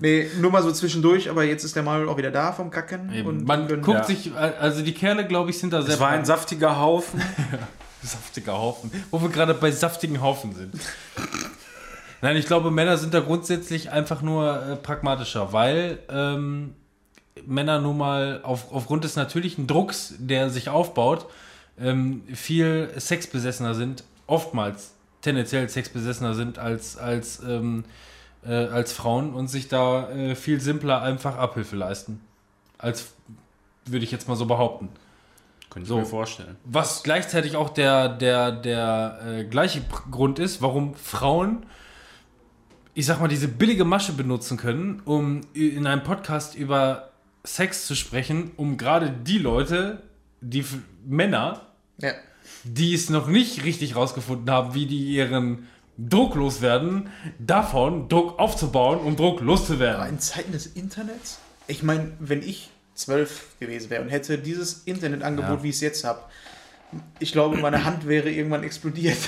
nee, 0.00 0.28
nur 0.40 0.50
mal 0.50 0.62
so 0.62 0.72
zwischendurch, 0.72 1.30
aber 1.30 1.44
jetzt 1.44 1.62
ist 1.64 1.76
der 1.76 1.82
Manuel 1.82 2.08
auch 2.08 2.16
wieder 2.16 2.30
da 2.30 2.52
vom 2.52 2.70
Kacken. 2.70 3.12
Eben. 3.12 3.28
Und 3.28 3.46
man 3.46 3.68
guckt 3.68 3.86
ja. 3.98 4.04
sich, 4.04 4.34
also 4.34 4.82
die 4.82 4.94
Kerle, 4.94 5.26
glaube 5.26 5.50
ich, 5.50 5.58
sind 5.58 5.72
da 5.72 5.82
sehr 5.82 5.94
Es 5.94 6.00
war 6.00 6.08
ein 6.08 6.24
saftiger 6.24 6.80
Haufen. 6.80 7.22
Saftiger 8.04 8.54
Haufen. 8.54 8.90
Wo 9.12 9.22
wir 9.22 9.28
gerade 9.28 9.54
bei 9.54 9.70
saftigen 9.70 10.20
Haufen 10.20 10.52
sind. 10.56 10.74
Nein, 12.20 12.36
ich 12.36 12.46
glaube, 12.46 12.72
Männer 12.72 12.96
sind 12.96 13.14
da 13.14 13.20
grundsätzlich 13.20 13.92
einfach 13.92 14.22
nur 14.22 14.60
äh, 14.60 14.74
pragmatischer, 14.74 15.52
weil 15.52 16.00
ähm, 16.08 16.74
Männer 17.46 17.80
nun 17.80 17.98
mal 17.98 18.40
auf, 18.42 18.72
aufgrund 18.72 19.04
des 19.04 19.14
natürlichen 19.14 19.68
Drucks, 19.68 20.14
der 20.18 20.50
sich 20.50 20.68
aufbaut, 20.68 21.26
ähm, 21.80 22.22
viel 22.34 22.90
sexbesessener 22.96 23.74
sind, 23.74 24.02
oftmals 24.26 24.94
tendenziell 25.22 25.68
sexbesessener 25.68 26.34
sind 26.34 26.58
als, 26.58 26.96
als, 26.98 27.42
ähm, 27.42 27.84
äh, 28.44 28.52
als 28.52 28.92
Frauen 28.92 29.32
und 29.34 29.48
sich 29.48 29.68
da 29.68 30.10
äh, 30.10 30.34
viel 30.34 30.60
simpler 30.60 31.00
einfach 31.02 31.36
Abhilfe 31.38 31.76
leisten. 31.76 32.20
Als 32.78 33.12
würde 33.86 34.04
ich 34.04 34.10
jetzt 34.12 34.28
mal 34.28 34.36
so 34.36 34.46
behaupten. 34.46 34.88
Könnte 35.70 35.84
ich 35.84 35.88
So. 35.88 35.98
mir 36.00 36.04
vorstellen. 36.04 36.56
Was 36.64 37.02
gleichzeitig 37.02 37.56
auch 37.56 37.70
der, 37.70 38.08
der, 38.10 38.52
der 38.52 39.20
äh, 39.24 39.44
gleiche 39.44 39.82
Grund 40.10 40.38
ist, 40.38 40.60
warum 40.60 40.94
Frauen, 40.94 41.64
ich 42.94 43.06
sag 43.06 43.20
mal, 43.20 43.28
diese 43.28 43.48
billige 43.48 43.84
Masche 43.84 44.12
benutzen 44.12 44.56
können, 44.58 45.00
um 45.04 45.40
in 45.54 45.86
einem 45.86 46.02
Podcast 46.02 46.54
über 46.54 47.08
Sex 47.44 47.86
zu 47.86 47.94
sprechen, 47.94 48.50
um 48.56 48.76
gerade 48.76 49.10
die 49.10 49.38
Leute, 49.38 50.02
die 50.40 50.60
F- 50.60 50.78
Männer, 51.06 51.62
Ja. 51.98 52.10
Die 52.64 52.94
es 52.94 53.10
noch 53.10 53.26
nicht 53.26 53.64
richtig 53.64 53.96
rausgefunden 53.96 54.50
haben, 54.50 54.74
wie 54.74 54.86
die 54.86 54.98
ihren 55.14 55.66
Druck 55.98 56.34
loswerden, 56.34 57.08
davon 57.38 58.08
Druck 58.08 58.38
aufzubauen, 58.38 58.98
um 59.00 59.16
Druck 59.16 59.38
Aber 59.38 59.44
loszuwerden. 59.46 60.08
in 60.08 60.18
Zeiten 60.20 60.52
des 60.52 60.66
Internets, 60.66 61.38
ich 61.66 61.82
meine, 61.82 62.12
wenn 62.18 62.42
ich 62.42 62.70
zwölf 62.94 63.46
gewesen 63.60 63.90
wäre 63.90 64.02
und 64.02 64.08
hätte 64.08 64.38
dieses 64.38 64.82
Internetangebot, 64.84 65.58
Ja. 65.58 65.62
wie 65.62 65.68
ich 65.68 65.76
es 65.76 65.80
jetzt 65.80 66.04
habe, 66.04 66.20
ich 67.18 67.32
glaube, 67.32 67.56
meine 67.58 67.84
Hand 67.84 68.06
wäre 68.06 68.30
irgendwann 68.30 68.62
explodiert. 68.64 69.18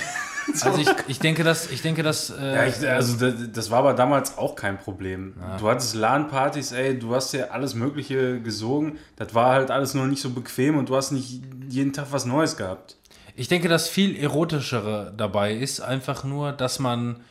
So. 0.53 0.69
Also 0.69 0.79
ich, 0.79 0.87
ich 1.07 1.17
denke, 1.17 1.43
dass 1.43 1.71
ich 1.71 1.81
denke, 1.81 2.03
dass 2.03 2.29
äh, 2.29 2.53
Ja, 2.53 2.65
ich, 2.67 2.87
also 2.87 3.15
das, 3.17 3.33
das 3.51 3.71
war 3.71 3.79
aber 3.79 3.95
damals 3.95 4.37
auch 4.37 4.55
kein 4.55 4.77
Problem. 4.77 5.33
Du 5.59 5.67
hattest 5.67 5.95
LAN-Partys, 5.95 6.71
ey, 6.71 6.99
du 6.99 7.15
hast 7.15 7.33
ja 7.33 7.45
alles 7.45 7.73
Mögliche 7.73 8.39
gesogen. 8.39 8.99
Das 9.15 9.33
war 9.33 9.53
halt 9.55 9.71
alles 9.71 9.95
noch 9.95 10.05
nicht 10.05 10.21
so 10.21 10.29
bequem 10.29 10.77
und 10.77 10.89
du 10.89 10.95
hast 10.95 11.09
nicht 11.09 11.41
jeden 11.67 11.93
Tag 11.93 12.09
was 12.11 12.25
Neues 12.25 12.57
gehabt. 12.57 12.94
Ich 13.35 13.47
denke, 13.49 13.67
das 13.67 13.89
viel 13.89 14.15
erotischere 14.15 15.13
dabei 15.15 15.53
ist 15.53 15.81
einfach 15.81 16.23
nur, 16.23 16.53
dass 16.53 16.79
man 16.79 17.21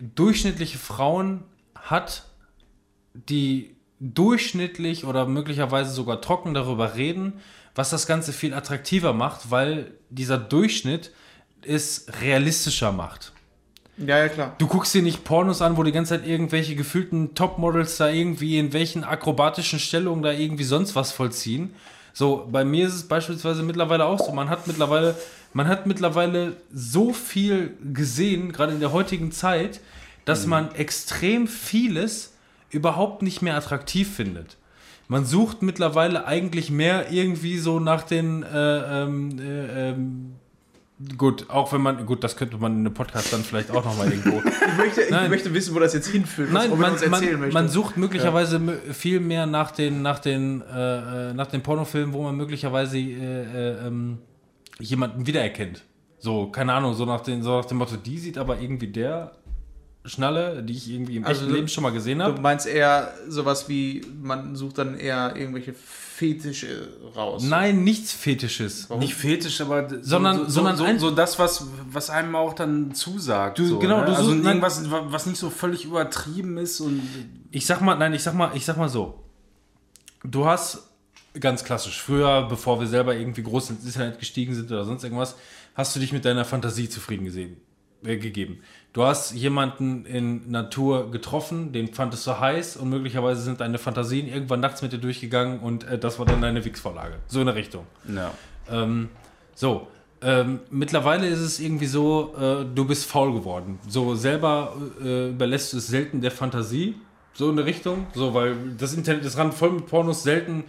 durchschnittliche 0.00 0.78
Frauen 0.78 1.44
hat, 1.76 2.24
die 3.14 3.76
durchschnittlich 4.00 5.04
oder 5.04 5.26
möglicherweise 5.26 5.92
sogar 5.92 6.20
trocken 6.20 6.54
darüber 6.54 6.96
reden, 6.96 7.34
was 7.74 7.90
das 7.90 8.06
Ganze 8.06 8.32
viel 8.32 8.54
attraktiver 8.54 9.12
macht, 9.12 9.50
weil 9.50 9.92
dieser 10.10 10.38
Durchschnitt 10.38 11.12
es 11.62 12.06
realistischer 12.20 12.92
macht. 12.92 13.32
ja, 13.96 14.18
ja, 14.18 14.28
klar. 14.28 14.54
Du 14.58 14.66
guckst 14.66 14.94
dir 14.94 15.02
nicht 15.02 15.24
Pornos 15.24 15.62
an, 15.62 15.76
wo 15.76 15.82
die 15.82 15.92
ganze 15.92 16.18
Zeit 16.18 16.26
irgendwelche 16.26 16.74
gefühlten 16.74 17.34
Topmodels 17.34 17.96
da 17.96 18.08
irgendwie 18.08 18.58
in 18.58 18.72
welchen 18.72 19.04
akrobatischen 19.04 19.78
Stellungen 19.78 20.22
da 20.22 20.32
irgendwie 20.32 20.64
sonst 20.64 20.96
was 20.96 21.12
vollziehen. 21.12 21.74
So, 22.18 22.48
bei 22.50 22.64
mir 22.64 22.88
ist 22.88 22.94
es 22.94 23.06
beispielsweise 23.06 23.62
mittlerweile 23.62 24.04
auch 24.04 24.18
so. 24.18 24.32
Man 24.32 24.50
hat 24.50 24.66
mittlerweile, 24.66 25.14
man 25.52 25.68
hat 25.68 25.86
mittlerweile 25.86 26.56
so 26.74 27.12
viel 27.12 27.76
gesehen, 27.94 28.50
gerade 28.50 28.72
in 28.72 28.80
der 28.80 28.90
heutigen 28.90 29.30
Zeit, 29.30 29.78
dass 30.24 30.44
man 30.44 30.74
extrem 30.74 31.46
vieles 31.46 32.32
überhaupt 32.70 33.22
nicht 33.22 33.40
mehr 33.40 33.54
attraktiv 33.54 34.12
findet. 34.12 34.56
Man 35.06 35.26
sucht 35.26 35.62
mittlerweile 35.62 36.26
eigentlich 36.26 36.72
mehr 36.72 37.12
irgendwie 37.12 37.56
so 37.56 37.78
nach 37.78 38.02
den 38.02 38.42
äh, 38.42 39.02
ähm, 39.04 39.38
äh, 39.38 39.90
ähm, 39.90 40.34
Gut, 41.16 41.48
auch 41.48 41.72
wenn 41.72 41.80
man, 41.80 42.04
gut, 42.06 42.24
das 42.24 42.36
könnte 42.36 42.56
man 42.58 42.72
in 42.72 42.78
einem 42.80 42.92
Podcast 42.94 43.32
dann 43.32 43.44
vielleicht 43.44 43.70
auch 43.70 43.84
nochmal 43.84 44.10
irgendwo. 44.10 44.42
Ich 44.68 44.76
möchte, 44.76 45.02
ich 45.02 45.10
Nein. 45.10 45.30
möchte 45.30 45.52
wissen, 45.54 45.74
wo 45.74 45.78
das 45.78 45.94
jetzt 45.94 46.08
hinführt, 46.08 46.52
Nein, 46.52 46.70
man, 46.78 46.92
man, 47.10 47.52
man 47.52 47.68
sucht 47.68 47.96
möglicherweise 47.96 48.58
mö- 48.58 48.92
viel 48.92 49.18
mehr 49.20 49.46
nach 49.46 49.70
den, 49.70 50.02
nach 50.02 50.18
den, 50.18 50.60
äh, 50.62 51.30
äh, 51.30 51.34
nach 51.34 51.46
den 51.46 51.62
Pornofilmen, 51.62 52.12
wo 52.12 52.22
man 52.22 52.36
möglicherweise 52.36 52.98
äh, 52.98 53.12
äh, 53.12 53.86
ähm, 53.86 54.18
jemanden 54.80 55.26
wiedererkennt. 55.26 55.82
So, 56.18 56.48
keine 56.50 56.72
Ahnung, 56.74 56.94
so 56.94 57.04
nach, 57.06 57.20
den, 57.22 57.42
so 57.42 57.56
nach 57.58 57.64
dem 57.64 57.78
Motto, 57.78 57.96
die 57.96 58.18
sieht 58.18 58.38
aber 58.38 58.60
irgendwie 58.60 58.88
der 58.88 59.32
Schnalle, 60.04 60.62
die 60.62 60.72
ich 60.74 60.90
irgendwie 60.90 61.16
im 61.16 61.24
Also 61.24 61.40
echten 61.42 61.50
du- 61.50 61.56
Leben 61.56 61.68
schon 61.68 61.82
mal 61.82 61.90
gesehen 61.92 62.18
du 62.18 62.24
habe. 62.24 62.40
meinst 62.40 62.66
eher 62.66 63.12
sowas 63.28 63.68
wie, 63.68 64.02
man 64.22 64.54
sucht 64.56 64.78
dann 64.78 64.96
eher 64.98 65.34
irgendwelche 65.36 65.74
Fetische 66.18 66.88
raus. 67.14 67.44
Nein, 67.44 67.84
nichts 67.84 68.12
Fetisches. 68.12 68.88
Nicht 68.98 69.14
fetisch, 69.14 69.60
aber 69.60 69.82
d- 69.82 69.96
so, 70.02 70.10
Sondern- 70.10 70.38
so, 70.38 70.44
so, 70.44 70.50
sondern 70.50 70.98
so, 70.98 71.10
das, 71.12 71.38
was, 71.38 71.66
was 71.90 72.10
einem 72.10 72.34
auch 72.34 72.54
dann 72.54 72.92
zusagt. 72.92 73.58
Du- 73.60 73.66
so, 73.66 73.78
genau, 73.78 74.00
ne? 74.00 74.06
du 74.06 74.12
also 74.12 74.30
suchst- 74.32 74.42
nein. 74.42 74.56
irgendwas, 74.56 74.82
was 74.90 75.26
nicht 75.26 75.38
so 75.38 75.48
völlig 75.48 75.84
übertrieben 75.84 76.58
ist 76.58 76.80
und 76.80 77.00
Ich 77.52 77.66
sag 77.66 77.80
mal, 77.82 77.94
nein, 77.94 78.12
ich 78.14 78.22
sag 78.22 78.34
mal, 78.34 78.50
ich 78.54 78.64
sag 78.64 78.76
mal 78.76 78.88
so. 78.88 79.22
Du 80.24 80.44
hast 80.46 80.82
ganz 81.38 81.62
klassisch, 81.62 82.02
früher, 82.02 82.48
bevor 82.48 82.80
wir 82.80 82.88
selber 82.88 83.14
irgendwie 83.14 83.42
groß 83.44 83.70
ins 83.70 83.84
Internet 83.84 84.18
gestiegen 84.18 84.54
sind 84.54 84.70
oder 84.72 84.84
sonst 84.84 85.04
irgendwas, 85.04 85.36
hast 85.74 85.94
du 85.94 86.00
dich 86.00 86.12
mit 86.12 86.24
deiner 86.24 86.44
Fantasie 86.44 86.88
zufrieden 86.88 87.24
gesehen, 87.26 87.58
äh, 88.04 88.16
gegeben. 88.16 88.58
Du 88.92 89.04
hast 89.04 89.34
jemanden 89.34 90.06
in 90.06 90.50
Natur 90.50 91.10
getroffen, 91.10 91.72
den 91.72 91.92
fandest 91.92 92.26
du 92.26 92.40
heiß 92.40 92.78
und 92.78 92.88
möglicherweise 92.88 93.42
sind 93.42 93.60
deine 93.60 93.78
Fantasien 93.78 94.28
irgendwann 94.28 94.60
nachts 94.60 94.82
mit 94.82 94.92
dir 94.92 94.98
durchgegangen 94.98 95.60
und 95.60 95.84
äh, 95.84 95.98
das 95.98 96.18
war 96.18 96.26
dann 96.26 96.40
deine 96.40 96.64
Wix-Vorlage. 96.64 97.16
So 97.26 97.40
in 97.40 97.46
der 97.46 97.54
Richtung. 97.54 97.86
ja. 98.08 98.32
Ähm, 98.70 99.08
so, 99.54 99.88
ähm, 100.20 100.60
mittlerweile 100.70 101.26
ist 101.26 101.40
es 101.40 101.60
irgendwie 101.60 101.86
so, 101.86 102.34
äh, 102.38 102.64
du 102.74 102.84
bist 102.84 103.06
faul 103.06 103.32
geworden. 103.32 103.78
So 103.88 104.14
selber 104.14 104.74
äh, 105.02 105.30
überlässt 105.30 105.72
du 105.72 105.78
es 105.78 105.86
selten 105.86 106.20
der 106.20 106.30
Fantasie, 106.30 106.96
so 107.34 107.50
in 107.50 107.56
der 107.56 107.66
Richtung. 107.66 108.06
So, 108.14 108.34
weil 108.34 108.56
das 108.78 108.94
Internet 108.94 109.24
ist 109.24 109.36
ran 109.36 109.52
voll 109.52 109.72
mit 109.72 109.86
Pornos, 109.86 110.22
selten, 110.22 110.64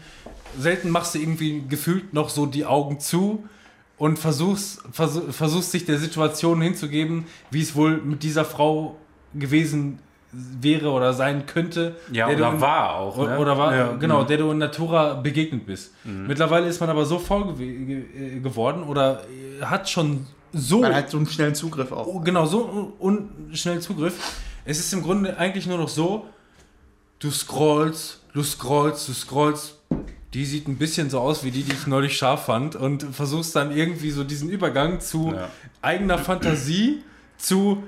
selten 0.58 0.90
machst 0.90 1.16
du 1.16 1.20
irgendwie 1.20 1.64
gefühlt 1.68 2.14
noch 2.14 2.30
so 2.30 2.46
die 2.46 2.66
Augen 2.66 3.00
zu 3.00 3.48
und 4.00 4.18
versuchst, 4.18 4.82
versuch, 4.92 5.32
versuchst 5.32 5.74
dich 5.74 5.86
der 5.86 6.00
Situation 6.00 6.62
hinzugeben, 6.62 7.26
wie 7.52 7.62
es 7.62 7.76
wohl 7.76 7.98
mit 7.98 8.24
dieser 8.24 8.46
Frau 8.46 8.96
gewesen 9.36 10.00
wäre 10.32 10.90
oder 10.92 11.14
sein 11.14 11.46
könnte. 11.46 11.96
Ja, 12.12 12.28
der 12.28 12.38
du 12.38 12.44
oder 12.44 12.54
in- 12.54 12.62
war 12.62 12.96
auch. 12.96 13.18
Ne? 13.18 13.38
Oder 13.38 13.58
war, 13.58 13.76
ja, 13.76 13.92
genau, 13.94 14.24
mhm. 14.24 14.28
der 14.28 14.38
du 14.38 14.52
in 14.52 14.58
Natura 14.58 15.16
begegnet 15.16 15.66
bist. 15.66 15.94
Mittlerweile 16.04 16.68
ist 16.68 16.80
man 16.80 16.90
aber 16.90 17.06
so 17.06 17.18
gew 17.20 17.54
ge 17.56 18.38
äh, 18.38 18.40
geworden 18.40 18.84
oder 18.84 19.24
äh, 19.24 19.64
hat 19.66 19.90
schon 19.90 20.26
so, 20.54 20.82
Man 20.82 20.96
hat 20.96 21.10
so 21.10 21.18
einen 21.18 21.28
schnellen 21.28 21.54
Zugriff 21.56 21.92
auch. 21.92 22.08
oh, 22.08 22.20
genau, 22.22 22.46
so 22.46 22.94
un 23.00 23.30
schnell 23.54 23.80
Zugriff. 23.82 24.16
Es 24.66 24.80
ist 24.80 24.94
im 24.94 25.04
Grunde 25.04 25.38
eigentlich 25.38 25.68
nur 25.68 25.78
noch 25.78 25.90
so, 25.90 26.26
du 27.20 27.32
scrollst, 27.32 28.22
du 28.34 28.44
scrollst, 28.44 29.10
du 29.10 29.14
scrollst, 29.14 29.79
die 30.34 30.46
sieht 30.46 30.68
ein 30.68 30.78
bisschen 30.78 31.10
so 31.10 31.20
aus 31.20 31.44
wie 31.44 31.52
die, 31.52 31.64
die 31.64 31.72
ich 31.74 31.88
neulich 31.88 32.16
scharf 32.18 32.46
fand 32.46 32.76
und 32.76 33.04
versuchst 33.04 33.56
dann 33.56 33.76
irgendwie 33.76 34.12
so 34.12 34.24
diesen 34.24 34.50
Übergang 34.50 35.00
zu 35.00 35.34
Ja. 35.36 35.50
eigener 35.82 36.18
Fantasie 36.20 37.04
zu 37.38 37.84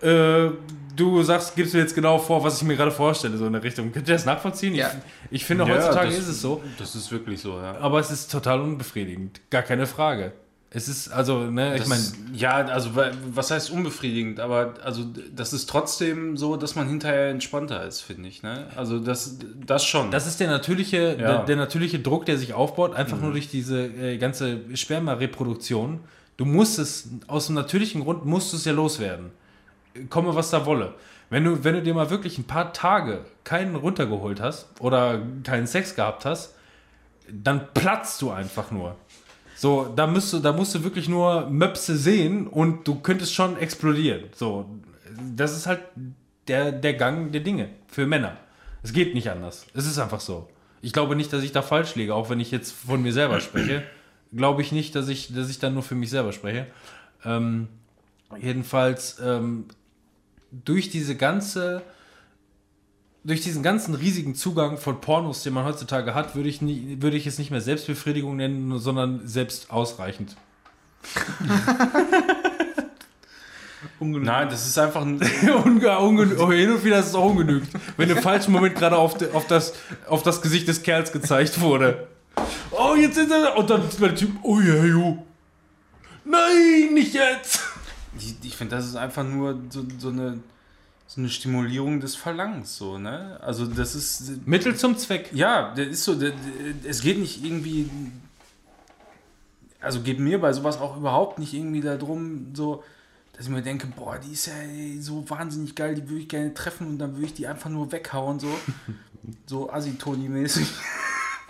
äh, 0.00 0.50
du 0.94 1.22
sagst, 1.24 1.56
gibst 1.56 1.74
mir 1.74 1.80
jetzt 1.80 1.94
genau 1.94 2.18
vor, 2.18 2.44
was 2.44 2.58
ich 2.58 2.62
mir 2.68 2.76
gerade 2.76 2.92
vorstelle, 2.92 3.36
so 3.36 3.46
in 3.46 3.52
der 3.52 3.62
Richtung. 3.64 3.90
Könnt 3.92 4.06
ihr 4.08 4.14
das 4.14 4.24
nachvollziehen? 4.24 4.74
Ja. 4.76 4.92
Ich, 5.30 5.40
ich 5.40 5.44
finde, 5.44 5.64
Ja, 5.64 5.70
heutzutage 5.74 6.08
das- 6.10 6.18
ist 6.18 6.28
es 6.28 6.40
so, 6.40 6.62
Das 6.78 6.94
ist 6.94 7.10
wirklich 7.10 7.40
so, 7.40 7.56
ja. 7.58 7.76
aber 7.78 7.98
es 7.98 8.10
ist 8.12 8.30
total 8.30 8.60
unbefriedigend. 8.60 9.40
Gar 9.50 9.62
keine 9.62 9.86
Frage. 9.86 10.32
Es 10.70 10.86
ist, 10.86 11.08
also, 11.08 11.44
ne, 11.50 11.72
ich 11.74 11.80
Das 11.80 11.88
meine, 11.88 12.00
ist- 12.02 12.16
ja, 12.34 12.56
also 12.56 12.94
wa- 12.94 13.10
was 13.32 13.50
heißt 13.50 13.70
unbefriedigend, 13.70 14.38
aber 14.38 14.74
also 14.84 15.02
das 15.34 15.54
ist 15.54 15.66
trotzdem 15.70 16.36
so, 16.36 16.56
dass 16.56 16.74
man 16.76 16.86
hinterher 16.88 17.30
entspannter 17.30 17.86
ist, 17.86 18.02
finde 18.02 18.28
ich. 18.28 18.42
Ne? 18.42 18.66
Also 18.76 18.98
das, 18.98 19.38
das 19.64 19.84
schon. 19.86 20.10
das 20.10 20.26
ist 20.26 20.40
der 20.40 20.48
natürliche, 20.48 21.16
der, 21.16 21.30
Ja. 21.30 21.42
der 21.44 21.56
natürliche 21.56 22.00
Druck, 22.00 22.26
der 22.26 22.36
sich 22.36 22.52
aufbaut, 22.52 22.94
einfach 22.94 23.18
nur 23.18 23.32
durch 23.32 23.48
diese 23.48 23.86
äh, 23.86 24.18
ganze 24.18 24.58
Sperma-Reproduktion. 24.76 26.00
Du 26.36 26.44
musst 26.44 26.78
es, 26.78 27.08
aus 27.26 27.46
dem 27.46 27.54
natürlichen 27.54 28.02
Grund 28.04 28.26
musst 28.26 28.52
du 28.52 28.58
es 28.58 28.64
ja 28.66 28.72
loswerden. 28.72 29.30
Komme, 30.10 30.34
was 30.34 30.50
da 30.50 30.66
wolle. 30.66 30.94
Wenn 31.30 31.44
du, 31.44 31.64
wenn 31.64 31.74
du 31.74 31.82
dir 31.82 31.94
mal 31.94 32.10
wirklich 32.10 32.38
ein 32.38 32.44
paar 32.44 32.72
Tage 32.72 33.24
keinen 33.44 33.74
runtergeholt 33.74 34.40
hast 34.40 34.66
oder 34.80 35.20
keinen 35.44 35.66
Sex 35.66 35.94
gehabt 35.94 36.24
hast, 36.24 36.54
dann 37.30 37.68
platzt 37.74 38.22
du 38.22 38.30
einfach 38.30 38.70
nur. 38.70 38.96
So, 39.60 39.92
da 39.96 40.06
musst 40.06 40.32
du, 40.32 40.38
da 40.38 40.52
musst 40.52 40.76
du 40.76 40.84
wirklich 40.84 41.08
nur 41.08 41.50
Möpse 41.50 41.96
sehen 41.96 42.46
und 42.46 42.86
du 42.86 43.00
könntest 43.00 43.34
schon 43.34 43.58
explodieren. 43.58 44.26
So, 44.32 44.70
das 45.34 45.56
ist 45.56 45.66
halt 45.66 45.80
der, 46.46 46.70
der 46.70 46.94
Gang 46.94 47.32
der 47.32 47.40
Dinge 47.40 47.68
für 47.88 48.06
Männer. 48.06 48.36
Es 48.84 48.92
geht 48.92 49.14
nicht 49.14 49.28
anders. 49.32 49.66
Es 49.74 49.84
ist 49.84 49.98
einfach 49.98 50.20
so. 50.20 50.48
Ich 50.80 50.92
glaube 50.92 51.16
nicht, 51.16 51.32
dass 51.32 51.42
ich 51.42 51.50
da 51.50 51.62
falsch 51.62 51.96
liege, 51.96 52.14
auch 52.14 52.30
wenn 52.30 52.38
ich 52.38 52.52
jetzt 52.52 52.70
von 52.70 53.02
mir 53.02 53.12
selber 53.12 53.40
spreche. 53.40 53.82
Glaube 54.32 54.62
ich 54.62 54.70
nicht, 54.70 54.94
dass 54.94 55.08
ich, 55.08 55.34
dass 55.34 55.50
ich 55.50 55.58
dann 55.58 55.74
nur 55.74 55.82
für 55.82 55.96
mich 55.96 56.10
selber 56.10 56.32
spreche. 56.32 56.68
Ähm, 57.24 57.66
jedenfalls 58.40 59.18
ähm, 59.20 59.64
durch 60.52 60.88
diese 60.90 61.16
ganze 61.16 61.82
durch 63.28 63.42
diesen 63.42 63.62
ganzen 63.62 63.94
riesigen 63.94 64.34
Zugang 64.34 64.78
von 64.78 65.02
Pornos, 65.02 65.42
den 65.42 65.52
man 65.52 65.66
heutzutage 65.66 66.14
hat, 66.14 66.34
würde 66.34 66.48
ich, 66.48 66.62
nie, 66.62 66.96
würde 67.00 67.18
ich 67.18 67.26
es 67.26 67.38
nicht 67.38 67.50
mehr 67.50 67.60
Selbstbefriedigung 67.60 68.36
nennen, 68.36 68.78
sondern 68.78 69.20
selbst 69.28 69.70
ausreichend. 69.70 70.34
Nein, 74.00 74.48
das 74.48 74.66
ist 74.66 74.78
einfach 74.78 75.02
ein, 75.02 75.20
Unge, 75.64 75.98
unge, 75.98 76.36
oh, 76.38 76.50
hin 76.50 76.72
und 76.72 76.82
wieder 76.84 77.00
ist 77.00 77.08
es 77.08 77.14
auch 77.14 77.26
ungenügt, 77.26 77.68
wenn 77.96 78.08
im 78.08 78.18
falschen 78.18 78.52
Moment 78.52 78.76
gerade 78.76 78.96
auf, 78.96 79.16
auf, 79.34 79.46
das, 79.46 79.74
auf 80.08 80.22
das 80.22 80.40
Gesicht 80.40 80.66
des 80.66 80.82
Kerls 80.82 81.12
gezeigt 81.12 81.60
wurde. 81.60 82.08
Oh, 82.70 82.94
jetzt 82.94 83.18
ist 83.18 83.30
er. 83.30 83.56
Und 83.58 83.68
dann 83.68 83.86
ist 83.86 84.00
der 84.00 84.14
Typ, 84.14 84.30
oh 84.42 84.58
ja, 84.60 84.84
jo. 84.84 85.24
Nein, 86.24 86.94
nicht 86.94 87.12
jetzt. 87.14 87.60
ich, 88.18 88.36
ich 88.42 88.56
finde, 88.56 88.76
das 88.76 88.86
ist 88.86 88.96
einfach 88.96 89.24
nur 89.24 89.60
so, 89.68 89.84
so, 89.98 90.08
eine, 90.08 90.40
so 91.08 91.22
eine 91.22 91.30
Stimulierung 91.30 92.00
des 92.00 92.14
Verlangens, 92.16 92.76
so, 92.76 92.98
ne? 92.98 93.38
Also 93.40 93.64
das 93.64 93.94
ist, 93.94 94.46
Mittel 94.46 94.76
zum 94.76 94.98
Zweck. 94.98 95.30
ja, 95.32 95.74
der 95.74 95.88
ist 95.88 96.04
so, 96.04 96.14
es 96.84 97.00
geht 97.00 97.18
nicht 97.18 97.42
irgendwie, 97.42 97.88
also 99.80 100.02
geht 100.02 100.20
mir 100.20 100.38
bei 100.38 100.52
sowas 100.52 100.78
auch 100.78 100.98
überhaupt 100.98 101.38
nicht 101.38 101.54
irgendwie 101.54 101.80
darum, 101.80 102.54
so, 102.54 102.84
dass 103.32 103.46
ich 103.46 103.50
mir 103.50 103.62
denke, 103.62 103.86
boah, 103.86 104.18
die 104.18 104.32
ist 104.32 104.46
ja 104.46 104.52
so 105.00 105.28
wahnsinnig 105.30 105.74
geil, 105.74 105.94
die 105.94 106.06
würde 106.10 106.20
ich 106.20 106.28
gerne 106.28 106.52
treffen 106.52 106.86
und 106.86 106.98
dann 106.98 107.14
würde 107.14 107.26
ich 107.26 107.34
die 107.34 107.46
einfach 107.46 107.70
nur 107.70 107.90
weghauen, 107.90 108.38
so, 108.38 108.48
so 109.46 109.72
Assi-Toni-mäßig. 109.72 110.68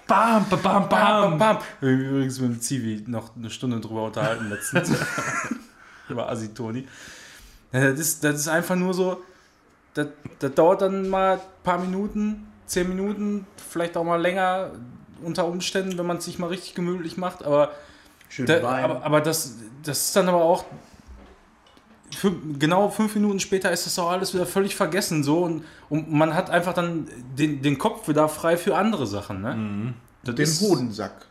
Bam, 0.07 0.47
bam, 0.49 0.63
bam, 0.63 0.89
bam. 0.89 1.39
Bam. 1.39 1.59
Wir 1.81 1.91
haben 1.91 2.01
übrigens 2.01 2.41
mit 2.41 2.51
dem 2.53 2.61
Zivi 2.61 3.05
noch 3.09 3.37
eine 3.37 3.51
Stunde 3.51 3.81
drüber 3.81 4.05
unterhalten 4.05 4.49
letztens. 4.51 4.91
Über 6.09 6.31
Asitoni. 6.31 6.87
Ja, 7.73 7.91
das, 7.91 8.01
ist, 8.01 8.25
das 8.25 8.37
ist 8.37 8.49
einfach 8.49 8.77
nur 8.77 8.95
so, 8.95 9.23
das, 9.99 10.07
das 10.39 10.55
dauert 10.55 10.83
dann 10.83 11.09
mal 11.09 11.35
ein 11.35 11.41
paar 11.63 11.79
Minuten, 11.79 12.47
zehn 12.67 12.89
Minuten, 12.89 13.47
vielleicht 13.71 13.97
auch 13.97 14.05
mal 14.05 14.21
länger 14.21 14.71
unter 15.23 15.47
Umständen, 15.47 15.99
wenn 15.99 16.07
man 16.07 16.19
es 16.19 16.25
sich 16.25 16.39
mal 16.39 16.47
richtig 16.47 16.75
gemütlich 16.75 17.17
macht, 17.17 17.45
aber, 17.45 17.73
da, 18.47 18.61
aber, 18.85 19.05
aber 19.05 19.21
das, 19.21 19.57
das 19.83 20.07
ist 20.07 20.17
dann 20.17 20.29
aber 20.29 20.43
auch 20.43 20.65
fün- 22.15 22.59
genau 22.59 22.89
fünf 22.89 23.15
Minuten 23.15 23.41
später 23.41 23.71
ist 23.73 23.87
das 23.87 23.99
auch 23.99 24.11
alles 24.11 24.35
wieder 24.35 24.47
völlig 24.47 24.77
vergessen 24.77 25.25
so 25.25 25.43
und, 25.45 25.65
und 25.89 26.13
man 26.13 26.35
hat 26.35 26.51
einfach 26.51 26.75
dann 26.75 27.09
den, 27.37 27.63
den 27.63 27.79
Kopf 27.79 28.09
wieder 28.09 28.29
frei 28.29 28.57
für 28.57 28.77
andere 28.77 29.07
Sachen. 29.07 29.43
Ne? 29.43 29.95
Das 30.23 30.35
den 30.35 30.69
Hodensack. 30.69 31.27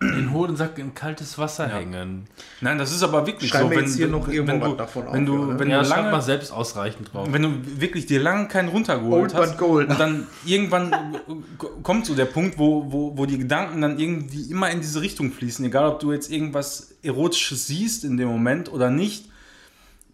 Den 0.00 0.32
Hodensack 0.32 0.78
in 0.78 0.94
kaltes 0.94 1.38
Wasser 1.38 1.66
hängen. 1.66 2.26
Nein, 2.60 2.78
das 2.78 2.92
ist 2.92 3.02
aber 3.02 3.26
wirklich 3.26 3.50
Schreiben 3.50 3.64
so, 3.64 3.70
wir 3.70 3.76
wenn, 3.78 3.84
jetzt 3.86 3.96
hier 3.96 4.06
noch 4.06 4.28
irgendwo 4.28 4.52
wenn 4.52 4.70
du, 4.70 4.76
davon 4.76 5.06
wenn 5.12 5.22
auf, 5.22 5.26
du, 5.26 5.34
ja, 5.40 5.46
ne? 5.54 5.58
wenn 5.58 5.70
Ja, 5.70 5.78
du 5.80 5.84
schreib 5.88 6.04
mal 6.04 6.10
lange, 6.10 6.22
selbst 6.22 6.52
ausreichend 6.52 7.12
drauf. 7.12 7.28
wenn 7.32 7.42
du 7.42 7.80
wirklich 7.80 8.06
dir 8.06 8.20
lange 8.20 8.46
keinen 8.46 8.68
runtergeholt 8.68 9.34
Old 9.34 9.34
hast 9.34 9.58
gold. 9.58 9.88
und 9.90 9.98
dann 9.98 10.28
irgendwann 10.46 11.16
kommt 11.82 12.06
so 12.06 12.14
der 12.14 12.26
Punkt, 12.26 12.58
wo, 12.58 12.92
wo, 12.92 13.18
wo 13.18 13.26
die 13.26 13.38
Gedanken 13.38 13.80
dann 13.80 13.98
irgendwie 13.98 14.42
immer 14.50 14.70
in 14.70 14.80
diese 14.80 15.00
Richtung 15.00 15.32
fließen, 15.32 15.64
egal 15.64 15.88
ob 15.88 15.98
du 15.98 16.12
jetzt 16.12 16.30
irgendwas 16.30 16.94
Erotisches 17.02 17.66
siehst 17.66 18.04
in 18.04 18.16
dem 18.16 18.28
Moment 18.28 18.72
oder 18.72 18.90
nicht, 18.90 19.26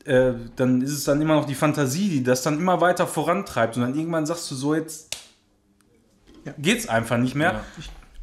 äh, 0.07 0.33
dann 0.57 0.81
ist 0.81 0.93
es 0.93 1.05
dann 1.05 1.21
immer 1.21 1.35
noch 1.35 1.45
die 1.45 1.55
Fantasie, 1.55 2.09
die 2.09 2.23
das 2.23 2.43
dann 2.43 2.59
immer 2.59 2.81
weiter 2.81 3.07
vorantreibt 3.07 3.77
und 3.77 3.83
dann 3.83 3.95
irgendwann 3.99 4.25
sagst 4.25 4.51
du 4.51 4.55
so, 4.55 4.75
jetzt 4.75 5.15
Ja. 6.47 6.55
geht's 6.57 6.89
einfach 6.89 7.19
nicht 7.19 7.35
mehr. 7.35 7.53
Ja. 7.53 7.65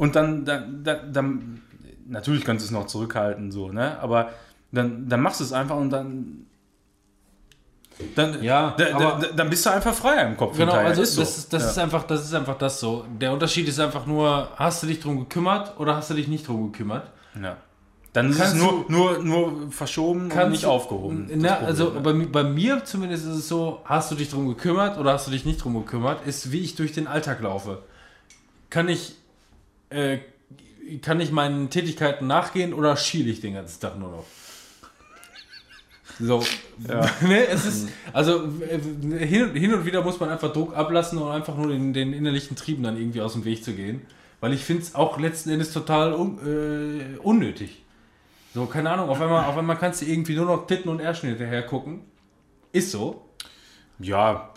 Und 0.02 0.16
dann, 0.16 0.46
dann, 0.46 0.84
dann, 0.84 1.14
dann, 1.14 1.62
natürlich 2.08 2.44
kannst 2.44 2.64
du 2.64 2.66
es 2.66 2.72
noch 2.72 2.88
zurückhalten, 2.88 3.52
so, 3.52 3.72
ne? 3.72 4.00
Aber 4.00 4.30
dann, 4.72 5.08
dann 5.08 5.22
machst 5.22 5.40
du 5.40 5.44
es 5.44 5.54
einfach 5.54 5.76
und 5.76 5.92
dann. 5.92 6.48
Dann, 8.16 8.42
Ja, 8.42 8.74
da, 8.78 8.86
da, 8.98 9.20
dann 9.36 9.50
bist 9.52 9.64
du 9.64 9.70
einfach 9.70 9.94
freier 9.94 10.26
im 10.28 10.36
Kopf. 10.36 10.58
Genau, 10.58 10.74
also 10.74 11.04
Ist 11.04 11.14
so. 11.14 11.22
das, 11.22 11.38
ist, 11.38 11.54
das, 11.54 11.64
Ja. 11.64 11.70
ist 11.70 11.78
einfach, 11.78 12.04
das 12.08 12.24
ist 12.24 12.34
einfach 12.34 12.58
das 12.58 12.80
so. 12.80 13.06
Der 13.20 13.32
Unterschied 13.32 13.68
ist 13.68 13.80
einfach 13.80 14.08
nur, 14.08 14.50
hast 14.56 14.82
du 14.82 14.88
dich 14.88 15.00
drum 15.00 15.20
gekümmert 15.20 15.80
oder 15.80 15.96
hast 15.98 16.10
du 16.10 16.16
dich 16.16 16.28
nicht 16.28 16.48
drum 16.48 16.72
gekümmert? 16.72 17.12
Ja. 17.40 17.58
Dann 18.14 18.30
ist 18.32 18.38
es 18.38 18.42
Kannst 18.42 18.58
nur, 18.58 18.86
nur, 18.90 19.20
nur 19.20 19.72
verschoben 19.72 20.24
und 20.24 20.30
Kannst 20.30 20.52
nicht 20.52 20.64
du- 20.64 20.70
aufgehoben. 20.70 21.30
Na, 21.36 21.50
Problem, 21.54 21.68
also 21.68 21.90
ne? 21.92 22.00
bei, 22.02 22.14
bei 22.14 22.44
mir 22.44 22.84
zumindest 22.86 23.26
ist 23.28 23.36
es 23.36 23.48
so, 23.48 23.82
hast 23.86 24.10
du 24.10 24.16
dich 24.16 24.30
drum 24.32 24.48
gekümmert 24.48 24.98
oder 24.98 25.14
hast 25.14 25.28
du 25.28 25.32
dich 25.32 25.46
nicht 25.46 25.64
drum 25.64 25.76
gekümmert, 25.76 26.26
ist 26.26 26.52
wie 26.52 26.60
ich 26.62 26.76
durch 26.76 26.94
den 26.94 27.06
Alltag 27.08 27.40
laufe. 27.42 27.84
Kann 28.72 28.90
ich, 28.90 29.16
äh, 29.92 30.20
kann 31.02 31.20
ich 31.22 31.32
meinen 31.32 31.70
Tätigkeiten 31.70 32.28
nachgehen 32.28 32.74
oder 32.74 32.98
schiele 32.98 33.30
ich 33.30 33.42
den 33.42 33.54
ganzen 33.54 33.80
Tag 33.80 33.98
nur 33.98 34.10
noch? 34.10 34.26
So, 36.20 36.44
ne, 37.22 37.48
es 37.48 37.66
ist, 37.66 37.90
also 38.14 38.44
äh, 38.62 39.26
hin, 39.26 39.54
hin 39.54 39.74
und 39.74 39.86
wieder 39.86 40.04
muss 40.04 40.20
man 40.20 40.30
einfach 40.30 40.52
Druck 40.54 40.76
ablassen 40.76 41.18
und 41.18 41.32
einfach 41.32 41.56
nur 41.56 41.70
den, 41.70 41.94
den 41.94 42.14
innerlichen 42.14 42.56
Trieben 42.56 42.84
dann 42.84 42.98
irgendwie 42.98 43.22
aus 43.22 43.34
dem 43.34 43.46
Weg 43.46 43.64
zu 43.64 43.74
gehen. 43.74 44.02
Weil 44.40 44.54
ich 44.54 44.64
finde 44.64 44.84
es 44.84 44.96
auch 44.96 45.20
letzten 45.20 45.52
Endes 45.52 45.72
total 45.72 46.14
un, 46.14 46.40
äh, 46.46 47.18
unnötig. 47.20 47.84
So, 48.54 48.66
keine 48.66 48.90
Ahnung, 48.90 49.10
auf 49.10 49.22
einmal, 49.22 49.46
auf 49.46 49.58
einmal 49.58 49.78
kannst 49.78 50.02
du 50.02 50.06
irgendwie 50.06 50.36
nur 50.36 50.46
noch 50.46 50.68
Titten 50.68 50.90
und 50.90 51.00
Ärschen 51.00 51.30
hinterher 51.30 51.64
gucken. 51.64 52.02
Ist 52.72 52.92
so. 52.92 53.26
ja, 54.00 54.52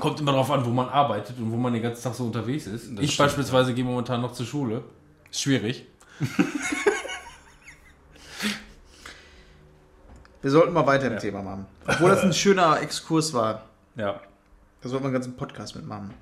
Kommt 0.00 0.18
immer 0.20 0.32
darauf 0.32 0.50
an, 0.50 0.64
wo 0.64 0.70
man 0.70 0.88
arbeitet 0.88 1.38
und 1.38 1.52
wo 1.52 1.56
man 1.56 1.72
den 1.72 1.82
ganzen 1.82 2.02
Tag 2.02 2.14
so 2.14 2.24
unterwegs 2.24 2.66
ist. 2.66 2.90
Das 2.96 3.04
ich 3.04 3.12
stimmt, 3.14 3.26
beispielsweise 3.28 3.74
gehe 3.74 3.84
momentan 3.84 4.20
noch 4.20 4.32
zur 4.32 4.46
Schule. 4.46 4.82
Ist 5.30 5.42
schwierig. 5.42 5.86
Wir 10.42 10.50
sollten 10.50 10.72
mal 10.72 10.86
weiter 10.86 11.06
im 11.12 11.18
Thema 11.18 11.42
machen. 11.42 11.66
Obwohl 11.86 12.10
das 12.10 12.22
ein 12.22 12.32
schöner 12.32 12.80
Exkurs 12.80 13.32
war. 13.34 13.62
ja. 13.96 14.20
Da 14.82 14.88
sollten 14.88 15.04
wir 15.04 15.08
einen 15.08 15.12
ganzen 15.12 15.36
Podcast 15.36 15.76
mitmachen. 15.76 16.14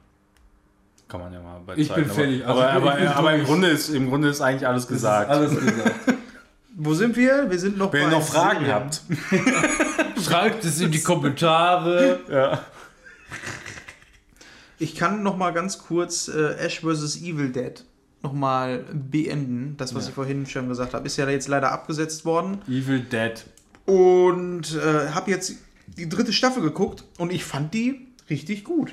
Kann 1.09 1.20
man 1.20 1.32
ja 1.32 1.38
mal 1.40 1.60
bei 1.64 1.76
Ich 1.76 1.86
Zeiten, 1.86 2.02
bin 2.06 2.10
fertig. 2.10 2.44
Aber, 2.44 2.66
Also 2.66 2.76
ich 2.78 2.82
bin- 2.82 2.88
aber, 2.88 2.98
bin 2.98 3.09
aber, 3.09 3.34
im. 3.34 3.44
Grunde 3.44 3.68
ist, 3.68 3.88
im 3.90 4.09
Grunde 4.09 4.28
ist 4.30 4.40
eigentlich 4.40 4.66
alles 4.66 4.88
gesagt. 4.88 5.30
Alles 5.30 5.52
gesagt. 5.60 5.94
Wo 6.74 6.92
sind 6.92 7.14
wir? 7.16 7.48
Wir 7.48 7.59
sind 7.60 7.78
noch 7.78 7.92
Wenn 7.92 8.02
ihr 8.02 8.09
noch 8.18 8.22
Fragen 8.26 8.64
Serien. 8.66 8.74
habt. 8.74 9.00
Schreibt 10.24 10.64
es 10.64 10.80
in 10.80 10.90
die 10.90 11.00
Kommentare. 11.00 12.18
Ja. 12.28 12.60
Ich 14.78 14.94
kann 14.94 15.22
noch 15.22 15.36
mal 15.36 15.50
ganz 15.52 15.78
kurz 15.78 16.28
äh, 16.28 16.55
Ash 16.59 16.80
vs. 16.80 17.16
Evil 17.22 17.50
Dead 17.50 17.84
noch 18.22 18.32
mal 18.32 18.84
beenden. 18.92 19.74
Das, 19.76 19.94
was 19.94 20.05
Ja. 20.05 20.09
ich 20.10 20.14
vorhin 20.14 20.46
schon 20.46 20.68
gesagt 20.68 20.92
habe, 20.94 21.06
ist 21.06 21.16
ja 21.16 21.28
jetzt 21.28 21.48
leider 21.48 21.70
abgesetzt 21.72 22.24
worden. 22.24 22.59
Evil 22.66 23.00
Dead. 23.00 23.44
Und 23.86 24.74
äh, 24.74 25.10
habe 25.10 25.30
jetzt 25.30 25.55
die 25.96 26.09
dritte 26.09 26.32
Staffel 26.32 26.62
geguckt 26.62 27.05
und 27.18 27.32
ich 27.32 27.44
fand 27.44 27.72
die 27.74 28.06
richtig 28.28 28.64
gut. 28.64 28.92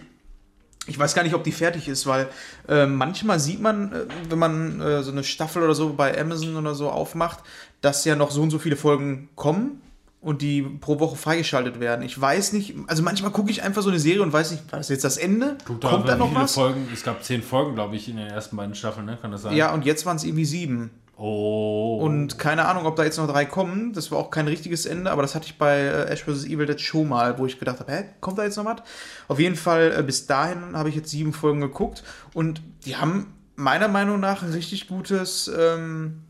Ich 0.88 0.98
weiß 1.00 1.16
gar 1.16 1.24
nicht, 1.24 1.34
ob 1.34 1.44
die 1.44 1.52
fertig 1.52 1.88
ist, 1.88 2.06
weil 2.06 2.28
äh, 2.70 2.86
manchmal 2.86 3.40
sieht 3.40 3.60
man, 3.60 3.92
äh, 3.92 4.06
wenn 4.30 4.38
man 4.40 4.80
äh, 4.80 5.02
so 5.04 5.12
eine 5.12 5.24
Staffel 5.24 5.64
oder 5.64 5.74
so 5.74 5.94
bei 5.94 6.18
Amazon 6.20 6.56
oder 6.56 6.76
so 6.76 6.90
aufmacht, 6.92 7.40
dass 7.82 8.06
ja 8.06 8.16
noch 8.16 8.30
so 8.32 8.44
und 8.44 8.52
so 8.52 8.60
viele 8.60 8.76
Folgen 8.76 9.30
kommen 9.36 9.82
und 10.26 10.42
die 10.42 10.64
pro 10.64 11.00
Woche 11.00 11.16
freigeschaltet 11.16 11.80
werden. 11.80 12.04
Ich 12.04 12.20
weiß 12.20 12.54
nicht, 12.54 12.74
also 12.88 13.04
manchmal 13.04 13.30
gucke 13.30 13.52
ich 13.52 13.62
einfach 13.62 13.84
so 13.84 13.90
eine 13.90 14.00
Serie 14.00 14.24
und 14.24 14.34
weiß 14.34 14.50
nicht, 14.50 14.72
war 14.72 14.80
das 14.80 14.90
jetzt 14.90 15.04
das 15.04 15.18
Ende? 15.18 15.56
Guck 15.66 15.82
Kommt 15.82 16.10
da 16.10 16.16
noch 16.16 16.30
viele 16.30 16.42
was? 16.42 16.56
Folgen. 16.56 16.88
Es 16.92 17.04
gab 17.04 17.24
zehn 17.24 17.44
Folgen, 17.44 17.76
glaube 17.76 17.96
ich, 17.96 18.10
in 18.10 18.18
den 18.18 18.26
ersten 18.26 18.58
beiden 18.58 18.74
Staffeln, 18.74 19.06
ne? 19.06 19.20
Kann 19.22 19.32
das 19.32 19.44
sein? 19.44 19.56
Ja, 19.56 19.72
und 19.72 19.86
jetzt 19.86 20.04
waren 20.08 20.18
es 20.18 20.24
irgendwie 20.24 20.46
sieben. 20.46 20.90
Oh. 21.16 22.00
Und 22.02 22.40
keine 22.40 22.66
Ahnung, 22.66 22.88
ob 22.88 22.96
da 22.96 23.04
jetzt 23.04 23.18
noch 23.18 23.28
drei 23.28 23.46
kommen. 23.46 23.94
Das 23.94 24.10
war 24.10 24.18
auch 24.18 24.32
kein 24.32 24.48
richtiges 24.48 24.88
Ende, 24.88 25.12
aber 25.12 25.22
das 25.22 25.36
hatte 25.36 25.46
ich 25.46 25.60
bei 25.60 25.78
äh, 25.78 26.10
Ash 26.10 26.24
vs. 26.24 26.46
Evil 26.46 26.66
Dead 26.66 26.82
schon 26.82 27.08
mal, 27.08 27.38
wo 27.38 27.46
ich 27.46 27.60
gedacht 27.60 27.80
habe, 27.80 27.92
hä, 27.92 28.06
kommt 28.20 28.40
da 28.40 28.46
jetzt 28.46 28.58
noch 28.58 28.66
was? 28.66 28.82
Auf 29.28 29.40
jeden 29.40 29.56
Fall, 29.56 29.94
äh, 29.96 30.02
bis 30.02 30.26
dahin 30.26 30.76
habe 30.76 30.90
ich 30.90 30.96
jetzt 30.96 31.12
sieben 31.12 31.34
Folgen 31.34 31.62
geguckt 31.62 32.04
und 32.34 32.64
die 32.86 32.96
haben 32.96 33.32
meiner 33.56 33.90
Meinung 33.90 34.20
nach 34.20 34.42
ein 34.42 34.54
richtig 34.54 34.88
gutes, 34.88 35.52
ähm, 35.56 36.24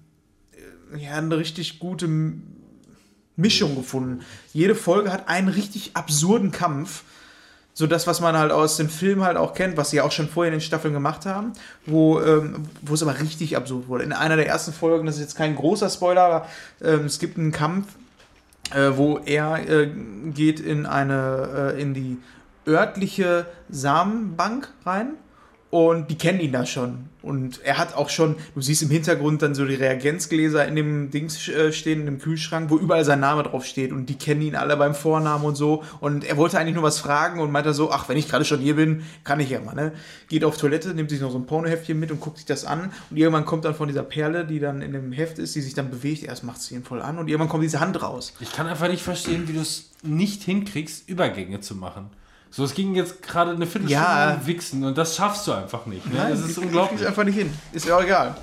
äh, 0.92 0.98
ja, 0.98 1.14
eine 1.14 1.38
richtig 1.38 1.80
gute 1.80 2.10
Mischung 3.36 3.76
gefunden. 3.76 4.22
Jede 4.54 4.76
Folge 4.76 5.12
hat 5.12 5.28
einen 5.28 5.48
richtig 5.48 5.92
absurden 5.94 6.52
Kampf. 6.52 7.04
So 7.74 7.88
das, 7.88 8.08
was 8.08 8.22
man 8.22 8.38
halt 8.38 8.54
aus 8.54 8.78
dem 8.78 8.90
Film 8.90 9.24
halt 9.24 9.36
auch 9.36 9.54
kennt, 9.54 9.76
was 9.76 9.90
sie 9.90 10.00
auch 10.00 10.12
schon 10.12 10.30
vorher 10.30 10.54
in 10.54 10.60
den 10.60 10.66
Staffeln 10.66 10.94
gemacht 10.94 11.26
haben, 11.26 11.52
wo, 11.86 12.22
ähm, 12.22 12.64
wo 12.82 12.94
es 12.94 13.04
aber 13.04 13.20
richtig 13.20 13.58
absurd 13.58 13.90
wurde. 13.90 14.06
In 14.06 14.14
einer 14.14 14.38
der 14.38 14.48
ersten 14.48 14.72
Folgen, 14.72 15.06
das 15.06 15.16
ist 15.16 15.22
jetzt 15.22 15.36
kein 15.36 15.58
großer 15.58 15.90
Spoiler, 15.90 16.22
aber 16.22 16.48
ähm, 16.82 17.06
es 17.06 17.20
gibt 17.20 17.38
einen 17.38 17.52
Kampf, 17.52 17.88
äh, 18.74 18.92
wo 18.96 19.20
er 19.26 19.70
äh, 19.70 19.90
geht 20.34 20.62
in 20.62 20.86
eine, 20.86 21.74
äh, 21.76 21.82
in 21.82 21.94
die 21.94 22.18
örtliche 22.66 23.46
Samenbank 23.70 24.70
rein 24.86 25.16
und 25.76 26.10
die 26.10 26.18
kennen 26.18 26.40
ihn 26.40 26.54
da 26.54 26.66
schon. 26.66 27.10
Und 27.22 27.60
er 27.64 27.78
hat 27.78 27.96
auch 27.96 28.10
schon, 28.10 28.36
du 28.54 28.62
siehst 28.62 28.84
im 28.84 28.90
Hintergrund 28.90 29.42
dann 29.42 29.56
so 29.56 29.66
die 29.66 29.76
Reagenzgläser 29.76 30.66
in 30.68 30.76
dem 30.76 31.10
Dings 31.12 31.50
äh, 31.50 31.74
stehen, 31.74 32.02
in 32.02 32.06
dem 32.06 32.20
Kühlschrank, 32.20 32.70
wo 32.70 32.78
überall 32.78 33.04
sein 33.04 33.20
Name 33.20 33.44
drauf 33.44 33.66
steht 33.66 33.92
und 33.92 34.06
die 34.06 34.16
kennen 34.16 34.42
ihn 34.42 34.56
alle 34.56 34.78
beim 34.78 34.96
Vornamen 34.96 35.44
und 35.44 35.56
so. 35.56 35.84
Und 36.00 36.24
er 36.24 36.38
wollte 36.38 36.60
eigentlich 36.60 36.76
nur 36.76 36.84
was 36.84 37.00
fragen 37.00 37.42
und 37.42 37.52
meinte 37.52 37.74
so, 37.74 37.92
ach, 37.92 38.08
wenn 38.08 38.18
ich 38.18 38.30
gerade 38.30 38.46
schon 38.46 38.60
hier 38.60 38.76
bin, 38.76 39.04
kann 39.24 39.40
ich 39.40 39.50
ja 39.50 39.60
mal, 39.60 39.76
ne? 39.76 39.92
Geht 40.30 40.46
auf 40.46 40.56
Toilette, 40.56 40.94
nimmt 40.94 41.10
sich 41.10 41.20
noch 41.20 41.32
so 41.32 41.38
ein 41.38 41.46
Pornoheftchen 41.46 42.00
mit 42.00 42.12
und 42.12 42.22
guckt 42.22 42.38
sich 42.38 42.46
das 42.46 42.64
an. 42.64 42.92
Und 43.10 43.18
irgendwann 43.18 43.46
kommt 43.46 43.66
dann 43.66 43.76
von 43.76 43.90
dieser 43.90 44.04
Perle, 44.04 44.46
die 44.46 44.60
dann 44.60 44.82
in 44.82 44.94
dem 44.94 45.12
Heft 45.12 45.40
ist, 45.40 45.56
die 45.56 45.62
sich 45.62 45.74
dann 45.74 45.90
bewegt, 45.90 46.24
erst 46.24 46.44
macht 46.44 46.62
sie 46.62 46.76
ihn 46.76 46.84
voll 46.84 47.02
an 47.02 47.18
und 47.18 47.28
irgendwann 47.28 47.50
kommt 47.50 47.64
diese 47.64 47.82
Hand 47.82 48.02
raus. 48.02 48.34
Ich 48.40 48.54
kann 48.54 48.68
einfach 48.68 48.88
nicht 48.88 49.04
verstehen, 49.04 49.48
wie 49.48 49.54
du 49.54 49.62
es 49.62 49.92
nicht 50.04 50.44
hinkriegst, 50.44 51.10
Übergänge 51.10 51.60
zu 51.60 51.76
machen. 51.76 52.12
So, 52.56 52.64
es 52.64 52.74
ging 52.74 52.96
jetzt 52.96 53.22
gerade 53.22 53.52
eine 53.52 53.66
Viertelstunde 53.68 53.92
Ja. 53.92 54.40
Wichsen 54.46 54.86
und 54.86 54.98
das 54.98 55.16
schaffst 55.18 55.46
du 55.46 55.52
einfach 55.52 55.86
nicht. 55.88 56.06
Ne? 56.12 56.28
das 56.30 56.44
die- 56.46 56.52
ist 56.52 56.58
unglaublich. 56.58 57.00
kriegt's 57.02 57.06
einfach 57.06 57.26
nicht 57.26 57.36
hin. 57.36 57.54
Ist 57.74 57.86
ja 57.86 57.98
auch 57.98 58.02
egal. 58.04 58.36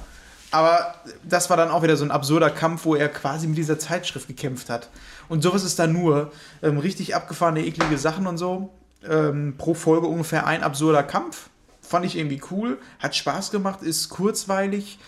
Aber 0.51 0.95
das 1.23 1.49
war 1.49 1.57
dann 1.57 1.71
auch 1.71 1.83
wieder 1.83 1.97
so 1.97 2.05
ein 2.05 2.11
absurder 2.11 2.51
Kampf, 2.51 2.85
wo 2.85 2.95
er 2.95 3.09
quasi 3.09 3.47
mit 3.47 3.57
dieser 3.57 3.79
Zeitschrift 3.79 4.29
gekämpft 4.29 4.69
hat. 4.69 4.91
Und 5.31 5.43
sowas 5.43 5.65
ist 5.65 5.79
da 5.79 5.87
nur. 5.87 6.31
Ähm, 6.63 6.77
richtig 6.79 7.15
abgefahrene, 7.17 7.65
eklige 7.65 7.97
Sachen 7.97 8.27
und 8.27 8.37
so. 8.37 8.69
Ähm, 9.09 9.55
pro 9.57 9.73
Folge 9.73 10.07
ungefähr 10.09 10.47
ein 10.47 10.63
absurder 10.63 11.03
Kampf. 11.05 11.49
Fand 11.81 12.05
ich 12.05 12.19
irgendwie 12.19 12.43
cool. 12.51 12.77
Hat 12.99 13.17
Spaß 13.17 13.51
gemacht, 13.51 13.81
ist 13.83 14.11
kurzweilig. 14.11 14.99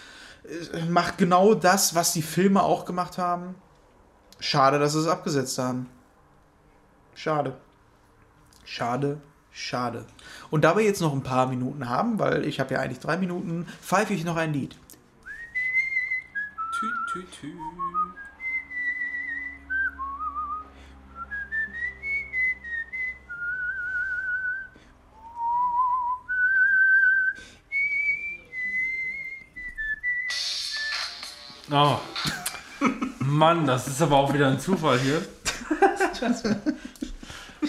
äh, 0.72 0.82
Macht 0.86 1.18
genau 1.18 1.52
das, 1.52 1.94
was 1.94 2.14
die 2.14 2.22
Filme 2.22 2.62
auch 2.62 2.86
gemacht 2.86 3.18
haben. 3.18 3.54
Schade, 4.40 4.78
dass 4.78 4.94
sie 4.94 5.00
es 5.00 5.06
abgesetzt 5.08 5.58
haben. 5.58 5.90
Schade. 7.14 7.52
Schade, 8.64 9.20
schade. 9.52 10.06
Und 10.50 10.64
da 10.64 10.76
wir 10.76 10.84
jetzt 10.84 11.00
noch 11.00 11.12
ein 11.12 11.22
paar 11.22 11.46
Minuten 11.48 11.88
haben, 11.88 12.18
weil 12.18 12.46
ich 12.46 12.60
habe 12.60 12.74
ja 12.74 12.80
eigentlich 12.80 13.00
drei 13.00 13.16
Minuten, 13.16 13.66
pfeife 13.80 14.14
ich 14.14 14.24
noch 14.24 14.36
ein 14.36 14.52
Lied. 14.52 14.76
Tü, 16.80 16.86
tü, 17.12 17.24
tü. 17.40 17.52
Oh. 31.70 31.98
Mann, 33.20 33.66
das 33.66 33.88
ist 33.88 34.00
aber 34.00 34.16
auch 34.16 34.32
wieder 34.32 34.48
ein 34.48 34.60
Zufall 34.60 34.98
hier. 34.98 35.22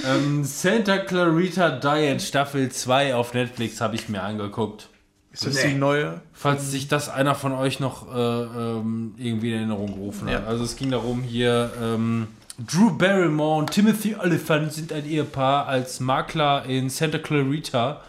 ähm, 0.05 0.43
Santa 0.43 0.97
Clarita 0.97 1.69
Diet 1.69 2.21
Staffel 2.21 2.71
2 2.71 3.15
auf 3.15 3.33
Netflix 3.33 3.81
habe 3.81 3.95
ich 3.95 4.09
mir 4.09 4.21
angeguckt. 4.21 4.89
Ist 5.31 5.45
das 5.45 5.61
die 5.63 5.73
neue? 5.73 6.21
Falls 6.31 6.71
sich 6.71 6.87
das 6.87 7.09
einer 7.09 7.35
von 7.35 7.51
euch 7.51 7.81
noch 7.81 8.13
äh, 8.13 8.19
ähm, 8.19 9.15
irgendwie 9.17 9.51
in 9.51 9.57
Erinnerung 9.57 9.87
gerufen 9.87 10.27
hat. 10.27 10.43
Ja. 10.43 10.47
Also 10.47 10.63
es 10.63 10.77
ging 10.77 10.91
darum 10.91 11.23
hier, 11.23 11.71
ähm, 11.81 12.27
Drew 12.57 12.91
Barrymore 12.91 13.59
und 13.59 13.71
Timothy 13.71 14.15
Oliphant 14.15 14.71
sind 14.71 14.93
ein 14.93 15.05
Ehepaar 15.05 15.67
als 15.67 15.99
Makler 15.99 16.63
in 16.65 16.89
Santa 16.89 17.17
Clarita 17.17 18.01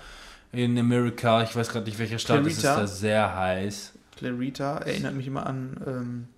in 0.52 0.78
Amerika. 0.78 1.42
Ich 1.42 1.56
weiß 1.56 1.68
gerade 1.68 1.86
nicht, 1.86 1.98
welcher 1.98 2.20
Stadt 2.20 2.46
es 2.46 2.54
ist, 2.54 2.60
Clarita? 2.60 2.80
da 2.80 2.86
sehr 2.86 3.34
heiß. 3.34 3.92
Clarita 4.16 4.78
erinnert 4.78 5.14
mich 5.14 5.26
immer 5.26 5.46
an. 5.46 5.76
Ähm, 5.84 6.28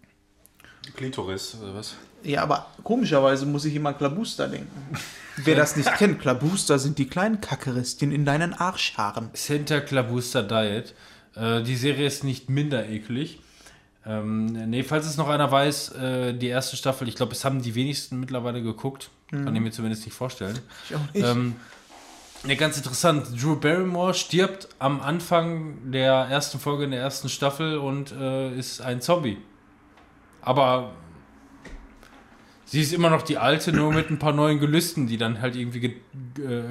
Klitoris, 0.96 1.58
oder 1.62 1.74
was? 1.74 1.96
Ja, 2.22 2.42
aber 2.42 2.66
komischerweise 2.84 3.46
muss 3.46 3.64
ich 3.64 3.74
immer 3.74 3.90
an 3.90 3.98
Klabuster 3.98 4.48
denken. 4.48 4.96
Wer 5.36 5.56
das 5.56 5.76
nicht 5.76 5.92
kennt, 5.96 6.20
Klabuster 6.20 6.78
sind 6.78 6.98
die 6.98 7.06
kleinen 7.06 7.40
Kackeristchen 7.40 8.12
in 8.12 8.24
deinen 8.24 8.54
Arschhaaren. 8.54 9.30
Santa 9.34 9.80
Clabusta 9.80 10.42
Diet. 10.42 10.94
Äh, 11.34 11.62
die 11.62 11.76
Serie 11.76 12.06
ist 12.06 12.24
nicht 12.24 12.50
minder 12.50 12.88
eklig. 12.88 13.40
Ähm, 14.04 14.46
nee, 14.70 14.82
falls 14.82 15.06
es 15.06 15.16
noch 15.16 15.28
einer 15.28 15.50
weiß, 15.50 15.92
äh, 15.92 16.34
die 16.34 16.48
erste 16.48 16.76
Staffel, 16.76 17.08
ich 17.08 17.14
glaube, 17.14 17.32
es 17.32 17.44
haben 17.44 17.62
die 17.62 17.74
wenigsten 17.74 18.18
mittlerweile 18.18 18.62
geguckt. 18.62 19.10
Kann 19.30 19.54
ich 19.54 19.60
mir 19.60 19.70
zumindest 19.70 20.06
nicht 20.06 20.14
vorstellen. 20.14 20.58
Ich 20.88 20.96
auch 20.96 21.12
nicht. 21.12 21.26
Ähm, 21.26 21.56
ja, 22.46 22.54
ganz 22.54 22.78
interessant. 22.78 23.26
Drew 23.42 23.56
Barrymore 23.56 24.14
stirbt 24.14 24.68
am 24.78 25.00
Anfang 25.02 25.90
der 25.90 26.12
ersten 26.12 26.58
Folge 26.58 26.84
in 26.84 26.92
der 26.92 27.00
ersten 27.00 27.28
Staffel 27.28 27.76
und 27.76 28.12
äh, 28.12 28.56
ist 28.56 28.80
ein 28.80 29.02
Zombie. 29.02 29.36
Aber 30.40 30.92
sie 32.68 32.80
ist 32.80 32.92
immer 32.92 33.10
noch 33.10 33.22
die 33.22 33.38
alte, 33.38 33.72
nur 33.72 33.92
mit 33.92 34.10
ein 34.10 34.18
paar 34.18 34.32
neuen 34.32 34.60
Gelüsten, 34.60 35.06
die 35.06 35.16
dann 35.16 35.40
halt 35.40 35.56
irgendwie 35.56 35.80
ge 35.80 35.94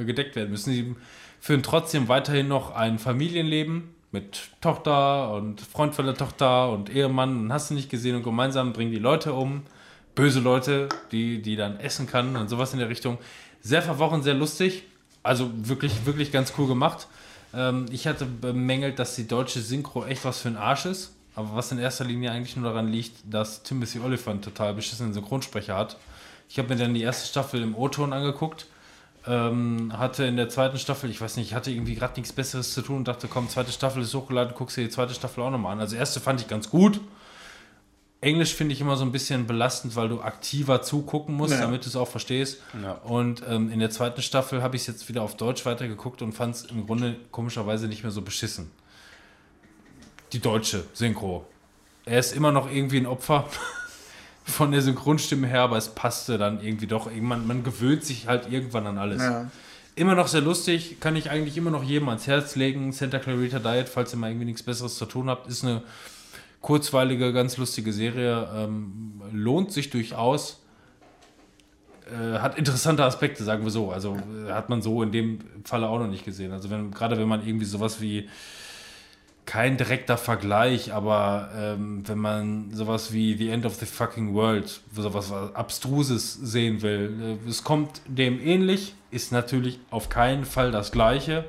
gedeckt 0.06 0.36
werden 0.36 0.52
müssen. 0.52 0.72
Sie 0.72 0.95
führen 1.40 1.64
trotzdem 1.64 2.07
weiterhin 2.07 2.48
noch 2.48 2.74
ein 2.74 2.99
Familienleben 2.99 3.90
mit 4.11 4.49
Tochter 4.61 5.34
und 5.34 5.61
Freund 5.61 5.94
von 5.94 6.06
der 6.06 6.15
Tochter 6.15 6.72
und 6.72 6.90
Ehemann 6.90 7.38
und 7.41 7.53
hast 7.53 7.69
du 7.69 7.74
nicht 7.74 7.90
gesehen 7.90 8.15
und 8.15 8.24
gemeinsam 8.24 8.74
bringen 8.74 8.91
die 8.91 8.99
Leute 8.99 9.34
um. 9.34 9.64
Böse 10.15 10.40
Leute, 10.40 10.90
die, 11.11 11.41
die 11.41 11.56
dann 11.56 11.80
essen 11.80 12.07
kann 12.07 12.36
und 12.36 12.49
sowas 12.49 12.74
in 12.74 12.80
der 12.80 12.90
Richtung. 12.90 13.18
Sehr 13.61 13.82
verworren, 13.82 14.24
sehr 14.24 14.34
lustig. 14.34 14.84
Also 15.22 15.52
wirklich, 15.56 16.06
wirklich 16.06 16.32
ganz 16.32 16.53
cool 16.57 16.68
gemacht. 16.68 17.07
Ähm, 17.53 17.86
ich 17.91 18.07
hatte 18.07 18.26
bemängelt, 18.26 18.98
dass 18.98 19.15
die 19.15 19.28
deutsche 19.28 19.60
Synchro 19.60 20.06
echt 20.06 20.26
was 20.26 20.40
für 20.40 20.48
ein 20.48 20.57
Arsch 20.57 20.86
ist. 20.86 21.16
Aber 21.38 21.55
was 21.55 21.72
in 21.72 21.77
erster 21.77 22.03
Linie 22.03 22.31
eigentlich 22.31 22.55
nur 22.55 22.65
daran 22.68 22.91
liegt, 22.91 23.14
dass 23.31 23.61
Timothy 23.61 23.99
Oliphant 23.99 24.43
total 24.43 24.73
beschissenen 24.73 25.14
Synchronsprecher 25.14 25.77
hat. 25.77 25.95
Ich 26.49 26.57
habe 26.57 26.69
mir 26.69 26.77
dann 26.77 26.95
die 26.95 27.03
erste 27.03 27.27
Staffel 27.27 27.61
im 27.61 27.76
O-Ton 27.76 28.11
angeguckt. 28.11 28.65
Ähm, 29.27 29.93
hatte 29.95 30.23
in 30.23 30.35
der 30.35 30.49
zweiten 30.49 30.80
Staffel, 30.80 31.11
ich 31.11 31.22
weiß 31.22 31.38
nicht, 31.38 31.49
ich 31.49 31.53
hatte 31.53 31.69
irgendwie 31.69 31.93
gerade 31.93 32.14
nichts 32.19 32.34
Besseres 32.34 32.73
zu 32.73 32.81
tun 32.81 32.97
und 32.97 33.07
dachte, 33.07 33.27
komm, 33.27 33.49
zweite 33.49 33.72
Staffel 33.72 34.01
ist 34.01 34.15
hochgeladen, 34.15 34.55
guckst 34.55 34.77
dir 34.77 34.84
die 34.85 34.89
zweite 34.89 35.14
Staffel 35.14 35.43
auch 35.43 35.51
nochmal 35.51 35.73
an. 35.73 35.80
Also 35.80 35.95
erste 35.95 36.19
fand 36.19 36.41
ich 36.41 36.47
ganz 36.47 36.72
gut. 36.72 36.99
Englisch 38.19 38.55
finde 38.55 38.73
ich 38.73 38.81
immer 38.81 38.95
so 38.97 39.03
ein 39.05 39.11
bisschen 39.11 39.45
belastend, 39.45 39.95
weil 39.95 40.09
du 40.09 40.22
aktiver 40.22 40.81
zugucken 40.81 41.35
musst, 41.35 41.53
Ja. 41.53 41.61
damit 41.61 41.85
du 41.85 41.89
es 41.89 41.95
auch 41.95 42.07
verstehst. 42.07 42.61
Ja. 42.81 42.93
Und 42.93 43.43
ähm, 43.47 43.69
in 43.69 43.80
der 43.80 43.91
zweiten 43.91 44.23
Staffel 44.23 44.64
habe 44.64 44.76
ich 44.76 44.81
es 44.84 44.88
jetzt 44.88 45.07
wieder 45.07 45.22
auf 45.22 45.38
Deutsch 45.38 45.68
weitergeguckt 45.68 46.23
und 46.23 46.31
fand 46.31 46.55
es 46.55 46.64
im 46.65 46.88
Grunde 46.88 47.15
komischerweise 47.30 47.88
nicht 47.88 48.01
mehr 48.01 48.11
so 48.11 48.23
beschissen. 48.23 48.72
Die 50.34 50.40
deutsche 50.40 50.84
Synchro. 50.94 51.45
Er 52.06 52.20
ist 52.20 52.34
immer 52.34 52.52
noch 52.52 52.72
irgendwie 52.72 52.98
ein 52.98 53.06
Opfer 53.06 53.49
von 54.44 54.72
der 54.72 54.82
Synchronstimme 54.82 55.48
her, 55.48 55.62
aber 55.62 55.78
es 55.78 55.90
passte 55.90 56.38
dann 56.38 56.62
irgendwie 56.62 56.88
doch. 56.88 57.10
Man, 57.14 57.48
man 57.48 57.64
gewöhnt 57.64 58.04
sich 58.04 58.28
halt 58.28 58.52
irgendwann 58.52 58.88
an 58.88 58.98
alles. 58.98 59.22
Ja. 59.22 59.49
Immer 59.95 60.16
noch 60.16 60.28
sehr 60.28 60.41
lustig, 60.41 60.99
kann 60.99 61.16
ich 61.16 61.32
eigentlich 61.32 61.58
immer 61.58 61.72
noch 61.72 61.84
jedem 61.84 62.08
ans 62.10 62.28
Herz 62.28 62.56
legen. 62.56 62.91
Santa 62.91 63.20
Clarita 63.20 63.60
Diet, 63.60 63.90
falls 63.90 64.14
ihr 64.14 64.18
mal 64.18 64.30
irgendwie 64.30 64.45
nichts 64.45 64.64
Besseres 64.64 64.95
zu 64.95 65.06
tun 65.06 65.30
habt, 65.30 65.48
ist 65.48 65.64
eine 65.64 65.82
kurzweilige, 66.62 67.34
ganz 67.34 67.58
lustige 67.58 67.91
Serie. 67.91 68.48
Ähm, 68.56 69.22
lohnt 69.32 69.72
sich 69.72 69.90
durchaus. 69.90 70.62
Äh, 72.12 72.40
hat 72.40 72.58
interessante 72.58 73.04
Aspekte, 73.04 73.44
sagen 73.44 73.64
wir 73.64 73.72
so. 73.72 73.91
Also 73.91 74.18
äh, 74.48 74.52
hat 74.52 74.70
man 74.70 74.82
so 74.82 75.04
in 75.04 75.12
dem 75.12 75.40
Falle 75.66 75.88
auch 75.88 75.99
noch 75.99 76.08
nicht 76.08 76.24
gesehen. 76.24 76.52
Also 76.52 76.70
wenn, 76.70 76.91
gerade 76.91 77.18
wenn 77.18 77.28
man 77.28 77.45
irgendwie 77.45 77.66
sowas 77.66 77.99
wie 77.99 78.30
kein 79.48 79.78
direkter 79.78 80.18
Vergleich, 80.18 80.94
aber 80.94 81.49
ähm, 81.56 82.03
wenn 82.06 82.18
man 82.18 82.74
sowas 82.74 83.14
wie 83.14 83.36
The 83.36 83.49
End 83.49 83.65
of 83.65 83.76
the 83.76 83.86
Fucking 83.86 84.36
World, 84.36 84.82
sowas 84.94 85.32
was 85.32 85.56
Abstruses 85.56 86.34
sehen 86.34 86.82
will, 86.82 87.40
äh, 87.45 87.49
es 87.49 87.64
kommt 87.64 88.02
dem 88.06 88.40
ähnlich, 88.40 88.94
ist 89.10 89.32
natürlich 89.32 89.80
auf 89.90 90.10
keinen 90.10 90.44
Fall 90.45 90.72
das 90.72 90.91
gleiche, 90.91 91.45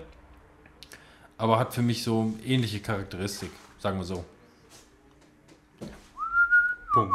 aber 1.37 1.59
hat 1.59 1.75
für 1.75 1.83
mich 1.83 2.05
so 2.05 2.35
ähnliche 2.47 2.79
Charakteristik, 2.79 3.51
sagen 3.81 3.99
wir 3.99 4.05
so. 4.05 4.25
Punkt. 6.95 7.15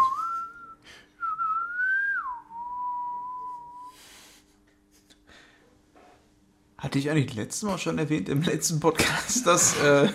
Hatte 6.83 6.99
ich 6.99 7.09
eigentlich 7.09 7.33
letztes 7.35 7.63
Mal 7.63 7.77
schon 7.77 7.97
erwähnt 7.97 8.27
im 8.27 8.41
letzten 8.41 8.81
Podcast, 8.81 9.47
dass 9.47 9.75
äh, 9.81 10.09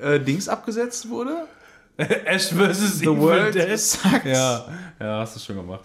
äh, 0.00 0.20
Dings 0.20 0.48
abgesetzt 0.48 1.08
wurde? 1.08 1.48
Ash 1.96 2.50
vs. 2.50 3.00
The 3.00 3.06
World 3.08 3.54
Dead. 3.56 3.76
Sucks. 3.78 4.24
Ja, 4.24 4.68
ja, 5.00 5.18
hast 5.18 5.34
du 5.34 5.40
schon 5.40 5.56
gemacht. 5.56 5.84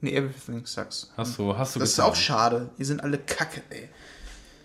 Nee, 0.00 0.14
Everything 0.16 0.64
Sucks. 0.64 1.12
Hast 1.14 1.38
du, 1.38 1.54
hast 1.56 1.76
du 1.76 1.80
Das 1.80 1.90
ist 1.90 1.96
getan. 1.96 2.10
auch 2.10 2.16
schade. 2.16 2.70
Die 2.78 2.84
sind 2.84 3.04
alle 3.04 3.18
kacke, 3.18 3.60
ey. 3.68 3.90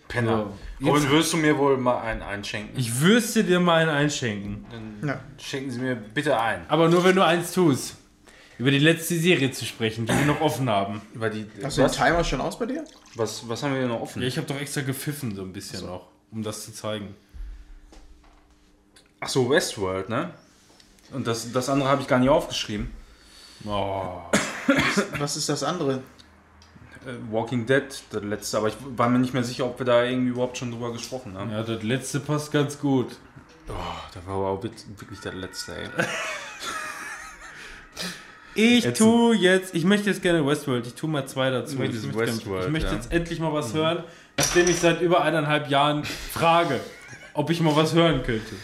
Penner. 0.07 0.49
So, 0.79 0.91
Und 0.91 1.09
würdest 1.09 1.33
du 1.33 1.37
mir 1.37 1.57
wohl 1.57 1.75
mal 1.77 1.99
einen 2.01 2.21
einschenken? 2.21 2.79
Ich 2.79 3.01
wüsste 3.01 3.43
dir 3.43 3.59
mal 3.59 3.81
einen 3.81 3.89
einschenken. 3.89 4.65
Dann 4.71 5.09
Ja. 5.09 5.19
schenken 5.37 5.71
Sie 5.71 5.79
mir 5.79 5.95
bitte 5.97 6.39
ein. 6.39 6.61
Aber 6.69 6.87
nur 6.87 7.03
wenn 7.03 7.17
du 7.17 7.25
eins 7.25 7.51
tust. 7.51 7.95
Über 8.57 8.71
die 8.71 8.79
letzte 8.79 9.15
Serie 9.19 9.51
zu 9.51 9.65
sprechen, 9.65 10.05
die 10.05 10.13
wir 10.13 10.25
noch 10.25 10.39
offen 10.39 10.69
haben. 10.69 11.01
Über 11.13 11.29
die, 11.29 11.45
Hast 11.61 11.77
du 11.77 11.81
den 11.81 11.91
Timer 11.91 12.23
schon 12.23 12.39
aus 12.39 12.57
bei 12.57 12.65
dir? 12.67 12.85
Was, 13.15 13.47
was 13.47 13.63
haben 13.63 13.73
wir 13.73 13.79
hier 13.79 13.87
noch 13.87 14.01
offen? 14.01 14.21
Ja, 14.21 14.27
ich 14.27 14.37
habe 14.37 14.47
doch 14.47 14.59
extra 14.59 14.81
gepfiffen 14.81 15.35
so 15.35 15.41
ein 15.41 15.53
bisschen 15.53 15.85
noch, 15.85 16.07
um 16.31 16.43
das 16.43 16.65
zu 16.65 16.73
zeigen. 16.73 17.15
Ach 19.19 19.29
so, 19.29 19.49
Westworld, 19.49 20.09
ne? 20.09 20.33
Und 21.11 21.25
das, 21.27 21.51
das 21.51 21.69
andere 21.69 21.89
habe 21.89 22.01
ich 22.01 22.07
gar 22.07 22.19
nicht 22.19 22.29
aufgeschrieben. 22.29 22.91
Oh. 23.65 24.21
Was 25.19 25.37
ist 25.37 25.49
das 25.49 25.63
andere? 25.63 26.01
Äh, 27.05 27.31
Walking 27.31 27.65
Dead, 27.65 27.83
das 28.09 28.23
letzte, 28.23 28.57
aber 28.57 28.67
ich 28.67 28.75
war 28.79 29.09
mir 29.09 29.19
nicht 29.19 29.33
mehr 29.33 29.43
sicher, 29.43 29.65
ob 29.65 29.79
wir 29.79 29.85
da 29.85 30.03
irgendwie 30.03 30.31
überhaupt 30.31 30.57
schon 30.57 30.71
drüber 30.71 30.91
gesprochen 30.91 31.37
haben. 31.37 31.51
Ja, 31.51 31.63
das 31.63 31.83
letzte 31.83 32.19
passt 32.19 32.51
ganz 32.51 32.79
gut. 32.79 33.17
Oh, 33.67 33.73
das 34.13 34.25
war 34.27 34.35
aber 34.35 34.47
auch 34.49 34.63
wirklich 34.63 35.19
das 35.21 35.33
letzte, 35.33 35.75
ey. 35.75 35.89
Ich 38.55 38.85
Jetzt- 38.85 38.97
tu 38.97 39.33
jetzt, 39.33 39.75
ich 39.75 39.83
möchte 39.83 40.09
jetzt 40.09 40.21
gerne 40.21 40.45
Westworld, 40.45 40.87
ich 40.87 40.93
tu 40.95 41.07
mal 41.07 41.25
zwei 41.27 41.49
dazu. 41.49 41.75
Möchtest 41.77 42.05
ich 42.05 42.13
möchte, 42.15 42.31
Westworld, 42.33 42.65
ich 42.65 42.71
möchte 42.71 42.89
ja. 42.89 42.95
jetzt 42.95 43.11
endlich 43.11 43.39
mal 43.39 43.51
was 43.53 43.73
hören, 43.73 44.03
nachdem 44.37 44.67
ich 44.69 44.77
seit 44.79 45.01
über 45.01 45.21
eineinhalb 45.23 45.69
Jahren 45.69 46.03
frage, 46.05 46.79
ob 47.33 47.49
ich 47.49 47.59
mal 47.59 47.75
was 47.75 47.93
hören 47.93 48.23
könnte. 48.23 48.55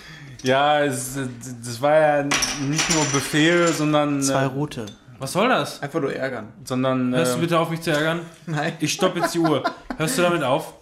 Ja, 0.43 0.81
es, 0.83 1.19
das 1.63 1.81
war 1.81 1.99
ja 1.99 2.23
nicht 2.23 2.89
nur 2.95 3.03
Befehl, 3.11 3.67
sondern. 3.67 4.21
Zwei 4.23 4.43
Äh, 4.43 4.45
rote. 4.45 4.85
Was 5.19 5.33
soll 5.33 5.49
das? 5.49 5.81
Einfach 5.83 6.01
nur 6.01 6.13
ärgern. 6.15 6.47
sondern 6.63 7.13
Hörst 7.13 7.33
du 7.33 7.37
äh, 7.37 7.41
bitte 7.41 7.59
auf, 7.59 7.69
mich 7.69 7.81
zu 7.81 7.91
ärgern? 7.91 8.21
Nein. 8.47 8.73
Ich 8.79 8.93
stoppe 8.93 9.19
jetzt 9.19 9.35
die 9.35 9.39
Uhr. 9.39 9.61
Hörst 9.97 10.17
du 10.17 10.23
damit 10.23 10.41
auf? 10.41 10.73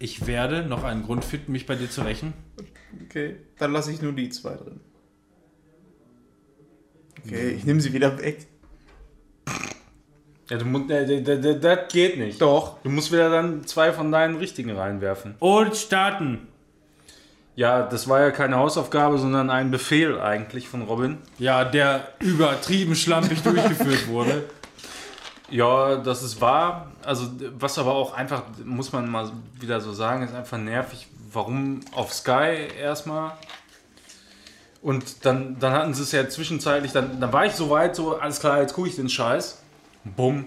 Ich 0.00 0.26
werde 0.26 0.64
noch 0.64 0.82
einen 0.82 1.04
Grund 1.04 1.24
finden, 1.24 1.52
mich 1.52 1.66
bei 1.66 1.76
dir 1.76 1.88
zu 1.88 2.00
rächen. 2.00 2.32
Okay. 3.04 3.36
Dann 3.58 3.72
lasse 3.72 3.92
ich 3.92 4.02
nur 4.02 4.12
die 4.12 4.28
zwei 4.30 4.54
drin. 4.54 4.80
Okay, 7.26 7.50
ich 7.50 7.64
nehme 7.64 7.80
sie 7.80 7.92
wieder 7.92 8.18
weg. 8.18 8.46
ja, 10.48 10.58
du 10.58 10.64
musst, 10.64 10.90
äh, 10.90 11.22
das 11.58 11.92
geht 11.92 12.18
nicht. 12.18 12.40
Doch. 12.40 12.78
Du 12.82 12.90
musst 12.90 13.12
wieder 13.12 13.30
dann 13.30 13.66
zwei 13.66 13.92
von 13.92 14.12
deinen 14.12 14.36
richtigen 14.36 14.70
reinwerfen. 14.70 15.34
Und 15.40 15.76
starten. 15.76 16.48
Ja, 17.56 17.82
das 17.82 18.06
war 18.08 18.20
ja 18.20 18.30
keine 18.30 18.56
Hausaufgabe, 18.56 19.18
sondern 19.18 19.48
ein 19.48 19.70
Befehl 19.70 20.20
eigentlich 20.20 20.68
von 20.68 20.82
Robin. 20.82 21.18
Ja, 21.38 21.64
der 21.64 22.08
übertrieben 22.20 22.94
schlampig 22.94 23.42
durchgeführt 23.42 24.08
wurde. 24.08 24.44
Ja, 25.48 25.94
das 25.94 26.24
ist 26.24 26.40
wahr. 26.40 26.90
Also, 27.04 27.30
was 27.56 27.78
aber 27.78 27.94
auch 27.94 28.14
einfach, 28.14 28.42
muss 28.64 28.90
man 28.92 29.08
mal 29.08 29.30
wieder 29.60 29.80
so 29.80 29.92
sagen, 29.92 30.24
ist 30.24 30.34
einfach 30.34 30.58
nervig. 30.58 31.06
Warum 31.32 31.82
auf 31.92 32.12
Sky 32.12 32.66
erstmal? 32.80 33.30
Und 34.86 35.26
dann, 35.26 35.56
dann 35.58 35.72
hatten 35.72 35.94
sie 35.94 36.04
es 36.04 36.12
ja 36.12 36.28
zwischenzeitlich, 36.28 36.92
dann, 36.92 37.18
dann 37.18 37.32
war 37.32 37.44
ich 37.44 37.54
so 37.54 37.70
weit, 37.70 37.96
so, 37.96 38.18
alles 38.18 38.38
klar, 38.38 38.60
jetzt 38.60 38.72
gucke 38.72 38.88
ich 38.88 38.94
den 38.94 39.08
Scheiß. 39.08 39.60
Bumm. 40.04 40.46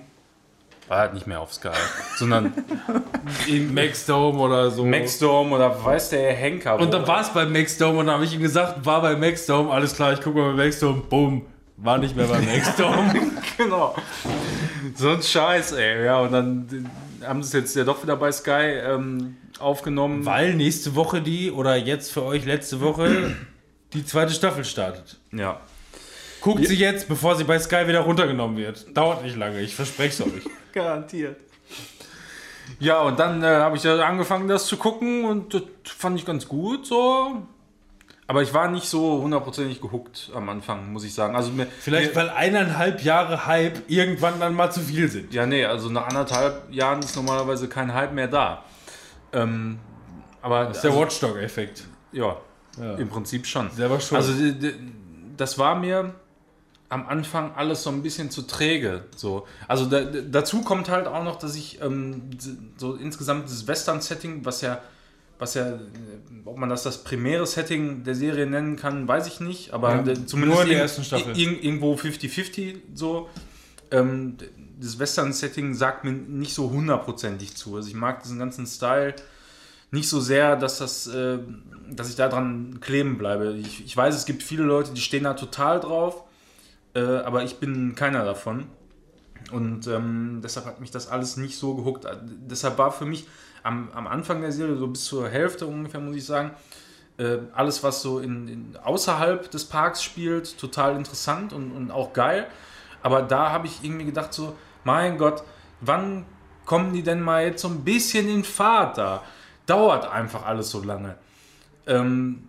War 0.88 1.00
halt 1.00 1.14
nicht 1.14 1.28
mehr 1.28 1.42
auf 1.42 1.54
Sky, 1.54 1.72
sondern 2.16 2.54
In 3.48 3.74
Maxdome 3.74 4.40
oder 4.40 4.72
so. 4.72 4.86
Maxdome 4.86 5.54
oder 5.54 5.84
weiß 5.84 6.12
der 6.12 6.32
Henker. 6.32 6.80
Und 6.80 6.94
dann 6.94 7.06
war 7.06 7.20
es 7.20 7.34
bei 7.34 7.46
Maxdome 7.46 8.00
und 8.00 8.06
dann 8.06 8.16
habe 8.16 8.24
ich 8.24 8.34
ihm 8.34 8.42
gesagt, 8.42 8.86
war 8.86 9.02
bei 9.02 9.18
Maxdome, 9.18 9.72
alles 9.72 9.94
klar, 9.94 10.14
ich 10.14 10.22
gucke 10.22 10.38
mal 10.40 10.54
bei 10.54 10.64
Maxdome, 10.68 11.02
bumm, 11.10 11.46
war 11.76 11.98
nicht 11.98 12.16
mehr 12.16 12.28
bei 12.28 12.40
Maxdome. 12.40 13.14
Genau. 13.58 13.94
So 14.96 15.10
ein 15.10 15.22
Scheiß, 15.22 15.74
ey. 15.74 16.06
Ja, 16.06 16.22
und 16.22 16.32
dann 16.32 16.90
haben 17.28 17.44
sie 17.44 17.50
es 17.50 17.54
jetzt 17.62 17.76
ja 17.76 17.84
doch 17.84 18.02
wieder 18.04 18.16
bei 18.16 18.32
Sky 18.32 18.52
ähm, 18.52 19.36
aufgenommen. 19.60 20.26
Weil 20.26 20.54
nächste 20.54 20.96
Woche 20.96 21.22
die, 21.22 21.52
oder 21.52 21.76
jetzt 21.76 22.14
für 22.14 22.24
euch 22.24 22.46
letzte 22.46 22.80
Woche, 22.80 23.36
die 23.94 24.06
zweite 24.06 24.34
Staffel 24.34 24.64
startet. 24.66 25.18
Ja. 25.32 25.60
Guckt 26.42 26.66
sie 26.66 26.76
jetzt, 26.76 27.08
bevor 27.10 27.36
sie 27.36 27.44
bei 27.44 27.60
Sky 27.60 27.88
wieder 27.88 28.00
runtergenommen 28.02 28.56
wird. 28.58 28.96
Dauert 28.96 29.24
nicht 29.24 29.36
lange, 29.36 29.60
ich 29.62 29.76
verspreche 29.76 30.24
es 30.24 30.34
euch. 30.34 30.44
Garantiert. 30.74 31.38
Ja, 32.80 33.02
und 33.02 33.20
dann 33.20 33.44
äh, 33.44 33.48
habe 33.48 33.76
ich 33.78 33.84
ja 33.84 33.98
angefangen, 33.98 34.48
das 34.48 34.68
zu 34.68 34.78
gucken 34.78 35.26
und 35.26 35.54
das 35.54 35.64
fand 35.84 36.18
ich 36.20 36.26
ganz 36.26 36.48
gut 36.48 36.86
so. 36.86 37.42
Aber 38.28 38.44
ich 38.44 38.54
war 38.54 38.70
nicht 38.70 38.86
so 38.86 39.24
hundertprozentig 39.24 39.82
gehuckt 39.82 40.30
am 40.36 40.48
Anfang, 40.50 40.94
muss 40.94 41.04
ich 41.04 41.16
sagen. 41.16 41.36
Also 41.36 41.50
mir, 41.52 41.66
Vielleicht, 41.80 42.14
mir, 42.14 42.22
weil 42.22 42.30
eineinhalb 42.30 43.04
Jahre 43.04 43.48
Hype 43.48 43.82
irgendwann 43.90 44.40
dann 44.40 44.54
mal 44.54 44.72
zu 44.72 44.82
viel 44.82 45.10
sind. 45.10 45.34
Ja, 45.34 45.48
nee, 45.48 45.66
also 45.66 45.90
nach 45.90 46.08
anderthalb 46.08 46.72
Jahren 46.72 47.00
ist 47.00 47.16
normalerweise 47.16 47.68
kein 47.68 47.92
Hype 47.92 48.14
mehr 48.14 48.28
da. 48.28 48.64
Ähm, 49.34 49.80
aber 50.44 50.66
Das 50.66 50.78
ist 50.78 50.84
der 50.84 50.92
also, 50.92 51.02
Watchdog-Effekt. 51.02 51.86
ja, 52.12 52.38
Ja. 52.80 52.96
im 52.96 53.10
Prinzip 53.10 53.46
schon. 53.46 53.70
Selber 53.72 54.00
schon. 54.00 54.18
Also 54.18 54.34
das 55.38 55.58
war 55.58 55.76
mir 55.80 56.14
am 56.90 57.08
Anfang 57.08 57.52
alles 57.56 57.84
so 57.84 57.92
ein 57.92 58.02
bisschen 58.02 58.32
zu 58.32 58.42
träge. 58.44 59.04
So. 59.16 59.46
Also 59.68 59.86
da, 59.86 60.02
dazu 60.02 60.62
kommt 60.64 60.90
halt 60.90 61.08
auch 61.08 61.24
noch, 61.24 61.38
dass 61.38 61.56
ich 61.56 61.80
ähm, 61.82 62.24
so 62.78 62.96
insgesamt 62.96 63.46
das 63.46 63.68
Western-Setting, 63.68 64.44
was 64.44 64.62
ja, 64.62 64.82
was 65.38 65.54
ja, 65.54 65.68
äh, 65.70 65.78
ob 66.46 66.58
man 66.58 66.68
das 66.70 66.84
das 66.84 67.04
primäre 67.04 67.46
Setting 67.46 68.04
der 68.04 68.16
Serie 68.16 68.48
nennen 68.48 68.76
kann, 68.76 69.08
weiß 69.08 69.28
ich 69.28 69.40
nicht, 69.40 69.72
aber 69.72 69.98
Ja, 69.98 70.02
d- 70.02 70.26
zumindest 70.26 70.56
nur 70.56 70.64
in 70.64 70.70
der 70.70 70.82
ersten 70.82 71.04
Staffel. 71.04 71.34
ir- 71.36 71.62
irgendwo 71.64 71.94
50-50 71.96 72.78
so. 72.96 73.30
Ähm, 73.92 74.38
das 74.82 74.98
Western-Setting 74.98 75.76
sagt 75.76 76.06
mir 76.06 76.12
nicht 76.12 76.54
so 76.56 76.72
hundertprozentig 76.72 77.56
zu. 77.56 77.76
Also 77.76 77.88
ich 77.90 77.96
mag 77.96 78.24
diesen 78.24 78.40
ganzen 78.40 78.66
Style 78.66 79.14
nicht 79.92 80.08
so 80.10 80.20
sehr, 80.20 80.56
dass 80.56 80.78
das, 80.80 81.08
äh, 81.08 81.38
dass 81.92 82.10
ich 82.10 82.16
da 82.16 82.28
dran 82.28 82.80
kleben 82.82 83.18
bleibe. 83.18 83.54
Ich, 83.54 83.86
ich 83.86 83.96
weiß, 83.96 84.16
es 84.16 84.26
gibt 84.26 84.44
viele 84.44 84.64
Leute, 84.64 84.94
die 84.94 85.02
stehen 85.02 85.24
da 85.24 85.34
total 85.34 85.80
drauf, 85.80 86.24
äh, 86.94 87.02
aber 87.02 87.44
ich 87.44 87.60
bin 87.60 87.96
keiner 87.96 88.26
davon. 88.26 88.68
Und 89.52 89.88
ähm, 89.88 90.42
deshalb 90.44 90.66
hat 90.66 90.80
mich 90.80 90.92
das 90.92 91.08
alles 91.08 91.38
nicht 91.38 91.58
so 91.58 91.76
gehuckt. 91.76 92.06
Äh, 92.06 92.18
Deshalb 92.22 92.78
war 92.78 92.92
für 92.92 93.06
mich 93.06 93.28
am, 93.64 93.90
am 93.94 94.08
Anfang 94.08 94.42
der 94.42 94.52
Serie, 94.52 94.76
so 94.78 94.88
bis 94.88 95.06
zur 95.06 95.28
Hälfte 95.30 95.66
ungefähr, 95.66 96.00
muss 96.00 96.16
ich 96.16 96.26
sagen, 96.26 96.52
äh, 97.18 97.38
alles, 97.54 97.84
was 97.84 98.02
so 98.02 98.20
in, 98.20 98.48
in, 98.48 98.78
außerhalb 98.84 99.50
des 99.52 99.66
Parks 99.66 100.04
spielt, 100.04 100.58
total 100.58 100.96
interessant 100.96 101.54
und, 101.54 101.72
und 101.72 101.92
auch 101.92 102.14
geil. 102.14 102.48
Aber 103.02 103.22
da 103.22 103.52
habe 103.52 103.68
ich 103.68 103.84
irgendwie 103.84 104.06
gedacht, 104.06 104.34
so, 104.34 104.56
mein 104.84 105.18
Gott, 105.18 105.44
wann 105.82 106.26
kommen 106.66 106.94
die 106.94 107.04
denn 107.04 107.22
mal 107.22 107.46
jetzt 107.46 107.62
so 107.62 107.68
ein 107.68 107.84
bisschen 107.84 108.30
in 108.30 108.44
Fahrt 108.44 108.98
da? 108.98 109.24
Dauert 109.66 110.10
einfach 110.10 110.46
alles 110.46 110.70
so 110.70 110.84
lange. 110.84 111.16
Ähm, 111.90 112.44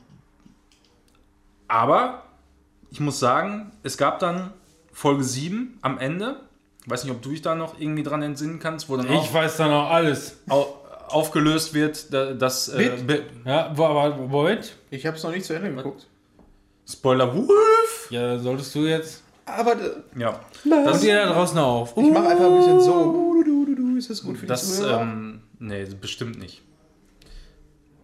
aber 1.69 2.23
ich 2.91 3.01
muss 3.01 3.19
sagen, 3.21 3.73
es 3.83 3.97
gab 3.97 4.19
dann 4.19 4.53
Folge 4.93 5.25
7 5.25 5.79
am 5.83 5.99
Ende. 5.99 6.41
Ich 6.85 6.91
weiß 6.91 7.05
nicht, 7.05 7.12
ob 7.12 7.23
du 7.23 7.31
dich 7.31 7.43
da 7.43 7.55
noch 7.55 7.79
irgendwie 7.79 8.03
dran 8.03 8.23
entsinnen 8.23 8.59
kannst, 8.59 8.89
wo 8.89 8.97
dann 8.97 9.07
ich 9.07 9.12
auch 9.12 9.33
weiß 9.35 9.57
da 9.59 9.69
noch 9.69 9.91
alles. 9.91 10.39
au 10.49 10.77
aufgelöst 11.09 11.75
wird, 11.75 12.12
da- 12.15 12.35
dass 12.35 12.69
äh, 12.69 12.93
Ja, 13.45 13.75
Moment. 13.77 14.77
Ich 14.91 15.05
habe 15.07 15.17
es 15.17 15.23
noch 15.25 15.33
nicht 15.33 15.45
zu 15.45 15.55
Ende 15.55 15.75
geguckt. 15.75 16.07
Spoiler 16.89 17.35
Wolf. 17.35 18.07
Ja, 18.11 18.39
solltest 18.39 18.73
du 18.77 18.87
jetzt. 18.87 19.25
Aber 19.45 19.73
äh, 19.73 19.91
Ja, 20.17 20.39
Das 20.65 21.03
ihr 21.03 21.17
da 21.17 21.33
draußen 21.33 21.59
auf. 21.59 21.95
ich 21.97 22.11
mache 22.12 22.29
einfach 22.29 22.45
ein 22.47 22.57
bisschen 22.59 22.81
so. 22.81 23.35
Ist 23.99 24.09
das 24.09 24.23
gut 24.23 24.37
für 24.37 24.43
die 24.43 24.47
das 24.47 24.77
Zuhörer? 24.79 25.01
ähm, 25.03 25.41
nee, 25.59 25.85
bestimmt 26.01 26.39
nicht. 26.39 26.62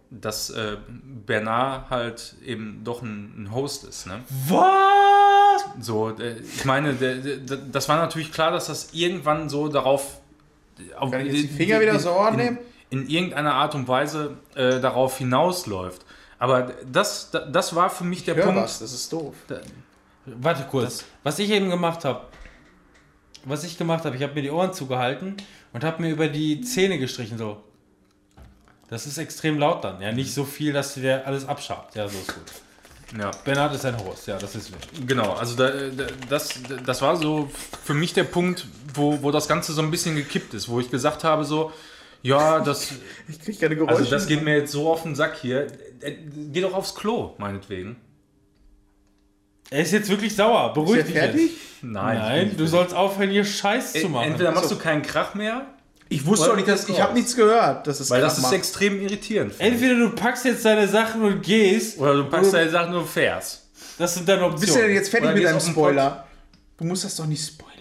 Dass 0.09 0.49
äh, 0.49 0.77
Bernard 1.25 1.89
halt 1.89 2.35
eben 2.45 2.81
doch 2.83 3.01
ein, 3.01 3.43
ein 3.43 3.51
Host 3.51 3.83
ist, 3.83 4.07
ne? 4.07 4.19
Was? 4.47 5.65
So, 5.81 6.09
äh, 6.11 6.39
ich 6.39 6.63
meine, 6.65 6.93
der, 6.93 7.15
der, 7.15 7.57
das 7.57 7.89
war 7.89 7.97
natürlich 7.97 8.31
klar, 8.31 8.51
dass 8.51 8.67
das 8.67 8.89
irgendwann 8.93 9.49
so 9.49 9.67
darauf. 9.67 10.21
Auf, 10.97 11.11
Kann 11.11 11.25
ich 11.25 11.33
jetzt 11.33 11.43
die 11.43 11.47
Finger 11.47 11.81
wieder 11.81 11.99
so 11.99 12.15
in, 12.29 12.35
nehmen? 12.35 12.57
in 12.89 13.09
irgendeiner 13.09 13.55
Art 13.55 13.75
und 13.75 13.87
Weise 13.87 14.37
äh, 14.55 14.79
darauf 14.79 15.17
hinausläuft. 15.17 16.05
Aber 16.39 16.73
das, 16.89 17.31
das 17.31 17.75
war 17.75 17.89
für 17.89 18.03
mich 18.03 18.23
der 18.23 18.35
Hör 18.35 18.45
Punkt. 18.45 18.61
was, 18.61 18.79
das 18.79 18.93
ist 18.93 19.11
doof. 19.11 19.35
Warte 20.25 20.63
kurz. 20.69 21.05
was 21.23 21.39
ich 21.39 21.49
eben 21.49 21.69
gemacht 21.69 22.05
habe, 22.05 22.27
was 23.43 23.63
ich 23.63 23.77
gemacht 23.77 24.05
habe, 24.05 24.15
ich 24.15 24.23
habe 24.23 24.33
mir 24.33 24.41
die 24.41 24.51
Ohren 24.51 24.73
zugehalten 24.73 25.37
und 25.73 25.83
habe 25.83 26.01
mir 26.01 26.11
über 26.11 26.27
die 26.27 26.61
Zähne 26.61 26.99
gestrichen 26.99 27.37
so. 27.37 27.63
Das 28.89 29.05
ist 29.05 29.17
extrem 29.17 29.57
laut 29.59 29.83
dann. 29.83 30.01
Ja, 30.01 30.11
nicht 30.11 30.33
so 30.33 30.45
viel, 30.45 30.71
dass 30.73 30.93
dir 30.93 31.25
alles 31.27 31.45
abschabt. 31.47 31.95
Ja, 31.95 32.07
so 32.07 32.17
ist 32.17 32.33
gut. 32.33 32.43
Ja. 33.19 33.31
Bernhard 33.45 33.73
ist 33.75 33.85
ein 33.85 33.97
Host. 34.05 34.27
Ja, 34.27 34.37
das 34.37 34.55
ist 34.55 34.71
wichtig. 34.73 35.07
Genau, 35.07 35.33
also 35.33 35.55
da, 35.55 35.69
da, 35.69 36.07
das, 36.29 36.59
das 36.85 37.01
war 37.01 37.15
so 37.15 37.49
für 37.83 37.93
mich 37.93 38.13
der 38.13 38.23
Punkt, 38.25 38.65
wo, 38.93 39.21
wo 39.21 39.31
das 39.31 39.47
Ganze 39.47 39.73
so 39.73 39.81
ein 39.81 39.91
bisschen 39.91 40.15
gekippt 40.15 40.53
ist, 40.53 40.67
wo 40.69 40.79
ich 40.79 40.89
gesagt 40.91 41.23
habe, 41.23 41.43
so, 41.45 41.71
Ja, 42.21 42.59
das. 42.59 42.89
Ich 43.29 43.39
krieg 43.41 43.59
keine 43.59 43.75
Geräusche. 43.75 43.97
Also, 43.99 44.09
das 44.11 44.27
geht 44.27 44.41
mir 44.43 44.57
jetzt 44.57 44.71
so 44.71 44.89
auf 44.91 45.03
den 45.03 45.15
Sack 45.15 45.37
hier. 45.41 45.67
Äh, 46.01 46.15
Geh 46.51 46.61
doch 46.61 46.73
aufs 46.73 46.95
Klo, 46.95 47.33
meinetwegen. 47.37 47.95
Er 49.69 49.81
ist 49.81 49.91
jetzt 49.91 50.09
wirklich 50.09 50.35
sauer. 50.35 50.67
Ist 50.69 50.73
Beruhig 50.75 50.97
er 50.99 51.03
dich 51.03 51.13
fertig? 51.13 51.41
jetzt. 51.51 51.83
Nein. 51.83 52.17
Nein, 52.17 52.55
du 52.57 52.65
sollst 52.67 52.93
aufhören, 52.95 53.29
hier 53.29 53.43
Scheiß 53.45 53.93
zu 53.93 54.07
machen. 54.09 54.31
Entweder 54.31 54.51
machst 54.51 54.71
du 54.71 54.77
keinen 54.77 55.01
Krach 55.01 55.33
mehr, 55.35 55.65
Ich 56.09 56.25
wusste 56.25 56.51
auch 56.51 56.55
nicht, 56.55 56.67
dass 56.67 56.87
ich 56.87 57.01
habe 57.01 57.13
nichts 57.13 57.35
gehört. 57.35 57.85
Das 57.87 57.99
ist 57.99 58.09
weil 58.09 58.21
das 58.21 58.37
ist 58.37 58.43
Mann. 58.43 58.53
extrem 58.53 59.01
irritierend. 59.01 59.53
Entweder 59.57 59.95
du 59.95 60.09
packst 60.11 60.45
jetzt 60.45 60.63
deine 60.63 60.87
Sachen 60.87 61.21
und 61.23 61.41
gehst, 61.43 61.97
Oder 61.99 62.15
du 62.15 62.23
packst 62.25 62.53
deine 62.53 62.69
Sachen 62.71 62.93
und 62.95 63.07
fährst. 63.07 63.63
das 63.97 64.13
sind 64.15 64.27
deine 64.29 64.43
Optionen. 64.43 64.61
Bist 64.61 64.75
du 64.75 64.81
denn 64.81 64.93
jetzt 64.93 65.09
fertig 65.09 65.27
Oder 65.29 65.35
mit 65.35 65.45
deinem 65.45 65.59
Spoiler? 65.59 66.27
Du 66.77 66.85
musst 66.85 67.03
das 67.03 67.15
doch 67.15 67.25
nicht 67.25 67.45
spoilern. 67.45 67.73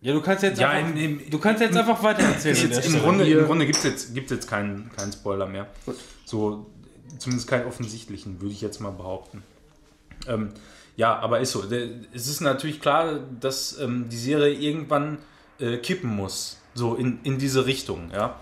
Ja, 0.00 0.12
du 0.12 0.20
kannst 0.20 0.42
jetzt 0.42 0.58
Ja, 0.60 0.70
einfach, 0.70 0.90
im- 1.00 1.18
im- 1.20 1.30
du 1.30 1.38
kannst 1.38 1.62
jetzt 1.62 1.76
einfach 1.76 2.02
weiter 2.02 2.22
erzählen. 2.24 2.56
Jetzt, 2.70 2.86
Im. 2.86 3.00
Grunde, 3.00 3.24
im 3.26 3.46
Grunde 3.46 3.64
gibt 3.66 3.78
es 3.78 3.84
jetzt, 3.84 4.14
gibt's 4.14 4.30
jetzt 4.32 4.48
keinen, 4.48 4.90
keinen 4.96 5.12
Spoiler 5.12 5.46
mehr. 5.46 5.66
So, 6.26 6.66
zumindest 7.18 7.48
keinen 7.48 7.66
offensichtlichen, 7.66 8.40
würde 8.40 8.52
ich 8.52 8.60
jetzt 8.60 8.80
mal 8.80 8.90
behaupten. 8.90 9.42
Ähm, 10.26 10.50
ja, 10.96 11.16
aber 11.18 11.40
ist 11.40 11.52
so. 11.52 11.64
Es 12.12 12.26
ist 12.28 12.40
natürlich 12.40 12.80
klar, 12.80 13.20
dass 13.40 13.78
ähm, 13.78 14.08
die 14.10 14.16
Serie 14.18 14.52
irgendwann 14.52 15.18
äh, 15.58 15.76
kippen 15.78 16.14
muss. 16.14 16.58
So 16.74 16.94
in, 16.96 17.20
in 17.22 17.38
diese 17.38 17.66
Richtung, 17.66 18.10
ja. 18.12 18.38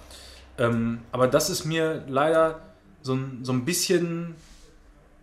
Ähm, 0.58 1.00
aber 1.12 1.28
das 1.28 1.50
ist 1.50 1.64
mir 1.64 2.04
leider 2.08 2.60
so 3.02 3.14
ein, 3.14 3.40
so 3.42 3.52
ein 3.52 3.64
bisschen, 3.64 4.34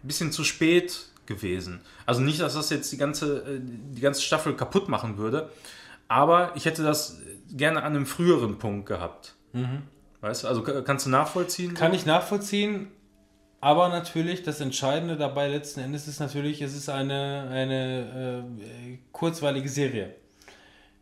bisschen 0.03 0.31
zu 0.31 0.44
spät 0.44 1.06
gewesen. 1.26 1.81
Also 2.06 2.22
nicht, 2.22 2.40
dass 2.41 2.53
das 2.56 2.69
jetzt 2.69 2.91
die 2.91 2.98
ganze, 2.98 3.38
äh, 3.44 3.60
die 3.61 4.02
ganze 4.02 4.22
Staffel 4.22 4.56
kaputt 4.56 4.90
machen 4.90 5.18
würde, 5.18 5.49
aber 6.07 6.52
ich 6.56 6.65
hätte 6.65 6.84
das 6.84 7.19
gerne 7.52 7.80
an 7.84 7.95
einem 7.95 8.06
früheren 8.06 8.57
Punkt 8.57 8.88
gehabt. 8.88 9.36
Weißt 10.22 10.44
du, 10.44 10.48
also 10.48 10.61
ka- 10.64 10.81
kannst 10.81 11.06
du 11.06 11.10
nachvollziehen? 11.10 11.73
Kann 11.76 11.94
ich 11.94 12.06
nachvollziehen, 12.06 12.88
aber 13.61 13.90
natürlich, 13.90 14.44
das 14.44 14.60
Entscheidende 14.61 15.18
dabei 15.18 15.48
letzten 15.49 15.80
Endes 15.81 16.07
ist 16.07 16.19
natürlich, 16.19 16.61
es 16.61 16.76
ist 16.76 16.90
eine, 16.90 17.48
eine 17.52 18.44
äh, 18.45 18.98
kurzweilige 19.11 19.69
Serie, 19.69 20.15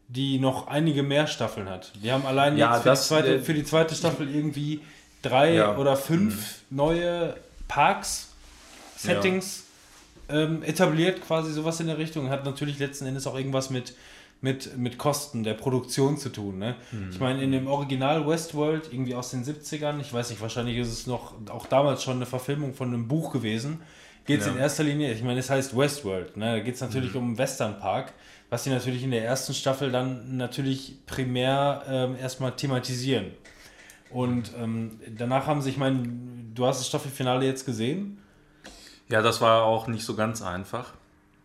die 0.09 0.39
noch 0.39 0.67
einige 0.67 1.03
mehr 1.03 1.27
Staffeln 1.27 1.69
hat. 1.69 1.91
Wir 1.99 2.13
haben 2.13 2.25
allein 2.25 2.57
Ja, 2.57 2.73
jetzt 2.73 2.83
für, 2.83 2.89
das, 2.89 3.01
die 3.03 3.07
zweite, 3.09 3.35
äh, 3.35 3.39
für 3.41 3.53
die 3.53 3.63
zweite 3.63 3.95
Staffel 3.95 4.33
irgendwie 4.33 4.81
drei 5.21 5.55
Ja. 5.55 5.75
Oder 5.77 5.95
fünf 5.97 6.59
neue 6.69 7.35
Parks, 7.67 8.29
Settings 8.95 9.63
ähm, 10.29 10.63
etabliert, 10.63 11.21
quasi 11.21 11.51
sowas 11.51 11.79
in 11.79 11.87
der 11.87 11.97
Richtung. 11.97 12.29
Hat 12.29 12.45
natürlich 12.45 12.79
letzten 12.79 13.05
Endes 13.05 13.27
auch 13.27 13.35
irgendwas 13.35 13.69
mit, 13.69 13.95
mit, 14.41 14.77
mit 14.77 14.97
Kosten 14.97 15.43
der 15.43 15.53
Produktion 15.53 16.17
zu 16.17 16.29
tun. 16.29 16.57
Ne? 16.59 16.75
Mhm. 16.91 17.09
Ich 17.11 17.19
meine, 17.19 17.41
in 17.43 17.51
dem 17.51 17.67
Original 17.67 18.27
Westworld, 18.27 18.91
irgendwie 18.91 19.15
aus 19.15 19.31
den 19.31 19.43
70ern, 19.43 19.99
ich 19.99 20.13
weiß 20.13 20.29
nicht, 20.29 20.41
wahrscheinlich 20.41 20.77
ist 20.77 20.89
es 20.91 21.07
noch 21.07 21.33
auch 21.49 21.65
damals 21.67 22.03
schon 22.03 22.15
eine 22.17 22.25
Verfilmung 22.25 22.73
von 22.73 22.87
einem 22.89 23.07
Buch 23.07 23.31
gewesen, 23.31 23.81
geht 24.25 24.41
es 24.41 24.45
Ja. 24.47 24.53
in 24.53 24.57
erster 24.59 24.83
Linie, 24.83 25.13
ich 25.13 25.23
meine, 25.23 25.39
es 25.39 25.49
heißt 25.49 25.77
Westworld, 25.77 26.35
ne? 26.37 26.57
da 26.57 26.59
geht 26.59 26.75
es 26.75 26.81
natürlich 26.81 27.11
Mhm. 27.13 27.17
um 27.19 27.23
einen 27.27 27.37
Westernpark, 27.37 28.13
was 28.49 28.63
sie 28.63 28.69
natürlich 28.69 29.03
in 29.03 29.11
der 29.11 29.25
ersten 29.25 29.53
Staffel 29.53 29.91
dann 29.91 30.37
natürlich 30.37 31.05
primär 31.05 31.83
ähm, 31.87 32.15
erstmal 32.15 32.55
thematisieren. 32.55 33.31
Und 34.09 34.51
ähm, 34.57 34.99
danach 35.17 35.47
haben 35.47 35.61
sie, 35.61 35.69
ich 35.69 35.77
meine, 35.77 36.03
du 36.53 36.65
hast 36.65 36.79
das 36.79 36.87
Staffelfinale 36.87 37.45
jetzt 37.45 37.65
gesehen. 37.65 38.19
Ja, 39.09 39.21
das 39.21 39.41
war 39.41 39.63
auch 39.63 39.87
nicht 39.87 40.05
so 40.05 40.15
ganz 40.15 40.41
einfach. 40.41 40.93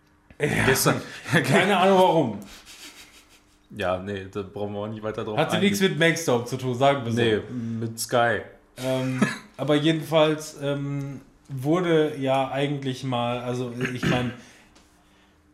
Gestern. 0.39 1.01
Keine 1.33 1.77
Ahnung 1.77 1.99
warum. 1.99 2.39
ja, 3.71 3.99
nee, 3.99 4.27
da 4.31 4.43
brauchen 4.43 4.75
wir 4.75 4.81
auch 4.81 4.89
nicht 4.89 5.03
weiter 5.03 5.25
drauf 5.25 5.37
Hatte 5.39 5.59
nichts 5.59 5.81
mit 5.81 5.99
Maxdome 5.99 6.45
zu 6.45 6.57
tun, 6.57 6.75
sagen 6.75 7.05
wir 7.05 7.13
so. 7.13 7.21
Nee, 7.21 7.41
mit 7.81 7.99
Sky. 7.99 8.41
Ähm, 8.79 9.21
aber 9.57 9.75
jedenfalls 9.75 10.57
ähm, 10.63 11.21
wurde 11.49 12.17
ja 12.17 12.51
eigentlich 12.51 13.05
mal, 13.05 13.41
also 13.41 13.73
ich 13.93 14.05
meine, 14.09 14.33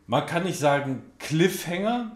man 0.09 0.25
kann 0.25 0.43
nicht 0.43 0.57
sagen 0.57 1.03
Cliffhanger, 1.19 2.11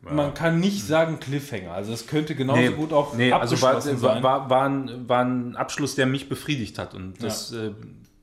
man 0.00 0.32
kann 0.32 0.58
nicht 0.58 0.86
sagen 0.86 1.20
Cliffhanger. 1.20 1.72
Also 1.72 1.92
es 1.92 2.06
könnte 2.06 2.34
genauso 2.34 2.72
gut 2.72 2.94
auch 2.94 3.14
nee, 3.14 3.30
also 3.30 3.60
war, 3.60 3.74
abgeschlossen 3.74 4.02
war, 4.02 4.14
sein. 4.14 4.22
war, 4.22 4.48
war, 4.48 4.64
ein, 4.66 5.08
war 5.08 5.22
ein 5.22 5.54
Abschluss, 5.54 5.96
der 5.96 6.06
mich 6.06 6.30
befriedigt 6.30 6.78
hat. 6.78 6.94
Und 6.94 7.22
das, 7.22 7.52
äh, 7.52 7.72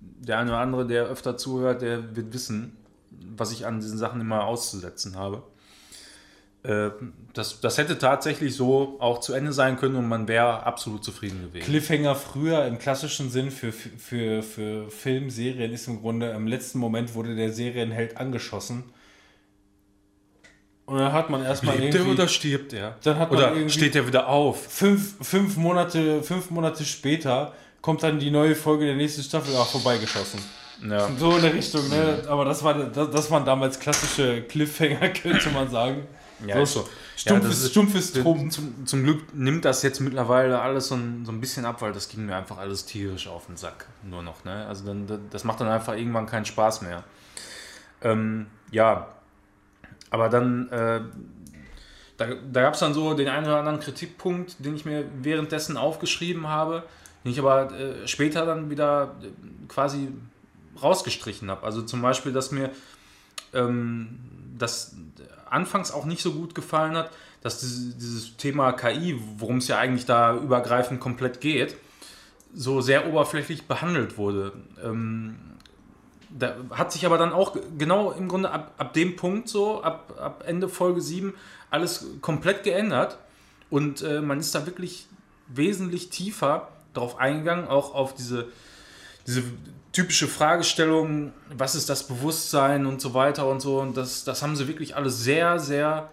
der 0.01 0.39
eine 0.39 0.49
oder 0.49 0.59
andere, 0.59 0.87
der 0.87 1.05
öfter 1.05 1.37
zuhört, 1.37 1.83
der 1.83 2.15
wird 2.15 2.33
wissen, 2.33 2.75
was 3.37 3.51
ich 3.51 3.67
an 3.67 3.81
diesen 3.81 3.99
Sachen 3.99 4.19
immer 4.19 4.45
auszusetzen 4.45 5.15
habe. 5.15 5.43
Äh, 6.67 6.91
das, 7.33 7.59
das 7.59 7.77
hätte 7.77 7.97
tatsächlich 7.97 8.55
so 8.55 8.95
auch 8.99 9.19
zu 9.19 9.33
Ende 9.33 9.51
sein 9.51 9.77
können 9.77 9.95
und 9.95 10.07
man 10.07 10.27
wäre 10.27 10.63
absolut 10.63 11.03
zufrieden 11.03 11.41
gewesen. 11.41 11.65
Cliffhanger 11.65 12.15
früher 12.15 12.65
im 12.65 12.79
klassischen 12.79 13.29
Sinn 13.29 13.51
für, 13.51 13.73
für, 13.73 14.41
für 14.41 14.89
Filmserien 14.89 15.71
ist 15.73 15.87
im 15.87 16.01
Grunde, 16.01 16.29
im 16.31 16.47
letzten 16.47 16.79
Moment 16.79 17.13
wurde 17.13 17.35
der 17.35 17.51
Serienheld 17.51 18.17
angeschossen. 18.17 18.85
Und 20.85 20.99
dann 20.99 21.11
hat 21.13 21.29
man 21.29 21.44
erstmal 21.44 21.77
Lebt 21.77 21.95
irgendwie... 21.95 22.13
oder 22.13 22.27
stirbt 22.27 22.71
er? 22.73 22.95
Dann 23.03 23.18
hat 23.18 23.31
man 23.31 23.39
oder 23.39 23.53
irgendwie- 23.53 23.73
steht 23.73 23.95
er 23.95 24.07
wieder 24.07 24.27
auf? 24.27 24.71
fünf, 24.71 25.15
fünf, 25.21 25.57
Monate, 25.57 26.23
fünf 26.23 26.52
Monate 26.52 26.85
später 26.85 27.53
kommt 27.81 28.03
dann 28.03 28.19
die 28.19 28.31
neue 28.31 28.55
Folge 28.55 28.85
der 28.85 28.95
nächsten 28.95 29.23
Staffel 29.23 29.55
auch 29.55 29.68
vorbeigeschossen. 29.68 30.39
Ja. 30.89 31.10
So 31.18 31.35
in 31.35 31.41
der 31.41 31.53
Richtung, 31.53 31.87
ne? 31.89 32.23
Aber 32.27 32.45
das, 32.45 32.63
war, 32.63 32.73
das, 32.73 33.10
das 33.11 33.31
waren 33.31 33.45
damals 33.45 33.79
klassische 33.79 34.41
Cliffhanger, 34.44 35.10
könnte 35.21 35.49
man 35.49 35.69
sagen. 35.69 36.07
Ja, 36.46 36.55
so 36.55 36.64
ist 36.64 36.73
so. 36.73 36.89
Stumpfes, 37.15 37.64
Ja, 37.64 37.70
stumpfes 37.70 38.14
Trumpf. 38.14 38.54
Zum, 38.54 38.86
zum 38.86 39.04
Glück 39.04 39.34
nimmt 39.34 39.65
das 39.65 39.84
jetzt 39.84 39.99
mittlerweile 40.02 40.60
alles 40.60 40.88
so 40.88 40.96
ein, 40.96 41.26
so 41.26 41.31
ein 41.31 41.39
bisschen 41.39 41.65
ab, 41.65 41.81
weil 41.81 41.94
das 41.94 42.10
ging 42.10 42.26
mir 42.26 42.36
einfach 42.36 42.57
alles 42.57 42.86
tierisch 42.86 43.28
auf 43.28 43.46
den 43.46 43.57
Sack. 43.57 43.88
Nur 44.04 44.22
noch, 44.22 44.44
ne? 44.44 44.65
Also 44.68 44.86
dann, 44.86 45.07
das 45.30 45.44
macht 45.44 45.62
dann 45.62 45.68
einfach 45.68 45.96
irgendwann 45.96 46.26
keinen 46.26 46.46
Spaß 46.46 46.81
mehr. 46.81 47.04
Ähm, 48.02 48.47
ja, 48.72 49.07
aber 50.10 50.30
dann, 50.30 50.70
äh, 50.70 51.02
da, 52.18 52.28
da 52.52 52.62
gab 52.62 52.73
es 52.73 52.80
dann 52.80 52.94
so 52.94 53.14
den 53.14 53.28
einen 53.28 53.46
oder 53.46 53.57
anderen 53.57 53.80
Kritikpunkt, 53.80 54.55
den 54.60 54.76
ich 54.76 54.86
mir 54.86 55.05
währenddessen 55.22 55.78
aufgeschrieben 55.78 56.47
habe, 56.47 56.84
den 57.23 57.31
ich 57.31 57.39
aber 57.39 57.72
äh, 57.72 58.07
später 58.07 58.46
dann 58.46 58.70
wieder 58.70 59.15
äh, 59.22 59.28
quasi 59.68 60.10
rausgestrichen 60.81 61.49
habe. 61.49 61.64
Also 61.64 61.81
zum 61.81 62.02
Beispiel, 62.02 62.34
dass 62.34 62.52
mir 62.52 62.70
ähm, 63.54 64.20
das 64.57 64.95
anfangs 65.49 65.91
auch 65.91 66.05
nicht 66.05 66.21
so 66.21 66.34
gut 66.34 66.55
gefallen 66.55 66.95
hat, 66.95 67.11
dass 67.41 67.59
dieses, 67.59 68.37
Thema 68.37 68.71
KI, 68.73 69.19
worum 69.37 69.57
es 69.57 69.67
ja 69.67 69.77
eigentlich 69.77 70.05
da 70.05 70.35
übergreifend 70.35 70.99
komplett 70.99 71.41
geht, 71.41 71.75
so 72.53 72.81
sehr 72.81 73.07
oberflächlich 73.07 73.67
behandelt 73.67 74.17
wurde. 74.17 74.53
Ähm, 74.84 75.35
da 76.37 76.55
hat 76.71 76.91
sich 76.91 77.05
aber 77.05 77.17
dann 77.17 77.34
auch 77.34 77.55
genau 77.77 78.11
im 78.11 78.27
Grunde 78.27 78.51
ab, 78.51 78.73
ab 78.77 78.93
dem 78.93 79.15
Punkt 79.15 79.47
so, 79.47 79.84
ab, 79.84 80.15
ab 80.19 80.43
Ende 80.47 80.67
Folge 80.67 81.01
7, 81.01 81.34
alles 81.69 82.07
komplett 82.21 82.63
geändert. 82.63 83.17
Und 83.69 84.01
äh, 84.01 84.21
man 84.21 84.39
ist 84.39 84.53
da 84.55 84.65
wirklich 84.65 85.07
wesentlich 85.47 86.09
tiefer 86.09 86.69
drauf 86.93 87.19
eingegangen, 87.19 87.67
auch 87.67 87.93
auf 87.93 88.15
diese, 88.15 88.47
diese 89.26 89.44
typische 89.91 90.28
Fragestellung, 90.28 91.31
was 91.49 91.76
ist 91.76 91.89
das 91.89 92.07
Bewusstsein 92.07 92.86
und 92.86 93.02
so 93.02 93.13
weiter 93.13 93.47
und 93.47 93.62
so. 93.62 93.79
Und 93.79 93.95
das, 93.95 94.23
das 94.23 94.41
haben 94.41 94.55
sie 94.55 94.68
wirklich 94.68 94.95
alles 94.95 95.23
sehr, 95.23 95.60
sehr 95.60 96.12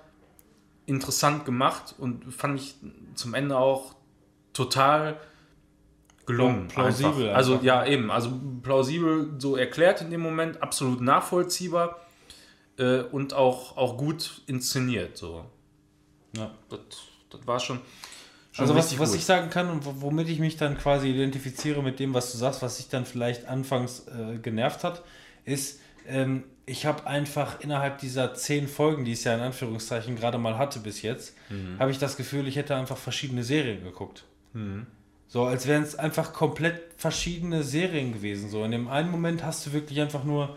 interessant 0.87 1.45
gemacht 1.45 1.95
und 1.99 2.33
fand 2.33 2.61
ich 2.61 2.77
zum 3.15 3.35
Ende 3.35 3.57
auch 3.57 3.95
total 4.53 5.19
gelungen. 6.27 6.69
Ja, 6.69 6.75
plausibel 6.75 7.13
Einfach. 7.13 7.37
Also 7.37 7.53
einfach. 7.55 7.65
ja, 7.65 7.87
eben, 7.87 8.11
also 8.11 8.33
plausibel 8.63 9.35
so 9.39 9.57
erklärt 9.57 10.01
in 10.01 10.11
dem 10.11 10.21
Moment, 10.21 10.63
absolut 10.63 11.01
nachvollziehbar 11.01 12.01
äh, 12.79 13.01
und 13.01 13.35
auch, 13.35 13.77
auch 13.77 13.97
gut 13.97 14.43
inszeniert. 14.47 15.17
So. 15.17 15.45
Ja. 16.37 16.53
Das, 16.69 16.79
das 17.31 17.47
war 17.47 17.61
schon. 17.61 17.81
Schon 18.53 18.65
Also 18.65 18.75
was, 18.77 18.99
was 18.99 19.15
ich 19.15 19.25
sagen 19.25 19.51
kann 19.51 19.69
und 19.71 19.85
wo- 19.87 19.95
womit 20.03 20.29
ich 20.29 20.39
mich 20.39 20.57
dann 20.57 20.77
quasi 20.79 21.09
identifiziere 21.09 21.83
mit 21.83 21.99
dem, 21.99 22.13
was 22.15 22.33
du 22.33 22.39
sagst, 22.39 22.63
was 22.63 22.77
sich 22.77 22.89
dann 22.89 23.05
vielleicht 23.07 23.49
anfangs 23.49 24.07
äh, 24.09 24.39
genervt 24.39 24.85
hat, 24.85 25.03
ist, 25.45 25.81
ähm, 26.07 26.45
ich 26.67 26.87
habe 26.87 27.07
einfach 27.07 27.61
innerhalb 27.61 27.99
dieser 27.99 28.35
zehn 28.35 28.69
Folgen, 28.69 29.05
die 29.05 29.13
es 29.13 29.25
ja 29.25 29.35
in 29.35 29.41
Anführungszeichen 29.41 30.15
gerade 30.17 30.39
mal 30.39 30.59
hatte 30.59 30.79
bis 30.81 31.03
jetzt, 31.03 31.35
Mhm. 31.51 31.79
habe 31.81 31.91
ich 31.91 31.99
das 31.99 32.17
Gefühl, 32.17 32.47
ich 32.47 32.57
hätte 32.57 32.77
einfach 32.77 32.97
verschiedene 32.97 33.43
Serien 33.43 33.83
geguckt. 33.83 34.25
So, 35.29 35.45
als 35.45 35.67
wären 35.67 35.83
es 35.83 35.95
einfach 35.99 36.35
komplett 36.35 36.79
verschiedene 36.99 37.63
Serien 37.63 38.13
gewesen. 38.13 38.51
So, 38.51 38.65
in 38.65 38.71
dem 38.71 38.87
einen 38.89 39.11
Moment 39.11 39.43
hast 39.43 39.65
du 39.67 39.73
wirklich 39.73 39.99
einfach 40.01 40.25
nur 40.25 40.57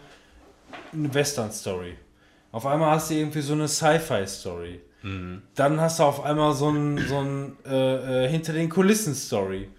eine 0.91 1.13
Western-Story. 1.13 1.95
Auf 2.51 2.65
einmal 2.65 2.91
hast 2.91 3.09
du 3.09 3.15
irgendwie 3.15 3.41
so 3.41 3.53
eine 3.53 3.67
Sci-Fi-Story. 3.69 4.81
Dann 5.55 5.79
hast 5.79 5.99
du 5.99 6.03
auf 6.03 6.23
einmal 6.23 6.53
so 6.53 6.69
ein, 6.69 6.97
so 7.07 7.19
ein 7.19 7.57
äh, 7.65 8.25
äh, 8.25 8.29
hinter 8.29 8.53
den 8.53 8.69
Kulissen-Story. 8.69 9.69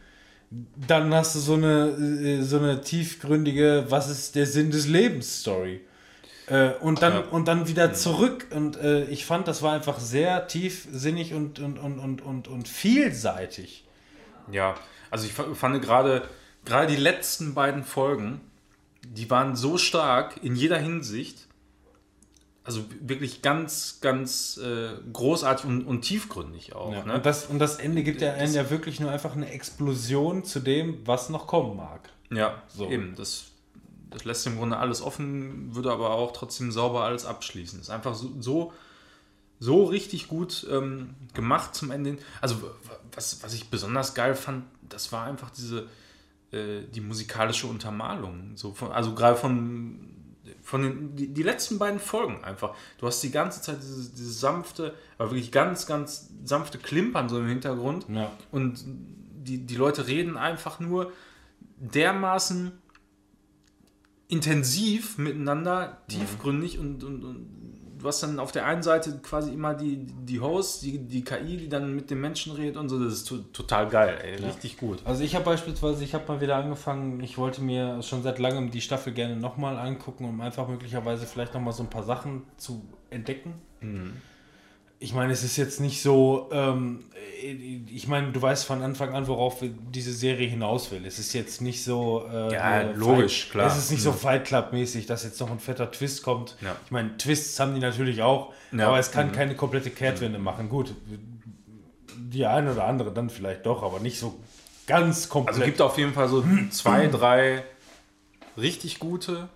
Dann 0.86 1.12
hast 1.12 1.34
du 1.34 1.40
so 1.40 1.54
eine, 1.54 1.88
äh, 1.88 2.42
so 2.42 2.58
eine 2.58 2.80
tiefgründige, 2.80 3.86
was 3.88 4.08
ist 4.08 4.36
der 4.36 4.46
Sinn 4.46 4.70
des 4.70 4.86
Lebens-Story. 4.86 5.80
Äh, 6.46 6.74
und, 6.80 7.02
dann, 7.02 7.12
Ja. 7.12 7.20
und 7.30 7.48
dann 7.48 7.66
wieder 7.66 7.92
zurück. 7.92 8.46
Und 8.54 8.76
äh, 8.76 9.04
ich 9.06 9.26
fand, 9.26 9.48
das 9.48 9.62
war 9.62 9.72
einfach 9.72 9.98
sehr 9.98 10.46
tiefsinnig 10.46 11.34
und, 11.34 11.58
und, 11.58 11.78
und, 11.78 11.98
und, 11.98 12.22
und, 12.22 12.48
und 12.48 12.68
vielseitig. 12.68 13.84
Ja, 14.52 14.76
also 15.10 15.26
ich 15.26 15.32
fand 15.32 15.82
gerade 15.82 16.22
gerade 16.66 16.88
die 16.88 17.00
letzten 17.00 17.54
beiden 17.54 17.84
Folgen, 17.84 18.40
die 19.02 19.30
waren 19.30 19.56
so 19.56 19.78
stark 19.78 20.42
in 20.42 20.54
jeder 20.56 20.78
Hinsicht. 20.78 21.45
Also 22.66 22.84
wirklich 23.00 23.42
ganz, 23.42 24.00
ganz 24.00 24.58
äh, 24.58 24.88
großartig 25.12 25.66
und, 25.66 25.84
und, 25.86 26.02
tiefgründig 26.02 26.74
auch. 26.74 26.92
Ja. 26.92 27.04
Ne? 27.04 27.14
Und, 27.14 27.24
das, 27.24 27.46
und 27.46 27.60
das 27.60 27.76
Ende 27.76 28.02
gibt 28.02 28.20
ja 28.20 28.32
einen 28.32 28.52
ja 28.52 28.68
wirklich 28.70 28.98
nur 28.98 29.10
einfach 29.10 29.36
eine 29.36 29.48
Explosion 29.50 30.44
zu 30.44 30.58
dem, 30.58 31.06
was 31.06 31.30
noch 31.30 31.46
kommen 31.46 31.76
mag. 31.76 32.10
Ja, 32.30 32.60
so. 32.66 32.90
eben. 32.90 33.14
Das, 33.14 33.44
das 34.10 34.24
lässt 34.24 34.46
im 34.48 34.56
Grunde 34.56 34.78
alles 34.78 35.00
offen, 35.00 35.76
würde 35.76 35.92
aber 35.92 36.10
auch 36.10 36.32
trotzdem 36.32 36.72
sauber 36.72 37.04
alles 37.04 37.24
abschließen. 37.24 37.80
Ist 37.80 37.90
einfach 37.90 38.16
so, 38.16 38.32
so, 38.40 38.72
so 39.60 39.84
richtig 39.84 40.26
gut 40.26 40.66
ähm, 40.68 41.14
gemacht 41.34 41.72
zum 41.76 41.92
Ende. 41.92 42.18
Also, 42.40 42.56
was, 43.14 43.44
was 43.44 43.54
ich 43.54 43.70
besonders 43.70 44.14
geil 44.14 44.34
fand, 44.34 44.64
das 44.88 45.12
war 45.12 45.24
einfach 45.24 45.50
diese 45.50 45.86
äh, 46.52 46.82
die 46.94 47.00
musikalische 47.00 47.66
Untermalung. 47.66 48.52
So 48.54 48.72
von, 48.72 48.92
also 48.92 49.14
gerade 49.14 49.36
von, 49.36 50.15
von 50.66 50.82
den 50.82 51.14
die, 51.14 51.32
die, 51.32 51.44
letzten 51.44 51.78
beiden 51.78 52.00
Folgen 52.00 52.42
einfach. 52.42 52.74
Du 52.98 53.06
hast 53.06 53.22
die 53.22 53.30
ganze 53.30 53.62
Zeit 53.62 53.76
diese, 53.80 54.10
diese 54.10 54.32
sanfte, 54.32 54.96
aber 55.16 55.30
wirklich 55.30 55.52
ganz, 55.52 55.86
ganz 55.86 56.28
sanfte 56.42 56.78
Klimpern 56.78 57.28
so 57.28 57.38
im 57.38 57.46
Hintergrund. 57.46 58.04
Ja. 58.08 58.32
Und 58.50 58.84
die, 58.84 59.64
die 59.64 59.76
Leute 59.76 60.08
reden 60.08 60.36
einfach 60.36 60.80
nur 60.80 61.12
dermaßen 61.76 62.72
intensiv 64.26 65.18
miteinander, 65.18 66.02
tiefgründig 66.08 66.80
und, 66.80 67.04
und, 67.04 67.22
und 67.22 67.75
du 68.06 68.08
hast 68.08 68.22
dann 68.22 68.38
auf 68.38 68.52
der 68.52 68.64
einen 68.64 68.84
Seite 68.84 69.18
quasi 69.18 69.52
immer 69.52 69.74
die, 69.74 70.06
die 70.06 70.38
Hosts, 70.38 70.78
die, 70.78 70.98
die 70.98 71.24
KI, 71.24 71.56
die 71.56 71.68
dann 71.68 71.96
mit 71.96 72.08
den 72.08 72.20
Menschen 72.20 72.52
redet 72.52 72.76
und 72.76 72.88
so. 72.88 73.02
Das 73.02 73.14
ist 73.14 73.32
total 73.52 73.88
geil, 73.88 74.16
ey. 74.22 74.40
Ja. 74.40 74.46
Richtig 74.46 74.76
gut. 74.76 75.00
Also 75.04 75.24
ich 75.24 75.34
habe 75.34 75.44
beispielsweise, 75.44 76.04
ich 76.04 76.14
habe 76.14 76.24
mal 76.28 76.40
wieder 76.40 76.54
angefangen, 76.54 77.20
ich 77.20 77.36
wollte 77.36 77.62
mir 77.62 78.00
schon 78.02 78.22
seit 78.22 78.38
langem 78.38 78.70
die 78.70 78.80
Staffel 78.80 79.12
gerne 79.12 79.34
nochmal 79.34 79.76
angucken, 79.76 80.24
um 80.24 80.40
einfach 80.40 80.68
möglicherweise 80.68 81.26
vielleicht 81.26 81.52
nochmal 81.52 81.72
so 81.72 81.82
ein 81.82 81.90
paar 81.90 82.04
Sachen 82.04 82.44
zu 82.56 82.84
entdecken. 83.10 83.54
Mhm 83.80 84.12
ich 84.98 85.12
meine, 85.12 85.32
es 85.32 85.44
ist 85.44 85.56
jetzt 85.56 85.80
nicht 85.80 86.02
so, 86.02 86.48
ähm, 86.52 87.04
ich 87.42 88.08
meine, 88.08 88.32
du 88.32 88.40
weißt 88.40 88.64
von 88.64 88.82
Anfang 88.82 89.14
an, 89.14 89.26
worauf 89.26 89.62
diese 89.62 90.12
Serie 90.12 90.48
hinaus 90.48 90.90
will. 90.90 91.04
Es 91.04 91.18
ist 91.18 91.32
jetzt 91.34 91.60
nicht 91.60 91.84
so. 91.84 92.26
Äh, 92.32 92.54
ja, 92.54 92.80
logisch, 92.92 93.44
Fight, 93.44 93.52
klar. 93.52 93.66
Es 93.66 93.76
ist 93.76 93.90
nicht 93.90 94.02
so 94.02 94.12
Fight 94.12 94.46
Club-mäßig, 94.46 95.06
dass 95.06 95.24
jetzt 95.24 95.38
noch 95.40 95.50
ein 95.50 95.58
fetter 95.58 95.90
Twist 95.90 96.22
kommt. 96.22 96.56
Ja. 96.62 96.76
Ich 96.84 96.90
meine, 96.90 97.16
Twists 97.18 97.60
haben 97.60 97.74
die 97.74 97.80
natürlich 97.80 98.22
auch, 98.22 98.52
ja. 98.72 98.88
aber 98.88 98.98
es 98.98 99.10
kann 99.10 99.28
mhm. 99.28 99.32
keine 99.32 99.54
komplette 99.54 99.90
Kehrtwende 99.90 100.38
mhm. 100.38 100.44
machen. 100.44 100.68
Gut, 100.68 100.94
die 102.16 102.46
eine 102.46 102.72
oder 102.72 102.84
andere 102.84 103.12
dann 103.12 103.28
vielleicht 103.28 103.66
doch, 103.66 103.82
aber 103.82 104.00
nicht 104.00 104.18
so 104.18 104.40
ganz 104.86 105.28
komplett. 105.28 105.54
Also 105.54 105.60
es 105.62 105.66
gibt 105.66 105.80
auf 105.82 105.98
jeden 105.98 106.14
Fall 106.14 106.28
so 106.28 106.42
zwei, 106.70 107.06
drei 107.08 107.64
richtig 108.56 108.98
gute, 108.98 109.48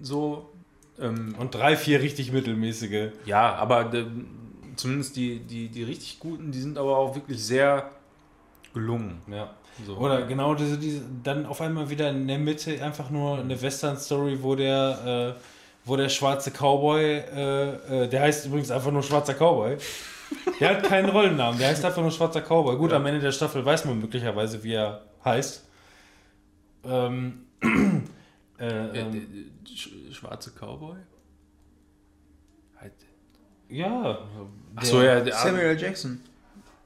so 0.00 0.51
ähm, 1.00 1.34
und 1.38 1.54
drei, 1.54 1.76
vier 1.76 2.00
richtig 2.00 2.32
mittelmäßige. 2.32 3.12
Ja, 3.26 3.54
aber 3.54 3.92
äh, 3.94 4.06
zumindest 4.76 5.16
die, 5.16 5.40
die, 5.40 5.68
die 5.68 5.82
richtig 5.82 6.18
guten, 6.20 6.52
die 6.52 6.60
sind 6.60 6.78
aber 6.78 6.96
auch 6.96 7.14
wirklich 7.14 7.42
sehr 7.42 7.90
gelungen. 8.74 9.20
Ja. 9.30 9.50
So. 9.86 9.96
Oder 9.96 10.22
genau 10.22 10.54
diese, 10.54 10.78
diese, 10.78 11.02
dann 11.22 11.46
auf 11.46 11.60
einmal 11.60 11.88
wieder 11.88 12.10
in 12.10 12.28
der 12.28 12.38
Mitte 12.38 12.82
einfach 12.82 13.10
nur 13.10 13.38
eine 13.38 13.60
Western-Story, 13.60 14.38
wo 14.42 14.54
der, 14.54 15.34
äh, 15.36 15.40
wo 15.84 15.96
der 15.96 16.08
schwarze 16.08 16.50
Cowboy, 16.50 17.02
äh, 17.02 18.04
äh, 18.04 18.08
der 18.08 18.20
heißt 18.20 18.46
übrigens 18.46 18.70
einfach 18.70 18.92
nur 18.92 19.02
schwarzer 19.02 19.34
Cowboy. 19.34 19.76
Der 20.60 20.70
hat 20.70 20.84
keinen 20.84 21.10
Rollennamen, 21.10 21.58
der 21.58 21.68
heißt 21.68 21.84
einfach 21.84 22.02
nur 22.02 22.10
schwarzer 22.10 22.40
Cowboy. 22.40 22.76
Gut, 22.76 22.90
ja. 22.90 22.96
am 22.96 23.06
Ende 23.06 23.20
der 23.20 23.32
Staffel 23.32 23.64
weiß 23.64 23.84
man 23.86 23.98
möglicherweise, 24.00 24.62
wie 24.62 24.74
er 24.74 25.02
heißt. 25.24 25.66
Ähm, 26.84 27.46
äh, 28.62 29.00
ähm, 29.00 29.50
schwarze 30.12 30.52
Cowboy? 30.52 30.96
Halt. 32.80 32.92
Ja. 33.68 34.18
Achso, 34.76 35.02
ja. 35.02 35.24
Samuel 35.32 35.76
Jackson. 35.78 36.20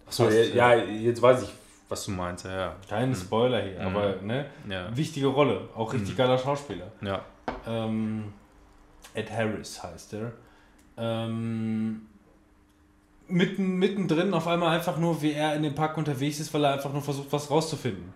Achso, 0.07 0.31
ja, 0.31 0.75
ja, 0.75 0.85
jetzt 0.85 1.21
weiß 1.21 1.43
ich, 1.43 1.51
was 1.89 2.05
du 2.07 2.13
meinst. 2.13 2.47
Ja. 2.47 2.77
Kein 2.89 3.11
hm. 3.11 3.15
Spoiler 3.15 3.63
hier, 3.63 3.81
mhm. 3.81 3.97
aber 3.97 4.23
ne? 4.23 4.47
Ja. 4.69 4.97
Wichtige 4.97 5.27
Rolle. 5.27 5.69
Auch 5.75 5.93
richtig 5.93 6.15
mhm. 6.15 6.19
geiler 6.19 6.39
Schauspieler. 6.39 6.91
Ja. 7.03 7.25
Ähm, 7.67 8.33
Ed 9.13 9.31
Harris 9.31 9.83
heißt 9.83 10.15
er. 10.15 10.33
Ähm, 10.97 12.07
mitten, 13.29 13.77
mittendrin 13.77 14.33
auf 14.33 14.47
einmal 14.47 14.75
einfach 14.75 14.97
nur, 14.97 15.21
wie 15.21 15.33
er 15.33 15.55
in 15.55 15.63
dem 15.63 15.75
Park 15.75 15.99
unterwegs 15.99 16.41
ist, 16.41 16.55
weil 16.55 16.65
er 16.65 16.73
einfach 16.73 16.93
nur 16.93 17.03
versucht, 17.03 17.31
was 17.31 17.51
rauszufinden. 17.51 18.15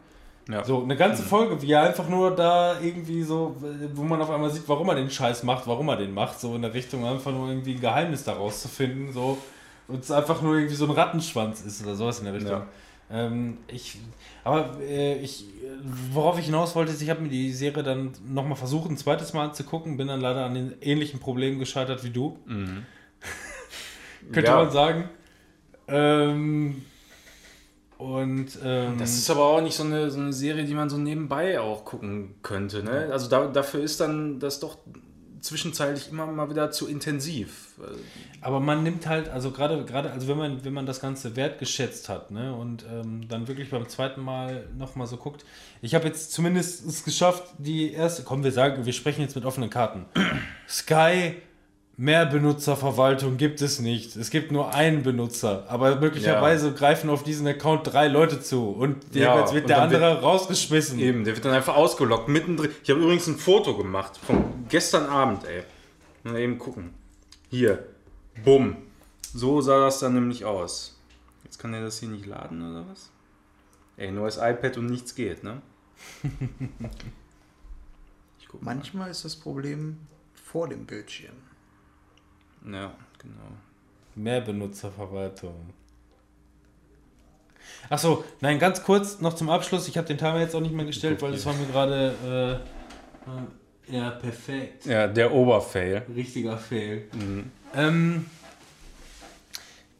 Ja. 0.50 0.64
So, 0.64 0.82
eine 0.82 0.96
ganze 0.96 1.22
Folge, 1.22 1.60
wie 1.62 1.72
er 1.72 1.82
einfach 1.82 2.08
nur 2.08 2.34
da 2.34 2.80
irgendwie 2.80 3.22
so, 3.22 3.56
wo 3.94 4.02
man 4.02 4.20
auf 4.20 4.30
einmal 4.30 4.50
sieht, 4.50 4.68
warum 4.68 4.88
er 4.88 4.96
den 4.96 5.10
Scheiß 5.10 5.42
macht, 5.44 5.66
warum 5.66 5.88
er 5.88 5.96
den 5.96 6.12
macht, 6.12 6.40
so 6.40 6.56
in 6.56 6.62
der 6.62 6.74
Richtung 6.74 7.06
einfach 7.06 7.32
nur 7.32 7.48
irgendwie 7.48 7.74
ein 7.74 7.80
Geheimnis 7.80 8.24
daraus 8.24 8.62
zu 8.62 8.68
finden, 8.68 9.12
so. 9.12 9.38
Und 9.86 10.04
es 10.04 10.10
einfach 10.10 10.40
nur 10.42 10.56
irgendwie 10.56 10.74
so 10.74 10.84
ein 10.86 10.92
Rattenschwanz 10.92 11.62
ist 11.62 11.82
oder 11.82 11.94
sowas 11.94 12.18
in 12.20 12.24
der 12.24 12.34
Richtung. 12.34 12.52
Ja. 12.52 12.66
Ähm, 13.12 13.58
ich, 13.66 13.98
aber 14.44 14.78
äh, 14.80 15.18
ich, 15.18 15.46
worauf 16.12 16.38
ich 16.38 16.46
hinaus 16.46 16.76
wollte, 16.76 16.92
ist, 16.92 17.02
ich 17.02 17.10
habe 17.10 17.20
mir 17.20 17.28
die 17.28 17.52
Serie 17.52 17.82
dann 17.82 18.12
nochmal 18.28 18.56
versucht, 18.56 18.88
ein 18.88 18.96
zweites 18.96 19.32
Mal 19.32 19.46
anzugucken, 19.46 19.96
bin 19.96 20.06
dann 20.06 20.20
leider 20.20 20.44
an 20.44 20.54
den 20.54 20.74
ähnlichen 20.80 21.18
Problemen 21.18 21.58
gescheitert 21.58 22.04
wie 22.04 22.10
du. 22.10 22.38
Mhm. 22.46 22.86
Könnte 24.32 24.50
ja. 24.50 24.56
man 24.56 24.70
sagen. 24.70 25.08
Ähm, 25.88 26.82
und, 28.00 28.58
ähm, 28.64 28.96
das 28.96 29.18
ist 29.18 29.28
aber 29.28 29.44
auch 29.44 29.60
nicht 29.60 29.76
so 29.76 29.82
eine, 29.82 30.10
so 30.10 30.18
eine 30.18 30.32
Serie, 30.32 30.64
die 30.64 30.72
man 30.72 30.88
so 30.88 30.96
nebenbei 30.96 31.60
auch 31.60 31.84
gucken 31.84 32.36
könnte. 32.42 32.82
Ne? 32.82 33.10
Also 33.12 33.28
da, 33.28 33.46
dafür 33.48 33.82
ist 33.82 34.00
dann 34.00 34.40
das 34.40 34.58
doch 34.58 34.78
zwischenzeitlich 35.40 36.10
immer 36.10 36.26
mal 36.26 36.48
wieder 36.48 36.70
zu 36.70 36.88
intensiv. 36.88 37.74
Aber 38.40 38.58
man 38.58 38.82
nimmt 38.82 39.06
halt, 39.06 39.28
also 39.28 39.50
gerade, 39.50 39.84
gerade, 39.84 40.10
also 40.12 40.28
wenn 40.28 40.38
man, 40.38 40.64
wenn 40.64 40.72
man 40.72 40.86
das 40.86 41.00
Ganze 41.00 41.36
wertgeschätzt 41.36 42.08
hat, 42.08 42.30
ne, 42.30 42.54
und 42.54 42.86
ähm, 42.90 43.28
dann 43.28 43.48
wirklich 43.48 43.68
beim 43.68 43.86
zweiten 43.86 44.22
Mal 44.22 44.66
nochmal 44.78 45.06
so 45.06 45.18
guckt. 45.18 45.44
Ich 45.82 45.94
habe 45.94 46.06
jetzt 46.06 46.32
zumindest 46.32 46.86
es 46.86 47.04
geschafft, 47.04 47.44
die 47.58 47.92
erste, 47.92 48.22
komm, 48.22 48.44
wir 48.44 48.52
sagen, 48.52 48.86
wir 48.86 48.92
sprechen 48.94 49.20
jetzt 49.20 49.34
mit 49.34 49.44
offenen 49.44 49.68
Karten. 49.68 50.06
Sky 50.68 51.36
mehr 52.00 52.24
Benutzerverwaltung 52.24 53.36
gibt 53.36 53.60
es 53.60 53.78
nicht. 53.78 54.16
Es 54.16 54.30
gibt 54.30 54.52
nur 54.52 54.72
einen 54.72 55.02
Benutzer. 55.02 55.66
Aber 55.68 56.00
möglicherweise 56.00 56.68
ja. 56.68 56.72
greifen 56.72 57.10
auf 57.10 57.22
diesen 57.24 57.46
Account 57.46 57.92
drei 57.92 58.08
Leute 58.08 58.40
zu. 58.40 58.70
Und 58.70 59.14
ja, 59.14 59.38
jetzt 59.38 59.52
wird 59.52 59.68
der 59.68 59.82
andere 59.82 60.14
wird, 60.14 60.22
rausgeschmissen. 60.22 60.98
Eben, 60.98 61.24
der 61.24 61.34
wird 61.34 61.44
dann 61.44 61.52
einfach 61.52 61.76
ausgelockt, 61.76 62.28
mittendrin. 62.28 62.70
Ich 62.82 62.88
habe 62.88 63.00
übrigens 63.00 63.26
ein 63.26 63.36
Foto 63.36 63.76
gemacht 63.76 64.16
von 64.16 64.66
gestern 64.70 65.10
Abend, 65.10 65.44
ey. 65.44 65.62
Mal 66.24 66.40
eben 66.40 66.58
gucken. 66.58 66.94
Hier. 67.50 67.84
Bumm. 68.44 68.78
So 69.34 69.60
sah 69.60 69.80
das 69.80 69.98
dann 69.98 70.14
nämlich 70.14 70.46
aus. 70.46 70.98
Jetzt 71.44 71.58
kann 71.58 71.74
er 71.74 71.82
das 71.82 72.00
hier 72.00 72.08
nicht 72.08 72.24
laden, 72.24 72.62
oder 72.62 72.86
was? 72.88 73.10
Ey, 73.98 74.10
neues 74.10 74.38
iPad 74.38 74.78
und 74.78 74.86
nichts 74.86 75.14
geht, 75.14 75.44
ne? 75.44 75.60
Manchmal 78.60 79.10
ist 79.10 79.26
das 79.26 79.36
Problem 79.36 79.98
vor 80.32 80.66
dem 80.66 80.86
Bildschirm. 80.86 81.49
Ja, 82.64 82.92
genau. 83.18 83.50
Mehr 84.14 84.40
Benutzerverwaltung. 84.40 85.70
Achso, 87.88 88.24
nein, 88.40 88.58
ganz 88.58 88.82
kurz 88.82 89.20
noch 89.20 89.34
zum 89.34 89.50
Abschluss. 89.50 89.88
Ich 89.88 89.96
habe 89.96 90.06
den 90.06 90.18
Timer 90.18 90.40
jetzt 90.40 90.54
auch 90.54 90.60
nicht 90.60 90.74
mehr 90.74 90.84
gestellt, 90.84 91.20
weil 91.22 91.32
das 91.32 91.46
war 91.46 91.54
mir 91.54 91.66
gerade. 91.66 92.62
Äh, 93.88 93.94
ja, 93.94 94.10
perfekt. 94.10 94.86
Ja, 94.86 95.06
der 95.06 95.32
Oberfail. 95.32 96.04
Richtiger 96.14 96.56
Fail. 96.56 97.08
Mhm. 97.12 97.50
Ähm, 97.74 98.26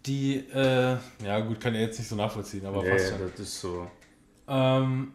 die, 0.07 0.37
äh, 0.37 0.97
ja 1.25 1.41
gut, 1.41 1.61
kann 1.61 1.75
er 1.75 1.83
jetzt 1.83 1.99
nicht 1.99 2.09
so 2.09 2.17
nachvollziehen, 2.17 2.65
aber 2.65 2.83
nee, 2.83 2.91
fast 2.91 3.11
schon. 3.11 3.19
das 3.21 3.41
ist 3.41 3.61
so. 3.61 3.91
Ähm, 4.49 5.13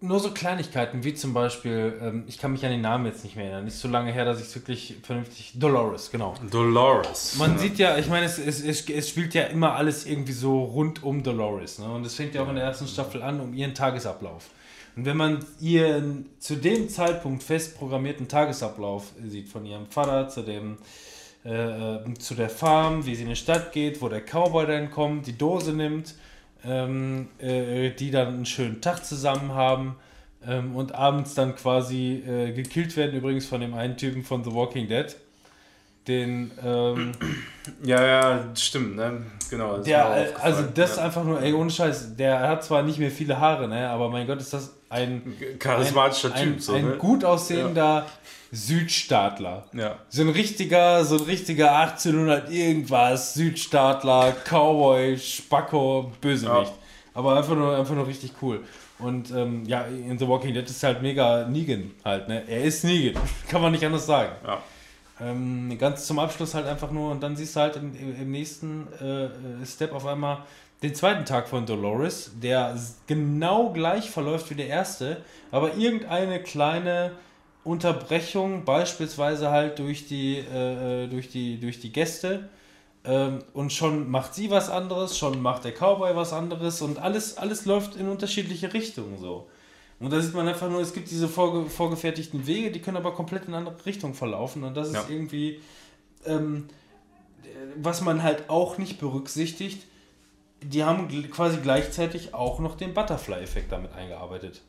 nur 0.00 0.20
so 0.20 0.30
Kleinigkeiten, 0.30 1.02
wie 1.04 1.14
zum 1.14 1.34
Beispiel, 1.34 1.98
ähm, 2.00 2.24
ich 2.26 2.38
kann 2.38 2.52
mich 2.52 2.64
an 2.64 2.70
den 2.70 2.80
Namen 2.80 3.06
jetzt 3.06 3.24
nicht 3.24 3.36
mehr 3.36 3.46
erinnern, 3.46 3.66
ist 3.66 3.80
so 3.80 3.88
lange 3.88 4.12
her, 4.12 4.24
dass 4.24 4.40
ich 4.40 4.46
es 4.46 4.54
wirklich 4.54 4.96
vernünftig. 5.02 5.52
Dolores, 5.54 6.10
genau. 6.10 6.34
Dolores. 6.50 7.36
Man 7.36 7.52
ja. 7.52 7.58
sieht 7.58 7.78
ja, 7.78 7.98
ich 7.98 8.08
meine, 8.08 8.26
es, 8.26 8.38
es, 8.38 8.62
es, 8.62 8.88
es, 8.88 9.08
spielt 9.08 9.34
ja 9.34 9.44
immer 9.44 9.74
alles 9.74 10.06
irgendwie 10.06 10.32
so 10.32 10.62
rund 10.62 11.02
um 11.02 11.22
Dolores. 11.22 11.78
Ne? 11.78 11.90
Und 11.90 12.06
es 12.06 12.14
fängt 12.14 12.34
ja 12.34 12.42
auch 12.42 12.48
in 12.48 12.54
der 12.54 12.64
ersten 12.64 12.86
Staffel 12.86 13.22
an, 13.22 13.40
um 13.40 13.52
ihren 13.54 13.74
Tagesablauf. 13.74 14.50
Und 14.94 15.04
wenn 15.04 15.16
man 15.16 15.44
ihren 15.60 16.26
zu 16.38 16.56
dem 16.56 16.88
Zeitpunkt 16.88 17.42
fest 17.42 17.78
programmierten 17.78 18.28
Tagesablauf 18.28 19.12
sieht, 19.26 19.48
von 19.48 19.64
ihrem 19.64 19.86
Vater 19.86 20.28
zu 20.28 20.42
dem 20.42 20.78
äh, 21.44 21.94
äh, 21.94 22.14
zu 22.18 22.34
der 22.34 22.50
Farm, 22.50 23.06
wie 23.06 23.14
sie 23.14 23.22
in 23.22 23.28
die 23.28 23.36
Stadt 23.36 23.72
geht, 23.72 24.02
wo 24.02 24.08
der 24.08 24.20
Cowboy 24.20 24.66
dann 24.66 24.90
kommt, 24.90 25.26
die 25.26 25.38
Dose 25.38 25.72
nimmt 25.72 26.14
ähm, 26.64 27.28
äh, 27.38 27.90
die 27.90 28.10
dann 28.10 28.28
einen 28.28 28.46
schönen 28.46 28.80
Tag 28.80 29.04
zusammen 29.04 29.54
haben 29.54 29.96
ähm, 30.46 30.74
und 30.76 30.94
abends 30.94 31.34
dann 31.34 31.54
quasi 31.56 32.22
äh, 32.26 32.52
gekillt 32.52 32.96
werden, 32.96 33.16
übrigens 33.16 33.46
von 33.46 33.60
dem 33.60 33.74
einen 33.74 33.96
Typen 33.96 34.24
von 34.24 34.44
The 34.44 34.52
Walking 34.52 34.88
Dead, 34.88 35.16
den, 36.06 36.50
ähm, 36.64 37.12
Ja, 37.84 38.04
ja, 38.04 38.44
stimmt, 38.54 38.96
ne? 38.96 39.26
Genau. 39.50 39.72
das 39.72 39.80
ist 39.80 39.88
der, 39.88 40.42
also 40.42 40.62
das 40.74 40.96
ja. 40.96 41.04
einfach 41.04 41.24
nur, 41.24 41.40
ey, 41.40 41.52
ohne 41.52 41.70
Scheiß, 41.70 42.16
der 42.16 42.40
hat 42.40 42.64
zwar 42.64 42.82
nicht 42.82 42.98
mehr 42.98 43.10
viele 43.10 43.38
Haare, 43.38 43.68
ne, 43.68 43.88
aber 43.88 44.08
mein 44.08 44.26
Gott, 44.26 44.40
ist 44.40 44.52
das 44.52 44.74
ein, 44.88 45.36
charismatischer 45.58 46.34
ein, 46.34 46.54
Typ, 46.54 46.62
so, 46.62 46.74
ein 46.74 46.86
ne? 46.86 46.96
gut 46.96 47.24
aussehender 47.24 48.06
Südstaatler. 48.50 49.64
Ja. 49.72 49.96
So 50.08 50.22
ein 50.22 50.30
richtiger, 50.30 51.04
so 51.04 51.16
ein 51.16 51.22
richtiger 51.22 51.76
1800 51.76 52.50
irgendwas, 52.50 53.34
Südstaatler, 53.34 54.34
Cowboy, 54.44 55.18
Spacko, 55.18 56.12
Bösewicht. 56.20 56.72
Ja. 56.72 56.78
Aber 57.14 57.36
einfach 57.36 57.54
nur, 57.54 57.76
einfach 57.76 57.94
nur 57.94 58.06
richtig 58.06 58.32
cool. 58.40 58.60
Und 58.98 59.30
ähm, 59.30 59.64
ja, 59.66 59.82
in 59.82 60.18
The 60.18 60.26
Walking 60.26 60.54
Dead 60.54 60.68
ist 60.68 60.82
halt 60.82 61.02
mega 61.02 61.46
Negan 61.46 61.92
halt, 62.04 62.28
ne? 62.28 62.42
Er 62.48 62.64
ist 62.64 62.84
Negan, 62.84 63.20
kann 63.48 63.62
man 63.62 63.72
nicht 63.72 63.84
anders 63.84 64.06
sagen. 64.06 64.32
Ja. 64.44 64.62
Ähm, 65.20 65.76
ganz 65.78 66.06
zum 66.06 66.18
Abschluss 66.18 66.54
halt 66.54 66.66
einfach 66.66 66.90
nur, 66.90 67.10
und 67.10 67.22
dann 67.22 67.36
siehst 67.36 67.56
du 67.56 67.60
halt 67.60 67.76
im, 67.76 67.92
im 67.94 68.30
nächsten 68.30 68.86
äh, 68.94 69.66
Step 69.66 69.92
auf 69.92 70.06
einmal 70.06 70.38
den 70.82 70.94
zweiten 70.94 71.24
Tag 71.24 71.48
von 71.48 71.66
Dolores, 71.66 72.30
der 72.40 72.76
genau 73.06 73.72
gleich 73.72 74.10
verläuft 74.10 74.50
wie 74.50 74.54
der 74.54 74.68
erste, 74.68 75.18
aber 75.50 75.74
irgendeine 75.74 76.40
kleine 76.40 77.12
Unterbrechung, 77.64 78.64
beispielsweise 78.64 79.50
halt 79.50 79.78
durch 79.78 80.06
die, 80.06 80.38
äh, 80.38 81.04
äh, 81.04 81.08
durch 81.08 81.28
die, 81.28 81.60
durch 81.60 81.80
die 81.80 81.92
Gäste, 81.92 82.48
ähm, 83.04 83.40
und 83.54 83.72
schon 83.72 84.10
macht 84.10 84.34
sie 84.34 84.50
was 84.50 84.70
anderes, 84.70 85.16
schon 85.18 85.40
macht 85.40 85.64
der 85.64 85.72
Cowboy 85.72 86.14
was 86.16 86.32
anderes 86.32 86.82
und 86.82 86.98
alles, 86.98 87.36
alles 87.38 87.64
läuft 87.64 87.96
in 87.96 88.08
unterschiedliche 88.08 88.72
Richtungen 88.72 89.18
so. 89.18 89.48
Und 90.00 90.12
da 90.12 90.20
sieht 90.20 90.34
man 90.34 90.46
einfach 90.46 90.70
nur, 90.70 90.80
es 90.80 90.92
gibt 90.92 91.10
diese 91.10 91.28
vorge 91.28 91.68
vorgefertigten 91.68 92.46
Wege, 92.46 92.70
die 92.70 92.80
können 92.80 92.96
aber 92.96 93.14
komplett 93.14 93.48
in 93.48 93.54
andere 93.54 93.74
Richtungen 93.84 94.14
verlaufen. 94.14 94.62
Und 94.62 94.76
das 94.76 94.88
ist 94.88 94.94
Ja. 94.94 95.04
irgendwie, 95.08 95.60
ähm, 96.24 96.68
was 97.76 98.00
man 98.02 98.22
halt 98.22 98.48
auch 98.48 98.78
nicht 98.78 99.00
berücksichtigt, 99.00 99.84
die 100.62 100.84
haben 100.84 101.08
quasi 101.30 101.58
gleichzeitig 101.58 102.34
auch 102.34 102.58
noch 102.60 102.76
den 102.76 102.94
Butterfly-Effekt 102.94 103.72
damit 103.72 103.92
eingearbeitet. 103.92 104.62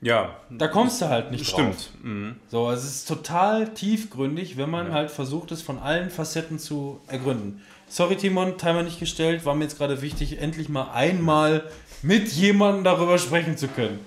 Ja, 0.00 0.36
Da 0.48 0.68
kommst 0.68 1.02
du 1.02 1.08
halt 1.08 1.32
nicht 1.32 1.50
drauf. 1.52 1.58
stimmt. 1.60 2.04
Mhm. 2.04 2.36
So, 2.48 2.66
also 2.68 2.86
es 2.86 2.94
ist 2.96 3.08
total 3.08 3.74
tiefgründig, 3.74 4.56
wenn 4.56 4.70
man 4.70 4.92
halt 4.92 5.10
versucht, 5.10 5.50
es 5.50 5.60
von 5.60 5.78
allen 5.78 6.10
Facetten 6.10 6.58
zu 6.60 7.00
ergründen. 7.08 7.62
Sorry, 7.88 8.16
Timon, 8.16 8.58
Timer 8.58 8.82
nicht 8.84 9.00
gestellt, 9.00 9.44
war 9.44 9.54
mir 9.54 9.64
jetzt 9.64 9.78
gerade 9.78 10.00
wichtig, 10.02 10.40
endlich 10.40 10.68
mal 10.68 10.90
einmal 10.92 11.64
mit 12.02 12.28
jemandem 12.28 12.84
darüber 12.84 13.18
sprechen 13.18 13.56
zu 13.56 13.66
können. 13.66 13.98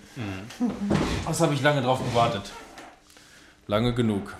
Was 1.25 1.41
habe 1.41 1.53
ich 1.55 1.61
lange 1.61 1.81
drauf 1.81 1.99
gewartet? 1.99 2.51
Lange 3.67 3.93
genug. 3.93 4.35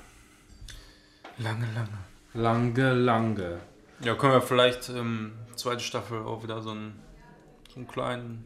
Lange, 1.38 1.66
lange. 1.74 1.98
Lange, 2.34 2.94
lange. 2.94 3.60
Ja, 4.04 4.16
können 4.16 4.34
wir 4.34 4.42
vielleicht 4.42 4.90
ähm, 4.90 5.34
zweite 5.56 5.82
Staffel 5.84 6.20
auch 6.20 6.44
wieder 6.44 6.62
so 6.62 6.72
einen, 6.72 7.00
so 7.70 7.78
einen 7.78 7.88
kleinen, 7.88 8.46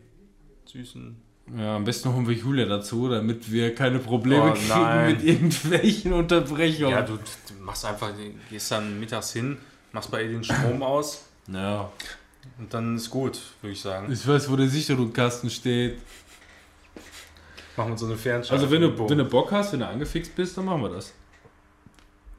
süßen. 0.66 1.22
Ja, 1.56 1.76
am 1.76 1.84
besten 1.84 2.12
holen 2.14 2.28
wir 2.28 2.36
Julia 2.36 2.66
dazu, 2.66 3.08
damit 3.08 3.52
wir 3.52 3.76
keine 3.76 4.00
Probleme 4.00 4.52
Oh, 4.52 4.54
kriegen 4.54 5.06
mit 5.08 5.24
irgendwelchen 5.24 6.14
Unterbrechungen. 6.14 6.90
Ja, 6.92 7.02
du, 7.04 7.18
du 7.18 7.54
machst 7.64 7.86
einfach, 7.86 8.12
gehst 8.50 8.72
dann 8.72 9.00
mittags 9.00 9.32
hin, 9.34 9.58
machst 9.92 10.10
bei 10.10 10.24
ihr 10.24 10.30
den 10.30 10.44
Strom 10.44 10.82
aus 10.82 11.24
ja. 11.48 11.92
und 12.58 12.74
dann 12.74 12.96
ist 12.96 13.12
gut, 13.12 13.40
würde 13.62 13.74
ich 13.74 13.82
sagen. 13.82 14.12
Ich 14.12 14.28
weiß, 14.28 14.50
wo 14.50 14.56
der 14.56 14.68
Sicherungskasten 14.68 15.50
steht. 15.52 16.00
Machen 17.78 17.92
wir 17.92 17.98
so 17.98 18.08
eine 18.08 18.18
Fernschau. 18.18 18.54
Also 18.56 18.72
wenn 18.72 18.82
du, 18.82 19.10
wenn 19.10 19.18
du 19.20 19.26
Bock 19.26 19.52
hast, 19.52 19.74
wenn 19.74 19.82
du 19.82 19.88
angefixt 19.88 20.36
bist, 20.36 20.58
dann 20.58 20.66
machen 20.66 20.82
wir 20.82 20.90
das. 20.90 21.14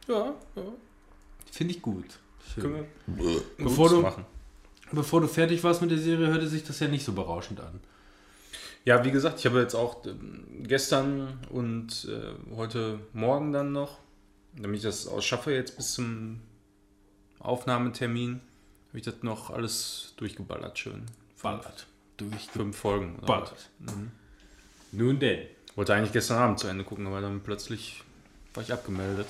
ja, 0.09 0.35
ja, 0.57 0.63
Finde 1.53 1.75
ich 1.75 1.81
gut. 1.83 2.07
können 2.57 2.85
wir 3.07 3.41
Bevor 3.59 3.89
du- 3.89 4.01
machen. 4.03 4.25
Bevor 4.93 5.21
du 5.21 5.29
fertig 5.29 5.63
warst 5.65 5.81
mit 5.83 5.91
der 5.91 5.99
Serie, 5.99 6.27
hörte 6.29 6.49
sich 6.49 6.65
das 6.65 6.79
ja 6.81 6.89
nicht 6.89 7.05
so 7.05 7.13
berauschend 7.13 7.61
an. 7.61 7.81
Ja, 8.87 9.05
wie 9.05 9.11
gesagt, 9.11 9.41
ich 9.41 9.47
habe 9.47 9.61
jetzt 9.61 9.75
auch 9.75 10.07
ähm, 10.07 10.63
gestern 10.63 11.41
und 11.51 12.09
äh, 12.09 12.55
heute 12.55 13.01
Morgen 13.13 13.53
dann 13.53 13.73
noch, 13.73 13.99
damit 14.55 14.77
ich 14.77 14.85
das 14.85 15.09
ausschaffe 15.09 15.53
jetzt 15.53 15.77
bis 15.77 15.95
zum 15.95 16.41
Aufnahmetermin, 17.41 18.41
habe 18.89 18.99
ich 18.99 19.05
das 19.05 19.23
noch 19.23 19.51
alles 19.51 20.15
durchgeballert 20.19 20.79
schön. 20.79 21.03
Ballert. 21.43 21.89
Durch 22.17 22.47
Fünf 22.47 22.77
Folgen. 22.77 23.19
Ballert. 23.27 23.71
Nun 24.93 25.19
denn. 25.19 25.49
Wollte 25.75 25.93
eigentlich 25.93 26.13
gestern 26.13 26.39
Abend 26.39 26.61
zu 26.61 26.69
Ende 26.69 26.85
gucken, 26.85 27.09
aber 27.09 27.21
dann 27.21 27.41
plötzlich 27.41 28.05
war 28.55 28.63
ich 28.63 28.73
abgemeldet. 28.73 29.27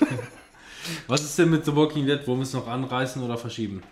Was 1.06 1.22
ist 1.22 1.38
denn 1.38 1.50
mit 1.50 1.64
The 1.64 1.76
Walking 1.76 2.06
Dead? 2.06 2.26
Wollen 2.26 2.40
wir 2.40 2.42
es 2.42 2.52
noch 2.52 2.66
anreißen 2.66 3.22
oder 3.22 3.38
verschieben? 3.38 3.84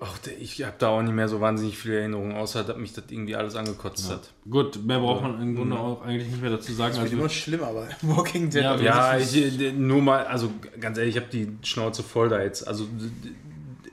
Ach, 0.00 0.18
ich 0.40 0.62
habe 0.64 0.74
da 0.78 0.88
auch 0.88 1.02
nicht 1.02 1.14
mehr 1.14 1.28
so 1.28 1.40
wahnsinnig 1.40 1.78
viele 1.78 2.00
Erinnerungen, 2.00 2.34
außer 2.36 2.64
dass 2.64 2.76
mich 2.76 2.92
das 2.92 3.04
irgendwie 3.10 3.36
alles 3.36 3.54
angekotzt 3.54 4.10
hat. 4.10 4.32
Gut, 4.50 4.84
mehr 4.84 4.98
braucht 4.98 5.22
man 5.22 5.40
im 5.40 5.54
Grunde 5.54 5.78
auch 5.78 6.02
eigentlich 6.02 6.28
nicht 6.28 6.42
mehr 6.42 6.50
dazu 6.50 6.72
sagen. 6.72 6.90
Das 6.90 6.96
wird 7.02 7.12
Also, 7.12 7.16
immer 7.16 7.28
schlimmer 7.28 7.72
bei 7.72 7.88
Walking 8.02 8.50
Dead. 8.50 8.62
Ja, 8.62 8.76
Ja, 8.76 9.14
ist- 9.14 9.34
ich, 9.36 9.60
äh, 9.60 9.72
nur 9.72 10.02
mal, 10.02 10.24
also 10.26 10.50
ganz 10.80 10.98
ehrlich, 10.98 11.16
ich 11.16 11.22
habe 11.22 11.30
die 11.30 11.48
Schnauze 11.62 12.02
voll 12.02 12.28
da 12.28 12.42
jetzt. 12.42 12.66
Also 12.66 12.86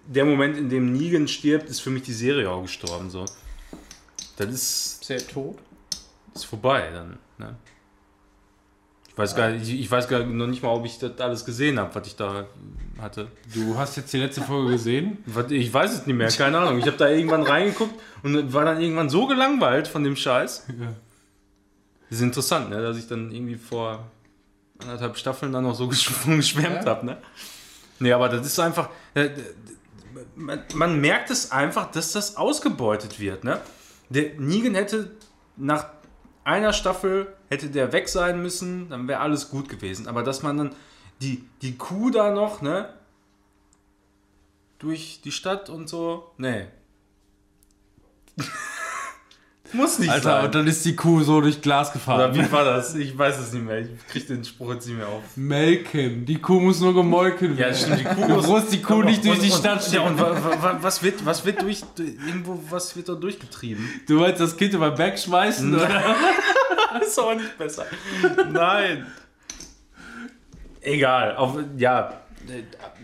der 0.07 0.25
Moment, 0.25 0.57
in 0.57 0.69
dem 0.69 0.91
Negan 0.91 1.27
stirbt, 1.27 1.69
ist 1.69 1.79
für 1.81 1.91
mich 1.91 2.03
die 2.03 2.13
Serie 2.13 2.49
auch 2.49 2.63
gestorben. 2.63 3.09
So. 3.11 3.25
Das 4.37 4.47
ist, 4.49 5.01
ist 5.03 5.09
er 5.11 5.25
tot? 5.27 5.57
ist 6.33 6.45
vorbei 6.45 6.89
dann. 6.93 7.17
Ne? 7.37 7.55
Ich, 9.11 9.17
weiß 9.17 9.35
gar, 9.35 9.51
ich, 9.51 9.69
ich 9.79 9.91
weiß 9.91 10.07
gar 10.07 10.23
noch 10.23 10.47
nicht 10.47 10.63
mal, 10.63 10.69
ob 10.69 10.85
ich 10.85 10.97
das 10.97 11.19
alles 11.19 11.43
gesehen 11.45 11.77
habe, 11.79 11.93
was 11.93 12.07
ich 12.07 12.15
da 12.15 12.45
hatte. 12.99 13.27
du 13.53 13.77
hast 13.77 13.97
jetzt 13.97 14.13
die 14.13 14.17
letzte 14.19 14.41
Folge 14.41 14.71
gesehen. 14.71 15.17
Was, 15.25 15.51
ich 15.51 15.73
weiß 15.73 15.91
es 15.93 16.05
nicht 16.07 16.15
mehr, 16.15 16.29
keine 16.29 16.59
Ahnung. 16.59 16.79
Ich 16.79 16.85
habe 16.87 16.97
da 16.97 17.09
irgendwann 17.09 17.43
reingeguckt 17.43 17.93
und 18.23 18.53
war 18.53 18.63
dann 18.65 18.79
irgendwann 18.81 19.09
so 19.09 19.27
gelangweilt 19.27 19.87
von 19.87 20.03
dem 20.03 20.15
Scheiß. 20.15 20.65
Ja. 20.69 20.87
Das 22.09 22.19
ist 22.19 22.21
interessant, 22.23 22.69
ne? 22.69 22.81
dass 22.81 22.97
ich 22.97 23.07
dann 23.07 23.31
irgendwie 23.31 23.55
vor 23.55 24.05
anderthalb 24.79 25.17
Staffeln 25.17 25.51
dann 25.51 25.63
noch 25.63 25.75
so 25.75 25.87
geschw- 25.87 26.35
geschwärmt 26.37 26.85
Ja. 26.85 26.91
habe. 26.91 27.05
Ne? 27.05 27.17
Nee, 27.99 28.13
aber 28.13 28.29
das 28.29 28.45
ist 28.47 28.59
einfach. 28.59 28.89
äh, 29.13 29.29
man 30.73 30.99
merkt 31.01 31.29
es 31.31 31.51
einfach, 31.51 31.91
dass 31.91 32.11
das 32.13 32.37
ausgebeutet 32.37 33.19
wird. 33.19 33.43
Ne? 33.43 33.59
Der 34.09 34.33
Negan 34.39 34.75
hätte 34.75 35.11
nach 35.57 35.87
einer 36.43 36.73
Staffel 36.73 37.35
hätte 37.49 37.69
der 37.69 37.91
weg 37.93 38.09
sein 38.09 38.41
müssen, 38.41 38.89
dann 38.89 39.07
wäre 39.07 39.19
alles 39.19 39.49
gut 39.49 39.69
gewesen. 39.69 40.07
Aber 40.07 40.23
dass 40.23 40.41
man 40.41 40.57
dann 40.57 40.75
die, 41.21 41.47
die 41.61 41.77
Kuh 41.77 42.09
da 42.09 42.31
noch, 42.31 42.61
ne? 42.61 42.93
Durch 44.79 45.21
die 45.23 45.31
Stadt 45.31 45.69
und 45.69 45.87
so. 45.87 46.31
Nee. 46.37 46.67
Muss 49.73 49.99
nicht 49.99 50.09
Alter, 50.09 50.23
sein. 50.23 50.45
und 50.45 50.55
dann 50.55 50.67
ist 50.67 50.83
die 50.85 50.95
Kuh 50.95 51.21
so 51.21 51.39
durch 51.39 51.61
Glas 51.61 51.93
gefahren. 51.93 52.31
Oder 52.31 52.35
wie 52.35 52.51
war 52.51 52.65
das? 52.65 52.93
Ich 52.95 53.17
weiß 53.17 53.39
es 53.39 53.53
nicht 53.53 53.63
mehr. 53.65 53.79
Ich 53.79 53.87
krieg 54.09 54.27
den 54.27 54.43
Spruch 54.43 54.73
jetzt 54.73 54.87
nicht 54.87 54.97
mehr 54.97 55.07
auf. 55.07 55.21
Melken. 55.35 56.25
Die 56.25 56.39
Kuh 56.39 56.59
muss 56.59 56.79
nur 56.81 56.93
gemolken 56.93 57.57
werden. 57.57 57.75
stimmt, 57.75 57.99
die 57.99 58.03
Kuh 58.03 58.27
Du 58.27 58.33
muss- 58.35 58.47
musst 58.47 58.73
die 58.73 58.81
Kuh 58.81 59.01
nicht 59.03 59.23
durch 59.25 59.39
die 59.39 59.49
Stadt 59.51 59.85
und, 59.85 59.93
ja, 59.93 60.01
und 60.01 60.19
wa, 60.19 60.31
wa, 60.61 60.77
was 60.81 61.01
wird, 61.01 61.25
was 61.25 61.45
wird 61.45 61.61
durch, 61.61 61.83
irgendwo, 61.97 62.61
was 62.69 62.95
wird 62.95 63.07
da 63.07 63.13
durchgetrieben? 63.13 63.87
Du 64.07 64.19
wolltest 64.19 64.41
das 64.41 64.57
Kind 64.57 64.73
über 64.73 64.91
Berg 64.91 65.17
schmeißen, 65.17 65.73
oder? 65.73 65.87
ist 67.01 67.17
auch 67.19 67.33
nicht 67.33 67.57
besser. 67.57 67.85
Nein. 68.51 69.05
Egal. 70.81 71.35
Auf, 71.35 71.57
ja. 71.77 72.13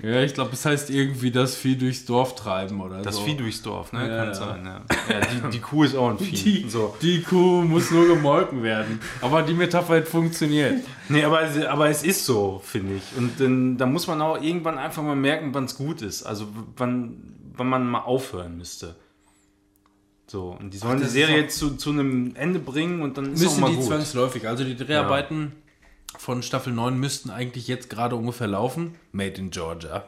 Ja, 0.03 0.21
ich 0.21 0.33
glaube, 0.33 0.51
es 0.53 0.65
heißt 0.65 0.89
irgendwie 0.89 1.31
das 1.31 1.55
Vieh 1.55 1.75
durchs 1.75 2.05
Dorf 2.05 2.35
treiben 2.35 2.81
oder 2.81 3.01
Das 3.01 3.15
so. 3.15 3.21
Vieh 3.23 3.35
durchs 3.35 3.61
Dorf, 3.61 3.91
ne? 3.93 4.01
Ja, 4.07 4.17
Kann 4.17 4.27
ja. 4.27 4.33
sein, 4.33 4.65
ja. 4.65 4.81
ja 5.09 5.19
die, 5.25 5.49
die 5.51 5.59
Kuh 5.59 5.83
ist 5.83 5.95
auch 5.95 6.09
ein 6.11 6.19
Vieh. 6.19 6.35
Die, 6.63 6.69
So. 6.69 6.95
die 7.01 7.21
Kuh 7.23 7.61
muss 7.63 7.89
nur 7.91 8.07
gemolken 8.07 8.61
werden. 8.63 8.99
Aber 9.21 9.41
die 9.41 9.53
Metapher 9.53 9.97
hat 9.97 10.07
funktioniert. 10.07 10.83
Nee, 11.09 11.23
aber, 11.23 11.41
es- 11.43 11.65
aber 11.65 11.89
es 11.89 12.03
ist 12.03 12.25
so, 12.25 12.61
finde 12.63 12.95
ich. 12.95 13.03
Und 13.17 13.39
dann, 13.39 13.77
da 13.77 13.85
muss 13.85 14.07
man 14.07 14.21
auch 14.21 14.41
irgendwann 14.41 14.77
einfach 14.77 15.01
mal 15.03 15.15
merken, 15.15 15.53
wann 15.53 15.65
es 15.65 15.75
gut 15.75 16.01
ist. 16.01 16.23
Also 16.23 16.47
wann, 16.75 17.33
wann 17.55 17.67
man 17.67 17.87
mal 17.87 18.01
aufhören 18.01 18.57
müsste. 18.57 18.95
So, 20.29 20.57
und 20.59 20.73
die 20.73 20.77
sollen 20.77 20.97
die 20.97 21.03
das 21.03 21.07
ist 21.09 21.13
Serie 21.13 21.37
jetzt 21.37 21.57
zu, 21.57 21.77
zu 21.77 21.91
einem 21.91 22.35
Ende 22.35 22.59
bringen 22.59 23.01
und 23.01 23.17
dann 23.17 23.31
ist 23.33 23.39
Müssen 23.41 23.55
auch 23.63 23.67
mal 23.67 23.69
die 23.69 23.77
gut. 23.77 23.85
zwangsläufig. 23.85 24.45
Also 24.47 24.65
die 24.65 24.75
Dreharbeiten 24.75 25.53
von 26.17 26.41
Staffel 26.43 26.73
9 26.73 26.97
müssten 26.97 27.29
eigentlich 27.29 27.67
jetzt 27.67 27.89
gerade 27.89 28.15
ungefähr 28.15 28.47
laufen. 28.47 28.95
Made 29.11 29.35
in 29.35 29.49
Georgia. 29.51 30.05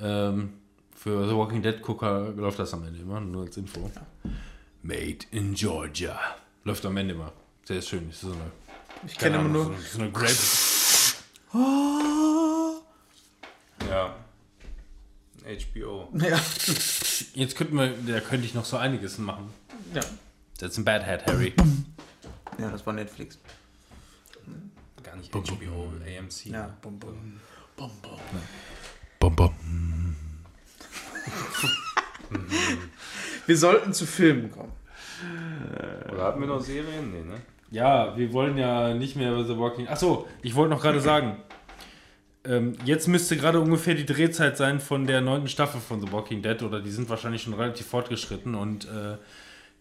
Ähm, 0.00 0.54
für 0.94 1.28
The 1.28 1.34
Walking 1.34 1.62
Dead 1.62 1.80
Gucker 1.82 2.30
läuft 2.36 2.58
das 2.58 2.72
am 2.74 2.84
Ende 2.86 3.00
immer, 3.00 3.20
nur 3.20 3.44
als 3.44 3.56
Info. 3.56 3.90
Made 4.82 5.18
in 5.30 5.54
Georgia. 5.54 6.18
Läuft 6.64 6.84
am 6.86 6.96
Ende 6.96 7.14
immer. 7.14 7.32
Sehr 7.64 7.80
schön. 7.82 8.10
So 8.12 8.28
eine, 8.32 8.50
Ich 9.06 9.16
kenne 9.18 9.36
immer 9.36 9.48
nur. 9.48 9.64
So, 9.66 9.72
so 9.92 9.98
eine 10.02 10.10
Grape. 10.10 10.34
Ja. 13.88 14.14
HBO. 15.44 16.08
Ja. 16.14 16.40
Jetzt 17.34 17.56
könnten 17.56 17.76
wir, 17.76 17.92
da 18.06 18.20
könnte 18.20 18.46
ich 18.46 18.54
noch 18.54 18.64
so 18.64 18.76
einiges 18.76 19.18
machen. 19.18 19.50
ja. 19.94 20.00
That's 20.58 20.78
a 20.78 20.82
bad 20.82 21.04
head, 21.04 21.26
Harry. 21.26 21.52
Ja, 22.58 22.70
das 22.70 22.86
war 22.86 22.92
Netflix. 22.94 23.38
Gar 25.14 25.20
nicht 25.20 25.32
HBO, 25.32 25.92
AMC. 26.04 26.46
Ja, 26.46 26.76
bum, 26.82 26.98
bum. 26.98 27.40
Bom, 27.76 29.36
bom. 29.36 29.50
Wir 33.46 33.56
sollten 33.56 33.92
zu 33.92 34.06
Filmen 34.06 34.50
kommen. 34.50 34.72
Oder 36.12 36.24
hatten 36.24 36.40
wir 36.40 36.48
noch 36.48 36.60
Serien? 36.60 37.12
Nee, 37.12 37.22
ne? 37.22 37.40
Ja, 37.70 38.16
wir 38.16 38.32
wollen 38.32 38.58
ja 38.58 38.94
nicht 38.94 39.14
mehr 39.16 39.32
über 39.32 39.44
The 39.44 39.56
Walking. 39.56 39.86
Achso, 39.88 40.26
ich 40.42 40.54
wollte 40.54 40.74
noch 40.74 40.82
gerade 40.82 41.00
sagen. 41.00 41.36
Ähm, 42.44 42.76
jetzt 42.84 43.06
müsste 43.06 43.36
gerade 43.36 43.60
ungefähr 43.60 43.94
die 43.94 44.06
Drehzeit 44.06 44.56
sein 44.56 44.80
von 44.80 45.06
der 45.06 45.20
neunten 45.20 45.48
Staffel 45.48 45.80
von 45.80 46.00
The 46.00 46.10
Walking 46.12 46.42
Dead 46.42 46.62
oder 46.62 46.80
die 46.80 46.90
sind 46.90 47.08
wahrscheinlich 47.08 47.42
schon 47.42 47.54
relativ 47.54 47.86
fortgeschritten 47.86 48.54
und 48.54 48.86
äh, 48.86 49.16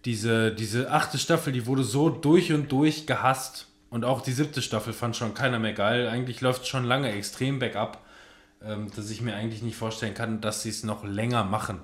diese, 0.06 0.53
diese 0.53 0.92
achte 0.92 1.18
Staffel, 1.18 1.52
die 1.53 1.66
wurde 1.66 1.84
so 1.84 2.10
durch 2.10 2.53
und 2.53 2.72
durch 2.72 3.08
gehasst 3.08 3.73
und 3.93 4.05
auch 4.05 4.22
die 4.22 4.31
siebte 4.31 4.63
Staffel 4.63 4.91
fand 4.91 5.15
schon 5.15 5.35
keiner 5.35 5.59
mehr 5.59 5.73
geil. 5.73 6.07
Eigentlich 6.07 6.41
läuft 6.41 6.65
schon 6.65 6.83
lange 6.83 7.11
extrem 7.11 7.59
bergab, 7.59 8.03
ähm, 8.65 8.89
dass 8.95 9.11
ich 9.11 9.22
mir 9.22 9.35
eigentlich 9.35 9.61
nicht 9.61 9.77
vorstellen 9.77 10.15
kann, 10.15 10.41
dass 10.41 10.63
sie 10.63 10.69
es 10.69 10.83
noch 10.83 11.03
länger 11.03 11.43
machen. 11.43 11.80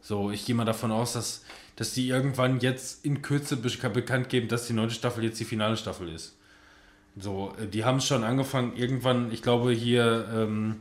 So, 0.00 0.32
ich 0.32 0.44
gehe 0.44 0.56
mal 0.56 0.64
davon 0.64 0.90
aus, 0.90 1.12
dass, 1.12 1.44
dass 1.76 1.94
die 1.94 2.08
irgendwann 2.08 2.58
jetzt 2.58 3.04
in 3.04 3.22
Kürze 3.22 3.56
be- 3.56 3.90
bekannt 3.90 4.28
geben, 4.28 4.48
dass 4.48 4.66
die 4.66 4.72
neunte 4.72 4.96
Staffel 4.96 5.22
jetzt 5.22 5.38
die 5.38 5.44
finale 5.44 5.76
Staffel 5.76 6.08
ist. 6.08 6.36
So, 7.16 7.54
äh, 7.60 7.68
die 7.68 7.84
haben 7.84 7.98
es 7.98 8.08
schon 8.08 8.24
angefangen, 8.24 8.74
irgendwann, 8.74 9.30
ich 9.30 9.40
glaube 9.40 9.70
hier, 9.70 10.28
ähm, 10.34 10.80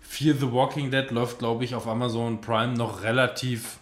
Fear 0.00 0.36
the 0.36 0.52
Walking 0.52 0.92
Dead 0.92 1.10
läuft, 1.10 1.40
glaube 1.40 1.64
ich, 1.64 1.74
auf 1.74 1.88
Amazon 1.88 2.40
Prime 2.40 2.74
noch 2.74 3.02
relativ 3.02 3.79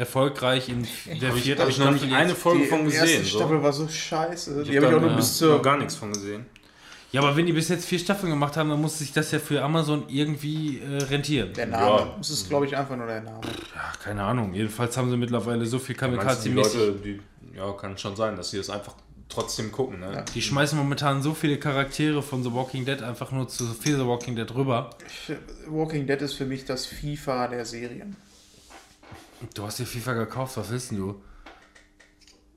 erfolgreich 0.00 0.68
in 0.68 0.86
der 1.20 1.34
ich- 1.34 1.42
vierten 1.44 1.62
hab 1.62 1.68
ich 1.68 1.78
noch 1.78 1.90
nicht 1.92 2.00
Staffel 2.04 2.16
eine. 2.16 2.34
Folge 2.34 2.62
Die 2.62 2.66
von 2.68 2.84
gesehen. 2.84 3.00
erste 3.06 3.24
so. 3.24 3.38
Staffel 3.38 3.62
war 3.62 3.72
so 3.72 3.86
scheiße. 3.88 4.64
Die 4.64 4.76
hab 4.76 4.84
habe 4.84 4.92
ich 4.94 4.96
auch 4.98 5.00
nur 5.02 5.12
äh, 5.12 5.16
bis 5.16 5.38
zur. 5.38 5.56
noch 5.56 5.62
gar 5.62 5.76
nichts 5.78 5.94
von 5.94 6.12
gesehen. 6.12 6.46
Ja, 7.12 7.20
aber 7.22 7.36
wenn 7.36 7.44
die 7.44 7.52
bis 7.52 7.68
jetzt 7.68 7.86
vier 7.86 7.98
Staffeln 7.98 8.30
gemacht 8.30 8.56
haben, 8.56 8.70
dann 8.70 8.80
muss 8.80 8.98
sich 8.98 9.12
das 9.12 9.30
ja 9.32 9.40
für 9.40 9.62
Amazon 9.62 10.04
irgendwie 10.08 10.78
äh, 10.78 11.02
rentieren. 11.04 11.52
Der 11.54 11.66
Name. 11.66 11.84
Ja. 11.84 12.14
Das 12.18 12.30
ist, 12.30 12.48
glaube 12.48 12.66
ich, 12.66 12.76
einfach 12.76 12.96
nur 12.96 13.06
der 13.06 13.20
Name. 13.20 13.40
Ja, 13.74 13.92
keine 14.02 14.22
Ahnung. 14.22 14.54
Jedenfalls 14.54 14.96
haben 14.96 15.10
sie 15.10 15.16
mittlerweile 15.16 15.66
so 15.66 15.78
viel 15.80 15.96
du, 15.96 16.06
die 16.06 16.16
Kamikaze-mäßig. 16.16 16.54
Leute, 16.78 16.92
die, 17.04 17.20
ja, 17.56 17.72
kann 17.72 17.98
schon 17.98 18.14
sein, 18.16 18.36
dass 18.36 18.50
sie 18.52 18.58
das 18.58 18.70
einfach 18.70 18.94
trotzdem 19.28 19.70
gucken, 19.72 19.98
ne? 20.00 20.12
Ja. 20.12 20.22
Die 20.22 20.40
schmeißen 20.40 20.78
momentan 20.78 21.20
so 21.20 21.34
viele 21.34 21.56
Charaktere 21.58 22.22
von 22.22 22.42
The 22.44 22.52
Walking 22.54 22.84
Dead 22.84 23.02
einfach 23.02 23.32
nur 23.32 23.48
zu 23.48 23.64
Fear 23.66 23.98
the 23.98 24.06
Walking 24.06 24.36
Dead 24.36 24.52
rüber. 24.54 24.90
Walking 25.68 26.06
Dead 26.06 26.20
ist 26.22 26.34
für 26.34 26.46
mich 26.46 26.64
das 26.64 26.86
FIFA 26.86 27.48
der 27.48 27.64
Serien. 27.64 28.14
Du 29.54 29.64
hast 29.64 29.78
dir 29.78 29.86
FIFA 29.86 30.12
gekauft, 30.14 30.56
was 30.56 30.70
willst 30.70 30.90
du? 30.92 31.20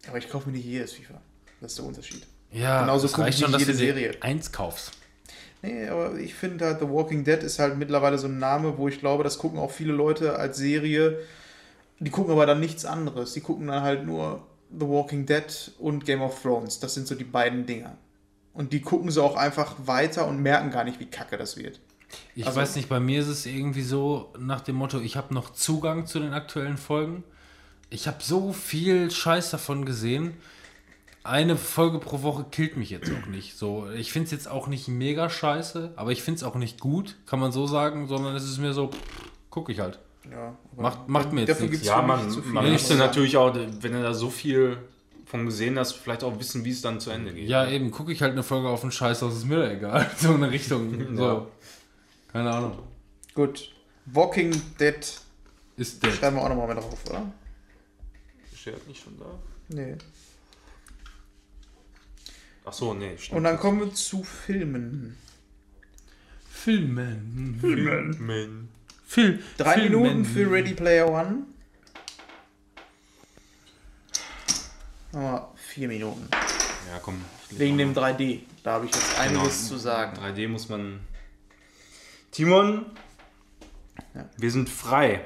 Aber 0.08 0.18
ich 0.18 0.30
kaufe 0.30 0.50
mir 0.50 0.58
nicht 0.58 0.66
jedes 0.66 0.94
FIFA. 0.94 1.22
Das 1.62 1.72
ist 1.72 1.78
der 1.80 1.86
Unterschied. 1.86 2.28
Ja, 2.52 2.82
Genauso 2.82 3.04
das 3.08 3.14
guck 3.14 3.24
reicht 3.26 3.40
ich 3.40 3.46
schon, 3.46 3.52
nicht 3.52 3.68
dass 3.68 3.78
du 3.78 3.84
jede 3.84 3.96
dir 3.96 4.02
Serie. 4.12 4.22
eins 4.24 4.52
kaufst. 4.52 4.92
Nee, 5.62 5.88
aber 5.88 6.16
ich 6.16 6.34
finde 6.36 6.66
halt, 6.66 6.80
The 6.82 6.90
Walking 6.90 7.24
Dead 7.24 7.42
ist 7.42 7.58
halt 7.58 7.78
mittlerweile 7.78 8.18
so 8.18 8.28
ein 8.28 8.38
Name, 8.38 8.78
wo 8.78 8.90
ich 8.90 9.00
glaube, 9.00 9.24
das 9.24 9.38
gucken 9.38 9.60
auch 9.60 9.72
viele 9.72 9.94
Leute 9.94 10.36
als 10.38 10.58
Serie. 10.58 11.20
Die 12.00 12.12
gucken 12.12 12.34
aber 12.34 12.46
dann 12.46 12.60
nichts 12.60 12.84
anderes. 12.84 13.32
Die 13.34 13.40
gucken 13.40 13.68
dann 13.68 13.82
halt 13.82 14.06
nur 14.06 14.46
The 14.78 14.86
Walking 14.86 15.26
Dead 15.26 15.72
und 15.80 16.06
Game 16.06 16.22
of 16.22 16.42
Thrones. 16.42 16.80
Das 16.82 16.94
sind 16.94 17.08
so 17.08 17.16
die 17.16 17.24
beiden 17.24 17.66
Dinger. 17.66 17.96
Und 18.52 18.74
die 18.74 18.82
gucken 18.82 19.10
sie 19.10 19.24
auch 19.24 19.38
einfach 19.38 19.76
weiter 19.86 20.28
und 20.28 20.42
merken 20.42 20.70
gar 20.70 20.84
nicht, 20.84 21.00
wie 21.00 21.06
kacke 21.06 21.38
das 21.38 21.56
wird. 21.56 21.80
Ich 22.36 22.46
Also- 22.46 22.60
weiß 22.60 22.76
nicht, 22.76 22.90
bei 22.90 23.00
mir 23.00 23.22
ist 23.22 23.28
es 23.28 23.46
irgendwie 23.46 23.84
so 23.84 24.32
nach 24.40 24.62
dem 24.62 24.76
Motto, 24.76 25.00
ich 25.00 25.16
habe 25.18 25.34
noch 25.34 25.52
Zugang 25.52 26.06
zu 26.06 26.20
den 26.20 26.34
aktuellen 26.34 26.78
Folgen. 26.78 27.24
Ich 27.90 28.08
habe 28.08 28.18
so 28.22 28.54
viel 28.54 29.12
Scheiß 29.12 29.52
davon 29.52 29.86
gesehen. 29.86 30.34
Eine 31.24 31.56
Folge 31.56 32.00
pro 32.00 32.22
Woche 32.22 32.46
killt 32.52 32.76
mich 32.76 32.90
jetzt 32.90 33.10
auch 33.10 33.28
nicht. 33.28 33.58
So, 33.58 33.88
ich 33.96 34.12
finde 34.12 34.26
es 34.26 34.32
jetzt 34.32 34.48
auch 34.50 34.68
nicht 34.68 34.88
mega 34.90 35.30
scheiße, 35.30 35.94
aber 35.96 36.12
ich 36.12 36.22
finde 36.22 36.40
es 36.40 36.44
auch 36.44 36.56
nicht 36.56 36.82
gut, 36.82 37.16
kann 37.26 37.40
man 37.40 37.52
so 37.54 37.66
sagen, 37.66 38.08
sondern 38.08 38.36
es 38.36 38.44
ist 38.44 38.58
mir 38.58 38.74
so, 38.74 38.90
gucke 39.50 39.72
ich 39.72 39.80
halt. 39.80 40.00
Ja, 40.30 40.56
Macht- 40.76 41.08
macht 41.08 41.32
mir 41.32 41.46
jetzt 41.46 41.62
nichts. 41.62 41.86
Ja, 41.86 42.02
man, 42.02 42.30
viel 42.30 42.42
man 42.52 42.66
andere 42.66 42.96
natürlich 42.96 43.38
auch, 43.38 43.54
wenn 43.56 43.92
du 43.94 44.02
da 44.02 44.14
so 44.14 44.30
viel 44.30 44.78
von 45.26 45.46
gesehen 45.46 45.80
hast, 45.80 45.94
vielleicht 45.94 46.24
auch 46.24 46.38
wissen, 46.40 46.64
wie 46.66 46.72
es 46.72 46.82
dann 46.82 47.00
zu 47.00 47.10
Ende 47.10 47.34
geht. 47.34 47.48
Ja, 47.48 47.68
eben, 47.68 47.90
gucke 47.92 48.12
ich 48.12 48.22
halt 48.22 48.34
eine 48.34 48.44
Folge 48.44 48.68
auf 48.70 48.82
den 48.82 48.92
Scheiß 48.92 49.24
aus, 49.24 49.36
ist 49.36 49.46
mir 49.46 49.58
da 49.60 49.70
egal. 49.72 50.10
So 50.18 50.34
eine 50.34 50.52
Richtung. 50.52 51.16
So. 51.16 51.48
Keine 52.34 52.52
Ahnung. 52.52 52.80
Gut. 53.34 53.72
Walking 54.06 54.52
Dead 54.80 54.96
Ist 55.78 56.04
der. 56.04 56.12
schreiben 56.12 56.36
wir 56.36 56.44
auch 56.44 56.50
nochmal 56.50 56.68
mit 56.68 56.78
drauf, 56.78 57.00
oder? 57.10 57.32
Steht 58.56 58.86
nicht 58.88 59.02
schon 59.04 59.18
da? 59.20 59.26
Nee. 59.70 59.96
Ach 62.66 62.74
so, 62.74 62.94
nee, 62.94 63.18
stimmt. 63.18 63.38
Und 63.38 63.44
dann 63.46 63.58
kommen 63.58 63.80
wir 63.82 63.94
zu 63.94 64.24
Filmen. 64.24 65.18
Filmen. 66.50 67.58
Filmen. 67.62 68.70
Film. 69.06 69.40
Drei 69.58 69.74
Filmen. 69.74 69.92
Minuten 70.02 70.26
für 70.26 70.50
Ready 70.50 70.74
Player 70.74 71.08
One. 71.10 71.44
Aber 75.14 75.54
vier 75.56 75.88
Minuten. 75.88 76.28
Ja, 76.32 77.00
komm. 77.02 77.24
Wegen 77.52 77.78
dem 77.78 77.94
3D. 77.94 78.42
Da 78.64 78.74
habe 78.74 78.86
ich 78.86 78.92
jetzt 78.96 79.20
einiges 79.20 79.44
Genau. 79.60 79.68
zu 79.70 79.78
sagen. 79.78 80.18
3D 80.18 80.48
muss 80.48 80.70
man. 80.70 81.00
Timon, 82.34 82.86
Ja. 84.16 84.26
wir 84.38 84.52
sind 84.52 84.70
frei. 84.70 85.22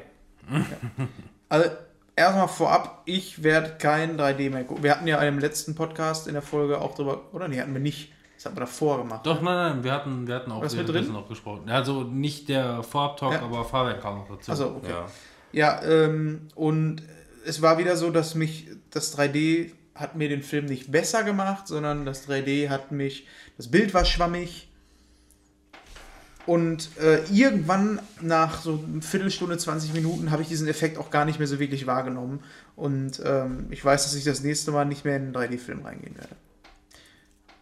Also, 1.50 1.70
erstmal 2.16 2.48
vorab, 2.48 3.02
ich 3.06 3.44
werde 3.44 3.78
kein 3.78 4.18
3D 4.18 4.50
mehr 4.50 4.64
gucken. 4.66 4.84
Wir 4.84 4.92
hatten 4.92 5.08
ja 5.08 5.22
im 5.22 5.40
letzten 5.40 5.74
Podcast 5.76 6.28
in 6.28 6.34
der 6.34 6.42
Folge 6.42 6.80
auch 6.82 6.96
drüber, 6.96 7.22
oder? 7.34 7.48
Nee, 7.48 7.60
hatten 7.62 7.74
wir 7.74 7.80
nicht. 7.82 8.12
Das 8.36 8.46
hatten 8.46 8.56
wir 8.58 8.62
davor 8.62 9.00
gemacht. 9.00 9.26
Doch, 9.26 9.42
nein, 9.42 9.56
nein, 9.56 9.84
wir 9.84 9.92
hatten, 9.94 10.28
wir 10.28 10.36
hatten 10.36 10.52
auch 10.52 10.62
währenddessen 10.62 10.94
drin? 11.06 11.14
noch 11.14 11.28
gesprochen. 11.28 11.70
Also 11.70 12.04
nicht 12.04 12.50
der 12.50 12.84
Vorab-Talk, 12.84 13.34
Ja. 13.34 13.42
aber 13.42 13.66
Fabian 13.66 14.00
kam 14.00 14.20
noch 14.20 14.28
dazu. 14.30 14.52
Also, 14.52 14.68
okay. 14.76 14.90
Ja. 14.92 15.06
Ja, 15.54 15.84
ähm, 15.84 16.50
und 16.56 17.02
es 17.46 17.62
war 17.62 17.78
wieder 17.78 17.96
so, 17.96 18.12
dass 18.12 18.36
mich 18.36 18.68
das 18.92 19.18
3D 19.18 19.72
hat 19.96 20.16
mir 20.16 20.30
den 20.30 20.44
Film 20.44 20.66
nicht 20.66 20.92
besser 20.92 21.24
gemacht, 21.24 21.68
sondern 21.68 22.06
das 22.06 22.28
3D 22.30 22.70
hat 22.70 22.92
mich, 22.92 23.26
das 23.56 23.72
Bild 23.72 23.94
war 23.94 24.06
schwammig. 24.06 24.70
Und 26.48 26.90
äh, 26.98 27.26
irgendwann 27.26 28.00
nach 28.22 28.62
so 28.62 28.82
einer 28.82 29.02
Viertelstunde, 29.02 29.58
20 29.58 29.94
Minuten 29.94 30.32
habe 30.32 30.42
ich 30.42 30.48
diesen 30.48 30.70
Effekt 30.70 30.98
auch 30.98 31.12
gar 31.12 31.26
nicht 31.26 31.40
mehr 31.40 31.48
so 31.48 31.60
wirklich 31.60 31.86
wahrgenommen. 31.86 32.40
Und 32.78 33.22
ähm, 33.26 33.68
ich 33.70 33.84
weiß, 33.84 34.04
dass 34.04 34.16
ich 34.16 34.24
das 34.24 34.42
nächste 34.42 34.72
Mal 34.72 34.86
nicht 34.86 35.04
mehr 35.04 35.18
in 35.18 35.24
einen 35.24 35.36
3D-Film 35.36 35.84
reingehen 35.84 36.16
werde. 36.16 36.36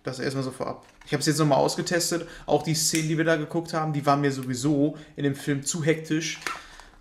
Das 0.04 0.20
erstmal 0.20 0.44
so 0.44 0.52
vorab. 0.52 0.86
Ich 1.08 1.14
habe 1.14 1.22
es 1.22 1.26
jetzt 1.26 1.40
nochmal 1.40 1.58
ausgetestet. 1.58 2.28
Auch 2.46 2.62
die 2.62 2.76
Szenen, 2.76 3.10
die 3.10 3.18
wir 3.18 3.26
da 3.26 3.38
geguckt 3.38 3.74
haben, 3.74 3.92
die 3.92 4.06
waren 4.06 4.22
mir 4.22 4.32
sowieso 4.32 4.98
in 5.16 5.24
dem 5.24 5.36
Film 5.36 5.66
zu 5.66 5.84
hektisch. 5.84 6.40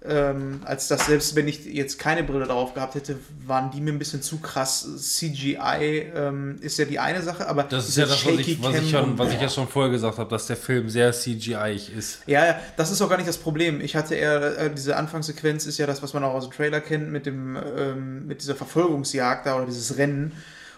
Ähm, 0.07 0.61
als 0.65 0.89
dass 0.89 1.07
selbst 1.07 1.35
wenn 1.35 1.49
ich 1.49 1.65
jetzt 1.65 1.99
keine 1.99 2.25
Brille 2.25 2.45
drauf 2.45 2.75
gehabt 2.75 2.95
hätte, 2.95 3.17
waren 3.47 3.71
die 3.71 3.81
mir 3.81 3.91
ein 3.91 3.99
bisschen 3.99 4.21
zu 4.21 4.39
krass. 4.39 4.87
CGI 4.99 6.13
ähm, 6.15 6.59
ist 6.61 6.79
ja 6.79 6.85
die 6.85 6.99
eine 6.99 7.23
Sache, 7.23 7.49
aber 7.49 7.63
das 7.63 7.89
ist 7.89 7.97
ja 7.97 8.05
das, 8.05 8.27
was 8.27 8.35
ich, 8.35 8.63
was, 8.63 8.77
ich 8.77 8.91
schon, 8.91 9.19
was 9.19 9.33
ich 9.33 9.41
ja 9.41 9.49
schon 9.49 9.67
vorher 9.67 9.91
gesagt 9.91 10.19
habe, 10.19 10.29
dass 10.29 10.47
der 10.47 10.59
Film 10.59 10.91
sehr 10.91 11.13
CGI 11.13 11.81
ist. 11.97 12.21
Ja, 12.27 12.45
ja, 12.45 12.61
das 12.77 12.91
ist 12.91 13.01
auch 13.01 13.09
gar 13.09 13.17
nicht 13.17 13.29
das 13.29 13.39
Problem. 13.39 13.81
Ich 13.81 13.97
hatte 13.97 14.15
eher, 14.15 14.59
äh, 14.59 14.71
diese 14.75 14.97
Anfangssequenz 14.97 15.65
ist 15.65 15.79
ja 15.79 15.87
das, 15.87 16.03
was 16.03 16.13
man 16.13 16.23
auch 16.23 16.35
aus 16.35 16.51
dem 16.51 16.53
Trailer 16.53 16.83
kennt, 16.83 17.11
mit 17.11 17.25
dem, 17.25 17.57
ähm, 17.57 18.27
mit 18.27 18.43
dieser 18.43 18.57
Verfolgungsjagd 18.57 19.47
da 19.47 19.57
oder 19.57 19.67
dieses 19.67 19.97
Rennen. 19.97 20.33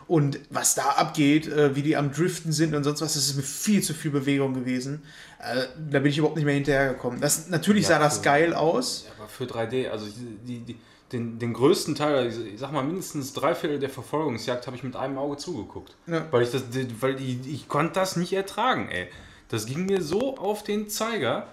Und 0.09 0.39
was 0.51 0.75
da 0.77 0.91
abgeht, 0.91 1.49
äh, 1.49 1.75
wie 1.75 1.83
die 1.83 1.97
am 1.97 2.13
Driften 2.13 2.53
sind 2.53 2.75
und 2.75 2.85
sonst 2.85 3.01
was, 3.01 3.15
das 3.15 3.27
ist 3.27 3.37
mir 3.37 3.43
viel 3.43 3.83
zu 3.83 3.93
viel 3.93 4.13
Bewegung 4.13 4.55
gewesen. 4.55 5.03
Äh, 5.41 5.65
da 5.91 5.99
bin 5.99 6.11
ich 6.11 6.19
überhaupt 6.19 6.37
nicht 6.37 6.45
mehr 6.45 6.55
hinterhergekommen. 6.55 7.21
Das, 7.21 7.49
natürlich 7.49 7.83
Ja, 7.85 7.89
sah 7.89 7.99
das 7.99 8.19
für- 8.19 8.25
geil 8.25 8.55
aus. 8.55 9.07
Aber 9.19 9.29
für 9.29 9.45
3D, 9.45 9.89
also 9.91 10.07
die, 10.47 10.61
die, 10.61 10.77
den, 11.13 11.39
den 11.41 11.53
größten 11.53 11.97
Teil, 11.97 12.15
also 12.19 12.43
ich 12.43 12.59
sag 12.61 12.71
mal 12.73 12.85
mindestens 12.85 13.33
drei 13.33 13.55
Viertel 13.57 13.79
der 13.81 13.91
Verfolgungsjagd 13.91 14.67
habe 14.69 14.77
ich 14.77 14.85
mit 14.85 14.95
einem 14.95 15.19
Auge 15.19 15.39
zugeguckt. 15.39 15.97
Ja. 16.07 16.27
Weil 16.31 16.43
ich 16.45 16.51
das, 16.53 16.63
weil 17.01 17.21
ich, 17.21 17.39
ich 17.53 17.69
konnte 17.69 17.95
das 17.95 18.17
nicht 18.17 18.33
ertragen, 18.33 18.89
ey. 18.89 19.09
Das 19.49 19.67
ging 19.67 19.87
mir 19.87 20.03
so 20.03 20.37
auf 20.39 20.63
den 20.63 20.89
Zeiger. 20.89 21.49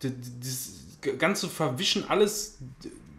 Das 0.00 1.16
ganze 1.18 1.48
Verwischen, 1.48 2.04
alles 2.08 2.58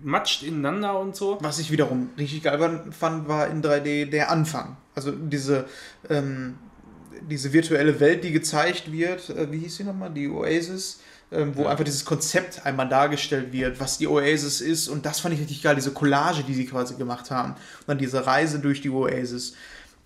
matscht 0.02 0.44
ineinander 0.44 1.00
und 1.00 1.16
so. 1.16 1.38
Was 1.42 1.60
ich 1.60 1.72
wiederum 1.72 2.10
richtig 2.18 2.44
geil 2.44 2.84
fand, 2.92 3.28
war 3.28 3.48
in 3.48 3.62
3D 3.62 4.06
der 4.06 4.32
Anfang. 4.32 4.78
Also 4.96 5.12
diese, 5.12 5.66
ähm, 6.10 6.58
diese 7.30 7.54
virtuelle 7.54 8.00
Welt, 8.00 8.24
die 8.24 8.32
gezeigt 8.32 8.92
wird, 8.92 9.30
äh, 9.30 9.52
wie 9.52 9.60
hieß 9.60 9.78
sie 9.78 9.84
nochmal? 9.84 10.12
Die 10.12 10.28
Oasis, 10.30 11.02
ähm, 11.32 11.56
wo 11.56 11.64
Ja. 11.64 11.70
einfach 11.70 11.84
dieses 11.84 12.06
Konzept 12.06 12.66
einmal 12.66 12.88
dargestellt 12.88 13.52
wird, 13.52 13.80
was 13.80 13.98
die 13.98 14.08
Oasis 14.08 14.62
ist. 14.62 14.88
Und 14.88 15.06
das 15.06 15.20
fand 15.20 15.34
ich 15.34 15.42
richtig 15.42 15.62
geil, 15.62 15.76
diese 15.76 15.92
Collage, 15.92 16.44
die 16.44 16.54
sie 16.54 16.66
quasi 16.66 16.96
gemacht 16.96 17.32
haben. 17.32 17.52
Und 17.54 17.88
dann 17.88 17.98
diese 17.98 18.26
Reise 18.26 18.60
durch 18.60 18.82
die 18.82 18.90
Oasis. 18.90 19.54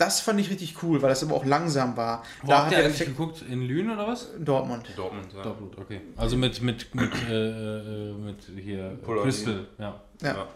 Das 0.01 0.19
fand 0.19 0.39
ich 0.39 0.49
richtig 0.49 0.81
cool, 0.81 0.99
weil 1.03 1.09
das 1.09 1.21
aber 1.21 1.35
auch 1.35 1.45
langsam 1.45 1.95
war. 1.95 2.23
Wo 2.41 2.51
habt 2.51 2.71
ihr 2.71 2.79
eigentlich 2.79 3.05
geguckt? 3.05 3.43
In 3.47 3.61
Lünen 3.61 3.91
oder 3.91 4.07
was? 4.07 4.29
Dortmund. 4.39 4.87
Dortmund, 4.95 5.27
ja. 5.31 5.43
Doppelt, 5.43 5.77
okay. 5.77 6.01
Also 6.17 6.37
mit, 6.37 6.59
mit, 6.63 6.95
mit, 6.95 7.11
äh, 7.29 8.09
äh, 8.09 8.13
mit 8.13 8.37
hier 8.57 8.97
Polarity. 9.03 9.29
Crystal, 9.29 9.67
ja. 9.77 10.01
Ja. 10.23 10.27
Ja. 10.27 10.47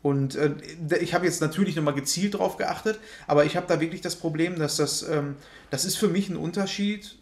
Und 0.00 0.36
äh, 0.36 0.54
ich 1.02 1.12
habe 1.12 1.26
jetzt 1.26 1.42
natürlich 1.42 1.76
nochmal 1.76 1.92
gezielt 1.92 2.38
drauf 2.38 2.56
geachtet, 2.56 2.98
aber 3.26 3.44
ich 3.44 3.58
habe 3.58 3.66
da 3.66 3.78
wirklich 3.78 4.00
das 4.00 4.16
Problem, 4.16 4.58
dass 4.58 4.76
das, 4.76 5.02
ähm, 5.02 5.36
das 5.70 5.84
ist 5.84 5.96
für 5.96 6.08
mich 6.08 6.30
ein 6.30 6.38
Unterschied 6.38 7.14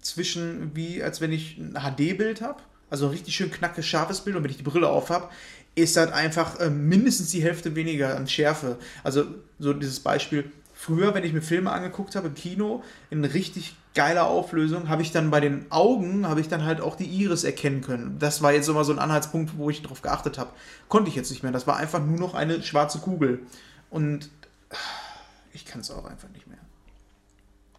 zwischen, 0.00 0.74
wie 0.74 1.00
als 1.00 1.20
wenn 1.20 1.30
ich 1.30 1.58
ein 1.58 1.74
HD-Bild 1.74 2.40
habe, 2.40 2.60
also 2.90 3.06
ein 3.06 3.12
richtig 3.12 3.36
schön 3.36 3.52
knackes, 3.52 3.86
scharfes 3.86 4.22
Bild 4.22 4.34
und 4.34 4.42
wenn 4.42 4.50
ich 4.50 4.56
die 4.56 4.64
Brille 4.64 4.88
auf 4.88 5.10
habe, 5.10 5.28
ist 5.76 5.96
halt 5.96 6.12
einfach 6.12 6.58
äh, 6.58 6.70
mindestens 6.70 7.30
die 7.30 7.42
Hälfte 7.42 7.76
weniger 7.76 8.16
an 8.16 8.26
Schärfe. 8.26 8.78
Also 9.04 9.26
so 9.60 9.72
dieses 9.72 10.00
Beispiel, 10.00 10.50
früher, 10.84 11.14
wenn 11.14 11.24
ich 11.24 11.32
mir 11.32 11.42
Filme 11.42 11.72
angeguckt 11.72 12.14
habe 12.14 12.28
im 12.28 12.34
Kino, 12.34 12.82
in 13.10 13.24
richtig 13.24 13.74
geiler 13.94 14.26
Auflösung, 14.26 14.88
habe 14.88 15.02
ich 15.02 15.12
dann 15.12 15.30
bei 15.30 15.40
den 15.40 15.70
Augen, 15.70 16.28
habe 16.28 16.40
ich 16.40 16.48
dann 16.48 16.64
halt 16.64 16.80
auch 16.80 16.96
die 16.96 17.06
Iris 17.06 17.44
erkennen 17.44 17.80
können. 17.80 18.18
Das 18.18 18.42
war 18.42 18.52
jetzt 18.52 18.68
immer 18.68 18.84
so 18.84 18.92
ein 18.92 18.98
Anhaltspunkt, 18.98 19.56
wo 19.56 19.70
ich 19.70 19.82
darauf 19.82 20.02
geachtet 20.02 20.36
habe. 20.36 20.50
Konnte 20.88 21.08
ich 21.08 21.16
jetzt 21.16 21.30
nicht 21.30 21.42
mehr. 21.42 21.52
Das 21.52 21.66
war 21.66 21.76
einfach 21.76 22.04
nur 22.04 22.18
noch 22.18 22.34
eine 22.34 22.62
schwarze 22.62 22.98
Kugel. 22.98 23.40
Und 23.90 24.30
ich 25.52 25.64
kann 25.64 25.80
es 25.80 25.90
auch 25.90 26.04
einfach 26.04 26.28
nicht 26.30 26.46
mehr. 26.46 26.58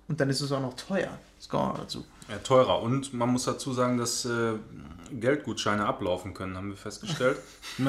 Und 0.07 0.19
dann 0.19 0.29
ist 0.29 0.41
es 0.41 0.51
auch 0.51 0.61
noch 0.61 0.75
teuer. 0.75 1.11
Das 1.37 1.49
kommt 1.49 1.73
auch 1.73 1.77
dazu. 1.77 2.05
Ja, 2.29 2.37
teurer. 2.37 2.81
Und 2.81 3.13
man 3.13 3.29
muss 3.29 3.43
dazu 3.43 3.73
sagen, 3.73 3.97
dass 3.97 4.25
äh, 4.25 4.53
Geldgutscheine 5.11 5.85
ablaufen 5.85 6.33
können, 6.33 6.55
haben 6.57 6.69
wir 6.69 6.77
festgestellt. 6.77 7.37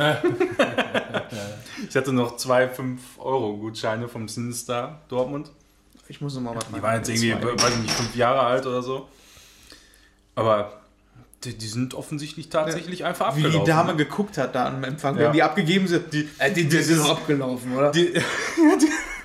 ich 1.88 1.96
hatte 1.96 2.12
noch 2.12 2.36
zwei 2.36 2.66
5-Euro-Gutscheine 2.66 4.08
vom 4.08 4.28
Sinstar 4.28 5.00
Dortmund. 5.08 5.50
Ich 6.08 6.20
muss 6.20 6.34
nochmal 6.34 6.56
was 6.56 6.64
Die 6.74 6.82
waren 6.82 6.96
jetzt 6.96 7.08
irgendwie, 7.08 7.32
weiß 7.44 7.70
ich 7.74 7.78
nicht, 7.82 7.94
fünf 7.94 8.16
Jahre 8.16 8.40
alt 8.40 8.66
oder 8.66 8.82
so. 8.82 9.08
Aber 10.34 10.80
die, 11.44 11.56
die 11.56 11.66
sind 11.66 11.94
offensichtlich 11.94 12.48
tatsächlich 12.48 13.04
einfach 13.04 13.36
Wie 13.36 13.44
abgelaufen. 13.44 13.64
die 13.64 13.70
Dame 13.70 13.90
ne? 13.92 13.96
geguckt 13.96 14.38
hat 14.38 14.54
da 14.54 14.68
am 14.68 14.84
Empfang, 14.84 15.16
Ja. 15.16 15.24
wenn 15.26 15.32
die 15.32 15.42
abgegeben 15.42 15.86
sind. 15.88 16.12
Die, 16.12 16.28
äh, 16.38 16.52
die, 16.52 16.68
die 16.68 16.82
sind 16.82 16.98
doch 16.98 17.18
abgelaufen, 17.18 17.76
oder? 17.76 17.90
Die, 17.90 18.08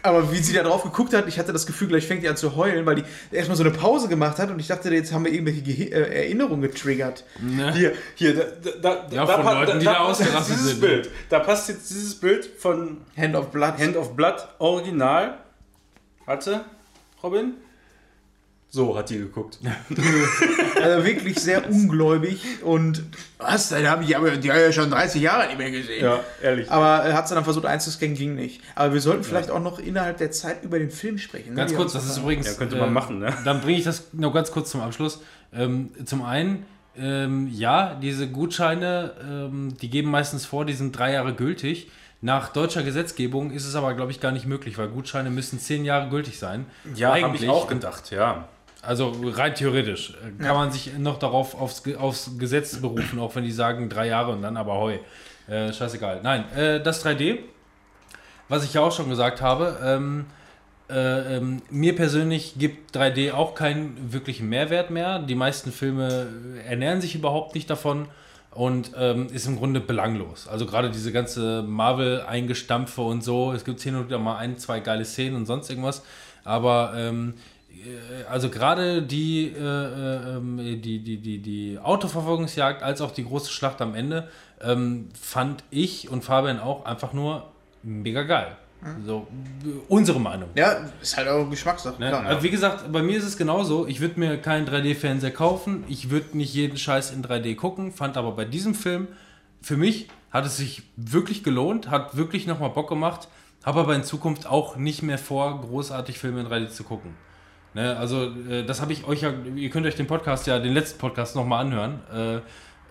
Aber 0.04 0.32
wie 0.32 0.38
sie 0.38 0.54
da 0.54 0.64
drauf 0.64 0.84
geguckt 0.84 1.14
hat, 1.14 1.28
ich 1.28 1.38
hatte 1.38 1.54
das 1.54 1.66
Gefühl, 1.66 1.88
gleich 1.88 2.08
fängt 2.08 2.24
die 2.24 2.30
an 2.30 2.38
zu 2.38 2.56
heulen, 2.56 2.86
weil 2.86 2.96
die 2.96 3.04
erstmal 3.32 3.56
so 3.56 3.64
eine 3.64 3.72
Pause 3.72 4.08
gemacht 4.08 4.40
hat 4.40 4.50
und 4.50 4.60
ich 4.60 4.68
dachte, 4.68 4.94
jetzt 4.94 5.14
haben 5.14 5.26
wir 5.26 5.32
irgendwelche 5.32 5.62
Ge 5.62 5.90
äh, 5.90 6.24
Erinnerungen 6.24 6.62
getriggert. 6.62 7.24
Ne? 7.40 7.74
hier, 7.74 7.94
hier, 8.16 8.36
da, 8.36 8.44
da, 8.64 8.80
da, 8.80 9.16
Ja, 9.16 9.26
da, 9.26 9.44
von 9.44 9.54
Leuten, 9.54 9.80
die 9.80 9.86
da 9.86 9.94
passt 9.94 10.20
jetzt 10.22 10.30
ausgerastet 10.30 10.56
dieses 10.56 10.72
sind. 10.72 10.82
Bild. 10.82 11.10
Da 11.30 11.40
passt 11.40 11.70
jetzt 11.70 11.90
dieses 11.90 12.16
Bild 12.16 12.46
von 12.58 12.98
Hand 13.16 13.36
of 13.36 13.52
Blood. 13.52 13.78
Hand 13.78 13.96
of 13.96 14.16
Blood 14.16 14.48
Original. 14.60 15.38
Hatte, 16.26 16.66
Robin? 17.22 17.54
So 18.74 18.98
hat 18.98 19.10
die 19.10 19.18
geguckt. 19.18 19.60
Also 20.82 21.06
wirklich 21.06 21.38
sehr 21.40 21.70
ungläubig 21.70 22.42
und 22.64 23.04
was, 23.38 23.70
da 23.70 23.78
habe 23.84 24.04
ich 24.04 24.18
aber 24.18 24.32
die 24.32 24.50
habe 24.50 24.60
ich 24.62 24.66
ja 24.66 24.72
schon 24.72 24.90
30 24.90 25.22
Jahre 25.22 25.46
nicht 25.46 25.60
mehr 25.60 25.70
gesehen. 25.70 26.04
Ja, 26.04 26.22
ehrlich. 26.42 26.72
Aber 26.72 27.08
äh, 27.08 27.14
hat 27.14 27.28
sie 27.28 27.36
dann 27.36 27.44
versucht 27.44 27.66
einzuscannen, 27.68 28.16
ging 28.16 28.34
nicht. 28.34 28.62
Aber 28.74 28.94
wir 28.94 29.02
sollten 29.02 29.24
vielleicht 29.24 29.52
auch 29.52 29.60
noch 29.60 29.78
innerhalb 29.78 30.18
der 30.18 30.32
Zeit 30.32 30.64
über 30.64 30.80
den 30.80 30.90
Film 30.90 31.20
sprechen. 31.20 31.52
ne? 31.52 31.56
Ganz 31.58 31.76
kurz, 31.76 31.94
das 31.94 32.06
ist 32.06 32.18
übrigens. 32.18 32.48
Ja, 32.48 32.54
könnte 32.54 32.78
man 32.78 32.92
machen, 32.94 33.20
ne? 33.20 33.32
Dann 33.46 33.62
bringe 33.62 33.78
ich 33.78 33.84
das 33.84 34.06
noch 34.14 34.34
ganz 34.34 34.52
kurz 34.52 34.72
zum 34.72 34.82
Abschluss. 34.82 35.22
Ähm, 35.54 35.92
zum 36.06 36.24
einen, 36.24 36.66
ähm, 36.98 37.48
ja, 37.52 37.94
diese 38.02 38.28
Gutscheine, 38.28 39.14
ähm, 39.30 39.78
die 39.80 39.90
geben 39.90 40.10
meistens 40.10 40.46
vor, 40.48 40.66
die 40.66 40.74
sind 40.74 40.98
drei 40.98 41.14
Jahre 41.14 41.36
gültig. 41.36 41.92
Nach 42.22 42.50
deutscher 42.50 42.84
Gesetzgebung 42.84 43.52
ist 43.52 43.66
es 43.66 43.76
aber, 43.76 43.94
glaube 43.96 44.12
ich, 44.12 44.20
gar 44.20 44.32
nicht 44.32 44.46
möglich, 44.46 44.78
weil 44.78 44.88
Gutscheine 44.88 45.30
müssen 45.30 45.60
zehn 45.60 45.86
Jahre 45.86 46.10
gültig 46.10 46.40
sein. 46.40 46.66
Ja, 46.96 47.20
habe 47.20 47.36
ich 47.36 47.50
auch 47.50 47.68
gedacht, 47.68 48.10
ja. 48.12 48.48
Also 48.82 49.14
rein 49.24 49.54
theoretisch 49.54 50.12
äh, 50.12 50.38
kann 50.38 50.46
Ja. 50.48 50.54
man 50.56 50.72
sich 50.72 50.98
noch 50.98 51.20
darauf 51.20 51.60
aufs, 51.60 51.84
aufs 51.98 52.32
Gesetz 52.40 52.78
berufen, 52.82 53.20
auch 53.20 53.36
wenn 53.36 53.44
die 53.44 53.52
sagen 53.52 53.90
drei 53.90 54.08
Jahre 54.08 54.32
und 54.32 54.42
dann 54.42 54.58
aber 54.58 54.76
heu. 54.80 54.98
Äh, 55.48 55.72
scheißegal. 55.74 56.22
Nein, 56.24 56.46
äh, 56.56 56.82
das 56.82 57.06
3D, 57.06 57.40
was 58.48 58.64
ich 58.64 58.74
ja 58.74 58.82
auch 58.82 58.92
schon 58.92 59.10
gesagt 59.10 59.42
habe, 59.42 59.78
ähm, 59.84 60.26
äh, 60.90 61.38
ähm, 61.38 61.62
mir 61.70 61.96
persönlich 61.96 62.56
gibt 62.58 62.96
3D 62.96 63.32
auch 63.34 63.56
keinen 63.56 64.12
wirklichen 64.14 64.50
Mehrwert 64.50 64.90
mehr. 64.92 65.20
Die 65.20 65.36
meisten 65.36 65.72
Filme 65.72 66.28
ernähren 66.68 67.02
sich 67.02 67.16
überhaupt 67.16 67.56
nicht 67.56 67.70
davon 67.70 68.08
und 68.54 68.92
ähm, 68.98 69.28
ist 69.32 69.46
im 69.48 69.58
Grunde 69.58 69.80
belanglos. 69.80 70.48
Also 70.48 70.66
gerade 70.66 70.90
diese 70.90 71.12
ganze 71.12 71.64
Marvel-Eingestampfe 71.64 73.02
und 73.02 73.24
so, 73.24 73.54
es 73.54 73.64
gibt 73.64 73.80
hin 73.82 73.96
und 73.96 74.08
wieder 74.08 74.20
mal 74.20 74.38
ein, 74.38 74.58
zwei 74.58 74.80
geile 74.80 75.06
Szenen 75.06 75.36
und 75.38 75.46
sonst 75.46 75.70
irgendwas, 75.70 76.04
aber 76.44 76.94
ähm, 76.98 77.36
äh, 77.36 77.51
also 78.30 78.50
gerade 78.50 79.02
die, 79.02 79.48
äh, 79.48 79.60
äh, 79.60 80.38
ähm, 80.38 80.58
die, 80.58 81.00
die, 81.00 81.18
die, 81.18 81.40
die 81.40 81.80
Autoverfolgungsjagd 81.80 82.84
als 82.84 83.02
auch 83.02 83.12
die 83.12 83.26
große 83.26 83.52
Schlacht 83.52 83.82
am 83.82 83.96
Ende 83.96 84.30
ähm, 84.62 85.10
fand 85.20 85.64
ich 85.72 86.10
und 86.10 86.24
Fabian 86.24 86.60
auch 86.60 86.86
einfach 86.86 87.14
nur 87.14 87.52
mega 87.84 88.24
geil. 88.24 88.56
So, 89.06 89.28
äh, 89.64 89.70
unsere 89.90 90.20
Meinung. 90.20 90.50
Ja, 90.56 90.90
ist 91.02 91.16
halt 91.16 91.28
auch 91.28 91.48
Geschmackssache. 91.50 92.00
Ne? 92.00 92.10
klar. 92.10 92.26
Also 92.26 92.44
wie 92.44 92.50
gesagt, 92.50 92.92
bei 92.92 93.02
mir 93.02 93.18
ist 93.18 93.26
es 93.26 93.38
genauso. 93.38 93.86
Ich 93.88 94.00
würde 94.00 94.20
mir 94.20 94.38
keinen 94.38 94.68
3D-Fernseher 94.68 95.32
kaufen. 95.32 95.84
Ich 95.88 96.10
würde 96.10 96.38
nicht 96.38 96.54
jeden 96.54 96.78
Scheiß 96.78 97.12
in 97.12 97.24
3D 97.24 97.56
gucken. 97.56 97.92
Fand 97.92 98.18
aber 98.18 98.32
bei 98.32 98.46
diesem 98.46 98.74
Film, 98.74 99.08
für 99.62 99.78
mich 99.78 100.08
hat 100.32 100.46
es 100.46 100.58
sich 100.58 100.84
wirklich 100.96 101.44
gelohnt, 101.44 101.90
hat 101.90 102.18
wirklich 102.18 102.48
nochmal 102.48 102.72
Bock 102.72 102.90
gemacht. 102.90 103.28
Habe 103.64 103.82
aber 103.82 103.96
in 103.96 104.04
Zukunft 104.04 104.48
auch 104.48 104.76
nicht 104.76 105.04
mehr 105.04 105.20
vor, 105.20 105.62
großartig 105.62 106.18
Filme 106.18 106.42
in 106.42 106.48
3D 106.48 106.70
zu 106.70 106.84
gucken. 106.84 107.14
Ne? 107.74 107.96
Also, 107.98 108.32
äh, 108.50 108.64
das 108.66 108.82
habe 108.82 108.94
ich 108.94 109.06
euch 109.08 109.22
ja, 109.22 109.32
ihr 109.56 109.70
könnt 109.70 109.86
euch 109.86 109.96
den 109.96 110.08
Podcast 110.08 110.48
ja, 110.48 110.60
den 110.60 110.74
letzten 110.74 111.00
Podcast 111.00 111.36
nochmal 111.36 111.66
anhören, 111.66 112.00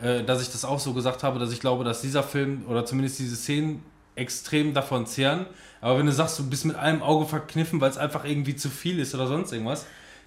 äh, 0.03 0.19
äh, 0.21 0.25
dass 0.25 0.41
ich 0.43 0.51
das 0.51 0.65
auch 0.65 0.79
so 0.79 0.95
gesagt 0.95 1.23
habe, 1.23 1.39
dass 1.39 1.53
ich 1.53 1.61
glaube, 1.61 1.85
dass 1.85 2.01
dieser 2.01 2.23
Film 2.23 2.65
oder 2.69 2.87
zumindest 2.87 3.19
diese 3.19 3.37
Szenen 3.37 3.83
extrem 4.17 4.75
davon 4.75 5.07
zehren. 5.07 5.47
Aber 5.81 5.99
wenn 5.99 6.07
du 6.07 6.13
sagst, 6.13 6.39
du 6.39 6.49
bist 6.49 6.65
mit 6.65 6.77
einem 6.77 7.03
Auge 7.03 7.27
verkniffen, 7.27 7.81
weil 7.81 7.91
es 7.91 7.99
einfach 7.99 8.25
irgendwie 8.25 8.57
zu 8.57 8.69
viel 8.71 8.99
ist 8.99 9.15
oder 9.15 9.27
sonst 9.27 9.53
irgendwas, 9.53 9.87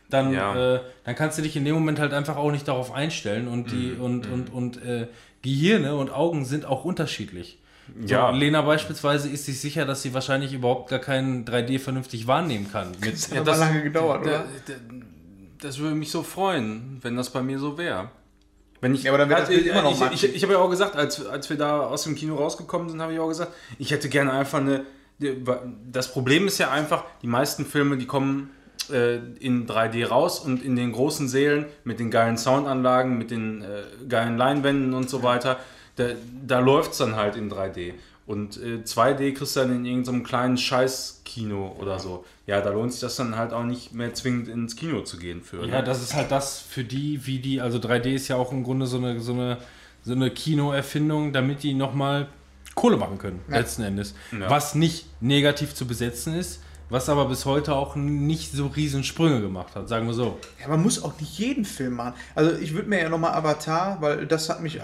dann, 0.09 0.31
Ja. 0.33 0.75
äh, 0.75 0.79
dann 1.03 1.15
kannst 1.15 1.37
du 1.37 1.41
dich 1.41 1.55
in 1.55 1.65
dem 1.65 1.73
Moment 1.75 1.99
halt 1.99 2.13
einfach 2.13 2.37
auch 2.37 2.51
nicht 2.51 2.67
darauf 2.67 2.91
einstellen. 2.91 3.47
Und 3.47 3.71
die 3.71 3.93
und, 3.93 4.27
und, 4.27 4.51
und 4.53 4.83
äh, 4.83 5.07
Gehirne 5.41 5.95
und 5.95 6.11
Augen 6.11 6.45
sind 6.45 6.65
auch 6.65 6.85
unterschiedlich. 6.85 7.59
So, 8.01 8.13
Ja. 8.13 8.29
Lena 8.31 8.61
beispielsweise 8.61 9.29
ist 9.29 9.45
sich 9.45 9.59
sicher, 9.59 9.85
dass 9.85 10.01
sie 10.01 10.13
wahrscheinlich 10.13 10.53
überhaupt 10.53 10.89
gar 10.89 10.99
keinen 10.99 11.45
3D 11.45 11.79
vernünftig 11.79 12.27
wahrnehmen 12.27 12.71
kann. 12.71 12.91
Mit, 13.01 13.13
Das 13.13 13.31
hat 13.31 13.39
aber 13.39 13.57
lange 13.57 13.83
gedauert, 13.83 14.21
oder? 14.21 14.31
Da- 14.39 14.73
da- 14.73 14.79
Das 15.61 15.79
würde 15.79 15.95
mich 15.95 16.11
so 16.11 16.23
freuen, 16.23 16.99
wenn 17.01 17.15
das 17.15 17.29
bei 17.29 17.41
mir 17.41 17.57
so 17.59 17.77
wäre. 17.77 18.09
Wenn 18.81 18.93
ich, 18.95 19.03
Ja, 19.03 19.11
aber 19.11 19.19
dann 19.19 19.29
wäre 19.29 19.39
das 19.41 19.49
Also, 19.49 19.61
Bild 19.61 19.71
immer 19.71 19.81
noch 19.83 19.93
ich, 19.93 19.99
matschig. 20.01 20.23
ich, 20.29 20.35
ich 20.35 20.43
habe 20.43 20.53
ja 20.53 20.59
auch 20.59 20.69
gesagt, 20.69 20.95
als, 20.97 21.25
als 21.25 21.49
wir 21.49 21.57
da 21.57 21.81
aus 21.81 22.03
dem 22.03 22.15
Kino 22.15 22.35
rausgekommen 22.35 22.89
sind, 22.89 23.01
habe 23.01 23.13
ich 23.13 23.19
auch 23.19 23.29
gesagt, 23.29 23.53
ich 23.79 23.91
hätte 23.91 24.09
gerne 24.09 24.33
einfach 24.33 24.59
eine. 24.59 24.85
Das 25.91 26.11
Problem 26.11 26.47
ist 26.47 26.57
ja 26.57 26.69
einfach, 26.71 27.05
die 27.21 27.27
meisten 27.27 27.65
Filme, 27.65 27.95
die 27.97 28.05
kommen 28.07 28.49
äh, 28.91 29.17
in 29.39 29.65
3D 29.67 30.05
raus 30.07 30.39
und 30.39 30.61
in 30.63 30.75
den 30.75 30.91
großen 30.91 31.29
Sälen 31.29 31.65
mit 31.85 31.99
den 31.99 32.11
geilen 32.11 32.37
Soundanlagen, 32.37 33.17
mit 33.17 33.31
den 33.31 33.61
äh, 33.61 33.83
geilen 34.09 34.37
Leinwänden 34.37 34.93
und 34.93 35.09
so 35.09 35.23
weiter, 35.23 35.59
da, 35.95 36.09
da 36.45 36.59
läuft 36.59 36.93
es 36.93 36.97
dann 36.97 37.15
halt 37.15 37.35
in 37.35 37.51
3D. 37.51 37.93
Und 38.25 38.57
äh, 38.57 38.79
2D 38.85 39.33
kriegst 39.33 39.55
du 39.55 39.61
dann 39.61 39.75
in 39.75 39.85
irgendeinem 39.85 40.23
kleinen 40.23 40.57
Scheiß-Kino 40.57 41.75
oder 41.79 41.99
so. 41.99 42.23
Ja, 42.47 42.61
da 42.61 42.69
lohnt 42.69 42.93
sich 42.93 43.01
das 43.01 43.17
dann 43.17 43.35
halt 43.35 43.51
auch 43.51 43.63
nicht 43.63 43.93
mehr 43.93 44.13
zwingend 44.13 44.47
ins 44.47 44.75
Kino 44.75 45.01
zu 45.01 45.17
gehen 45.17 45.41
für. 45.41 45.65
Ja, 45.65 45.79
ne? 45.79 45.83
das 45.83 46.01
ist 46.01 46.13
halt 46.13 46.31
das 46.31 46.59
für 46.59 46.85
die, 46.85 47.25
wie 47.25 47.39
die, 47.39 47.59
also 47.59 47.79
3D 47.79 48.13
ist 48.13 48.29
ja 48.29 48.37
auch 48.37 48.51
im 48.53 48.63
Grunde 48.63 48.87
so 48.87 48.97
eine, 48.97 49.19
so 49.19 49.33
eine, 49.33 49.57
so 50.03 50.13
eine 50.13 50.31
Kinoerfindung, 50.31 51.33
damit 51.33 51.63
die 51.63 51.73
nochmal 51.73 52.27
Kohle 52.75 52.97
machen 52.97 53.17
können, 53.17 53.41
letzten 53.47 53.83
Endes. 53.83 54.15
Ja. 54.31 54.49
Was 54.49 54.73
nicht 54.73 55.05
negativ 55.21 55.73
zu 55.75 55.85
besetzen 55.85 56.33
ist, 56.33 56.62
was 56.93 57.09
aber 57.09 57.25
bis 57.25 57.45
heute 57.45 57.73
auch 57.73 57.95
nicht 57.95 58.51
so 58.51 58.67
riesen 58.67 59.03
Sprünge 59.03 59.41
gemacht 59.41 59.75
hat, 59.75 59.89
sagen 59.89 60.05
wir 60.05 60.13
so. 60.13 60.37
Ja, 60.61 60.67
man 60.67 60.83
muss 60.83 61.03
auch 61.03 61.19
nicht 61.19 61.39
jeden 61.39 61.65
Film 61.65 61.95
machen. 61.95 62.13
Also 62.35 62.55
ich 62.55 62.75
würde 62.75 62.87
mir 62.87 63.01
ja 63.01 63.09
nochmal 63.09 63.33
Avatar, 63.33 63.97
weil 63.99 64.27
das 64.27 64.47
hat 64.47 64.61
mich 64.61 64.79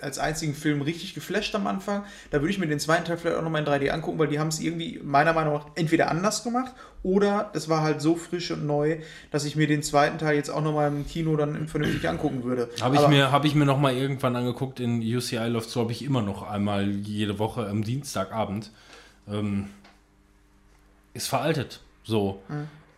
als 0.00 0.18
einzigen 0.18 0.54
Film 0.54 0.80
richtig 0.80 1.14
geflasht 1.14 1.54
am 1.54 1.66
Anfang. 1.66 2.04
Da 2.30 2.40
würde 2.40 2.50
ich 2.50 2.58
mir 2.58 2.68
den 2.68 2.80
zweiten 2.80 3.04
Teil 3.04 3.18
vielleicht 3.18 3.36
auch 3.36 3.42
nochmal 3.42 3.60
in 3.60 3.68
3D 3.68 3.90
angucken, 3.90 4.18
weil 4.18 4.28
die 4.28 4.38
haben 4.38 4.48
es 4.48 4.60
irgendwie 4.60 4.98
meiner 5.04 5.34
Meinung 5.34 5.52
nach 5.52 5.66
entweder 5.74 6.10
anders 6.10 6.42
gemacht 6.42 6.72
oder 7.02 7.50
es 7.52 7.68
war 7.68 7.82
halt 7.82 8.00
so 8.00 8.16
frisch 8.16 8.50
und 8.50 8.64
neu, 8.64 8.96
dass 9.30 9.44
ich 9.44 9.56
mir 9.56 9.66
den 9.66 9.82
zweiten 9.82 10.16
Teil 10.16 10.36
jetzt 10.36 10.48
auch 10.48 10.62
nochmal 10.62 10.88
im 10.88 11.06
Kino 11.06 11.36
dann 11.36 11.68
vernünftig 11.68 12.08
angucken 12.08 12.44
würde. 12.44 12.70
Habe 12.80 12.96
ich, 12.96 13.06
mir, 13.08 13.30
hab 13.30 13.44
ich 13.44 13.54
mir 13.54 13.66
nochmal 13.66 13.94
irgendwann 13.94 14.36
angeguckt, 14.36 14.80
in 14.80 15.02
UCI 15.02 15.48
läuft 15.48 15.68
so, 15.68 15.82
habe 15.82 15.92
ich 15.92 16.02
immer 16.02 16.22
noch 16.22 16.48
einmal 16.48 16.88
jede 16.88 17.38
Woche 17.38 17.68
am 17.68 17.84
Dienstagabend. 17.84 18.70
Ähm, 19.30 19.66
ist 21.14 21.28
veraltet. 21.28 21.80
So. 22.02 22.42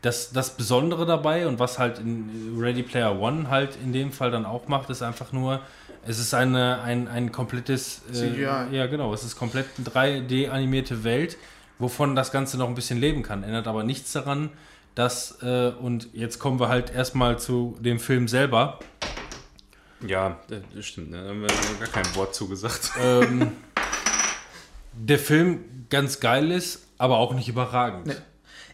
Das, 0.02 0.32
das 0.32 0.56
Besondere 0.56 1.06
dabei 1.06 1.46
und 1.46 1.58
was 1.58 1.78
halt 1.78 1.98
in 1.98 2.56
Ready 2.58 2.82
Player 2.82 3.18
One 3.18 3.48
halt 3.48 3.76
in 3.82 3.92
dem 3.92 4.12
Fall 4.12 4.30
dann 4.30 4.44
auch 4.44 4.68
macht, 4.68 4.90
ist 4.90 5.02
einfach 5.02 5.32
nur, 5.32 5.60
es 6.06 6.18
ist 6.18 6.34
eine, 6.34 6.82
ein, 6.82 7.08
ein 7.08 7.32
komplettes 7.32 8.02
äh. 8.12 8.40
Ja, 8.40 8.86
genau. 8.86 9.12
Es 9.12 9.24
ist 9.24 9.36
komplett 9.36 9.66
eine 9.78 9.86
3D-animierte 9.86 11.04
Welt, 11.04 11.36
wovon 11.78 12.14
das 12.16 12.32
Ganze 12.32 12.58
noch 12.58 12.68
ein 12.68 12.74
bisschen 12.74 12.98
leben 12.98 13.22
kann. 13.22 13.42
Ändert 13.42 13.66
aber 13.66 13.84
nichts 13.84 14.12
daran, 14.12 14.50
dass, 14.94 15.42
äh, 15.42 15.72
und 15.80 16.08
jetzt 16.12 16.38
kommen 16.38 16.58
wir 16.58 16.68
halt 16.68 16.92
erstmal 16.92 17.38
zu 17.38 17.76
dem 17.80 17.98
Film 17.98 18.28
selber. 18.28 18.78
Ja, 20.06 20.40
das 20.74 20.86
stimmt. 20.86 21.10
Ne? 21.10 21.22
Da 21.22 21.28
haben 21.30 21.40
wir 21.42 21.48
gar 21.86 21.88
kein 21.88 22.14
Wort 22.14 22.34
zugesagt. 22.34 22.92
ähm, 23.00 23.52
der 24.92 25.18
Film 25.18 25.86
ganz 25.90 26.20
geil 26.20 26.50
ist, 26.50 26.85
aber 26.98 27.18
auch 27.18 27.34
nicht 27.34 27.48
überragend. 27.48 28.06
Nee. 28.06 28.14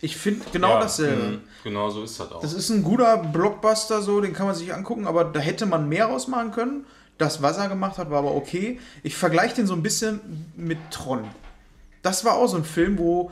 Ich 0.01 0.17
finde 0.17 0.44
genau 0.52 0.81
dasselbe. 0.81 1.23
mh, 1.23 1.39
Genau 1.62 1.91
so 1.91 2.02
ist 2.02 2.18
das 2.18 2.33
auch. 2.33 2.41
Das 2.41 2.52
ist 2.55 2.70
ein 2.70 2.83
guter 2.83 3.17
Blockbuster, 3.18 4.02
so, 4.02 4.20
den 4.20 4.33
kann 4.33 4.47
man 4.47 4.55
sich 4.57 4.75
angucken, 4.75 5.07
aber 5.07 5.25
da 5.25 5.39
hätte 5.39 5.65
man 5.67 5.89
mehr 5.89 6.07
rausmachen 6.07 6.51
können. 6.51 6.86
Das, 7.18 7.41
was 7.41 7.57
er 7.59 7.68
gemacht 7.68 7.99
hat, 7.99 8.10
war 8.10 8.18
aber 8.18 8.34
okay. 8.34 8.81
Ich 9.05 9.15
vergleiche 9.15 9.55
den 9.57 9.67
so 9.68 9.75
ein 9.75 9.83
bisschen 9.83 10.20
mit 10.57 10.78
Tron. 10.91 11.25
Das 12.02 12.25
war 12.25 12.34
auch 12.34 12.49
so 12.49 12.57
ein 12.57 12.65
Film, 12.65 12.99
wo 12.99 13.31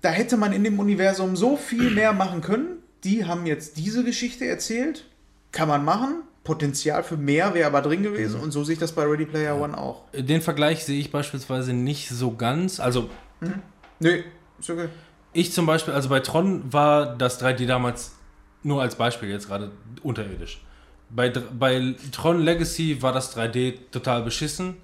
da 0.00 0.10
hätte 0.10 0.36
man 0.36 0.52
in 0.52 0.62
dem 0.62 0.78
Universum 0.78 1.34
so 1.34 1.56
viel 1.56 1.90
mehr 1.90 2.12
machen 2.12 2.40
können. 2.40 2.78
Die 3.02 3.24
haben 3.24 3.46
jetzt 3.46 3.76
diese 3.78 4.04
Geschichte 4.04 4.46
erzählt. 4.46 5.06
Kann 5.50 5.66
man 5.66 5.84
machen. 5.84 6.22
Potenzial 6.44 7.02
für 7.02 7.16
mehr 7.16 7.54
wäre 7.54 7.66
aber 7.66 7.80
drin 7.80 8.02
gewesen. 8.02 8.38
Und 8.38 8.52
so 8.52 8.62
sehe 8.64 8.74
ich 8.74 8.78
das 8.78 8.92
bei 8.92 9.02
Ready 9.04 9.24
Player 9.24 9.58
One 9.58 9.76
auch. 9.76 10.02
Den 10.12 10.42
Vergleich 10.42 10.84
sehe 10.84 11.00
ich 11.00 11.10
beispielsweise 11.10 11.72
nicht 11.72 12.10
so 12.10 12.32
ganz. 12.36 12.80
Also 12.80 13.08
Nö, 14.00 14.22
ist 14.58 14.70
okay. 14.70 14.88
ich 15.32 15.52
zum 15.52 15.66
Beispiel, 15.66 15.94
also 15.94 16.08
bei 16.08 16.20
Tron 16.20 16.72
war 16.72 17.16
das 17.16 17.42
3D 17.42 17.66
damals 17.66 18.12
nur 18.62 18.82
als 18.82 18.96
Beispiel 18.96 19.28
jetzt 19.28 19.48
gerade 19.48 19.70
unterirdisch. 20.02 20.60
Bei, 21.10 21.28
bei 21.30 21.94
Tron 22.12 22.40
Legacy 22.40 23.02
war 23.02 23.12
das 23.12 23.36
3D 23.36 23.90
total 23.92 24.22
beschissen. 24.22 24.76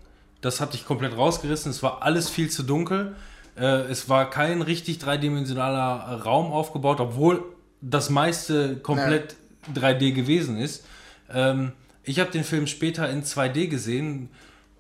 Das 0.42 0.60
hat 0.60 0.74
dich 0.74 0.84
komplett 0.84 1.16
rausgerissen. 1.16 1.70
Es 1.70 1.82
war 1.82 2.02
alles 2.02 2.28
viel 2.30 2.50
zu 2.50 2.62
dunkel. 2.62 3.16
Äh, 3.56 3.82
es 3.90 4.08
war 4.08 4.30
kein 4.30 4.62
richtig 4.62 4.98
dreidimensionaler 4.98 6.22
Raum 6.22 6.52
aufgebaut, 6.52 7.00
obwohl 7.00 7.42
das 7.80 8.10
meiste 8.10 8.76
komplett 8.76 9.36
3D 9.74 10.12
gewesen 10.12 10.58
ist. 10.58 10.84
Ähm, 11.32 11.72
ich 12.04 12.20
habe 12.20 12.30
den 12.30 12.44
Film 12.44 12.66
später 12.66 13.08
in 13.10 13.22
2D 13.22 13.68
gesehen, 13.68 14.30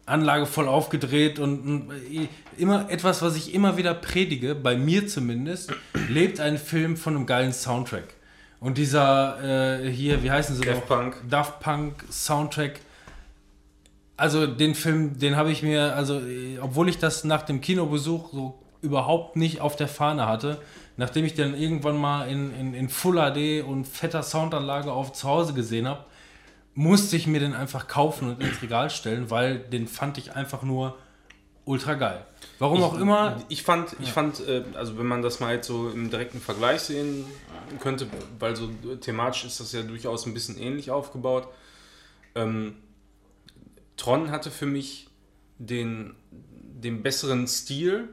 Anlage 0.06 0.46
voll 0.46 0.68
aufgedreht 0.68 1.38
und, 1.38 1.90
äh, 1.90 2.28
immer 2.56 2.90
etwas, 2.90 3.22
was 3.22 3.36
ich 3.36 3.54
immer 3.54 3.76
wieder 3.76 3.94
predige, 3.94 4.54
bei 4.54 4.76
mir 4.76 5.06
zumindest, 5.06 5.72
lebt 6.08 6.40
ein 6.40 6.58
Film 6.58 6.96
von 6.96 7.16
einem 7.16 7.26
geilen 7.26 7.52
Soundtrack. 7.52 8.14
Und 8.60 8.76
dieser 8.76 9.82
äh, 9.82 9.90
hier, 9.90 10.22
wie 10.22 10.30
heißen 10.30 10.54
sie 10.54 10.62
Daft? 10.62 10.86
Punk. 10.86 11.16
Daft 11.28 11.60
Punk 11.60 12.04
Soundtrack. 12.10 12.80
Also 14.16 14.46
den 14.46 14.74
Film, 14.74 15.18
den 15.18 15.36
habe 15.36 15.50
ich 15.50 15.62
mir, 15.62 15.96
also 15.96 16.20
äh, 16.20 16.58
obwohl 16.60 16.90
ich 16.90 16.98
das 16.98 17.24
nach 17.24 17.42
dem 17.42 17.62
Kinobesuch 17.62 18.32
so 18.32 18.58
überhaupt 18.82 19.36
nicht 19.36 19.62
auf 19.62 19.76
der 19.76 19.88
Fahne 19.88 20.26
hatte, 20.26 20.60
nachdem 20.98 21.24
ich 21.24 21.34
den 21.34 21.54
irgendwann 21.54 21.96
mal 21.96 22.28
in, 22.28 22.54
in, 22.54 22.74
in 22.74 22.88
Full 22.90 23.16
HD 23.16 23.64
und 23.66 23.86
fetter 23.86 24.22
Soundanlage 24.22 24.92
auf 24.92 25.12
zu 25.14 25.26
Hause 25.26 25.54
gesehen 25.54 25.88
habe, 25.88 26.04
musste 26.74 27.16
ich 27.16 27.26
mir 27.26 27.40
den 27.40 27.54
einfach 27.54 27.88
kaufen 27.88 28.30
und 28.30 28.42
ins 28.42 28.62
Regal 28.62 28.90
stellen, 28.90 29.30
weil 29.30 29.58
den 29.58 29.88
fand 29.88 30.18
ich 30.18 30.34
einfach 30.34 30.62
nur 30.62 30.96
ultra 31.64 31.94
geil. 31.94 32.24
Warum 32.58 32.82
auch 32.82 32.98
immer. 32.98 33.42
Ich 33.48 33.62
fand, 33.62 33.96
ich 34.00 34.12
fand, 34.12 34.40
äh, 34.46 34.64
also 34.74 34.98
wenn 34.98 35.06
man 35.06 35.22
das 35.22 35.40
mal 35.40 35.54
jetzt 35.54 35.66
so 35.66 35.90
im 35.90 36.10
direkten 36.10 36.40
Vergleich 36.40 36.80
sehen 36.80 37.24
könnte, 37.80 38.06
weil 38.38 38.56
so 38.56 38.68
thematisch 39.00 39.44
ist 39.44 39.60
das 39.60 39.72
ja 39.72 39.82
durchaus 39.82 40.26
ein 40.26 40.34
bisschen 40.34 40.58
ähnlich 40.58 40.90
aufgebaut. 40.90 41.48
Ähm, 42.34 42.76
Tron 43.96 44.30
hatte 44.30 44.50
für 44.50 44.66
mich 44.66 45.08
den, 45.58 46.14
den 46.30 47.02
besseren 47.02 47.46
Stil, 47.46 48.08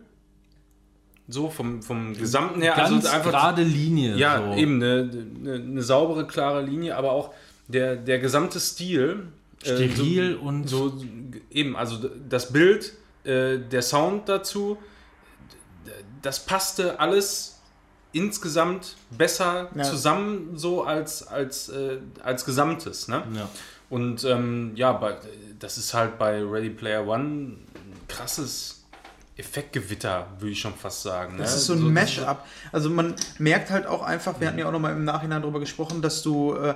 so 1.29 1.49
vom, 1.49 1.81
vom 1.81 2.13
gesamten 2.13 2.61
her. 2.61 2.73
Ganz 2.75 3.05
also 3.05 3.09
einfach 3.09 3.31
gerade 3.31 3.63
Linie. 3.63 4.15
ja, 4.15 4.51
so. 4.51 4.57
eben 4.57 4.81
eine, 4.81 5.09
eine, 5.41 5.53
eine 5.55 5.81
saubere, 5.81 6.25
klare 6.25 6.61
Linie, 6.61 6.95
aber 6.95 7.11
auch 7.11 7.33
der, 7.67 7.95
der 7.95 8.19
gesamte 8.19 8.59
Stil. 8.59 9.27
äh, 9.63 9.65
Steril 9.65 10.35
so, 10.39 10.41
und- 10.47 10.69
so 10.69 11.01
eben, 11.51 11.75
also 11.75 12.09
das 12.29 12.53
Bild, 12.53 12.93
äh, 13.23 13.57
der 13.57 13.81
Sound 13.81 14.29
dazu, 14.29 14.77
das 16.21 16.45
passte 16.45 16.99
alles 16.99 17.59
insgesamt 18.13 18.95
besser 19.11 19.69
Ja. 19.75 19.83
zusammen 19.83 20.53
so 20.57 20.83
als, 20.83 21.27
als, 21.27 21.69
äh, 21.69 21.97
als 22.23 22.45
Gesamtes. 22.45 23.07
Ne? 23.07 23.23
Ja. 23.35 23.49
Und 23.89 24.23
ähm, 24.23 24.71
ja, 24.75 24.91
bei, 24.93 25.17
das 25.59 25.77
ist 25.77 25.93
halt 25.93 26.17
bei 26.17 26.41
Ready 26.43 26.69
Player 26.69 27.05
One 27.07 27.23
ein 27.23 27.67
krasses 28.07 28.83
Effektgewitter, 29.37 30.27
würde 30.39 30.51
ich 30.51 30.59
schon 30.59 30.73
fast 30.73 31.03
sagen. 31.03 31.37
Das 31.37 31.51
ne? 31.51 31.57
ist 31.57 31.65
so 31.67 31.73
ein 31.73 31.93
Mash-up. 31.93 32.45
Also 32.71 32.89
man 32.89 33.15
merkt 33.37 33.69
halt 33.69 33.85
auch 33.85 34.01
einfach, 34.01 34.39
wir 34.39 34.47
hatten 34.47 34.57
ja 34.57 34.67
auch 34.67 34.71
nochmal 34.71 34.93
im 34.93 35.05
Nachhinein 35.05 35.41
darüber 35.41 35.59
gesprochen, 35.59 36.01
dass 36.01 36.23
du, 36.23 36.55
äh, 36.55 36.73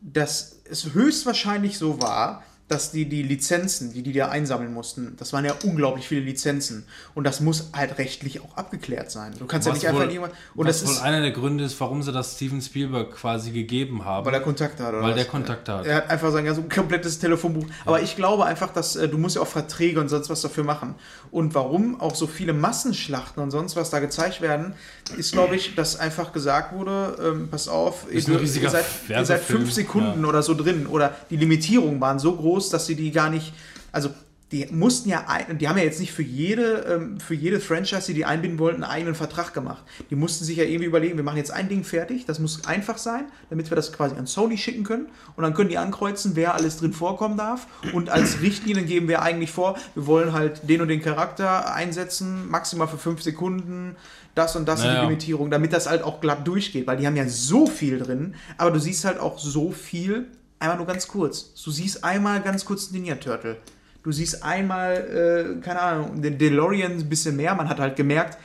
dass 0.00 0.60
es 0.70 0.94
höchstwahrscheinlich 0.94 1.78
so 1.78 2.00
war, 2.00 2.42
dass 2.68 2.92
die, 2.92 3.08
die 3.08 3.24
Lizenzen, 3.24 3.92
die 3.92 4.04
die 4.04 4.12
da 4.12 4.28
einsammeln 4.28 4.72
mussten, 4.72 5.16
das 5.16 5.32
waren 5.32 5.44
ja 5.44 5.52
unglaublich 5.64 6.06
viele 6.06 6.20
Lizenzen. 6.20 6.86
Und 7.16 7.24
das 7.24 7.40
muss 7.40 7.70
halt 7.72 7.98
rechtlich 7.98 8.40
auch 8.44 8.56
abgeklärt 8.56 9.10
sein. 9.10 9.34
Du 9.36 9.46
kannst 9.46 9.66
ja 9.66 9.72
Was 9.72 9.80
nicht 9.80 9.88
einfach 9.88 10.02
wohl- 10.02 10.08
irgendwann. 10.12 10.30
Und 10.54 10.68
das 10.68 10.86
wohl 10.86 10.92
ist, 10.92 11.02
einer 11.02 11.20
der 11.20 11.32
Gründe 11.32 11.64
ist, 11.64 11.80
warum 11.80 12.00
sie 12.04 12.12
das 12.12 12.36
Steven 12.36 12.62
Spielberg 12.62 13.10
quasi 13.10 13.50
gegeben 13.50 14.04
haben. 14.04 14.24
weil 14.24 14.34
er 14.34 14.40
Kontakte 14.40 14.84
hat, 14.84 14.92
oder 14.92 15.02
Weil 15.02 15.08
was? 15.10 15.16
der 15.16 15.24
Kontakte 15.24 15.72
hat. 15.72 15.84
Er 15.86 15.96
hat 15.96 16.10
einfach 16.10 16.30
sein 16.30 16.44
ganz 16.44 16.60
komplettes 16.72 17.18
Telefonbuch. 17.18 17.66
Aber 17.86 18.02
ich 18.02 18.14
glaube 18.14 18.44
einfach, 18.46 18.72
dass 18.72 18.94
äh, 18.94 19.08
du 19.08 19.18
musst 19.18 19.34
ja 19.34 19.42
auch 19.42 19.48
Verträge 19.48 19.98
und 20.00 20.08
sonst 20.08 20.30
was 20.30 20.40
dafür 20.40 20.62
machen. 20.62 20.94
Und 21.32 21.56
warum 21.56 22.00
auch 22.00 22.14
so 22.14 22.28
viele 22.28 22.52
Massenschlachten 22.52 23.42
und 23.42 23.50
sonst 23.50 23.74
was 23.74 23.90
da 23.90 23.98
gezeigt 23.98 24.42
werden, 24.42 24.74
ist, 25.16 25.32
glaube 25.32 25.56
ich, 25.56 25.74
dass 25.74 25.98
einfach 25.98 26.32
gesagt 26.32 26.72
wurde, 26.74 27.16
ähm, 27.22 27.48
pass 27.50 27.68
auf, 27.68 28.06
ihr, 28.10 28.26
ihr, 28.28 28.70
seid, 28.70 28.84
ihr 29.08 29.24
seid 29.24 29.42
fünf 29.42 29.72
Sekunden 29.72 30.22
ja. 30.22 30.28
oder 30.28 30.42
so 30.42 30.54
drin. 30.54 30.86
Oder 30.86 31.14
die 31.30 31.36
Limitierungen 31.36 32.00
waren 32.00 32.18
so 32.18 32.34
groß, 32.36 32.70
dass 32.70 32.86
sie 32.86 32.94
die 32.94 33.10
gar 33.10 33.30
nicht, 33.30 33.52
also 33.92 34.10
die 34.52 34.66
mussten 34.70 35.08
ja, 35.08 35.26
ein, 35.28 35.58
die 35.58 35.68
haben 35.68 35.78
ja 35.78 35.84
jetzt 35.84 36.00
nicht 36.00 36.12
für 36.12 36.22
jede, 36.22 36.84
ähm, 36.88 37.20
für 37.20 37.34
jede 37.34 37.60
Franchise, 37.60 38.06
die 38.08 38.14
die 38.14 38.24
einbinden 38.24 38.58
wollten, 38.58 38.82
einen 38.82 38.92
eigenen 38.92 39.14
Vertrag 39.14 39.54
gemacht. 39.54 39.84
Die 40.10 40.16
mussten 40.16 40.44
sich 40.44 40.56
ja 40.56 40.64
irgendwie 40.64 40.86
überlegen, 40.86 41.16
wir 41.16 41.22
machen 41.22 41.36
jetzt 41.36 41.52
ein 41.52 41.68
Ding 41.68 41.84
fertig, 41.84 42.26
das 42.26 42.40
muss 42.40 42.64
einfach 42.64 42.98
sein, 42.98 43.26
damit 43.48 43.70
wir 43.70 43.76
das 43.76 43.92
quasi 43.92 44.16
an 44.16 44.26
Sony 44.26 44.58
schicken 44.58 44.82
können 44.82 45.06
und 45.36 45.44
dann 45.44 45.54
können 45.54 45.68
die 45.68 45.78
ankreuzen, 45.78 46.32
wer 46.34 46.54
alles 46.54 46.78
drin 46.78 46.92
vorkommen 46.92 47.36
darf 47.36 47.68
und 47.92 48.10
als 48.10 48.40
Richtlinien 48.40 48.86
geben 48.86 49.06
wir 49.06 49.22
eigentlich 49.22 49.52
vor, 49.52 49.76
wir 49.94 50.06
wollen 50.06 50.32
halt 50.32 50.68
den 50.68 50.80
und 50.80 50.88
den 50.88 51.00
Charakter 51.00 51.72
einsetzen, 51.72 52.48
maximal 52.50 52.88
für 52.88 52.98
fünf 52.98 53.22
Sekunden, 53.22 53.94
das 54.34 54.56
und 54.56 54.66
das 54.66 54.80
Naja. 54.80 54.94
die 54.94 55.06
Limitierung, 55.06 55.50
damit 55.50 55.72
das 55.72 55.88
halt 55.88 56.02
auch 56.02 56.20
glatt 56.20 56.46
durchgeht, 56.46 56.86
weil 56.88 56.96
die 56.96 57.06
haben 57.06 57.16
ja 57.16 57.28
so 57.28 57.66
viel 57.66 57.98
drin, 57.98 58.34
aber 58.58 58.72
du 58.72 58.80
siehst 58.80 59.04
halt 59.04 59.20
auch 59.20 59.38
so 59.38 59.70
viel, 59.70 60.26
einmal 60.58 60.76
nur 60.76 60.86
ganz 60.86 61.06
kurz. 61.06 61.54
Du 61.62 61.70
siehst 61.70 62.04
einmal 62.04 62.40
ganz 62.42 62.64
kurz 62.64 62.90
Ninja 62.90 63.14
Turtle. 63.16 63.56
Du 64.02 64.12
siehst 64.12 64.42
einmal, 64.42 65.56
äh, 65.58 65.60
keine 65.60 65.80
Ahnung, 65.80 66.22
den 66.22 66.38
DeLorean 66.38 66.92
ein 66.92 67.08
bisschen 67.08 67.36
mehr. 67.36 67.54
Man 67.54 67.68
hat 67.68 67.78
halt 67.80 67.96
gemerkt, 67.96 68.38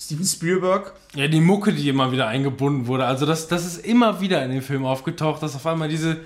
Steven 0.00 0.24
Spielberg, 0.24 0.94
Ja, 1.14 1.28
die 1.28 1.40
Mucke, 1.40 1.72
die 1.72 1.88
immer 1.88 2.10
wieder 2.10 2.26
eingebunden 2.26 2.86
wurde. 2.88 3.04
Also 3.04 3.24
das, 3.24 3.46
das 3.46 3.64
ist 3.64 3.86
immer 3.86 4.20
wieder 4.20 4.44
in 4.44 4.50
dem 4.50 4.62
Film 4.62 4.84
aufgetaucht, 4.84 5.42
dass 5.42 5.54
auf 5.54 5.64
einmal 5.66 5.88
diese... 5.88 6.16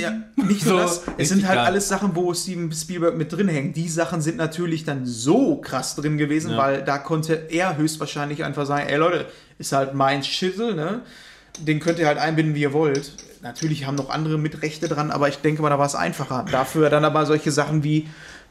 ja, 0.00 0.12
nicht 0.36 0.62
So, 0.62 0.78
das, 0.78 1.02
es 1.18 1.28
sind 1.28 1.46
halt 1.46 1.58
geil. 1.58 1.66
alles 1.66 1.86
Sachen, 1.88 2.16
wo 2.16 2.32
Steven 2.32 2.72
Spielberg 2.72 3.16
mit 3.16 3.30
drin 3.32 3.48
hängt. 3.48 3.76
Die 3.76 3.88
Sachen 3.88 4.22
sind 4.22 4.36
natürlich 4.38 4.84
dann 4.84 5.04
so 5.04 5.56
krass 5.60 5.96
drin 5.96 6.16
gewesen, 6.16 6.52
Ja. 6.52 6.56
weil 6.58 6.82
da 6.82 6.96
konnte 6.98 7.34
er 7.50 7.76
höchstwahrscheinlich 7.76 8.42
einfach 8.42 8.64
sagen, 8.64 8.88
ey 8.88 8.96
Leute, 8.96 9.26
ist 9.58 9.72
halt 9.72 9.92
mein 9.94 10.22
Schittel, 10.24 10.74
ne? 10.74 11.00
Den 11.60 11.80
könnt 11.80 11.98
ihr 11.98 12.06
halt 12.06 12.18
einbinden, 12.18 12.54
wie 12.54 12.62
ihr 12.62 12.72
wollt. 12.72 13.12
Natürlich 13.42 13.86
haben 13.86 13.94
noch 13.94 14.10
andere 14.10 14.38
mit 14.38 14.62
Rechte 14.62 14.88
dran, 14.88 15.10
aber 15.10 15.28
ich 15.28 15.38
denke 15.38 15.62
mal, 15.62 15.70
da 15.70 15.78
war 15.78 15.86
es 15.86 15.94
einfacher. 15.94 16.44
Dafür 16.50 16.90
dann 16.90 17.04
aber 17.04 17.24
solche 17.26 17.50
Sachen 17.52 17.84
wie 17.84 18.08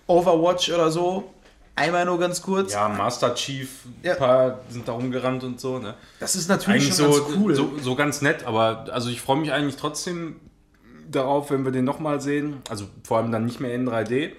Overwatch 0.07 0.71
oder 0.71 0.89
so, 0.91 1.33
einmal 1.75 2.05
nur 2.05 2.17
ganz 2.19 2.41
kurz. 2.41 2.73
Ja, 2.73 2.87
Master 2.87 3.35
Chief, 3.35 3.69
Ja. 4.03 4.13
ein 4.13 4.17
paar 4.17 4.59
sind 4.69 4.87
da 4.87 4.93
rumgerannt 4.93 5.43
und 5.43 5.59
so. 5.59 5.79
Ne? 5.79 5.93
Das 6.19 6.35
ist 6.35 6.47
natürlich 6.49 6.83
Eigentlich 6.83 6.95
schon 6.95 7.11
so, 7.11 7.23
ganz 7.25 7.35
cool. 7.37 7.55
so, 7.55 7.71
so 7.81 7.95
ganz 7.95 8.21
nett, 8.21 8.45
aber 8.45 8.85
also 8.91 9.09
ich 9.09 9.19
freue 9.21 9.37
mich 9.37 9.51
eigentlich 9.51 9.75
trotzdem 9.75 10.37
darauf, 11.11 11.51
wenn 11.51 11.65
wir 11.65 11.71
den 11.71 11.85
nochmal 11.85 12.21
sehen. 12.21 12.57
Also 12.69 12.85
vor 13.03 13.17
allem 13.17 13.31
dann 13.31 13.45
nicht 13.45 13.59
mehr 13.59 13.73
in 13.73 13.87
3D. 13.87 14.31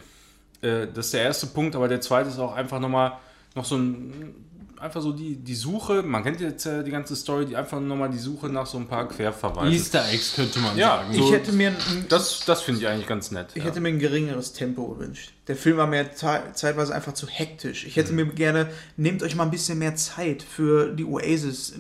Äh, 0.62 0.86
das 0.92 1.06
ist 1.06 1.14
der 1.14 1.22
erste 1.22 1.46
Punkt, 1.46 1.76
aber 1.76 1.88
der 1.88 2.00
zweite 2.00 2.28
ist 2.30 2.38
auch 2.38 2.54
einfach 2.54 2.80
nochmal 2.80 3.12
noch 3.54 3.64
so 3.64 3.76
ein. 3.76 4.34
Einfach 4.80 5.00
so 5.02 5.12
die, 5.12 5.34
die 5.34 5.56
Suche, 5.56 6.02
man 6.04 6.22
kennt 6.22 6.40
jetzt 6.40 6.64
äh, 6.66 6.84
die 6.84 6.92
ganze 6.92 7.16
Story, 7.16 7.46
die 7.46 7.56
einfach 7.56 7.80
nochmal 7.80 8.10
die 8.10 8.18
Suche 8.18 8.48
nach 8.48 8.64
so 8.66 8.78
ein 8.78 8.86
paar 8.86 9.08
Querverweisen. 9.08 9.72
Easter 9.72 10.08
Eggs 10.08 10.34
könnte 10.36 10.60
man 10.60 10.76
Ja, 10.78 10.98
sagen. 10.98 11.14
so- 11.14 11.24
ich 11.24 11.32
hätte 11.32 11.50
mir 11.52 11.70
ein, 11.70 11.76
Das, 12.08 12.44
das 12.46 12.62
finde 12.62 12.80
ich 12.82 12.86
eigentlich 12.86 13.08
ganz 13.08 13.32
nett. 13.32 13.48
Ich 13.54 13.62
ja. 13.64 13.64
hätte 13.70 13.80
mir 13.80 13.88
ein 13.88 13.98
geringeres 13.98 14.52
Tempo 14.52 14.86
gewünscht. 14.86 15.32
Der 15.48 15.56
Film 15.56 15.78
war 15.78 15.88
mir 15.88 16.12
ze- 16.14 16.42
zeitweise 16.54 16.94
einfach 16.94 17.12
zu 17.14 17.26
hektisch. 17.26 17.86
Ich 17.86 17.96
hätte 17.96 18.12
mir 18.12 18.26
gerne, 18.26 18.68
nehmt 18.96 19.24
euch 19.24 19.34
mal 19.34 19.42
ein 19.44 19.50
bisschen 19.50 19.80
mehr 19.80 19.96
Zeit 19.96 20.44
für 20.44 20.92
die 20.94 21.04
Oasis. 21.04 21.72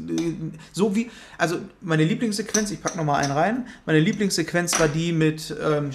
So 0.72 0.96
wie, 0.96 1.08
also 1.36 1.58
meine 1.80 2.02
Lieblingssequenz, 2.04 2.72
ich 2.72 2.82
pack 2.82 2.96
noch 2.96 3.04
mal 3.04 3.18
einen 3.18 3.30
rein. 3.32 3.68
Meine 3.86 4.00
Lieblingssequenz 4.00 4.80
war 4.80 4.88
die 4.88 5.12
mit 5.12 5.54
ähm, 5.62 5.90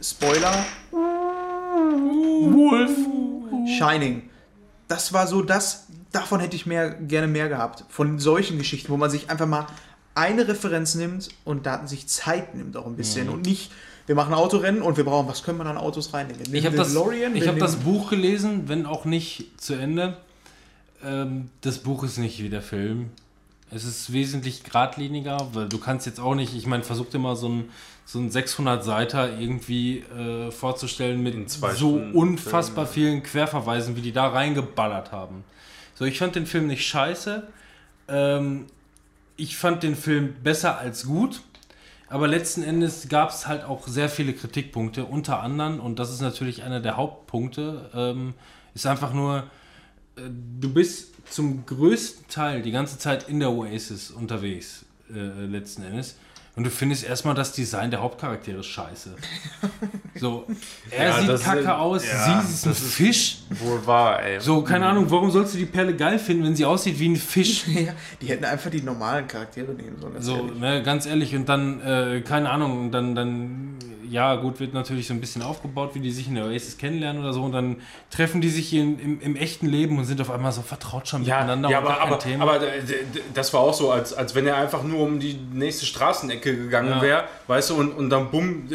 Spoiler 0.00 0.64
Wolf. 2.50 2.90
Shining. 3.78 4.22
Das 4.88 5.12
war 5.12 5.26
so 5.26 5.42
das, 5.42 5.86
davon 6.14 6.40
hätte 6.40 6.56
ich 6.56 6.66
mehr, 6.66 6.90
gerne 6.90 7.26
mehr 7.26 7.48
gehabt. 7.48 7.84
Von 7.88 8.18
solchen 8.18 8.58
Geschichten, 8.58 8.90
wo 8.90 8.96
man 8.96 9.10
sich 9.10 9.30
einfach 9.30 9.46
mal 9.46 9.66
eine 10.14 10.46
Referenz 10.46 10.94
nimmt 10.94 11.28
und 11.44 11.66
da 11.66 11.86
sich 11.86 12.06
Zeit 12.06 12.54
nimmt 12.54 12.76
auch 12.76 12.86
ein 12.86 12.96
bisschen 12.96 13.28
und 13.28 13.46
nicht, 13.46 13.72
wir 14.06 14.14
machen 14.14 14.34
Autorennen 14.34 14.82
und 14.82 14.96
wir 14.96 15.04
brauchen, 15.04 15.28
was 15.28 15.42
können 15.42 15.58
wir 15.58 15.64
dann 15.64 15.78
Autos 15.78 16.12
reinnehmen? 16.12 16.42
Ich 16.52 16.66
habe 16.66 16.76
nehmen 16.76 17.32
das, 17.32 17.42
ich 17.42 17.48
hab 17.48 17.58
das 17.58 17.76
Buch 17.76 18.10
gelesen, 18.10 18.68
wenn 18.68 18.86
auch 18.86 19.04
nicht 19.04 19.60
zu 19.60 19.74
Ende. 19.74 20.16
ähm, 21.04 21.50
das 21.62 21.78
Buch 21.78 22.04
ist 22.04 22.18
nicht 22.18 22.42
wie 22.42 22.48
der 22.48 22.62
Film. 22.62 23.10
Es 23.70 23.84
ist 23.84 24.12
wesentlich 24.12 24.62
geradliniger, 24.62 25.48
weil 25.52 25.68
du 25.68 25.78
kannst 25.78 26.06
jetzt 26.06 26.20
auch 26.20 26.34
nicht, 26.34 26.54
ich 26.54 26.66
meine, 26.66 26.84
versuch 26.84 27.06
dir 27.06 27.18
mal 27.18 27.34
so 27.34 27.48
ein, 27.48 27.70
so 28.04 28.20
ein 28.20 28.30
600 28.30 28.84
Seiter 28.84 29.38
irgendwie 29.38 30.00
äh, 30.16 30.50
vorzustellen 30.50 31.22
mit 31.22 31.50
so 31.50 31.68
Stunden 31.68 32.12
unfassbar 32.12 32.86
vielen 32.86 33.22
Querverweisen, 33.22 33.96
wie 33.96 34.02
die 34.02 34.12
da 34.12 34.28
reingeballert 34.28 35.10
haben. 35.10 35.44
So, 35.94 36.04
ich 36.04 36.18
fand 36.18 36.34
den 36.34 36.46
Film 36.46 36.66
nicht 36.66 36.86
scheiße. 36.86 37.46
Ähm, 38.08 38.66
ich 39.36 39.56
fand 39.56 39.82
den 39.82 39.96
Film 39.96 40.34
besser 40.42 40.78
als 40.78 41.06
gut. 41.06 41.42
Aber 42.08 42.28
letzten 42.28 42.62
Endes 42.62 43.08
gab 43.08 43.30
es 43.30 43.46
halt 43.46 43.64
auch 43.64 43.88
sehr 43.88 44.08
viele 44.08 44.34
Kritikpunkte. 44.34 45.04
Unter 45.04 45.40
anderem, 45.40 45.80
und 45.80 45.98
das 45.98 46.12
ist 46.12 46.20
natürlich 46.20 46.62
einer 46.62 46.80
der 46.80 46.96
Hauptpunkte, 46.96 47.90
ähm, 47.94 48.34
ist 48.74 48.86
einfach 48.86 49.12
nur, 49.12 49.44
äh, 50.16 50.22
du 50.60 50.72
bist 50.72 51.14
zum 51.30 51.64
größten 51.64 52.28
Teil 52.28 52.62
die 52.62 52.70
ganze 52.70 52.98
Zeit 52.98 53.28
in 53.28 53.40
der 53.40 53.50
Oasis 53.50 54.10
unterwegs, 54.10 54.84
äh, 55.10 55.46
letzten 55.46 55.82
Endes. 55.82 56.16
Und 56.56 56.62
du 56.64 56.70
findest 56.70 57.02
erstmal 57.04 57.34
das 57.34 57.50
Design 57.52 57.90
der 57.90 58.00
Hauptcharaktere 58.00 58.62
scheiße. 58.62 59.14
So, 60.16 60.46
er 60.92 61.08
Ja, 61.08 61.20
sieht 61.36 61.44
kacke 61.44 61.58
ist- 61.62 61.66
aus, 61.68 62.04
ja, 62.06 62.10
sie 62.12 62.48
ist 62.48 62.64
ein 62.66 62.70
das 62.70 62.80
ist- 62.82 62.94
Fisch. 62.94 63.38
Wohl 63.50 63.84
wahr, 63.84 64.22
ey. 64.22 64.38
So, 64.40 64.62
keine 64.62 64.86
Ahnung, 64.86 65.10
warum 65.10 65.28
sollst 65.32 65.54
du 65.54 65.58
die 65.58 65.66
Perle 65.66 65.96
geil 65.96 66.20
finden, 66.20 66.44
wenn 66.44 66.54
sie 66.54 66.64
aussieht 66.64 67.00
wie 67.00 67.08
ein 67.08 67.16
Fisch? 67.16 67.64
Ja, 67.74 67.92
die 68.22 68.26
hätten 68.28 68.44
einfach 68.44 68.70
die 68.70 68.80
normalen 68.82 69.26
Charaktere 69.26 69.72
nehmen 69.72 69.98
sollen. 70.00 70.14
ganz 70.14 70.24
So, 70.24 70.36
ehrlich. 70.36 70.54
ne, 70.60 70.82
ganz 70.84 71.06
ehrlich, 71.06 71.34
und 71.34 71.48
dann, 71.48 71.80
äh, 71.80 72.20
keine 72.20 72.48
Ahnung, 72.48 72.92
dann, 72.92 73.16
dann, 73.16 73.74
ja, 74.10 74.34
gut, 74.36 74.60
wird 74.60 74.74
natürlich 74.74 75.06
so 75.06 75.14
ein 75.14 75.20
bisschen 75.20 75.42
aufgebaut, 75.42 75.90
wie 75.94 76.00
die 76.00 76.10
sich 76.10 76.28
in 76.28 76.34
der 76.34 76.44
Oasis 76.46 76.76
kennenlernen 76.78 77.22
oder 77.22 77.32
so, 77.32 77.42
und 77.42 77.52
dann 77.52 77.76
treffen 78.10 78.40
die 78.40 78.48
sich 78.48 78.72
in, 78.74 78.98
im, 78.98 79.20
im 79.20 79.36
echten 79.36 79.66
Leben 79.66 79.98
und 79.98 80.04
sind 80.04 80.20
auf 80.20 80.30
einmal 80.30 80.52
so 80.52 80.62
vertraut 80.62 81.08
schon 81.08 81.24
Ja, 81.24 81.36
miteinander 81.38 81.70
ja 81.70 81.78
aber, 81.78 82.00
aber, 82.00 82.18
aber 82.40 82.58
d- 82.58 82.94
das 83.34 83.52
war 83.54 83.60
auch 83.60 83.74
so, 83.74 83.90
als, 83.90 84.12
als 84.12 84.34
wenn 84.34 84.46
er 84.46 84.56
einfach 84.56 84.82
nur 84.82 85.00
um 85.00 85.20
die 85.20 85.34
nächste 85.52 85.86
Straßenecke 85.86 86.56
gegangen 86.56 86.88
Ja. 86.90 87.02
wäre, 87.02 87.24
weißt 87.46 87.70
du, 87.70 87.74
und, 87.76 87.92
und 87.92 88.10
dann 88.10 88.30
bumm, 88.30 88.68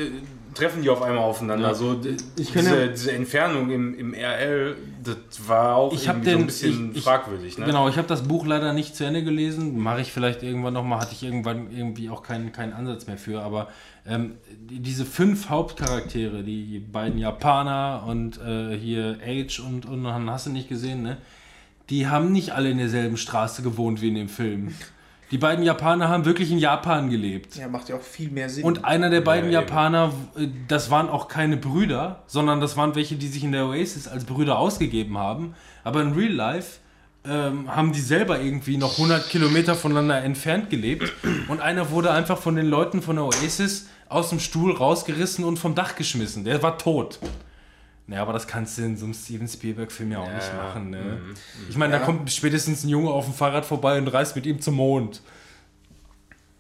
treffen 0.53 0.81
die 0.81 0.89
auf 0.89 1.01
einmal 1.01 1.23
aufeinander. 1.23 1.69
Ja. 1.69 1.73
So, 1.73 1.93
diese, 1.95 2.59
ja- 2.59 2.87
diese 2.87 3.11
Entfernung 3.11 3.69
im, 3.71 3.93
im 3.97 4.13
RL, 4.13 4.75
das 5.03 5.17
war 5.47 5.75
auch 5.75 5.93
Ich 5.93 6.07
irgendwie 6.07 6.25
so 6.29 6.31
den- 6.35 6.39
ein 6.41 6.45
bisschen 6.47 6.91
ich- 6.91 6.97
ich- 6.97 7.03
fragwürdig. 7.03 7.57
Ne? 7.57 7.65
Genau, 7.65 7.87
ich 7.89 7.97
habe 7.97 8.07
das 8.07 8.23
Buch 8.23 8.45
leider 8.45 8.73
nicht 8.73 8.95
zu 8.95 9.05
Ende 9.05 9.23
gelesen. 9.23 9.77
Mache 9.79 10.01
ich 10.01 10.11
vielleicht 10.11 10.43
irgendwann 10.43 10.73
nochmal, 10.73 10.99
hatte 10.99 11.13
ich 11.13 11.23
irgendwann 11.23 11.71
irgendwie 11.71 12.09
auch 12.09 12.23
keinen, 12.23 12.51
keinen 12.51 12.73
Ansatz 12.73 13.07
mehr 13.07 13.17
für. 13.17 13.41
Aber 13.41 13.67
ähm, 14.07 14.35
die- 14.69 14.79
diese 14.79 15.05
fünf 15.05 15.49
Hauptcharaktere, 15.49 16.43
die 16.43 16.79
beiden 16.79 17.17
Japaner 17.17 18.03
und 18.07 18.39
äh, 18.41 18.77
hier 18.77 19.17
Age 19.25 19.59
und, 19.59 19.85
und 19.85 20.05
hast 20.29 20.47
du 20.47 20.49
nicht 20.51 20.69
gesehen, 20.69 21.03
ne? 21.03 21.17
Die 21.89 22.07
haben 22.07 22.31
nicht 22.31 22.51
alle 22.51 22.69
in 22.69 22.77
derselben 22.77 23.17
Straße 23.17 23.63
gewohnt 23.63 24.01
wie 24.01 24.09
in 24.09 24.15
dem 24.15 24.29
Film. 24.29 24.73
Die 25.31 25.37
beiden 25.37 25.63
Japaner 25.63 26.09
haben 26.09 26.25
wirklich 26.25 26.51
in 26.51 26.57
Japan 26.57 27.09
gelebt. 27.09 27.55
Ja, 27.55 27.67
macht 27.67 27.89
ja 27.89 27.95
auch 27.95 28.01
viel 28.01 28.31
mehr 28.31 28.49
Sinn. 28.49 28.63
Und 28.63 28.83
einer 28.85 29.09
der 29.09 29.21
beiden 29.21 29.51
Ja. 29.51 29.61
Japaner, 29.61 30.11
äh, 30.35 30.47
das 30.67 30.89
waren 30.89 31.07
auch 31.09 31.27
keine 31.27 31.57
Brüder, 31.57 32.23
sondern 32.25 32.59
das 32.61 32.77
waren 32.77 32.95
welche, 32.95 33.15
die 33.15 33.27
sich 33.27 33.43
in 33.43 33.51
der 33.51 33.67
Oasis 33.67 34.07
als 34.07 34.25
Brüder 34.25 34.57
ausgegeben 34.57 35.17
haben. 35.17 35.53
Aber 35.83 36.01
in 36.01 36.13
Real 36.13 36.31
Life 36.31 36.79
ähm, 37.25 37.73
haben 37.75 37.91
die 37.91 37.99
selber 37.99 38.39
irgendwie 38.41 38.77
noch 38.77 38.93
100 38.93 39.29
Kilometer 39.29 39.75
voneinander 39.75 40.23
entfernt 40.23 40.69
gelebt. 40.69 41.11
Und 41.47 41.61
einer 41.61 41.91
wurde 41.91 42.11
einfach 42.11 42.37
von 42.37 42.55
den 42.55 42.65
Leuten 42.67 43.01
von 43.01 43.17
der 43.17 43.25
Oasis 43.25 43.87
aus 44.07 44.29
dem 44.29 44.39
Stuhl 44.39 44.71
rausgerissen 44.71 45.45
und 45.45 45.57
vom 45.59 45.75
Dach 45.75 45.95
geschmissen. 45.95 46.43
Der 46.43 46.63
war 46.63 46.77
tot. 46.79 47.19
Naja, 48.09 48.23
aber 48.23 48.33
das 48.33 48.47
kannst 48.47 48.77
du 48.79 48.81
in 48.81 48.97
so 48.97 49.05
einem 49.05 49.13
Steven 49.13 49.47
Spielberg-Film 49.47 50.11
ja 50.11 50.17
auch 50.19 50.33
nicht 50.33 50.47
Ja, 50.47 50.63
machen. 50.63 50.89
Ne? 50.89 50.97
mhm, 51.23 51.35
Ich 51.69 51.77
meine, 51.77 51.93
Ja. 51.93 51.99
da 51.99 52.05
kommt 52.05 52.31
spätestens 52.31 52.83
ein 52.83 52.89
Junge 52.89 53.11
auf 53.11 53.25
dem 53.25 53.35
Fahrrad 53.35 53.65
vorbei 53.65 53.99
und 53.99 54.07
reist 54.07 54.35
mit 54.35 54.47
ihm 54.47 54.59
zum 54.59 54.75
Mond. 54.75 55.21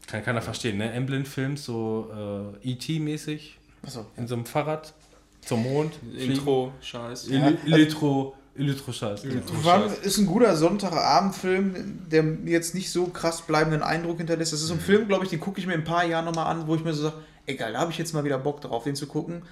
Kann 0.05 0.23
keiner 0.23 0.41
verstehen, 0.43 0.77
ne? 0.77 0.91
Emblem-Films, 0.91 1.65
so 1.65 2.53
äh, 2.63 2.69
E.T.-mäßig, 2.71 3.57
Achso. 3.83 4.05
in 4.17 4.27
so 4.27 4.35
einem 4.35 4.45
Fahrrad 4.45 4.93
zum 5.41 5.63
Mond. 5.63 5.93
Intro, 6.15 6.71
Scheiß. 6.81 7.23
fliegen. 7.25 7.43
Ele- 7.65 7.73
Elektro, 7.75 8.35
Elektro-Scheiß. 8.55 9.23
genau. 9.23 9.85
Ist 10.03 10.17
ein 10.19 10.25
guter 10.27 10.55
Sonntagabendfilm, 10.55 12.07
der 12.11 12.21
mir 12.23 12.51
jetzt 12.51 12.75
nicht 12.75 12.91
so 12.91 13.05
krass 13.07 13.41
bleibenden 13.41 13.81
Eindruck 13.81 14.17
hinterlässt. 14.17 14.53
Das 14.53 14.61
ist 14.61 14.67
so 14.67 14.73
ein 14.75 14.79
Film, 14.79 15.07
glaube 15.07 15.23
ich, 15.23 15.29
den 15.31 15.39
gucke 15.39 15.59
ich 15.59 15.65
mir 15.65 15.73
in 15.73 15.81
ein 15.81 15.85
paar 15.85 16.05
Jahren 16.05 16.25
nochmal 16.25 16.45
an, 16.47 16.67
wo 16.67 16.75
ich 16.75 16.83
mir 16.83 16.93
so 16.93 17.03
sage, 17.03 17.15
egal, 17.47 17.73
da 17.73 17.79
habe 17.79 17.91
ich 17.91 17.97
jetzt 17.97 18.13
mal 18.13 18.23
wieder 18.23 18.37
Bock 18.37 18.61
drauf, 18.61 18.83
den 18.83 18.95
zu 18.95 19.07
gucken. 19.07 19.43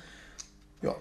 Ja, 0.81 0.95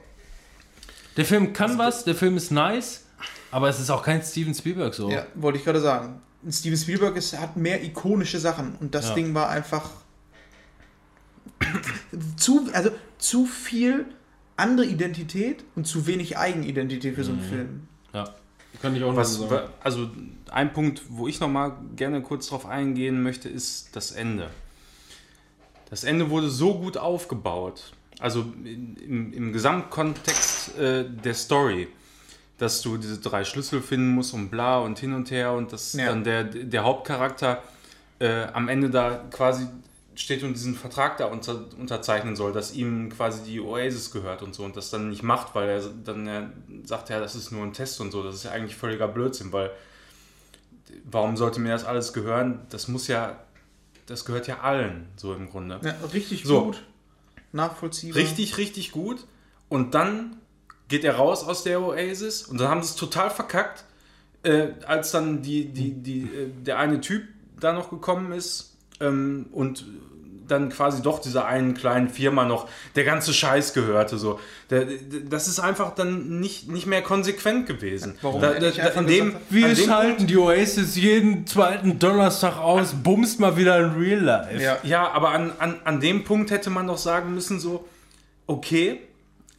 Der 1.17 1.25
Film 1.25 1.53
kann 1.53 1.79
was, 1.79 2.05
der 2.05 2.15
Film 2.15 2.37
ist 2.37 2.51
nice, 2.51 3.05
aber 3.51 3.69
es 3.69 3.81
ist 3.81 3.91
auch 3.91 4.03
kein 4.03 4.23
Steven 4.23 4.55
Spielberg 4.55 4.95
so. 4.95 5.11
ja 5.11 5.27
wollte 5.35 5.59
ich 5.59 5.65
gerade 5.65 5.81
sagen. 5.81 6.21
Steven 6.49 6.77
Spielberg 6.79 7.17
ist, 7.17 7.37
hat 7.39 7.57
mehr 7.57 7.83
ikonische 7.83 8.39
Sachen 8.39 8.77
und 8.81 8.95
das 8.95 9.09
Ja. 9.09 9.15
Ding 9.15 9.35
war 9.35 9.49
einfach 9.49 9.91
zu, 12.37 12.69
also 12.73 12.91
zu 13.19 13.47
viel 13.47 14.07
andere 14.57 14.87
Identität 14.87 15.65
und 15.75 15.87
zu 15.87 16.07
wenig 16.07 16.37
Eigenidentität 16.39 17.15
für 17.15 17.25
so 17.25 17.33
einen 17.33 17.41
Film. 17.41 17.89
Ja. 18.13 18.35
Kann 18.83 18.95
ich 18.95 19.03
auch 19.03 19.17
Was, 19.17 19.35
so 19.35 19.51
wa- 19.51 19.57
sagen. 19.57 19.73
also 19.83 20.11
ein 20.51 20.73
Punkt, 20.73 21.03
wo 21.09 21.27
ich 21.29 21.41
noch 21.41 21.49
mal 21.49 21.73
gerne 21.97 22.21
kurz 22.23 22.49
drauf 22.49 22.67
eingehen 22.67 23.23
möchte, 23.23 23.49
ist 23.49 23.97
das 23.97 24.13
Ende. 24.13 24.51
Das 25.89 26.05
Ende 26.05 26.31
wurde 26.31 26.51
so 26.51 26.79
gut 26.79 26.97
aufgebaut, 26.99 27.93
also 28.19 28.41
im, 28.65 29.33
im 29.33 29.53
Gesamtkontext 29.53 30.79
äh, 30.79 31.05
der 31.09 31.35
Story, 31.35 31.89
dass 32.59 32.81
du 32.83 32.97
diese 32.97 33.19
drei 33.19 33.45
Schlüssel 33.45 33.83
finden 33.83 34.09
musst 34.11 34.33
und 34.35 34.49
bla 34.51 34.79
und 34.79 34.99
hin 34.99 35.13
und 35.13 35.31
her 35.31 35.53
und 35.53 35.73
dass 35.73 35.93
Ja. 35.93 36.07
dann 36.07 36.25
der, 36.25 36.45
der 36.45 36.85
Hauptcharakter 36.85 37.63
äh, 38.19 38.45
am 38.53 38.69
Ende 38.69 38.89
da 38.91 39.17
quasi 39.31 39.67
steht 40.15 40.43
und 40.43 40.55
diesen 40.55 40.75
Vertrag 40.75 41.19
da 41.19 41.27
unter, 41.27 41.67
unterzeichnen 41.79 42.37
soll, 42.37 42.55
dass 42.55 42.73
ihm 42.75 43.11
quasi 43.11 43.43
die 43.45 43.61
Oasis 43.61 44.11
gehört 44.11 44.43
und 44.43 44.55
so 44.55 44.65
und 44.65 44.75
das 44.75 44.89
dann 44.89 45.11
nicht 45.11 45.23
macht, 45.23 45.55
weil 45.55 45.69
er 45.69 45.83
dann 46.05 46.27
ja, 46.27 46.51
sagt, 46.85 47.11
ja, 47.11 47.21
das 47.21 47.35
ist 47.35 47.53
nur 47.53 47.63
ein 47.63 47.75
Test 47.75 48.01
und 48.01 48.13
so. 48.13 48.23
Das 48.23 48.35
ist 48.35 48.45
ja 48.45 48.53
eigentlich 48.53 48.77
völliger 48.77 49.09
Blödsinn, 49.09 49.53
weil 49.53 49.71
warum 51.05 51.37
sollte 51.37 51.61
mir 51.61 51.69
das 51.73 51.85
alles 51.85 52.15
gehören? 52.15 52.61
Das 52.71 52.89
muss 52.89 53.09
ja, 53.09 53.39
das 54.07 54.25
gehört 54.25 54.47
ja 54.47 54.61
allen, 54.61 55.07
so 55.17 55.35
im 55.35 55.51
Grunde. 55.51 55.81
Ja, 55.83 55.95
richtig 56.15 56.45
So. 56.45 56.65
gut. 56.65 56.83
Nachvollziehbar. 57.53 58.21
Richtig, 58.21 58.59
richtig 58.59 58.93
gut. 58.93 59.27
Und 59.69 59.95
dann 59.95 60.37
geht 60.89 61.05
er 61.05 61.17
raus 61.17 61.45
aus 61.45 61.65
der 61.65 61.83
Oasis 61.83 62.43
und 62.45 62.61
dann 62.61 62.69
haben 62.69 62.83
sie 62.83 62.91
es 62.91 62.97
total 62.97 63.31
verkackt, 63.31 63.85
äh, 64.43 64.69
als 64.87 65.11
dann 65.11 65.43
die, 65.43 65.67
die, 65.67 65.93
die, 65.95 66.23
äh, 66.23 66.51
der 66.65 66.79
eine 66.79 67.01
Typ 67.01 67.25
da 67.59 67.73
noch 67.73 67.91
gekommen 67.91 68.33
ist 68.33 68.77
ähm, 69.01 69.47
und 69.53 69.85
dann 70.49 70.69
quasi 70.71 71.03
doch 71.03 71.19
dieser 71.21 71.47
einen 71.47 71.75
kleinen 71.75 72.09
Firma 72.09 72.45
noch 72.45 72.69
der 72.95 73.05
ganze 73.05 73.33
Scheiß 73.35 73.73
gehörte. 73.75 74.19
So. 74.19 74.39
Der, 74.71 74.85
der- 74.85 74.99
das 75.29 75.49
ist 75.49 75.59
einfach 75.61 75.95
dann 75.95 76.41
nicht, 76.41 76.69
nicht 76.71 76.87
mehr 76.87 77.03
konsequent 77.03 77.67
gewesen. 77.67 78.17
Warum 78.23 78.41
Da, 78.41 78.53
dem, 79.07 79.27
gesagt 79.27 79.45
Wir 79.51 79.77
schalten 79.77 80.27
die 80.27 80.37
Oasis 80.37 80.97
jeden 80.97 81.47
zweiten 81.47 81.99
Donnerstag 81.99 82.59
aus, 82.59 82.95
bumst 82.95 83.41
mal 83.41 83.57
wieder 83.57 83.79
in 83.81 83.91
Real 84.01 84.21
Life. 84.21 84.63
Ja. 84.63 84.79
Ja, 84.83 85.11
aber 85.13 85.31
an, 85.31 85.53
an, 85.59 85.77
an 85.85 86.01
dem 86.01 86.25
Punkt 86.25 86.51
hätte 86.51 86.71
man 86.71 86.87
doch 86.87 86.99
sagen 86.99 87.35
müssen, 87.35 87.59
so, 87.61 87.87
okay, 88.47 89.01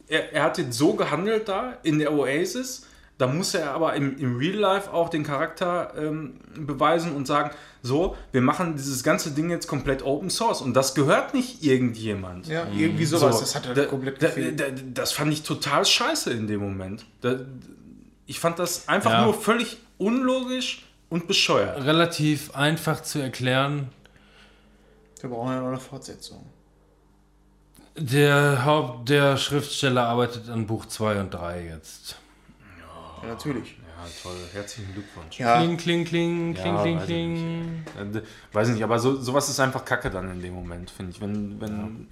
er, 0.08 0.32
er 0.32 0.42
hat 0.44 0.58
jetzt 0.58 0.76
so 0.76 0.94
gehandelt 0.94 1.48
da 1.48 1.74
in 1.82 1.98
der 1.98 2.12
Oasis, 2.12 2.86
da 3.18 3.26
muss 3.26 3.52
er 3.54 3.72
aber 3.72 3.94
im, 3.94 4.16
im 4.18 4.36
Real 4.36 4.54
Life 4.56 4.92
auch 4.92 5.08
den 5.08 5.24
Charakter 5.24 5.92
ähm, 5.96 6.40
beweisen 6.56 7.12
und 7.14 7.26
sagen, 7.26 7.50
so, 7.82 8.16
wir 8.32 8.40
machen 8.42 8.76
dieses 8.76 9.02
ganze 9.02 9.32
Ding 9.32 9.50
jetzt 9.50 9.66
komplett 9.66 10.02
Open 10.04 10.30
Source 10.30 10.62
und 10.62 10.74
das 10.74 10.94
gehört 10.94 11.34
nicht 11.34 11.62
irgendjemand. 11.64 12.46
Ja, 12.46 12.66
irgendwie 12.76 13.04
sowas. 13.04 13.34
So, 13.36 13.40
das 13.40 13.54
hat 13.56 13.66
halt 13.66 13.76
da- 13.76 13.84
komplett 13.86 14.22
da, 14.22 14.28
gefehlt. 14.28 14.60
da, 14.60 14.64
das 14.94 15.12
fand 15.12 15.32
ich 15.32 15.42
total 15.42 15.84
scheiße 15.84 16.32
in 16.32 16.46
dem 16.46 16.60
Moment. 16.60 17.04
Da, 17.20 17.40
ich 18.26 18.38
fand 18.40 18.58
das 18.58 18.88
einfach 18.88 19.10
Ja. 19.10 19.24
nur 19.24 19.34
völlig 19.34 19.78
unlogisch 19.98 20.84
und 21.08 21.26
bescheuert. 21.26 21.84
Relativ 21.84 22.54
einfach 22.54 23.02
zu 23.02 23.18
erklären. 23.20 23.88
Wir 25.20 25.30
brauchen 25.30 25.52
ja 25.52 25.60
noch 25.60 25.68
eine 25.68 25.80
Fortsetzung. 25.80 26.46
Der 27.96 28.64
Haupt, 28.64 29.08
der 29.08 29.36
Schriftsteller 29.36 30.04
arbeitet 30.04 30.48
an 30.50 30.66
Buch 30.66 30.86
2 30.86 31.20
und 31.20 31.34
3 31.34 31.64
jetzt. 31.66 32.16
Ja, 33.22 33.28
natürlich. 33.28 33.76
Ja, 33.78 34.04
toll. 34.22 34.36
Herzlichen 34.52 34.92
Glückwunsch. 34.92 35.38
Ja, 35.38 35.58
Kling, 35.58 35.76
kling, 35.76 36.04
kling, 36.04 36.54
kling, 36.54 36.74
Ja, 36.74 36.82
kling, 36.82 36.96
weiß 36.96 37.02
ich 37.02 37.06
kling. 37.06 37.84
Äh, 38.14 38.20
Weiß 38.52 38.68
ich 38.68 38.74
nicht, 38.74 38.84
aber 38.84 38.98
so, 38.98 39.16
sowas 39.20 39.48
ist 39.48 39.58
einfach 39.60 39.84
Kacke 39.84 40.10
dann 40.10 40.30
in 40.30 40.40
dem 40.40 40.54
Moment, 40.54 40.90
finde 40.90 41.12
ich. 41.12 41.20
Wenn, 41.20 41.60
wenn, 41.60 42.06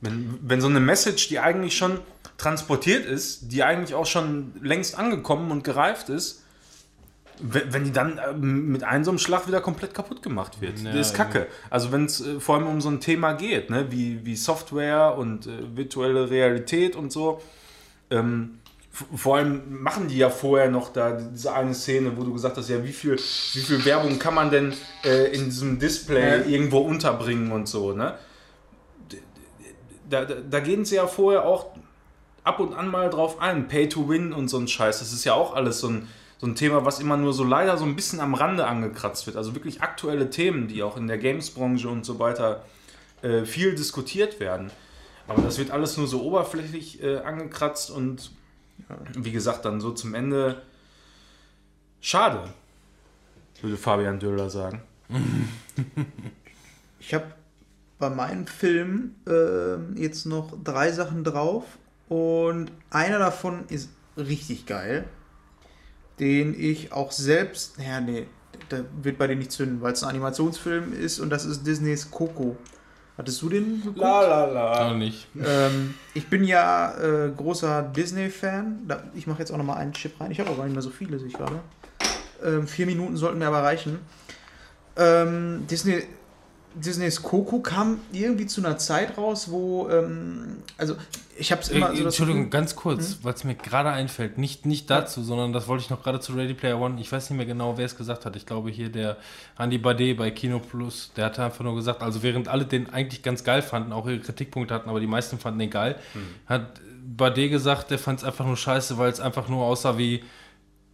wenn, 0.00 0.38
wenn 0.42 0.60
so 0.60 0.68
eine 0.68 0.80
Message, 0.80 1.28
die 1.28 1.38
eigentlich 1.40 1.76
schon 1.76 1.98
transportiert 2.36 3.04
ist, 3.04 3.50
die 3.52 3.64
eigentlich 3.64 3.94
auch 3.94 4.06
schon 4.06 4.52
längst 4.62 4.96
angekommen 4.96 5.50
und 5.50 5.64
gereift 5.64 6.08
ist, 6.08 6.44
wenn, 7.40 7.72
wenn 7.72 7.84
die 7.84 7.92
dann 7.92 8.18
äh, 8.18 8.32
mit 8.32 8.84
einem 8.84 9.04
so 9.04 9.10
einem 9.10 9.18
Schlag 9.18 9.46
wieder 9.46 9.60
komplett 9.60 9.94
kaputt 9.94 10.22
gemacht 10.22 10.60
wird. 10.60 10.78
Ja, 10.80 10.92
das 10.92 11.08
ist 11.08 11.14
Kacke. 11.14 11.46
Also 11.70 11.92
wenn 11.92 12.04
es 12.04 12.20
äh, 12.24 12.40
vor 12.40 12.56
allem 12.56 12.66
um 12.66 12.80
so 12.80 12.88
ein 12.90 13.00
Thema 13.00 13.32
geht, 13.32 13.70
ne, 13.70 13.90
wie, 13.90 14.24
wie 14.24 14.36
Software 14.36 15.16
und 15.16 15.46
äh, 15.46 15.76
virtuelle 15.76 16.30
Realität 16.30 16.96
und 16.96 17.12
so, 17.12 17.40
ähm, 18.10 18.58
Vor 18.90 19.36
allem 19.36 19.80
machen 19.82 20.08
die 20.08 20.16
ja 20.18 20.28
vorher 20.30 20.70
noch 20.70 20.92
da 20.92 21.12
diese 21.12 21.52
eine 21.52 21.74
Szene, 21.74 22.16
wo 22.16 22.24
du 22.24 22.32
gesagt 22.32 22.56
hast, 22.56 22.68
ja, 22.68 22.82
wie 22.82 22.92
viel, 22.92 23.12
wie 23.16 23.60
viel 23.60 23.84
Werbung 23.84 24.18
kann 24.18 24.34
man 24.34 24.50
denn 24.50 24.72
äh, 25.04 25.32
in 25.32 25.44
diesem 25.44 25.78
Display 25.78 26.40
Ja. 26.40 26.44
irgendwo 26.44 26.78
unterbringen 26.78 27.52
und 27.52 27.68
so, 27.68 27.92
ne? 27.92 28.14
Da, 30.10 30.24
da, 30.24 30.36
da 30.36 30.60
gehen 30.60 30.84
sie 30.84 30.96
ja 30.96 31.06
vorher 31.06 31.44
auch 31.44 31.66
ab 32.42 32.60
und 32.60 32.72
an 32.74 32.88
mal 32.88 33.10
drauf 33.10 33.40
ein. 33.40 33.68
Pay 33.68 33.88
to 33.88 34.08
win 34.08 34.32
und 34.32 34.48
so 34.48 34.58
ein 34.58 34.66
Scheiß. 34.66 35.00
Das 35.00 35.12
ist 35.12 35.24
ja 35.24 35.34
auch 35.34 35.54
alles 35.54 35.80
so 35.80 35.88
ein, 35.88 36.08
so 36.38 36.46
ein 36.46 36.54
Thema, 36.54 36.84
was 36.84 36.98
immer 36.98 37.16
nur 37.18 37.34
so 37.34 37.44
leider 37.44 37.76
so 37.76 37.84
ein 37.84 37.94
bisschen 37.94 38.20
am 38.20 38.34
Rande 38.34 38.66
angekratzt 38.66 39.26
wird. 39.26 39.36
Also 39.36 39.54
wirklich 39.54 39.82
aktuelle 39.82 40.30
Themen, 40.30 40.66
die 40.66 40.82
auch 40.82 40.96
in 40.96 41.06
der 41.08 41.18
Games-Branche 41.18 41.88
und 41.88 42.06
so 42.06 42.18
weiter 42.18 42.64
äh, 43.22 43.44
viel 43.44 43.74
diskutiert 43.74 44.40
werden. 44.40 44.70
Aber 45.26 45.42
das 45.42 45.58
wird 45.58 45.70
alles 45.70 45.98
nur 45.98 46.06
so 46.06 46.22
oberflächlich 46.22 47.02
äh, 47.02 47.18
angekratzt 47.18 47.90
und 47.90 48.30
wie 49.14 49.32
gesagt, 49.32 49.64
dann 49.64 49.80
so 49.80 49.92
zum 49.92 50.14
Ende. 50.14 50.62
Schade, 52.00 52.52
würde 53.60 53.76
Fabian 53.76 54.18
Döller 54.18 54.50
sagen. 54.50 54.82
Ich 57.00 57.14
habe 57.14 57.26
bei 57.98 58.10
meinem 58.10 58.46
Film 58.46 59.14
ähm, 59.26 59.96
jetzt 59.96 60.26
noch 60.26 60.52
drei 60.62 60.92
Sachen 60.92 61.24
drauf 61.24 61.64
und 62.08 62.70
einer 62.90 63.18
davon 63.18 63.64
ist 63.68 63.90
richtig 64.16 64.66
geil, 64.66 65.04
den 66.18 66.58
ich 66.58 66.92
auch 66.92 67.12
selbst, 67.12 67.78
naja, 67.78 68.00
nee, 68.00 68.26
da 68.68 68.84
wird 69.02 69.18
bei 69.18 69.26
dir 69.26 69.36
nicht 69.36 69.52
zünden, 69.52 69.80
weil 69.80 69.92
es 69.92 70.02
ein 70.02 70.10
Animationsfilm 70.10 70.92
ist 70.92 71.20
und 71.20 71.30
das 71.30 71.44
ist 71.44 71.66
Disneys 71.66 72.10
Coco. 72.10 72.56
Hattest 73.18 73.42
du 73.42 73.48
den 73.48 73.82
geguckt? 73.82 73.98
la 73.98 74.44
la. 74.46 74.90
Auch 74.90 74.94
nicht. 74.94 75.26
Ähm, 75.44 75.94
ich 76.14 76.28
bin 76.28 76.44
ja 76.44 76.94
äh, 76.98 77.32
großer 77.36 77.82
Disney-Fan. 77.82 78.88
Ich 79.14 79.26
mache 79.26 79.40
jetzt 79.40 79.50
auch 79.50 79.56
noch 79.56 79.64
mal 79.64 79.74
einen 79.74 79.92
Chip 79.92 80.20
rein. 80.20 80.30
Ich 80.30 80.38
habe 80.38 80.50
aber 80.50 80.58
gar 80.58 80.64
nicht 80.66 80.74
mehr 80.74 80.82
so 80.82 80.90
viele, 80.90 81.18
sehe 81.18 81.26
ich 81.26 81.34
gerade. 81.34 81.58
Ähm, 82.44 82.68
vier 82.68 82.86
Minuten 82.86 83.16
sollten 83.16 83.40
mir 83.40 83.48
aber 83.48 83.64
reichen. 83.64 83.98
Ähm, 84.96 85.66
Disney, 85.68 86.04
Disneys 86.80 87.22
Coco 87.22 87.60
kam 87.60 88.00
irgendwie 88.12 88.46
zu 88.46 88.60
einer 88.60 88.78
Zeit 88.78 89.16
raus, 89.18 89.50
wo, 89.50 89.88
ähm, 89.88 90.58
also 90.76 90.94
ich 91.38 91.52
habe 91.52 91.62
es 91.62 91.68
immer 91.68 91.92
Äh, 91.92 91.96
so 91.96 92.04
Entschuldigung, 92.04 92.42
Gefühl- 92.44 92.50
ganz 92.50 92.76
kurz, 92.76 93.08
Hm? 93.10 93.16
weil 93.22 93.34
es 93.34 93.44
mir 93.44 93.54
gerade 93.54 93.90
einfällt. 93.90 94.38
Nicht, 94.38 94.66
nicht 94.66 94.88
dazu, 94.90 95.22
sondern 95.22 95.52
das 95.52 95.68
wollte 95.68 95.84
ich 95.84 95.90
noch 95.90 96.02
gerade 96.02 96.20
zu 96.20 96.32
Ready 96.32 96.54
Player 96.54 96.80
One. 96.80 97.00
Ich 97.00 97.10
weiß 97.12 97.30
nicht 97.30 97.36
mehr 97.36 97.46
genau, 97.46 97.76
wer 97.78 97.86
es 97.86 97.96
gesagt 97.96 98.24
hat. 98.26 98.34
Ich 98.36 98.46
glaube 98.46 98.70
hier 98.70 98.88
der 98.90 99.16
Andy 99.58 99.78
Bade 99.78 100.14
bei 100.14 100.30
Kino 100.30 100.58
Plus, 100.58 101.12
der 101.16 101.26
hat 101.26 101.38
einfach 101.38 101.64
nur 101.64 101.74
gesagt, 101.76 102.02
also 102.02 102.22
während 102.22 102.48
alle 102.48 102.64
den 102.64 102.90
eigentlich 102.90 103.22
ganz 103.22 103.44
geil 103.44 103.62
fanden, 103.62 103.92
auch 103.92 104.06
ihre 104.06 104.18
Kritikpunkte 104.20 104.74
hatten, 104.74 104.88
aber 104.90 105.00
die 105.00 105.06
meisten 105.06 105.38
fanden 105.38 105.58
den 105.60 105.70
geil, 105.70 105.96
Hm. 106.12 106.20
hat 106.46 106.80
Bade 107.16 107.48
gesagt, 107.48 107.90
der 107.90 107.98
fand 107.98 108.18
es 108.20 108.24
einfach 108.24 108.44
nur 108.44 108.56
scheiße, 108.56 108.98
weil 108.98 109.10
es 109.10 109.20
einfach 109.20 109.48
nur 109.48 109.64
aussah 109.64 109.96
wie. 109.98 110.22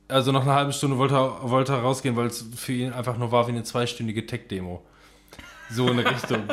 Also 0.06 0.32
nach 0.32 0.42
einer 0.42 0.54
halben 0.54 0.72
Stunde 0.72 0.98
wollte 0.98 1.14
er, 1.14 1.50
wollte 1.50 1.72
er 1.72 1.78
rausgehen, 1.78 2.14
weil 2.16 2.26
es 2.26 2.44
für 2.54 2.72
ihn 2.74 2.92
einfach 2.92 3.16
nur 3.16 3.32
war 3.32 3.46
wie 3.46 3.52
eine 3.52 3.62
zweistündige 3.62 4.26
Tech-Demo. 4.26 4.82
So 5.70 5.88
in 5.88 5.98
eine 6.00 6.10
Richtung. 6.10 6.42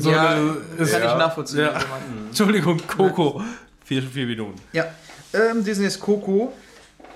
So 0.00 0.10
ja, 0.10 0.30
eine, 0.30 0.54
kann 0.76 0.78
ist- 0.86 0.94
ich 0.94 0.98
nachvollziehen. 1.02 1.60
Ja. 1.60 1.72
man- 1.72 2.26
Entschuldigung, 2.28 2.78
Coco. 2.86 3.42
Vier, 3.84 4.02
vier 4.02 4.26
Minuten. 4.26 4.60
Ja, 4.72 4.84
ähm, 5.32 5.64
Disneys 5.64 5.98
Coco. 5.98 6.52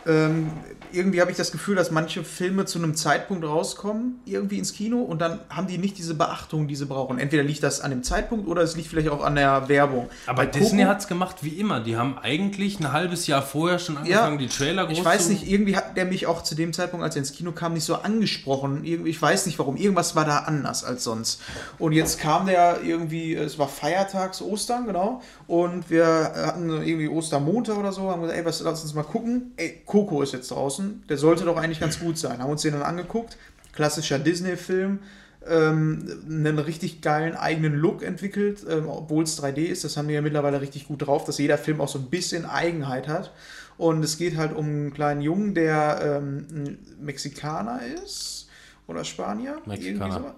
Ähm, 0.06 0.50
irgendwie 0.92 1.20
habe 1.20 1.30
ich 1.30 1.36
das 1.36 1.52
Gefühl, 1.52 1.76
dass 1.76 1.90
manche 1.90 2.24
Filme 2.24 2.64
zu 2.64 2.78
einem 2.78 2.94
Zeitpunkt 2.94 3.44
rauskommen, 3.44 4.20
irgendwie 4.24 4.58
ins 4.58 4.72
Kino, 4.72 5.00
und 5.02 5.20
dann 5.20 5.40
haben 5.48 5.66
die 5.66 5.78
nicht 5.78 5.98
diese 5.98 6.14
Beachtung, 6.14 6.68
die 6.68 6.76
sie 6.76 6.86
brauchen. 6.86 7.18
Entweder 7.18 7.42
liegt 7.42 7.62
das 7.62 7.80
an 7.80 7.90
dem 7.90 8.02
Zeitpunkt 8.02 8.46
oder 8.48 8.62
es 8.62 8.76
liegt 8.76 8.88
vielleicht 8.88 9.08
auch 9.08 9.22
an 9.24 9.34
der 9.34 9.68
Werbung. 9.68 10.08
Aber 10.26 10.38
Bei 10.38 10.46
Disney 10.46 10.82
hat 10.82 11.00
es 11.00 11.08
gemacht 11.08 11.36
wie 11.42 11.50
immer. 11.60 11.80
Die 11.80 11.96
haben 11.96 12.18
eigentlich 12.18 12.80
ein 12.80 12.92
halbes 12.92 13.26
Jahr 13.26 13.42
vorher 13.42 13.78
schon 13.78 13.96
angefangen, 13.96 14.38
die 14.38 14.48
Trailer 14.48 14.86
groß 14.86 14.98
Ich 14.98 15.04
weiß 15.04 15.26
zu- 15.26 15.32
nicht, 15.32 15.48
irgendwie 15.48 15.76
hat 15.76 15.96
der 15.96 16.04
mich 16.04 16.26
auch 16.26 16.42
zu 16.42 16.54
dem 16.54 16.72
Zeitpunkt, 16.72 17.04
als 17.04 17.16
er 17.16 17.20
ins 17.20 17.32
Kino 17.32 17.52
kam, 17.52 17.74
nicht 17.74 17.84
so 17.84 17.96
angesprochen. 17.96 18.84
Ich 18.84 19.20
weiß 19.20 19.46
nicht 19.46 19.58
warum. 19.58 19.76
Irgendwas 19.76 20.14
war 20.16 20.24
da 20.24 20.38
anders 20.38 20.84
als 20.84 21.04
sonst. 21.04 21.40
Und 21.78 21.92
jetzt 21.92 22.18
kam 22.20 22.46
der 22.46 22.80
irgendwie, 22.84 23.34
es 23.34 23.58
war 23.58 23.68
Feiertags 23.68 24.42
Ostern, 24.42 24.86
genau. 24.86 25.22
Und 25.46 25.90
wir 25.90 26.04
hatten 26.34 26.68
irgendwie 26.70 27.08
Ostermontag 27.08 27.76
oder 27.78 27.92
so, 27.92 28.10
haben 28.10 28.22
gesagt, 28.22 28.38
ey, 28.38 28.44
was, 28.44 28.60
lass 28.60 28.82
uns 28.82 28.94
mal 28.94 29.02
gucken. 29.02 29.52
Ey, 29.56 29.82
Coco 29.86 30.22
ist 30.22 30.32
jetzt 30.32 30.50
draußen. 30.50 30.79
Der 31.08 31.16
sollte 31.16 31.44
doch 31.44 31.56
eigentlich 31.56 31.80
ganz 31.80 32.00
gut 32.00 32.18
sein. 32.18 32.38
Haben 32.38 32.50
uns 32.50 32.62
den 32.62 32.72
dann 32.72 32.82
angeguckt. 32.82 33.36
Klassischer 33.72 34.18
Disney-Film. 34.18 35.00
Ähm, 35.46 36.22
einen 36.28 36.58
richtig 36.58 37.00
geilen 37.00 37.34
eigenen 37.34 37.74
Look 37.74 38.02
entwickelt, 38.02 38.64
ähm, 38.68 38.88
obwohl 38.88 39.24
es 39.24 39.42
3D 39.42 39.64
ist. 39.64 39.84
Das 39.84 39.96
haben 39.96 40.08
wir 40.08 40.16
ja 40.16 40.20
mittlerweile 40.20 40.60
richtig 40.60 40.86
gut 40.86 41.06
drauf, 41.06 41.24
dass 41.24 41.38
jeder 41.38 41.56
Film 41.56 41.80
auch 41.80 41.88
so 41.88 41.98
ein 41.98 42.10
bisschen 42.10 42.44
Eigenheit 42.44 43.08
hat. 43.08 43.32
Und 43.78 44.04
es 44.04 44.18
geht 44.18 44.36
halt 44.36 44.54
um 44.54 44.66
einen 44.66 44.92
kleinen 44.92 45.22
Jungen, 45.22 45.54
der 45.54 46.20
ähm, 46.20 46.46
ein 46.52 46.78
Mexikaner 47.00 47.80
ist 48.04 48.48
oder 48.86 49.04
Spanier. 49.04 49.58
Mexikaner. 49.64 50.34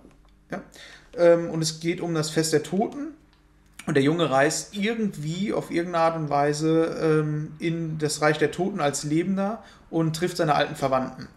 So. 0.50 0.56
Ja. 0.56 0.62
Ähm, 1.16 1.50
und 1.50 1.60
es 1.62 1.80
geht 1.80 2.00
um 2.00 2.14
das 2.14 2.30
Fest 2.30 2.52
der 2.52 2.62
Toten. 2.62 3.14
Und 3.86 3.94
der 3.94 4.02
Junge 4.02 4.30
reist 4.30 4.76
irgendwie 4.76 5.52
auf 5.52 5.70
irgendeine 5.70 6.04
Art 6.04 6.16
und 6.16 6.30
Weise 6.30 6.98
ähm, 7.02 7.52
in 7.58 7.98
das 7.98 8.20
Reich 8.22 8.38
der 8.38 8.52
Toten 8.52 8.80
als 8.80 9.02
Lebender 9.02 9.64
und 9.90 10.14
trifft 10.14 10.36
seine 10.36 10.54
alten 10.54 10.76
Verwandten. 10.76 11.28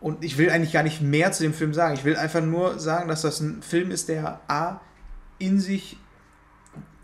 Und 0.00 0.22
ich 0.22 0.36
will 0.36 0.50
eigentlich 0.50 0.72
gar 0.72 0.82
nicht 0.82 1.00
mehr 1.00 1.32
zu 1.32 1.42
dem 1.42 1.54
Film 1.54 1.72
sagen. 1.72 1.94
Ich 1.94 2.04
will 2.04 2.16
einfach 2.16 2.42
nur 2.42 2.78
sagen, 2.78 3.08
dass 3.08 3.22
das 3.22 3.40
ein 3.40 3.62
Film 3.62 3.90
ist, 3.90 4.10
der 4.10 4.40
A 4.48 4.80
in 5.38 5.60
sich 5.60 5.96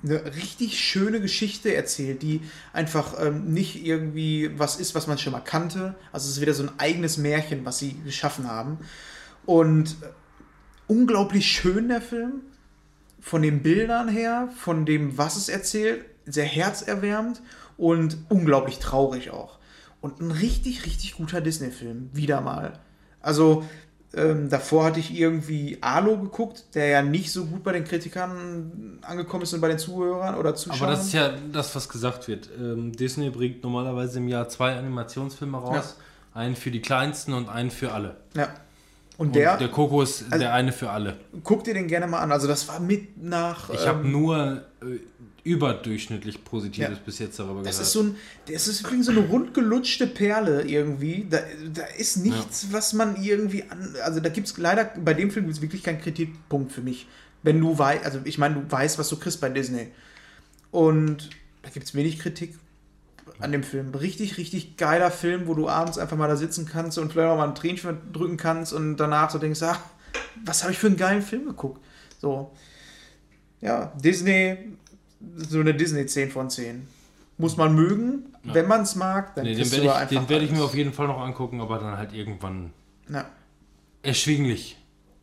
eine 0.03 0.25
richtig 0.35 0.79
schöne 0.79 1.21
Geschichte 1.21 1.75
erzählt, 1.75 2.23
die 2.23 2.43
einfach 2.73 3.15
ähm, 3.21 3.53
nicht 3.53 3.85
irgendwie 3.85 4.51
was 4.59 4.77
ist, 4.77 4.95
was 4.95 5.07
man 5.07 5.19
schon 5.19 5.33
mal 5.33 5.41
kannte. 5.41 5.95
Also 6.13 6.29
es 6.29 6.37
ist 6.37 6.41
wieder 6.41 6.55
so 6.55 6.63
ein 6.63 6.71
eigenes 6.79 7.17
Märchen, 7.17 7.65
was 7.65 7.79
sie 7.79 7.97
geschaffen 8.05 8.49
haben. 8.49 8.79
Und 9.47 9.97
äh, 10.03 10.07
unglaublich 10.87 11.47
schön 11.47 11.89
der 11.89 12.01
Film. 12.01 12.43
Von 13.21 13.43
den 13.43 13.63
Bildern 13.63 14.09
her, 14.09 14.49
von 14.57 14.87
dem, 14.87 15.19
was 15.19 15.37
es 15.37 15.49
erzählt, 15.49 16.05
sehr 16.27 16.45
herzerwärmend 16.45 17.43
und 17.77 18.17
unglaublich 18.29 18.79
traurig 18.79 19.31
auch. 19.31 19.59
Und 20.01 20.21
ein 20.21 20.31
richtig, 20.31 20.87
richtig 20.87 21.17
guter 21.17 21.41
Disney-Film. 21.41 22.11
Wieder 22.13 22.41
mal. 22.41 22.73
Also, 23.21 23.65
ähm, 24.15 24.49
davor 24.49 24.85
hatte 24.85 24.99
ich 24.99 25.17
irgendwie 25.17 25.79
Alo 25.83 26.19
geguckt, 26.19 26.65
der 26.75 26.87
ja 26.87 27.03
nicht 27.03 27.31
so 27.31 27.45
gut 27.47 27.63
bei 27.63 27.73
den 27.73 27.85
Kritikern 27.85 28.99
angekommen 29.03 29.45
ist 29.45 29.53
und 29.53 29.61
bei 29.61 29.69
den 29.69 29.79
Zuhörern 29.79 30.35
oder 30.35 30.55
Zuschauern. 30.55 30.83
Aber 30.83 30.93
das 30.93 31.07
ist 31.07 31.13
ja 31.13 31.33
das, 31.53 31.77
was 31.77 31.89
gesagt 31.89 32.27
wird. 32.27 32.49
Ähm, 32.59 32.93
Disney 32.93 33.31
bringt 33.31 33.63
normalerweise 33.63 34.19
im 34.19 34.29
Jahr 34.29 34.49
zwei 34.49 34.77
Animationsfilme 34.77 35.59
raus. 35.59 35.97
Einen 36.33 36.57
für 36.57 36.71
die 36.71 36.81
Kleinsten 36.81 37.35
und 37.35 37.49
einen 37.49 37.71
für 37.71 37.93
alle. 37.93 38.17
ja. 38.35 38.49
Und 39.21 39.27
Und 39.29 39.37
der, 39.37 39.59
der 39.59 39.69
Coco 39.69 40.01
ist 40.01 40.23
Also- 40.31 40.39
der 40.39 40.55
eine 40.55 40.73
für 40.73 40.89
alle. 40.89 41.19
guck 41.45 41.63
dir 41.65 41.75
den 41.75 41.89
gerne 41.89 42.07
mal 42.07 42.21
an. 42.21 42.33
Also, 42.33 42.47
das 42.49 42.67
war 42.69 42.81
mit 42.81 43.23
nach. 43.23 43.69
Ich 43.69 43.87
habe 43.87 44.03
ähm, 44.03 44.13
nur 44.13 44.65
äh, 44.81 44.99
überdurchschnittlich 45.45 46.43
Positives 46.43 46.89
Ja. 46.89 46.99
bis 47.05 47.19
jetzt 47.19 47.39
darüber 47.39 47.63
Das 47.63 47.73
gehört. 47.77 47.83
ist 47.87 47.93
so 47.93 48.03
ein, 48.03 48.17
das 48.51 48.67
ist 48.67 48.81
übrigens 48.81 49.07
so 49.07 49.13
eine 49.13 49.21
rundgelutschte 49.21 50.07
Perle 50.07 50.63
irgendwie. 50.63 51.27
Da, 51.29 51.39
da 51.75 51.83
ist 51.99 52.17
nichts, 52.17 52.69
was 52.71 52.95
man 52.95 53.23
irgendwie 53.23 53.65
an. 53.65 53.95
Also 54.05 54.21
da 54.21 54.31
gibt 54.31 54.47
es 54.47 54.57
leider, 54.57 54.85
bei 54.85 55.13
dem 55.13 55.31
Film 55.31 55.45
gibt 55.47 55.57
es 55.57 55.63
wirklich 55.63 55.83
keinen 55.83 56.01
Kritikpunkt 56.01 56.73
für 56.73 56.81
mich. 56.81 57.07
Wenn 57.43 57.61
du 57.61 57.79
weißt, 57.79 58.05
also 58.07 58.21
ich 58.25 58.39
meine, 58.39 58.55
du 58.55 58.71
weißt, 58.73 58.99
was 58.99 59.09
du 59.11 59.17
kriegst 59.19 59.41
bei 59.43 59.51
Disney. 59.51 59.89
Und 60.71 61.29
da 61.63 61.69
gibt 61.69 61.85
es 61.87 61.95
wenig 61.95 62.19
Kritik 62.19 62.55
an 63.41 63.53
dem 63.53 63.63
Film. 63.63 63.95
Richtig, 63.95 64.37
richtig 64.39 64.77
geiler 64.77 65.11
Film, 65.11 65.47
wo 65.47 65.55
du 65.55 65.69
abends 65.69 65.99
einfach 65.99 66.17
mal 66.17 66.29
da 66.29 66.37
sitzen 66.37 66.67
kannst 66.67 66.99
und 66.99 67.13
vielleicht 67.13 67.29
auch 67.31 67.37
mal 67.37 67.49
ein 67.49 67.55
Tränchen 67.55 67.99
drücken 68.13 68.37
kannst 68.37 68.73
und 68.73 68.97
danach 68.97 69.31
so 69.31 69.39
denkst, 69.39 69.63
ach, 69.63 69.81
was 70.45 70.63
habe 70.63 70.73
ich 70.73 70.79
für 70.79 70.87
einen 70.89 70.97
geilen 70.97 71.23
Film 71.23 71.47
geguckt. 71.47 71.81
So. 72.21 72.53
Ja, 73.61 73.93
Disney, 74.03 74.57
so 75.37 75.61
eine 75.61 75.75
Disney 75.75 76.07
10 76.07 76.31
von 76.31 76.51
10. 76.51 76.87
Muss 77.39 77.57
man 77.57 77.75
mögen. 77.75 78.27
Wenn 78.43 78.69
man 78.69 78.83
es 78.83 78.95
mag, 78.95 79.35
dann 79.35 79.45
nee, 79.45 79.55
den 79.55 79.71
werde 79.71 80.05
ich, 80.05 80.19
den 80.19 80.29
werd 80.29 80.43
ich 80.43 80.51
mir 80.51 80.63
auf 80.63 80.75
jeden 80.75 80.93
Fall 80.95 81.07
noch 81.07 81.21
angucken, 81.21 81.61
aber 81.61 81.79
dann 81.79 81.97
halt 81.99 82.15
irgendwann 82.15 82.71
Ja. 83.09 83.27
erschwinglich. 84.03 84.79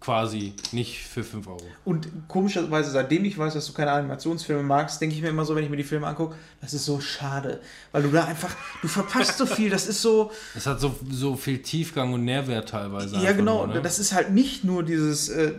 Quasi. 0.08 0.53
Nicht 0.72 1.00
für 1.06 1.22
5 1.22 1.48
Euro. 1.48 1.60
Und 1.84 2.08
komischerweise, 2.30 2.92
seitdem 2.92 3.26
ich 3.26 3.38
weiß, 3.38 3.56
dass 3.56 3.68
du 3.68 3.74
keine 3.74 3.92
Animationsfilme 3.92 4.64
magst, 4.64 5.02
denke 5.02 5.14
ich 5.14 5.22
mir 5.22 5.27
immer 5.27 5.44
so, 5.44 5.53
wenn 5.53 5.66
ich 5.66 5.69
mir 5.69 5.76
die 5.76 5.84
Filme 5.84 6.08
angucke, 6.08 6.38
das 6.61 6.74
ist 6.74 6.86
so 6.86 7.02
schade. 7.02 7.60
Weil 7.92 8.03
du 8.03 8.11
da 8.11 8.24
einfach, 8.24 8.56
du 8.82 8.88
verpasst 8.88 9.38
so 9.38 9.45
viel. 9.45 9.69
Das 9.69 9.86
ist 9.86 10.02
so, 10.02 10.32
Es 10.56 10.66
hat 10.66 10.80
so, 10.80 10.95
so 11.11 11.36
viel 11.36 11.61
Tiefgang 11.61 12.14
und 12.14 12.24
Nährwert 12.24 12.69
teilweise. 12.69 13.18
ja 13.18 13.34
genau, 13.34 13.66
nur, 13.66 13.76
ne? 13.76 13.82
das 13.82 14.00
ist 14.00 14.14
halt 14.14 14.32
nicht 14.32 14.64
nur 14.64 14.84
dieses, 14.84 15.27
äh, 15.27 15.52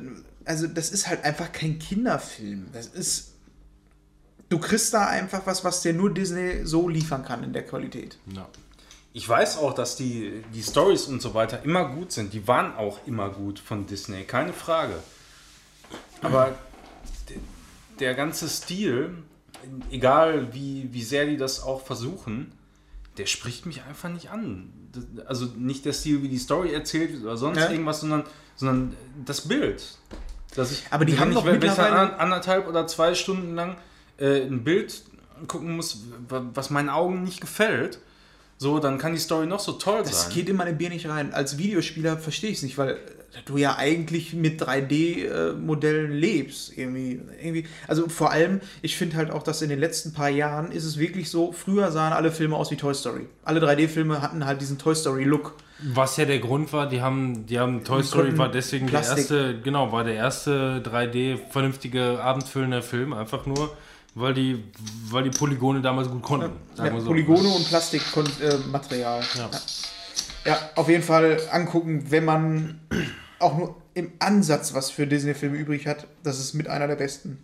also 0.46 0.66
das 0.66 0.92
ist 0.92 1.08
halt 1.08 1.26
einfach 1.26 1.52
kein 1.52 1.78
Kinderfilm. 1.78 2.68
Das 2.72 2.86
ist, 2.86 3.32
du 4.48 4.58
kriegst 4.58 4.94
da 4.94 5.08
einfach 5.08 5.42
was, 5.44 5.62
was 5.62 5.82
dir 5.82 5.92
nur 5.92 6.14
Disney 6.14 6.64
so 6.64 6.88
liefern 6.88 7.22
kann 7.22 7.44
in 7.44 7.52
der 7.52 7.66
Qualität. 7.66 8.16
ja. 8.34 8.48
Ich 9.18 9.28
weiß 9.28 9.58
auch, 9.58 9.74
dass 9.74 9.96
die, 9.96 10.44
die 10.54 10.62
Stories 10.62 11.06
und 11.06 11.20
so 11.20 11.34
weiter 11.34 11.64
immer 11.64 11.86
gut 11.88 12.12
sind. 12.12 12.32
Die 12.34 12.46
waren 12.46 12.76
auch 12.76 13.04
immer 13.04 13.30
gut 13.30 13.58
von 13.58 13.84
Disney, 13.84 14.22
keine 14.22 14.52
Frage. 14.52 14.94
Aber 16.22 16.56
de- 17.28 17.38
der 17.98 18.14
ganze 18.14 18.48
Stil, 18.48 19.12
egal 19.90 20.54
wie, 20.54 20.88
wie 20.92 21.02
sehr 21.02 21.26
die 21.26 21.36
das 21.36 21.60
auch 21.64 21.84
versuchen, 21.84 22.52
der 23.16 23.26
spricht 23.26 23.66
mich 23.66 23.82
einfach 23.82 24.08
nicht 24.08 24.30
an. 24.30 24.72
Also 25.26 25.46
nicht 25.56 25.84
der 25.84 25.94
Stil, 25.94 26.22
wie 26.22 26.28
die 26.28 26.38
Story 26.38 26.72
erzählt 26.72 27.10
wird 27.12 27.24
oder 27.24 27.36
sonst 27.36 27.58
Ja. 27.58 27.70
irgendwas, 27.72 28.02
sondern, 28.02 28.22
sondern 28.54 28.94
das 29.24 29.48
Bild. 29.48 29.82
Dass 30.54 30.70
ich, 30.70 30.84
Aber 30.90 31.04
die 31.04 31.18
haben 31.18 31.34
doch 31.34 31.44
wenn 31.44 31.56
ich 31.56 31.60
dann 31.60 31.70
mittlerweile- 31.70 32.12
an- 32.14 32.20
anderthalb 32.20 32.68
oder 32.68 32.86
zwei 32.86 33.14
Stunden 33.16 33.56
lang 33.56 33.78
äh, 34.18 34.42
ein 34.42 34.62
Bild 34.62 35.02
gucken 35.48 35.74
muss, 35.74 36.02
wa- 36.28 36.44
was 36.54 36.70
meinen 36.70 36.88
Augen 36.88 37.24
nicht 37.24 37.40
gefällt, 37.40 37.98
so, 38.58 38.78
dann 38.80 38.98
kann 38.98 39.12
die 39.12 39.18
Story 39.20 39.46
noch 39.46 39.60
so 39.60 39.72
toll 39.72 40.00
Das 40.04 40.24
sein. 40.24 40.32
geht 40.34 40.48
in 40.48 40.56
meine 40.56 40.72
Bier 40.72 40.90
nicht 40.90 41.08
rein. 41.08 41.32
Als 41.32 41.56
Videospieler 41.58 42.18
verstehe 42.18 42.50
ich 42.50 42.56
es 42.58 42.62
nicht, 42.64 42.76
weil 42.76 42.98
du 43.46 43.56
ja 43.56 43.76
eigentlich 43.76 44.34
mit 44.34 44.60
3D-Modellen 44.60 46.12
lebst. 46.12 46.76
Irgendwie, 46.76 47.20
irgendwie. 47.42 47.66
Also 47.86 48.08
vor 48.08 48.30
allem, 48.32 48.60
ich 48.82 48.96
finde 48.96 49.16
halt 49.16 49.30
auch, 49.30 49.42
dass 49.42 49.62
in 49.62 49.68
den 49.68 49.78
letzten 49.78 50.12
paar 50.12 50.28
Jahren 50.28 50.72
ist 50.72 50.84
es 50.84 50.98
wirklich 50.98 51.30
so, 51.30 51.52
früher 51.52 51.90
sahen 51.92 52.12
alle 52.12 52.30
Filme 52.32 52.56
aus 52.56 52.70
wie 52.70 52.76
Toy 52.76 52.94
Story. 52.94 53.26
Alle 53.44 53.60
3D-Filme 53.60 54.20
hatten 54.22 54.44
halt 54.44 54.60
diesen 54.60 54.78
Toy 54.78 54.94
Story-Look. 54.94 55.54
Was 55.94 56.16
ja 56.16 56.24
der 56.24 56.40
Grund 56.40 56.72
war, 56.72 56.88
die 56.88 57.00
haben, 57.00 57.46
die 57.46 57.60
haben 57.60 57.84
Toy 57.84 58.02
Story 58.02 58.36
war 58.36 58.50
deswegen 58.50 58.86
Plastik- 58.86 59.28
der 59.28 59.38
erste, 59.46 59.60
genau, 59.60 59.92
war 59.92 60.02
der 60.02 60.14
erste 60.14 60.80
3D 60.84 61.38
vernünftige 61.50 62.20
abendfüllende 62.20 62.82
Film, 62.82 63.12
einfach 63.12 63.46
nur, 63.46 63.76
weil 64.18 64.34
die, 64.34 64.64
weil 65.10 65.24
die 65.24 65.30
Polygone 65.30 65.80
damals 65.80 66.08
gut 66.08 66.22
konnten. 66.22 66.52
Ja, 66.76 67.00
so. 67.00 67.06
Polygone 67.06 67.48
und 67.48 67.66
Plastikmaterial. 67.68 69.22
Ja. 69.36 69.50
Ja. 70.44 70.52
ja, 70.52 70.58
auf 70.74 70.88
jeden 70.88 71.02
Fall 71.02 71.40
angucken, 71.50 72.10
wenn 72.10 72.24
man 72.24 72.80
auch 73.38 73.56
nur 73.56 73.76
im 73.94 74.12
Ansatz 74.18 74.74
was 74.74 74.90
für 74.90 75.06
Disney-Filme 75.06 75.56
übrig 75.56 75.86
hat. 75.86 76.06
Das 76.22 76.38
ist 76.38 76.54
mit 76.54 76.68
einer 76.68 76.86
der 76.88 76.96
besten. 76.96 77.38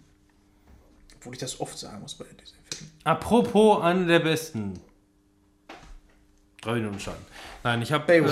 Obwohl 1.16 1.34
ich 1.34 1.38
das 1.38 1.60
oft 1.60 1.78
sagen 1.78 2.00
muss 2.00 2.14
bei 2.14 2.24
Disney-Filmen. 2.24 2.92
Apropos 3.04 3.82
einer 3.82 4.06
der 4.06 4.20
besten. 4.20 4.80
Drei 6.60 6.74
Minuten 6.74 6.98
Schaden. 6.98 7.24
Nein, 7.62 7.82
ich 7.82 7.92
habe 7.92 8.12
ähm, 8.12 8.24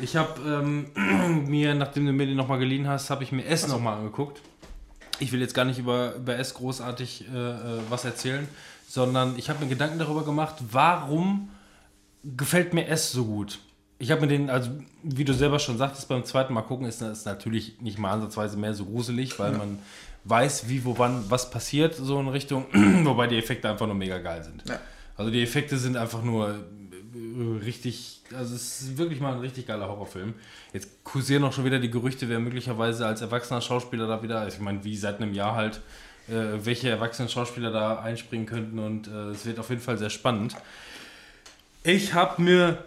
ich 0.00 0.16
habe 0.16 0.40
ähm, 0.40 1.44
mir, 1.48 1.74
nachdem 1.74 2.06
du 2.06 2.12
mir 2.12 2.26
den 2.26 2.36
nochmal 2.36 2.58
geliehen 2.58 2.88
hast, 2.88 3.10
habe 3.10 3.22
ich 3.22 3.32
mir 3.32 3.44
S 3.44 3.68
nochmal 3.68 3.98
angeguckt. 3.98 4.40
Ich 5.20 5.32
will 5.32 5.40
jetzt 5.40 5.54
gar 5.54 5.64
nicht 5.64 5.78
über, 5.78 6.14
über 6.14 6.36
S 6.36 6.54
großartig 6.54 7.26
äh, 7.32 7.36
äh, 7.36 7.80
was 7.88 8.04
erzählen, 8.04 8.46
sondern 8.88 9.38
ich 9.38 9.50
habe 9.50 9.62
mir 9.62 9.68
Gedanken 9.68 9.98
darüber 9.98 10.24
gemacht, 10.24 10.56
warum 10.70 11.50
gefällt 12.24 12.74
mir 12.74 12.86
S 12.86 13.12
so 13.12 13.24
gut. 13.24 13.58
Ich 13.98 14.10
habe 14.10 14.22
mir 14.22 14.28
den, 14.28 14.48
also 14.48 14.70
wie 15.02 15.24
du 15.24 15.34
selber 15.34 15.58
schon 15.58 15.76
sagtest, 15.76 16.08
beim 16.08 16.24
zweiten 16.24 16.54
Mal 16.54 16.62
gucken 16.62 16.86
ist 16.86 17.02
es 17.02 17.24
natürlich 17.24 17.80
nicht 17.80 17.98
mal 17.98 18.12
ansatzweise 18.12 18.56
mehr 18.56 18.74
so 18.74 18.84
gruselig, 18.84 19.38
weil 19.38 19.52
man 19.52 19.78
weiß, 20.24 20.68
wie, 20.68 20.84
wo, 20.84 20.98
wann, 20.98 21.24
was 21.28 21.50
passiert, 21.50 21.94
so 21.94 22.20
in 22.20 22.28
Richtung, 22.28 22.66
wobei 23.04 23.26
die 23.26 23.38
Effekte 23.38 23.68
einfach 23.68 23.86
nur 23.86 23.94
mega 23.94 24.18
geil 24.18 24.44
sind. 24.44 24.62
Ja. 24.68 24.78
Also 25.16 25.32
die 25.32 25.42
Effekte 25.42 25.76
sind 25.78 25.96
einfach 25.96 26.22
nur 26.22 26.64
richtig, 27.64 28.22
also 28.34 28.54
es 28.54 28.82
ist 28.82 28.98
wirklich 28.98 29.20
mal 29.20 29.34
ein 29.34 29.40
richtig 29.40 29.66
geiler 29.66 29.88
Horrorfilm. 29.88 30.34
Jetzt 30.72 31.04
kursieren 31.04 31.44
auch 31.44 31.52
schon 31.52 31.64
wieder 31.64 31.78
die 31.78 31.90
Gerüchte, 31.90 32.28
wer 32.28 32.38
möglicherweise 32.38 33.06
als 33.06 33.20
erwachsener 33.20 33.60
Schauspieler 33.60 34.06
da 34.06 34.22
wieder, 34.22 34.46
ich 34.48 34.58
meine, 34.58 34.84
wie 34.84 34.96
seit 34.96 35.20
einem 35.20 35.34
Jahr 35.34 35.54
halt, 35.54 35.80
äh, 36.28 36.64
welche 36.64 36.88
erwachsenen 36.88 37.28
Schauspieler 37.28 37.70
da 37.70 38.00
einspringen 38.00 38.46
könnten 38.46 38.78
und 38.78 39.08
äh, 39.08 39.30
es 39.30 39.46
wird 39.46 39.58
auf 39.58 39.70
jeden 39.70 39.80
Fall 39.80 39.98
sehr 39.98 40.10
spannend. 40.10 40.56
Ich 41.82 42.14
habe 42.14 42.42
mir 42.42 42.84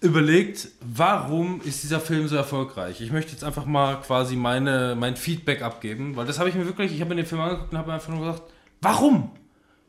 überlegt, 0.00 0.68
warum 0.80 1.60
ist 1.62 1.82
dieser 1.82 2.00
Film 2.00 2.28
so 2.28 2.36
erfolgreich? 2.36 3.00
Ich 3.00 3.10
möchte 3.10 3.32
jetzt 3.32 3.42
einfach 3.42 3.64
mal 3.64 4.00
quasi 4.00 4.36
meine, 4.36 4.94
mein 4.98 5.16
Feedback 5.16 5.62
abgeben, 5.62 6.14
weil 6.16 6.26
das 6.26 6.38
habe 6.38 6.48
ich 6.48 6.54
mir 6.54 6.66
wirklich, 6.66 6.92
ich 6.92 7.00
habe 7.00 7.10
mir 7.10 7.22
den 7.22 7.26
Film 7.26 7.40
angeguckt 7.40 7.72
und 7.72 7.78
habe 7.78 7.88
mir 7.88 7.94
einfach 7.94 8.12
nur 8.12 8.26
gesagt, 8.26 8.42
warum? 8.82 9.30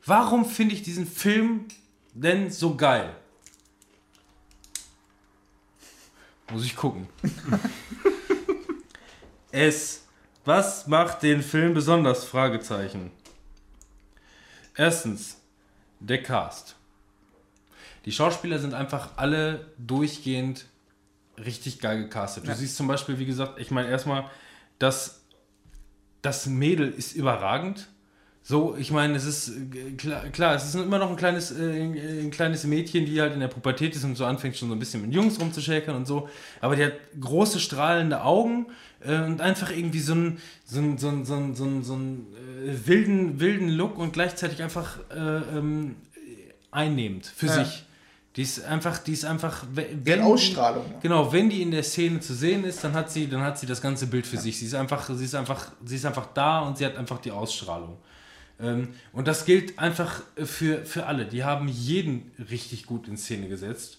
Warum 0.06 0.46
finde 0.46 0.74
ich 0.74 0.82
diesen 0.82 1.06
Film 1.06 1.66
denn 2.14 2.50
so 2.50 2.76
geil? 2.76 3.10
Muss 6.52 6.64
ich 6.64 6.76
gucken. 6.76 7.08
es. 9.52 10.02
Was 10.44 10.86
macht 10.86 11.22
den 11.24 11.42
Film 11.42 11.74
besonders? 11.74 12.24
Fragezeichen. 12.24 13.10
Erstens, 14.76 15.38
der 15.98 16.22
Cast. 16.22 16.76
Die 18.04 18.12
Schauspieler 18.12 18.60
sind 18.60 18.72
einfach 18.72 19.16
alle 19.16 19.72
durchgehend 19.78 20.66
richtig 21.36 21.80
geil 21.80 22.04
gecastet. 22.04 22.44
Du 22.44 22.48
Ja. 22.50 22.54
siehst 22.54 22.76
zum 22.76 22.86
Beispiel, 22.86 23.18
wie 23.18 23.26
gesagt, 23.26 23.58
ich 23.58 23.72
meine 23.72 23.88
erstmal, 23.88 24.30
dass 24.78 25.22
das 26.22 26.46
Mädel 26.46 26.88
ist 26.92 27.14
überragend. 27.16 27.88
So, 28.48 28.76
ich 28.78 28.92
meine, 28.92 29.16
es 29.16 29.24
ist 29.24 29.48
äh, 29.48 29.90
klar, 29.96 30.20
klar, 30.28 30.54
es 30.54 30.66
ist 30.66 30.76
immer 30.76 30.98
noch 30.98 31.10
ein 31.10 31.16
kleines, 31.16 31.50
äh, 31.50 31.80
ein 32.22 32.30
kleines 32.30 32.62
Mädchen, 32.62 33.04
die 33.04 33.20
halt 33.20 33.34
in 33.34 33.40
der 33.40 33.48
Pubertät 33.48 33.96
ist 33.96 34.04
und 34.04 34.14
so 34.14 34.24
anfängt, 34.24 34.56
schon 34.56 34.68
so 34.68 34.74
ein 34.76 34.78
bisschen 34.78 35.02
mit 35.02 35.12
Jungs 35.12 35.40
rumzuschäkern 35.40 35.96
und 35.96 36.06
so. 36.06 36.28
Aber 36.60 36.76
die 36.76 36.84
hat 36.84 36.92
große, 37.20 37.58
strahlende 37.58 38.22
Augen 38.22 38.66
äh, 39.04 39.20
und 39.20 39.40
einfach 39.40 39.70
irgendwie 39.72 39.98
so 39.98 40.12
einen, 40.12 40.38
so 40.64 40.78
einen, 40.78 40.96
so 40.96 41.08
einen, 41.08 41.24
so 41.24 41.34
einen, 41.34 41.54
so 41.56 41.64
einen, 41.64 41.82
so 41.82 41.94
einen 41.94 42.26
äh, 42.64 42.86
wilden, 42.86 43.40
wilden 43.40 43.68
Look 43.70 43.98
und 43.98 44.12
gleichzeitig 44.12 44.62
einfach 44.62 45.00
äh, 45.10 45.18
ähm, 45.58 45.96
einnehmend 46.70 47.26
für 47.26 47.46
Ja. 47.46 47.64
sich. 47.64 47.82
Die 48.36 48.42
ist 48.42 48.64
einfach, 48.64 48.98
die 48.98 49.12
ist 49.14 49.24
einfach. 49.24 49.64
we- 49.72 49.86
Die 49.86 50.06
wenn 50.06 50.20
die- 50.20 50.24
Ausstrahlung. 50.24 50.84
Genau, 51.02 51.32
wenn 51.32 51.50
die 51.50 51.62
in 51.62 51.72
der 51.72 51.82
Szene 51.82 52.20
zu 52.20 52.32
sehen 52.32 52.62
ist, 52.62 52.84
dann 52.84 52.92
hat 52.92 53.10
sie, 53.10 53.26
dann 53.28 53.40
hat 53.40 53.58
sie 53.58 53.66
das 53.66 53.80
ganze 53.82 54.06
Bild 54.06 54.24
für 54.26 54.36
sich. 54.36 54.56
Sie 54.58 54.66
ist 54.66 54.74
einfach, 54.74 55.08
sie 55.12 55.24
ist 55.24 55.34
einfach, 55.34 55.72
sie 55.84 55.96
ist 55.96 56.04
einfach 56.06 56.26
da 56.32 56.60
und 56.60 56.78
sie 56.78 56.86
hat 56.86 56.96
einfach 56.96 57.18
die 57.18 57.32
Ausstrahlung. 57.32 57.96
Ähm, 58.60 58.88
und 59.12 59.28
das 59.28 59.44
gilt 59.44 59.78
einfach 59.78 60.22
für, 60.36 60.84
für 60.84 61.06
alle. 61.06 61.26
Die 61.26 61.44
haben 61.44 61.68
jeden 61.68 62.30
richtig 62.50 62.86
gut 62.86 63.08
in 63.08 63.16
Szene 63.16 63.48
gesetzt. 63.48 63.98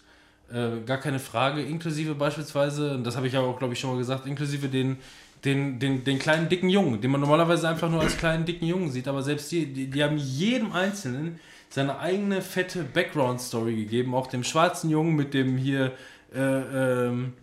Äh, 0.51 0.81
gar 0.85 0.97
keine 0.97 1.19
Frage, 1.19 1.61
inklusive 1.61 2.15
beispielsweise, 2.15 2.95
und 2.95 3.03
das 3.03 3.17
habe 3.17 3.27
ich 3.27 3.33
ja 3.33 3.41
auch, 3.41 3.59
glaube 3.59 3.73
ich, 3.73 3.79
schon 3.79 3.91
mal 3.91 3.97
gesagt, 3.97 4.25
inklusive 4.25 4.69
den, 4.69 4.97
den, 5.43 5.77
den, 5.77 6.03
den 6.05 6.19
kleinen 6.19 6.47
dicken 6.47 6.69
Jungen, 6.69 7.01
den 7.01 7.11
man 7.11 7.19
normalerweise 7.19 7.67
einfach 7.67 7.89
nur 7.89 8.01
als 8.01 8.17
kleinen 8.17 8.45
dicken 8.45 8.65
Jungen 8.65 8.89
sieht, 8.89 9.07
aber 9.09 9.23
selbst 9.23 9.51
die, 9.51 9.65
die, 9.65 9.87
die 9.87 10.03
haben 10.03 10.17
jedem 10.17 10.71
Einzelnen 10.71 11.39
seine 11.69 11.99
eigene 11.99 12.41
fette 12.41 12.83
Background-Story 12.83 13.75
gegeben, 13.75 14.15
auch 14.15 14.27
dem 14.27 14.45
schwarzen 14.45 14.89
Jungen 14.89 15.15
mit 15.15 15.33
dem 15.33 15.57
hier 15.57 15.91
äh, 16.33 16.39
ähm, 16.39 17.33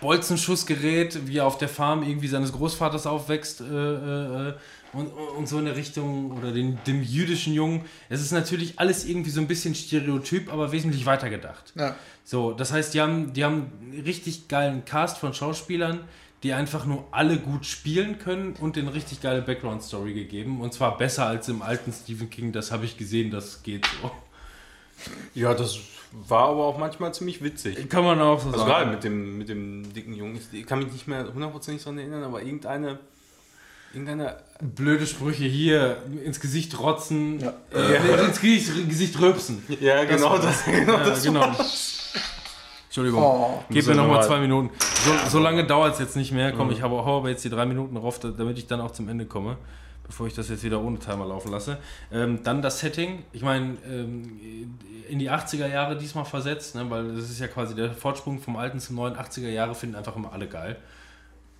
Bolzenschussgerät, 0.00 1.26
wie 1.26 1.38
er 1.38 1.46
auf 1.46 1.58
der 1.58 1.68
Farm 1.68 2.02
irgendwie 2.02 2.28
seines 2.28 2.52
Großvaters 2.52 3.06
aufwächst 3.06 3.60
äh, 3.60 3.64
äh, 3.64 4.54
und, 4.94 5.08
und 5.08 5.48
so 5.48 5.58
in 5.58 5.64
der 5.66 5.76
Richtung 5.76 6.32
oder 6.32 6.52
den, 6.52 6.78
dem 6.86 7.02
jüdischen 7.02 7.52
Jungen. 7.52 7.82
Es 8.08 8.20
ist 8.20 8.32
natürlich 8.32 8.78
alles 8.78 9.04
irgendwie 9.04 9.30
so 9.30 9.40
ein 9.40 9.46
bisschen 9.46 9.74
stereotyp, 9.74 10.52
aber 10.52 10.72
wesentlich 10.72 11.06
weitergedacht. 11.06 11.72
Ja. 11.76 11.96
So, 12.24 12.52
das 12.52 12.72
heißt, 12.72 12.94
die 12.94 13.00
haben, 13.00 13.32
die 13.32 13.44
haben 13.44 13.70
einen 13.92 14.02
richtig 14.04 14.48
geilen 14.48 14.84
Cast 14.84 15.18
von 15.18 15.34
Schauspielern, 15.34 16.00
die 16.42 16.52
einfach 16.52 16.84
nur 16.86 17.06
alle 17.10 17.38
gut 17.38 17.64
spielen 17.66 18.18
können 18.18 18.54
und 18.60 18.76
den 18.76 18.88
richtig 18.88 19.20
geile 19.22 19.42
Background-Story 19.42 20.12
gegeben. 20.12 20.60
Und 20.60 20.74
zwar 20.74 20.96
besser 20.98 21.26
als 21.26 21.48
im 21.48 21.62
alten 21.62 21.92
Stephen 21.92 22.28
King, 22.30 22.52
das 22.52 22.70
habe 22.70 22.84
ich 22.84 22.96
gesehen, 22.96 23.30
das 23.30 23.62
geht 23.62 23.86
so. 24.02 24.10
Ja, 25.34 25.54
das 25.54 25.78
war 26.12 26.48
aber 26.50 26.64
auch 26.66 26.78
manchmal 26.78 27.12
ziemlich 27.12 27.42
witzig. 27.42 27.88
Kann 27.88 28.04
man 28.04 28.20
auch 28.20 28.40
so 28.40 28.48
Also 28.48 28.58
sagen. 28.60 28.68
gerade 28.70 28.90
mit 28.90 29.04
dem, 29.04 29.38
mit 29.38 29.48
dem 29.48 29.92
dicken 29.92 30.14
Jungen. 30.14 30.36
Ich, 30.36 30.60
ich 30.60 30.66
kann 30.66 30.78
mich 30.78 30.92
nicht 30.92 31.08
mehr 31.08 31.32
hundertprozentig 31.32 31.82
daran 31.82 31.98
erinnern, 31.98 32.22
aber 32.22 32.42
irgendeine. 32.42 32.98
Irgendeine. 33.94 34.36
Blöde 34.60 35.06
Sprüche 35.06 35.44
hier, 35.44 35.98
ins 36.24 36.40
Gesicht 36.40 36.78
rotzen, 36.78 37.40
Ja. 37.40 37.52
äh, 37.72 38.24
ins 38.26 38.40
Gesicht, 38.40 38.88
Gesicht 38.88 39.20
rülpsen. 39.20 39.62
Ja, 39.80 40.04
genau 40.04 40.36
das. 40.38 40.64
Genau 40.64 40.92
Ja, 40.98 41.04
das 41.04 41.22
genau. 41.22 41.52
Entschuldigung. 42.86 43.22
Oh. 43.22 43.64
Gib 43.68 43.76
mir 43.76 43.82
So 43.82 43.90
noch 43.92 44.02
mal 44.02 44.06
normal. 44.14 44.26
zwei 44.26 44.40
Minuten. 44.40 44.70
So, 45.04 45.12
so 45.30 45.38
lange 45.40 45.66
dauert 45.66 45.94
es 45.94 45.98
jetzt 46.00 46.16
nicht 46.16 46.32
mehr. 46.32 46.52
Komm, 46.52 46.70
ich 46.70 46.80
habe, 46.82 46.94
hau 47.04 47.18
aber 47.18 47.28
jetzt 47.30 47.44
die 47.44 47.50
drei 47.50 47.66
Minuten 47.66 47.96
drauf, 47.96 48.20
da- 48.20 48.30
damit 48.30 48.56
ich 48.58 48.66
dann 48.66 48.80
auch 48.80 48.92
zum 48.92 49.08
Ende 49.08 49.26
komme, 49.26 49.56
bevor 50.06 50.26
ich 50.28 50.34
das 50.34 50.48
jetzt 50.48 50.62
wieder 50.62 50.80
ohne 50.80 50.98
Timer 51.00 51.26
laufen 51.26 51.50
lasse. 51.50 51.78
Ähm, 52.12 52.40
dann 52.44 52.62
das 52.62 52.78
Setting. 52.78 53.24
Ich 53.32 53.42
meine, 53.42 53.76
ähm, 53.90 54.76
in 55.08 55.18
die 55.18 55.28
80er 55.30 55.66
Jahre 55.66 55.96
diesmal 55.98 56.24
versetzt, 56.24 56.76
ne, 56.76 56.88
weil 56.88 57.16
das 57.16 57.28
ist 57.30 57.40
ja 57.40 57.48
quasi 57.48 57.74
der 57.74 57.92
Fortsprung 57.92 58.40
vom 58.40 58.56
alten 58.56 58.78
zum 58.78 58.94
neuen 58.96 59.16
80er 59.16 59.48
Jahre, 59.50 59.74
finden 59.74 59.96
einfach 59.96 60.14
immer 60.14 60.32
alle 60.32 60.46
geil. 60.46 60.76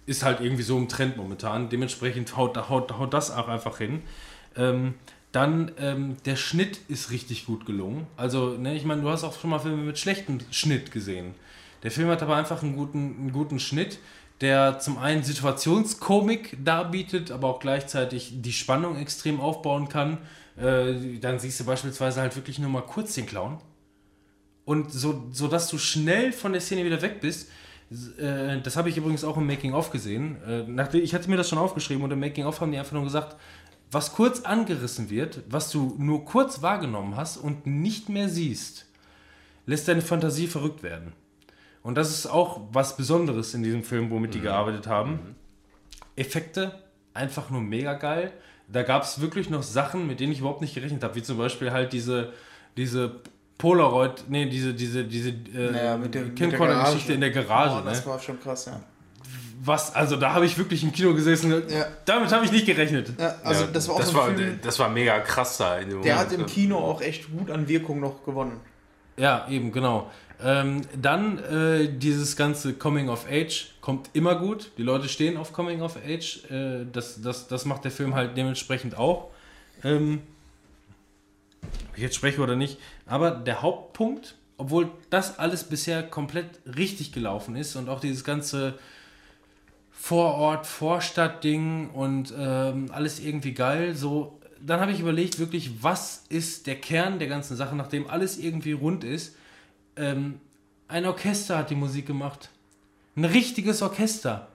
Ist 0.07 0.23
halt 0.23 0.41
irgendwie 0.41 0.63
so 0.63 0.77
im 0.77 0.89
Trend 0.89 1.17
momentan. 1.17 1.69
Dementsprechend 1.69 2.37
haut, 2.37 2.57
haut, 2.69 2.99
haut 2.99 3.15
das 3.15 3.31
auch 3.31 3.49
einfach 3.49 3.79
hin. 3.79 4.03
Ähm, 4.57 4.95
dann 5.33 5.73
ähm, 5.79 6.17
der 6.27 6.37
Schnitt 6.37 6.79
ist 6.89 7.11
richtig 7.11 7.47
gut 7.47 7.67
gelungen. 7.67 8.07
Also, 8.17 8.51
ne, 8.51 8.77
ich 8.77 8.85
meine, 8.85 9.03
du 9.03 9.09
hast 9.09 9.25
auch 9.25 9.39
schon 9.39 9.51
mal 9.51 9.59
Filme 9.59 9.83
mit 9.83 9.99
schlechtem 9.99 10.39
Schnitt 10.51 10.93
gesehen. 10.93 11.35
Der 11.83 11.91
Film 11.91 12.09
hat 12.09 12.23
aber 12.23 12.37
einfach 12.37 12.63
einen 12.63 12.77
guten, 12.77 13.17
einen 13.19 13.33
guten 13.33 13.59
Schnitt, 13.59 13.99
der 14.41 14.79
zum 14.79 14.97
einen 14.99 15.23
Situationskomik 15.23 16.59
darbietet, 16.65 17.31
aber 17.31 17.49
auch 17.49 17.61
gleichzeitig 17.61 18.43
die 18.43 18.53
Spannung 18.53 18.97
extrem 18.97 19.41
aufbauen 19.41 19.89
kann. 19.89 20.19
Äh, 20.57 21.19
dann 21.21 21.39
siehst 21.39 21.59
du 21.61 21.65
beispielsweise 21.65 22.21
halt 22.21 22.37
wirklich 22.37 22.59
nur 22.59 22.71
mal 22.71 22.83
kurz 22.83 23.15
den 23.15 23.27
Clown. 23.27 23.59
Und 24.65 24.93
so, 24.93 25.29
so 25.31 25.49
dass 25.49 25.69
du 25.69 25.79
schnell 25.79 26.33
von 26.33 26.53
der 26.53 26.61
Szene 26.61 26.85
wieder 26.85 27.03
weg 27.03 27.21
bist. 27.21 27.51
Äh, 28.19 28.61
das 28.61 28.77
habe 28.77 28.89
ich 28.89 28.97
übrigens 28.97 29.25
auch 29.25 29.37
im 29.37 29.47
Making-of 29.47 29.91
gesehen. 29.91 30.37
Äh, 30.47 30.65
nachdem, 30.67 31.03
ich 31.03 31.15
hatte 31.15 31.29
mir 31.31 31.37
das 31.37 31.49
schon 31.49 31.59
aufgeschrieben 31.59 32.03
und 32.03 32.11
im 32.11 32.21
Making-of 32.21 32.61
haben 32.61 32.73
die 32.73 32.79
einfach 32.79 32.93
nur 32.93 33.05
gesagt, 33.05 33.37
was 33.91 34.13
kurz 34.13 34.41
angerissen 34.41 35.11
wird, 35.11 35.43
was 35.49 35.71
du 35.71 35.95
nur 35.99 36.25
kurz 36.25 36.63
wahrgenommen 36.63 37.17
hast 37.17 37.37
und 37.37 37.67
nicht 37.67 38.09
mehr 38.09 38.29
siehst, 38.29 38.87
lässt 39.67 39.87
deine 39.89 40.03
Fantasie 40.03 40.47
verrückt 40.47 40.83
werden. 40.83 41.13
Und 41.83 41.97
das 41.97 42.11
ist 42.11 42.27
auch 42.27 42.63
was 42.73 42.97
Besonderes 42.97 43.55
in 43.55 43.63
diesem 43.63 43.85
Film, 43.85 44.11
womit 44.11 44.35
die 44.35 44.41
gearbeitet 44.41 44.87
haben. 44.87 45.37
Effekte, 46.17 46.83
einfach 47.13 47.51
nur 47.51 47.61
mega 47.61 47.95
geil. 47.95 48.33
Da 48.69 48.83
gab 48.83 49.03
es 49.03 49.21
wirklich 49.21 49.51
noch 49.51 49.63
Sachen, 49.63 50.07
mit 50.07 50.19
denen 50.19 50.33
ich 50.33 50.41
überhaupt 50.41 50.63
nicht 50.63 50.75
gerechnet 50.75 51.05
habe, 51.05 51.15
wie 51.15 51.23
zum 51.23 51.37
Beispiel 51.37 51.71
halt 51.71 51.93
diese, 51.93 52.33
diese 52.77 53.21
Polaroid, 53.59 54.25
nee, 54.29 54.47
diese, 54.47 54.75
diese, 54.75 55.05
diese 55.05 55.31
äh, 55.31 55.71
Naja, 55.71 55.99
Camcorder-Geschichte 56.37 57.13
in 57.15 57.21
der 57.21 57.31
Garage. 57.31 57.81
Oh, 57.83 57.85
das 57.85 58.05
ne? 58.05 58.11
war 58.11 58.19
schon 58.19 58.41
krass, 58.41 58.67
ja. 58.67 58.81
Was, 59.63 59.95
also 59.95 60.17
da 60.17 60.35
habe 60.35 60.45
ich 60.45 60.59
wirklich 60.59 60.83
im 60.83 60.93
Kino 60.93 61.15
gesessen. 61.15 61.51
Ja. 61.69 61.87
Damit 62.05 62.31
habe 62.33 62.45
ich 62.45 62.53
nicht 62.53 62.67
gerechnet. 62.67 63.13
ja 63.19 63.37
also 63.43 63.65
Ja, 63.65 63.71
das 63.73 63.89
war 63.89 63.95
auch 63.95 64.01
das 64.01 64.11
so 64.11 64.21
ein 64.21 64.29
war, 64.29 64.35
Film, 64.37 64.59
das 64.63 64.79
war 64.79 64.89
mega 64.91 65.21
krass 65.21 65.57
da 65.57 65.79
in 65.79 65.89
dem 65.89 66.03
der 66.03 66.17
Moment. 66.17 66.33
hat 66.33 66.39
im 66.39 66.47
Kino 66.47 66.77
auch 66.79 67.01
echt 67.01 67.31
gut 67.31 67.51
an 67.51 67.67
Wirkung 67.67 68.01
noch 68.01 68.25
gewonnen. 68.25 68.61
Ja, 69.17 69.47
eben, 69.49 69.73
genau. 69.73 70.11
Ähm, 70.43 70.83
dann 71.01 71.39
äh, 71.39 71.89
dieses 71.89 72.37
ganze 72.37 72.75
Coming 72.75 73.09
of 73.09 73.27
Age 73.31 73.75
kommt 73.81 74.11
immer 74.13 74.35
gut. 74.35 74.73
Die 74.77 74.83
Leute 74.83 75.09
stehen 75.09 75.37
auf 75.37 75.53
Coming 75.53 75.81
of 75.81 75.97
Age. 75.97 76.43
Äh, 76.51 76.87
das, 76.93 77.23
das, 77.23 77.47
das 77.49 77.65
macht 77.65 77.85
der 77.85 77.93
Film 77.93 78.15
halt 78.15 78.37
dementsprechend 78.37 78.99
auch. 78.99 79.31
Ähm, 79.83 80.23
ob 81.95 81.99
ich 81.99 82.03
jetzt 82.03 82.17
spreche 82.17 82.43
oder 82.43 82.57
nicht. 82.57 82.79
Aber 83.07 83.31
der 83.31 83.63
Hauptpunkt, 83.63 84.35
obwohl 84.57 84.91
das 85.11 85.39
alles 85.39 85.63
bisher 85.63 86.03
komplett 86.03 86.47
richtig 86.67 87.13
gelaufen 87.13 87.55
ist 87.55 87.77
und 87.77 87.89
auch 87.89 88.01
dieses 88.01 88.25
ganze 88.25 88.75
Vorort, 89.93 90.67
Vorstadt-Ding 90.67 91.91
und 91.91 92.35
ähm, 92.37 92.91
alles 92.91 93.21
irgendwie 93.21 93.55
geil, 93.55 93.95
so, 93.95 94.41
dann 94.61 94.81
habe 94.81 94.91
ich 94.91 94.99
überlegt, 94.99 95.39
wirklich, 95.39 95.83
was 95.83 96.25
ist 96.29 96.67
der 96.67 96.81
Kern 96.81 97.21
der 97.21 97.29
ganzen 97.29 97.57
Sache, 97.57 97.77
nachdem 97.77 98.09
alles 98.09 98.39
irgendwie 98.39 98.73
rund 98.73 99.05
ist. 99.05 99.37
Ähm, 99.95 100.41
ein 100.89 101.07
Orchester 101.07 101.59
hat 101.59 101.71
die 101.71 101.77
Musik 101.77 102.07
gemacht. 102.07 102.51
Ein 103.17 103.25
richtiges 103.25 103.83
Orchester. 103.83 104.49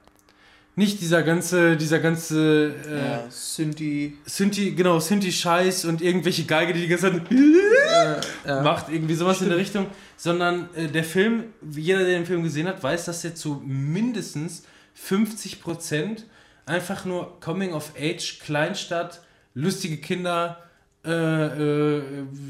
Nicht 0.80 1.02
dieser 1.02 1.24
ganze, 1.24 1.76
dieser 1.76 2.00
ganze 2.00 2.74
äh, 2.88 3.06
Ja, 3.06 3.24
Synthi. 3.30 4.18
Synthi, 4.24 4.72
genau, 4.72 5.02
Synthi-Scheiß 5.02 5.84
und 5.84 6.02
irgendwelche 6.02 6.46
Geige, 6.46 6.72
die 6.72 6.84
die 6.84 6.88
ganze 6.88 7.12
Zeit 7.12 7.22
ja. 8.46 8.62
macht, 8.62 8.88
irgendwie 8.88 9.16
sowas 9.16 9.42
in 9.42 9.50
der 9.50 9.58
Richtung, 9.58 9.88
sondern 10.16 10.74
äh, 10.76 10.88
der 10.88 11.04
Film, 11.04 11.44
jeder, 11.70 12.00
der 12.06 12.20
den 12.20 12.26
Film 12.26 12.44
gesehen 12.44 12.66
hat, 12.66 12.82
weiß, 12.82 13.04
dass 13.04 13.26
er 13.26 13.36
zu 13.36 13.62
mindestens 13.66 14.64
50% 15.06 16.24
einfach 16.66 17.04
nur 17.04 17.42
Coming 17.42 17.74
of 17.74 17.92
Age, 18.00 18.40
Kleinstadt, 18.40 19.22
lustige 19.56 19.98
Kinder, 19.98 20.64
äh, 21.04 21.12
äh, 21.12 22.04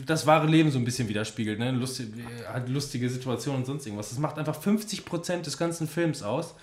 das 0.05 0.27
wahre 0.27 0.45
Leben 0.45 0.69
so 0.69 0.77
ein 0.77 0.85
bisschen 0.85 1.09
widerspiegelt, 1.09 1.57
ne? 1.57 1.71
Lustig, 1.71 2.09
hat 2.47 2.69
lustige 2.69 3.09
Situationen 3.09 3.61
und 3.61 3.65
sonst 3.65 3.87
irgendwas. 3.87 4.09
Das 4.09 4.19
macht 4.19 4.37
einfach 4.37 4.61
50% 4.61 5.41
des 5.41 5.57
ganzen 5.57 5.87
Films 5.87 6.21
aus. 6.21 6.53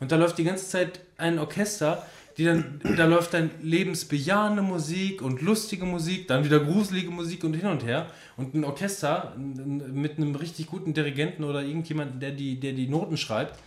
Und 0.00 0.12
da 0.12 0.16
läuft 0.16 0.38
die 0.38 0.44
ganze 0.44 0.68
Zeit 0.68 1.00
ein 1.16 1.38
Orchester, 1.38 2.06
die 2.36 2.44
dann, 2.44 2.80
da 2.96 3.06
läuft 3.06 3.32
dann 3.32 3.50
lebensbejahende 3.62 4.60
Musik 4.60 5.22
und 5.22 5.40
lustige 5.40 5.86
Musik, 5.86 6.28
dann 6.28 6.44
wieder 6.44 6.60
gruselige 6.60 7.10
Musik 7.10 7.44
und 7.44 7.54
hin 7.54 7.66
und 7.66 7.84
her. 7.84 8.10
Und 8.36 8.54
ein 8.54 8.64
Orchester 8.64 9.34
mit 9.36 10.18
einem 10.18 10.34
richtig 10.34 10.66
guten 10.66 10.92
Dirigenten 10.92 11.44
oder 11.44 11.62
irgendjemanden, 11.62 12.20
der 12.20 12.32
die, 12.32 12.60
der 12.60 12.72
die 12.72 12.88
Noten 12.88 13.16
schreibt, 13.16 13.58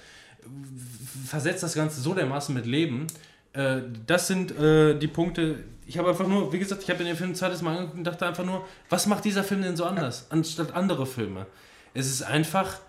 versetzt 1.25 1.63
das 1.63 1.73
Ganze 1.73 1.99
so 2.01 2.13
dermaßen 2.13 2.53
mit 2.53 2.67
Leben. 2.67 3.07
Äh, 3.53 3.81
das 4.05 4.27
sind 4.27 4.57
äh, 4.57 4.97
die 4.97 5.07
Punkte. 5.07 5.63
Ich 5.87 5.97
habe 5.97 6.09
einfach 6.09 6.27
nur, 6.27 6.53
wie 6.53 6.59
gesagt, 6.59 6.83
ich 6.83 6.89
habe 6.91 6.99
in 6.99 7.07
den 7.07 7.15
Film 7.15 7.31
ein 7.31 7.35
zweites 7.35 7.63
Mal 7.63 7.71
angeguckt 7.71 7.97
und 7.97 8.03
dachte 8.03 8.27
einfach 8.27 8.45
nur, 8.45 8.65
was 8.89 9.07
macht 9.07 9.25
dieser 9.25 9.43
Film 9.43 9.63
denn 9.63 9.75
so 9.75 9.85
anders, 9.85 10.27
anstatt 10.29 10.75
andere 10.75 11.07
Filme? 11.07 11.47
Es 11.95 12.07
ist 12.07 12.21
einfach 12.21 12.79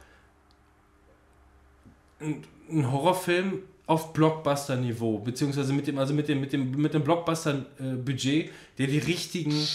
ein, 2.20 2.44
ein 2.72 2.90
Horrorfilm 2.90 3.60
auf 3.86 4.12
Blockbuster-Niveau, 4.12 5.18
beziehungsweise 5.18 5.72
mit 5.72 5.86
dem, 5.86 5.98
also 5.98 6.14
mit 6.14 6.28
dem, 6.28 6.40
mit 6.40 6.52
dem, 6.52 6.70
mit 6.72 6.94
dem 6.94 7.02
Blockbuster-Budget, 7.02 8.50
der 8.78 8.86
die 8.86 8.98
richtigen, 8.98 9.66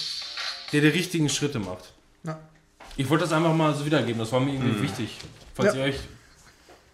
der 0.72 0.82
die 0.82 0.88
richtigen 0.88 1.28
Schritte 1.30 1.60
macht. 1.60 1.92
Ja. 2.24 2.40
Ich 2.98 3.10
wollte 3.10 3.26
das 3.26 3.34
einfach 3.34 3.54
mal 3.54 3.74
so 3.76 3.86
wiedergeben, 3.86 4.20
das 4.20 4.32
war 4.32 4.40
mir 4.40 4.54
irgendwie 4.54 4.84
wichtig. 4.84 5.18
Falls 5.54 5.74
Ja. 5.76 5.82
ihr 5.82 5.88
euch 5.90 6.00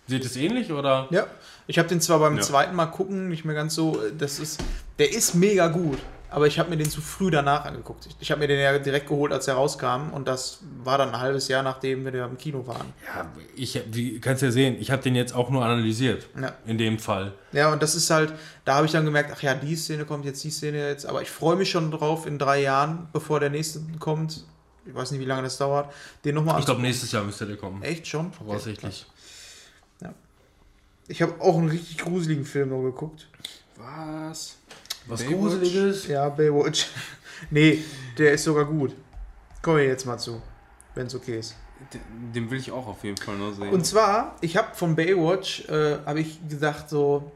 seht 0.07 0.25
es 0.25 0.35
ähnlich 0.35 0.71
oder? 0.71 1.07
Ja, 1.11 1.27
ich 1.67 1.77
habe 1.77 1.87
den 1.87 2.01
zwar 2.01 2.19
beim 2.19 2.37
Ja. 2.37 2.41
zweiten 2.41 2.75
Mal 2.75 2.87
gucken 2.87 3.29
nicht 3.29 3.45
mehr 3.45 3.55
ganz 3.55 3.75
so, 3.75 4.01
äh, 4.03 4.11
das 4.17 4.39
ist, 4.39 4.59
der 4.97 5.11
ist 5.11 5.35
mega 5.35 5.67
gut, 5.67 5.99
aber 6.31 6.47
ich 6.47 6.57
habe 6.57 6.69
mir 6.69 6.77
den 6.77 6.89
zu 6.89 7.01
früh 7.01 7.29
danach 7.29 7.65
angeguckt. 7.65 8.05
Ich, 8.07 8.15
ich 8.19 8.31
habe 8.31 8.39
mir 8.39 8.47
den 8.47 8.59
ja 8.59 8.79
direkt 8.79 9.07
geholt, 9.07 9.31
als 9.31 9.47
er 9.47 9.55
rauskam 9.55 10.11
und 10.13 10.27
das 10.27 10.59
war 10.83 10.97
dann 10.97 11.09
ein 11.09 11.19
halbes 11.19 11.47
Jahr, 11.49 11.61
nachdem 11.61 12.05
wir 12.05 12.11
da 12.11 12.25
im 12.25 12.37
Kino 12.37 12.65
waren. 12.65 12.93
Ja, 13.05 13.29
ich, 13.55 13.79
wie 13.91 14.19
kannst 14.19 14.41
ja 14.41 14.49
sehen, 14.49 14.77
ich 14.79 14.89
habe 14.91 15.03
den 15.03 15.15
jetzt 15.15 15.35
auch 15.35 15.49
nur 15.49 15.63
analysiert. 15.63 16.27
Ja. 16.39 16.53
In 16.65 16.77
dem 16.77 16.97
Fall. 16.99 17.33
Ja, 17.51 17.71
und 17.71 17.83
das 17.83 17.95
ist 17.95 18.09
halt, 18.09 18.33
da 18.65 18.75
habe 18.75 18.85
ich 18.85 18.91
dann 18.91 19.05
gemerkt, 19.05 19.31
ach 19.35 19.41
ja, 19.43 19.53
die 19.53 19.75
Szene 19.75 20.05
kommt 20.05 20.25
jetzt, 20.25 20.43
die 20.43 20.51
Szene 20.51 20.87
jetzt, 20.87 21.05
aber 21.05 21.21
ich 21.21 21.29
freue 21.29 21.57
mich 21.57 21.69
schon 21.69 21.91
drauf 21.91 22.25
in 22.25 22.39
drei 22.39 22.61
Jahren, 22.61 23.09
bevor 23.11 23.39
der 23.39 23.49
nächste 23.49 23.81
kommt. 23.99 24.45
Ich 24.85 24.95
weiß 24.95 25.11
nicht, 25.11 25.21
wie 25.21 25.25
lange 25.25 25.43
das 25.43 25.57
dauert, 25.57 25.93
den 26.25 26.35
nochmal 26.35 26.59
Ich 26.59 26.65
glaube, 26.65 26.81
nächstes 26.81 27.11
Jahr 27.11 27.23
müsste 27.23 27.45
der 27.45 27.57
kommen. 27.57 27.83
Echt 27.83 28.07
schon? 28.07 28.31
Voraussichtlich. 28.33 29.05
Ich 31.07 31.21
habe 31.21 31.41
auch 31.41 31.57
einen 31.57 31.67
richtig 31.67 31.97
gruseligen 31.97 32.45
Film 32.45 32.69
noch 32.69 32.83
geguckt. 32.83 33.27
Was? 33.75 34.55
Was 35.07 35.21
Baywatch? 35.21 35.39
Gruseliges? 35.39 36.07
Ja, 36.07 36.29
Baywatch. 36.29 36.87
nee, 37.49 37.83
der 38.17 38.33
ist 38.33 38.43
sogar 38.43 38.65
gut. 38.65 38.95
Kommen 39.61 39.77
wir 39.77 39.85
jetzt 39.85 40.05
mal 40.05 40.17
zu, 40.17 40.41
wenn 40.95 41.07
es 41.07 41.15
okay 41.15 41.39
ist. 41.39 41.55
Den, 42.35 42.51
will 42.51 42.59
ich 42.59 42.71
auch 42.71 42.87
auf 42.87 43.03
jeden 43.03 43.17
Fall 43.17 43.37
noch 43.37 43.53
sehen. 43.53 43.69
Und 43.69 43.85
zwar, 43.85 44.35
ich 44.41 44.55
habe 44.55 44.75
von 44.75 44.95
Baywatch, 44.95 45.67
äh, 45.67 45.97
habe 46.05 46.19
ich 46.19 46.39
gedacht 46.47 46.89
so, 46.89 47.31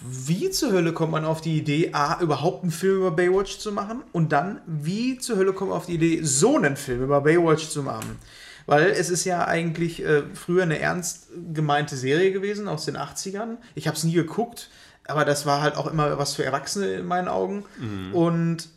wie 0.00 0.50
zur 0.50 0.72
Hölle 0.72 0.92
kommt 0.92 1.10
man 1.12 1.24
auf 1.24 1.40
die 1.40 1.58
Idee, 1.58 1.90
A, 1.92 2.20
überhaupt 2.20 2.62
einen 2.62 2.70
Film 2.70 2.98
über 2.98 3.10
Baywatch 3.10 3.58
zu 3.58 3.72
machen 3.72 4.02
und 4.12 4.30
dann, 4.30 4.60
wie 4.66 5.18
zur 5.18 5.36
Hölle 5.36 5.52
kommt 5.52 5.70
man 5.70 5.78
auf 5.78 5.86
die 5.86 5.94
Idee, 5.94 6.20
so 6.22 6.56
einen 6.56 6.76
Film 6.76 7.02
über 7.02 7.20
Baywatch 7.20 7.68
zu 7.68 7.82
machen? 7.82 8.18
Weil 8.66 8.90
es 8.90 9.10
ist 9.10 9.24
ja 9.24 9.46
eigentlich 9.46 10.04
äh, 10.04 10.22
früher 10.34 10.62
eine 10.62 10.78
ernst 10.78 11.28
gemeinte 11.52 11.96
Serie 11.96 12.30
gewesen 12.30 12.68
aus 12.68 12.84
den 12.84 12.96
80ern. 12.96 13.56
Ich 13.74 13.88
habe 13.88 13.96
es 13.96 14.04
nie 14.04 14.12
geguckt, 14.12 14.70
aber 15.10 15.24
das 15.24 15.44
war 15.46 15.60
halt 15.60 15.76
auch 15.76 15.86
immer 15.86 16.18
was 16.18 16.34
für 16.34 16.44
Erwachsene 16.44 16.86
in 16.94 17.06
meinen 17.06 17.28
Augen. 17.28 17.64
Und 18.12 18.68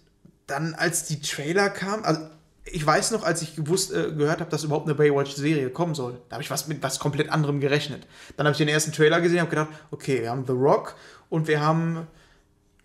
dann, 0.47 0.73
als 0.73 1.05
die 1.05 1.21
Trailer 1.21 1.69
kamen, 1.69 2.03
also 2.03 2.21
ich 2.65 2.85
weiß 2.85 3.11
noch, 3.11 3.23
als 3.23 3.41
ich 3.41 3.55
gewusst, 3.55 3.91
äh, 3.91 4.11
gehört 4.11 4.39
habe, 4.39 4.49
dass 4.49 4.63
überhaupt 4.63 4.87
eine 4.87 4.95
Baywatch-Serie 4.95 5.69
kommen 5.69 5.95
soll, 5.95 6.19
da 6.29 6.35
habe 6.35 6.43
ich 6.43 6.49
was 6.49 6.67
mit 6.67 6.81
was 6.81 6.99
komplett 6.99 7.29
anderem 7.29 7.59
gerechnet. 7.59 8.07
Dann 8.37 8.45
habe 8.45 8.53
ich 8.53 8.57
den 8.57 8.67
ersten 8.67 8.91
Trailer 8.91 9.19
gesehen 9.21 9.39
und 9.39 9.41
habe 9.41 9.49
gedacht, 9.49 9.69
okay, 9.91 10.21
wir 10.21 10.29
haben 10.29 10.45
The 10.45 10.53
Rock 10.53 10.95
und 11.29 11.47
wir 11.47 11.61
haben 11.61 12.07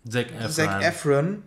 Zac 0.07 0.31
Efron. 0.31 0.51
Zac 0.51 0.83
Efron 0.83 1.43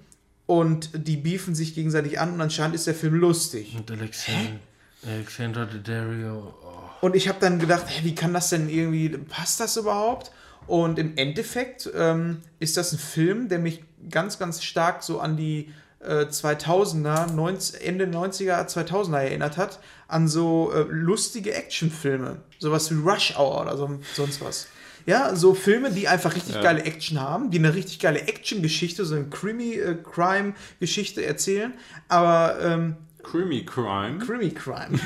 und 0.46 0.90
die 1.06 1.16
beefen 1.16 1.54
sich 1.54 1.74
gegenseitig 1.74 2.18
an 2.20 2.32
und 2.32 2.40
anscheinend 2.40 2.74
ist 2.74 2.86
der 2.86 2.94
Film 2.94 3.14
lustig. 3.14 3.74
Und 3.76 3.90
Alexander, 3.90 4.60
Alexander 5.06 5.66
Daddario. 5.66 6.54
Oh. 6.62 7.06
Und 7.06 7.16
ich 7.16 7.28
habe 7.28 7.38
dann 7.40 7.58
gedacht, 7.58 7.84
hä, 7.88 8.00
wie 8.04 8.14
kann 8.14 8.32
das 8.32 8.48
denn 8.48 8.68
irgendwie, 8.68 9.08
passt 9.10 9.60
das 9.60 9.76
überhaupt? 9.76 10.30
Und 10.66 10.98
im 10.98 11.16
Endeffekt 11.16 11.90
ähm, 11.94 12.38
ist 12.58 12.76
das 12.76 12.92
ein 12.92 12.98
Film, 12.98 13.48
der 13.48 13.58
mich 13.58 13.82
ganz, 14.10 14.38
ganz 14.38 14.62
stark 14.62 15.02
so 15.02 15.20
an 15.20 15.36
die 15.36 15.72
äh, 16.00 16.24
2000er, 16.24 17.32
90, 17.32 17.86
Ende 17.86 18.06
90er, 18.06 18.66
2000er 18.68 19.18
erinnert 19.18 19.56
hat, 19.56 19.78
an 20.08 20.28
so 20.28 20.72
äh, 20.72 20.84
lustige 20.88 21.54
Actionfilme. 21.54 22.36
Sowas 22.58 22.90
wie 22.90 22.94
Rush 22.94 23.36
Hour 23.38 23.62
oder 23.62 23.76
so, 23.76 23.98
sonst 24.14 24.44
was. 24.44 24.66
Ja, 25.04 25.34
so 25.34 25.54
Filme, 25.54 25.90
die 25.90 26.06
einfach 26.06 26.34
richtig 26.34 26.54
Ja. 26.56 26.62
geile 26.62 26.84
Action 26.84 27.20
haben, 27.20 27.50
die 27.50 27.58
eine 27.58 27.74
richtig 27.74 27.98
geile 27.98 28.20
Action-Geschichte, 28.20 29.04
so 29.04 29.16
eine 29.16 29.24
Crimi-Crime-Geschichte 29.24 31.24
erzählen, 31.24 31.72
aber 32.08 32.56
ähm, 32.62 32.96
Creamy 33.22 33.64
Crime. 33.64 34.18
Crimi 34.18 34.50
Crime. 34.50 34.90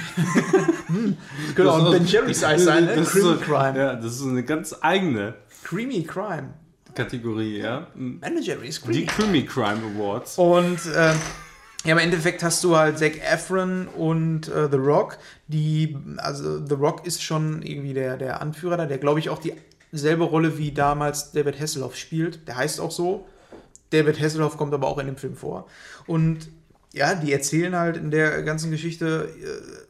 hm. 0.86 1.17
Könnte 1.55 1.73
auch 1.73 1.85
ein 1.85 1.93
Ben 1.93 2.07
Jerry's 2.07 2.43
Eis 2.43 2.65
sein, 2.65 2.85
ne? 2.86 2.97
Das 2.97 3.09
ist 3.09 3.12
Creamy 3.12 3.25
so, 3.25 3.36
Crime. 3.36 3.78
Ja, 3.78 3.94
das 3.94 4.15
ist 4.17 4.23
eine 4.23 4.43
ganz 4.43 4.75
eigene 4.81 5.35
Creamy 5.66 6.04
Crime. 6.04 6.54
Kategorie, 6.94 7.58
ja. 7.58 7.88
Ben 7.96 8.40
Jerry's 8.40 8.80
Die 8.80 9.04
Creamy. 9.04 9.06
Creamy 9.06 9.44
Crime 9.44 9.80
Awards. 9.96 10.38
Und 10.38 10.78
ähm, 10.94 11.16
ja, 11.84 11.92
im 11.92 11.98
Endeffekt 11.98 12.44
hast 12.44 12.62
du 12.62 12.76
halt 12.76 12.98
Zac 13.00 13.20
Efron 13.20 13.88
und 13.88 14.46
äh, 14.46 14.68
The 14.70 14.76
Rock, 14.76 15.18
die, 15.48 15.96
also 16.18 16.64
The 16.64 16.74
Rock 16.74 17.04
ist 17.04 17.20
schon 17.20 17.62
irgendwie 17.62 17.94
der, 17.94 18.16
der 18.16 18.40
Anführer 18.40 18.76
da, 18.76 18.86
der 18.86 18.98
glaube 18.98 19.18
ich 19.18 19.28
auch 19.28 19.40
dieselbe 19.90 20.22
Rolle 20.22 20.56
wie 20.56 20.70
damals 20.70 21.32
David 21.32 21.58
Hasselhoff 21.58 21.96
spielt. 21.96 22.46
Der 22.46 22.56
heißt 22.56 22.80
auch 22.80 22.92
so. 22.92 23.26
David 23.90 24.20
Hasselhoff 24.20 24.56
kommt 24.56 24.72
aber 24.72 24.86
auch 24.86 24.98
in 24.98 25.06
dem 25.06 25.16
Film 25.16 25.34
vor. 25.34 25.66
Und 26.06 26.48
ja, 26.92 27.16
die 27.16 27.32
erzählen 27.32 27.74
halt 27.74 27.96
in 27.96 28.12
der 28.12 28.42
ganzen 28.44 28.70
Geschichte, 28.70 29.28
äh, 29.42 29.85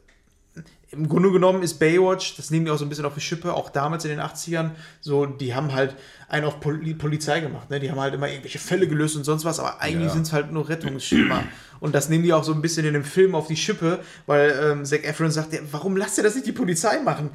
im 0.91 1.09
Grunde 1.09 1.31
genommen 1.31 1.63
ist 1.63 1.79
Baywatch, 1.79 2.37
das 2.37 2.49
nehmen 2.49 2.65
die 2.65 2.71
auch 2.71 2.77
so 2.77 2.85
ein 2.85 2.89
bisschen 2.89 3.05
auf 3.05 3.13
die 3.13 3.21
Schippe, 3.21 3.53
auch 3.53 3.69
damals 3.69 4.05
in 4.05 4.11
den 4.11 4.19
80ern, 4.21 4.71
so, 5.01 5.25
die 5.25 5.53
haben 5.53 5.73
halt 5.73 5.95
einen 6.29 6.45
auf 6.45 6.59
Poli 6.61 6.93
Polizei 6.93 7.41
gemacht, 7.41 7.69
ne? 7.69 7.79
Die 7.79 7.91
haben 7.91 7.99
halt 7.99 8.13
immer 8.13 8.29
irgendwelche 8.29 8.59
Fälle 8.59 8.87
gelöst 8.87 9.15
und 9.17 9.23
sonst 9.25 9.43
was, 9.43 9.59
aber 9.59 9.81
eigentlich 9.81 10.07
Ja. 10.07 10.13
sind 10.13 10.21
es 10.27 10.33
halt 10.33 10.51
nur 10.51 10.69
Rettungsschimmer. 10.69 11.43
und 11.81 11.93
das 11.93 12.07
nehmen 12.09 12.23
die 12.23 12.31
auch 12.33 12.43
so 12.43 12.53
ein 12.53 12.61
bisschen 12.61 12.85
in 12.85 12.93
dem 12.93 13.03
Film 13.03 13.35
auf 13.35 13.47
die 13.47 13.57
Schippe, 13.57 13.99
weil 14.27 14.57
ähm, 14.63 14.85
Zac 14.85 15.03
Efron 15.03 15.29
sagt, 15.31 15.53
ja, 15.53 15.59
warum 15.71 15.97
lasst 15.97 16.17
ihr 16.17 16.23
das 16.23 16.35
nicht 16.35 16.47
die 16.47 16.51
Polizei 16.53 16.99
machen? 17.01 17.31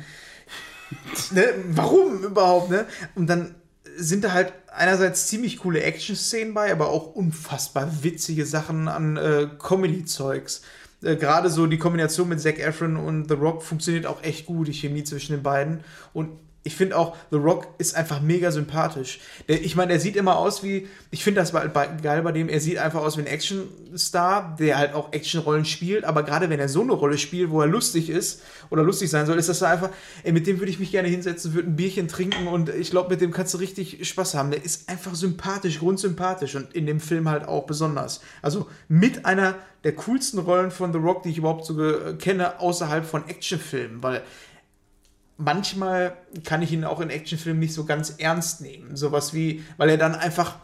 ne? 1.33 1.45
Warum 1.71 2.23
überhaupt, 2.25 2.71
ne? 2.71 2.87
Und 3.15 3.27
dann 3.27 3.55
sind 3.97 4.25
da 4.25 4.33
halt 4.33 4.55
einerseits 4.75 5.27
ziemlich 5.27 5.59
coole 5.59 5.83
Action-Szenen 5.83 6.55
bei, 6.55 6.73
aber 6.73 6.89
auch 6.89 7.15
unfassbar 7.15 8.03
witzige 8.03 8.47
Sachen 8.47 8.89
an 8.89 9.19
äh, 9.19 9.49
Comedy-Zeugs. 9.59 10.63
Äh, 11.03 11.17
Gerade 11.17 11.51
so 11.51 11.67
die 11.67 11.79
Kombination 11.79 12.29
mit 12.29 12.41
Zac 12.41 12.59
Efron 12.59 12.97
und 12.97 13.29
The 13.29 13.35
Rock 13.35 13.63
funktioniert 13.63 14.07
auch 14.07 14.23
echt 14.23 14.47
gut, 14.47 14.69
die 14.69 14.73
Chemie 14.73 15.05
zwischen 15.05 15.33
den 15.33 15.43
beiden. 15.43 15.81
Und 16.13 16.31
ich 16.65 16.77
finde 16.77 16.97
auch, 16.97 17.17
The 17.31 17.39
Rock 17.39 17.67
ist 17.79 17.97
einfach 17.97 18.21
mega 18.21 18.53
sympathisch. 18.53 19.19
Der, 19.49 19.63
ich 19.65 19.75
meine, 19.75 19.89
der 19.93 20.01
sieht 20.01 20.15
immer 20.15 20.37
aus 20.37 20.63
wie, 20.63 20.87
ich 21.11 21.25
finde 21.25 21.41
das 21.41 21.53
bei, 21.53 21.67
bei, 21.67 21.89
geil 22.01 22.23
bei 22.23 22.31
dem, 22.31 22.49
er 22.49 22.61
sieht 22.61 22.79
einfach 22.79 23.01
aus 23.01 23.17
wie 23.17 23.23
ein 23.23 23.27
Actionstar, 23.27 24.57
der 24.59 24.79
halt 24.79 24.95
auch 24.95 25.13
Actionrollen 25.13 25.65
spielt, 25.65 26.05
aber 26.05 26.23
gerade 26.23 26.51
wenn 26.51 26.61
er 26.61 26.69
so 26.69 26.83
eine 26.83 26.93
Rolle 26.93 27.19
spielt, 27.19 27.51
wo 27.51 27.61
er 27.61 27.67
lustig 27.67 28.11
ist 28.11 28.43
oder 28.71 28.83
lustig 28.85 29.11
sein 29.11 29.27
soll, 29.27 29.39
ist 29.39 29.49
das 29.49 29.63
einfach, 29.63 29.91
ey, 30.23 30.33
mit 30.33 30.47
dem 30.47 30.61
würde 30.61 30.71
ich 30.71 30.79
mich 30.79 30.93
gerne 30.93 31.09
hinsetzen, 31.09 31.53
würde 31.55 31.69
ein 31.69 31.77
Bierchen 31.77 32.07
trinken 32.07 32.47
und 32.47 32.69
ich 32.69 32.91
glaube, 32.91 33.11
mit 33.11 33.21
dem 33.21 33.33
kannst 33.33 33.55
du 33.55 33.59
richtig 33.59 34.09
Spaß 34.09 34.35
haben. 34.35 34.51
Der 34.53 34.65
ist 34.65 34.89
einfach 34.89 35.15
sympathisch, 35.15 35.81
grundsympathisch 35.81 36.55
und 36.55 36.73
in 36.75 36.87
dem 36.87 37.01
Film 37.01 37.29
halt 37.29 37.47
auch 37.47 37.65
besonders. 37.65 38.21
Also 38.41 38.69
mit 38.89 39.27
einer 39.27 39.57
der 39.83 39.97
coolsten 39.97 40.39
Rollen 40.39 40.71
von 40.71 40.93
The 40.93 40.99
Rock, 40.99 41.25
die 41.25 41.31
ich 41.31 41.39
überhaupt 41.39 41.67
so 41.67 41.75
ge- 41.75 42.15
kenne, 42.17 42.61
außerhalb 42.61 43.05
von 43.05 43.29
Actionfilmen, 43.29 44.01
weil 44.03 44.23
manchmal 45.45 46.17
kann 46.45 46.63
ich 46.63 46.73
ihn 46.73 46.85
auch 46.85 47.01
in 47.01 47.11
Actionfilmen 47.11 47.61
nicht 47.61 47.75
so 47.75 47.85
ganz 47.85 48.15
ernst 48.19 48.61
nehmen. 48.61 48.97
Sowas 48.97 49.35
wie, 49.35 49.63
weil 49.77 49.89
er 49.91 49.97
dann 49.99 50.15
einfach 50.15 50.57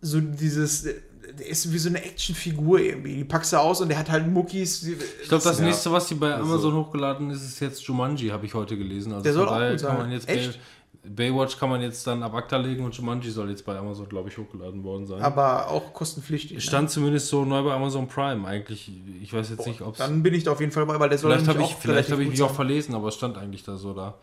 so 0.00 0.20
dieses, 0.20 0.82
der 0.82 1.46
ist 1.46 1.72
wie 1.72 1.78
so 1.78 1.88
eine 1.88 2.02
Actionfigur 2.02 2.78
irgendwie. 2.80 3.16
Die 3.16 3.24
packst 3.24 3.52
du 3.52 3.56
aus 3.58 3.80
und 3.80 3.88
der 3.88 3.98
hat 3.98 4.10
halt 4.10 4.26
Muckis. 4.26 4.82
Ich 4.84 5.28
glaube, 5.28 5.44
das 5.44 5.58
Ja. 5.58 5.64
nächste, 5.64 5.92
was 5.92 6.06
die 6.08 6.14
bei 6.14 6.32
Also- 6.34 6.52
Amazon 6.52 6.74
hochgeladen 6.74 7.30
ist, 7.30 7.42
ist 7.44 7.60
jetzt 7.60 7.82
Jumanji, 7.82 8.28
habe 8.28 8.46
ich 8.46 8.54
heute 8.54 8.76
gelesen. 8.78 9.12
Also 9.12 9.22
Der 9.24 9.32
soll 9.32 9.48
auch 9.48 9.52
gut 9.54 9.60
kann 9.60 9.78
sein. 9.78 9.96
man 9.98 10.12
jetzt 10.12 10.26
Bay, 10.26 10.36
Echt? 10.38 10.58
Baywatch 11.06 11.58
kann 11.58 11.68
man 11.68 11.82
jetzt 11.82 12.06
dann 12.06 12.22
ab 12.22 12.34
ACTA 12.34 12.56
legen 12.56 12.84
und 12.84 12.94
Jumanji 12.96 13.30
soll 13.30 13.50
jetzt 13.50 13.64
bei 13.66 13.76
Amazon, 13.76 14.08
glaube 14.08 14.28
ich, 14.30 14.38
hochgeladen 14.38 14.82
worden 14.84 15.06
sein. 15.06 15.20
aber 15.20 15.68
auch 15.68 15.92
kostenpflichtig. 15.92 16.52
ne? 16.54 16.60
Stand 16.60 16.90
zumindest 16.90 17.28
so 17.28 17.44
neu 17.44 17.62
bei 17.62 17.72
Amazon 17.72 18.08
Prime 18.08 18.46
eigentlich. 18.46 18.90
Ich 19.22 19.32
weiß 19.32 19.50
jetzt 19.50 19.66
nicht, 19.66 19.82
ob 19.82 19.92
es. 19.92 19.98
Dann 19.98 20.22
bin 20.22 20.32
ich 20.34 20.44
da 20.44 20.52
auf 20.52 20.60
jeden 20.60 20.72
Fall 20.72 20.86
bei, 20.86 20.98
weil 20.98 21.08
der 21.08 21.18
soll 21.18 21.30
Vielleicht 21.32 21.48
habe 21.48 21.58
nämlich 21.58 21.70
ich, 21.72 21.76
auch 21.76 21.80
vielleicht 21.82 22.08
relativ 22.08 22.14
hab 22.14 22.20
ich 22.20 22.28
mich 22.30 22.42
auch 22.42 22.48
sein. 22.48 22.56
verlesen, 22.56 22.94
aber 22.94 23.08
es 23.08 23.14
stand 23.14 23.36
eigentlich 23.36 23.62
da 23.64 23.76
so 23.76 23.92
da. 23.92 24.14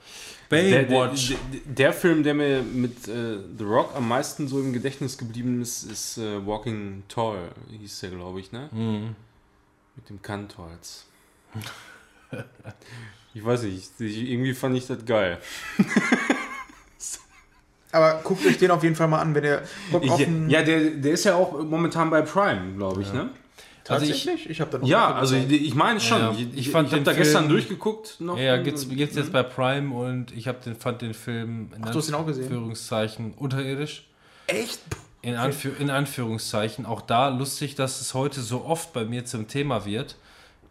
Der, 0.50 0.64
der, 0.64 0.84
Baywatch. 0.84 1.30
der, 1.30 1.60
der 1.66 1.94
Film, 1.94 2.24
der 2.24 2.34
mir 2.34 2.62
mit 2.62 3.08
äh, 3.08 3.38
The 3.58 3.64
Rock 3.64 3.92
am 3.96 4.08
meisten 4.08 4.48
so 4.48 4.60
im 4.60 4.74
Gedächtnis 4.74 5.18
geblieben 5.18 5.62
ist, 5.62 5.84
ist 5.84 6.18
äh, 6.18 6.46
Walking 6.46 7.04
Tall, 7.08 7.50
hieß 7.80 8.00
der, 8.02 8.10
glaube 8.10 8.40
ich, 8.40 8.52
ne? 8.52 8.70
Mhm. 8.72 9.16
Mit 9.96 10.10
dem 10.10 10.22
Kantholz. 10.22 11.06
ich 13.34 13.46
weiß 13.46 13.64
nicht, 13.64 13.92
ich, 14.00 14.18
irgendwie 14.30 14.54
fand 14.54 14.76
ich 14.78 14.88
das 14.88 15.06
geil. 15.06 15.38
Aber 17.92 18.22
guckt 18.24 18.46
euch 18.46 18.58
den 18.58 18.72
auf 18.72 18.84
jeden 18.84 18.96
Fall 18.96 19.08
mal 19.08 19.20
an, 19.20 19.36
wenn 19.36 19.44
ihr 19.44 19.62
Bock 19.92 20.08
auf 20.10 20.22
ja, 20.48 20.62
der, 20.62 20.92
der 20.92 21.12
ist 21.12 21.26
ja 21.26 21.36
auch 21.36 21.62
momentan 21.64 22.10
bei 22.10 22.22
Prime, 22.22 22.76
glaube 22.78 23.02
ich, 23.02 23.12
ne? 23.12 23.30
Also 23.90 24.06
ich, 24.06 24.12
tatsächlich? 24.12 24.50
Ich, 24.50 24.62
habe 24.62 24.72
da 24.72 24.78
noch 24.78 24.88
Ja, 24.88 25.16
also 25.16 25.36
ich, 25.36 25.52
ich 25.52 25.74
meine 25.76 26.00
schon. 26.00 26.20
Ja, 26.20 26.32
ja. 26.32 26.38
Ich, 26.38 26.58
Ich 26.58 26.70
fand 26.70 26.88
ich 26.88 26.94
habe 26.94 27.04
da 27.04 27.14
gestern 27.14 27.44
Film- 27.46 27.54
durchgeguckt 27.54 28.22
noch. 28.22 28.38
ja, 28.38 28.58
gibt's, 28.58 28.88
gibt's 28.88 29.16
jetzt 29.16 29.34
bei 29.34 29.44
Prime 29.44 29.94
und 29.94 30.32
ich 30.32 30.48
hab 30.48 30.62
den, 30.64 30.76
fand 30.76 31.02
den 31.02 31.14
Film 31.14 31.72
in 31.76 31.84
Ach, 31.84 31.92
du 31.92 31.98
hast 31.98 32.08
ihn 32.08 32.14
auch 32.16 32.26
gesehen? 32.26 32.44
Anführungszeichen 32.46 33.34
unterirdisch. 33.34 34.08
echt? 34.48 34.80
In, 35.24 35.36
Anführ 35.36 35.74
in 35.80 35.90
Anführungszeichen. 35.90 36.86
Auch 36.86 37.02
da 37.02 37.30
lustig, 37.30 37.76
dass 37.76 38.02
es 38.02 38.14
heute 38.14 38.42
so 38.42 38.64
oft 38.66 38.94
bei 38.94 39.04
mir 39.04 39.26
zum 39.26 39.48
Thema 39.48 39.86
wird. 39.86 40.16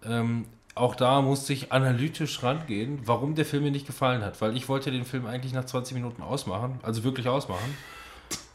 Ähm, 0.05 0.47
auch 0.81 0.94
da 0.94 1.20
musste 1.23 1.52
ich 1.52 1.73
analytisch 1.73 2.42
rangehen, 2.42 3.00
warum 3.05 3.34
der 3.34 3.44
Film 3.44 3.65
mir 3.65 3.70
nicht 3.70 3.86
gefallen 3.86 4.25
hat. 4.25 4.41
Weil 4.41 4.57
ich 4.57 4.68
wollte 4.68 4.91
den 4.91 5.05
Film 5.05 5.26
eigentlich 5.26 5.52
nach 5.52 5.65
20 5.67 5.94
Minuten 5.94 6.23
ausmachen, 6.23 6.81
also 6.83 7.05
wirklich 7.05 7.28
ausmachen. 7.28 7.76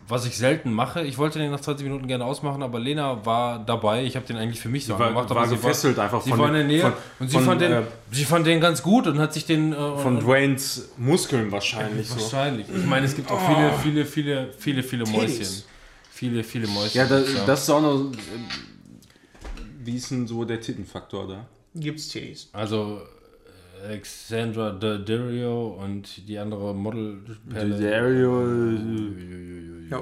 Was 0.07 0.27
ich 0.27 0.37
selten 0.37 0.71
mache. 0.71 1.01
Ich 1.03 1.17
wollte 1.17 1.39
den 1.39 1.49
nach 1.49 1.61
20 1.61 1.83
Minuten 1.87 2.07
gerne 2.07 2.25
ausmachen, 2.25 2.61
aber 2.61 2.79
Lena 2.79 3.25
war 3.25 3.57
dabei. 3.57 4.03
Ich 4.03 4.15
habe 4.15 4.23
den 4.27 4.37
eigentlich 4.37 4.59
für 4.59 4.69
mich 4.69 4.85
so 4.85 4.99
war- 4.99 5.07
gemacht. 5.07 5.29
war 5.31 5.37
aber 5.37 5.47
sie 5.47 5.55
gefesselt 5.55 5.97
einfach 5.97 6.21
sie 6.21 6.29
von 6.29 6.37
war 6.39 6.47
in 6.49 6.53
der 6.53 6.63
Nähe 6.63 6.81
von- 6.81 6.93
und 7.19 7.27
sie, 7.27 7.33
von, 7.37 7.45
fand 7.45 7.61
den, 7.61 7.71
äh, 7.71 7.81
sie 8.11 8.25
fand 8.25 8.45
den 8.45 8.59
ganz 8.61 8.83
gut 8.83 9.07
und 9.07 9.17
hat 9.17 9.33
sich 9.33 9.45
den... 9.47 9.73
Äh, 9.73 9.97
Von 9.97 10.19
Dwaynes 10.19 10.89
Muskeln 10.97 11.51
wahrscheinlich 11.51 12.07
so. 12.07 12.19
Wahrscheinlich. 12.21 12.67
Ich 12.69 12.85
meine, 12.85 13.07
es 13.07 13.15
gibt 13.15 13.31
auch 13.31 13.39
viele, 13.49 13.73
viele, 13.81 14.05
viele, 14.05 14.53
viele, 14.59 14.83
viele 14.83 15.05
Mäuschen. 15.05 15.27
Titties. 15.29 15.65
Viele, 16.11 16.43
viele 16.43 16.67
Mäuschen. 16.67 16.97
Ja, 16.99 17.05
da, 17.07 17.21
das 17.47 17.63
ist 17.63 17.69
auch 17.71 17.81
noch. 17.81 18.11
äh, 18.11 18.17
Wie 19.83 19.95
ist 19.95 20.11
denn 20.11 20.27
so 20.27 20.45
der 20.45 20.61
Tittenfaktor 20.61 21.27
da? 21.27 21.45
Gibt's 21.75 22.07
Titties. 22.07 22.49
Also 22.53 23.01
äh, 23.83 23.87
Alexandra 23.87 24.71
Daddario 24.71 25.77
und 25.79 26.27
die 26.27 26.37
andere 26.39 26.73
Model. 26.73 27.19
Ja. 29.89 30.01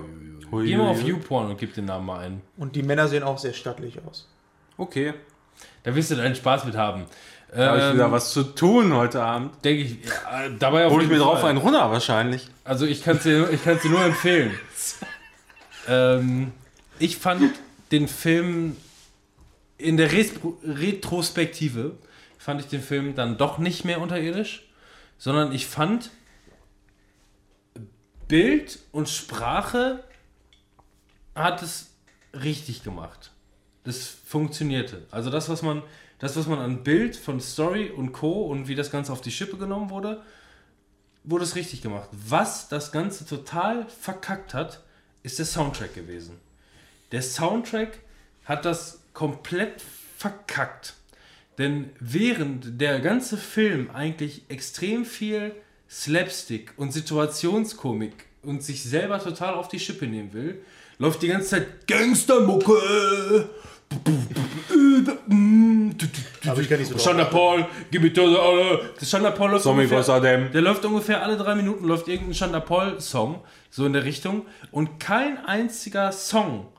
Geh 0.52 0.78
mal 0.78 0.90
auf 0.90 1.02
YouPorn 1.04 1.50
und 1.50 1.58
gib 1.58 1.74
den 1.74 1.86
Namen 1.86 2.06
mal 2.06 2.20
ein. 2.20 2.42
Und 2.58 2.76
die 2.76 2.84
Männer 2.84 3.08
sehen 3.08 3.24
auch 3.24 3.40
sehr 3.40 3.54
stattlich 3.54 3.98
aus. 4.08 4.30
Okay. 4.78 5.14
Da 5.84 5.96
wirst 5.96 6.12
du 6.12 6.16
deinen 6.16 6.36
Spaß 6.36 6.66
mit 6.66 6.76
haben. 6.76 7.06
Da 7.56 7.68
habe 7.68 7.78
ich 7.78 7.84
Ähm, 7.86 7.94
wieder 7.96 8.12
was 8.12 8.32
zu 8.32 8.44
tun 8.44 8.94
heute 8.94 9.22
Abend. 9.22 9.52
Denke 9.64 9.84
ich. 9.84 9.98
Ja, 10.06 10.50
dabei 10.60 10.90
Hol 10.90 11.04
ich 11.04 11.10
mir 11.10 11.20
drauf 11.20 11.44
einen 11.44 11.58
runter 11.58 11.92
wahrscheinlich. 11.92 12.48
Also 12.64 12.86
ich 12.86 13.04
kann 13.04 13.18
es 13.18 13.24
dir, 13.24 13.50
ich 13.52 13.62
dir 13.62 13.90
nur 13.90 14.04
empfehlen. 14.04 14.52
ähm, 15.88 16.52
ich 17.00 17.18
fand 17.18 17.52
den 17.92 18.08
Film 18.08 18.76
in 19.84 19.98
der 19.98 20.12
Retro 20.12 20.58
Retrospektive 20.64 21.98
fand 22.38 22.62
ich 22.62 22.68
den 22.68 22.82
Film 22.82 23.16
dann 23.16 23.38
doch 23.38 23.58
nicht 23.58 23.84
mehr 23.84 24.00
unterirdisch, 24.00 24.68
sondern 25.18 25.52
ich 25.52 25.68
fand 25.68 26.10
Bild 28.28 28.80
und 28.92 29.10
Sprache 29.10 30.04
hat 31.36 31.62
es 31.62 31.92
richtig 32.34 32.84
gemacht. 32.84 33.32
Das 33.84 34.08
funktionierte. 34.08 35.06
Also 35.12 35.30
das, 35.30 35.50
was 35.50 35.62
man, 35.62 35.84
das, 36.20 36.38
was 36.38 36.48
man 36.48 36.60
an 36.60 36.84
Bild 36.84 37.18
von 37.18 37.42
Story 37.42 37.90
und 37.90 38.14
Co. 38.14 38.44
und 38.44 38.70
wie 38.70 38.76
das 38.76 38.90
Ganze 38.90 39.12
auf 39.12 39.22
die 39.22 39.32
Schippe 39.32 39.58
genommen 39.58 39.90
wurde, 39.90 40.22
wurde 41.26 41.44
es 41.44 41.56
richtig 41.56 41.82
gemacht. 41.82 42.10
Was 42.12 42.70
das 42.70 42.94
Ganze 42.94 43.26
total 43.26 43.86
verkackt 43.88 44.54
hat, 44.54 44.82
ist 45.24 45.40
der 45.40 45.46
Soundtrack 45.46 45.94
gewesen. 45.94 46.40
Der 47.12 47.22
Soundtrack 47.22 48.00
hat 48.46 48.66
das 48.66 49.03
komplett 49.14 49.82
verkackt. 50.18 50.96
Denn 51.58 51.92
während 52.00 52.82
der 52.82 53.00
ganze 53.00 53.38
Film 53.38 53.90
eigentlich 53.94 54.44
extrem 54.50 55.06
viel 55.06 55.56
Slapstick 55.90 56.74
und 56.78 56.92
Situationskomik 56.92 58.26
und 58.42 58.64
sich 58.64 58.84
selber 58.84 59.20
total 59.20 59.54
auf 59.54 59.68
die 59.68 59.80
Schippe 59.80 60.08
nehmen 60.08 60.34
will, 60.34 60.64
läuft 60.98 61.22
die 61.22 61.28
ganze 61.28 61.50
Zeit 61.50 61.88
Gangstermucke. 61.88 63.50
Habe 66.48 66.62
ich 66.62 66.70
gar 66.70 66.78
nicht 66.78 66.88
so 66.88 66.96
drauf. 66.96 67.04
Shanda 67.04 67.26
Paul, 67.26 67.68
gib 67.92 68.02
mir 68.02 68.12
das 68.12 68.26
alle. 68.26 68.90
Shanda 69.04 69.32
Paul 69.32 69.52
läuft 69.52 69.64
Zombie 69.64 69.84
ungefähr- 69.84 70.50
der 70.50 70.62
läuft 70.62 70.84
ungefähr 70.86 71.22
alle 71.22 71.38
drei 71.38 71.54
Minuten, 71.56 71.86
läuft 71.86 72.08
irgendein 72.08 72.34
Shanda 72.34 72.60
Paul-Song, 72.60 73.42
so 73.70 73.86
in 73.86 73.94
der 73.94 74.04
Richtung. 74.04 74.48
Und 74.72 75.00
kein 75.00 75.46
einziger 75.46 76.12
Song 76.12 76.73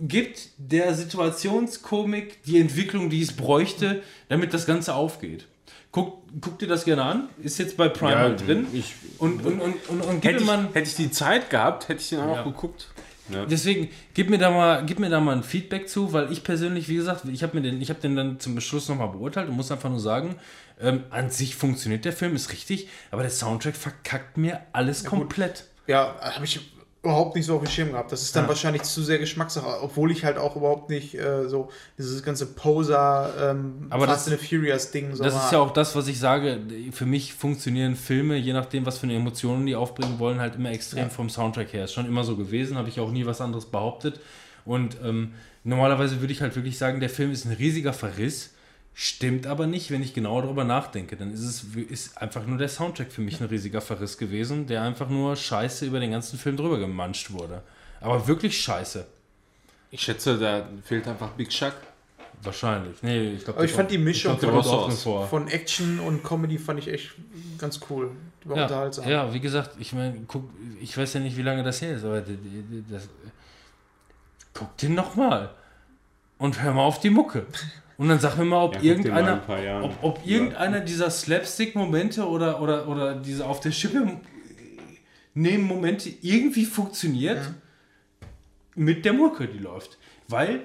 gibt 0.00 0.48
der 0.58 0.94
Situationskomik 0.94 2.42
die 2.44 2.58
Entwicklung, 2.60 3.10
die 3.10 3.22
es 3.22 3.32
bräuchte, 3.32 4.02
damit 4.28 4.54
das 4.54 4.66
Ganze 4.66 4.94
aufgeht. 4.94 5.46
Guck, 5.92 6.22
guck 6.40 6.58
dir 6.58 6.68
das 6.68 6.84
gerne 6.84 7.02
an. 7.02 7.28
Ist 7.42 7.58
jetzt 7.58 7.76
bei 7.76 7.88
Prime 7.88 8.12
Ja, 8.12 8.28
drin. 8.30 8.66
ich- 8.72 8.94
und, 9.18 9.44
und, 9.44 9.60
und, 9.60 9.74
und, 9.88 10.00
und 10.02 10.24
Hätte 10.24 10.42
ich, 10.42 10.48
hätte 10.50 10.88
ich 10.88 10.94
die 10.94 11.10
Zeit 11.10 11.50
gehabt, 11.50 11.88
hätte 11.88 12.00
ich 12.00 12.08
den 12.10 12.20
auch 12.20 12.28
Ja. 12.28 12.36
noch 12.36 12.44
geguckt. 12.44 12.88
Ja. 13.28 13.44
Deswegen, 13.46 13.88
gib 14.14 14.28
mir, 14.30 14.38
da 14.38 14.50
mal, 14.50 14.84
gib 14.84 14.98
mir 14.98 15.08
da 15.08 15.20
mal 15.20 15.36
ein 15.36 15.42
Feedback 15.44 15.88
zu, 15.88 16.12
weil 16.12 16.32
ich 16.32 16.42
persönlich, 16.42 16.88
wie 16.88 16.96
gesagt, 16.96 17.24
ich 17.26 17.42
habe 17.44 17.60
den, 17.60 17.80
ich 17.80 17.88
hab 17.90 18.00
den 18.00 18.16
dann 18.16 18.40
zum 18.40 18.54
Beschluss 18.56 18.88
nochmal 18.88 19.08
beurteilt 19.08 19.48
und 19.48 19.56
muss 19.56 19.70
einfach 19.70 19.88
nur 19.90 20.00
sagen, 20.00 20.36
ähm, 20.80 21.04
an 21.10 21.30
sich 21.30 21.54
funktioniert 21.54 22.04
der 22.04 22.12
Film, 22.12 22.34
ist 22.34 22.52
richtig, 22.52 22.88
aber 23.12 23.22
der 23.22 23.30
Soundtrack 23.30 23.76
verkackt 23.76 24.36
mir 24.36 24.60
alles 24.72 25.04
komplett. 25.04 25.64
Ja, 25.86 26.16
habe 26.20 26.44
ich 26.44 26.60
überhaupt 27.02 27.34
nicht 27.34 27.46
so 27.46 27.56
auf 27.56 27.62
dem 27.62 27.70
Schirm 27.70 27.92
gehabt. 27.92 28.12
Das 28.12 28.20
ist 28.22 28.36
dann 28.36 28.44
Ja. 28.44 28.48
wahrscheinlich 28.50 28.82
zu 28.82 29.02
sehr 29.02 29.18
Geschmackssache, 29.18 29.82
obwohl 29.82 30.10
ich 30.10 30.24
halt 30.24 30.36
auch 30.36 30.54
überhaupt 30.54 30.90
nicht 30.90 31.14
äh, 31.14 31.48
so 31.48 31.70
dieses 31.96 32.22
ganze 32.22 32.44
Poser, 32.46 33.32
ähm, 33.40 33.86
Aber 33.88 34.06
Fast 34.06 34.26
das- 34.26 34.34
and 34.34 34.42
Furious 34.42 34.90
Ding 34.90 35.14
so 35.14 35.24
Das 35.24 35.32
mag. 35.34 35.44
ist 35.46 35.52
ja 35.52 35.58
auch 35.60 35.72
das, 35.72 35.96
was 35.96 36.08
ich 36.08 36.18
sage. 36.18 36.60
Für 36.92 37.06
mich 37.06 37.32
funktionieren 37.32 37.96
Filme, 37.96 38.36
je 38.36 38.52
nachdem, 38.52 38.84
was 38.84 38.98
für 38.98 39.04
eine 39.04 39.14
Emotionen 39.16 39.64
die 39.64 39.74
aufbringen 39.74 40.18
wollen, 40.18 40.40
halt 40.40 40.56
immer 40.56 40.70
extrem 40.72 41.04
Ja. 41.04 41.08
vom 41.08 41.30
Soundtrack 41.30 41.72
her. 41.72 41.84
Ist 41.84 41.94
schon 41.94 42.06
immer 42.06 42.22
so 42.24 42.36
gewesen, 42.36 42.76
habe 42.76 42.88
ich 42.90 43.00
auch 43.00 43.10
nie 43.10 43.24
was 43.24 43.40
anderes 43.40 43.64
behauptet. 43.64 44.20
Und 44.66 44.98
ähm, 45.02 45.32
normalerweise 45.64 46.20
würde 46.20 46.34
ich 46.34 46.42
halt 46.42 46.54
wirklich 46.54 46.76
sagen, 46.76 47.00
der 47.00 47.08
Film 47.10 47.30
ist 47.32 47.46
ein 47.46 47.52
riesiger 47.52 47.94
Verriss, 47.94 48.52
Stimmt 48.92 49.46
aber 49.46 49.66
nicht, 49.66 49.90
wenn 49.90 50.02
ich 50.02 50.12
genauer 50.12 50.42
darüber 50.42 50.64
nachdenke. 50.64 51.16
Dann 51.16 51.32
ist 51.32 51.40
es 51.40 51.64
ist 51.74 52.18
einfach 52.18 52.44
nur 52.44 52.58
der 52.58 52.68
Soundtrack 52.68 53.10
für 53.12 53.22
mich 53.22 53.40
ein 53.40 53.46
riesiger 53.46 53.80
Verriss 53.80 54.18
gewesen, 54.18 54.66
der 54.66 54.82
einfach 54.82 55.08
nur 55.08 55.36
scheiße 55.36 55.86
über 55.86 56.00
den 56.00 56.10
ganzen 56.10 56.38
Film 56.38 56.56
drüber 56.56 56.78
gemanscht 56.78 57.30
wurde. 57.30 57.62
Aber 58.00 58.26
wirklich 58.26 58.60
scheiße. 58.60 59.06
Ich 59.90 60.02
schätze, 60.02 60.38
da 60.38 60.66
fehlt 60.84 61.08
einfach 61.08 61.30
Big 61.30 61.48
Chuck. 61.48 61.74
Wahrscheinlich. 62.42 63.02
Nee, 63.02 63.32
ich 63.32 63.44
glaube, 63.44 63.58
Aber 63.58 63.64
ich 63.66 63.72
fand 63.72 63.90
die 63.90 63.98
Mischung 63.98 64.38
der 64.40 64.62
von, 64.62 65.28
von 65.28 65.48
Action 65.48 66.00
und 66.00 66.24
Comedy 66.24 66.58
fand 66.58 66.78
ich 66.78 66.88
echt 66.88 67.10
ganz 67.58 67.80
cool. 67.90 68.10
Die 68.42 68.48
war 68.48 68.56
Ja, 68.56 68.62
unterhaltsam. 68.64 69.08
ja, 69.08 69.34
wie 69.34 69.40
gesagt, 69.40 69.72
ich 69.78 69.92
meine, 69.92 70.20
guck, 70.26 70.48
ich 70.80 70.96
weiß 70.96 71.14
ja 71.14 71.20
nicht, 71.20 71.36
wie 71.36 71.42
lange 71.42 71.62
das 71.62 71.82
her 71.82 71.96
ist, 71.96 72.04
aber 72.04 72.22
das, 72.22 73.08
guck 74.54 74.74
den 74.78 74.94
nochmal 74.94 75.50
und 76.38 76.62
hör 76.62 76.72
mal 76.72 76.84
auf 76.84 77.00
die 77.00 77.10
Mucke. 77.10 77.46
Und 78.00 78.08
dann 78.08 78.18
sag 78.18 78.38
mir 78.38 78.46
mal, 78.46 78.62
ob 78.62 78.76
Ja, 78.76 78.80
irgendeiner, 78.80 79.42
ob, 79.82 79.92
ob 80.00 80.26
irgendeiner 80.26 80.80
dieser 80.80 81.10
Slapstick-Momente 81.10 82.26
oder, 82.26 82.62
oder, 82.62 82.88
oder 82.88 83.14
diese 83.14 83.44
auf 83.44 83.60
der 83.60 83.72
Schippe 83.72 84.18
nehmen 85.34 85.64
Momente 85.64 86.08
irgendwie 86.22 86.64
funktioniert 86.64 87.52
mit 88.74 89.04
der 89.04 89.12
Mucke, 89.12 89.46
die 89.48 89.58
läuft. 89.58 89.98
Weil 90.28 90.60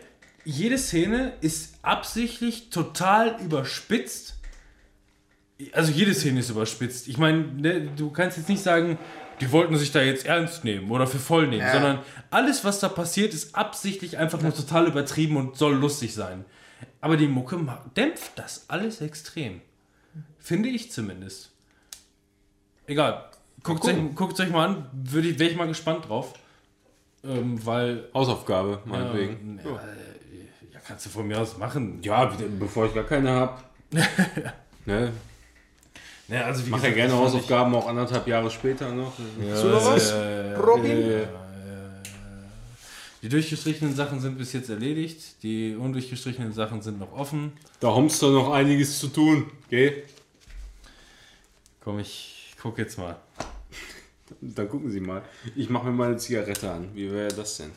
jede 0.45 0.77
Szene 0.77 1.33
ist 1.41 1.75
absichtlich 1.81 2.69
total 2.69 3.35
überspitzt. 3.43 4.35
Also 5.73 5.91
jede 5.91 6.13
Szene 6.13 6.39
ist 6.39 6.49
überspitzt. 6.49 7.09
Ich 7.09 7.17
meine, 7.17 7.39
ne, 7.57 7.81
du 7.97 8.11
kannst 8.11 8.37
jetzt 8.37 8.47
nicht 8.47 8.63
sagen, 8.63 8.97
die 9.41 9.51
wollten 9.51 9.75
sich 9.75 9.91
da 9.91 10.01
jetzt 10.01 10.25
ernst 10.25 10.63
nehmen 10.63 10.89
oder 10.89 11.05
für 11.05 11.19
voll 11.19 11.47
nehmen, 11.47 11.63
Ja. 11.63 11.73
sondern 11.73 11.99
alles, 12.31 12.63
was 12.63 12.79
da 12.79 12.87
passiert, 12.87 13.33
ist 13.33 13.53
absichtlich 13.55 14.17
einfach 14.17 14.41
nur 14.41 14.55
total 14.55 14.87
übertrieben 14.87 15.35
und 15.35 15.57
soll 15.57 15.73
lustig 15.75 16.13
sein. 16.13 16.45
Aber 17.05 17.17
die 17.17 17.27
Mucke 17.27 17.59
dämpft 17.95 18.31
das 18.35 18.65
alles 18.67 18.99
extrem. 18.99 19.61
Finde 20.39 20.69
ich 20.69 20.91
zumindest. 20.91 21.51
Egal. 22.87 23.29
Guckt 23.61 23.85
euch, 23.85 24.39
euch 24.39 24.49
mal 24.49 24.69
an, 24.69 24.89
würde 24.91 25.27
ich, 25.27 25.37
wäre 25.37 25.51
ich 25.51 25.55
mal 25.55 25.67
gespannt 25.67 26.09
drauf. 26.09 26.33
Ähm, 27.23 27.63
weil. 27.63 28.09
Hausaufgabe, 28.11 28.81
meinetwegen. 28.85 29.59
Ja, 29.63 29.73
ja, 29.73 30.79
kannst 30.87 31.05
du 31.05 31.11
von 31.11 31.27
mir 31.27 31.39
aus 31.39 31.59
machen. 31.59 31.99
Ja, 32.01 32.25
bevor 32.59 32.87
ich 32.87 32.95
gar 32.95 33.03
keine 33.03 33.29
habe. 33.29 33.59
ne? 34.85 35.11
Ja, 36.27 36.41
also 36.45 36.65
wie 36.65 36.71
Mach 36.71 36.81
ja 36.81 36.89
gerne 36.89 37.13
Hausaufgaben 37.13 37.75
auch 37.75 37.87
anderthalb 37.87 38.25
Jahre 38.25 38.49
später 38.49 38.91
noch. 38.91 39.13
Hast 39.51 39.63
du 39.63 39.67
noch 39.67 39.85
was? 39.85 40.11
Robin? 40.57 41.27
Die 43.25 43.29
durchgestrichenen 43.29 43.95
Sachen 43.95 44.19
sind 44.21 44.37
bis 44.37 44.53
jetzt 44.53 44.69
erledigt. 44.69 45.41
Die 45.41 45.75
undurchgestrichenen 45.75 46.53
Sachen 46.53 46.83
sind 46.83 46.99
noch 46.99 47.11
offen. 47.11 47.53
Da 47.79 47.95
hast 47.95 48.21
du 48.21 48.29
noch 48.29 48.51
einiges 48.51 48.99
zu 48.99 49.07
tun, 49.07 49.49
gell? 49.67 50.03
Komm, 51.83 51.97
ich 51.97 52.53
guck 52.61 52.77
jetzt 52.77 52.99
mal. 52.99 53.15
Dann 54.41 54.69
gucken 54.69 54.91
Sie 54.91 54.99
mal. 54.99 55.23
Ich 55.55 55.71
mache 55.71 55.87
mir 55.87 55.93
mal 55.93 56.09
eine 56.09 56.17
Zigarette 56.17 56.69
an. 56.69 56.89
Wie 56.93 57.11
wäre 57.11 57.33
das 57.33 57.57
denn? 57.57 57.71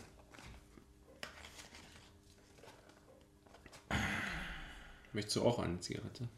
Möchtest 5.15 5.37
du 5.37 5.45
auch 5.45 5.61
eine 5.61 5.81
Zigarette? 5.81 6.29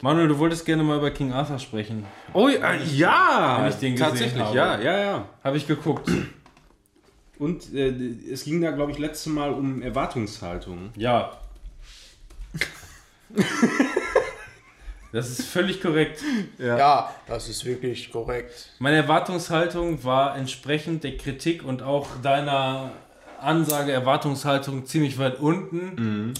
Manuel, 0.00 0.26
du 0.26 0.36
wolltest 0.36 0.66
gerne 0.66 0.82
mal 0.82 0.98
über 0.98 1.12
King 1.12 1.30
Arthur 1.32 1.60
sprechen. 1.60 2.04
Oh 2.32 2.48
ja, 2.48 2.74
ja 2.74 3.58
Wenn 3.60 3.68
ich 3.70 3.76
den 3.76 3.92
gesehen 3.92 4.08
tatsächlich, 4.08 4.42
habe. 4.42 4.56
ja, 4.56 4.80
ja, 4.80 4.98
ja. 4.98 5.28
Habe 5.44 5.56
ich 5.56 5.68
geguckt. 5.68 6.10
Und 7.42 7.74
äh, 7.74 7.88
es 8.30 8.44
ging 8.44 8.60
da, 8.60 8.70
glaube 8.70 8.92
ich, 8.92 8.98
letztes 8.98 9.32
Mal 9.32 9.52
um 9.52 9.82
Erwartungshaltung. 9.82 10.90
Ja. 10.96 11.36
Das 15.10 15.28
ist 15.28 15.48
völlig 15.48 15.82
korrekt. 15.82 16.22
Ja, 16.58 17.12
das 17.26 17.48
ist 17.48 17.64
wirklich 17.64 18.12
korrekt. 18.12 18.70
Meine 18.78 18.98
Erwartungshaltung 18.98 20.04
war 20.04 20.36
entsprechend 20.36 21.02
der 21.02 21.16
Kritik 21.16 21.64
und 21.64 21.82
auch 21.82 22.06
deiner 22.22 22.92
Ansage 23.40 23.90
Erwartungshaltung 23.90 24.86
ziemlich 24.86 25.18
weit 25.18 25.40
unten. 25.40 26.32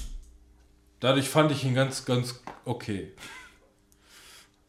Dadurch 1.01 1.29
fand 1.29 1.51
ich 1.51 1.65
ihn 1.65 1.75
ganz, 1.75 2.05
ganz 2.05 2.41
okay. 2.65 3.13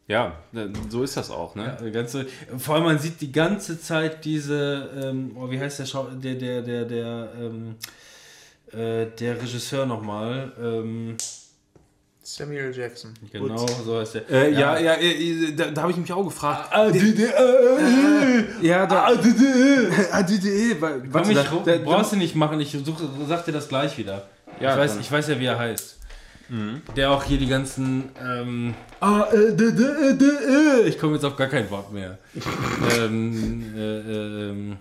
Ja, 0.06 0.34
äh, 0.54 0.66
so 0.90 1.02
ist 1.02 1.16
das 1.16 1.30
auch, 1.30 1.54
ne? 1.54 1.64
Ja, 1.78 1.84
die 1.86 1.90
ganze, 1.90 2.26
vor 2.58 2.74
allem 2.74 2.84
man 2.84 2.98
sieht 2.98 3.20
die 3.22 3.32
ganze 3.32 3.80
Zeit 3.80 4.24
diese, 4.24 4.90
ähm, 5.02 5.34
oh, 5.36 5.50
wie 5.50 5.58
heißt 5.58 5.78
der 5.78 5.86
Schau 5.86 6.04
der, 6.12 6.34
der, 6.34 6.60
der, 6.62 6.84
der, 6.84 7.28
ähm, 7.40 7.76
äh, 8.70 9.06
der 9.18 9.40
Regisseur 9.40 9.86
nochmal? 9.86 10.52
Ähm, 10.60 11.16
Samuel 12.26 12.74
Jackson. 12.74 13.12
genau, 13.30 13.66
so 13.66 13.98
heißt 14.00 14.14
der. 14.14 14.30
Äh, 14.30 14.52
ja, 14.52 14.78
ja, 14.78 14.94
äh, 14.94 15.52
da, 15.54 15.66
da 15.70 15.82
habe 15.82 15.92
ich 15.92 15.98
mich 15.98 16.10
auch 16.12 16.24
gefragt. 16.24 16.68
Ah, 16.70 16.90
die, 16.90 17.14
die, 17.14 17.22
äh, 17.24 18.66
Ja, 18.66 18.86
da. 18.86 19.04
ah, 19.06 19.14
die. 19.14 20.74
Ah, 20.80 20.90
Komm, 21.12 21.30
ich, 21.30 21.36
da- 21.36 21.78
brauchst 21.84 22.12
du 22.12 22.16
nicht 22.16 22.34
machen, 22.34 22.58
ich 22.60 22.72
such, 22.72 22.98
sag 23.28 23.44
dir 23.44 23.52
das 23.52 23.68
gleich 23.68 23.96
wieder. 23.98 24.26
Ja, 24.60 24.72
ich, 24.72 24.78
weiß, 24.78 24.96
ich 25.00 25.12
weiß 25.12 25.28
ja, 25.28 25.38
wie 25.40 25.44
er 25.46 25.58
heißt. 25.58 25.98
Der 26.94 27.10
auch 27.10 27.24
hier 27.24 27.38
die 27.38 27.46
ganzen. 27.46 28.10
Ähm, 28.20 28.74
ah, 29.00 29.26
äh, 29.32 29.54
d, 29.54 29.72
d, 29.72 29.82
äh, 29.82 30.16
d, 30.16 30.24
äh. 30.24 30.88
Ich 30.88 30.98
komme 30.98 31.14
jetzt 31.14 31.24
auf 31.24 31.36
gar 31.36 31.48
kein 31.48 31.70
Wort 31.70 31.92
mehr. 31.92 32.18
ähm, 32.98 33.74
äh, 33.74 33.98
äh, 33.98 34.50
ähm, 34.50 34.76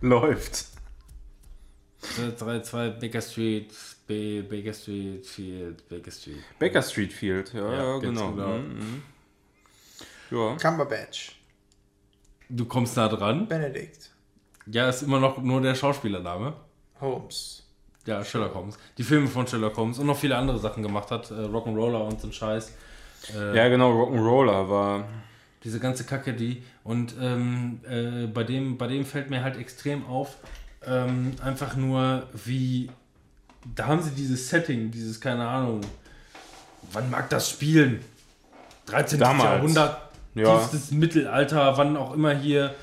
läuft. 0.00 0.66
3, 2.38 2.60
2, 2.60 2.88
Baker 2.90 3.20
Street, 3.20 3.72
B, 4.06 4.42
Baker 4.42 4.72
Street, 4.72 5.26
Field, 5.26 5.88
Baker 5.88 6.10
Street. 6.10 6.42
Baker 6.58 6.82
Street 6.82 7.12
Field, 7.12 7.52
ja, 7.52 7.60
Ja, 7.60 7.72
ja, 7.72 7.98
genau. 7.98 8.32
genau. 8.32 8.58
Mhm, 8.58 8.78
mhm. 8.78 9.02
Ja. 10.30 10.56
Cumberbatch. 10.56 11.32
Du 12.48 12.64
kommst 12.64 12.96
nah 12.96 13.08
dran. 13.08 13.46
Benedict. 13.46 14.10
Ja, 14.66 14.88
ist 14.88 15.02
immer 15.02 15.20
noch 15.20 15.38
nur 15.38 15.60
der 15.60 15.74
Schauspielername. 15.74 16.54
Holmes. 17.00 17.59
Ja, 18.06 18.24
Sherlock 18.24 18.54
Holmes. 18.54 18.78
Die 18.98 19.02
Filme 19.02 19.28
von 19.28 19.46
Sherlock 19.46 19.76
Holmes 19.76 19.98
und 19.98 20.06
noch 20.06 20.16
viele 20.16 20.36
andere 20.36 20.58
Sachen 20.58 20.82
gemacht 20.82 21.10
hat. 21.10 21.30
Äh, 21.30 21.34
Rock'n'Roller 21.34 22.06
und 22.06 22.20
so 22.20 22.28
ein 22.28 22.32
Scheiß. 22.32 22.72
Äh, 23.36 23.56
ja, 23.56 23.68
genau, 23.68 23.92
Rock'n'Roller 23.92 24.68
war. 24.68 25.04
Diese 25.64 25.78
ganze 25.78 26.04
Kacke, 26.04 26.32
die. 26.32 26.62
Und 26.84 27.14
ähm, 27.20 27.80
äh, 27.88 28.26
bei, 28.26 28.44
dem, 28.44 28.78
bei 28.78 28.86
dem 28.86 29.04
fällt 29.04 29.28
mir 29.28 29.42
halt 29.42 29.58
extrem 29.58 30.06
auf, 30.06 30.36
ähm, 30.86 31.32
einfach 31.44 31.76
nur 31.76 32.26
wie. 32.44 32.90
Da 33.74 33.86
haben 33.88 34.00
sie 34.00 34.12
dieses 34.12 34.48
Setting, 34.48 34.90
dieses, 34.90 35.20
keine 35.20 35.46
Ahnung. 35.46 35.82
Wann 36.92 37.10
mag 37.10 37.28
das 37.28 37.50
spielen? 37.50 38.02
13. 38.86 39.20
Damals. 39.20 39.44
Jahrhundert, 39.44 40.00
Ja. 40.34 40.56
tiefstes 40.58 40.90
Mittelalter, 40.92 41.76
wann 41.76 41.98
auch 41.98 42.14
immer 42.14 42.32
hier 42.34 42.74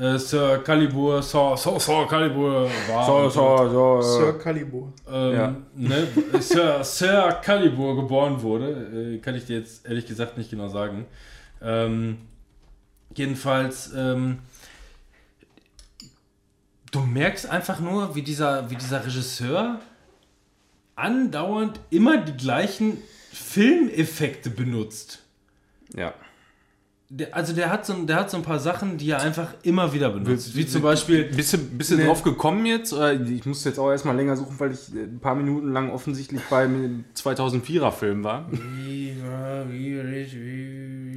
äh, 0.00 0.18
Sir 0.18 0.58
Calibur, 0.64 1.22
Sir, 1.22 1.56
Sir, 1.56 1.78
Sir 1.78 2.06
Calibur 2.08 2.68
war. 2.88 3.06
So, 3.06 3.28
so, 3.28 3.68
so. 3.68 4.02
Sir 4.02 4.28
äh, 4.30 4.38
Calibur. 4.42 4.92
ähm, 5.10 5.32
Ja. 5.34 5.56
ne, 5.76 6.08
Sir, 6.40 6.82
Sir 6.84 7.40
Calibur 7.44 7.96
geboren 7.96 8.40
wurde, 8.42 9.14
äh, 9.16 9.18
kann 9.18 9.34
ich 9.34 9.44
dir 9.46 9.58
jetzt 9.58 9.86
ehrlich 9.86 10.06
gesagt 10.06 10.38
nicht 10.38 10.50
genau 10.50 10.68
sagen. 10.68 11.06
Ähm, 11.62 12.18
jedenfalls, 13.14 13.92
ähm, 13.94 14.38
du 16.92 17.00
merkst 17.00 17.48
einfach 17.50 17.80
nur, 17.80 18.14
wie 18.14 18.22
dieser, 18.22 18.70
wie 18.70 18.76
dieser 18.76 19.04
Regisseur 19.04 19.80
andauernd 20.96 21.80
immer 21.90 22.18
die 22.18 22.36
gleichen 22.36 22.98
Filmeffekte 23.32 24.50
benutzt. 24.50 25.22
Ja. 25.94 26.14
Der, 27.12 27.34
also 27.34 27.52
der 27.52 27.70
hat, 27.70 27.84
so, 27.84 27.92
ein- 27.92 28.06
der 28.06 28.14
hat 28.16 28.30
so 28.30 28.36
ein 28.36 28.44
paar 28.44 28.60
Sachen, 28.60 28.96
die 28.96 29.10
er 29.10 29.20
einfach 29.20 29.48
immer 29.64 29.92
wieder 29.92 30.10
benutzt. 30.10 30.54
Wie 30.54 30.64
zum 30.64 30.82
Beispiel 30.82 31.24
Bist 31.24 31.52
du, 31.52 31.58
bist 31.58 31.90
du 31.90 31.96
Nee. 31.96 32.04
drauf 32.06 32.22
gekommen 32.22 32.64
jetzt? 32.66 32.92
Ich 33.28 33.44
musste 33.46 33.68
jetzt 33.68 33.78
auch 33.78 33.90
erstmal 33.90 34.14
länger 34.14 34.36
suchen, 34.36 34.54
weil 34.58 34.70
ich 34.72 34.94
äh, 34.94 35.00
ein 35.02 35.18
paar 35.18 35.34
Minuten 35.34 35.72
lang 35.72 35.90
offensichtlich 35.90 36.40
beim 36.48 37.04
2004er 37.16 37.90
Film 37.90 38.22
war. 38.22 38.46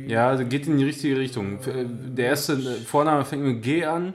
Ja, 0.07 0.29
also 0.29 0.45
geht 0.45 0.67
in 0.67 0.77
die 0.77 0.83
richtige 0.85 1.17
Richtung. 1.17 1.59
Äh, 1.61 1.85
Der 1.87 2.27
erste 2.27 2.53
äh, 2.53 2.75
Vorname 2.85 3.23
fängt 3.25 3.43
mit 3.43 3.61
G 3.61 3.85
an. 3.85 4.13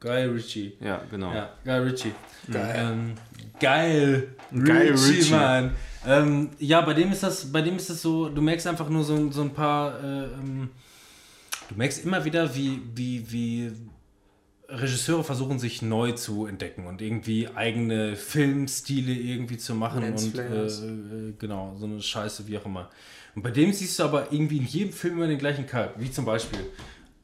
Guy 0.00 0.24
Ritchie. 0.26 0.74
Ja, 0.80 1.02
genau. 1.10 1.32
Ja, 1.34 1.50
Guy 1.64 1.78
Ritchie. 1.88 2.12
Geil. 2.50 2.74
Ähm, 2.78 3.12
geil. 3.60 4.28
Guy 4.52 4.88
Ritchie. 4.90 5.30
Mann. 5.32 5.72
Ähm, 6.06 6.50
ja, 6.58 6.80
bei 6.80 6.94
dem 6.94 7.10
ist 7.12 7.22
das, 7.22 7.50
bei 7.52 7.60
dem 7.62 7.76
ist 7.76 7.90
das 7.90 8.00
so, 8.00 8.28
du 8.28 8.40
merkst 8.40 8.66
einfach 8.66 8.88
nur 8.88 9.02
so, 9.04 9.30
so 9.30 9.42
ein 9.42 9.50
paar, 9.50 9.92
äh, 10.02 10.24
ähm, 10.24 10.70
du 11.68 11.74
merkst 11.76 12.04
immer 12.04 12.24
wieder, 12.24 12.54
wie, 12.54 12.80
wie, 12.94 13.30
wie 13.32 13.72
Regisseure 14.68 15.24
versuchen, 15.24 15.58
sich 15.58 15.80
neu 15.82 16.12
zu 16.12 16.46
entdecken 16.46 16.86
und 16.86 17.00
irgendwie 17.00 17.48
eigene 17.54 18.16
Filmstile 18.16 19.12
irgendwie 19.12 19.56
zu 19.56 19.74
machen 19.74 20.02
Lens 20.02 20.24
und 20.24 20.38
äh, 20.38 20.66
äh, 20.66 21.32
genau, 21.38 21.74
so 21.78 21.86
eine 21.86 22.02
Scheiße, 22.02 22.46
wie 22.46 22.58
auch 22.58 22.66
immer. 22.66 22.90
Und 23.34 23.42
bei 23.42 23.50
dem 23.50 23.72
siehst 23.72 23.98
du 23.98 24.02
aber 24.04 24.30
irgendwie 24.32 24.58
in 24.58 24.66
jedem 24.66 24.92
Film 24.92 25.14
immer 25.14 25.26
den 25.26 25.38
gleichen 25.38 25.66
Kalb, 25.66 25.94
wie 25.98 26.10
zum 26.10 26.24
Beispiel 26.26 26.58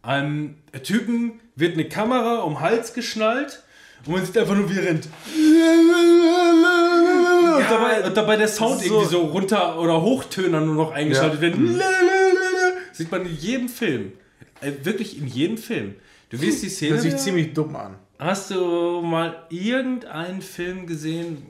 einem 0.03 0.55
Typen 0.83 1.41
wird 1.57 1.75
eine 1.75 1.89
Kamera 1.89 2.41
um 2.43 2.55
den 2.55 2.61
Hals 2.61 2.95
geschnallt 2.95 3.63
und 4.07 4.13
man 4.15 4.25
sieht 4.25 4.37
einfach 4.39 4.55
nur, 4.55 4.71
wie 4.71 4.79
er 4.79 4.85
rennt. 4.85 5.09
und, 7.57 7.71
dabei, 7.71 8.07
und 8.07 8.17
dabei 8.17 8.37
der 8.37 8.49
Sound 8.49 8.81
so- 8.81 8.85
irgendwie 8.87 9.07
so 9.11 9.21
runter 9.23 9.79
oder 9.81 10.01
Hochtöner 10.03 10.61
nur 10.61 10.75
noch 10.75 10.93
eingeschaltet 10.93 11.37
Ja. 11.43 11.49
werden. 11.49 11.67
Lalalala. 11.77 12.77
Sieht 12.93 13.11
man 13.11 13.27
in 13.27 13.37
jedem 13.37 13.69
Film. 13.69 14.13
Äh, 14.61 14.73
wirklich 14.83 15.19
in 15.19 15.27
jedem 15.27 15.59
Film. 15.59 15.95
Du 16.31 16.41
wirst 16.41 16.63
die 16.63 16.69
Szene. 16.69 16.95
Das 16.95 17.03
sieht 17.03 17.19
ziemlich 17.21 17.53
dumm 17.53 17.77
an. 17.77 17.97
Hast 18.19 18.51
du 18.51 19.03
mal 19.03 19.45
irgendeinen 19.51 20.41
Film 20.41 20.87
gesehen? 20.87 21.43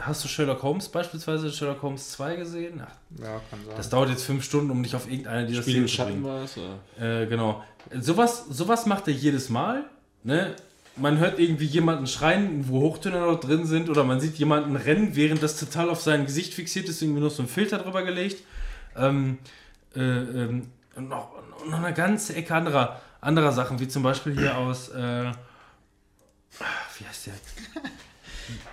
Hast 0.00 0.22
du 0.22 0.28
Sherlock 0.28 0.62
Holmes 0.62 0.88
beispielsweise 0.88 1.50
Sherlock 1.50 1.82
Holmes 1.82 2.10
2 2.12 2.36
gesehen? 2.36 2.80
Ach, 2.84 2.92
Ja, 3.18 3.40
kann 3.50 3.58
sein. 3.66 3.74
das 3.76 3.88
dauert 3.90 4.10
jetzt 4.10 4.24
fünf 4.24 4.44
Stunden, 4.44 4.70
um 4.70 4.82
dich 4.82 4.94
auf 4.94 5.10
irgendeine 5.10 5.46
dieser 5.46 5.62
Szenen 5.62 5.88
zu 5.88 6.04
bringen. 6.04 6.22
War 6.24 6.44
es? 6.44 6.56
Äh, 7.00 7.26
genau. 7.26 7.64
Sowas, 7.98 8.44
sowas 8.50 8.86
macht 8.86 9.08
er 9.08 9.14
jedes 9.14 9.48
Mal. 9.48 9.84
Ne? 10.22 10.54
Man 10.96 11.18
hört 11.18 11.38
irgendwie 11.38 11.64
jemanden 11.64 12.06
schreien, 12.06 12.68
wo 12.68 12.80
Hochtöner 12.80 13.26
noch 13.26 13.40
drin 13.40 13.64
sind, 13.64 13.88
oder 13.88 14.04
man 14.04 14.20
sieht 14.20 14.36
jemanden 14.36 14.76
rennen, 14.76 15.16
während 15.16 15.42
das 15.42 15.58
total 15.58 15.88
auf 15.88 16.00
sein 16.00 16.26
Gesicht 16.26 16.52
fixiert 16.52 16.88
ist, 16.88 17.00
irgendwie 17.00 17.20
nur 17.20 17.30
so 17.30 17.42
ein 17.42 17.48
Filter 17.48 17.78
drüber 17.78 18.02
gelegt. 18.02 18.44
Ähm, 18.96 19.38
äh, 19.96 20.00
ähm, 20.00 20.68
und 21.00 21.08
noch, 21.08 21.30
noch 21.66 21.82
eine 21.82 21.94
ganze 21.94 22.34
Ecke 22.36 22.54
anderer, 22.54 23.00
anderer 23.20 23.52
Sachen, 23.52 23.80
wie 23.80 23.88
zum 23.88 24.02
Beispiel 24.02 24.38
hier 24.38 24.56
aus. 24.56 24.90
Äh, 24.90 25.32
wie 26.98 27.06
heißt 27.06 27.28
der? 27.28 27.34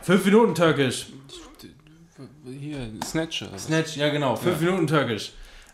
Fünf 0.02 0.26
Minuten 0.26 0.54
Türkisch. 0.54 1.08
Hier, 2.46 2.90
Snatcher. 3.06 3.58
Snatch, 3.58 3.98
ja 3.98 4.10
genau, 4.10 4.36
fünf 4.36 4.60
Minuten 4.60 4.88
Türkisch. 4.88 5.34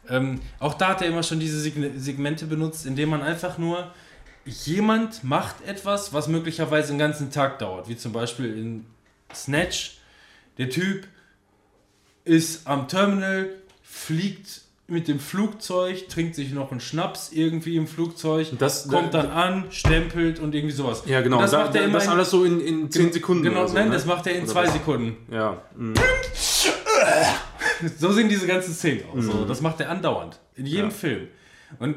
Ähm, 0.09 0.41
auch 0.59 0.73
da 0.73 0.89
hat 0.89 1.01
er 1.01 1.07
immer 1.07 1.23
schon 1.23 1.39
diese 1.39 1.59
Segmente 1.59 2.45
benutzt, 2.45 2.85
indem 2.85 3.09
man 3.09 3.21
einfach 3.21 3.57
nur 3.57 3.93
jemand 4.45 5.23
macht 5.23 5.61
etwas, 5.65 6.11
was 6.13 6.27
möglicherweise 6.27 6.89
einen 6.89 6.99
ganzen 6.99 7.31
Tag 7.31 7.59
dauert. 7.59 7.87
Wie 7.87 7.95
zum 7.95 8.11
Beispiel 8.11 8.57
in 8.57 8.85
Snatch. 9.33 9.97
Der 10.57 10.69
Typ 10.69 11.07
ist 12.25 12.67
am 12.67 12.87
Terminal, 12.87 13.49
fliegt 13.81 14.62
mit 14.87 15.07
dem 15.07 15.19
Flugzeug, 15.19 16.09
trinkt 16.09 16.35
sich 16.35 16.51
noch 16.51 16.71
einen 16.71 16.81
Schnaps 16.81 17.31
irgendwie 17.31 17.77
im 17.77 17.87
Flugzeug, 17.87 18.47
Das- 18.59 18.87
kommt 18.89 19.13
dann 19.13 19.29
an, 19.31 19.65
stempelt 19.71 20.39
und 20.39 20.53
irgendwie 20.53 20.73
sowas. 20.75 21.03
Ja, 21.05 21.21
genau. 21.21 21.37
Und 21.37 21.43
das 21.43 21.51
da, 21.51 21.63
macht 21.65 21.75
er 21.75 21.83
immer 21.85 21.93
das 21.95 22.05
in- 22.05 22.09
alles 22.11 22.29
so 22.29 22.43
in, 22.43 22.59
in 22.59 22.91
10 22.91 23.13
Sekunden. 23.13 23.43
Genau, 23.43 23.65
so, 23.65 23.73
nein, 23.73 23.87
ne? 23.87 23.93
das 23.93 24.05
macht 24.05 24.27
er 24.27 24.33
in 24.35 24.43
Oder 24.43 24.51
zwei 24.51 24.65
was? 24.65 24.73
Sekunden. 24.73 25.15
Ja. 25.33 25.61
mhm. 25.75 25.93
So 27.97 28.11
sehen 28.11 28.29
diese 28.29 28.47
ganzen 28.47 28.73
Szenen 28.73 29.03
aus. 29.13 29.23
So, 29.25 29.45
das 29.45 29.61
macht 29.61 29.79
er 29.79 29.89
andauernd. 29.89 30.39
In 30.55 30.65
jedem 30.65 30.85
Mhm. 30.85 30.91
Ja. 30.91 30.97
Film. 30.97 31.27
Und 31.79 31.95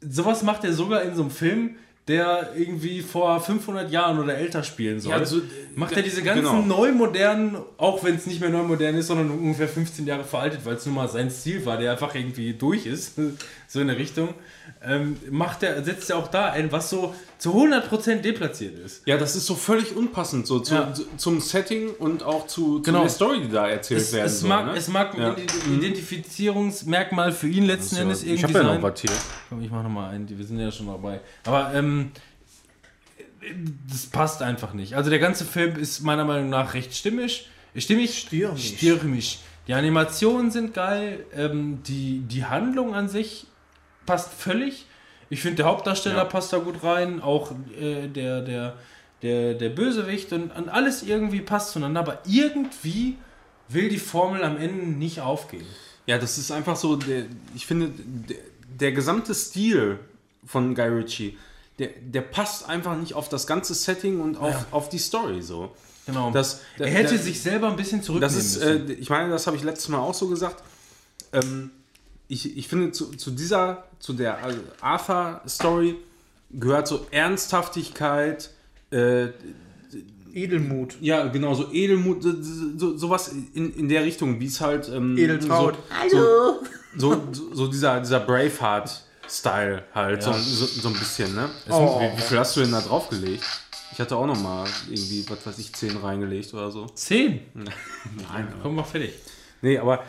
sowas 0.00 0.42
macht 0.42 0.64
er 0.64 0.72
sogar 0.72 1.02
in 1.02 1.14
so 1.14 1.22
einem 1.22 1.30
Film, 1.30 1.76
der 2.10 2.50
irgendwie 2.56 3.00
vor 3.00 3.40
500 3.40 3.90
Jahren 3.90 4.18
oder 4.18 4.36
älter 4.36 4.62
spielen 4.62 5.00
soll. 5.00 5.12
Ja, 5.12 5.24
so- 5.24 5.40
macht 5.74 5.96
er 5.96 6.02
diese 6.02 6.22
ganzen 6.22 6.44
genau. 6.44 6.62
neu 6.62 6.92
modernen, 6.92 7.56
auch 7.78 8.04
wenn 8.04 8.16
es 8.16 8.26
nicht 8.26 8.40
mehr 8.40 8.50
neu 8.50 8.64
modern 8.64 8.96
ist, 8.96 9.06
sondern 9.06 9.30
ungefähr 9.30 9.68
15 9.68 10.06
Jahre 10.06 10.24
veraltet, 10.24 10.60
weil 10.64 10.74
es 10.74 10.84
nun 10.84 10.96
mal 10.96 11.08
sein 11.08 11.30
Stil 11.30 11.64
war, 11.64 11.78
der 11.78 11.92
einfach 11.92 12.14
irgendwie 12.14 12.52
durch 12.52 12.84
ist, 12.86 13.14
so 13.68 13.80
in 13.80 13.86
der 13.86 13.96
Richtung, 13.96 14.34
ähm, 14.82 15.16
macht 15.30 15.62
er, 15.62 15.82
setzt 15.84 16.08
er 16.10 16.16
auch 16.16 16.28
da 16.28 16.46
ein, 16.52 16.72
was 16.72 16.88
so 16.88 17.14
zu 17.36 17.52
100% 17.54 18.16
deplatziert 18.22 18.78
ist. 18.78 19.02
Ja, 19.06 19.18
das 19.18 19.36
ist 19.36 19.44
so 19.46 19.54
völlig 19.54 19.94
unpassend 19.94 20.46
so 20.46 20.60
zu, 20.60 20.74
Ja. 20.74 20.92
zu, 20.94 21.04
zum 21.18 21.40
Setting 21.40 21.90
und 21.98 22.22
auch 22.22 22.46
zu, 22.46 22.78
zu 22.78 22.82
Genau. 22.82 23.00
der 23.02 23.10
Story, 23.10 23.42
die 23.42 23.48
da 23.50 23.68
erzählt 23.68 24.00
Es, 24.00 24.12
werden 24.12 24.26
es, 24.26 24.40
soll. 24.40 24.48
mag, 24.48 24.66
ne? 24.66 24.72
es 24.76 24.88
mag 24.88 25.14
ein 25.14 25.20
Ja. 25.20 25.32
Ident- 25.34 25.66
Identifizierungsmerkmal 25.76 27.32
für 27.32 27.48
ihn 27.48 27.64
letzten 27.64 27.96
So, 27.96 28.02
Endes 28.02 28.22
ich 28.22 28.28
irgendwie 28.30 28.44
habe 28.44 28.58
ja 28.58 28.62
noch 28.64 28.72
sein. 28.72 28.82
was 28.82 29.00
hier. 29.00 29.10
Komm, 29.48 29.62
ich 29.62 29.70
mach 29.70 29.82
noch 29.82 29.90
mal 29.90 30.10
einen, 30.10 30.28
wir 30.28 30.44
sind 30.46 30.58
ja 30.58 30.70
schon 30.72 30.86
dabei. 30.86 31.20
Aber 31.44 31.72
ähm, 31.74 32.10
das 33.90 34.06
passt 34.06 34.42
einfach 34.42 34.74
nicht. 34.74 34.94
Also 34.94 35.10
der 35.10 35.18
ganze 35.18 35.44
Film 35.44 35.76
ist 35.76 36.00
meiner 36.00 36.24
Meinung 36.24 36.50
nach 36.50 36.74
recht 36.74 36.94
stimmig. 36.94 37.48
Stimmig? 37.76 38.18
Stürmisch. 38.18 38.68
Stürmisch. 38.76 39.38
Die 39.68 39.74
Animationen 39.74 40.50
sind 40.50 40.74
geil. 40.74 41.24
Ähm, 41.34 41.82
die, 41.86 42.20
die 42.20 42.44
Handlung 42.44 42.94
an 42.94 43.08
sich 43.08 43.46
passt 44.06 44.32
völlig. 44.32 44.86
Ich 45.28 45.40
finde, 45.42 45.56
der 45.56 45.66
Hauptdarsteller 45.66 46.16
Ja. 46.16 46.24
passt 46.24 46.52
da 46.52 46.58
gut 46.58 46.82
rein. 46.82 47.20
Auch 47.22 47.52
äh, 47.80 48.08
der, 48.08 48.40
der, 48.42 48.76
der, 49.22 49.54
der 49.54 49.68
Bösewicht 49.68 50.32
und, 50.32 50.50
und 50.56 50.68
alles 50.68 51.02
irgendwie 51.02 51.40
passt 51.40 51.72
zueinander. 51.72 52.00
Aber 52.00 52.18
irgendwie 52.26 53.16
will 53.68 53.88
die 53.88 53.98
Formel 53.98 54.42
am 54.42 54.56
Ende 54.56 54.86
nicht 54.86 55.20
aufgehen. 55.20 55.66
Ja, 56.06 56.18
das 56.18 56.38
ist 56.38 56.50
einfach 56.50 56.76
so, 56.76 56.96
der, 56.96 57.26
ich 57.54 57.66
finde, 57.66 57.92
der, 57.96 58.36
der 58.80 58.92
gesamte 58.92 59.34
Stil 59.34 59.98
von 60.44 60.74
Guy 60.74 60.88
Ritchie, 60.88 61.38
der, 61.78 61.90
der 62.02 62.22
passt 62.22 62.68
einfach 62.68 62.96
nicht 62.96 63.14
auf 63.14 63.28
das 63.28 63.46
ganze 63.46 63.74
Setting 63.74 64.20
und 64.20 64.36
auf, 64.36 64.50
Ja. 64.54 64.66
auf 64.72 64.88
die 64.88 64.98
Story 64.98 65.40
so. 65.42 65.70
Genau. 66.06 66.30
Das, 66.32 66.62
er 66.78 66.88
hätte 66.88 67.10
der- 67.10 67.18
sich 67.18 67.40
selber 67.40 67.68
ein 67.68 67.76
bisschen 67.76 68.02
zurücknehmen 68.02 68.34
Das 68.34 68.42
ist, 68.44 68.58
müssen. 68.64 68.88
äh, 68.90 68.92
ich 68.94 69.08
meine, 69.10 69.30
das 69.30 69.46
habe 69.46 69.56
ich 69.56 69.62
letztes 69.62 69.88
Mal 69.88 69.98
auch 69.98 70.14
so 70.14 70.26
gesagt. 70.26 70.64
Ähm, 71.32 71.70
ich, 72.30 72.56
ich 72.56 72.68
finde, 72.68 72.92
zu, 72.92 73.10
zu 73.16 73.32
dieser, 73.32 73.84
zu 73.98 74.12
der 74.12 74.38
äh, 74.38 74.54
Arthur-Story 74.80 75.96
gehört 76.52 76.86
so 76.86 77.06
Ernsthaftigkeit, 77.10 78.50
äh, 78.90 79.28
Edelmut. 80.32 80.94
ja, 81.00 81.26
genau, 81.26 81.54
so 81.54 81.72
Edelmut, 81.72 82.22
so, 82.22 82.32
so, 82.76 82.96
sowas 82.96 83.34
in, 83.54 83.74
in 83.74 83.88
der 83.88 84.04
Richtung, 84.04 84.38
wie 84.38 84.46
es 84.46 84.60
halt. 84.60 84.88
Ähm, 84.88 85.18
Edeltraut. 85.18 85.76
So, 86.08 86.60
so, 86.96 87.22
so, 87.32 87.54
so 87.54 87.66
dieser, 87.66 87.98
dieser 87.98 88.20
Braveheart-Style 88.20 89.82
halt, 89.92 90.22
so, 90.22 90.32
so, 90.32 90.66
so 90.66 90.88
ein 90.88 90.94
bisschen, 90.94 91.34
ne? 91.34 91.50
Oh. 91.68 92.00
Wie, 92.00 92.16
wie 92.16 92.22
viel 92.22 92.38
hast 92.38 92.56
du 92.56 92.60
denn 92.60 92.70
da 92.70 92.80
draufgelegt? 92.80 93.44
Ich 93.92 93.98
hatte 93.98 94.14
auch 94.14 94.26
noch 94.26 94.40
mal 94.40 94.68
irgendwie, 94.88 95.28
was 95.28 95.44
weiß 95.44 95.58
ich, 95.58 95.72
10 95.72 95.96
reingelegt 95.96 96.54
oder 96.54 96.70
so. 96.70 96.86
Zehn. 96.94 97.40
Nein, 97.54 98.54
Komm 98.62 98.76
mal 98.76 98.84
fertig. 98.84 99.14
Nee, 99.62 99.78
aber 99.78 100.04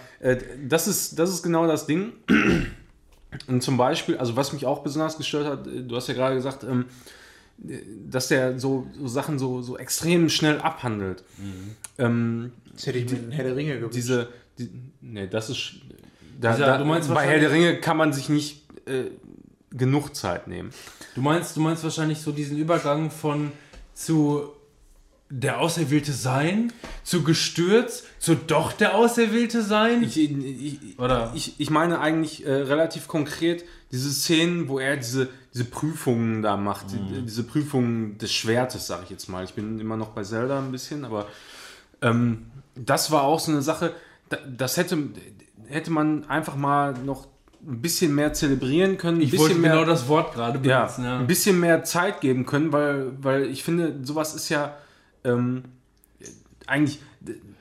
das, 0.67 0.88
ist, 0.88 1.17
das 1.19 1.30
ist 1.30 1.43
genau 1.43 1.67
das 1.67 1.85
Ding. 1.88 2.14
Und 3.48 3.64
zum 3.64 3.77
Beispiel, 3.77 4.17
also 4.17 4.35
was 4.35 4.51
mich 4.51 4.66
auch 4.66 4.83
besonders 4.83 5.17
gestört 5.17 5.45
hat, 5.48 5.67
äh, 5.67 5.83
du 5.83 5.95
hast 5.95 6.08
ja 6.08 6.14
gerade 6.14 6.35
gesagt, 6.35 6.64
ähm, 6.64 6.85
äh, 7.67 7.77
dass 8.09 8.27
der 8.27 8.59
so, 8.59 8.88
so 8.98 9.08
Sachen 9.08 9.40
so, 9.40 9.61
so 9.61 9.77
extrem 9.77 10.27
schnell 10.30 10.59
abhandelt. 10.59 11.24
Ähm, 11.98 12.51
Das 12.74 12.85
hätte 12.88 12.98
ich 13.00 13.09
mir 13.09 13.17
in 13.19 13.32
Herr 13.32 13.45
der 13.45 13.56
Ringe 13.56 13.75
gewünscht. 13.75 13.95
diese, 13.95 14.27
die, 14.58 14.69
nee, 15.01 15.27
das 15.27 15.50
ist, 15.50 15.75
da, 16.40 16.53
Dieser- 16.53 16.66
da, 16.66 16.77
du 16.77 16.85
meinst 16.85 17.14
bei 17.14 17.25
Herr 17.25 17.40
der 17.40 17.51
Ringe 17.51 17.80
kann 17.80 17.95
man 17.98 18.11
sich 18.11 18.27
nicht 18.27 18.64
äh, 18.85 19.06
genug 19.72 20.14
Zeit 20.16 20.48
nehmen. 20.48 20.72
Du 21.16 21.22
meinst, 21.22 21.56
du 21.56 21.61
meinst 21.61 21.83
wahrscheinlich 21.83 22.19
so 22.19 22.32
diesen 22.33 22.58
Übergang 22.58 23.11
von 23.11 23.51
zu 23.93 24.50
der 25.32 25.60
Auserwählte 25.60 26.11
sein, 26.11 26.74
zu 27.03 27.24
gestürzt, 27.24 28.06
zu 28.19 28.35
doch 28.35 28.74
der 28.74 28.95
Auserwählte 28.95 29.64
sein. 29.64 30.03
Ich, 30.03 30.19
ich, 30.19 31.00
Oder? 31.00 31.32
ich, 31.34 31.60
ich 31.60 31.69
meine 31.69 32.00
eigentlich 32.00 32.45
äh, 32.45 32.51
relativ 32.51 33.08
konkret 33.08 33.64
diese 33.92 34.11
Szenen, 34.11 34.68
wo 34.68 34.77
er 34.77 34.98
diese, 34.98 35.30
diese 35.53 35.66
Prüfungen 35.66 36.42
da 36.42 36.58
macht, 36.58 36.92
die, 36.92 37.22
diese 37.24 37.43
Prüfungen 37.43 38.18
des 38.18 38.32
Schwertes, 38.32 38.88
sage 38.88 39.03
ich 39.06 39.10
jetzt 39.10 39.30
mal. 39.30 39.43
Ich 39.43 39.53
bin 39.53 39.80
immer 39.80 39.98
noch 39.98 40.10
bei 40.10 40.24
Zelda 40.24 40.60
ein 40.60 40.72
bisschen, 40.72 41.06
aber 41.06 41.27
ähm, 42.01 42.48
das 42.76 43.11
war 43.11 43.24
auch 43.24 43.40
so 43.40 43.51
eine 43.51 43.61
Sache, 43.61 43.93
da, 44.30 44.38
das 44.45 44.77
hätte, 44.77 44.98
hätte 45.68 45.92
man 45.92 46.26
einfach 46.26 46.56
mal 46.56 46.93
noch 47.06 47.27
ein 47.66 47.82
bisschen 47.82 48.16
mehr 48.16 48.34
zelebrieren 48.34 48.98
können. 48.98 49.19
ein 49.19 49.22
ich 49.22 49.32
bisschen 49.32 49.48
wollte 49.48 49.60
mehr, 49.60 49.72
genau 49.74 49.85
das 49.85 50.08
Wort 50.08 50.34
gerade 50.34 50.60
ja, 50.68 50.82
benutzen. 50.82 51.03
Ja, 51.06 51.19
ein 51.19 51.27
bisschen 51.27 51.60
mehr 51.60 51.84
Zeit 51.84 52.19
geben 52.19 52.45
können, 52.45 52.74
weil, 52.74 53.11
weil 53.22 53.45
ich 53.45 53.64
finde, 53.64 53.95
sowas 54.03 54.35
ist 54.35 54.50
ja 54.50 54.76
ähm, 55.24 55.64
eigentlich 56.67 57.00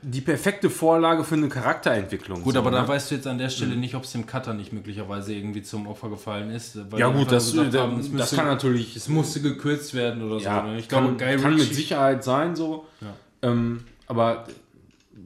die 0.01 0.21
perfekte 0.21 0.69
Vorlage 0.69 1.23
für 1.23 1.35
eine 1.35 1.47
Charakterentwicklung. 1.47 2.41
Gut, 2.41 2.53
so, 2.53 2.59
aber 2.59 2.71
ne? 2.71 2.77
da 2.77 2.87
weißt 2.87 3.11
du 3.11 3.15
jetzt 3.15 3.27
an 3.27 3.37
der 3.37 3.49
Stelle 3.49 3.75
nicht, 3.75 3.93
ob 3.93 4.03
es 4.03 4.11
dem 4.11 4.25
Cutter 4.25 4.53
nicht 4.53 4.73
möglicherweise 4.73 5.33
irgendwie 5.33 5.61
zum 5.61 5.87
Opfer 5.87 6.09
gefallen 6.09 6.49
ist. 6.49 6.77
Ja 6.97 7.09
gut, 7.09 7.31
das, 7.31 7.53
das, 7.53 7.75
haben, 7.75 7.97
das 7.97 8.09
müsste- 8.09 8.35
kann 8.35 8.45
natürlich, 8.45 8.95
Es 8.95 9.07
musste 9.07 9.41
gekürzt 9.41 9.93
werden 9.93 10.23
oder 10.23 10.41
ja, 10.41 10.61
so. 10.61 10.67
Ne? 10.67 10.79
Ich 10.79 10.87
kann, 10.87 11.17
glaube, 11.17 11.23
Guy 11.23 11.37
kann 11.41 11.55
mit 11.55 11.73
Sicherheit 11.73 12.23
sein 12.23 12.55
so. 12.55 12.87
Ja. 12.99 13.13
Ähm, 13.43 13.83
aber 14.07 14.47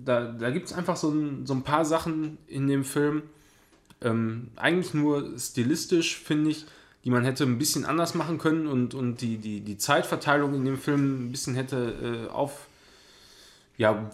da, 0.03 0.25
da 0.25 0.49
gibt 0.49 0.67
es 0.67 0.73
einfach 0.73 0.97
so 0.97 1.09
ein, 1.09 1.45
so 1.45 1.53
ein 1.53 1.63
paar 1.63 1.85
Sachen 1.85 2.37
in 2.47 2.67
dem 2.67 2.83
Film, 2.83 3.23
ähm, 4.01 4.49
eigentlich 4.57 4.93
nur 4.93 5.37
stilistisch, 5.39 6.17
finde 6.17 6.51
ich, 6.51 6.65
die 7.05 7.11
man 7.11 7.23
hätte 7.23 7.43
ein 7.43 7.59
bisschen 7.59 7.85
anders 7.85 8.15
machen 8.15 8.39
können 8.39 8.65
und, 8.67 8.95
und 8.95 9.21
die, 9.21 9.37
die, 9.37 9.61
die 9.61 9.77
Zeitverteilung 9.77 10.55
in 10.55 10.65
dem 10.65 10.77
Film 10.77 11.27
ein 11.27 11.31
bisschen 11.31 11.53
hätte 11.53 12.27
äh, 12.27 12.31
auf 12.31 12.67
ja, 13.77 14.09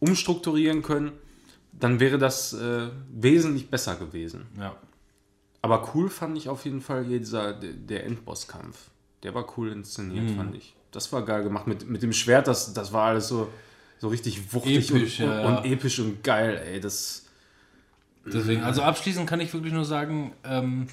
umstrukturieren 0.00 0.82
können, 0.82 1.12
dann 1.72 2.00
wäre 2.00 2.18
das 2.18 2.52
äh, 2.54 2.88
wesentlich 3.12 3.70
besser 3.70 3.94
gewesen. 3.94 4.46
Ja. 4.58 4.74
Aber 5.62 5.94
cool 5.94 6.10
fand 6.10 6.36
ich 6.36 6.48
auf 6.48 6.64
jeden 6.64 6.80
Fall 6.80 7.04
hier 7.04 7.18
dieser, 7.18 7.52
der, 7.54 8.04
Endbosskampf. 8.04 8.90
Der 9.22 9.34
war 9.34 9.46
cool 9.56 9.70
inszeniert, 9.70 10.24
Mhm. 10.24 10.36
fand 10.36 10.54
ich. 10.56 10.74
Das 10.90 11.12
war 11.12 11.24
geil 11.24 11.42
gemacht. 11.42 11.66
Mit, 11.66 11.88
mit 11.88 12.02
dem 12.02 12.12
Schwert, 12.12 12.48
das, 12.48 12.74
das 12.74 12.92
war 12.92 13.06
alles 13.06 13.28
so, 13.28 13.48
so 13.98 14.08
richtig 14.08 14.52
wuchtig 14.52 14.90
Episch, 14.90 15.20
und, 15.20 15.26
ja. 15.26 15.46
und 15.46 15.64
episch 15.64 15.98
und 16.00 16.22
geil, 16.22 16.60
ey. 16.66 16.80
Das, 16.80 17.26
Deswegen, 18.26 18.62
also 18.62 18.82
abschließend 18.82 19.28
kann 19.28 19.40
ich 19.40 19.52
wirklich 19.52 19.72
nur 19.72 19.84
sagen, 19.84 20.32
ähm, 20.44 20.88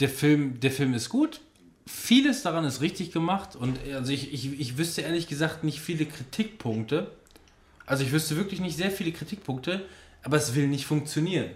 der, 0.00 0.08
Film, 0.08 0.60
der 0.60 0.70
Film 0.70 0.94
ist 0.94 1.08
gut. 1.08 1.40
Vieles 1.86 2.42
daran 2.42 2.64
ist 2.64 2.80
richtig 2.80 3.12
gemacht 3.12 3.56
und 3.56 3.78
also 3.92 4.10
ich, 4.10 4.32
ich, 4.32 4.58
ich 4.58 4.78
wüsste 4.78 5.02
ehrlich 5.02 5.28
gesagt 5.28 5.64
nicht 5.64 5.80
viele 5.80 6.06
Kritikpunkte. 6.06 7.10
Also 7.84 8.04
ich 8.04 8.12
wüsste 8.12 8.36
wirklich 8.36 8.60
nicht 8.60 8.76
sehr 8.76 8.90
viele 8.90 9.12
Kritikpunkte, 9.12 9.84
aber 10.22 10.38
es 10.38 10.54
will 10.54 10.66
nicht 10.66 10.86
funktionieren. 10.86 11.50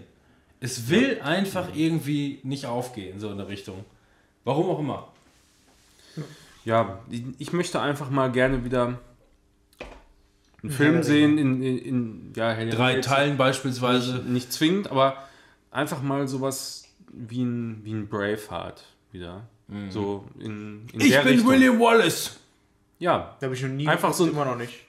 Es 0.59 0.89
will 0.89 1.21
einfach 1.21 1.73
irgendwie 1.73 2.39
nicht 2.43 2.65
aufgehen, 2.65 3.19
so 3.19 3.31
in 3.31 3.37
der 3.37 3.47
Richtung. 3.47 3.85
Warum 4.43 4.69
auch 4.69 4.79
immer. 4.79 5.11
Ja, 6.65 6.99
ich 7.39 7.53
möchte 7.53 7.81
einfach 7.81 8.09
mal 8.09 8.31
gerne 8.31 8.63
wieder 8.63 8.99
einen 10.61 10.71
Film 10.71 10.93
der 10.95 11.03
sehen 11.03 11.37
in, 11.37 11.63
in, 11.63 11.77
in 11.77 12.33
ja, 12.35 12.53
Drei 12.65 12.99
Teilen 12.99 13.29
Nicht, 13.29 13.37
beispielsweise. 13.37 14.17
nicht 14.27 14.51
zwingend, 14.51 14.91
aber 14.91 15.23
einfach 15.71 16.01
mal 16.01 16.27
sowas 16.27 16.88
wie 17.11 17.43
ein, 17.43 17.83
wie 17.83 17.93
ein 17.93 18.07
Braveheart 18.07 18.83
wieder. 19.11 19.47
So 19.89 20.25
in, 20.39 20.87
in 20.93 21.01
Ich 21.01 21.09
der 21.11 21.21
bin 21.21 21.33
Richtung. 21.33 21.49
William 21.51 21.79
Wallace. 21.79 22.39
Ja, 22.97 23.35
Da 23.39 23.45
habe 23.45 23.55
ich 23.55 23.61
noch 23.61 23.69
nie 23.69 23.87
Einfach 23.87 24.13
so- 24.13 24.27
immer 24.27 24.45
noch 24.45 24.55
nicht. 24.57 24.85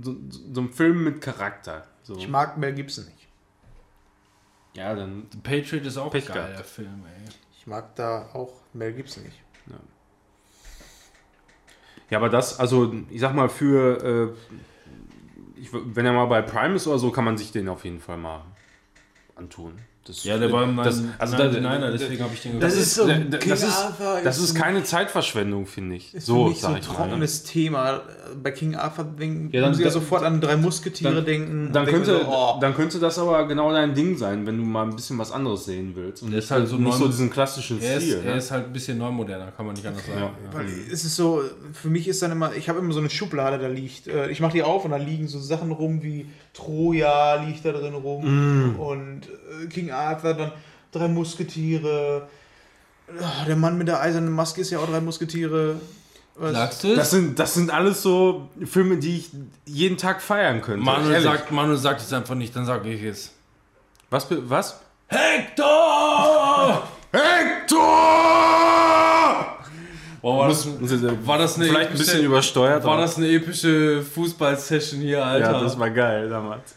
so, 0.00 0.16
so, 0.30 0.40
so 0.54 0.60
ein 0.62 0.72
Film 0.72 1.04
mit 1.04 1.20
Charakter. 1.20 1.86
So. 2.02 2.16
Ich 2.16 2.26
mag 2.28 2.56
Mel 2.58 2.72
Gibson 2.74 3.04
nicht. 3.04 3.28
Ja, 4.74 4.94
dann 4.94 5.26
The 5.30 5.38
Patriot 5.38 5.86
ist 5.86 5.96
auch 5.98 6.10
Pech 6.10 6.28
ein 6.30 6.34
geiler 6.34 6.50
gehabt. 6.52 6.66
Film, 6.66 7.04
ey. 7.06 7.30
Ich 7.58 7.66
mag 7.66 7.94
da 7.96 8.28
auch 8.32 8.52
Mel 8.72 8.92
Gibson 8.92 9.22
nicht. 9.24 9.38
Ja, 12.10 12.18
aber 12.18 12.28
das, 12.28 12.58
also 12.60 12.94
ich 13.10 13.20
sag 13.20 13.34
mal, 13.34 13.48
für, 13.48 14.34
äh, 15.56 15.60
ich, 15.60 15.68
wenn 15.72 16.04
er 16.06 16.12
mal 16.12 16.26
bei 16.26 16.42
Prime 16.42 16.74
ist 16.74 16.86
oder 16.86 16.98
so, 16.98 17.10
kann 17.10 17.24
man 17.24 17.38
sich 17.38 17.50
den 17.52 17.68
auf 17.68 17.84
jeden 17.84 18.00
Fall 18.00 18.18
mal 18.18 18.44
antun. 19.36 19.78
Das, 20.06 20.22
Ja, 20.22 20.36
der 20.36 20.52
war 20.52 20.64
im 20.64 20.76
das, 20.76 21.02
also 21.18 21.36
da, 21.36 21.44
nein, 21.48 21.80
nein, 21.80 21.92
deswegen 21.98 22.22
habe 22.22 22.34
ich 22.34 22.42
den 22.42 22.60
das 22.60 22.74
ist, 22.74 22.94
so- 22.94 23.06
das, 23.06 23.62
ist, 23.62 23.72
das 24.22 24.36
ist 24.36 24.44
ist 24.44 24.54
ein- 24.56 24.60
keine 24.62 24.84
Zeitverschwendung, 24.84 25.66
finde 25.66 25.96
ich. 25.96 26.12
Ist 26.14 26.26
so, 26.26 26.44
für 26.44 26.50
mich 26.50 26.60
so 26.60 26.66
ein 26.68 26.76
ich 26.76 26.86
mal. 26.88 26.92
ne? 26.92 26.96
trockenes 26.98 27.42
Thema. 27.44 28.02
Bei 28.42 28.50
King 28.50 28.74
Arthur 28.74 29.04
denken, 29.04 29.48
Ja, 29.52 29.60
dann- 29.60 29.70
muss 29.70 29.78
ich 29.78 29.84
ja 29.84 29.90
sofort 29.90 30.22
an 30.24 30.40
drei 30.40 30.56
Musketiere 30.56 31.14
dann- 31.14 31.24
denken. 31.24 31.70
Dann 31.72 31.86
könnte, 31.86 32.20
so, 32.20 32.26
oh, 32.28 32.58
dann 32.60 32.74
könnte 32.74 32.98
das 32.98 33.18
aber 33.18 33.46
genau 33.46 33.72
dein 33.72 33.94
Ding 33.94 34.16
sein, 34.16 34.46
wenn 34.46 34.58
du 34.58 34.64
mal 34.64 34.84
ein 34.84 34.94
bisschen 34.96 35.18
was 35.18 35.32
anderes 35.32 35.64
sehen 35.64 35.92
willst. 35.94 36.22
Und 36.22 36.30
Der 36.32 36.38
ist 36.40 36.50
halt 36.50 36.68
so 36.68 36.76
nicht 36.76 36.84
neu- 36.92 36.96
so 36.98 37.06
diesen 37.06 37.30
klassischen 37.30 37.80
Er 37.82 37.96
ist, 37.96 38.02
Stil. 38.04 38.22
er 38.24 38.32
ne? 38.32 38.38
ist 38.38 38.50
halt 38.50 38.66
ein 38.66 38.72
bisschen 38.72 38.98
neumoderner, 38.98 39.50
kann 39.52 39.66
man 39.66 39.74
nicht 39.74 39.86
anders 39.86 40.04
sagen. 40.06 40.18
Ja. 40.18 40.24
Ja. 40.26 40.32
Weil 40.52 40.66
es 40.90 41.04
ist 41.04 41.16
so, 41.16 41.42
für 41.72 41.88
mich 41.88 42.08
ist 42.08 42.20
dann 42.22 42.32
immer, 42.32 42.54
ich 42.54 42.68
habe 42.68 42.78
immer 42.78 42.92
so 42.92 43.00
eine 43.00 43.10
Schublade, 43.10 43.58
da 43.58 43.68
liegt, 43.68 44.06
äh, 44.08 44.28
ich 44.30 44.40
mache 44.40 44.52
die 44.52 44.62
auf 44.62 44.84
und 44.84 44.90
da 44.90 44.96
liegen 44.96 45.28
so 45.28 45.38
Sachen 45.38 45.70
rum 45.72 46.02
wie 46.02 46.26
Troja 46.52 47.36
liegt 47.44 47.64
da 47.64 47.72
drin 47.72 47.94
rum 47.94 48.76
und 48.78 49.20
äh, 49.62 49.66
King 49.68 49.90
Arthur, 49.90 50.34
dann 50.34 50.52
drei 50.92 51.08
Musketiere. 51.08 52.28
Ah, 53.20 53.44
Der 53.46 53.56
Mann 53.56 53.76
mit 53.76 53.88
der 53.88 54.00
eisernen 54.00 54.32
Maske 54.32 54.60
ist 54.62 54.70
ja 54.70 54.78
auch 54.78 54.88
drei 54.88 55.00
Musketiere. 55.00 55.76
Was? 56.36 56.52
Sagst 56.52 56.84
du 56.84 56.96
Das 56.96 57.06
es? 57.06 57.10
sind, 57.12 57.38
das 57.38 57.54
sind 57.54 57.70
alles 57.70 58.02
so 58.02 58.48
Filme, 58.64 58.96
die 58.96 59.18
ich 59.18 59.30
jeden 59.66 59.96
Tag 59.96 60.20
feiern 60.20 60.62
könnte. 60.62 60.84
Manuel 60.84 61.12
Ehrlich. 61.12 61.30
sagt, 61.30 61.52
Manuel 61.52 61.78
sagt 61.78 62.00
es 62.00 62.12
einfach 62.12 62.34
nicht, 62.34 62.54
dann 62.56 62.66
sage 62.66 62.90
ich 62.90 63.02
es. 63.02 63.32
Was? 64.10 64.26
Was? 64.30 64.80
Hector! 65.06 66.82
Hector! 67.12 67.78
Boah, 70.22 70.38
war, 70.38 70.48
das, 70.48 70.66
war 71.26 71.38
das 71.38 71.56
eine 71.56 71.66
Vielleicht 71.66 71.90
ein 71.90 71.94
epische- 71.96 72.04
bisschen 72.12 72.24
übersteuert. 72.24 72.82
war 72.84 72.96
das 72.96 73.18
eine 73.18 73.28
epische 73.28 74.02
Fußball-Session 74.02 75.00
hier, 75.02 75.24
Alter? 75.24 75.52
Ja, 75.52 75.60
das 75.60 75.78
war 75.78 75.90
geil 75.90 76.30
damals. 76.30 76.74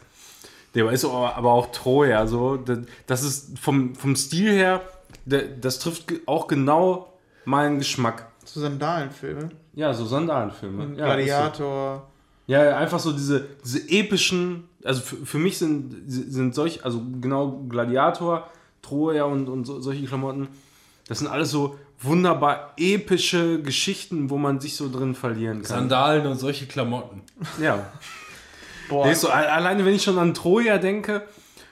Der 0.76 0.92
ist 0.92 1.06
aber 1.06 1.50
auch 1.52 1.72
Troja, 1.72 2.28
so. 2.28 2.58
Das- 2.58 2.80
Das 3.08 3.24
ist 3.24 3.58
vom, 3.58 3.96
vom 3.96 4.16
Stil 4.18 4.52
her, 4.52 4.82
das 5.26 5.80
trifft 5.80 6.04
auch 6.26 6.48
genau 6.48 7.14
meinen 7.46 7.80
Geschmack. 7.80 8.28
So 8.48 8.62
Sandalenfilme. 8.62 9.50
Ja, 9.74 9.94
so 9.94 10.06
Sandalenfilme. 10.06 10.84
Ja, 10.84 10.90
ist 10.90 10.98
so. 10.98 11.04
Gladiator. 11.04 12.08
Ja, 12.48 12.78
einfach 12.78 13.00
so 13.00 13.12
diese, 13.12 13.46
diese 13.64 13.90
epischen, 13.90 14.70
also 14.84 15.02
für, 15.02 15.18
für 15.18 15.38
mich 15.38 15.58
sind, 15.58 15.96
sind 16.08 16.56
solch, 16.56 16.86
also 16.86 17.02
genau 17.22 17.64
Gladiator, 17.68 18.50
Troja 18.82 19.26
und, 19.26 19.50
und 19.50 19.66
so, 19.66 19.82
solche 19.82 20.06
Klamotten, 20.06 20.48
das 21.10 21.20
sind 21.20 21.28
alles 21.28 21.52
so 21.52 21.78
wunderbar 22.00 22.74
epische 22.78 23.62
Geschichten, 23.62 24.30
wo 24.30 24.38
man 24.38 24.62
sich 24.62 24.76
so 24.78 24.90
drin 24.90 25.14
verlieren 25.14 25.58
kann. 25.64 25.66
Sandalen 25.80 26.26
und 26.28 26.38
solche 26.38 26.68
Klamotten. 26.68 27.22
ja. 27.62 27.86
Boah, 28.88 29.08
Nee, 29.08 29.14
so, 29.14 29.28
alleine 29.28 29.84
wenn 29.84 29.94
ich 29.96 30.04
schon 30.04 30.18
an 30.18 30.34
Troja 30.34 30.78
denke 30.78 31.24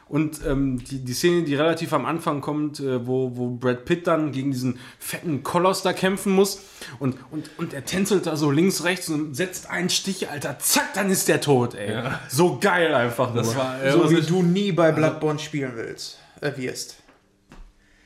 und 0.08 0.46
ähm, 0.46 0.84
die, 0.84 1.04
die 1.04 1.14
Szene, 1.14 1.44
die 1.44 1.56
relativ 1.56 1.92
am 1.94 2.06
Anfang 2.06 2.40
kommt, 2.42 2.80
äh, 2.80 3.06
wo, 3.08 3.36
wo 3.36 3.50
Brad 3.50 3.86
Pitt 3.86 4.06
dann 4.08 4.32
gegen 4.32 4.52
diesen 4.52 4.78
fetten 5.00 5.42
Koloss 5.42 5.82
da 5.82 5.94
kämpfen 5.94 6.32
muss 6.34 6.62
und, 7.00 7.18
und, 7.32 7.50
und 7.58 7.74
er 7.74 7.86
tänzelt 7.86 8.26
da 8.28 8.36
so 8.36 8.52
links, 8.52 8.84
rechts 8.84 9.10
und 9.10 9.34
setzt 9.36 9.70
einen 9.70 9.90
Stich, 9.90 10.30
Alter, 10.30 10.60
zack, 10.60 10.94
dann 10.94 11.10
ist 11.10 11.28
der 11.28 11.42
tot, 11.42 11.74
ey. 11.74 11.92
Ja. 11.94 12.20
So 12.30 12.60
geil 12.60 12.94
einfach 12.94 13.34
Das 13.34 13.48
nur. 13.48 13.56
war, 13.58 13.84
äh, 13.84 13.92
so 13.92 14.10
wie 14.12 14.22
du 14.22 14.44
nie 14.44 14.72
bei 14.72 14.92
Bloodborne 14.92 15.40
spielen 15.40 15.72
willst. 15.76 16.20
Äh, 16.42 16.52
wirst. 16.58 16.98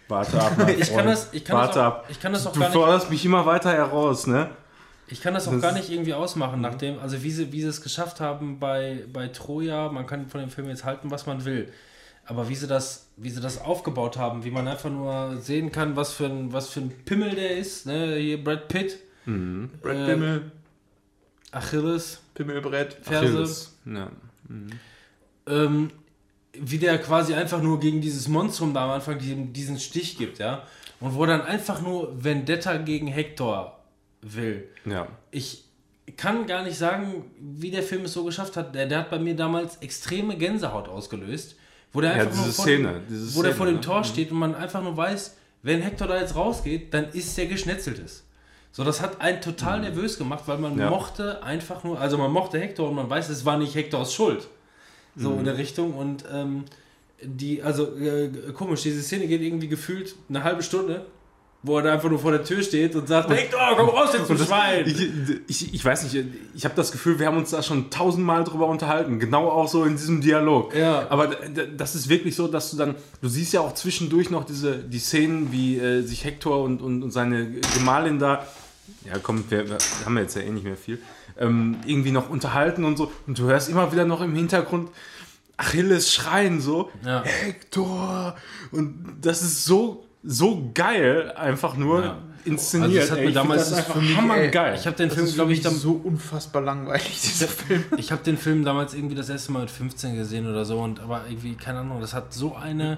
Warte 0.08 0.42
ab, 0.42 0.54
mein 0.58 0.70
ich 0.80 0.94
kann 0.96 1.06
das, 1.06 1.30
ich 1.34 1.44
kann 1.46 1.58
das 1.58 1.68
Warte 1.76 1.82
auch, 1.82 1.86
ab. 1.86 2.06
ich 2.10 2.20
kann 2.20 2.34
das 2.34 2.48
auch 2.48 2.54
Du 2.54 2.60
gar 2.60 2.70
nicht, 2.70 2.76
forderst 2.78 3.10
mich 3.12 3.26
immer 3.26 3.46
weiter 3.46 3.72
heraus, 3.72 4.26
ne? 4.26 4.50
ich 5.12 5.22
kann 5.22 5.34
das 5.34 5.48
auch 5.48 5.52
Das- 5.54 5.62
gar 5.62 5.72
nicht 5.74 5.90
irgendwie 5.92 6.14
ausmachen, 6.14 6.62
nachdem, 6.62 6.98
also 7.00 7.22
wie 7.24 7.32
sie, 7.32 7.52
wie 7.52 7.62
sie 7.62 7.68
es 7.68 7.82
geschafft 7.82 8.20
haben 8.22 8.60
bei, 8.60 9.04
bei 9.12 9.28
Troja, 9.28 9.90
man 9.92 10.06
kann 10.08 10.28
von 10.30 10.40
dem 10.40 10.50
Film 10.50 10.68
jetzt 10.70 10.84
halten, 10.86 11.12
was 11.12 11.26
man 11.26 11.46
will. 11.46 11.72
Aber 12.30 12.48
wie 12.48 12.56
sie 12.56 12.68
das, 12.68 13.08
wie 13.18 13.32
sie 13.32 13.42
das 13.42 13.60
aufgebaut 13.60 14.16
haben, 14.18 14.44
wie 14.44 14.52
man 14.52 14.68
einfach 14.68 14.92
nur 14.92 15.38
sehen 15.38 15.72
kann, 15.72 15.96
was 15.96 16.14
für 16.14 16.26
ein, 16.28 16.54
was 16.54 16.70
für 16.70 16.82
ein 16.82 16.90
Pimmel 17.04 17.32
der 17.32 17.58
ist, 17.58 17.88
ne? 17.88 18.18
Hier 18.18 18.44
Brad 18.44 18.68
Pitt, 18.68 19.00
Brad 19.26 19.96
Äh, 19.96 20.06
Pimmel, 20.06 20.52
Achilles, 21.52 22.22
Pimmelbrett. 22.36 22.98
Ferse. 23.02 23.26
Achilles. 23.28 23.76
Ja. 23.86 24.12
ähm, 25.48 25.90
wie 26.54 26.78
der 26.78 27.00
quasi 27.00 27.34
einfach 27.34 27.62
nur 27.64 27.80
gegen 27.80 28.00
dieses 28.00 28.28
Monstrum 28.28 28.74
da 28.76 28.84
am 28.84 28.92
Anfang 28.92 29.18
diesen, 29.18 29.52
diesen 29.52 29.80
Stich 29.80 30.18
gibt, 30.18 30.38
ja. 30.38 30.64
Und 31.00 31.16
wo 31.16 31.26
dann 31.26 31.42
einfach 31.42 31.82
nur 31.82 32.24
Vendetta 32.24 32.78
gegen 32.78 33.08
Hector 33.08 33.80
will. 34.22 34.68
ja. 34.86 35.08
Ich 35.32 35.66
kann 36.18 36.46
gar 36.48 36.64
nicht 36.64 36.78
sagen, 36.78 37.26
wie 37.40 37.72
der 37.72 37.84
Film 37.84 38.06
es 38.06 38.14
so 38.14 38.24
geschafft 38.24 38.58
hat. 38.58 38.76
Der, 38.76 38.86
der 38.88 39.00
hat 39.00 39.10
bei 39.10 39.20
mir 39.20 39.36
damals 39.36 39.78
extreme 39.78 40.38
Gänsehaut 40.38 40.88
ausgelöst. 40.90 41.56
Wo 41.94 42.02
der 42.02 42.12
Ja, 42.12 42.16
einfach 42.24 42.32
diese 42.32 42.44
nur 42.46 42.54
vor, 42.54 42.66
Szene, 42.66 42.94
dem, 42.94 43.02
diese 43.10 43.36
wo 43.36 43.42
der 43.42 43.52
Szene, 43.52 43.56
vor 43.56 43.66
dem 43.66 43.76
ne? 43.76 43.82
Tor 43.82 44.04
steht 44.04 44.32
und 44.32 44.38
man 44.40 44.56
einfach 44.56 44.82
nur 44.84 44.96
weiß, 44.96 45.36
wenn 45.64 45.82
Hector 45.82 46.08
da 46.08 46.20
jetzt 46.20 46.36
rausgeht, 46.36 46.94
dann 46.94 47.10
ist 47.12 47.38
der 47.38 47.48
geschnetzeltes. 47.48 48.24
So, 48.72 48.84
das 48.84 49.02
hat 49.02 49.20
einen 49.20 49.42
total 49.42 49.82
nervös 49.82 50.18
gemacht, 50.18 50.44
weil 50.46 50.60
man 50.60 50.74
Mhm. 50.76 50.80
Ja. 50.82 50.90
mochte 50.90 51.42
einfach 51.44 51.84
nur, 51.84 52.00
also 52.00 52.18
man 52.18 52.32
mochte 52.32 52.60
Hector 52.60 52.90
und 52.90 52.96
man 52.96 53.10
weiß, 53.10 53.30
es 53.30 53.44
war 53.46 53.58
nicht 53.58 53.74
Hectors 53.76 54.14
Schuld. 54.14 54.48
So 55.16 55.32
Mhm. 55.32 55.40
in 55.40 55.46
der 55.46 55.58
Richtung 55.58 55.94
und 55.96 56.24
ähm, 56.32 56.66
die, 57.22 57.62
also 57.64 57.98
äh, 57.98 58.30
komisch, 58.54 58.84
diese 58.84 59.02
Szene 59.02 59.28
geht 59.28 59.42
irgendwie 59.42 59.68
gefühlt 59.68 60.16
eine 60.30 60.44
halbe 60.44 60.62
Stunde, 60.64 61.06
wo 61.62 61.78
er 61.78 61.84
da 61.84 61.94
einfach 61.94 62.10
nur 62.10 62.20
vor 62.20 62.32
der 62.32 62.44
Tür 62.44 62.64
steht 62.64 62.96
und 62.96 63.08
sagt, 63.08 63.30
Hector, 63.30 63.60
komm 63.76 63.90
raus 63.90 64.12
jetzt, 64.14 64.30
du 64.30 64.38
Schwein! 64.38 64.86
Ich, 64.88 65.10
ich, 65.48 65.74
ich 65.74 65.84
weiß 65.84 66.04
nicht, 66.04 66.26
ich 66.56 66.64
habe 66.64 66.74
das 66.76 66.92
Gefühl, 66.92 67.20
wir 67.20 67.28
haben 67.28 67.38
uns 67.38 67.50
da 67.52 67.62
schon 67.62 67.90
tausendmal 67.90 68.46
drüber 68.46 68.68
unterhalten. 68.68 69.20
Genau 69.20 69.50
auch 69.50 69.68
so 69.68 69.84
in 69.84 69.98
diesem 69.98 70.22
Dialog. 70.22 70.74
Ja. 70.74 71.08
Aber 71.10 71.28
das 71.76 71.96
ist 71.96 72.08
wirklich 72.08 72.36
so, 72.36 72.48
dass 72.48 72.72
du 72.72 72.78
dann, 72.78 72.96
du 73.22 73.28
siehst 73.28 73.52
ja 73.52 73.60
auch 73.60 73.74
zwischendurch 73.74 74.30
noch 74.30 74.46
diese, 74.46 74.78
die 74.78 75.00
Szenen, 75.00 75.52
wie 75.52 75.78
äh, 75.78 76.02
sich 76.02 76.24
Hector 76.24 76.64
und, 76.64 76.82
und, 76.82 77.04
und 77.04 77.12
seine 77.12 77.52
Gemahlin 77.76 78.20
da, 78.20 78.48
ja 79.06 79.20
komm, 79.22 79.44
wir, 79.50 79.70
wir 79.70 79.78
haben 80.06 80.18
jetzt 80.18 80.38
ja 80.38 80.42
eh 80.42 80.50
nicht 80.52 80.64
mehr 80.64 80.78
viel, 80.78 81.00
ähm, 81.38 81.78
irgendwie 81.86 82.12
noch 82.12 82.30
unterhalten 82.30 82.86
und 82.86 82.98
so. 82.98 83.12
Und 83.28 83.38
du 83.38 83.44
hörst 83.44 83.68
immer 83.70 83.92
wieder 83.92 84.06
noch 84.06 84.22
im 84.22 84.34
Hintergrund 84.34 84.90
Achilles 85.58 86.14
schreien 86.14 86.62
so, 86.62 86.90
Ja. 87.06 87.22
Hector! 87.26 88.38
Und 88.72 89.18
das 89.22 89.42
ist 89.42 89.66
so, 89.66 90.06
so 90.24 90.72
geil, 90.74 91.32
einfach 91.36 91.76
nur 91.78 92.04
Ja. 92.04 92.18
inszeniert. 92.46 92.90
Also 92.90 93.00
das 93.00 93.12
hat 93.12 93.18
ey. 93.20 93.24
mir 93.26 93.30
Ich 93.30 93.36
find 93.36 93.44
damals 93.46 93.70
das 93.70 93.78
einfach 93.80 93.94
für 93.96 94.02
mich, 94.02 94.18
hammergeil. 94.18 94.76
Ich 94.76 94.86
habe 94.86 94.96
den 94.98 95.08
Das 95.10 95.16
Film, 95.16 95.28
ist 95.28 95.36
glaube 95.36 95.54
ich, 95.54 95.62
dann, 95.62 95.74
so 95.76 95.94
unfassbar 95.94 96.62
langweilig, 96.62 97.22
dieser 97.22 97.48
Film. 97.48 97.84
ich 97.98 98.12
habe 98.12 98.24
den 98.24 98.38
Film 98.38 98.66
damals 98.66 98.94
irgendwie 98.94 99.16
das 99.16 99.30
erste 99.30 99.52
Mal 99.52 99.62
mit 99.62 99.72
15 99.72 100.16
gesehen 100.16 100.50
oder 100.50 100.66
so 100.66 100.80
und 100.80 101.00
aber 101.00 101.24
irgendwie 101.30 101.56
keine 101.56 101.80
Ahnung, 101.80 102.02
das 102.02 102.14
hat 102.14 102.34
so 102.34 102.56
eine 102.56 102.98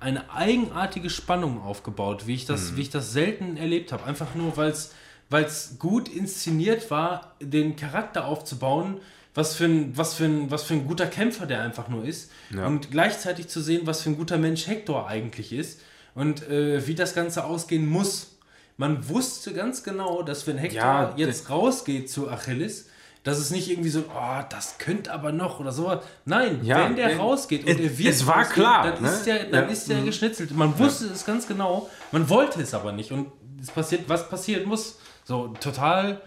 eine 0.00 0.30
eigenartige 0.32 1.10
Spannung 1.10 1.60
aufgebaut, 1.60 2.26
wie 2.28 2.34
ich 2.34 2.46
das 2.46 2.76
wie 2.76 2.82
ich 2.82 2.90
das 2.90 3.12
selten 3.12 3.56
erlebt 3.56 3.90
habe, 3.92 4.04
einfach 4.04 4.34
nur 4.36 4.56
weil 4.56 4.70
es 4.70 4.92
weil 5.30 5.44
es 5.44 5.76
gut 5.78 6.08
inszeniert 6.08 6.90
war, 6.90 7.34
den 7.42 7.74
Charakter 7.76 8.26
aufzubauen, 8.26 8.98
was 9.34 9.56
für 9.56 9.64
ein 9.64 9.96
was 9.96 10.14
für 10.14 10.24
ein 10.24 10.50
was 10.52 10.62
für 10.62 10.74
ein 10.74 10.86
guter 10.86 11.06
Kämpfer 11.06 11.46
der 11.46 11.62
einfach 11.62 11.88
nur 11.88 12.04
ist 12.04 12.30
Ja. 12.54 12.66
und 12.68 12.92
gleichzeitig 12.92 13.48
zu 13.48 13.60
sehen, 13.60 13.82
was 13.86 14.02
für 14.02 14.10
ein 14.10 14.16
guter 14.16 14.38
Mensch 14.38 14.68
Hector 14.68 15.08
eigentlich 15.08 15.52
ist 15.52 15.80
und 16.18 16.48
äh, 16.48 16.86
wie 16.86 16.94
das 16.94 17.14
Ganze 17.14 17.44
ausgehen 17.44 17.86
muss. 17.88 18.36
Man 18.76 19.08
wusste 19.08 19.52
ganz 19.54 19.82
genau, 19.82 20.22
dass 20.22 20.46
wenn 20.46 20.56
Hector 20.58 20.78
Ja, 20.80 21.12
jetzt 21.16 21.50
rausgeht 21.50 22.08
zu 22.10 22.28
Achilles, 22.30 22.88
dass 23.24 23.38
es 23.38 23.50
nicht 23.50 23.68
irgendwie 23.68 23.88
so, 23.88 24.04
oh, 24.14 24.40
das 24.48 24.78
könnte 24.78 25.12
aber 25.12 25.32
noch 25.32 25.58
oder 25.60 25.72
sowas. 25.72 26.04
Nein, 26.24 26.60
Ja, 26.64 26.84
wenn 26.84 26.94
der 26.96 27.08
denn 27.08 27.18
rausgeht 27.18 27.64
und 27.64 27.70
es- 27.70 27.78
er 27.80 27.98
wird 27.98 28.14
es 28.14 28.26
war 28.26 28.36
rausgehen, 28.38 28.54
klar, 28.54 28.92
dann 28.92 29.02
ne? 29.02 29.08
ist 29.10 29.24
der, 29.26 29.38
dann 29.44 29.52
Ja. 29.62 29.66
Mhm. 29.66 29.72
ist 29.72 29.88
der 29.90 30.00
geschnitzelt. 30.02 30.56
Man 30.56 30.78
wusste 30.78 31.06
es 31.06 31.24
ganz 31.26 31.46
genau, 31.48 31.90
man 32.12 32.28
wollte 32.28 32.62
es 32.62 32.72
aber 32.74 32.92
nicht 32.92 33.10
und 33.10 33.26
es 33.60 33.70
passiert, 33.70 34.02
was 34.08 34.28
passieren 34.30 34.68
muss. 34.68 34.98
So 35.24 35.48
total 35.60 36.20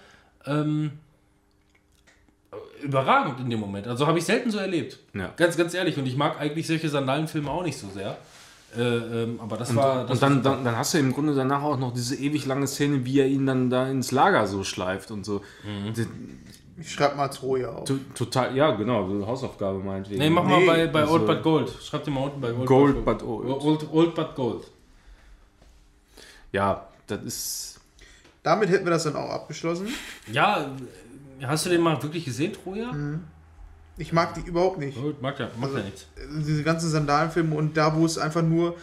ähm, 0.45 0.91
überragend 2.83 3.39
in 3.39 3.49
dem 3.49 3.59
Moment. 3.59 3.87
Also 3.87 4.07
habe 4.07 4.17
ich 4.19 4.25
selten 4.25 4.51
so 4.51 4.57
erlebt. 4.57 4.99
Ja. 5.13 5.31
Ganz, 5.37 5.55
ganz 5.55 5.73
ehrlich. 5.73 5.97
Und 5.97 6.05
ich 6.05 6.15
mag 6.17 6.39
eigentlich 6.39 6.67
solche 6.67 6.89
Sandalenfilme 6.89 7.49
auch 7.49 7.63
nicht 7.63 7.77
so 7.77 7.87
sehr. 7.89 8.17
Äh, 8.75 8.81
ähm, 9.23 9.39
aber 9.41 9.57
das 9.57 9.75
war. 9.75 10.03
Das 10.05 10.11
und 10.11 10.21
dann, 10.21 10.43
dann, 10.43 10.63
dann 10.63 10.77
hast 10.77 10.93
du 10.93 10.97
im 10.99 11.11
Grunde 11.13 11.35
danach 11.35 11.61
auch 11.63 11.77
noch 11.77 11.93
diese 11.93 12.15
ewig 12.15 12.45
lange 12.45 12.67
Szene, 12.67 13.03
wie 13.05 13.19
er 13.19 13.27
ihn 13.27 13.45
dann 13.45 13.69
da 13.69 13.87
ins 13.89 14.11
Lager 14.11 14.47
so 14.47 14.63
schleift 14.63 15.11
und 15.11 15.25
so. 15.25 15.41
Die- 15.95 16.07
Ich 16.79 16.91
schreibe 16.91 17.15
mal 17.17 17.27
Troja 17.27 17.69
auf. 17.69 17.83
to- 17.83 17.99
Total, 18.15 18.55
ja, 18.55 18.71
genau, 18.71 19.07
so 19.07 19.27
Hausaufgabe 19.27 19.79
meinetwegen. 19.79 20.19
nee, 20.19 20.29
mach 20.29 20.43
mal 20.45 20.59
Nee, 20.59 20.65
bei, 20.67 20.87
bei 20.87 21.01
also- 21.01 21.13
Old 21.13 21.27
But 21.27 21.43
Gold. 21.43 21.73
Schreib 21.83 22.05
dir 22.05 22.11
mal 22.11 22.21
unten 22.23 22.39
bei 22.41 22.53
Old 22.53 22.65
Gold 22.65 23.05
But 23.05 23.19
But 23.19 23.27
Old. 23.27 23.61
Old, 23.61 23.87
Old 23.91 24.15
But 24.15 24.35
Gold. 24.35 24.63
Ja, 26.51 26.87
das 27.07 27.23
ist. 27.23 27.79
Damit 28.43 28.69
hätten 28.69 28.85
wir 28.85 28.91
das 28.91 29.03
dann 29.03 29.15
auch 29.15 29.29
abgeschlossen. 29.29 29.87
Ja, 30.31 30.71
hast 31.43 31.65
du 31.65 31.69
den 31.69 31.81
mal 31.81 32.01
wirklich 32.01 32.25
gesehen, 32.25 32.53
Troja? 32.53 32.91
Ich 33.97 34.13
mag 34.13 34.33
die 34.33 34.41
überhaupt 34.41 34.79
nicht. 34.79 34.97
Gut, 34.97 35.21
mag 35.21 35.39
ja, 35.39 35.49
mag 35.57 35.73
ja 35.73 35.83
nichts. 35.83 36.07
Diese 36.45 36.63
ganzen 36.63 36.89
Sandalenfilme 36.89 37.55
und 37.55 37.75
da, 37.77 37.95
wo 37.95 38.05
es 38.05 38.17
einfach 38.17 38.41
nur 38.41 38.77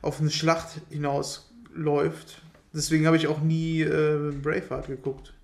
auf 0.00 0.20
eine 0.20 0.30
Schlacht 0.30 0.80
hinausläuft. 0.90 2.42
Deswegen 2.72 3.06
habe 3.06 3.16
ich 3.16 3.26
auch 3.26 3.40
nie 3.40 3.82
äh, 3.82 4.32
Braveheart 4.42 4.86
geguckt. 4.86 5.34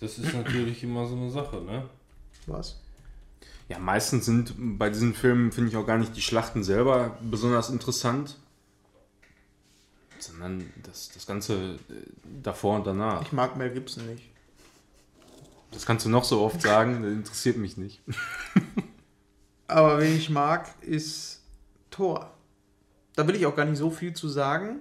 Das 0.00 0.18
ist 0.18 0.34
natürlich 0.34 0.82
immer 0.82 1.06
so 1.06 1.16
eine 1.16 1.30
Sache, 1.30 1.60
ne? 1.60 1.88
Was? 2.46 2.80
Ja, 3.68 3.78
meistens 3.78 4.26
sind 4.26 4.54
bei 4.78 4.90
diesen 4.90 5.14
Filmen, 5.14 5.52
finde 5.52 5.70
ich 5.70 5.76
auch 5.76 5.86
gar 5.86 5.98
nicht 5.98 6.16
die 6.16 6.22
Schlachten 6.22 6.62
selber 6.64 7.16
besonders 7.22 7.70
interessant, 7.70 8.36
sondern 10.18 10.70
das, 10.82 11.10
das 11.12 11.26
Ganze 11.26 11.54
äh, 11.54 11.94
davor 12.42 12.76
und 12.76 12.86
danach. 12.86 13.22
Ich 13.22 13.32
mag 13.32 13.56
Mel 13.56 13.70
Gibson 13.70 14.06
nicht. 14.06 14.31
Das 15.72 15.86
kannst 15.86 16.04
du 16.04 16.10
noch 16.10 16.24
so 16.24 16.42
oft 16.42 16.60
sagen, 16.62 17.02
das 17.02 17.12
interessiert 17.12 17.56
mich 17.56 17.76
nicht. 17.76 18.02
Aber 19.66 20.00
wen 20.00 20.16
ich 20.16 20.30
mag, 20.30 20.68
ist 20.82 21.42
Thor. 21.90 22.30
Da 23.16 23.26
will 23.26 23.34
ich 23.34 23.46
auch 23.46 23.56
gar 23.56 23.64
nicht 23.64 23.78
so 23.78 23.90
viel 23.90 24.12
zu 24.12 24.28
sagen. 24.28 24.80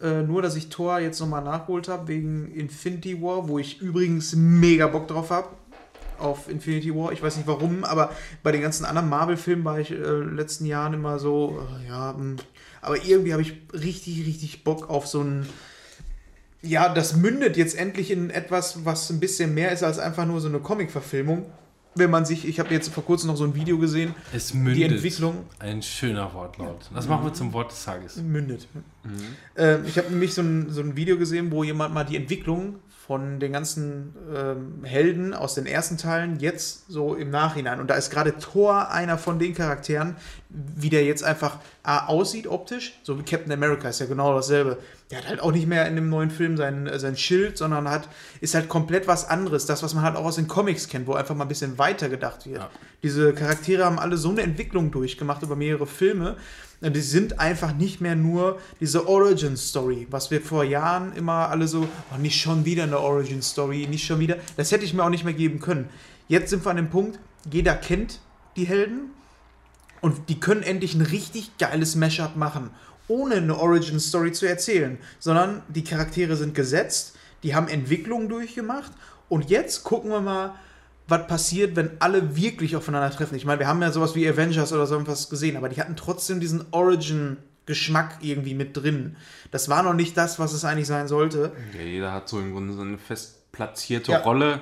Äh, 0.00 0.22
nur, 0.22 0.40
dass 0.40 0.56
ich 0.56 0.68
Thor 0.68 0.98
jetzt 0.98 1.20
nochmal 1.20 1.44
nachgeholt 1.44 1.88
habe 1.88 2.08
wegen 2.08 2.50
Infinity 2.52 3.20
War, 3.20 3.48
wo 3.48 3.58
ich 3.58 3.80
übrigens 3.80 4.34
mega 4.34 4.86
Bock 4.86 5.08
drauf 5.08 5.30
habe. 5.30 5.48
Auf 6.18 6.50
Infinity 6.50 6.94
War. 6.94 7.12
Ich 7.12 7.22
weiß 7.22 7.36
nicht 7.36 7.46
warum, 7.46 7.84
aber 7.84 8.10
bei 8.42 8.52
den 8.52 8.62
ganzen 8.62 8.84
anderen 8.84 9.08
Marvel-Filmen 9.08 9.64
war 9.64 9.78
ich 9.78 9.90
äh, 9.90 9.94
in 9.94 10.28
den 10.28 10.36
letzten 10.36 10.66
Jahren 10.66 10.94
immer 10.94 11.18
so, 11.18 11.66
äh, 11.80 11.88
ja, 11.88 12.12
mh. 12.12 12.36
aber 12.82 13.04
irgendwie 13.04 13.32
habe 13.32 13.42
ich 13.42 13.54
richtig, 13.72 14.26
richtig 14.26 14.64
Bock 14.64 14.88
auf 14.90 15.06
so 15.06 15.22
ein. 15.22 15.46
Ja, 16.62 16.92
das 16.92 17.16
mündet 17.16 17.56
jetzt 17.56 17.76
endlich 17.78 18.10
in 18.10 18.30
etwas, 18.30 18.84
was 18.84 19.08
ein 19.10 19.18
bisschen 19.20 19.54
mehr 19.54 19.72
ist 19.72 19.82
als 19.82 19.98
einfach 19.98 20.26
nur 20.26 20.40
so 20.40 20.48
eine 20.48 20.58
Comic-Verfilmung. 20.60 21.46
Wenn 21.96 22.10
man 22.10 22.24
sich, 22.24 22.46
ich 22.46 22.60
habe 22.60 22.72
jetzt 22.72 22.88
vor 22.90 23.04
kurzem 23.04 23.28
noch 23.28 23.36
so 23.36 23.42
ein 23.44 23.54
Video 23.54 23.76
gesehen, 23.78 24.14
Es 24.32 24.54
mündet. 24.54 24.76
die 24.76 24.82
Entwicklung 24.84 25.44
Ein 25.58 25.82
schöner 25.82 26.32
Wortlaut. 26.34 26.88
Das 26.94 27.08
machen 27.08 27.24
wir 27.24 27.32
zum 27.32 27.52
Wort 27.52 27.72
des 27.72 27.84
Tages. 27.84 28.16
mündet. 28.16 28.68
Ähm, 29.56 29.82
ich 29.86 29.98
habe 29.98 30.08
nämlich 30.10 30.32
so 30.34 30.42
ein, 30.42 30.70
so 30.70 30.82
ein 30.82 30.94
Video 30.94 31.16
gesehen, 31.18 31.50
wo 31.50 31.64
jemand 31.64 31.92
mal 31.92 32.04
die 32.04 32.16
Entwicklung 32.16 32.76
von 33.10 33.40
den 33.40 33.52
ganzen 33.52 34.14
ähm, 34.32 34.84
Helden 34.84 35.34
aus 35.34 35.56
den 35.56 35.66
ersten 35.66 35.98
Teilen 35.98 36.38
jetzt 36.38 36.84
so 36.88 37.16
im 37.16 37.28
Nachhinein. 37.30 37.80
Und 37.80 37.90
da 37.90 37.96
ist 37.96 38.10
gerade 38.10 38.38
Thor 38.38 38.92
einer 38.92 39.18
von 39.18 39.40
den 39.40 39.52
Charakteren, 39.52 40.14
wie 40.48 40.90
der 40.90 41.04
jetzt 41.04 41.24
einfach 41.24 41.58
A, 41.82 42.06
aussieht 42.06 42.46
optisch, 42.46 43.00
so 43.02 43.18
wie 43.18 43.24
Captain 43.24 43.50
America 43.50 43.88
ist 43.88 43.98
ja 43.98 44.06
genau 44.06 44.32
dasselbe. 44.32 44.78
Der 45.10 45.18
hat 45.18 45.28
halt 45.28 45.40
auch 45.40 45.50
nicht 45.50 45.66
mehr 45.66 45.88
in 45.88 45.96
dem 45.96 46.08
neuen 46.08 46.30
Film 46.30 46.56
sein, 46.56 46.86
äh, 46.86 47.00
sein 47.00 47.16
Schild, 47.16 47.58
sondern 47.58 47.90
hat, 47.90 48.08
ist 48.40 48.54
halt 48.54 48.68
komplett 48.68 49.08
was 49.08 49.28
anderes. 49.28 49.66
Das, 49.66 49.82
was 49.82 49.92
man 49.92 50.04
halt 50.04 50.14
auch 50.14 50.26
aus 50.26 50.36
den 50.36 50.46
Comics 50.46 50.86
kennt, 50.86 51.08
wo 51.08 51.14
einfach 51.14 51.34
mal 51.34 51.46
ein 51.46 51.48
bisschen 51.48 51.78
weiter 51.78 52.08
gedacht 52.08 52.46
wird. 52.46 52.58
Ja. 52.58 52.70
Diese 53.02 53.32
Charaktere 53.32 53.86
haben 53.86 53.98
alle 53.98 54.18
so 54.18 54.30
eine 54.30 54.42
Entwicklung 54.42 54.92
durchgemacht 54.92 55.42
über 55.42 55.56
mehrere 55.56 55.88
Filme. 55.88 56.36
Die 56.82 57.00
sind 57.00 57.38
einfach 57.38 57.74
nicht 57.74 58.00
mehr 58.00 58.16
nur 58.16 58.58
diese 58.80 59.06
Origin 59.06 59.58
Story, 59.58 60.06
was 60.10 60.30
wir 60.30 60.40
vor 60.40 60.64
Jahren 60.64 61.12
immer 61.14 61.50
alle 61.50 61.68
so, 61.68 61.86
oh, 62.12 62.18
nicht 62.18 62.40
schon 62.40 62.64
wieder 62.64 62.84
eine 62.84 62.98
Origin 62.98 63.42
Story, 63.42 63.86
nicht 63.86 64.06
schon 64.06 64.18
wieder. 64.18 64.38
Das 64.56 64.72
hätte 64.72 64.86
ich 64.86 64.94
mir 64.94 65.04
auch 65.04 65.10
nicht 65.10 65.24
mehr 65.24 65.34
geben 65.34 65.60
können. 65.60 65.90
Jetzt 66.26 66.48
sind 66.48 66.64
wir 66.64 66.70
an 66.70 66.76
dem 66.76 66.88
Punkt, 66.88 67.18
jeder 67.52 67.74
kennt 67.74 68.20
die 68.56 68.64
Helden 68.64 69.10
und 70.00 70.30
die 70.30 70.40
können 70.40 70.62
endlich 70.62 70.94
ein 70.94 71.02
richtig 71.02 71.58
geiles 71.58 71.96
Mashup 71.96 72.36
machen, 72.36 72.70
ohne 73.08 73.36
eine 73.36 73.58
Origin 73.58 74.00
Story 74.00 74.32
zu 74.32 74.48
erzählen, 74.48 74.96
sondern 75.18 75.62
die 75.68 75.84
Charaktere 75.84 76.36
sind 76.36 76.54
gesetzt, 76.54 77.14
die 77.42 77.54
haben 77.54 77.68
Entwicklungen 77.68 78.30
durchgemacht 78.30 78.92
und 79.28 79.50
jetzt 79.50 79.84
gucken 79.84 80.10
wir 80.10 80.20
mal, 80.20 80.54
was 81.10 81.26
passiert, 81.26 81.76
wenn 81.76 81.90
alle 81.98 82.36
wirklich 82.36 82.76
aufeinander 82.76 83.10
treffen. 83.10 83.34
Ich 83.34 83.44
meine, 83.44 83.58
wir 83.60 83.66
haben 83.68 83.82
ja 83.82 83.90
sowas 83.92 84.14
wie 84.14 84.28
Avengers 84.28 84.72
oder 84.72 84.86
so 84.86 84.94
irgendwas 84.94 85.28
gesehen, 85.28 85.56
aber 85.56 85.68
die 85.68 85.80
hatten 85.80 85.96
trotzdem 85.96 86.40
diesen 86.40 86.64
Origin-Geschmack 86.70 88.18
irgendwie 88.20 88.54
mit 88.54 88.76
drin. 88.76 89.16
Das 89.50 89.68
war 89.68 89.82
noch 89.82 89.94
nicht 89.94 90.16
das, 90.16 90.38
was 90.38 90.52
es 90.52 90.64
eigentlich 90.64 90.86
sein 90.86 91.08
sollte. 91.08 91.52
Ja, 91.76 91.82
jeder 91.82 92.12
hat 92.12 92.28
so 92.28 92.38
im 92.38 92.52
Grunde 92.52 92.72
so 92.74 92.82
eine 92.82 92.98
fest 92.98 93.36
platzierte 93.52 94.12
Ja. 94.12 94.18
Rolle 94.20 94.60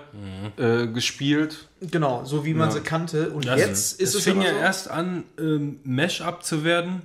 äh, 0.57 0.87
gespielt. 0.87 1.69
Genau, 1.83 2.25
so 2.25 2.45
wie 2.47 2.55
man 2.55 2.69
Ja. 2.69 2.75
sie 2.75 2.81
kannte. 2.81 3.31
Und 3.31 3.47
Das- 3.47 3.61
jetzt 3.61 4.01
ist 4.01 4.15
es 4.15 4.25
fing 4.25 4.39
aber 4.39 4.47
ja 4.47 4.55
so, 4.55 4.59
erst 4.61 4.91
an, 4.91 5.25
ähm, 5.39 5.81
Mash-up 5.85 6.43
zu 6.43 6.65
werden, 6.65 7.03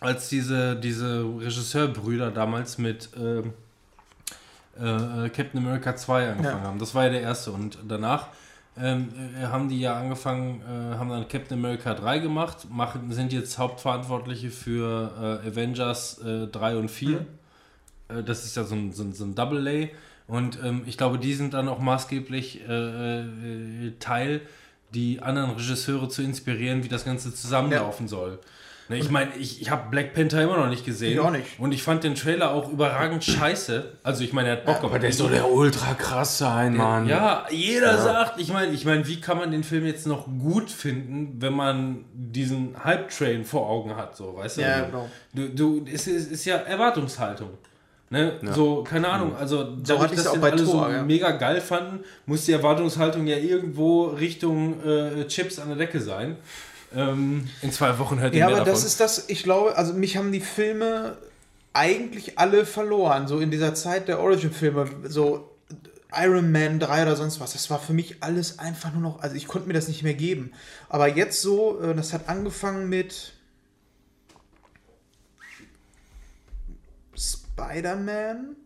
als 0.00 0.30
diese, 0.30 0.76
diese 0.76 1.22
Regisseurbrüder 1.22 2.30
damals 2.30 2.78
mit 2.78 3.10
ähm, 3.18 3.52
äh, 4.78 5.28
Captain 5.28 5.58
America 5.58 5.94
2 5.94 6.30
angefangen 6.30 6.62
Ja. 6.62 6.68
haben. 6.68 6.78
Das 6.78 6.94
war 6.94 7.04
ja 7.04 7.10
der 7.10 7.20
erste. 7.20 7.52
Und 7.52 7.78
danach 7.86 8.28
ähm, 8.76 9.08
äh, 9.40 9.46
haben 9.46 9.68
die 9.68 9.80
ja 9.80 9.96
angefangen, 9.96 10.60
äh, 10.62 10.96
haben 10.96 11.08
dann 11.08 11.28
Captain 11.28 11.58
America 11.58 11.94
3 11.94 12.18
gemacht, 12.18 12.68
machen, 12.70 13.10
sind 13.12 13.32
jetzt 13.32 13.58
Hauptverantwortliche 13.58 14.50
für 14.50 15.40
äh, 15.44 15.48
Avengers 15.48 16.18
äh, 16.18 16.48
3 16.48 16.76
und 16.78 16.90
4. 16.90 17.24
Äh, 18.08 18.22
das 18.24 18.44
ist 18.44 18.56
ja 18.56 18.64
so 18.64 18.74
ein, 18.74 18.92
so 18.92 19.04
ein, 19.04 19.12
so 19.12 19.24
ein 19.24 19.34
Double-A. 19.34 19.88
Und 20.26 20.58
ähm, 20.64 20.82
ich 20.86 20.96
glaube, 20.96 21.18
die 21.18 21.34
sind 21.34 21.54
dann 21.54 21.68
auch 21.68 21.78
maßgeblich 21.78 22.66
äh, 22.68 23.20
äh, 23.20 23.92
Teil, 24.00 24.40
die 24.94 25.20
anderen 25.20 25.50
Regisseure 25.52 26.08
zu 26.08 26.22
inspirieren, 26.22 26.82
wie 26.82 26.88
das 26.88 27.04
Ganze 27.04 27.34
zusammenlaufen 27.34 28.08
soll. 28.08 28.38
Ne, 28.88 28.98
ich 28.98 29.10
meine, 29.10 29.34
ich, 29.38 29.62
ich 29.62 29.70
habe 29.70 29.88
Black 29.90 30.12
Panther 30.12 30.42
immer 30.42 30.58
noch 30.58 30.68
nicht 30.68 30.84
gesehen. 30.84 31.14
Ich 31.14 31.20
auch 31.20 31.30
nicht. 31.30 31.58
Und 31.58 31.72
ich 31.72 31.82
fand 31.82 32.04
den 32.04 32.14
Trailer 32.14 32.50
auch 32.50 32.70
überragend 32.70 33.24
scheiße. 33.24 33.92
Also 34.02 34.24
ich 34.24 34.34
meine, 34.34 34.50
er 34.50 34.56
hat 34.56 34.66
Bock 34.66 34.82
Aber 34.82 34.98
der 34.98 35.10
doch 35.10 35.30
der 35.30 35.50
ultra 35.50 35.94
krass 35.94 36.36
sein, 36.36 36.76
Mann. 36.76 37.08
ja, 37.08 37.46
jeder 37.50 37.96
sagt, 37.96 38.38
ich 38.38 38.52
meine, 38.52 38.72
ich 38.72 38.84
meine, 38.84 39.06
wie 39.08 39.20
kann 39.20 39.38
man 39.38 39.50
den 39.50 39.64
Film 39.64 39.86
jetzt 39.86 40.06
noch 40.06 40.26
gut 40.26 40.70
finden, 40.70 41.40
wenn 41.40 41.54
man 41.54 42.04
diesen 42.12 42.76
Hype-Train 42.84 43.46
vor 43.46 43.68
Augen 43.70 43.96
hat, 43.96 44.16
so, 44.16 44.36
weißt 44.36 44.58
du? 44.58 44.60
Ja, 44.60 44.80
du, 44.80 44.86
genau. 44.86 45.08
du, 45.32 45.48
du 45.48 45.86
es 45.90 46.06
ist, 46.06 46.30
ist 46.30 46.44
ja 46.44 46.56
Erwartungshaltung. 46.56 47.50
Ne? 48.10 48.38
So, 48.54 48.84
keine 48.84 49.08
Ahnung, 49.08 49.34
also 49.34 49.64
dadurch, 49.64 50.02
hatte 50.02 50.14
ich's 50.14 50.24
dass 50.24 50.32
auch 50.34 50.38
bei 50.38 50.52
alle 50.52 50.62
Thor, 50.62 50.86
so 50.86 50.92
ja. 50.92 51.02
mega 51.02 51.32
geil 51.32 51.60
fanden, 51.60 52.04
muss 52.26 52.44
die 52.44 52.52
Erwartungshaltung 52.52 53.26
ja 53.26 53.38
irgendwo 53.38 54.04
Richtung 54.04 54.80
äh, 54.84 55.26
Chips 55.26 55.58
an 55.58 55.68
der 55.68 55.78
Decke 55.78 56.00
sein. 56.00 56.36
Ähm, 56.94 57.48
in 57.62 57.72
zwei 57.72 57.98
Wochen 57.98 58.20
hört 58.20 58.34
ihr 58.34 58.40
Ja, 58.40 58.46
aber 58.46 58.58
davon. 58.58 58.72
das 58.72 58.84
ist 58.84 59.00
das, 59.00 59.28
ich 59.28 59.42
glaube, 59.42 59.76
also 59.76 59.92
mich 59.94 60.16
haben 60.16 60.32
die 60.32 60.40
Filme 60.40 61.16
eigentlich 61.72 62.38
alle 62.38 62.64
verloren, 62.66 63.26
so 63.26 63.40
in 63.40 63.50
dieser 63.50 63.74
Zeit 63.74 64.06
der 64.08 64.20
Origin-Filme, 64.20 64.88
so 65.04 65.50
Iron 66.16 66.52
Man 66.52 66.78
3 66.78 67.02
oder 67.02 67.16
sonst 67.16 67.40
was, 67.40 67.52
das 67.54 67.68
war 67.70 67.80
für 67.80 67.92
mich 67.92 68.22
alles 68.22 68.60
einfach 68.60 68.92
nur 68.92 69.02
noch, 69.02 69.20
also 69.20 69.34
ich 69.34 69.48
konnte 69.48 69.66
mir 69.66 69.74
das 69.74 69.88
nicht 69.88 70.04
mehr 70.04 70.14
geben. 70.14 70.52
Aber 70.88 71.08
jetzt 71.08 71.42
so, 71.42 71.80
äh, 71.80 71.94
das 71.94 72.12
hat 72.12 72.28
angefangen 72.28 72.88
mit 72.88 73.32
Spider-Man. 77.16 78.56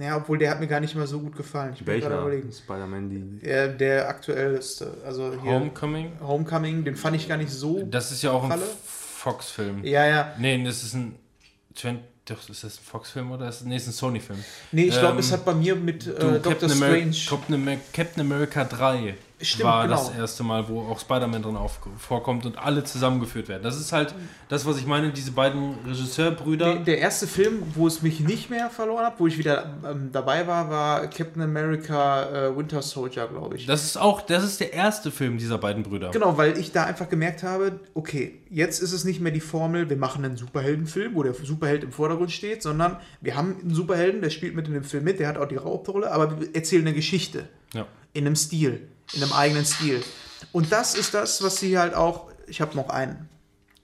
Ja, 0.00 0.16
obwohl 0.16 0.38
der 0.38 0.50
hat 0.50 0.60
mir 0.60 0.66
gar 0.66 0.80
nicht 0.80 0.94
mal 0.94 1.06
so 1.06 1.20
gut 1.20 1.36
gefallen. 1.36 1.72
Ich 1.74 1.84
bin 1.84 2.00
gerade 2.00 2.14
Welcher 2.14 2.20
überlegen. 2.22 2.52
Spider-Man, 2.52 3.10
die. 3.10 3.46
Der, 3.46 3.68
der 3.68 4.08
aktuellste, 4.08 4.92
also 5.04 5.32
hier 5.42 5.52
Homecoming? 5.52 6.12
Homecoming, 6.20 6.84
den 6.84 6.96
fand 6.96 7.16
ich 7.16 7.28
gar 7.28 7.36
nicht 7.36 7.50
so. 7.50 7.84
Das 7.90 8.10
ist 8.12 8.22
ja 8.22 8.30
auch 8.32 8.42
ein 8.44 8.50
Falle? 8.50 8.66
Fox-Film. 8.84 9.84
Ja, 9.84 10.06
ja. 10.06 10.34
Nee, 10.38 10.62
das 10.64 10.82
ist 10.82 10.94
ein. 10.94 11.14
Doch, 12.24 12.48
ist 12.48 12.62
das 12.62 12.78
ein 12.78 12.82
Fox-Film 12.84 13.32
oder 13.32 13.48
ist 13.48 13.60
das, 13.60 13.66
nee, 13.66 13.76
ist 13.76 13.86
ein 13.86 13.92
Sony-Film? 13.92 14.38
Nee, 14.72 14.84
ich 14.84 14.98
glaube, 14.98 15.14
Ähm, 15.14 15.18
es 15.20 15.32
hat 15.32 15.44
bei 15.44 15.54
mir 15.54 15.74
mit 15.76 16.06
äh, 16.06 16.10
Du, 16.18 16.32
Doctor 16.32 16.52
Captain, 16.52 16.70
Strange. 16.70 17.16
Captain, 17.28 17.54
Amer 17.54 17.76
Captain 17.92 18.20
America 18.20 18.64
3 18.64 19.14
Stimmt, 19.40 19.64
war 19.64 19.84
genau. 19.84 19.96
das 19.96 20.16
erste 20.16 20.42
Mal, 20.42 20.68
wo 20.68 20.80
auch 20.80 20.98
Spider-Man 20.98 21.42
drin 21.42 21.56
auf, 21.56 21.78
vorkommt 21.96 22.44
und 22.44 22.58
alle 22.58 22.82
zusammengeführt 22.82 23.48
werden. 23.48 23.62
Das 23.62 23.78
ist 23.78 23.92
halt 23.92 24.14
das, 24.48 24.66
was 24.66 24.78
ich 24.78 24.86
meine, 24.86 25.12
diese 25.12 25.30
beiden 25.30 25.74
Regisseurbrüder. 25.86 26.74
Der, 26.74 26.84
der 26.84 26.98
erste 26.98 27.28
Film, 27.28 27.62
wo 27.74 27.86
es 27.86 28.02
mich 28.02 28.18
nicht 28.18 28.50
mehr 28.50 28.68
verloren 28.68 29.06
hat, 29.06 29.20
wo 29.20 29.28
ich 29.28 29.38
wieder 29.38 29.76
ähm, 29.88 30.10
dabei 30.10 30.46
war, 30.48 30.70
war 30.70 31.06
Captain 31.06 31.42
America 31.42 32.48
äh, 32.48 32.56
Winter 32.56 32.82
Soldier, 32.82 33.28
glaube 33.28 33.56
ich. 33.56 33.66
Das 33.66 33.84
ist 33.84 33.96
auch, 33.96 34.22
das 34.22 34.42
ist 34.42 34.58
der 34.58 34.72
erste 34.72 35.12
Film 35.12 35.38
dieser 35.38 35.58
beiden 35.58 35.84
Brüder. 35.84 36.10
Genau, 36.10 36.36
weil 36.36 36.58
ich 36.58 36.72
da 36.72 36.84
einfach 36.84 37.08
gemerkt 37.08 37.44
habe, 37.44 37.78
okay, 37.94 38.40
jetzt 38.50 38.82
ist 38.82 38.92
es 38.92 39.04
nicht 39.04 39.20
mehr 39.20 39.32
die 39.32 39.40
Formel, 39.40 39.88
wir 39.88 39.96
machen 39.96 40.24
einen 40.24 40.36
Superheldenfilm, 40.36 41.14
wo 41.14 41.22
der 41.22 41.34
Superheld 41.34 41.84
im 41.84 41.92
Vordergrund 41.92 42.32
steht, 42.32 42.62
sondern 42.62 42.96
wir 43.20 43.36
haben 43.36 43.56
einen 43.60 43.74
Superhelden, 43.74 44.20
der 44.20 44.30
spielt 44.30 44.56
mit 44.56 44.66
in 44.66 44.74
dem 44.74 44.84
Film 44.84 45.04
mit, 45.04 45.20
der 45.20 45.28
hat 45.28 45.38
auch 45.38 45.46
die 45.46 45.58
Hauptrolle, 45.58 46.10
aber 46.10 46.40
wir 46.40 46.54
erzählen 46.56 46.84
eine 46.84 46.94
Geschichte. 46.94 47.48
Ja. 47.74 47.86
In 48.12 48.26
einem 48.26 48.36
Stil. 48.36 48.88
In 49.12 49.22
einem 49.22 49.32
eigenen 49.32 49.64
Stil. 49.64 50.02
Und 50.52 50.72
das 50.72 50.94
ist 50.94 51.14
das, 51.14 51.42
was 51.42 51.56
sie 51.56 51.78
halt 51.78 51.94
auch. 51.94 52.30
Ich 52.46 52.60
habe 52.60 52.76
noch 52.76 52.88
einen. 52.88 53.28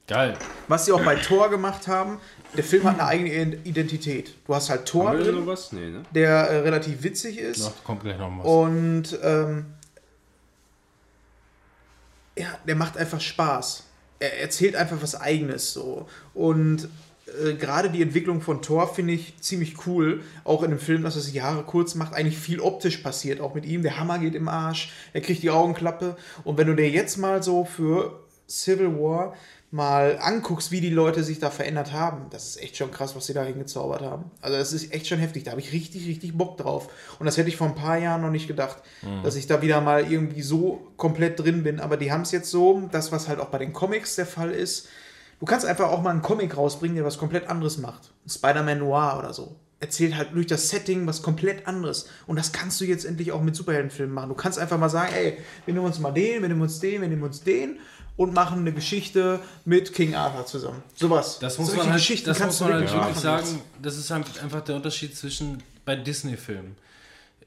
Geil. 0.07 0.37
Was 0.69 0.85
sie 0.85 0.93
auch 0.93 1.03
bei 1.03 1.17
Thor 1.17 1.49
gemacht 1.49 1.89
haben. 1.89 2.21
Der 2.57 2.65
Film 2.65 2.85
hat 2.85 3.01
eine 3.01 3.07
eigene 3.07 3.57
Identität. 3.65 4.35
Du 4.47 4.55
hast 4.55 4.71
halt 4.71 4.87
Thor 4.87 5.09
Haben 5.09 5.19
wir 5.19 5.33
drin? 5.33 5.59
Nee, 5.73 5.91
ne? 5.91 6.03
der 6.15 6.31
äh, 6.31 6.59
relativ 6.59 7.03
witzig 7.03 7.39
ist. 7.39 7.61
Noch, 7.61 7.85
kommt 7.85 8.03
gleich 8.03 8.19
noch 8.19 8.31
was. 8.39 8.47
Und 8.47 9.19
ähm, 9.23 9.67
ja, 12.37 12.47
der 12.67 12.77
macht 12.77 12.97
einfach 12.97 13.21
Spaß. 13.21 13.85
Er 14.21 14.41
erzählt 14.41 14.77
einfach 14.77 14.99
was 15.01 15.21
Eigenes 15.21 15.73
so. 15.73 16.09
Und 16.33 16.89
äh, 17.27 17.55
gerade 17.55 17.91
die 17.91 18.03
Entwicklung 18.03 18.41
von 18.41 18.63
Thor 18.63 18.93
finde 18.93 19.15
ich 19.15 19.39
ziemlich 19.41 19.87
cool. 19.87 20.23
Auch 20.45 20.63
in 20.63 20.71
dem 20.71 20.79
Film, 20.79 21.03
dass 21.03 21.17
es 21.17 21.33
Jahre 21.33 21.63
kurz 21.65 21.95
macht, 21.95 22.15
eigentlich 22.15 22.39
viel 22.39 22.61
optisch 22.61 22.99
passiert. 22.99 23.41
Auch 23.41 23.55
mit 23.55 23.65
ihm. 23.65 23.83
Der 23.83 23.99
Hammer 23.99 24.19
geht 24.19 24.35
im 24.35 24.49
Arsch. 24.49 24.93
Er 25.13 25.21
kriegt 25.21 25.43
die 25.43 25.51
Augenklappe. 25.51 26.17
Und 26.45 26.59
wenn 26.59 26.67
du 26.67 26.75
dir 26.75 26.89
jetzt 26.89 27.17
mal 27.17 27.43
so 27.43 27.65
für 27.65 28.21
Civil 28.49 28.99
War 28.99 29.35
mal 29.71 30.19
anguckst, 30.21 30.71
wie 30.71 30.81
die 30.81 30.91
Leute 30.91 31.25
sich 31.25 31.41
da 31.41 31.51
verändert 31.51 31.93
haben, 31.93 32.27
das 32.31 32.47
ist 32.47 32.63
echt 32.63 32.77
schon 32.77 32.93
krass, 32.93 33.17
was 33.17 33.27
sie 33.27 33.35
da 33.35 33.43
hingezaubert 33.43 34.03
haben. 34.03 34.31
Also 34.41 34.57
das 34.57 34.73
ist 34.73 34.95
echt 34.95 35.09
schon 35.09 35.19
heftig. 35.19 35.43
Da 35.43 35.51
habe 35.51 35.61
ich 35.61 35.73
richtig, 35.73 36.07
richtig 36.07 36.39
Bock 36.39 36.59
drauf. 36.59 36.89
Und 37.19 37.27
das 37.27 37.37
hätte 37.37 37.49
ich 37.49 37.57
vor 37.57 37.67
ein 37.67 37.75
paar 37.75 37.99
Jahren 37.99 38.23
noch 38.23 38.31
nicht 38.31 38.47
gedacht, 38.47 38.77
dass 39.25 39.35
ich 39.35 39.49
da 39.49 39.63
wieder 39.63 39.81
mal 39.81 40.09
irgendwie 40.09 40.43
so 40.43 40.87
komplett 40.97 41.41
drin 41.41 41.65
bin. 41.65 41.81
Aber 41.81 41.97
die 41.97 42.13
haben 42.13 42.21
es 42.21 42.31
jetzt 42.31 42.53
so, 42.53 42.89
das, 42.93 43.11
was 43.11 43.27
halt 43.27 43.41
auch 43.41 43.49
bei 43.49 43.59
den 43.59 43.73
Comics 43.73 44.15
der 44.15 44.27
Fall 44.27 44.53
ist, 44.53 44.87
Du 45.45 45.51
kannst 45.51 45.67
einfach 45.67 45.91
auch 45.91 46.01
mal 46.01 46.09
einen 46.09 46.23
Comic 46.23 46.57
rausbringen, 46.57 46.97
der 46.97 47.05
was 47.05 47.19
komplett 47.19 47.49
anderes 47.49 47.77
macht. 47.77 48.13
Spider-Man 48.27 48.79
Noir 48.79 49.19
oder 49.19 49.35
so. 49.35 49.55
Erzählt 49.79 50.17
halt 50.17 50.33
durch 50.33 50.47
das 50.47 50.71
Setting 50.71 51.07
was 51.07 51.21
komplett 51.21 51.69
anderes. 51.69 52.09
Und 52.27 52.37
das 52.37 52.53
kannst 52.53 52.81
du 52.81 52.87
jetzt 52.87 53.05
endlich 53.05 53.31
auch 53.31 53.43
mit 53.43 53.55
Superheldenfilmen 53.55 54.15
machen. 54.15 54.31
Du 54.31 54.37
kannst 54.37 54.59
einfach 54.59 54.79
mal 54.79 54.89
sagen, 54.89 55.13
ey, 55.15 55.37
wir 55.67 55.75
nehmen 55.75 55.85
uns 55.85 55.99
mal 55.99 56.13
den, 56.13 56.41
wir 56.41 56.49
nehmen 56.49 56.63
uns 56.63 56.81
den, 56.81 57.03
wir 57.03 57.09
nehmen 57.09 57.25
uns 57.25 57.43
den 57.43 57.79
und 58.17 58.33
machen 58.33 58.61
eine 58.61 58.73
Geschichte 58.73 59.39
mit 59.67 59.93
King 59.93 60.15
Arthur 60.15 60.47
zusammen. 60.47 60.83
Sowas. 60.95 61.41
Das 61.41 61.59
muss 61.59 61.67
Solche 61.67 61.83
man 61.83 61.91
halt, 61.91 62.01
Geschichten 62.01 62.27
das 62.27 62.39
kannst 62.39 62.63
muss 62.63 62.71
man 62.71 62.79
du 62.79 62.89
halt 62.89 62.91
wirklich 62.95 63.07
wirklich 63.07 63.23
sagen, 63.23 63.61
das 63.83 63.99
ist 63.99 64.11
halt 64.11 64.43
einfach 64.43 64.63
der 64.63 64.77
Unterschied 64.77 65.15
zwischen 65.15 65.63
bei 65.85 65.95
Disney-Filmen. 65.95 66.75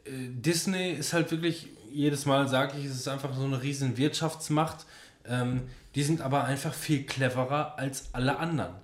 Äh, 0.06 0.12
Disney 0.36 0.92
ist 0.92 1.14
halt 1.14 1.32
wirklich, 1.32 1.70
jedes 1.92 2.28
Mal 2.28 2.48
sage 2.48 2.78
ich, 2.78 2.86
es 2.86 2.94
ist 2.96 3.08
einfach 3.08 3.36
so 3.36 3.46
eine 3.46 3.60
riesen 3.64 3.98
Wirtschaftsmacht. 3.98 4.86
Ähm, 5.28 5.64
die 5.98 6.04
sind 6.04 6.22
aber 6.22 6.44
einfach 6.44 6.76
viel 6.76 7.08
cleverer 7.08 7.80
als 7.80 8.10
alle 8.14 8.38
anderen. 8.38 8.76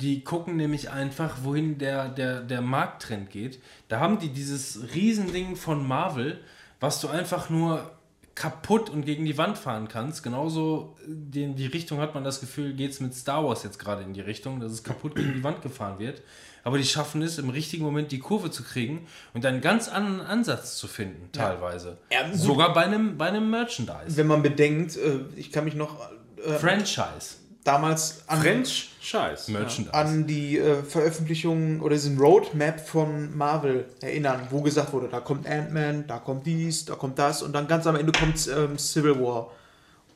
Die 0.00 0.24
gucken 0.24 0.56
nämlich 0.56 0.90
einfach, 0.90 1.36
wohin 1.42 1.76
der, 1.76 2.08
der, 2.08 2.40
der 2.40 2.62
Markttrend 2.62 3.28
geht. 3.28 3.60
Da 3.88 4.00
haben 4.00 4.18
die 4.18 4.30
dieses 4.30 4.94
Riesending 4.94 5.56
von 5.56 5.86
Marvel, 5.86 6.40
was 6.80 7.02
du 7.02 7.08
einfach 7.08 7.50
nur 7.50 7.90
kaputt 8.34 8.88
und 8.88 9.04
gegen 9.04 9.26
die 9.26 9.36
Wand 9.36 9.58
fahren 9.58 9.88
kannst. 9.88 10.22
Genauso 10.22 10.96
äh, 11.06 11.42
in 11.42 11.54
die 11.54 11.66
Richtung 11.66 12.00
hat 12.00 12.14
man 12.14 12.24
das 12.24 12.40
Gefühl, 12.40 12.72
geht 12.72 12.92
es 12.92 13.00
mit 13.00 13.14
Star 13.14 13.44
Wars 13.44 13.62
jetzt 13.62 13.78
gerade 13.78 14.02
in 14.02 14.14
die 14.14 14.22
Richtung, 14.22 14.58
dass 14.58 14.72
es 14.72 14.82
kaputt 14.82 15.16
gegen 15.16 15.34
die 15.34 15.44
Wand 15.44 15.60
gefahren 15.60 15.98
wird. 15.98 16.22
Aber 16.64 16.78
die 16.78 16.84
schaffen 16.84 17.20
es, 17.20 17.36
im 17.38 17.50
richtigen 17.50 17.84
Moment 17.84 18.10
die 18.10 18.20
Kurve 18.20 18.50
zu 18.50 18.62
kriegen 18.62 19.06
und 19.34 19.44
einen 19.44 19.60
ganz 19.60 19.88
anderen 19.88 20.22
Ansatz 20.22 20.78
zu 20.78 20.88
finden, 20.88 21.30
teilweise. 21.30 21.98
Ja, 22.10 22.26
gut. 22.26 22.38
Sogar 22.38 22.72
bei 22.72 22.86
einem, 22.86 23.18
bei 23.18 23.26
einem 23.26 23.50
Merchandise. 23.50 24.16
Wenn 24.16 24.26
man 24.26 24.42
bedenkt, 24.42 24.96
äh, 24.96 25.20
ich 25.36 25.52
kann 25.52 25.64
mich 25.64 25.74
noch 25.74 26.00
äh, 26.46 26.58
Franchise. 26.58 27.36
damals 27.64 28.22
an, 28.26 28.40
French 28.40 28.90
Scheiß. 29.00 29.48
Merchandise. 29.48 29.94
an 29.94 30.26
die 30.26 30.58
äh, 30.58 30.82
Veröffentlichung 30.82 31.80
oder 31.80 31.94
diesen 31.94 32.18
Roadmap 32.18 32.80
von 32.86 33.36
Marvel 33.36 33.86
erinnern, 34.00 34.46
wo 34.50 34.60
gesagt 34.62 34.92
wurde, 34.92 35.08
da 35.08 35.20
kommt 35.20 35.46
Ant-Man, 35.46 36.06
da 36.06 36.18
kommt 36.18 36.46
dies, 36.46 36.84
da 36.84 36.94
kommt 36.94 37.18
das 37.18 37.42
und 37.42 37.52
dann 37.52 37.66
ganz 37.68 37.86
am 37.86 37.96
Ende 37.96 38.12
kommt 38.12 38.46
ähm, 38.48 38.78
Civil 38.78 39.18
War. 39.20 39.50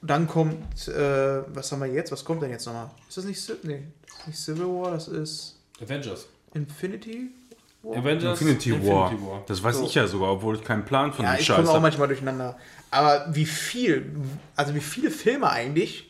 Und 0.00 0.10
dann 0.10 0.26
kommt, 0.28 0.88
äh, 0.88 1.42
was 1.54 1.72
haben 1.72 1.80
wir 1.80 1.88
jetzt? 1.88 2.12
Was 2.12 2.24
kommt 2.24 2.42
denn 2.42 2.50
jetzt 2.50 2.66
nochmal? 2.66 2.90
Ist 3.08 3.16
das 3.18 3.24
nicht, 3.24 3.64
nee, 3.64 3.82
das 4.06 4.18
ist 4.20 4.26
nicht 4.28 4.38
Civil 4.38 4.66
War, 4.66 4.90
das 4.92 5.08
ist 5.08 5.58
Avengers. 5.82 6.26
Infinity 6.54 7.30
War? 7.82 7.96
Avengers 7.98 8.40
Infinity, 8.40 8.86
War. 8.86 9.42
Das 9.46 9.62
weiß 9.62 9.76
So. 9.76 9.84
ich 9.84 9.94
ja 9.94 10.06
sogar, 10.06 10.30
obwohl 10.32 10.56
ich 10.56 10.64
keinen 10.64 10.84
Plan 10.84 11.12
von 11.12 11.24
Ja, 11.24 11.32
dem 11.34 11.40
ich 11.40 11.46
Scheiß 11.46 11.56
komme 11.56 11.68
auch 11.68 11.74
habe. 11.74 11.82
manchmal 11.82 12.08
durcheinander. 12.08 12.56
Aber 12.90 13.26
wie 13.30 13.44
viel, 13.46 14.12
also 14.56 14.74
wie 14.74 14.80
viele 14.80 15.10
Filme 15.10 15.50
eigentlich 15.50 16.07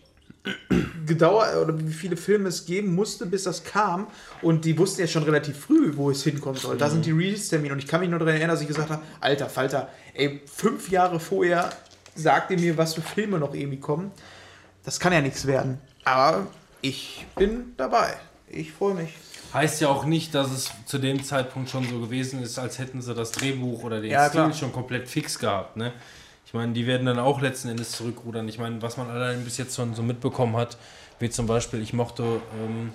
gedauert 1.07 1.57
oder 1.57 1.78
wie 1.78 1.93
viele 1.93 2.17
Filme 2.17 2.49
es 2.49 2.67
geben 2.67 2.94
musste, 2.94 3.27
bis 3.27 3.44
das 3.44 3.65
kam. 3.65 4.07
Und 4.43 4.65
die 4.65 4.77
wussten 4.78 5.01
ja 5.01 5.07
schon 5.07 5.23
relativ 5.23 5.59
früh, 5.59 5.97
wo 5.97 6.10
es 6.10 6.23
hinkommen 6.23 6.59
soll. 6.59 6.77
Da 6.77 6.91
sind 6.91 7.05
die 7.07 7.12
Release-Termine. 7.12 7.73
Und 7.73 7.78
ich 7.78 7.86
kann 7.86 8.01
mich 8.01 8.10
nur 8.10 8.18
daran 8.18 8.35
erinnern, 8.35 8.51
dass 8.51 8.60
ich 8.60 8.68
gesagt 8.68 8.91
habe: 8.91 9.02
Alter 9.20 9.49
Falter, 9.49 9.89
ey, 10.15 10.41
fünf 10.47 10.91
Jahre 10.91 11.18
vorher 11.20 11.70
sagt 12.15 12.51
ihr 12.51 12.59
mir, 12.59 12.77
was 12.77 12.94
für 12.94 13.01
Filme 13.02 13.39
noch 13.39 13.55
irgendwie 13.55 13.81
kommen. 13.81 14.10
Das 14.85 15.01
kann 15.01 15.12
ja 15.12 15.20
nichts 15.20 15.47
werden. 15.47 15.78
Aber 16.05 16.47
ich 16.81 17.27
bin 17.36 17.75
dabei. 17.77 18.15
Ich 18.49 18.73
freue 18.73 18.94
mich. 18.94 19.10
Heißt 19.52 19.81
ja 19.81 19.89
auch 19.89 20.05
nicht, 20.05 20.35
dass 20.35 20.51
es 20.51 20.70
zu 20.85 20.99
dem 20.99 21.23
Zeitpunkt 21.25 21.70
schon 21.70 21.89
so 21.89 22.01
gewesen 22.01 22.43
ist, 22.43 22.59
als 22.59 22.78
hätten 22.78 23.01
sie 23.01 23.15
das 23.15 23.33
Drehbuch 23.33 23.83
oder 23.83 24.01
den 24.01 24.10
Ja, 24.10 24.28
Stil 24.28 24.41
klar. 24.43 24.52
schon 24.52 24.73
komplett 24.73 25.09
fix 25.09 25.39
gehabt. 25.39 25.77
Ne? 25.77 25.93
Ich 26.49 26.55
meine, 26.55 26.73
die 26.73 26.86
werden 26.86 27.05
dann 27.05 27.18
auch 27.18 27.43
letzten 27.43 27.68
Endes 27.68 27.91
zurückrudern. 27.93 28.49
Ich 28.49 28.59
meine, 28.59 28.81
was 28.81 28.97
man 28.97 29.10
allein 29.10 29.44
bis 29.44 29.59
jetzt 29.59 29.77
schon 29.77 29.94
so 29.94 30.02
mitbekommen 30.02 30.57
hat, 30.57 30.78
wie 31.18 31.28
zum 31.28 31.47
Beispiel, 31.47 31.83
ich 31.83 31.93
mochte 31.93 32.41
ähm, 32.65 32.91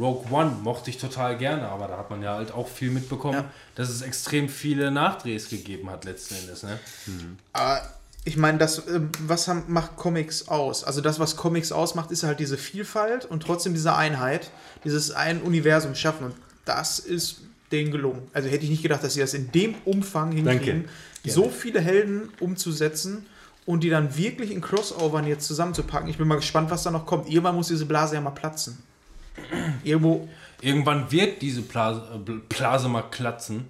Rogue 0.00 0.24
One, 0.30 0.52
mochte 0.62 0.88
ich 0.88 0.96
total 0.96 1.36
gerne, 1.36 1.68
aber 1.68 1.86
da 1.88 1.98
hat 1.98 2.08
man 2.08 2.22
ja 2.22 2.34
halt 2.34 2.50
auch 2.50 2.66
viel 2.66 2.90
mitbekommen, 2.90 3.34
Ja. 3.34 3.44
dass 3.74 3.90
es 3.90 4.00
extrem 4.00 4.48
viele 4.48 4.90
Nachdrehs 4.90 5.50
gegeben 5.50 5.90
hat 5.90 6.06
letzten 6.06 6.36
Endes. 6.36 6.62
Ne? 6.62 6.78
Aber 7.52 7.82
ich 8.24 8.38
meine, 8.38 8.56
das, 8.56 8.86
ähm, 8.88 9.10
was 9.20 9.48
haben, 9.48 9.64
macht 9.66 9.96
Comics 9.96 10.48
aus? 10.48 10.82
Also 10.82 11.02
das, 11.02 11.20
was 11.20 11.36
Comics 11.36 11.72
ausmacht, 11.72 12.10
ist 12.10 12.22
halt 12.22 12.40
diese 12.40 12.56
Vielfalt 12.56 13.26
und 13.26 13.42
trotzdem 13.42 13.74
diese 13.74 13.94
Einheit, 13.94 14.50
dieses 14.84 15.10
ein 15.10 15.42
Universum 15.42 15.94
schaffen. 15.94 16.24
Und 16.28 16.36
das 16.64 17.00
ist 17.00 17.42
denen 17.70 17.90
gelungen. 17.92 18.22
Also 18.32 18.48
hätte 18.48 18.64
ich 18.64 18.70
nicht 18.70 18.82
gedacht, 18.82 19.04
dass 19.04 19.12
sie 19.12 19.20
das 19.20 19.34
in 19.34 19.52
dem 19.52 19.74
Umfang 19.84 20.32
hinkriegen, 20.32 20.88
so 21.28 21.48
viele 21.48 21.80
Helden 21.80 22.30
umzusetzen 22.40 23.26
und 23.66 23.82
die 23.84 23.90
dann 23.90 24.16
wirklich 24.16 24.50
in 24.50 24.60
Crossovern 24.60 25.26
jetzt 25.26 25.46
zusammenzupacken. 25.46 26.08
Ich 26.08 26.18
bin 26.18 26.26
mal 26.28 26.36
gespannt, 26.36 26.70
was 26.70 26.82
da 26.82 26.90
noch 26.90 27.06
kommt. 27.06 27.28
Irgendwann 27.28 27.54
muss 27.54 27.68
diese 27.68 27.86
Blase 27.86 28.14
ja 28.14 28.20
mal 28.20 28.30
platzen. 28.30 28.78
Irgendwo 29.84 30.28
Irgendwann 30.60 31.10
wird 31.12 31.40
diese 31.40 31.62
Blase, 31.62 32.02
Bl- 32.24 32.40
Blase 32.48 32.88
mal 32.88 33.02
klatzen. 33.02 33.66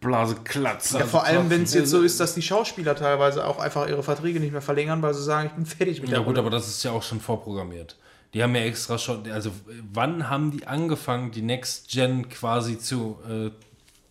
Blase 0.00 0.36
Klatz. 0.44 0.92
Ja, 0.92 1.06
vor 1.06 1.24
allem, 1.24 1.48
wenn 1.50 1.62
es 1.62 1.74
jetzt 1.74 1.90
so 1.90 2.00
ist, 2.02 2.20
dass 2.20 2.34
die 2.34 2.42
Schauspieler 2.42 2.94
teilweise 2.96 3.46
auch 3.46 3.58
einfach 3.58 3.86
ihre 3.88 4.02
Verträge 4.02 4.40
nicht 4.40 4.52
mehr 4.52 4.62
verlängern, 4.62 5.02
weil 5.02 5.12
sie 5.14 5.22
sagen, 5.22 5.48
ich 5.48 5.52
bin 5.54 5.66
fertig 5.66 6.00
mit 6.00 6.10
Ja 6.10 6.16
der 6.16 6.24
gut, 6.24 6.28
Rolle. 6.36 6.40
aber 6.40 6.50
das 6.50 6.68
ist 6.68 6.82
ja 6.82 6.90
auch 6.92 7.02
schon 7.02 7.20
vorprogrammiert. 7.20 7.96
Die 8.32 8.42
haben 8.42 8.54
ja 8.54 8.62
extra 8.62 8.96
schon, 8.96 9.30
also 9.30 9.50
wann 9.92 10.30
haben 10.30 10.50
die 10.52 10.66
angefangen, 10.66 11.32
die 11.32 11.42
Next 11.42 11.88
Gen 11.90 12.28
quasi 12.28 12.78
zu, 12.78 13.18
äh, 13.28 13.50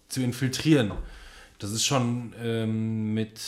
zu 0.10 0.22
infiltrieren? 0.22 0.92
Das 1.60 1.72
ist 1.72 1.86
schon 1.86 2.34
ähm, 2.42 3.14
mit, 3.14 3.40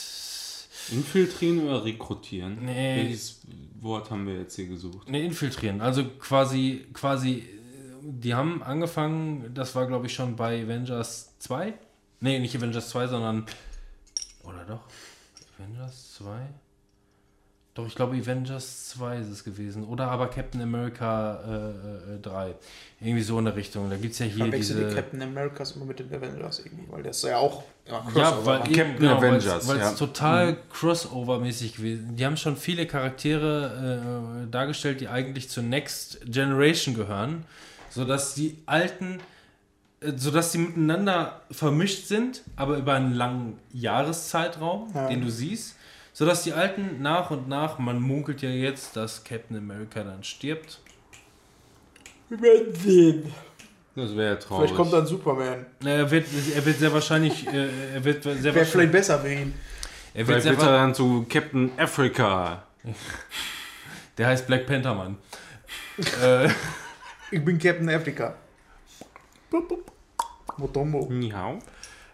Infiltrieren 0.92 1.66
oder 1.66 1.84
rekrutieren? 1.84 2.66
Nee. 2.66 3.04
Welches 3.04 3.42
Wort 3.80 4.10
haben 4.12 4.28
wir 4.28 4.40
jetzt 4.40 4.56
hier 4.56 4.68
gesucht? 4.68 5.10
ne, 5.10 5.24
infiltrieren. 5.24 5.82
Also 5.82 6.06
quasi, 6.20 6.86
quasi, 6.94 7.48
die 8.02 8.34
haben 8.34 8.62
angefangen, 8.64 9.54
das 9.54 9.76
war 9.76 9.88
glaube 9.88 10.08
ich 10.08 10.14
schon 10.14 10.36
bei 10.36 10.64
Avengers 10.64 11.38
2. 11.40 11.74
Nee, 12.20 12.40
nicht 12.40 12.56
Avengers 12.56 12.90
2, 12.90 13.08
sondern, 13.08 13.46
oder 14.44 14.66
doch? 14.66 14.82
Avengers 15.58 16.14
2? 16.16 16.48
Doch, 17.74 17.88
ich 17.88 17.96
glaube 17.96 18.18
Avengers 18.18 18.90
2 18.90 19.20
ist 19.20 19.30
es 19.30 19.44
gewesen. 19.46 19.86
Oder 19.86 20.12
aber 20.12 20.28
Captain 20.28 20.62
America 20.62 21.40
äh, 21.48 22.16
äh, 22.16 22.20
3. 22.22 22.54
Irgendwie 23.00 23.22
so 23.24 23.40
in 23.40 23.46
der 23.46 23.56
Richtung. 23.56 23.90
Da 23.90 23.96
gibt 23.96 24.12
es 24.12 24.20
ja 24.20 24.26
hier 24.26 24.44
verwechsel 24.44 24.76
diese... 24.76 24.90
die 24.90 24.96
Captain 24.96 25.22
Americas 25.22 25.72
immer 25.72 25.86
mit 25.86 26.00
den 26.00 26.14
Avengers 26.14 26.60
irgendwie, 26.60 26.84
weil 26.92 27.02
das 27.04 27.22
ja 27.22 27.38
auch 27.38 27.64
immer 27.86 27.98
Ja, 27.98 28.02
Crossover 28.32 28.46
weil 28.46 28.60
eben, 28.68 28.76
Captain 28.76 28.98
genau, 28.98 29.18
Avengers, 29.18 29.68
Weil 29.70 29.78
es 29.78 29.84
ja. 29.84 29.94
total 29.94 30.58
Crossover-mäßig 30.74 31.78
gewesen 31.78 32.16
Die 32.18 32.26
haben 32.26 32.36
schon 32.36 32.58
viele 32.58 32.86
Charaktere 32.88 34.44
äh, 34.46 34.52
dargestellt, 34.52 35.00
die 35.00 35.08
eigentlich 35.08 35.50
zur 35.50 35.64
Next 35.64 36.20
Generation 36.26 36.94
gehören, 36.94 37.46
sodass 37.90 38.34
die 38.36 38.58
alten, 38.66 39.20
äh, 40.02 40.12
sodass 40.18 40.52
die 40.52 40.58
miteinander 40.58 41.40
vermischt 41.52 42.06
sind, 42.08 42.42
aber 42.58 42.76
über 42.78 42.96
einen 42.96 43.14
langen 43.16 43.60
Jahreszeitraum, 43.72 44.92
Ja. 44.94 45.08
den 45.08 45.22
du 45.22 45.32
siehst, 45.32 45.78
sodass 46.22 46.44
die 46.44 46.54
alten 46.54 47.02
nach 47.02 47.32
und 47.32 47.50
nach, 47.50 47.80
man 47.80 48.00
munkelt 48.00 48.44
ja 48.44 48.50
jetzt, 48.52 48.96
dass 48.96 49.24
Captain 49.24 49.58
America 49.58 50.04
dann 50.04 50.24
stirbt. 50.24 50.80
Wir 52.30 52.40
werden 52.40 52.76
sehen. 52.76 53.34
Das 53.96 54.16
wäre 54.16 54.38
traurig. 54.38 54.70
Vielleicht 54.70 54.76
kommt 54.76 54.94
dann 54.94 55.08
Superman. 55.08 55.66
Er 55.84 56.12
wird, 56.12 56.28
er 56.56 56.64
wird 56.64 56.78
sehr 56.78 56.94
wahrscheinlich, 56.94 57.48
äh, 57.48 57.96
er 57.96 58.04
wird 58.04 58.22
sehr 58.22 58.36
Wäre 58.36 58.44
wahrscheinlich, 58.44 58.70
vielleicht 58.70 58.92
besser 58.92 59.20
für 59.20 59.34
ihn. 59.34 59.56
er 60.14 60.20
wird 60.20 60.28
Vielleicht 60.28 60.44
sehr 60.44 60.52
wird 60.52 60.62
er 60.62 60.74
dann 60.74 60.94
zu 60.94 61.26
Captain 61.28 61.72
Africa. 61.76 62.68
Der 64.20 64.28
heißt 64.28 64.46
Black 64.46 64.68
Panther, 64.68 64.94
Mann. 64.94 65.18
äh, 66.22 66.50
Ich 67.32 67.44
bin 67.44 67.58
Captain 67.58 67.90
Africa. 67.90 68.36
Motombo. 70.58 71.08
Miau. 71.10 71.58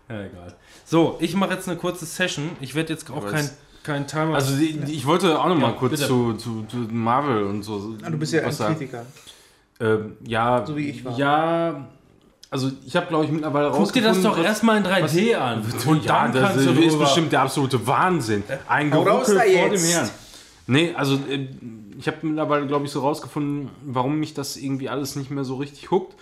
Ja, 0.08 0.24
egal. 0.24 0.56
So, 0.86 1.18
ich 1.20 1.36
mache 1.36 1.56
jetzt 1.56 1.68
eine 1.68 1.78
kurze 1.78 2.06
Session. 2.06 2.56
Ich 2.62 2.74
werde 2.74 2.94
jetzt 2.94 3.10
auch 3.12 3.18
Aber 3.18 3.32
kein, 3.32 3.50
es- 3.88 3.94
kein 3.94 4.08
Timer. 4.08 4.36
Also 4.36 4.56
die, 4.58 4.74
die, 4.74 4.94
ich 4.94 5.06
wollte 5.06 5.40
auch 5.40 5.48
noch 5.48 5.56
mal 5.56 5.72
Ja, 5.72 5.76
kurz 5.78 6.00
zu, 6.06 6.34
zu, 6.34 6.64
zu 6.68 6.78
Marvel 6.92 7.44
und 7.46 7.64
so. 7.64 7.96
Ah, 8.04 8.10
du 8.10 8.18
bist 8.18 8.34
ja 8.34 8.42
ein 8.42 8.48
was 8.48 8.58
sagen. 8.58 8.76
Kritiker. 8.78 9.06
Ähm, 9.80 10.14
ja, 10.26 10.66
So 10.66 10.76
wie 10.76 10.90
ich 10.90 11.06
war. 11.06 11.18
Ja, 11.18 11.88
also 12.50 12.72
ich 12.86 12.96
habe 12.96 13.08
glaube 13.08 13.26
ich 13.26 13.32
mittlerweile 13.32 13.72
Guck 13.72 13.92
dir 13.94 14.02
das 14.02 14.22
doch 14.22 14.38
was- 14.38 14.46
erstmal 14.46 14.78
in 14.78 14.84
3D 14.86 15.36
an. 15.36 15.64
Und 15.86 16.06
ja, 16.06 16.24
dann 16.24 16.34
das 16.34 16.52
kannst 16.54 16.66
du 16.68 16.72
ist 16.82 16.98
bestimmt 17.00 17.32
der 17.32 17.42
absolute 17.42 17.86
Wahnsinn. 17.86 18.44
Ein 18.68 18.94
Hau 18.94 19.04
raus 19.04 19.28
Geruckel 19.28 19.36
da 19.54 19.60
vor 19.60 19.70
dem 19.70 19.74
jetzt. 19.74 19.94
Herrn. 19.94 20.10
Nee, 20.68 20.94
also 20.96 21.16
äh, 21.30 21.48
ich 22.00 22.08
habe 22.08 22.18
mittlerweile, 22.24 22.68
glaube 22.68 22.86
ich, 22.86 22.92
so 22.92 23.00
rausgefunden, 23.02 23.70
warum 23.86 24.20
mich 24.20 24.34
das 24.34 24.58
irgendwie 24.58 24.90
alles 24.90 25.16
nicht 25.16 25.32
mehr 25.32 25.44
so 25.44 25.56
richtig 25.58 25.90
huckt. 25.92 26.16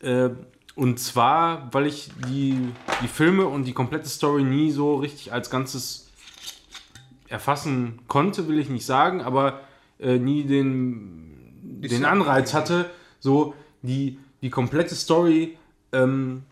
Äh, 0.00 0.30
und 0.74 0.98
zwar, 1.00 1.68
weil 1.72 1.86
ich 1.86 2.10
die, 2.28 2.56
die 3.02 3.08
Filme 3.08 3.46
und 3.46 3.64
die 3.64 3.72
komplette 3.72 4.08
Story 4.08 4.42
nie 4.44 4.70
so 4.70 4.96
richtig 4.96 5.32
als 5.32 5.50
Ganzes 5.50 6.07
erfassen 7.28 8.00
konnte, 8.08 8.48
will 8.48 8.58
ich 8.58 8.68
nicht 8.68 8.86
sagen, 8.86 9.20
aber 9.20 9.60
äh, 9.98 10.18
nie 10.18 10.44
den, 10.44 11.80
den 11.82 12.04
Anreiz 12.04 12.54
hatte, 12.54 12.86
so 13.20 13.54
die, 13.82 14.18
die 14.42 14.50
komplette 14.50 14.94
Story 14.94 15.56
ähm, 15.92 16.42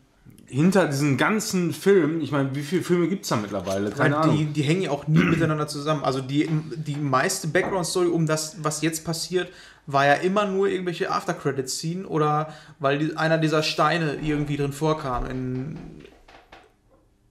hinter 0.46 0.86
diesen 0.86 1.16
ganzen 1.16 1.72
Filmen, 1.72 2.20
ich 2.20 2.30
meine, 2.30 2.54
wie 2.54 2.62
viele 2.62 2.82
Filme 2.82 3.08
gibt 3.08 3.24
es 3.24 3.28
da 3.28 3.36
mittlerweile? 3.36 3.90
Keine 3.90 4.14
Weil 4.14 4.22
Ahnung. 4.22 4.36
die, 4.36 4.44
die 4.46 4.62
hängen 4.62 4.82
ja 4.82 4.90
auch 4.90 5.08
nie 5.08 5.24
miteinander 5.24 5.66
zusammen. 5.66 6.04
Also 6.04 6.20
die, 6.20 6.48
die 6.76 6.96
meiste 6.96 7.48
Background-Story 7.48 8.06
um 8.08 8.26
das, 8.26 8.62
was 8.62 8.80
jetzt 8.82 9.04
passiert, 9.04 9.50
war 9.86 10.06
ja 10.06 10.14
immer 10.14 10.46
nur 10.46 10.68
irgendwelche 10.68 11.10
After-Credits-Scene 11.10 12.06
oder 12.06 12.52
weil 12.78 12.98
die, 12.98 13.16
einer 13.16 13.38
dieser 13.38 13.62
Steine 13.62 14.18
irgendwie 14.22 14.56
drin 14.56 14.72
vorkam. 14.72 15.26
In, 15.26 15.78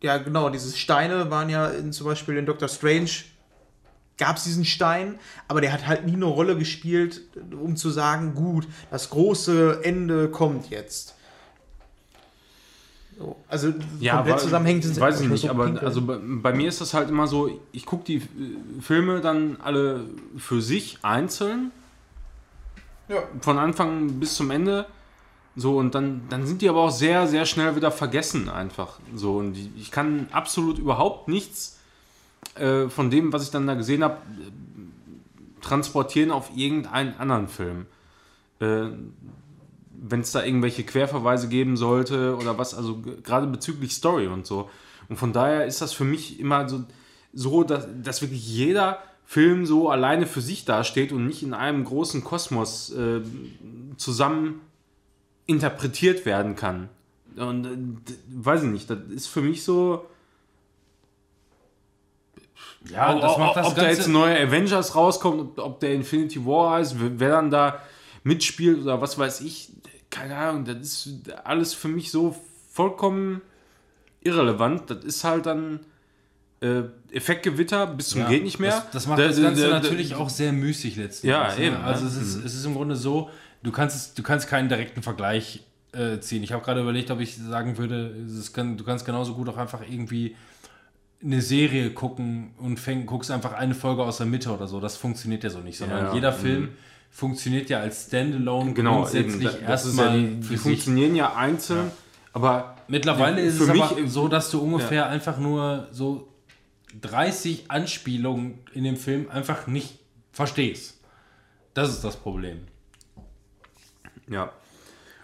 ja, 0.02 0.18
genau, 0.18 0.50
diese 0.50 0.76
Steine 0.76 1.32
waren 1.32 1.50
ja 1.50 1.68
in, 1.68 1.94
zum 1.94 2.08
Beispiel 2.08 2.38
in 2.38 2.46
Doctor 2.46 2.68
Strange 2.68 3.12
gab 4.18 4.38
es 4.38 4.44
diesen 4.46 4.66
Stein, 4.66 5.20
aber 5.48 5.62
der 5.62 5.74
hat 5.74 5.88
halt 5.88 6.06
nie 6.06 6.14
eine 6.14 6.26
Rolle 6.26 6.58
gespielt, 6.58 7.22
um 7.52 7.76
zu 7.76 7.90
sagen, 7.90 8.34
gut, 8.36 8.68
das 8.92 9.10
große 9.10 9.82
Ende 9.84 10.30
kommt 10.30 10.70
jetzt. 10.70 11.16
So, 13.18 13.38
also 13.48 13.72
komplett 13.72 14.02
wa- 14.02 14.38
zusammenhängt 14.38 14.84
sind 14.84 15.00
Weiß 15.00 15.22
ich 15.22 15.30
nicht, 15.30 15.42
so 15.44 15.50
aber 15.50 15.82
also 15.82 16.02
bei, 16.02 16.18
bei 16.22 16.54
mir 16.54 16.68
ist 16.68 16.82
das 16.82 16.94
halt 16.94 17.10
immer 17.10 17.28
so, 17.28 17.62
ich 17.72 17.86
gucke 17.86 18.04
die 18.04 18.16
äh, 18.18 18.82
Filme 18.82 19.22
dann 19.22 19.58
alle 19.64 20.06
für 20.38 20.62
sich 20.62 20.98
einzeln, 21.02 21.72
Ja. 23.08 23.24
von 23.42 23.58
Anfang 23.58 24.20
bis 24.20 24.36
zum 24.36 24.52
Ende. 24.52 24.86
So, 25.58 25.78
und 25.78 25.96
dann, 25.96 26.24
dann 26.30 26.46
sind 26.46 26.62
die 26.62 26.68
aber 26.68 26.82
auch 26.82 26.90
sehr, 26.92 27.28
sehr 27.28 27.46
schnell 27.46 27.78
wieder 27.78 27.90
vergessen 27.90 28.50
einfach. 28.50 29.00
So, 29.16 29.38
und 29.38 29.56
ich 29.78 29.90
kann 29.92 30.28
absolut 30.34 30.78
überhaupt 30.78 31.30
nichts 31.30 31.75
äh, 32.56 32.90
von 32.90 33.10
dem, 33.10 33.34
was 33.34 33.44
ich 33.44 33.52
dann 33.52 33.68
da 33.68 33.76
gesehen 33.76 34.04
habe, 34.04 34.18
transportieren 35.62 36.32
auf 36.32 36.52
irgendeinen 36.56 37.16
anderen 37.18 37.48
Film. 37.48 37.86
Äh, 38.60 38.88
wenn 40.08 40.20
es 40.20 40.32
da 40.32 40.44
irgendwelche 40.44 40.84
Querverweise 40.84 41.48
geben 41.48 41.78
sollte 41.78 42.36
oder 42.38 42.58
was, 42.58 42.76
also 42.76 43.02
gerade 43.24 43.48
bezüglich 43.48 43.94
Story 43.94 44.28
und 44.28 44.46
so. 44.46 44.70
Und 45.10 45.18
von 45.18 45.34
daher 45.34 45.66
ist 45.66 45.82
das 45.82 45.94
für 45.94 46.04
mich 46.04 46.40
immer 46.40 46.68
so, 46.70 46.84
so 47.34 47.64
dass, 47.64 47.88
dass 48.04 48.22
wirklich 48.22 48.48
jeder 48.48 49.00
Film 49.26 49.66
so 49.66 49.90
alleine 49.90 50.28
für 50.28 50.42
sich 50.42 50.66
dasteht 50.66 51.12
und 51.12 51.26
nicht 51.26 51.44
in 51.44 51.54
einem 51.54 51.84
großen 51.84 52.24
Kosmos 52.24 52.94
äh, 52.94 53.22
zusammen 53.98 54.62
interpretiert 55.48 56.26
werden 56.26 56.56
kann. 56.56 56.90
Und 57.36 57.66
äh, 57.66 57.78
weiß 58.30 58.64
ich 58.64 58.70
nicht, 58.70 58.90
das 58.90 59.00
ist 59.10 59.28
für 59.28 59.42
mich 59.42 59.64
so. 59.64 60.06
Ja, 62.92 63.16
ob, 63.16 63.22
das 63.22 63.38
macht 63.38 63.56
das 63.58 63.68
ob 63.68 63.76
da 63.76 63.82
Ganze- 63.84 63.98
jetzt 63.98 64.08
ein 64.08 64.14
neuer 64.14 64.38
Avengers 64.38 64.96
rauskommt, 64.96 65.40
ob, 65.42 65.58
ob 65.60 65.80
der 65.80 65.94
Infinity 65.94 66.46
War 66.46 66.78
heißt, 66.78 66.96
wer 67.00 67.30
dann 67.30 67.50
da 67.52 67.80
mitspielt 68.24 68.82
oder 68.82 69.02
was 69.02 69.18
weiß 69.18 69.42
ich, 69.42 69.70
keine 70.10 70.36
Ahnung, 70.36 70.66
das 70.66 70.78
ist 70.78 71.32
alles 71.44 71.74
für 71.74 71.88
mich 71.88 72.12
so 72.12 72.36
vollkommen 72.72 73.42
irrelevant. 74.22 74.90
Das 74.90 75.04
ist 75.04 75.24
halt 75.24 75.46
dann 75.46 75.80
äh, 76.62 76.84
Effektgewitter 77.12 77.86
bis 77.88 78.10
zum 78.10 78.22
Ja, 78.22 78.30
geht 78.30 78.44
nicht 78.44 78.60
mehr. 78.60 78.72
Das, 78.72 78.92
das 78.92 79.08
macht 79.08 79.20
Da- 79.20 79.28
das 79.28 79.42
Ganze 79.42 79.64
da- 79.64 79.68
da- 79.70 79.80
natürlich 79.82 80.16
auch 80.16 80.30
sehr 80.30 80.52
müßig 80.54 80.96
letztendlich. 80.96 81.32
Ja, 81.32 81.54
ne? 81.56 81.64
eben, 81.64 81.76
Also 81.78 82.06
ne? 82.06 82.10
es 82.12 82.18
ist, 82.18 82.46
es 82.46 82.56
ist 82.56 82.66
im 82.66 82.76
Grunde 82.76 82.96
so, 82.96 83.30
du 83.64 83.72
kannst, 83.72 83.96
es- 83.96 84.14
du 84.14 84.24
kannst 84.24 84.48
keinen 84.48 84.70
direkten 84.70 85.04
Vergleich 85.04 85.64
äh, 85.92 86.20
ziehen. 86.20 86.44
Ich 86.44 86.52
habe 86.52 86.64
gerade 86.64 86.82
überlegt, 86.82 87.10
ob 87.12 87.20
ich 87.22 87.38
sagen 87.38 87.78
würde, 87.78 88.16
kann, 88.54 88.78
du 88.78 88.84
kannst 88.84 89.06
genauso 89.06 89.34
gut 89.34 89.48
auch 89.50 89.58
einfach 89.58 89.82
irgendwie 89.90 90.36
eine 91.24 91.42
Serie 91.42 91.92
gucken 91.92 92.52
und 92.58 92.80
fäng, 92.80 93.06
guckst 93.06 93.32
einfach 93.32 93.54
eine 93.54 93.74
Folge 93.76 94.04
aus 94.04 94.18
der 94.18 94.26
Mitte 94.28 94.52
oder 94.54 94.68
so. 94.68 94.80
Das 94.80 94.98
funktioniert 94.98 95.44
ja 95.44 95.50
so 95.50 95.60
nicht, 95.60 95.78
sondern 95.78 96.00
Ja, 96.00 96.08
ja. 96.10 96.14
jeder 96.14 96.34
Film 96.34 96.70
funktioniert 97.10 97.70
ja 97.70 97.80
als 97.80 98.06
Standalone 98.08 98.74
Genau, 98.74 98.98
grundsätzlich 99.02 99.46
ist 99.46 99.62
ja, 99.62 99.68
erstmal 99.70 100.20
die, 100.20 100.40
die 100.42 100.58
funktionieren 100.58 101.16
ja 101.16 101.34
einzeln, 101.36 101.92
aber 102.34 102.72
Mittlerweile 102.88 103.42
Die- 103.42 103.48
ist 103.48 103.58
für 103.58 103.64
es 103.64 103.70
mich- 103.70 103.82
aber 103.82 104.08
so, 104.08 104.28
dass 104.28 104.52
du 104.52 104.60
ungefähr 104.62 105.08
einfach 105.10 105.40
nur 105.40 105.88
so 105.92 106.28
30 107.02 107.72
Anspielungen 107.72 108.60
in 108.74 108.84
dem 108.84 108.96
Film 108.96 109.28
einfach 109.32 109.66
nicht 109.66 109.98
verstehst. 110.32 111.00
Das 111.74 111.90
ist 111.90 112.04
das 112.04 112.16
Problem. 112.16 112.60
Ja. 114.30 114.52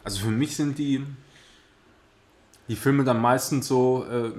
Also 0.04 0.22
für 0.22 0.32
mich 0.32 0.56
sind 0.56 0.80
die, 0.80 1.04
die 2.72 2.78
Filme 2.78 3.04
dann 3.04 3.20
meistens 3.20 3.68
so 3.68 4.06
äh, 4.10 4.32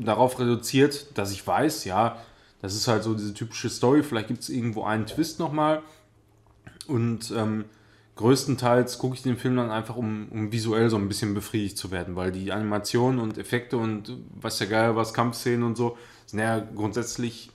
darauf 0.00 0.40
reduziert, 0.40 1.16
dass 1.16 1.30
ich 1.30 1.46
weiß, 1.46 1.84
ja, 1.84 2.20
das 2.60 2.74
ist 2.74 2.88
halt 2.88 3.04
so 3.04 3.14
diese 3.14 3.32
typische 3.32 3.70
Story, 3.70 4.02
vielleicht 4.02 4.26
gibt 4.26 4.40
es 4.40 4.48
irgendwo 4.48 4.82
einen 4.82 5.06
Twist 5.06 5.38
nochmal. 5.38 5.80
Und 6.88 7.30
ähm, 7.30 7.66
größtenteils 8.16 8.98
gucke 8.98 9.14
ich 9.14 9.22
den 9.22 9.36
Film 9.36 9.54
dann 9.54 9.70
einfach, 9.70 9.94
um, 9.94 10.26
um 10.32 10.50
visuell 10.50 10.90
so 10.90 10.96
ein 10.96 11.06
bisschen 11.06 11.32
befriedigt 11.32 11.78
zu 11.78 11.92
werden, 11.92 12.16
weil 12.16 12.32
die 12.32 12.50
Animationen 12.50 13.20
und 13.20 13.38
Effekte 13.38 13.76
und 13.76 14.16
was 14.34 14.58
ja 14.58 14.66
geil 14.66 14.96
was, 14.96 15.14
Kampfszenen 15.14 15.62
und 15.62 15.76
so, 15.76 15.96
sind 16.26 16.40
ja 16.40 16.58
grundsätzlich 16.58 17.52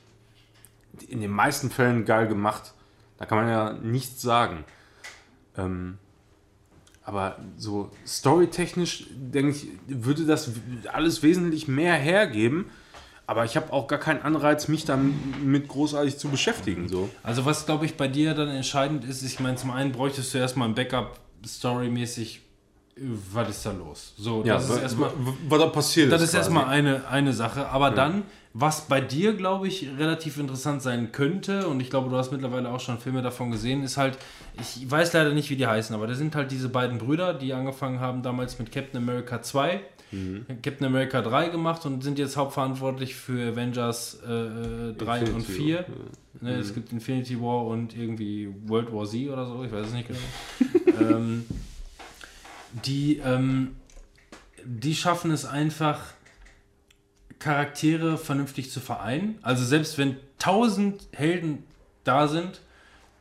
in 1.09 1.19
den 1.19 1.31
meisten 1.31 1.69
Fällen 1.69 2.05
geil 2.05 2.29
gemacht. 2.29 2.73
Da 3.17 3.25
kann 3.25 3.39
man 3.39 3.49
ja 3.49 3.73
nichts 3.73 4.21
sagen. 4.21 4.63
Ähm, 5.57 5.97
aber 7.05 7.37
so 7.55 7.91
storytechnisch, 8.05 9.05
denke 9.11 9.51
ich, 9.51 9.67
würde 9.87 10.25
das 10.25 10.51
alles 10.91 11.21
wesentlich 11.21 11.67
mehr 11.67 11.93
hergeben. 11.93 12.65
Aber 13.27 13.45
ich 13.45 13.55
habe 13.55 13.73
auch 13.73 13.87
gar 13.87 13.99
keinen 13.99 14.21
Anreiz, 14.21 14.67
mich 14.67 14.85
damit 14.85 15.67
großartig 15.67 16.17
zu 16.17 16.29
beschäftigen. 16.29 16.89
So. 16.89 17.09
Also 17.23 17.45
was, 17.45 17.65
glaube 17.65 17.85
ich, 17.85 17.95
bei 17.95 18.07
dir 18.07 18.33
dann 18.33 18.49
entscheidend 18.49 19.03
ist, 19.03 19.23
ich 19.23 19.39
meine, 19.39 19.55
zum 19.55 19.71
einen 19.71 19.91
bräuchtest 19.91 20.33
du 20.33 20.37
erstmal 20.37 20.67
ein 20.67 20.75
Backup 20.75 21.19
storymäßig, 21.45 22.41
was 22.97 23.49
ist 23.49 23.65
da 23.65 23.71
los? 23.71 24.13
So, 24.17 24.43
das 24.43 24.69
ist 24.69 24.81
erstmal... 24.81 25.11
was 25.49 25.59
da 25.59 25.67
passiert 25.67 26.11
Das 26.11 26.21
ist 26.21 26.33
erstmal 26.33 26.65
eine, 26.65 27.07
eine 27.07 27.33
Sache. 27.33 27.67
Aber 27.69 27.91
dann, 27.91 28.23
was 28.57 28.87
bei 28.87 29.01
dir, 29.01 29.33
glaube 29.33 29.67
ich, 29.67 29.85
relativ 29.97 30.37
interessant 30.37 30.81
sein 30.81 31.11
könnte, 31.11 31.67
und 31.67 31.81
ich 31.81 31.89
glaube, 31.89 32.09
du 32.09 32.15
hast 32.15 32.31
mittlerweile 32.31 32.71
auch 32.71 32.79
schon 32.79 32.97
Filme 32.99 33.21
davon 33.21 33.51
gesehen, 33.51 33.83
ist 33.83 33.97
halt, 33.97 34.17
ich 34.57 34.89
weiß 34.89 35.11
leider 35.11 35.33
nicht, 35.33 35.49
wie 35.49 35.57
die 35.57 35.67
heißen, 35.67 35.93
aber 35.93 36.07
das 36.07 36.17
sind 36.17 36.33
halt 36.35 36.51
diese 36.51 36.69
beiden 36.69 36.97
Brüder, 36.97 37.33
die 37.33 37.51
angefangen 37.51 37.99
haben 37.99 38.23
damals 38.23 38.57
mit 38.57 38.71
Captain 38.71 38.97
America 39.03 39.41
2, 39.41 39.81
Captain 40.63 40.87
America 40.87 41.21
3 41.21 41.49
gemacht 41.49 41.85
und 41.85 42.01
sind 42.01 42.17
jetzt 42.17 42.37
hauptverantwortlich 42.37 43.15
für 43.15 43.51
Avengers 43.51 44.21
äh, 44.23 44.93
3 44.93 45.19
und 45.19 45.27
Infinity 45.27 45.51
4. 45.51 45.77
War, 45.79 45.85
Ne, 46.41 46.55
Es 46.55 46.73
gibt 46.73 46.93
Infinity 46.93 47.41
War 47.41 47.65
und 47.65 47.95
irgendwie 47.97 48.53
World 48.67 48.93
War 48.93 49.05
Z 49.05 49.29
oder 49.29 49.45
so, 49.45 49.65
ich 49.65 49.71
weiß 49.71 49.87
es 49.87 49.93
nicht 49.93 50.07
genau. 50.07 51.01
ähm, 51.17 51.45
die, 52.85 53.17
ähm, 53.17 53.75
die 54.63 54.95
schaffen 54.95 55.31
es 55.31 55.43
einfach, 55.45 55.99
Charaktere 57.39 58.17
vernünftig 58.17 58.71
zu 58.71 58.79
vereinen. 58.79 59.37
Also 59.41 59.63
selbst 59.63 59.97
wenn 59.97 60.17
tausend 60.39 61.01
Helden 61.11 61.63
da 62.03 62.27
sind, 62.27 62.61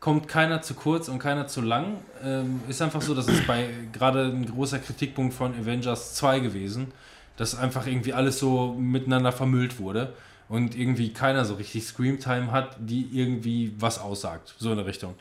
kommt 0.00 0.28
keiner 0.28 0.60
zu 0.60 0.74
kurz 0.74 1.08
und 1.08 1.18
keiner 1.18 1.46
zu 1.46 1.62
lang. 1.62 1.96
Ähm, 2.22 2.60
ist 2.68 2.82
einfach 2.82 3.00
so, 3.00 3.14
das 3.14 3.26
ist 3.26 3.46
bei 3.46 3.68
gerade 3.92 4.26
ein 4.26 4.44
großer 4.44 4.78
Kritikpunkt 4.78 5.32
von 5.32 5.54
Avengers 5.58 6.14
2 6.16 6.40
gewesen, 6.40 6.92
dass 7.36 7.54
einfach 7.54 7.86
irgendwie 7.86 8.12
alles 8.12 8.38
so 8.38 8.74
miteinander 8.74 9.32
vermüllt 9.32 9.78
wurde 9.78 10.12
und 10.48 10.76
irgendwie 10.76 11.12
keiner 11.12 11.44
so 11.44 11.54
richtig 11.54 11.84
Screamtime 11.84 12.52
hat, 12.52 12.76
die 12.78 13.08
irgendwie 13.12 13.74
was 13.78 13.98
aussagt, 13.98 14.54
so 14.58 14.70
in 14.70 14.76
der 14.76 14.86
Richtung. 14.86 15.14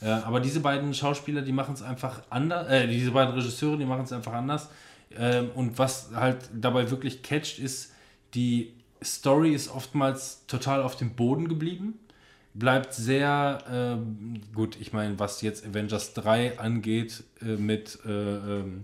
Äh, 0.00 0.08
aber 0.08 0.40
diese 0.40 0.60
beiden 0.60 0.94
Schauspieler, 0.94 1.42
die 1.42 1.52
machen 1.52 1.74
es 1.74 1.82
einfach 1.82 2.22
anders, 2.30 2.66
äh, 2.68 2.86
diese 2.86 3.10
beiden 3.10 3.34
Regisseure, 3.34 3.76
die 3.76 3.84
machen 3.84 4.04
es 4.04 4.12
einfach 4.12 4.32
anders. 4.32 4.70
Ähm, 5.16 5.50
und 5.54 5.78
was 5.78 6.10
halt 6.14 6.38
dabei 6.54 6.90
wirklich 6.90 7.22
catcht, 7.22 7.58
ist, 7.58 7.89
die 8.34 8.72
Story 9.02 9.54
ist 9.54 9.68
oftmals 9.74 10.44
total 10.46 10.82
auf 10.82 10.96
dem 10.96 11.10
Boden 11.14 11.48
geblieben. 11.48 11.98
Bleibt 12.52 12.92
sehr 12.94 13.62
ähm, 13.70 14.40
gut, 14.54 14.76
ich 14.80 14.92
meine, 14.92 15.18
was 15.18 15.40
jetzt 15.40 15.64
Avengers 15.64 16.14
3 16.14 16.58
angeht, 16.58 17.22
äh, 17.40 17.56
mit 17.56 17.98
äh, 18.04 18.10
ähm, 18.10 18.82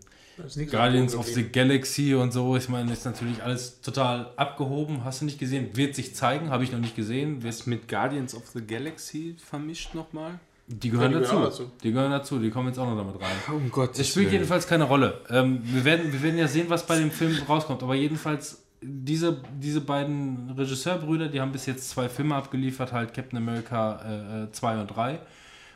Guardians 0.70 1.15
of 1.15 1.26
the 1.26 1.49
Galaxy 1.49 2.15
und 2.15 2.33
so, 2.33 2.57
ich 2.57 2.68
meine, 2.68 2.92
ist 2.92 3.05
natürlich 3.05 3.42
alles 3.42 3.81
total 3.81 4.31
abgehoben. 4.36 5.02
Hast 5.05 5.20
du 5.20 5.25
nicht 5.25 5.39
gesehen? 5.39 5.70
Wird 5.75 5.94
sich 5.94 6.15
zeigen, 6.15 6.50
habe 6.50 6.62
ich 6.62 6.70
noch 6.73 6.78
nicht 6.78 6.94
gesehen. 6.94 7.42
Wird 7.42 7.55
Ist 7.55 7.66
mit 7.66 7.89
Guardians 7.89 8.34
of 8.34 8.47
the 8.49 8.60
Galaxy 8.65 9.36
vermischt 9.39 9.94
nochmal? 9.94 10.39
die 10.68 10.91
gehören 10.91 11.12
Ja, 11.12 11.18
die 11.18 11.25
dazu. 11.25 11.39
dazu. 11.41 11.70
Die 11.83 11.92
gehören 11.92 12.10
dazu, 12.10 12.39
die 12.39 12.50
kommen 12.50 12.68
jetzt 12.68 12.78
auch 12.78 12.86
noch 12.86 12.97
damit 12.97 13.20
rein. 13.20 13.36
Um 13.55 13.70
Gottes 13.70 14.00
Es 14.00 14.08
spielt 14.08 14.33
jedenfalls 14.33 14.66
keine 14.66 14.84
Rolle. 14.84 15.20
Ähm, 15.31 15.60
wir, 15.62 15.84
werden, 15.84 16.12
wir 16.12 16.23
werden 16.23 16.39
ja 16.39 16.49
sehen, 16.49 16.66
was 16.68 16.86
bei 16.86 16.99
dem 16.99 17.10
Film 17.10 17.36
rauskommt. 17.49 17.83
Aber 17.83 17.94
jedenfalls, 17.94 18.62
diese, 18.80 19.42
diese 19.60 19.80
beiden 19.80 20.50
Regisseurbrüder, 20.50 21.28
die 21.28 21.40
haben 21.40 21.52
bis 21.52 21.66
jetzt 21.66 21.90
zwei 21.90 22.08
Filme 22.08 22.34
abgeliefert, 22.34 22.92
halt 22.92 23.14
Captain 23.14 23.38
America 23.38 24.48
2 24.52 24.80
und 24.80 24.86
3. 24.88 25.18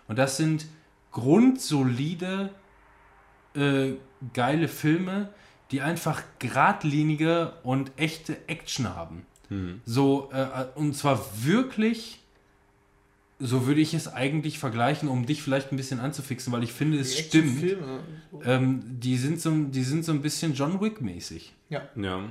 Und 0.08 0.18
das 0.18 0.36
sind 0.36 0.66
grundsolide, 1.12 2.50
äh, 3.54 3.92
geile 4.32 4.68
Filme, 4.68 5.30
die 5.70 5.80
einfach 5.80 6.22
geradlinige 6.38 7.52
und 7.62 7.92
echte 7.96 8.36
Action 8.48 8.94
haben. 8.94 9.26
So, 9.84 10.30
äh, 10.32 10.66
und 10.74 10.96
zwar 10.96 11.24
wirklich, 11.42 12.20
so 13.38 13.66
würde 13.66 13.80
ich 13.80 13.94
es 13.94 14.06
eigentlich 14.08 14.58
vergleichen, 14.58 15.08
um 15.08 15.26
dich 15.26 15.42
vielleicht 15.42 15.72
ein 15.72 15.76
bisschen 15.76 16.00
anzufixen, 16.00 16.52
weil 16.52 16.62
ich 16.62 16.72
finde, 16.72 16.98
es 16.98 17.18
stimmt. 17.18 17.58
Filme. 17.58 18.00
Ähm, 18.44 18.82
die, 18.84 19.16
sind 19.16 19.40
so, 19.40 19.50
die 19.50 19.82
sind 19.82 20.04
so 20.04 20.12
ein 20.12 20.22
bisschen 20.22 20.54
John 20.54 20.80
Wick-mäßig. 20.80 21.52
Ja. 21.68 21.82
Ja. 21.96 22.24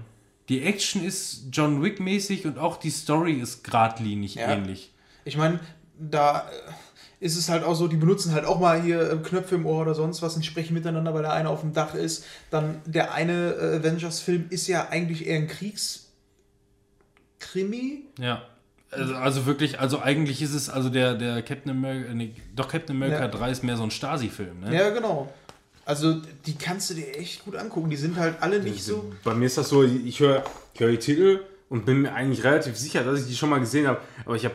Die 0.49 0.63
Action 0.63 1.03
ist 1.03 1.43
John 1.51 1.83
Wick-mäßig 1.83 2.45
und 2.45 2.57
auch 2.57 2.77
die 2.77 2.89
Story 2.89 3.33
ist 3.33 3.63
geradlinig 3.63 4.35
Ja. 4.35 4.49
ähnlich. 4.49 4.91
Ich 5.25 5.37
meine, 5.37 5.59
da 5.99 6.49
äh, 6.49 7.25
ist 7.25 7.37
es 7.37 7.49
halt 7.49 7.63
auch 7.63 7.75
so, 7.75 7.87
die 7.87 7.97
benutzen 7.97 8.33
halt 8.33 8.45
auch 8.45 8.59
mal 8.59 8.81
hier 8.81 9.11
äh, 9.11 9.17
Knöpfe 9.17 9.55
im 9.55 9.65
Ohr 9.65 9.81
oder 9.81 9.93
sonst 9.93 10.21
was 10.21 10.35
und 10.35 10.45
sprechen 10.45 10.73
miteinander, 10.73 11.13
weil 11.13 11.21
der 11.21 11.33
eine 11.33 11.49
auf 11.49 11.61
dem 11.61 11.73
Dach 11.73 11.93
ist. 11.93 12.25
Dann 12.49 12.81
der 12.85 13.13
eine 13.13 13.53
äh, 13.53 13.75
Avengers-Film 13.77 14.47
ist 14.49 14.67
ja 14.67 14.87
eigentlich 14.89 15.27
eher 15.27 15.37
ein 15.37 15.47
Kriegskrimi. 15.47 18.03
Ja. 18.17 18.41
Also, 18.91 19.13
also 19.15 19.45
wirklich, 19.45 19.79
also 19.79 20.01
eigentlich 20.01 20.41
ist 20.41 20.55
es, 20.55 20.67
also 20.67 20.89
der, 20.89 21.13
der 21.13 21.43
Captain 21.43 21.69
America, 21.69 22.11
nee, 22.11 22.33
doch 22.55 22.67
Captain 22.69 22.95
America 22.95 23.19
Ja. 23.21 23.27
3 23.27 23.51
ist 23.51 23.63
mehr 23.63 23.77
so 23.77 23.83
ein 23.83 23.91
Stasi-Film, 23.91 24.61
ne? 24.61 24.75
Ja, 24.75 24.89
genau. 24.89 25.31
Also 25.89 26.21
die 26.45 26.53
kannst 26.55 26.91
du 26.91 26.93
dir 26.93 27.17
echt 27.17 27.43
gut 27.45 27.55
angucken. 27.55 27.89
Die 27.89 27.95
sind 27.95 28.15
halt 28.15 28.43
alle 28.43 28.61
nicht 28.61 28.83
so. 28.83 29.11
Bei 29.23 29.33
mir 29.33 29.47
ist 29.47 29.57
das 29.57 29.69
so, 29.69 29.83
ich 29.83 30.19
höre 30.19 30.43
ich 30.75 30.79
hör 30.79 30.91
die 30.91 30.99
Titel 30.99 31.39
und 31.67 31.83
bin 31.87 32.03
mir 32.03 32.13
eigentlich 32.13 32.43
relativ 32.43 32.77
sicher, 32.77 33.03
dass 33.03 33.21
ich 33.21 33.27
die 33.27 33.35
schon 33.35 33.49
mal 33.49 33.59
gesehen 33.59 33.87
habe. 33.87 33.99
Aber 34.23 34.35
ich 34.35 34.45
habe 34.45 34.53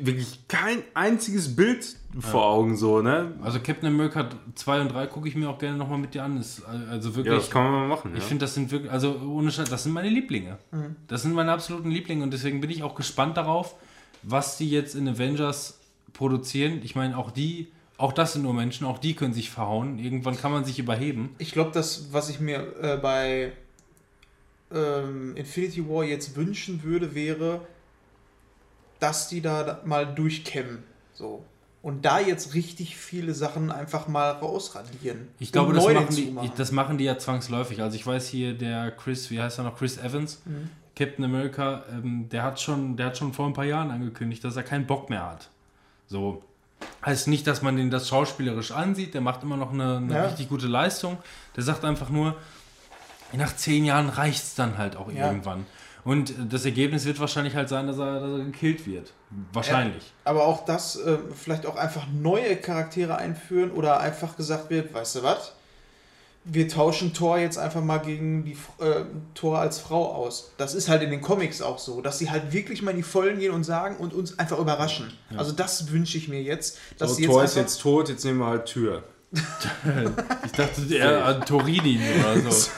wirklich 0.00 0.40
kein 0.48 0.82
einziges 0.92 1.54
Bild 1.54 1.94
vor 2.18 2.46
Augen 2.46 2.76
so, 2.76 3.00
ne? 3.00 3.32
Also 3.42 3.60
Captain 3.60 3.86
America 3.86 4.28
2 4.56 4.80
und 4.80 4.88
3 4.88 5.06
gucke 5.06 5.28
ich 5.28 5.36
mir 5.36 5.48
auch 5.48 5.58
gerne 5.60 5.76
nochmal 5.76 5.98
mit 5.98 6.14
dir 6.14 6.24
an. 6.24 6.36
Ist, 6.36 6.62
also 6.64 7.10
Ja, 7.10 7.16
wirklich, 7.16 7.36
das 7.36 7.48
kann 7.48 7.62
man 7.62 7.72
mal 7.72 7.86
machen. 7.86 8.10
ich 8.16 8.22
ja. 8.22 8.26
finde, 8.26 8.44
das 8.44 8.54
sind 8.54 8.72
wirklich, 8.72 8.90
also 8.90 9.20
ohne 9.20 9.52
Scheiß, 9.52 9.70
das 9.70 9.84
sind 9.84 9.92
meine 9.92 10.08
Lieblinge. 10.08 10.58
Das 11.06 11.22
sind 11.22 11.32
meine 11.32 11.52
absoluten 11.52 11.92
Lieblinge 11.92 12.24
und 12.24 12.32
deswegen 12.32 12.60
bin 12.60 12.70
ich 12.70 12.82
auch 12.82 12.96
gespannt 12.96 13.36
darauf, 13.36 13.76
was 14.24 14.56
die 14.56 14.68
jetzt 14.68 14.96
in 14.96 15.06
Avengers 15.06 15.78
produzieren. 16.12 16.80
Ich 16.82 16.96
meine, 16.96 17.16
auch 17.16 17.30
die, 17.30 17.68
auch 17.98 18.12
das 18.12 18.34
sind 18.34 18.42
nur 18.42 18.54
Menschen, 18.54 18.86
auch 18.86 18.98
die 18.98 19.14
können 19.14 19.32
sich 19.32 19.50
verhauen. 19.50 19.98
Irgendwann 19.98 20.36
kann 20.36 20.52
man 20.52 20.64
sich 20.64 20.78
überheben. 20.78 21.34
Ich 21.38 21.52
glaube, 21.52 21.70
das, 21.72 22.12
was 22.12 22.28
ich 22.28 22.40
mir 22.40 22.74
äh, 22.82 22.96
bei 22.98 23.52
ähm, 24.72 25.36
Infinity 25.36 25.88
War 25.88 26.04
jetzt 26.04 26.36
wünschen 26.36 26.82
würde, 26.82 27.14
wäre, 27.14 27.66
dass 29.00 29.28
die 29.28 29.40
da 29.40 29.80
mal 29.84 30.06
durchkämmen. 30.06 30.82
So. 31.14 31.44
Und 31.82 32.04
da 32.04 32.18
jetzt 32.18 32.54
richtig 32.54 32.96
viele 32.96 33.32
Sachen 33.32 33.70
einfach 33.70 34.08
mal 34.08 34.30
rausradieren. 34.32 35.28
Ich 35.38 35.52
glaube, 35.52 35.72
das 35.72 35.86
machen, 35.86 36.16
die, 36.16 36.50
das 36.56 36.72
machen 36.72 36.98
die 36.98 37.04
ja 37.04 37.16
zwangsläufig. 37.16 37.80
Also 37.80 37.96
ich 37.96 38.06
weiß 38.06 38.26
hier, 38.28 38.54
der 38.54 38.90
Chris, 38.90 39.30
wie 39.30 39.40
heißt 39.40 39.58
er 39.58 39.64
noch, 39.64 39.78
Chris 39.78 39.96
Evans, 39.96 40.42
Captain 40.96 41.24
America, 41.24 41.84
ähm, 41.92 42.28
der, 42.30 42.42
hat 42.42 42.60
schon, 42.60 42.96
der 42.96 43.06
hat 43.06 43.18
schon 43.18 43.32
vor 43.32 43.46
ein 43.46 43.52
paar 43.52 43.64
Jahren 43.64 43.90
angekündigt, 43.90 44.42
dass 44.42 44.56
er 44.56 44.64
keinen 44.64 44.86
Bock 44.86 45.08
mehr 45.08 45.30
hat. 45.30 45.48
So. 46.08 46.42
Heißt 47.06 47.28
nicht, 47.28 47.46
dass 47.46 47.62
man 47.62 47.76
den 47.76 47.90
das 47.90 48.08
schauspielerisch 48.08 48.72
ansieht, 48.72 49.14
der 49.14 49.20
macht 49.20 49.42
immer 49.44 49.56
noch 49.56 49.72
eine, 49.72 49.96
eine 49.98 50.12
Ja. 50.14 50.24
richtig 50.26 50.48
gute 50.48 50.66
Leistung. 50.66 51.18
Der 51.54 51.62
sagt 51.62 51.84
einfach 51.84 52.10
nur, 52.10 52.36
nach 53.32 53.54
zehn 53.56 53.84
Jahren 53.84 54.08
reicht 54.08 54.42
es 54.42 54.54
dann 54.56 54.76
halt 54.76 54.96
auch 54.96 55.10
Ja. 55.10 55.28
irgendwann. 55.28 55.66
Und 56.04 56.30
äh, 56.30 56.34
das 56.48 56.64
Ergebnis 56.64 57.04
wird 57.04 57.18
wahrscheinlich 57.20 57.54
halt 57.54 57.68
sein, 57.68 57.86
dass 57.86 57.98
er, 57.98 58.20
dass 58.20 58.30
er 58.40 58.44
gekillt 58.44 58.86
wird. 58.86 59.12
Wahrscheinlich. 59.52 60.12
Aber 60.24 60.44
auch 60.46 60.64
das, 60.64 60.96
äh, 60.96 61.18
vielleicht 61.34 61.64
auch 61.66 61.76
einfach 61.76 62.06
neue 62.12 62.56
Charaktere 62.56 63.16
einführen 63.16 63.70
oder 63.70 64.00
einfach 64.00 64.36
gesagt 64.36 64.70
wird, 64.70 64.92
weißt 64.92 65.16
du 65.16 65.22
was? 65.22 65.52
Wir 66.48 66.68
tauschen 66.68 67.12
Thor 67.12 67.38
jetzt 67.38 67.58
einfach 67.58 67.82
mal 67.82 67.98
gegen 67.98 68.44
die 68.44 68.52
äh, 68.78 69.02
Thor 69.34 69.58
als 69.58 69.80
Frau 69.80 70.14
aus. 70.14 70.52
Das 70.58 70.74
ist 70.74 70.88
halt 70.88 71.02
in 71.02 71.10
den 71.10 71.20
Comics 71.20 71.60
auch 71.60 71.78
so, 71.80 72.00
dass 72.00 72.18
sie 72.20 72.30
halt 72.30 72.52
wirklich 72.52 72.82
mal 72.82 72.92
in 72.92 72.98
die 72.98 73.02
Vollen 73.02 73.40
gehen 73.40 73.50
und 73.52 73.64
sagen 73.64 73.96
und 73.96 74.14
uns 74.14 74.38
einfach 74.38 74.58
überraschen. 74.60 75.12
Also 75.36 75.50
das 75.50 75.90
wünsche 75.90 76.16
ich 76.18 76.28
mir 76.28 76.40
jetzt, 76.42 76.78
dass 76.98 77.10
so, 77.10 77.14
sie 77.16 77.22
jetzt 77.24 77.30
Thor 77.32 77.42
ist 77.44 77.56
jetzt 77.56 77.80
tot, 77.80 78.08
jetzt 78.08 78.24
nehmen 78.24 78.38
wir 78.38 78.46
halt 78.46 78.66
Tür. 78.66 79.02
Ich 80.44 80.52
dachte, 80.52 80.82
er 80.96 81.24
an 81.24 81.40
Torini 81.44 81.98
oder 82.20 82.50
so. 82.50 82.70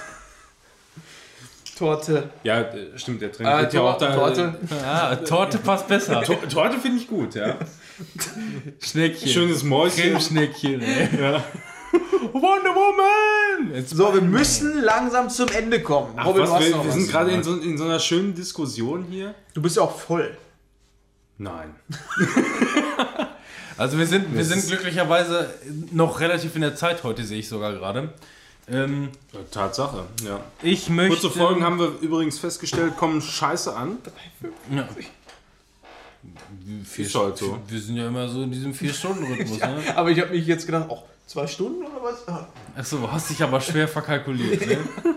Torte. 1.77 2.31
Ja, 2.43 2.61
äh, 2.63 2.99
stimmt, 2.99 3.21
der 3.23 3.29
Äh, 3.29 3.33
trinkt 3.33 3.73
ja 3.75 3.81
auch 3.83 3.99
da. 3.99 4.15
Torte. 4.15 4.59
Ja, 4.83 5.15
Torte 5.17 5.59
passt 5.59 5.87
besser. 5.87 6.23
Tor- 6.23 6.49
Torte 6.49 6.79
finde 6.79 6.99
ich 6.99 7.07
gut, 7.07 7.35
ja. 7.37 7.57
Schneckchen. 8.81 9.29
Schönes 9.29 9.63
Mäuschen. 9.63 10.03
Cremeschneckchen, 10.03 10.81
ey. 10.83 11.09
Wonder 12.33 12.75
Woman! 12.75 13.75
Jetzt 13.75 13.91
So, 13.91 14.13
wir 14.13 14.21
müssen 14.21 14.83
langsam 14.83 15.29
zum 15.31 15.49
Ende 15.49 15.83
kommen. 15.83 16.13
Ach, 16.17 16.27
Robin, 16.27 16.43
was, 16.43 16.61
wir, 16.61 16.69
wir 16.69 16.87
was. 16.87 16.95
sind 16.95 17.09
gerade 17.11 17.31
in 17.31 17.43
so, 17.43 17.57
in 17.57 17.79
so 17.79 17.85
einer 17.85 17.99
schönen 18.01 18.35
Diskussion 18.35 19.05
hier. 19.11 19.35
Du 19.55 19.63
bist 19.63 19.77
ja 19.77 19.83
auch 19.83 19.99
voll. 19.99 20.37
Nein. 21.39 21.75
Also 23.79 23.97
wir 23.97 24.09
sind, 24.09 24.35
wir 24.35 24.45
sind 24.45 24.67
glücklicherweise 24.67 25.55
noch 25.93 26.19
relativ 26.19 26.57
in 26.57 26.63
der 26.63 26.75
Zeit 26.75 27.05
heute, 27.05 27.25
sehe 27.25 27.39
ich 27.39 27.49
sogar 27.49 27.73
gerade. 27.73 28.13
Ähm, 28.69 29.11
Tatsache, 29.53 30.05
ja. 30.25 30.41
ich 30.63 30.91
möchte... 30.91 31.21
Kurze 31.21 31.39
Folgen 31.39 31.63
haben 31.63 31.79
wir 31.79 31.93
übrigens 32.01 32.41
festgestellt, 32.41 32.97
kommen 32.97 33.23
scheiße 33.23 33.75
an. 33.75 33.99
Ja. 34.71 34.89
Vier, 36.85 37.07
Ist 37.07 37.15
halt 37.15 37.39
so. 37.39 37.59
Wir 37.69 37.81
sind 37.81 37.97
ja 37.97 38.09
immer 38.09 38.29
so 38.29 38.43
in 38.43 38.51
diesem 38.51 38.75
Vier-Stunden-Rhythmus, 38.75 39.59
ne? 39.61 39.81
Aber 39.95 40.11
ich 40.11 40.21
habe 40.21 40.33
mich 40.33 40.47
jetzt 40.47 40.67
gedacht, 40.67 40.91
auch 40.91 41.05
zwei 41.29 41.47
Stunden 41.47 41.85
oder 41.85 42.03
was? 42.03 42.27
Ah. 42.27 42.49
Achso, 42.77 43.11
hast 43.13 43.31
dich 43.31 43.41
aber 43.43 43.61
schwer 43.61 43.87
verkalkuliert, 43.87 44.67
ne? 44.67 44.79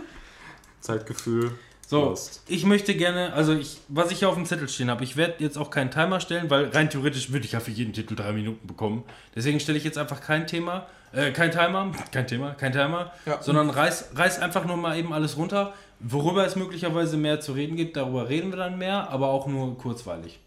Zeitgefühl. 0.80 1.52
So, 1.88 2.06
Lost. 2.06 2.44
ich 2.48 2.66
möchte 2.66 2.96
gerne, 2.96 3.34
also 3.34 3.54
ich, 3.54 3.80
was 3.90 4.12
ich 4.12 4.20
hier 4.20 4.30
auf 4.30 4.36
dem 4.36 4.46
Zettel 4.46 4.70
stehen 4.70 4.90
habe, 4.90 5.04
ich 5.04 5.18
werde 5.18 5.36
jetzt 5.40 5.58
auch 5.58 5.70
keinen 5.70 5.92
Timer 5.92 6.22
stellen, 6.22 6.50
weil 6.50 6.70
rein 6.70 6.90
theoretisch 6.90 7.32
würde 7.34 7.46
ich 7.46 7.52
ja 7.52 7.60
für 7.60 7.72
jeden 7.72 7.92
Titel 7.92 8.16
drei 8.16 8.32
Minuten 8.32 8.66
bekommen. 8.66 9.04
Deswegen 9.36 9.60
stelle 9.60 9.78
ich 9.78 9.84
jetzt 9.84 9.98
einfach 9.98 10.22
kein 10.22 10.48
Thema, 10.48 10.88
äh, 11.12 11.32
kein 11.32 11.52
Timer, 11.52 11.92
kein 12.14 12.28
Thema, 12.28 12.52
kein 12.54 12.72
Timer, 12.72 13.12
Ja. 13.26 13.42
sondern 13.42 13.70
reiß, 13.70 14.12
reiß 14.16 14.40
einfach 14.40 14.64
nur 14.66 14.78
mal 14.78 14.98
eben 14.98 15.12
alles 15.12 15.36
runter. 15.36 15.74
Worüber 16.00 16.46
es 16.46 16.56
möglicherweise 16.56 17.18
mehr 17.18 17.42
zu 17.42 17.52
reden 17.52 17.76
gibt, 17.76 17.98
darüber 17.98 18.30
reden 18.30 18.52
wir 18.52 18.58
dann 18.58 18.78
mehr, 18.78 19.10
aber 19.10 19.28
auch 19.28 19.48
nur 19.48 19.78
kurzweilig. 19.78 20.40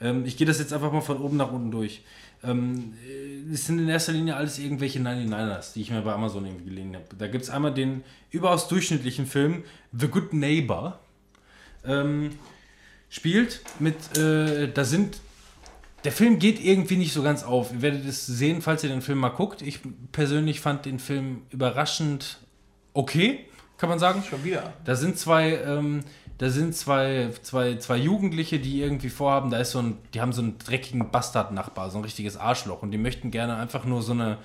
Ähm, 0.00 0.24
ich 0.26 0.36
gehe 0.36 0.46
das 0.46 0.60
jetzt 0.60 0.72
einfach 0.72 0.92
mal 0.92 1.00
von 1.00 1.18
oben 1.20 1.36
nach 1.36 1.50
unten 1.50 1.72
durch. 1.72 2.02
Ähm, 2.44 2.94
äh, 3.06 3.52
es 3.52 3.66
sind 3.66 3.78
in 3.78 3.88
erster 3.88 4.12
Linie 4.12 4.36
alles 4.36 4.58
irgendwelche 4.58 5.00
99ers, 5.00 5.72
die 5.72 5.82
ich 5.82 5.90
mir 5.90 6.02
bei 6.02 6.12
Amazon 6.12 6.44
irgendwie 6.46 6.66
geliehen 6.66 6.94
habe. 6.94 7.06
Da 7.16 7.26
gibt 7.26 7.44
es 7.44 7.50
einmal 7.50 7.74
den 7.74 8.04
überaus 8.30 8.68
durchschnittlichen 8.68 9.26
Film 9.26 9.64
The 9.92 10.08
Good 10.08 10.32
Neighbor. 10.32 10.98
Ähm, 11.84 12.30
spielt 13.08 13.60
mit, 13.78 14.16
äh, 14.16 14.70
da 14.72 14.84
sind, 14.84 15.20
der 16.04 16.12
Film 16.12 16.38
geht 16.38 16.62
irgendwie 16.62 16.96
nicht 16.96 17.12
so 17.12 17.22
ganz 17.22 17.42
auf. 17.42 17.72
Ihr 17.72 17.82
werdet 17.82 18.06
es 18.06 18.26
sehen, 18.26 18.62
falls 18.62 18.84
ihr 18.84 18.90
den 18.90 19.02
Film 19.02 19.18
mal 19.18 19.30
guckt. 19.30 19.62
Ich 19.62 19.80
persönlich 20.12 20.60
fand 20.60 20.84
den 20.84 20.98
Film 20.98 21.42
überraschend 21.50 22.38
okay, 22.94 23.46
kann 23.78 23.88
man 23.88 23.98
sagen. 23.98 24.22
Schon 24.28 24.44
wieder. 24.44 24.74
Da 24.84 24.94
sind 24.94 25.18
zwei, 25.18 25.56
ähm, 25.56 26.04
da 26.38 26.50
sind 26.50 26.74
zwei, 26.74 27.30
zwei, 27.42 27.76
zwei 27.76 27.96
Jugendliche, 27.96 28.60
die 28.60 28.80
irgendwie 28.80 29.08
vorhaben, 29.08 29.50
da 29.50 29.58
ist 29.58 29.72
so 29.72 29.80
ein, 29.80 29.98
die 30.14 30.20
haben 30.20 30.32
so 30.32 30.40
einen 30.40 30.56
dreckigen 30.58 31.10
Bastard-Nachbar, 31.10 31.90
so 31.90 31.98
ein 31.98 32.04
richtiges 32.04 32.36
Arschloch 32.36 32.82
und 32.82 32.92
die 32.92 32.98
möchten 32.98 33.32
gerne 33.32 33.56
einfach 33.56 33.84
nur 33.84 34.02
so 34.02 34.12
eine, 34.12 34.38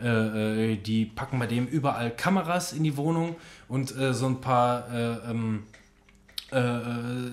äh, 0.00 0.72
äh, 0.72 0.76
die 0.76 1.06
packen 1.06 1.38
bei 1.38 1.46
dem 1.46 1.66
überall 1.66 2.10
Kameras 2.10 2.72
in 2.72 2.82
die 2.82 2.96
Wohnung 2.96 3.36
und 3.68 3.96
äh, 3.96 4.12
so 4.12 4.26
ein 4.26 4.40
paar, 4.40 4.92
äh, 4.92 5.30
ähm, 5.30 5.62
äh, 6.50 6.58
äh, 6.58 7.30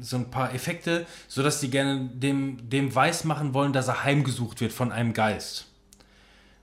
so 0.00 0.16
ein 0.16 0.30
paar 0.30 0.54
Effekte, 0.54 1.04
sodass 1.26 1.60
die 1.60 1.70
gerne 1.70 2.08
dem, 2.14 2.70
dem 2.70 2.94
weiß 2.94 3.24
machen 3.24 3.52
wollen, 3.52 3.72
dass 3.72 3.88
er 3.88 4.04
heimgesucht 4.04 4.60
wird 4.60 4.72
von 4.72 4.92
einem 4.92 5.12
Geist. 5.12 5.66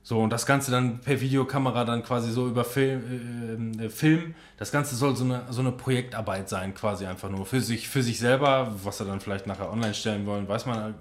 So, 0.05 0.19
und 0.19 0.31
das 0.31 0.45
Ganze 0.45 0.69
dann 0.69 0.99
per 0.99 1.21
Videokamera 1.21 1.85
dann 1.85 2.03
quasi 2.03 2.29
so 2.29 2.47
über 2.47 2.65
Film, 2.65 3.79
äh, 3.79 3.85
äh, 3.85 3.89
Film. 3.89 4.35
Das 4.57 4.69
Ganze 4.69 4.95
soll 4.95 5.15
so 5.15 5.23
eine, 5.23 5.43
so 5.49 5.61
eine 5.61 5.71
Projektarbeit 5.71 6.49
sein, 6.49 6.73
quasi 6.73 7.05
einfach 7.05 7.29
nur 7.29 7.45
für 7.45 7.61
sich, 7.61 7.87
für 7.87 8.03
sich 8.03 8.19
selber, 8.19 8.75
was 8.83 8.97
sie 8.97 9.05
dann 9.05 9.21
vielleicht 9.21 9.47
nachher 9.47 9.71
online 9.71 9.93
stellen 9.93 10.25
wollen, 10.25 10.47
weiß 10.47 10.65
man. 10.65 10.93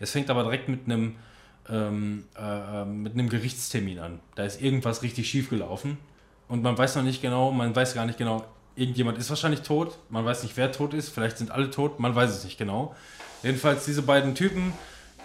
Es 0.00 0.10
fängt 0.10 0.28
aber 0.28 0.42
direkt 0.42 0.68
mit 0.68 0.84
einem, 0.84 1.16
ähm, 1.70 2.24
äh, 2.38 2.82
äh, 2.82 2.84
mit 2.84 3.14
einem 3.14 3.30
Gerichtstermin 3.30 3.98
an. 3.98 4.20
Da 4.34 4.44
ist 4.44 4.60
irgendwas 4.60 5.02
richtig 5.02 5.28
schief 5.28 5.48
gelaufen. 5.48 5.96
und 6.48 6.62
man 6.62 6.76
weiß 6.76 6.96
noch 6.96 7.02
nicht 7.02 7.22
genau, 7.22 7.50
man 7.50 7.74
weiß 7.74 7.94
gar 7.94 8.04
nicht 8.04 8.18
genau, 8.18 8.44
irgendjemand 8.76 9.16
ist 9.16 9.30
wahrscheinlich 9.30 9.62
tot, 9.62 9.96
man 10.10 10.24
weiß 10.26 10.42
nicht, 10.42 10.54
wer 10.58 10.70
tot 10.70 10.92
ist, 10.92 11.08
vielleicht 11.08 11.38
sind 11.38 11.50
alle 11.50 11.70
tot, 11.70 11.98
man 11.98 12.14
weiß 12.14 12.30
es 12.30 12.44
nicht 12.44 12.58
genau. 12.58 12.94
Jedenfalls 13.42 13.86
diese 13.86 14.02
beiden 14.02 14.34
Typen 14.34 14.74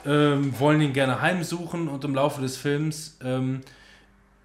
ähm, 0.05 0.57
wollen 0.59 0.81
ihn 0.81 0.93
gerne 0.93 1.21
heimsuchen 1.21 1.87
und 1.87 2.03
im 2.03 2.15
Laufe 2.15 2.41
des 2.41 2.57
Films 2.57 3.17
ähm, 3.23 3.61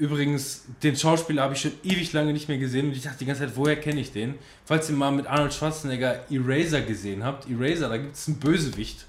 Übrigens, 0.02 0.64
den 0.82 0.96
Schauspieler 0.96 1.42
habe 1.42 1.54
ich 1.54 1.60
schon 1.60 1.74
ewig 1.84 2.12
lange 2.12 2.32
nicht 2.32 2.48
mehr 2.48 2.58
gesehen 2.58 2.88
und 2.88 2.96
ich 2.96 3.02
dachte 3.02 3.18
die 3.18 3.24
ganze 3.24 3.42
Zeit, 3.42 3.56
woher 3.56 3.76
kenne 3.76 4.00
ich 4.00 4.10
den? 4.10 4.34
Falls 4.64 4.90
ihr 4.90 4.96
mal 4.96 5.12
mit 5.12 5.28
Arnold 5.28 5.54
Schwarzenegger 5.54 6.24
Eraser 6.28 6.80
gesehen 6.80 7.22
habt, 7.22 7.48
Eraser, 7.48 7.88
da 7.88 7.98
gibt 7.98 8.16
es 8.16 8.26
einen 8.26 8.40
Bösewicht. 8.40 9.06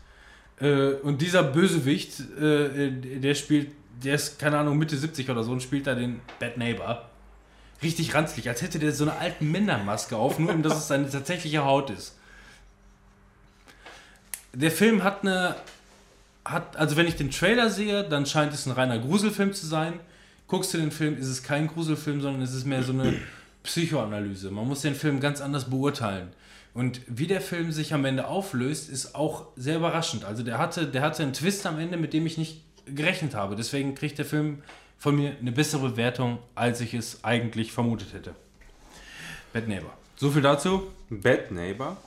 Äh, 0.59 0.91
und 1.01 1.19
dieser 1.23 1.41
Bösewicht, 1.41 2.19
äh, 2.39 2.91
der 2.91 3.33
spielt, 3.33 3.71
der 4.03 4.13
ist, 4.13 4.37
keine 4.37 4.59
Ahnung, 4.59 4.77
Mitte 4.77 4.95
70 4.95 5.31
oder 5.31 5.43
so 5.43 5.53
und 5.53 5.63
spielt 5.63 5.87
da 5.87 5.95
den 5.95 6.21
Bad 6.39 6.57
Neighbor. 6.57 7.09
Richtig 7.81 8.13
ranzlig, 8.13 8.47
als 8.47 8.61
hätte 8.61 8.77
der 8.77 8.91
so 8.91 9.05
eine 9.05 9.17
alte 9.17 9.43
Männermaske 9.43 10.15
auf, 10.15 10.37
nur 10.37 10.53
dass 10.57 10.77
es 10.77 10.87
seine 10.89 11.09
tatsächliche 11.09 11.65
Haut 11.65 11.89
ist. 11.89 12.19
Der 14.53 14.69
Film 14.69 15.03
hat 15.03 15.23
eine, 15.23 15.55
hat, 16.45 16.77
also 16.77 16.97
wenn 16.97 17.07
ich 17.07 17.15
den 17.15 17.31
Trailer 17.31 17.69
sehe, 17.69 18.03
dann 18.03 18.25
scheint 18.25 18.53
es 18.53 18.65
ein 18.65 18.71
reiner 18.71 18.99
Gruselfilm 18.99 19.53
zu 19.53 19.65
sein 19.65 19.99
guckst 20.53 20.73
du 20.73 20.77
den 20.77 20.91
Film, 20.91 21.17
ist 21.17 21.29
es 21.29 21.41
kein 21.41 21.67
Gruselfilm, 21.67 22.21
sondern 22.21 22.43
es 22.43 22.53
ist 22.53 22.65
mehr 22.65 22.83
so 22.83 22.93
eine 22.93 23.15
Psychoanalyse. 23.63 24.51
Man 24.51 24.67
muss 24.67 24.81
den 24.81 24.95
Film 24.95 25.19
ganz 25.19 25.41
anders 25.41 25.69
beurteilen. 25.69 26.29
Und 26.75 27.01
wie 27.07 27.25
der 27.25 27.41
Film 27.41 27.71
sich 27.71 27.93
am 27.93 28.05
Ende 28.05 28.27
auflöst, 28.27 28.87
ist 28.87 29.15
auch 29.15 29.47
sehr 29.55 29.77
überraschend. 29.77 30.25
Also 30.25 30.43
der 30.43 30.57
hatte, 30.57 30.87
der 30.87 31.01
hatte 31.01 31.23
einen 31.23 31.33
Twist 31.33 31.65
am 31.65 31.79
Ende, 31.79 31.97
mit 31.97 32.13
dem 32.13 32.27
ich 32.27 32.37
nicht 32.37 32.61
gerechnet 32.85 33.33
habe. 33.33 33.55
Deswegen 33.55 33.95
kriegt 33.95 34.19
der 34.19 34.25
Film 34.25 34.61
von 34.97 35.15
mir 35.15 35.35
eine 35.39 35.51
bessere 35.51 35.89
Bewertung, 35.89 36.37
als 36.53 36.81
ich 36.81 36.93
es 36.93 37.23
eigentlich 37.23 37.71
vermutet 37.71 38.13
hätte. 38.13 38.35
Bad 39.53 39.67
Neighbor. 39.67 39.93
So 40.15 40.29
viel 40.29 40.43
dazu. 40.43 40.83
Bad 41.09 41.51
Neighbor? 41.51 41.97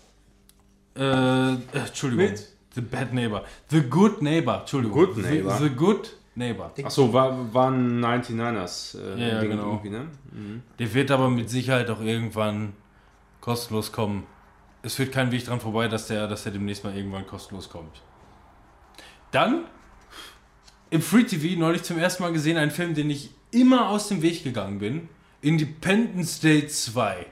Äh, 0.97 1.55
Entschuldigung. 1.76 2.31
Mit? 2.31 2.48
The 2.76 2.82
Bad 2.82 3.14
Neighbor. 3.14 3.42
The 3.70 3.80
Good 3.80 4.20
Neighbor. 4.20 4.60
Entschuldigung. 4.60 5.06
Good 5.06 5.16
Neighbor. 5.16 5.56
The, 5.56 5.64
the 5.64 5.74
Good 5.74 6.16
Neighbor. 6.34 6.70
Achso, 6.84 7.10
war, 7.10 7.55
waren 7.55 8.05
99ers. 8.05 8.98
Äh, 8.98 9.18
ja, 9.18 9.28
ja 9.28 9.44
genau. 9.44 9.80
Ne? 9.82 10.08
Mhm. 10.30 10.62
Der 10.78 10.92
wird 10.92 11.10
aber 11.10 11.30
mit 11.30 11.48
Sicherheit 11.48 11.88
auch 11.88 12.02
irgendwann 12.02 12.74
kostenlos 13.40 13.92
kommen. 13.92 14.26
Es 14.82 14.96
führt 14.96 15.10
kein 15.10 15.32
Weg 15.32 15.46
dran 15.46 15.58
vorbei, 15.58 15.88
dass 15.88 16.06
der, 16.08 16.28
dass 16.28 16.42
der 16.42 16.52
demnächst 16.52 16.84
mal 16.84 16.94
irgendwann 16.94 17.26
kostenlos 17.26 17.70
kommt. 17.70 18.02
Dann 19.30 19.64
im 20.90 21.00
Free 21.00 21.24
TV 21.24 21.58
neulich 21.58 21.82
zum 21.82 21.98
ersten 21.98 22.22
Mal 22.22 22.32
gesehen 22.32 22.58
einen 22.58 22.70
Film, 22.70 22.94
den 22.94 23.08
ich 23.08 23.30
immer 23.52 23.88
aus 23.88 24.08
dem 24.08 24.20
Weg 24.20 24.44
gegangen 24.44 24.78
bin. 24.78 25.08
Independence 25.40 26.40
Day 26.40 26.66
2. 26.66 27.26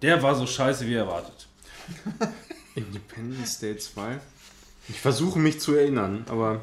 Der 0.00 0.22
war 0.22 0.36
so 0.36 0.46
scheiße 0.46 0.86
wie 0.86 0.94
erwartet. 0.94 1.48
Independence 2.76 3.58
Day 3.58 3.76
2? 3.76 4.18
Ich 4.88 5.00
versuche 5.00 5.38
mich 5.38 5.60
zu 5.60 5.74
erinnern, 5.74 6.24
aber 6.28 6.60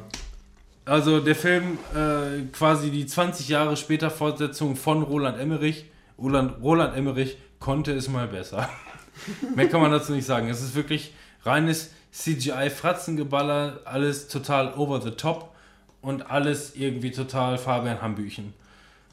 also 0.86 1.20
der 1.20 1.34
Film 1.34 1.78
äh, 1.94 2.42
quasi 2.52 2.90
die 2.90 3.06
20 3.06 3.48
Jahre 3.48 3.76
später 3.76 4.10
Fortsetzung 4.10 4.76
von 4.76 5.02
Roland 5.02 5.38
Emmerich. 5.38 5.86
Roland, 6.18 6.62
Roland 6.62 6.96
Emmerich 6.96 7.38
konnte 7.58 7.92
es 7.92 8.08
mal 8.08 8.28
besser. 8.28 8.68
Mehr 9.56 9.68
kann 9.68 9.80
man 9.80 9.90
dazu 9.90 10.12
nicht 10.12 10.26
sagen. 10.26 10.48
Es 10.48 10.62
ist 10.62 10.74
wirklich 10.74 11.14
reines 11.42 11.90
CGI-Fratzengeballer, 12.12 13.80
alles 13.84 14.28
total 14.28 14.74
over 14.74 15.00
the 15.00 15.10
top 15.12 15.54
und 16.02 16.30
alles 16.30 16.76
irgendwie 16.76 17.10
total 17.10 17.58
Fabian 17.58 18.02
Hambüchen. 18.02 18.52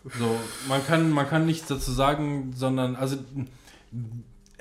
So, 0.04 0.40
man 0.68 0.86
kann, 0.86 1.10
man 1.10 1.28
kann 1.28 1.46
nichts 1.46 1.68
dazu 1.68 1.92
sagen, 1.92 2.54
sondern 2.56 2.96
also 2.96 3.18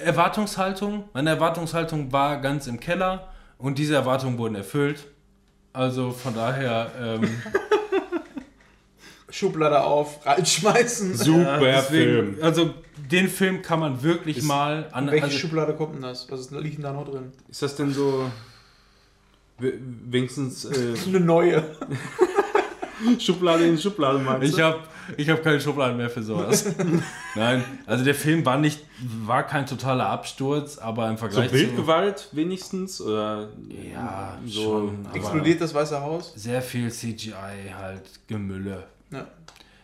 Erwartungshaltung, 0.00 1.04
meine 1.12 1.30
Erwartungshaltung 1.30 2.12
war 2.12 2.40
ganz 2.40 2.66
im 2.66 2.80
Keller 2.80 3.28
und 3.58 3.78
diese 3.78 3.94
Erwartungen 3.94 4.38
wurden 4.38 4.54
erfüllt. 4.54 5.06
Also 5.72 6.10
von 6.10 6.34
daher. 6.34 6.90
Ähm, 7.00 7.28
Schublade 9.30 9.80
auf, 9.82 10.26
reinschmeißen. 10.26 11.14
Super 11.14 11.62
ja, 11.62 11.80
deswegen, 11.80 12.34
Film. 12.34 12.38
Also 12.42 12.74
den 12.96 13.28
Film 13.28 13.62
kann 13.62 13.80
man 13.80 14.02
wirklich 14.02 14.38
ist, 14.38 14.44
mal 14.44 14.88
an. 14.92 15.08
Welche 15.10 15.26
also, 15.26 15.38
Schublade 15.38 15.74
kommt 15.74 15.94
denn 15.94 16.02
das? 16.02 16.30
Was 16.30 16.40
ist, 16.40 16.50
liegt 16.50 16.76
denn 16.76 16.82
da 16.82 16.92
noch 16.92 17.08
drin? 17.08 17.32
Ist 17.48 17.62
das 17.62 17.76
denn 17.76 17.92
so 17.92 18.30
wenigstens 19.58 20.64
äh, 20.64 20.94
eine 21.06 21.20
neue? 21.20 21.64
Schublade 23.18 23.66
in 23.66 23.78
Schublade 23.78 24.18
meinst 24.18 24.52
du? 24.52 24.56
Ich 24.56 24.62
habe 24.62 24.80
ich 25.16 25.28
hab 25.30 25.42
keine 25.42 25.60
Schubladen 25.60 25.96
mehr 25.96 26.10
für 26.10 26.22
sowas. 26.22 26.64
Nein, 27.34 27.64
also 27.86 28.04
der 28.04 28.14
Film 28.14 28.44
war 28.44 28.58
nicht, 28.58 28.84
war 29.24 29.46
kein 29.46 29.66
totaler 29.66 30.06
Absturz, 30.06 30.78
aber 30.78 31.08
im 31.08 31.18
Vergleich 31.18 31.50
so 31.50 31.56
Bildgewalt 31.56 32.18
zu, 32.18 32.36
wenigstens 32.36 33.00
oder 33.00 33.48
ja 33.68 34.38
so 34.44 34.62
schon, 34.62 35.08
explodiert 35.14 35.60
das 35.60 35.74
Weiße 35.74 36.00
Haus? 36.00 36.32
Sehr 36.36 36.62
viel 36.62 36.90
CGI 36.90 37.72
halt 37.76 38.02
Gemülle. 38.26 38.84
Ja. 39.10 39.26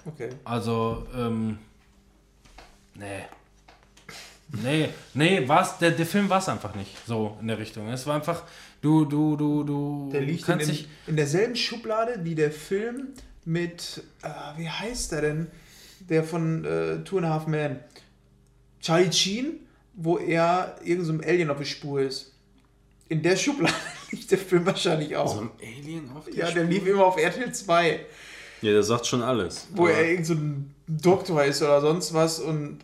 Okay. 0.04 0.30
Also 0.44 1.06
ähm, 1.16 1.58
nee. 2.94 3.24
Nee, 4.62 4.90
nee, 5.14 5.48
war's, 5.48 5.78
der, 5.78 5.90
der 5.90 6.06
Film 6.06 6.30
war 6.30 6.38
es 6.38 6.48
einfach 6.48 6.74
nicht 6.74 6.96
so 7.04 7.36
in 7.40 7.48
der 7.48 7.58
Richtung. 7.58 7.88
Es 7.88 8.06
war 8.06 8.14
einfach, 8.14 8.44
du, 8.80 9.04
du, 9.04 9.36
du, 9.36 9.64
du. 9.64 10.10
Der 10.12 10.20
liegt 10.20 10.44
kannst 10.44 10.68
in, 10.68 10.72
dich 10.72 10.88
in 11.08 11.16
derselben 11.16 11.56
Schublade 11.56 12.20
wie 12.22 12.36
der 12.36 12.52
Film 12.52 13.08
mit, 13.46 14.02
äh, 14.22 14.58
wie 14.58 14.68
heißt 14.68 15.12
der 15.12 15.20
denn? 15.22 15.46
Der 16.00 16.24
von 16.24 16.64
äh, 16.64 17.02
Two 17.04 17.16
and 17.18 17.26
a 17.26 17.30
Half 17.30 17.46
Men. 17.46 17.80
Charlie 18.80 19.12
Sheen, 19.12 19.60
wo 19.94 20.18
er 20.18 20.76
irgendeinem 20.84 21.22
so 21.22 21.28
Alien 21.28 21.50
auf 21.50 21.58
der 21.58 21.64
Spur 21.64 22.00
ist. 22.00 22.32
In 23.08 23.22
der 23.22 23.36
Schublade 23.36 23.72
liegt 24.10 24.30
der 24.30 24.38
Film 24.38 24.66
wahrscheinlich 24.66 25.16
auch. 25.16 25.34
So 25.34 25.40
ein 25.40 25.50
Alien 25.62 26.10
auf 26.14 26.26
der 26.26 26.34
Ja, 26.34 26.50
der 26.50 26.64
lief 26.64 26.86
immer 26.86 27.06
auf 27.06 27.16
RTL 27.16 27.52
2. 27.52 28.06
Ja, 28.62 28.72
der 28.72 28.82
sagt 28.82 29.06
schon 29.06 29.22
alles. 29.22 29.68
Wo 29.72 29.86
er 29.86 30.08
irgend 30.08 30.26
so 30.26 30.34
ein 30.34 30.74
Doktor 30.86 31.44
ist 31.44 31.62
oder 31.62 31.80
sonst 31.80 32.12
was 32.14 32.40
und. 32.40 32.80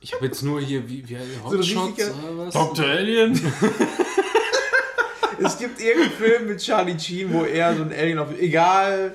ich 0.00 0.14
habe 0.14 0.26
jetzt 0.26 0.42
nur 0.42 0.60
hier, 0.60 0.88
wie, 0.88 1.06
wie 1.08 1.18
Hotshots 1.44 2.06
so 2.06 2.12
oder 2.12 2.38
was? 2.38 2.54
Dr. 2.54 2.86
Alien? 2.86 3.34
es 5.42 5.58
gibt 5.58 5.80
irgendeinen 5.80 6.12
Film 6.12 6.48
mit 6.48 6.58
Charlie 6.60 6.98
Sheen, 6.98 7.32
wo 7.32 7.44
er 7.44 7.76
so 7.76 7.82
ein 7.82 7.92
Alien 7.92 8.18
auf. 8.18 8.28
Egal. 8.38 9.12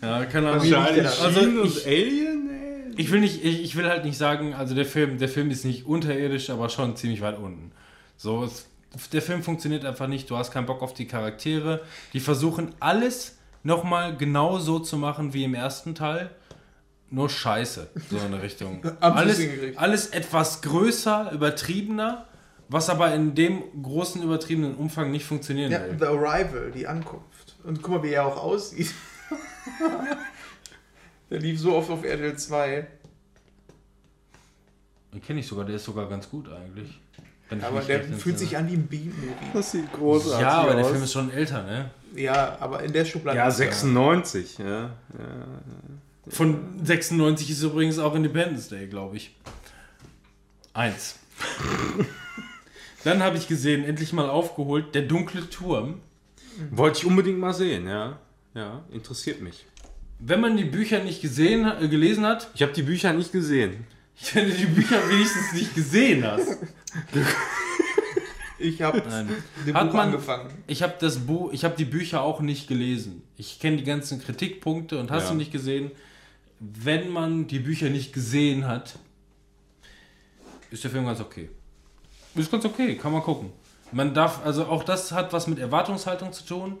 Ja, 0.00 0.24
keine 0.26 0.50
Ahnung. 0.50 0.68
Charlie 0.68 1.00
also 1.00 1.30
Sheen 1.30 1.58
und 1.58 1.86
Alien? 1.86 2.50
Ich 2.96 3.10
will, 3.10 3.20
nicht, 3.20 3.44
ich, 3.44 3.62
ich, 3.62 3.76
will 3.76 3.88
halt 3.88 4.04
nicht 4.04 4.16
sagen, 4.16 4.54
also 4.54 4.74
der 4.74 4.86
Film, 4.86 5.18
der 5.18 5.28
Film 5.28 5.50
ist 5.50 5.64
nicht 5.64 5.84
unterirdisch, 5.84 6.50
aber 6.50 6.68
schon 6.68 6.96
ziemlich 6.96 7.20
weit 7.20 7.38
unten. 7.38 7.72
So, 8.16 8.44
es, 8.44 8.66
der 9.12 9.22
Film 9.22 9.42
funktioniert 9.42 9.84
einfach 9.84 10.06
nicht, 10.06 10.30
du 10.30 10.36
hast 10.36 10.52
keinen 10.52 10.66
Bock 10.66 10.82
auf 10.82 10.94
die 10.94 11.06
Charaktere. 11.06 11.80
Die 12.12 12.20
versuchen 12.20 12.72
alles 12.78 13.38
nochmal 13.64 14.16
genau 14.16 14.58
so 14.58 14.78
zu 14.78 14.96
machen 14.96 15.34
wie 15.34 15.44
im 15.44 15.54
ersten 15.54 15.94
Teil. 15.94 16.30
Nur 17.10 17.28
Scheiße, 17.28 17.88
so 18.10 18.16
in 18.18 18.32
der 18.32 18.42
Richtung. 18.42 18.82
alles, 19.00 19.40
alles 19.76 20.06
etwas 20.08 20.62
größer, 20.62 21.32
übertriebener 21.32 22.26
was 22.68 22.88
aber 22.88 23.14
in 23.14 23.34
dem 23.34 23.62
großen 23.82 24.22
übertriebenen 24.22 24.74
Umfang 24.74 25.10
nicht 25.10 25.24
funktionieren 25.24 25.70
ja, 25.70 25.84
will. 25.84 25.96
The 25.98 26.06
Arrival, 26.06 26.70
die 26.72 26.86
Ankunft. 26.86 27.56
Und 27.64 27.82
guck 27.82 27.96
mal, 27.96 28.02
wie 28.02 28.12
er 28.12 28.26
auch 28.26 28.42
aussieht. 28.42 28.92
der 31.30 31.40
lief 31.40 31.60
so 31.60 31.74
oft 31.74 31.90
auf 31.90 32.04
RTL 32.04 32.36
2. 32.36 32.86
Den 35.12 35.22
kenne 35.22 35.40
ich 35.40 35.46
sogar, 35.46 35.64
der 35.64 35.76
ist 35.76 35.84
sogar 35.84 36.08
ganz 36.08 36.28
gut 36.28 36.48
eigentlich. 36.50 37.00
aber 37.62 37.80
der 37.80 38.04
fühlt 38.04 38.38
sich 38.38 38.56
an 38.56 38.68
wie 38.68 38.74
ein 38.74 38.86
B-Movie. 38.86 39.28
Das 39.52 39.72
sieht 39.72 39.92
großartig 39.92 40.34
aus. 40.34 40.42
Ja, 40.42 40.58
aber 40.58 40.70
aus. 40.70 40.76
der 40.76 40.84
Film 40.86 41.02
ist 41.02 41.12
schon 41.12 41.30
älter, 41.30 41.62
ne? 41.62 41.90
Ja, 42.16 42.56
aber 42.60 42.82
in 42.82 42.92
der 42.92 43.04
Schublade. 43.04 43.38
Ja, 43.38 43.50
96, 43.50 44.58
ja. 44.58 44.66
ja. 44.66 44.90
Von 46.28 46.80
96 46.82 47.50
ist 47.50 47.62
übrigens 47.62 47.98
auch 47.98 48.14
Independence 48.14 48.68
Day, 48.68 48.86
glaube 48.86 49.16
ich. 49.16 49.36
Eins. 50.72 51.16
Dann 53.04 53.22
habe 53.22 53.36
ich 53.36 53.46
gesehen, 53.46 53.84
endlich 53.84 54.12
mal 54.12 54.28
aufgeholt, 54.28 54.94
der 54.94 55.02
dunkle 55.02 55.48
Turm. 55.48 56.00
Wollte 56.70 56.98
ich 56.98 57.06
unbedingt 57.06 57.38
mal 57.38 57.52
sehen, 57.52 57.86
ja. 57.86 58.18
Ja, 58.54 58.84
interessiert 58.90 59.42
mich. 59.42 59.66
Wenn 60.18 60.40
man 60.40 60.56
die 60.56 60.64
Bücher 60.64 61.02
nicht 61.02 61.20
gesehen, 61.20 61.66
äh, 61.66 61.88
gelesen 61.88 62.24
hat. 62.24 62.50
Ich 62.54 62.62
habe 62.62 62.72
die 62.72 62.82
Bücher 62.82 63.12
nicht 63.12 63.32
gesehen. 63.32 63.86
Wenn 64.32 64.48
du 64.48 64.54
die 64.54 64.66
Bücher 64.66 65.08
wenigstens 65.08 65.52
nicht 65.52 65.74
gesehen 65.74 66.24
hast. 66.24 66.56
ich 68.58 68.80
habe 68.80 69.02
hat 69.02 69.92
man 69.92 69.96
angefangen. 69.96 70.50
Ich 70.68 70.82
habe 70.82 70.94
das 71.00 71.18
Buch, 71.18 71.52
ich 71.52 71.64
habe 71.64 71.74
die 71.76 71.84
Bücher 71.84 72.22
auch 72.22 72.40
nicht 72.40 72.68
gelesen. 72.68 73.22
Ich 73.36 73.58
kenne 73.58 73.76
die 73.76 73.84
ganzen 73.84 74.22
Kritikpunkte 74.22 74.98
und 74.98 75.10
hast 75.10 75.24
ja. 75.24 75.30
du 75.30 75.36
nicht 75.36 75.50
gesehen. 75.50 75.90
Wenn 76.60 77.10
man 77.10 77.48
die 77.48 77.58
Bücher 77.58 77.90
nicht 77.90 78.12
gesehen 78.12 78.66
hat, 78.68 78.94
ist 80.70 80.84
der 80.84 80.92
Film 80.92 81.04
ganz 81.06 81.20
okay. 81.20 81.50
Ist 82.34 82.50
ganz 82.50 82.64
okay, 82.64 82.96
kann 82.96 83.12
man 83.12 83.22
gucken. 83.22 83.50
Man 83.92 84.12
darf, 84.14 84.44
also 84.44 84.64
auch 84.66 84.82
das 84.82 85.12
hat 85.12 85.32
was 85.32 85.46
mit 85.46 85.58
Erwartungshaltung 85.58 86.32
zu 86.32 86.44
tun. 86.44 86.78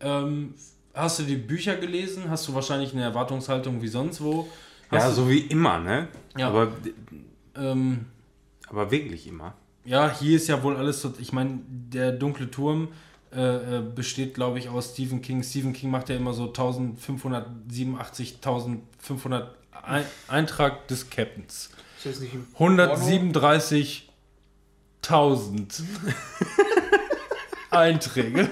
Ähm, 0.00 0.54
hast 0.94 1.18
du 1.20 1.22
die 1.24 1.36
Bücher 1.36 1.76
gelesen? 1.76 2.28
Hast 2.30 2.48
du 2.48 2.54
wahrscheinlich 2.54 2.92
eine 2.92 3.02
Erwartungshaltung 3.02 3.80
wie 3.82 3.88
sonst 3.88 4.20
wo? 4.20 4.48
Ja, 4.90 4.98
Hast 5.02 5.10
du- 5.18 5.22
so 5.22 5.30
wie 5.30 5.40
immer, 5.40 5.78
ne? 5.78 6.08
Ja. 6.36 6.48
Aber, 6.48 6.68
Ähm, 7.56 8.06
aber 8.68 8.90
wirklich 8.90 9.26
immer. 9.26 9.54
ja, 9.84 10.10
hier 10.18 10.36
ist 10.36 10.48
ja 10.48 10.62
wohl 10.62 10.76
alles 10.76 11.00
so. 11.02 11.12
Ich 11.18 11.32
meine, 11.32 11.58
der 11.68 12.12
dunkle 12.12 12.50
Turm 12.50 12.88
äh, 13.30 13.76
äh, 13.78 13.82
besteht, 13.82 14.32
glaube 14.34 14.58
ich, 14.58 14.68
aus 14.70 14.92
Stephen 14.94 15.20
King. 15.20 15.42
Stephen 15.42 15.72
King 15.74 15.90
macht 15.90 16.08
ja 16.08 16.16
immer 16.16 16.32
so 16.32 16.46
1587, 16.46 18.36
1500 18.36 19.54
Ein 19.82 20.04
Eintrag 20.28 20.86
des 20.88 21.08
Captains. 21.10 21.70
Ist 22.04 22.22
das 25.08 25.50
nicht 25.50 25.80
im 25.80 25.86
137.000 25.88 26.14
Einträge. 27.70 28.48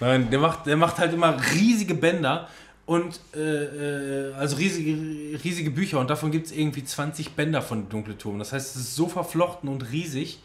Nein, 0.00 0.30
der 0.30 0.38
macht, 0.38 0.66
der 0.66 0.76
macht 0.76 0.98
halt 0.98 1.12
immer 1.12 1.36
riesige 1.54 1.94
Bänder 1.94 2.48
und 2.86 3.20
äh, 3.36 3.40
äh, 3.40 4.34
also 4.34 4.56
riesige, 4.56 5.42
riesige 5.44 5.70
Bücher 5.70 6.00
und 6.00 6.10
davon 6.10 6.30
gibt 6.30 6.46
es 6.46 6.52
irgendwie 6.52 6.84
20 6.84 7.30
Bänder 7.30 7.62
von 7.62 7.88
Dunkle 7.88 8.16
Turm. 8.16 8.38
Das 8.38 8.52
heißt, 8.52 8.76
es 8.76 8.82
ist 8.82 8.96
so 8.96 9.08
verflochten 9.08 9.68
und 9.68 9.90
riesig, 9.92 10.40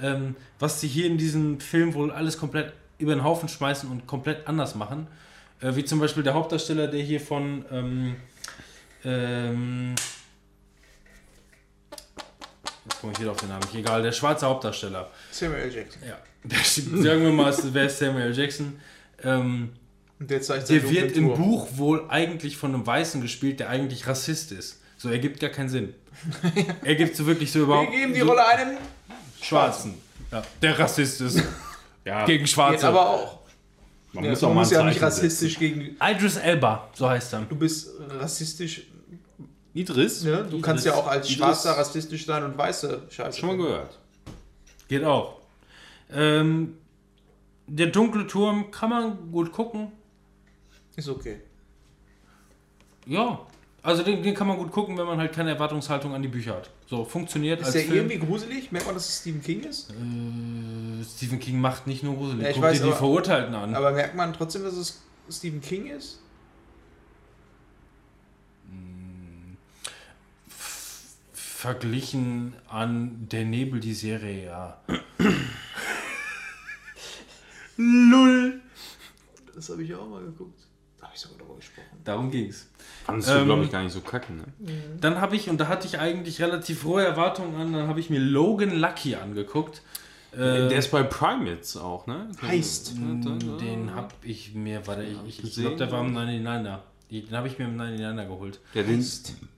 ähm, 0.00 0.36
was 0.58 0.80
sie 0.80 0.88
hier 0.88 1.06
in 1.06 1.18
diesem 1.18 1.60
Film 1.60 1.94
wohl 1.94 2.10
alles 2.10 2.38
komplett 2.38 2.72
über 2.98 3.14
den 3.14 3.24
Haufen 3.24 3.48
schmeißen 3.48 3.90
und 3.90 4.06
komplett 4.06 4.46
anders 4.46 4.74
machen. 4.74 5.06
Äh, 5.60 5.74
wie 5.74 5.84
zum 5.84 5.98
Beispiel 5.98 6.22
der 6.22 6.34
Hauptdarsteller, 6.34 6.86
der 6.86 7.02
hier 7.02 7.20
von 7.20 7.64
ähm, 7.72 8.16
ähm, 9.04 9.94
Jetzt 12.84 13.00
komme 13.00 13.12
ich 13.12 13.20
wieder 13.20 13.30
auf 13.32 13.36
den 13.38 13.48
Namen. 13.48 13.62
nicht 13.62 13.74
Egal, 13.74 14.02
der 14.02 14.12
schwarze 14.12 14.46
Hauptdarsteller. 14.46 15.10
Samuel 15.30 15.62
L. 15.62 15.74
Jackson. 15.74 16.02
Ja. 16.08 16.18
Der, 16.44 16.58
sagen 17.02 17.22
wir 17.22 17.32
mal, 17.32 17.54
wer 17.72 17.86
ist 17.86 17.98
Samuel 17.98 18.26
L. 18.26 18.38
Jackson? 18.38 18.80
Ähm, 19.22 19.72
der 20.18 20.40
der 20.40 20.90
wird 20.90 21.12
im 21.16 21.34
Buch 21.34 21.68
wohl 21.72 22.04
eigentlich 22.08 22.56
von 22.56 22.74
einem 22.74 22.86
Weißen 22.86 23.20
gespielt, 23.22 23.60
der 23.60 23.68
eigentlich 23.70 24.06
Rassist 24.06 24.52
ist. 24.52 24.80
So 24.98 25.08
ergibt 25.08 25.40
gar 25.40 25.50
keinen 25.50 25.68
Sinn. 25.70 25.94
Ergibt 26.84 27.16
so 27.16 27.26
wirklich 27.26 27.50
so 27.50 27.60
überhaupt. 27.60 27.90
Wir 27.90 28.00
geben 28.00 28.12
die 28.12 28.20
so 28.20 28.26
Rolle 28.26 28.46
einem, 28.46 28.76
Schwarzen. 29.40 29.94
Ja, 30.30 30.42
der 30.60 30.78
Rassist 30.78 31.20
ist. 31.20 31.42
Ja, 32.02 32.24
Gegen 32.24 32.44
jetzt 32.44 32.52
Schwarze. 32.54 32.88
aber 32.88 33.10
auch. 33.10 33.40
man 34.14 34.24
Ja, 34.24 34.30
muss 34.30 34.42
auch 34.42 34.54
ein 34.54 34.70
ja 34.70 34.82
nicht 34.84 35.02
rassistisch 35.02 35.58
gegen. 35.58 35.96
Idris 36.02 36.36
Elba, 36.36 36.88
so 36.94 37.06
heißt 37.06 37.34
er. 37.34 37.40
Du 37.42 37.54
bist 37.54 37.90
rassistisch. 38.08 38.84
Idris? 39.74 40.24
Ne? 40.24 40.46
Du 40.50 40.60
kannst 40.60 40.84
ja 40.84 40.94
auch 40.94 41.06
als 41.06 41.26
Idris- 41.26 41.36
Schwarzer 41.38 41.72
rassistisch 41.72 42.26
sein 42.26 42.42
und 42.44 42.58
Weiße 42.58 43.02
Scheiße. 43.08 43.38
Schon 43.38 43.48
mal 43.50 43.56
gehört. 43.56 43.98
Geht 44.88 45.04
auch. 45.04 45.36
Ähm, 46.12 46.76
der 47.66 47.86
dunkle 47.86 48.26
Turm 48.26 48.70
kann 48.72 48.90
man 48.90 49.30
gut 49.30 49.52
gucken. 49.52 49.92
Ist 50.96 51.08
okay. 51.08 51.40
Ja. 53.06 53.40
Also 53.82 54.02
den, 54.02 54.22
den 54.22 54.34
kann 54.34 54.46
man 54.46 54.58
gut 54.58 54.72
gucken, 54.72 54.98
wenn 54.98 55.06
man 55.06 55.16
halt 55.18 55.32
keine 55.32 55.50
Erwartungshaltung 55.50 56.14
an 56.14 56.20
die 56.20 56.28
Bücher 56.28 56.56
hat. 56.56 56.68
So, 56.86 57.04
funktioniert 57.04 57.60
Ist 57.60 57.66
als 57.66 57.72
der 57.74 57.82
Film. 57.84 58.10
irgendwie 58.10 58.18
gruselig? 58.26 58.70
Merkt 58.72 58.86
man, 58.86 58.94
dass 58.94 59.08
es 59.08 59.20
Stephen 59.20 59.40
King 59.42 59.60
ist? 59.62 59.90
Äh, 59.90 61.04
Stephen 61.16 61.38
King 61.40 61.60
macht 61.60 61.86
nicht 61.86 62.02
nur 62.02 62.14
gruselig. 62.16 62.42
Ja, 62.42 62.48
ich 62.50 62.54
Guck 62.56 62.64
weiß, 62.64 62.76
dir 62.78 62.82
die 62.84 62.88
aber- 62.90 62.98
Verurteilten 62.98 63.54
an. 63.54 63.74
Aber 63.74 63.92
merkt 63.92 64.14
man 64.16 64.34
trotzdem, 64.34 64.64
dass 64.64 64.74
es 64.74 65.00
Stephen 65.30 65.62
King 65.62 65.86
ist? 65.86 66.19
Verglichen 71.60 72.54
an 72.70 73.28
Der 73.30 73.44
Nebel, 73.44 73.80
die 73.80 73.92
Serie, 73.92 74.46
ja. 74.46 74.80
Lull. 77.76 78.60
Das 79.54 79.68
habe 79.68 79.82
ich 79.82 79.94
auch 79.94 80.08
mal 80.08 80.22
geguckt. 80.22 80.58
Da 80.98 81.04
habe 81.04 81.14
ich 81.14 81.20
sogar 81.20 81.36
darüber 81.36 81.56
gesprochen. 81.56 81.98
Darum 82.02 82.30
ging's. 82.30 82.66
Fandest 83.04 83.28
du, 83.28 83.34
Ähm, 83.34 83.44
glaube 83.44 83.64
ich, 83.64 83.70
gar 83.70 83.82
nicht 83.82 83.92
so 83.92 84.00
kacke, 84.00 84.32
ne? 84.32 84.44
Dann 85.02 85.20
habe 85.20 85.36
ich, 85.36 85.50
und 85.50 85.58
da 85.60 85.68
hatte 85.68 85.86
ich 85.86 85.98
eigentlich 85.98 86.40
relativ 86.40 86.82
hohe 86.84 87.04
Erwartungen 87.04 87.54
an, 87.60 87.74
dann 87.74 87.88
habe 87.88 88.00
ich 88.00 88.08
mir 88.08 88.20
Logan 88.20 88.70
Lucky 88.78 89.16
angeguckt. 89.16 89.82
Äh, 90.32 90.36
Der 90.68 90.78
ist 90.78 90.90
bei 90.90 91.02
Primates 91.02 91.76
auch, 91.76 92.06
ne? 92.06 92.30
Heißt. 92.40 92.94
den 92.96 93.94
habe 93.94 94.14
ich 94.22 94.54
mir, 94.54 94.86
warte, 94.86 95.02
ich, 95.02 95.18
ich, 95.26 95.44
ich 95.44 95.54
glaube, 95.56 95.76
der 95.76 95.92
war 95.92 96.00
im 96.06 96.16
99er. 96.16 96.78
Den 97.10 97.30
habe 97.36 97.48
ich 97.48 97.58
mir 97.58 97.64
im 97.64 97.76
99er 97.80 98.26
geholt. 98.26 98.60
Ja, 98.74 98.82
den, 98.84 99.04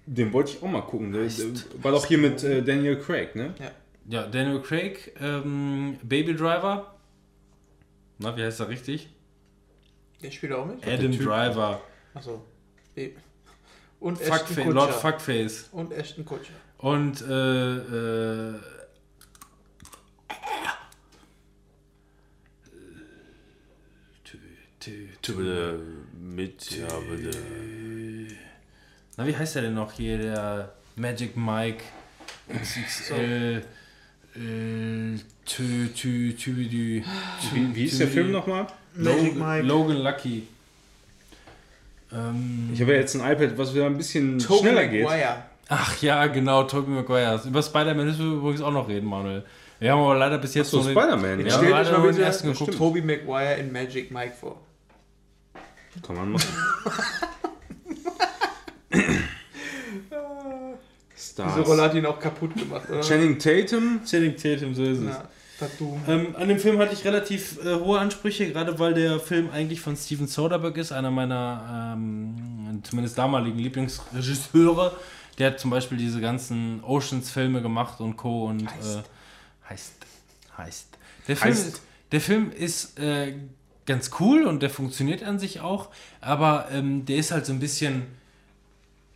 den 0.07 0.33
wollte 0.33 0.53
ich 0.53 0.63
auch 0.63 0.69
mal 0.71 0.81
gucken. 0.83 1.13
Der, 1.13 1.25
der 1.27 1.47
war 1.83 1.93
doch 1.93 2.07
hier 2.07 2.19
mit 2.19 2.43
äh, 2.43 2.63
Daniel 2.63 2.99
Craig, 2.99 3.37
ne? 3.37 3.55
Ja. 3.59 3.71
Ja, 4.09 4.27
Daniel 4.27 4.61
Craig, 4.61 5.15
ähm, 5.21 5.99
Baby 6.03 6.35
Driver. 6.35 6.95
Na, 8.19 8.37
wie 8.37 8.43
heißt 8.43 8.61
er 8.61 8.69
richtig? 8.69 9.09
Der 10.23 10.31
spielt 10.31 10.53
auch 10.53 10.67
mit? 10.67 10.87
Adam. 10.87 11.13
Driver. 11.19 11.81
Achso. 12.15 12.45
Und 14.01 14.21
Ashton 14.21 14.39
Fuckfa 14.39 14.55
Kutscher. 14.63 14.73
Lord 14.75 14.95
Fuckface. 14.95 15.69
Und 15.73 15.93
Ashton 15.93 16.25
Kutscher. 16.25 16.53
Und 16.79 17.23
äh, 17.23 17.77
äh, 17.77 18.55
Tü- 24.25 24.39
tü- 24.81 25.09
tü- 25.23 25.37
Bitte 25.37 25.81
mit, 26.23 26.71
ja, 26.71 26.87
bitte. 27.11 27.37
Na, 29.17 29.27
wie 29.27 29.37
heißt 29.37 29.57
der 29.57 29.63
denn 29.63 29.75
noch 29.75 29.93
hier? 29.93 30.19
Der 30.19 30.73
Magic 30.97 31.37
Mike 31.37 31.83
XXL. 32.61 33.63
Äh, 34.35 35.19
tü, 35.45 35.89
tü, 35.95 36.35
tü, 36.35 36.35
tü, 36.69 37.03
Wie, 37.53 37.75
wie 37.75 37.85
ist 37.85 38.01
der 38.01 38.09
Film 38.09 38.31
nochmal? 38.31 38.67
Magic 38.95 39.35
Logan, 39.35 39.49
Mike. 39.57 39.67
Logan 39.67 39.97
Lucky. 39.99 40.43
Ähm, 42.13 42.71
Ich 42.73 42.81
habe 42.81 42.93
ja 42.93 42.99
jetzt 43.01 43.15
ein 43.15 43.21
iPad, 43.21 43.59
was 43.59 43.75
wieder 43.75 43.87
ein 43.87 43.97
bisschen 43.97 44.39
Tobey 44.39 44.61
schneller 44.61 44.87
geht. 44.87 45.05
Maguire. 45.05 45.43
ach 45.69 46.01
ja, 46.03 46.27
genau, 46.29 46.65
Tobey 46.65 46.91
Maguire. 46.91 47.41
Über 47.47 47.63
Spider-Man 47.63 48.07
müssen 48.07 48.31
wir 48.31 48.37
übrigens 48.39 48.63
auch 48.63 48.73
noch 48.73 48.89
reden, 48.89 49.07
Manuel. 49.07 49.43
Wir 49.81 49.93
haben 49.93 50.01
aber 50.01 50.17
leider 50.17 50.39
bis 50.39 50.55
jetzt 50.55 50.71
So, 50.71 50.79
noch 50.79 50.91
Spider-Man, 50.91 51.45
Ja, 51.45 51.59
euch 51.59 51.69
leider 51.69 51.99
mal 51.99 52.13
den 52.13 52.23
ersten 52.23 52.53
geguckt. 52.53 52.75
Tobey 52.77 53.03
Maguire 53.03 53.57
in 53.57 53.73
Magic 53.73 54.11
Mike 54.11 54.35
vor. 54.39 54.61
Kann 56.01 56.17
man 56.17 56.33
machen. 56.33 56.49
Stars. 61.17 61.55
Diese 61.55 61.67
Rolle 61.67 61.83
hat 61.83 61.95
ihn 61.95 62.07
auch 62.07 62.19
kaputt 62.19 62.55
gemacht, 62.55 62.89
oder? 62.91 63.01
Channing 63.01 63.39
Tatum. 63.39 64.01
Channing 64.05 64.37
Tatum, 64.37 64.75
so 64.75 64.83
ist 64.85 64.99
es. 64.99 65.05
Ja. 65.05 65.29
Ähm, 66.09 66.35
an 66.37 66.49
dem 66.49 66.59
Film 66.59 66.79
hatte 66.79 66.93
ich 66.93 67.05
relativ 67.05 67.65
äh, 67.65 67.75
hohe 67.77 67.99
Ansprüche, 67.99 68.51
gerade 68.51 68.77
weil 68.81 68.95
der 68.95 69.21
Film 69.21 69.49
eigentlich 69.51 69.81
von 69.81 69.97
Steven 69.97 70.27
Soderbergh 70.27 70.81
ist, 70.81 70.91
einer 70.91 71.11
meiner 71.13 71.95
ähm, 71.95 72.81
zumindest 72.83 73.17
damaligen 73.17 73.59
Lieblingsregisseure. 73.59 74.97
Der 75.39 75.53
hat 75.53 75.61
zum 75.61 75.71
Beispiel 75.71 75.99
diese 75.99 76.21
ganzen 76.21 76.83
Oceans-Filme 76.83 77.63
gemacht 77.63 78.01
und 78.01 78.17
Co. 78.17 78.47
und 78.47 78.69
Heißt. 78.69 78.97
Äh, 78.97 79.03
heißt. 79.69 79.93
Heißt. 80.59 80.87
Der 81.29 81.37
Film 81.37 81.55
Heißt. 81.55 81.69
ist, 81.69 81.83
der 82.11 82.21
Film 82.21 82.51
ist 82.51 82.99
äh, 82.99 83.35
ganz 83.87 84.11
cool 84.21 84.45
und 84.45 84.63
der 84.63 84.71
funktioniert 84.71 85.23
an 85.23 85.39
sich 85.39 85.61
auch, 85.61 85.91
aber 86.21 86.69
ähm, 86.71 87.05
der 87.05 87.17
ist 87.17 87.33
halt 87.33 87.47
so 87.47 87.53
ein 87.53 87.61
bisschen 87.61 88.07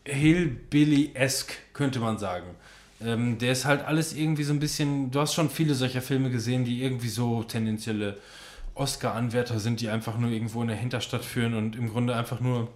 Hillbilly-esque, 0.04 1.54
könnte 1.72 1.98
man 2.00 2.18
sagen. 2.18 2.54
Ähm, 3.00 3.38
der 3.38 3.52
ist 3.52 3.64
halt 3.64 3.84
alles 3.84 4.14
irgendwie 4.14 4.44
so 4.44 4.52
ein 4.52 4.60
bisschen. 4.60 5.10
Du 5.10 5.20
hast 5.20 5.34
schon 5.34 5.50
viele 5.50 5.74
solcher 5.74 6.00
Filme 6.00 6.30
gesehen, 6.30 6.64
die 6.64 6.82
irgendwie 6.82 7.08
so 7.08 7.42
tendenzielle 7.42 8.16
Oscar-Anwärter 8.74 9.58
sind, 9.58 9.80
die 9.80 9.88
einfach 9.88 10.18
nur 10.18 10.30
irgendwo 10.30 10.62
in 10.62 10.68
der 10.68 10.76
Hinterstadt 10.76 11.24
führen 11.24 11.54
und 11.54 11.76
im 11.76 11.90
Grunde 11.90 12.14
einfach 12.14 12.40
nur 12.40 12.68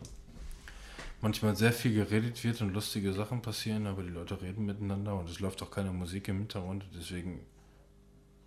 manchmal 1.21 1.57
sehr 1.57 1.73
viel 1.73 1.95
geredet 1.95 2.43
wird 2.45 2.61
und 2.63 2.73
lustige 2.73 3.13
Sachen 3.13 3.43
passieren, 3.43 3.87
aber 3.87 4.03
die 4.03 4.11
Leute 4.11 4.41
reden 4.41 4.65
miteinander 4.65 5.19
und 5.19 5.29
es 5.29 5.41
läuft 5.41 5.63
auch 5.63 5.71
keine 5.71 5.93
Musik 5.93 6.29
im 6.29 6.39
Hintergrund, 6.39 6.85
deswegen. 6.99 7.41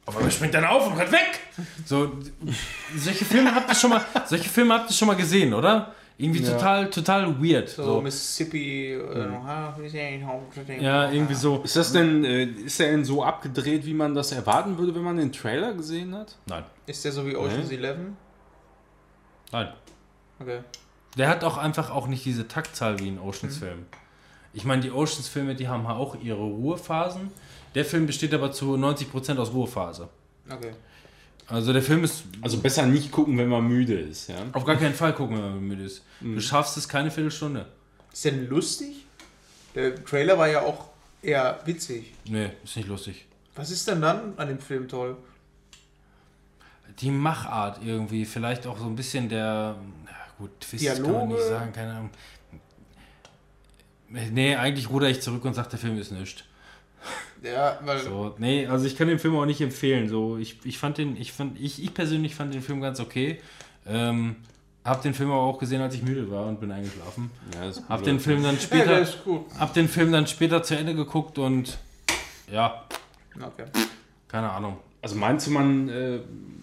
Aber 0.05 0.21
er 0.21 0.31
springt 0.31 0.53
dann 0.53 0.65
auf 0.65 0.85
und 0.87 0.97
rennt 0.97 1.11
weg! 1.11 1.39
So, 1.85 2.11
solche 2.95 3.23
Filme 3.25 3.53
habt 3.55 3.69
ihr 3.69 3.75
schon 3.75 3.89
mal, 3.91 4.01
solche 4.25 4.49
Filme 4.49 4.73
habt 4.73 4.89
ihr 4.89 4.93
schon 4.95 5.07
mal 5.07 5.15
gesehen, 5.15 5.53
oder? 5.53 5.93
Irgendwie 6.17 6.43
Ja. 6.43 6.51
total, 6.53 6.89
total 6.89 7.41
weird. 7.43 7.69
So, 7.69 7.83
So. 7.83 8.01
Mississippi. 8.01 8.93
Äh, 8.93 9.29
Ja, 10.81 11.11
irgendwie 11.11 11.33
so. 11.33 11.61
Ist 11.63 11.75
das 11.75 11.91
denn, 11.91 12.23
äh, 12.23 12.43
ist 12.43 12.79
der 12.79 12.91
denn 12.91 13.03
so 13.05 13.23
abgedreht, 13.23 13.85
wie 13.85 13.93
man 13.93 14.13
das 14.13 14.31
erwarten 14.31 14.77
würde, 14.77 14.93
wenn 14.93 15.01
man 15.03 15.17
den 15.17 15.31
Trailer 15.31 15.73
gesehen 15.73 16.13
hat? 16.15 16.35
Nein, 16.45 16.63
Ist 16.85 17.03
der 17.05 17.11
so 17.11 17.25
wie 17.25 17.35
Ocean's 17.35 17.69
Nee. 17.69 17.75
Eleven? 17.75 18.17
nein. 19.51 19.69
Okay. 20.39 20.59
Der 21.17 21.29
hat 21.29 21.43
auch 21.43 21.57
einfach 21.57 21.89
auch 21.91 22.07
nicht 22.07 22.25
diese 22.25 22.47
Taktzahl 22.47 22.99
wie 22.99 23.07
ein 23.07 23.19
Oceans-Film. 23.19 23.85
Ich 24.53 24.65
meine, 24.65 24.81
die 24.81 24.91
Oceans-Filme, 24.91 25.55
die 25.55 25.67
haben 25.67 25.85
auch 25.87 26.15
ihre 26.21 26.41
Ruhephasen. 26.41 27.31
Der 27.75 27.85
Film 27.85 28.05
besteht 28.05 28.33
aber 28.33 28.51
zu 28.51 28.75
90% 28.75 29.37
aus 29.37 29.51
Ruhephase. 29.51 30.09
Okay. 30.49 30.71
Also 31.47 31.73
der 31.73 31.81
Film 31.81 32.03
ist 32.03 32.23
Also 32.41 32.57
besser 32.59 32.85
nicht 32.85 33.11
gucken, 33.11 33.37
wenn 33.37 33.49
man 33.49 33.67
müde 33.67 33.99
ist, 33.99 34.29
ja? 34.29 34.37
auf 34.53 34.63
gar 34.65 34.77
keinen 34.77 34.93
Fall 34.93 35.13
gucken, 35.13 35.37
wenn 35.37 35.51
man 35.51 35.67
müde 35.67 35.83
ist. 35.83 36.03
Du 36.21 36.39
schaffst 36.39 36.77
es 36.77 36.87
keine 36.87 37.11
Viertelstunde. 37.11 37.65
Ist 38.11 38.25
denn 38.25 38.47
lustig? 38.47 39.05
Der 39.75 40.03
Trailer 40.05 40.37
war 40.37 40.47
ja 40.47 40.61
auch 40.61 40.89
eher 41.21 41.59
witzig. 41.65 42.13
Nee, 42.25 42.51
ist 42.63 42.77
nicht 42.77 42.87
lustig. 42.87 43.25
Was 43.55 43.71
ist 43.71 43.87
denn 43.87 44.01
dann 44.01 44.33
an 44.37 44.47
dem 44.47 44.59
Film 44.59 44.87
toll? 44.87 45.17
Die 46.99 47.09
Machart 47.11 47.79
irgendwie, 47.83 48.23
vielleicht 48.25 48.67
auch 48.67 48.77
so 48.77 48.85
ein 48.85 48.95
bisschen 48.95 49.27
der, 49.29 49.75
na 50.05 50.11
gut, 50.37 50.51
Twist 50.61 50.85
kann 50.85 51.01
man 51.01 51.11
Dialoge? 51.11 51.33
nicht 51.33 51.43
sagen, 51.47 51.73
keine 51.73 51.91
Ahnung. 51.93 52.09
Nee, 54.09 54.55
eigentlich 54.55 54.89
ruder 54.89 55.09
ich 55.09 55.21
zurück 55.21 55.43
und 55.43 55.55
sage, 55.55 55.69
der 55.69 55.79
Film 55.79 55.97
ist 55.97 56.11
nichts. 56.11 56.43
Ja, 57.43 57.79
weil. 57.83 57.99
So, 57.99 58.33
nee, 58.37 58.65
also 58.67 58.85
ich 58.85 58.95
kann 58.95 59.07
den 59.07 59.19
Film 59.19 59.35
auch 59.35 59.45
nicht 59.45 59.61
empfehlen. 59.61 60.07
So, 60.09 60.37
ich, 60.37 60.57
ich 60.63 60.77
fand 60.77 60.97
den, 60.97 61.17
ich 61.17 61.33
fand, 61.33 61.59
ich, 61.59 61.83
ich 61.83 61.93
persönlich 61.93 62.35
fand 62.35 62.53
den 62.53 62.61
Film 62.61 62.81
ganz 62.81 62.99
okay. 62.99 63.39
Ähm, 63.85 64.37
hab 64.85 65.01
den 65.01 65.13
Film 65.13 65.31
aber 65.31 65.41
auch 65.41 65.59
gesehen, 65.59 65.81
als 65.81 65.95
ich 65.95 66.03
müde 66.03 66.29
war 66.31 66.45
und 66.47 66.59
bin 66.59 66.71
eingeschlafen. 66.71 67.31
Ja, 67.53 67.69
ist 67.69 67.83
Hab 67.87 68.03
den 68.03 68.19
Film 68.19 68.43
dann 68.43 68.55
Ja, 68.55 68.61
später, 68.61 69.05
gut. 69.23 69.45
hab 69.57 69.73
den 69.73 69.87
Film 69.87 70.11
dann 70.11 70.27
später 70.27 70.63
zu 70.63 70.75
Ende 70.77 70.93
geguckt 70.95 71.37
und 71.37 71.77
ja, 72.51 72.83
Okay. 73.35 73.65
keine 74.27 74.49
Ahnung. 74.51 74.77
Also 75.01 75.15
meinst 75.15 75.47
du, 75.47 75.51
man, 75.51 75.89
äh, 75.89 76.19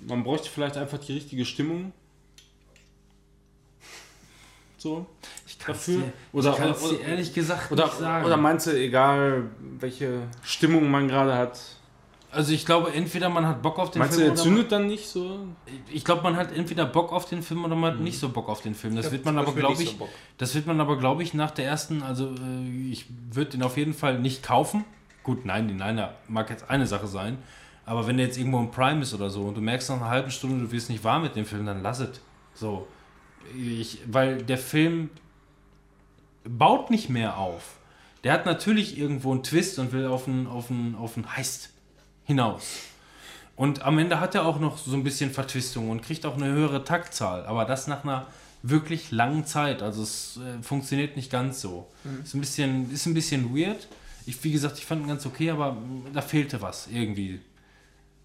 man 0.07 0.23
bräuchte 0.23 0.49
vielleicht 0.51 0.77
einfach 0.77 0.99
die 0.99 1.13
richtige 1.15 1.45
Stimmung? 1.45 1.93
So? 4.81 5.05
Ich 5.47 5.59
kann's 5.59 5.85
Dafür? 5.85 6.01
dir, 6.01 6.13
Oder- 6.33 6.53
ich 6.55 6.83
oder- 6.83 6.97
dir 6.97 7.01
ehrlich 7.01 7.35
gesagt 7.35 7.71
Oder, 7.71 7.85
nicht 7.85 7.99
sagen. 7.99 8.25
oder 8.25 8.37
meinst 8.39 8.67
du, 8.67 8.71
egal 8.71 9.45
welche 9.79 10.23
Stimmung 10.43 10.91
man 10.91 11.07
gerade 11.07 11.35
hat, 11.37 11.61
also 12.33 12.53
ich 12.53 12.65
glaube, 12.65 12.93
entweder 12.95 13.29
man 13.29 13.47
hat 13.47 13.61
Bock 13.61 13.79
auf 13.79 13.91
den 13.91 13.99
meinst 13.99 14.15
du, 14.15 14.21
Film 14.21 14.31
er 14.31 14.33
oder 14.35 14.43
zündet 14.43 14.73
dann 14.73 14.87
nicht 14.87 15.07
so? 15.07 15.21
man, 15.29 15.57
ich 15.93 16.03
glaube, 16.05 16.23
man 16.23 16.37
hat 16.37 16.57
entweder 16.57 16.87
Bock 16.87 17.13
auf 17.13 17.27
den 17.27 17.43
Film 17.43 17.65
oder 17.65 17.75
man 17.75 17.93
hat 17.95 18.01
nicht 18.01 18.19
so 18.19 18.31
Bock 18.31 18.49
auf 18.49 18.63
den 18.63 18.75
Film. 18.75 18.97
Das 18.97 19.11
wird 19.13 19.25
man 19.27 19.37
aber, 19.37 19.53
nicht 19.53 19.81
ich, 19.83 19.97
so 19.99 20.09
das 20.39 20.55
wird 20.55 20.67
man 20.67 20.81
aber, 20.81 20.97
glaube 20.97 21.23
ich, 21.25 21.35
nach 21.35 21.51
der 21.51 21.67
ersten, 21.67 22.03
also 22.03 22.29
äh, 22.29 22.91
ich 22.91 23.07
würde 23.33 23.51
den 23.51 23.63
auf 23.63 23.77
jeden 23.77 23.93
Fall 23.93 24.19
nicht 24.19 24.43
kaufen. 24.43 24.85
Gut, 25.25 25.45
nein, 25.45 25.69
die 25.69 25.75
Niner 25.75 26.15
mag 26.27 26.49
jetzt 26.49 26.71
eine 26.71 26.87
Sache 26.87 27.07
sein. 27.07 27.37
Aber 27.85 28.07
wenn 28.07 28.17
der 28.17 28.27
jetzt 28.27 28.39
irgendwo 28.39 28.61
im 28.61 28.71
Prime 28.71 29.03
ist 29.03 29.13
oder 29.13 29.29
so 29.29 29.43
und 29.43 29.57
du 29.57 29.61
merkst 29.61 29.91
nach 29.91 29.97
einer 29.97 30.09
halben 30.09 30.31
Stunde, 30.31 30.65
du 30.65 30.73
wirst 30.73 30.89
nicht 30.89 31.03
warm 31.05 31.23
mit 31.23 31.37
dem 31.37 31.45
Film, 31.45 31.67
dann 31.67 31.83
lass 31.83 31.99
es. 31.99 32.21
So. 32.55 32.87
Ich, 33.57 33.99
weil 34.07 34.43
der 34.43 34.59
Film 34.59 35.11
baut 36.45 36.91
nicht 36.91 37.09
mehr 37.09 37.39
auf. 37.39 37.77
Der 38.25 38.33
hat 38.33 38.47
natürlich 38.47 38.99
irgendwo 38.99 39.33
einen 39.33 39.43
Twist 39.43 39.79
und 39.79 39.93
will 39.93 40.07
auf 40.07 40.29
einen, 40.29 40.47
auf 40.47 40.71
einen, 40.71 40.95
auf 40.95 41.17
einen 41.17 41.37
Heist 41.37 41.71
hinaus. 42.25 42.81
Und 43.57 43.83
am 43.83 43.99
Ende 43.99 44.21
hat 44.21 44.35
er 44.35 44.47
auch 44.47 44.59
noch 44.59 44.79
so 44.79 44.95
ein 44.95 45.05
bisschen 45.05 45.31
Vertwistung 45.31 45.91
und 45.91 46.03
kriegt 46.03 46.25
auch 46.25 46.37
eine 46.37 46.47
höhere 46.47 46.85
Taktzahl. 46.85 47.45
Aber 47.47 47.65
das 47.65 47.87
nach 47.87 48.05
einer 48.05 48.27
wirklich 48.63 49.11
langen 49.11 49.47
Zeit. 49.47 49.83
Also 49.83 50.03
es 50.03 50.39
äh, 50.39 50.63
funktioniert 50.63 51.17
nicht 51.17 51.31
ganz 51.31 51.61
so. 51.61 51.87
Ist, 52.23 52.35
ein 52.35 52.41
bisschen, 52.41 52.91
ist 52.93 53.07
ein 53.07 53.15
bisschen 53.15 53.55
weird. 53.55 53.89
Ich, 54.27 54.43
wie 54.45 54.53
gesagt, 54.53 54.79
ich 54.79 54.87
fand 54.87 55.03
ihn 55.03 55.09
ganz 55.09 55.27
okay, 55.27 55.51
aber 55.51 55.73
mm, 55.73 56.07
da 56.13 56.23
fehlte 56.23 56.61
was 56.61 56.89
irgendwie. 56.89 57.41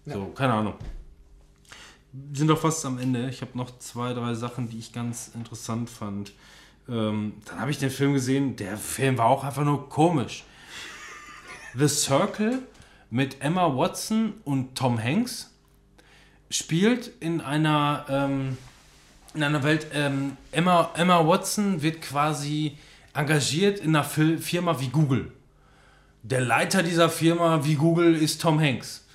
So, 0.04 0.26
keine 0.26 0.52
Ahnung. 0.52 0.74
Sind 2.32 2.48
doch 2.48 2.58
fast 2.58 2.84
am 2.86 2.98
Ende. 2.98 3.28
Ich 3.28 3.40
habe 3.40 3.56
noch 3.58 3.78
zwei, 3.78 4.12
drei 4.12 4.34
Sachen, 4.34 4.68
die 4.68 4.78
ich 4.78 4.92
ganz 4.92 5.30
interessant 5.34 5.90
fand. 5.90 6.32
Ähm, 6.88 7.34
dann 7.44 7.60
habe 7.60 7.70
ich 7.70 7.78
den 7.78 7.90
Film 7.90 8.14
gesehen. 8.14 8.56
Der 8.56 8.76
Film 8.76 9.18
war 9.18 9.26
auch 9.26 9.44
einfach 9.44 9.64
nur 9.64 9.88
komisch. 9.88 10.44
The 11.74 11.88
Circle 11.88 12.62
mit 13.10 13.42
Emma 13.42 13.76
Watson 13.76 14.34
und 14.44 14.76
Tom 14.76 15.02
Hanks 15.02 15.50
spielt 16.50 17.10
in 17.20 17.40
einer, 17.40 18.06
ähm, 18.08 18.56
in 19.34 19.42
einer 19.42 19.62
Welt. 19.62 19.88
Ähm, 19.92 20.36
Emma, 20.52 20.90
Emma 20.94 21.26
Watson 21.26 21.82
wird 21.82 22.02
quasi 22.02 22.78
engagiert 23.14 23.80
in 23.80 23.96
einer 23.96 24.04
Firma 24.04 24.80
wie 24.80 24.88
Google. 24.88 25.32
Der 26.22 26.40
Leiter 26.40 26.82
dieser 26.82 27.08
Firma 27.08 27.64
wie 27.64 27.74
Google 27.74 28.14
ist 28.14 28.40
Tom 28.40 28.60
Hanks. 28.60 29.05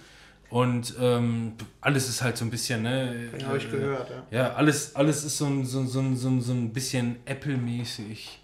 Und 0.52 0.96
ähm, 1.00 1.54
alles 1.80 2.10
ist 2.10 2.22
halt 2.22 2.36
so 2.36 2.44
ein 2.44 2.52
bisschen, 2.52 2.84
ne? 2.84 3.30
Den 3.32 3.48
habe 3.48 3.58
ich 3.58 3.66
äh, 3.68 3.70
gehört, 3.70 4.10
ja. 4.10 4.38
ja, 4.38 4.54
alles, 4.54 4.94
alles 4.98 5.24
ist 5.24 5.38
so 5.38 5.46
ein, 5.46 5.66
so, 5.66 5.86
so, 5.86 6.04
so, 6.14 6.42
so 6.42 6.52
ein 6.52 6.74
bisschen 6.74 7.16
Apple-mäßig. 7.24 8.40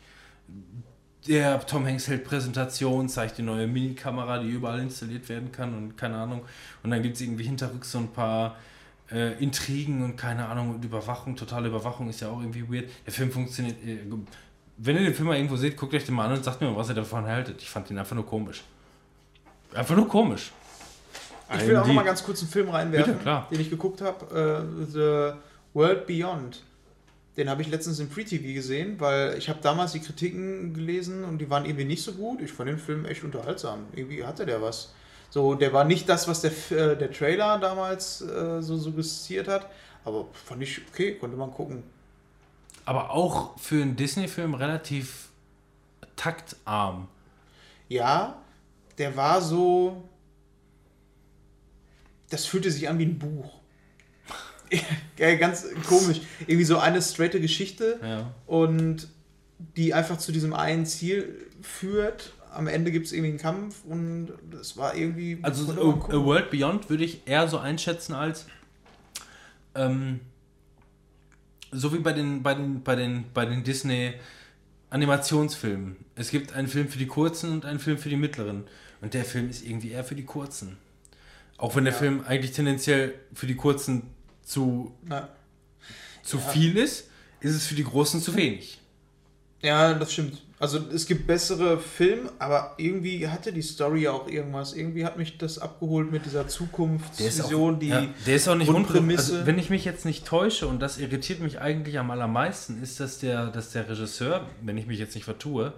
Der 1.27 1.60
Tom 1.66 1.86
Hanks 1.86 2.08
hält 2.08 2.24
Präsentation, 2.24 3.10
zeigt 3.10 3.38
die 3.38 3.42
neue 3.42 3.68
Minikamera, 3.68 4.40
die 4.40 4.48
überall 4.48 4.80
installiert 4.80 5.27
werden 5.27 5.52
kann 5.52 5.76
und 5.76 5.98
keine 5.98 6.16
Ahnung. 6.16 6.44
Und 6.82 6.92
dann 6.92 7.03
gibt 7.03 7.16
es 7.16 7.22
irgendwie 7.22 7.44
hinterrücks 7.44 7.92
so 7.92 7.98
ein 7.98 8.08
paar 8.08 8.56
äh, 9.11 9.34
Intrigen 9.44 10.02
und 10.02 10.16
keine 10.16 10.48
Ahnung 10.48 10.76
und 10.76 10.86
Überwachung. 10.86 11.36
Totale 11.36 11.68
Überwachung 11.68 12.10
ist 12.10 12.22
ja 12.22 12.30
auch 12.30 12.40
irgendwie 12.40 12.72
weird. 12.72 12.90
Der 13.06 13.11
Film 13.11 13.30
funktioniert. 13.30 13.76
Äh, 13.86 14.00
wenn 14.77 14.95
ihr 14.95 15.03
den 15.03 15.14
Film 15.14 15.27
mal 15.27 15.36
irgendwo 15.36 15.58
seht, 15.58 15.76
guckt 15.76 15.94
euch 15.94 16.06
den 16.06 16.16
mal 16.16 16.27
an 16.27 16.38
und 16.38 16.44
sagt 16.45 16.61
mir 16.61 16.69
mal, 16.69 16.77
was 16.77 16.88
ihr 16.88 16.95
davon 16.95 17.26
haltet. 17.26 17.61
Ich 17.61 17.69
fand 17.69 17.90
den 17.90 17.98
einfach 17.98 18.16
nur 18.16 18.26
komisch. 18.26 18.64
Einfach 19.74 19.95
nur 19.98 20.08
komisch. 20.08 20.53
Ich 21.56 21.67
will 21.67 21.77
auch 21.77 21.88
noch 21.88 21.93
mal 21.93 22.03
ganz 22.03 22.24
kurz 22.24 22.42
einen 22.42 22.50
Film 22.50 22.69
reinwerfen, 22.69 23.17
Bitte, 23.17 23.45
den 23.51 23.61
ich 23.61 23.69
geguckt 23.69 24.01
habe. 24.01 24.66
Äh, 24.85 24.85
The 24.92 25.38
World 25.74 26.06
Beyond. 26.08 26.64
Den 27.38 27.50
habe 27.50 27.61
ich 27.61 27.69
letztens 27.69 28.00
im 28.00 28.09
Free 28.09 28.24
TV 28.24 28.53
gesehen, 28.53 29.00
weil 29.00 29.38
ich 29.38 29.48
habe 29.48 29.59
damals 29.61 29.92
die 29.92 30.00
Kritiken 30.00 30.74
gelesen 30.74 31.24
und 31.24 31.38
die 31.38 31.50
waren 31.50 31.66
irgendwie 31.66 31.85
nicht 31.85 32.03
so 32.03 32.14
gut. 32.14 32.42
Ich 32.42 32.51
fand 32.51 32.69
den 32.69 32.80
Film 32.80 33.06
echt 33.06 33.24
unterhaltsam. 33.24 33.85
Irgendwie 33.93 34.26
hatte 34.26 34.45
der 34.45 34.61
was. 34.61 34.92
So, 35.30 35.53
der 35.53 35.72
war 35.72 35.84
nicht 35.84 36.09
das, 36.09 36.27
was 36.27 36.42
der, 36.42 36.51
äh, 36.72 36.98
der 36.98 37.11
Trailer 37.11 37.59
damals 37.59 38.22
äh, 38.22 38.61
so 38.61 38.77
suggestiert 38.77 39.48
hat, 39.48 39.69
aber 40.03 40.26
fand 40.34 40.64
ich 40.64 40.82
okay, 40.92 41.16
konnte 41.16 41.38
man 41.38 41.51
gucken. 41.51 41.84
Aber 42.85 43.11
auch 43.11 43.59
für 43.59 43.82
einen 43.82 43.95
Disney-Film 43.95 44.53
relativ 44.53 45.30
taktarm. 46.16 47.08
Ja, 47.90 48.38
der 48.98 49.16
war 49.16 49.42
so. 49.42 50.07
Das 52.30 52.46
fühlte 52.46 52.72
sich 52.72 52.90
an 52.90 53.00
wie 53.00 53.06
ein 53.06 53.20
Buch. 53.20 53.54
ja, 55.18 55.36
ganz 55.36 55.66
komisch. 55.88 56.22
Irgendwie 56.42 56.66
so 56.66 56.78
eine 56.78 57.02
straighte 57.02 57.40
Geschichte 57.40 58.00
Ja. 58.04 58.34
und 58.46 59.08
die 59.76 59.94
einfach 59.94 60.18
zu 60.18 60.32
diesem 60.32 60.54
einen 60.54 60.86
Ziel 60.86 61.48
führt. 61.62 62.34
Am 62.54 62.68
Ende 62.68 62.92
gibt 62.92 63.06
es 63.06 63.12
irgendwie 63.14 63.30
einen 63.30 63.40
Kampf 63.40 63.84
und 63.86 64.30
das 64.52 64.78
war 64.78 64.96
irgendwie. 64.96 65.40
Also 65.42 65.72
A, 65.72 65.76
gucken. 65.76 66.16
A 66.16 66.24
World 66.26 66.50
Beyond 66.50 66.90
würde 66.90 67.04
ich 67.06 67.22
eher 67.28 67.48
so 67.48 67.60
einschätzen 67.60 68.14
als 68.14 68.46
ähm, 69.76 70.20
so 71.72 71.94
wie 71.94 72.00
bei 72.00 72.14
den, 72.14 72.44
bei 72.44 72.54
den, 72.56 72.84
bei 72.84 72.96
den, 72.96 73.26
bei 73.34 73.46
den 73.46 73.64
Disney 73.64 74.14
Animationsfilmen. 74.90 75.98
Es 76.16 76.32
gibt 76.32 76.54
einen 76.54 76.68
Film 76.68 76.88
für 76.88 76.98
die 76.98 77.08
kurzen 77.08 77.52
und 77.52 77.66
einen 77.66 77.80
Film 77.80 77.98
für 77.98 78.10
die 78.10 78.16
mittleren. 78.16 78.64
Und 79.02 79.14
der 79.14 79.26
Film 79.26 79.50
ist 79.50 79.66
irgendwie 79.66 79.92
eher 79.92 80.04
für 80.04 80.16
die 80.16 80.26
kurzen. 80.26 80.78
Auch 81.58 81.76
wenn 81.76 81.86
der 81.86 81.94
Ja. 81.94 82.00
Film 82.00 82.24
eigentlich 82.27 82.52
tendenziell 82.52 83.14
für 83.34 83.48
die 83.48 83.56
kurzen 83.56 84.03
zu, 84.44 84.94
Na, 85.03 85.27
zu 86.24 86.38
viel 86.40 86.77
ist, 86.77 87.10
ist 87.40 87.56
es 87.56 87.66
für 87.68 87.76
die 87.76 87.84
großen 87.84 88.22
zu 88.22 88.36
wenig. 88.36 88.80
ja, 89.61 89.94
das 89.94 90.14
stimmt. 90.14 90.42
Also 90.60 90.80
es 90.92 91.06
gibt 91.06 91.27
bessere 91.27 91.80
Filme, 91.80 92.32
aber 92.40 92.74
irgendwie 92.77 93.27
hatte 93.27 93.53
die 93.53 93.61
Story 93.61 94.03
ja 94.03 94.11
auch 94.11 94.27
irgendwas. 94.27 94.74
Irgendwie 94.74 95.06
hat 95.06 95.16
mich 95.16 95.38
das 95.38 95.60
abgeholt 95.60 96.11
mit 96.11 96.26
dieser 96.26 96.48
Zukunftsvision, 96.48 97.80
die. 97.80 97.90
ja, 97.90 98.08
der 98.26 98.36
ist 98.36 98.48
auch 98.48 98.56
nicht 98.56 98.68
Grundprämisse. 98.72 99.34
Also, 99.36 99.45
wenn 99.45 99.60
ich 99.60 99.69
mich 99.69 99.86
jetzt 99.86 100.03
nicht 100.03 100.26
täusche, 100.26 100.68
und 100.68 100.80
das 100.80 100.98
irritiert 100.98 101.42
mich 101.42 101.61
eigentlich 101.61 102.00
am 102.00 102.10
allermeisten, 102.10 102.82
ist, 102.82 103.00
dass 103.00 103.19
der, 103.19 103.48
dass 103.48 103.72
der 103.72 103.88
Regisseur, 103.88 104.48
wenn 104.64 104.80
ich 104.80 104.88
mich 104.88 104.98
jetzt 104.98 105.14
nicht 105.14 105.26
vertue, 105.26 105.74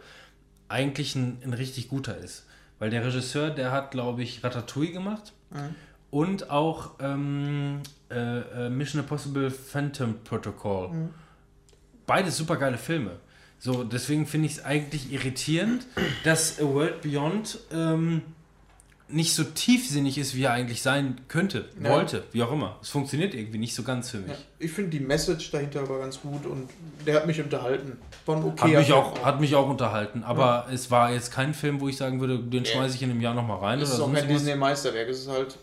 eigentlich 0.69 1.13
ein, 1.15 1.39
ein 1.43 1.53
richtig 1.53 1.89
guter 1.89 2.17
ist. 2.17 2.45
Weil 2.79 2.89
der 2.89 3.03
Regisseur, 3.05 3.49
der 3.49 3.71
hat, 3.73 3.91
glaube 3.91 4.23
ich, 4.23 4.45
Ratatouille 4.45 4.93
gemacht 4.93 5.33
Mhm. 5.51 5.75
und 6.11 6.49
auch 6.49 6.91
ähm, 6.99 7.81
äh, 8.09 8.39
äh, 8.39 8.69
Mission 8.69 9.01
Impossible 9.01 9.51
Phantom 9.51 10.15
Protocol. 10.23 10.89
Mhm. 10.89 11.09
Beides 12.05 12.37
super 12.37 12.57
geile 12.57 12.77
Filme. 12.77 13.11
So, 13.59 13.83
deswegen 13.83 14.25
finde 14.25 14.47
ich 14.47 14.53
es 14.53 14.65
eigentlich 14.65 15.11
irritierend, 15.11 15.85
dass 16.23 16.59
A 16.59 16.63
World 16.63 17.01
Beyond 17.01 17.59
ähm, 17.71 18.21
nicht 19.11 19.33
so 19.33 19.43
tiefsinnig 19.43 20.17
ist, 20.17 20.35
wie 20.35 20.43
er 20.43 20.51
eigentlich 20.51 20.81
sein 20.81 21.19
könnte, 21.27 21.65
Ja. 21.81 21.89
wollte, 21.89 22.23
wie 22.31 22.43
auch 22.43 22.51
immer. 22.51 22.77
Es 22.81 22.89
funktioniert 22.89 23.33
irgendwie 23.33 23.57
nicht 23.57 23.73
so 23.73 23.83
ganz 23.83 24.11
für 24.11 24.17
mich. 24.19 24.29
Ja, 24.31 24.37
ich 24.59 24.71
finde 24.71 24.91
die 24.91 24.99
Message 24.99 25.49
dahinter 25.51 25.87
war 25.89 25.99
ganz 25.99 26.21
gut 26.21 26.45
und 26.45 26.69
der 27.05 27.15
hat 27.15 27.25
mich 27.27 27.41
unterhalten. 27.41 27.97
War 28.25 28.35
ein 28.37 28.43
Hat, 28.43 28.51
okayer 28.51 28.77
mich 28.79 28.87
Film 28.87 28.97
auch, 28.99 29.25
hat 29.25 29.39
mich 29.41 29.55
auch 29.55 29.67
unterhalten, 29.69 30.23
aber 30.23 30.67
es 30.71 30.91
war 30.91 31.11
jetzt 31.11 31.31
kein 31.31 31.53
Film, 31.53 31.81
wo 31.81 31.87
ich 31.87 31.97
sagen 31.97 32.19
würde, 32.19 32.37
den 32.39 32.63
Ja. 32.65 32.71
schmeiße 32.71 32.95
ich 32.95 33.01
in 33.03 33.09
einem 33.11 33.21
Jahr 33.21 33.33
nochmal 33.33 33.57
rein. 33.57 33.79
Es 33.79 33.91
ist 33.93 33.99
auch 33.99 34.13
kein. 34.13 34.27
Disney-Meisterwerk, 34.27 35.09
es 35.09 35.19
ist 35.21 35.29
halt 35.29 35.57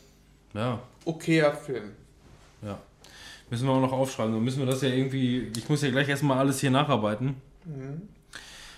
Ja, 0.54 0.80
okayer 1.04 1.54
Film. 1.54 1.92
ja. 2.62 2.78
Müssen 3.48 3.66
wir 3.68 3.72
auch 3.74 3.80
noch 3.80 3.92
aufschreiben. 3.92 4.32
Dann 4.34 4.42
müssen 4.42 4.58
wir 4.58 4.66
das 4.66 4.82
ja 4.82 4.88
irgendwie. 4.88 5.52
Ich 5.56 5.68
muss 5.68 5.80
ja 5.82 5.90
gleich 5.90 6.08
erstmal 6.08 6.38
alles 6.38 6.58
hier 6.58 6.72
nacharbeiten. 6.72 7.36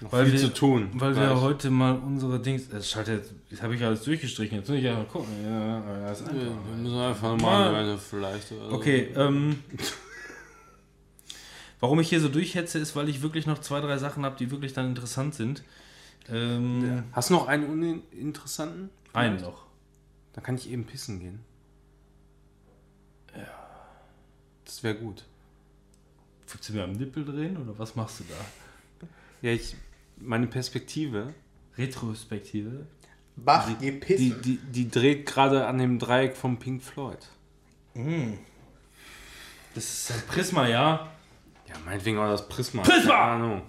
Noch 0.00 0.12
Weil 0.12 0.24
viel 0.26 0.34
wir- 0.34 0.40
zu 0.40 0.54
tun. 0.54 0.90
Weil 0.94 1.16
wir 1.16 1.26
Gleich. 1.26 1.40
heute 1.40 1.70
mal 1.70 1.96
unsere 1.98 2.38
Dings. 2.40 2.68
Das 2.68 2.88
schaltet. 2.88 3.24
Jetzt 3.50 3.62
habe 3.62 3.74
ich 3.74 3.82
alles 3.82 4.02
durchgestrichen. 4.04 4.58
Jetzt 4.58 4.68
muss 4.68 4.78
ich 4.78 4.84
ja 4.84 4.94
mal 4.94 5.04
gucken. 5.06 5.28
Ja, 5.44 5.78
ja, 5.80 6.08
das 6.08 6.20
ist 6.20 6.26
Ja, 6.28 6.32
einfach. 6.34 6.66
wir 6.68 6.76
müssen 6.76 6.98
einfach 6.98 7.30
nochmal 7.32 7.74
eine 7.74 7.98
vielleicht. 7.98 8.52
oder 8.52 8.70
so. 8.70 8.76
Okay, 8.76 9.12
ähm. 9.16 9.60
Warum 11.80 12.00
ich 12.00 12.08
hier 12.08 12.20
so 12.20 12.28
durchhetze, 12.28 12.78
ist, 12.78 12.96
weil 12.96 13.08
ich 13.08 13.22
wirklich 13.22 13.46
noch 13.46 13.60
zwei, 13.60 13.80
drei 13.80 13.98
Sachen 13.98 14.24
habe, 14.24 14.36
die 14.36 14.50
wirklich 14.50 14.72
dann 14.72 14.86
interessant 14.86 15.34
sind. 15.34 15.62
Ähm, 16.28 17.04
Hast 17.12 17.30
du 17.30 17.34
noch 17.34 17.46
einen 17.48 17.66
uninteressanten? 17.66 18.90
Einen 19.12 19.40
noch. 19.40 19.64
Dann 20.32 20.44
kann 20.44 20.56
ich 20.56 20.70
eben 20.70 20.84
pissen 20.84 21.20
gehen. 21.20 21.40
Ja. 23.36 23.46
Das 24.64 24.82
wäre 24.82 24.94
gut. 24.96 25.24
Willst 26.50 26.68
du 26.68 26.72
mir 26.72 26.84
am 26.84 26.92
Nippel 26.92 27.24
drehen 27.24 27.56
oder 27.56 27.78
was 27.78 27.94
machst 27.94 28.20
du 28.20 28.24
da? 28.28 29.06
Ja, 29.40 29.52
ich, 29.52 29.76
meine 30.20 30.46
Perspektive, 30.46 31.34
Retrospektive. 31.76 32.86
Bach, 33.36 33.68
die, 33.80 33.92
pissen. 33.92 34.42
die, 34.42 34.56
die 34.56 34.90
dreht 34.90 35.26
gerade 35.26 35.66
an 35.66 35.78
dem 35.78 35.98
Dreieck 35.98 36.36
vom 36.36 36.58
Pink 36.58 36.82
Floyd. 36.82 37.18
Das 39.74 39.84
ist 39.84 40.10
ein 40.10 40.22
Prisma, 40.26 40.66
ja. 40.66 41.08
Ja, 41.68 41.74
meinetwegen 41.84 42.18
auch 42.18 42.28
das 42.28 42.48
Prisma. 42.48 42.82
Prisma! 42.82 43.12
Keine 43.12 43.14
Ahnung. 43.14 43.62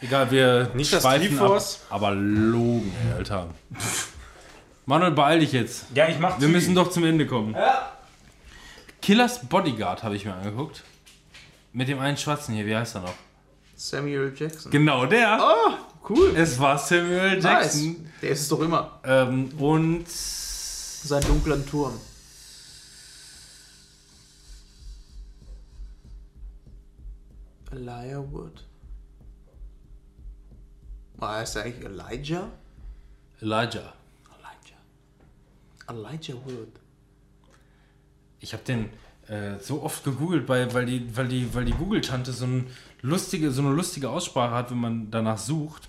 Egal, 0.00 0.30
wir 0.30 0.70
Nicht 0.74 0.92
das 0.92 1.04
ab, 1.04 1.20
aber 1.90 2.12
logen, 2.12 2.92
Alter. 3.16 3.48
Manuel, 4.86 5.10
beeil 5.10 5.40
dich 5.40 5.52
jetzt. 5.52 5.86
Ja, 5.94 6.08
ich 6.08 6.18
mach 6.18 6.40
Wir 6.40 6.48
müssen 6.48 6.74
doch 6.74 6.90
zum 6.90 7.04
Ende 7.04 7.26
kommen. 7.26 7.54
Killers 9.02 9.46
Bodyguard 9.46 10.02
habe 10.02 10.16
ich 10.16 10.24
mir 10.24 10.34
angeguckt. 10.34 10.82
Mit 11.72 11.88
dem 11.88 11.98
einen 11.98 12.16
Schwarzen 12.16 12.54
hier, 12.54 12.66
wie 12.66 12.76
heißt 12.76 12.94
er 12.94 13.02
noch? 13.02 13.14
Samuel 13.78 14.32
Jackson. 14.36 14.72
Genau 14.72 15.06
der. 15.06 15.38
Oh, 15.40 15.74
cool. 16.08 16.34
Es 16.36 16.58
war 16.58 16.76
Samuel 16.76 17.40
Jackson. 17.40 17.92
Nice. 17.92 17.96
Der 18.20 18.30
ist 18.30 18.40
es 18.40 18.48
doch 18.48 18.60
immer. 18.60 19.00
Ähm, 19.04 19.52
und 19.56 20.08
Sein 20.08 21.22
dunklen 21.22 21.64
Turm. 21.64 21.94
Elijah 27.70 28.24
Wood. 28.32 28.64
Heißt 31.20 31.56
er 31.56 31.62
eigentlich 31.62 31.84
Elijah? 31.84 32.50
Elijah. 33.40 33.94
Elijah. 34.34 34.78
Elijah 35.88 36.34
Wood. 36.34 36.72
Ich 38.40 38.52
habe 38.52 38.64
den 38.64 38.90
äh, 39.28 39.60
so 39.60 39.82
oft 39.82 40.02
gegoogelt, 40.02 40.48
weil, 40.48 40.72
weil 40.74 40.86
die, 40.86 41.16
weil 41.16 41.28
die, 41.28 41.54
weil 41.54 41.64
die 41.64 41.72
Google-Tante 41.72 42.32
so, 42.32 42.46
ein 42.46 42.66
lustige, 43.02 43.50
so 43.50 43.62
eine 43.62 43.72
lustige 43.72 44.08
Aussprache 44.10 44.54
hat, 44.54 44.70
wenn 44.70 44.78
man 44.78 45.10
danach 45.10 45.38
sucht. 45.38 45.88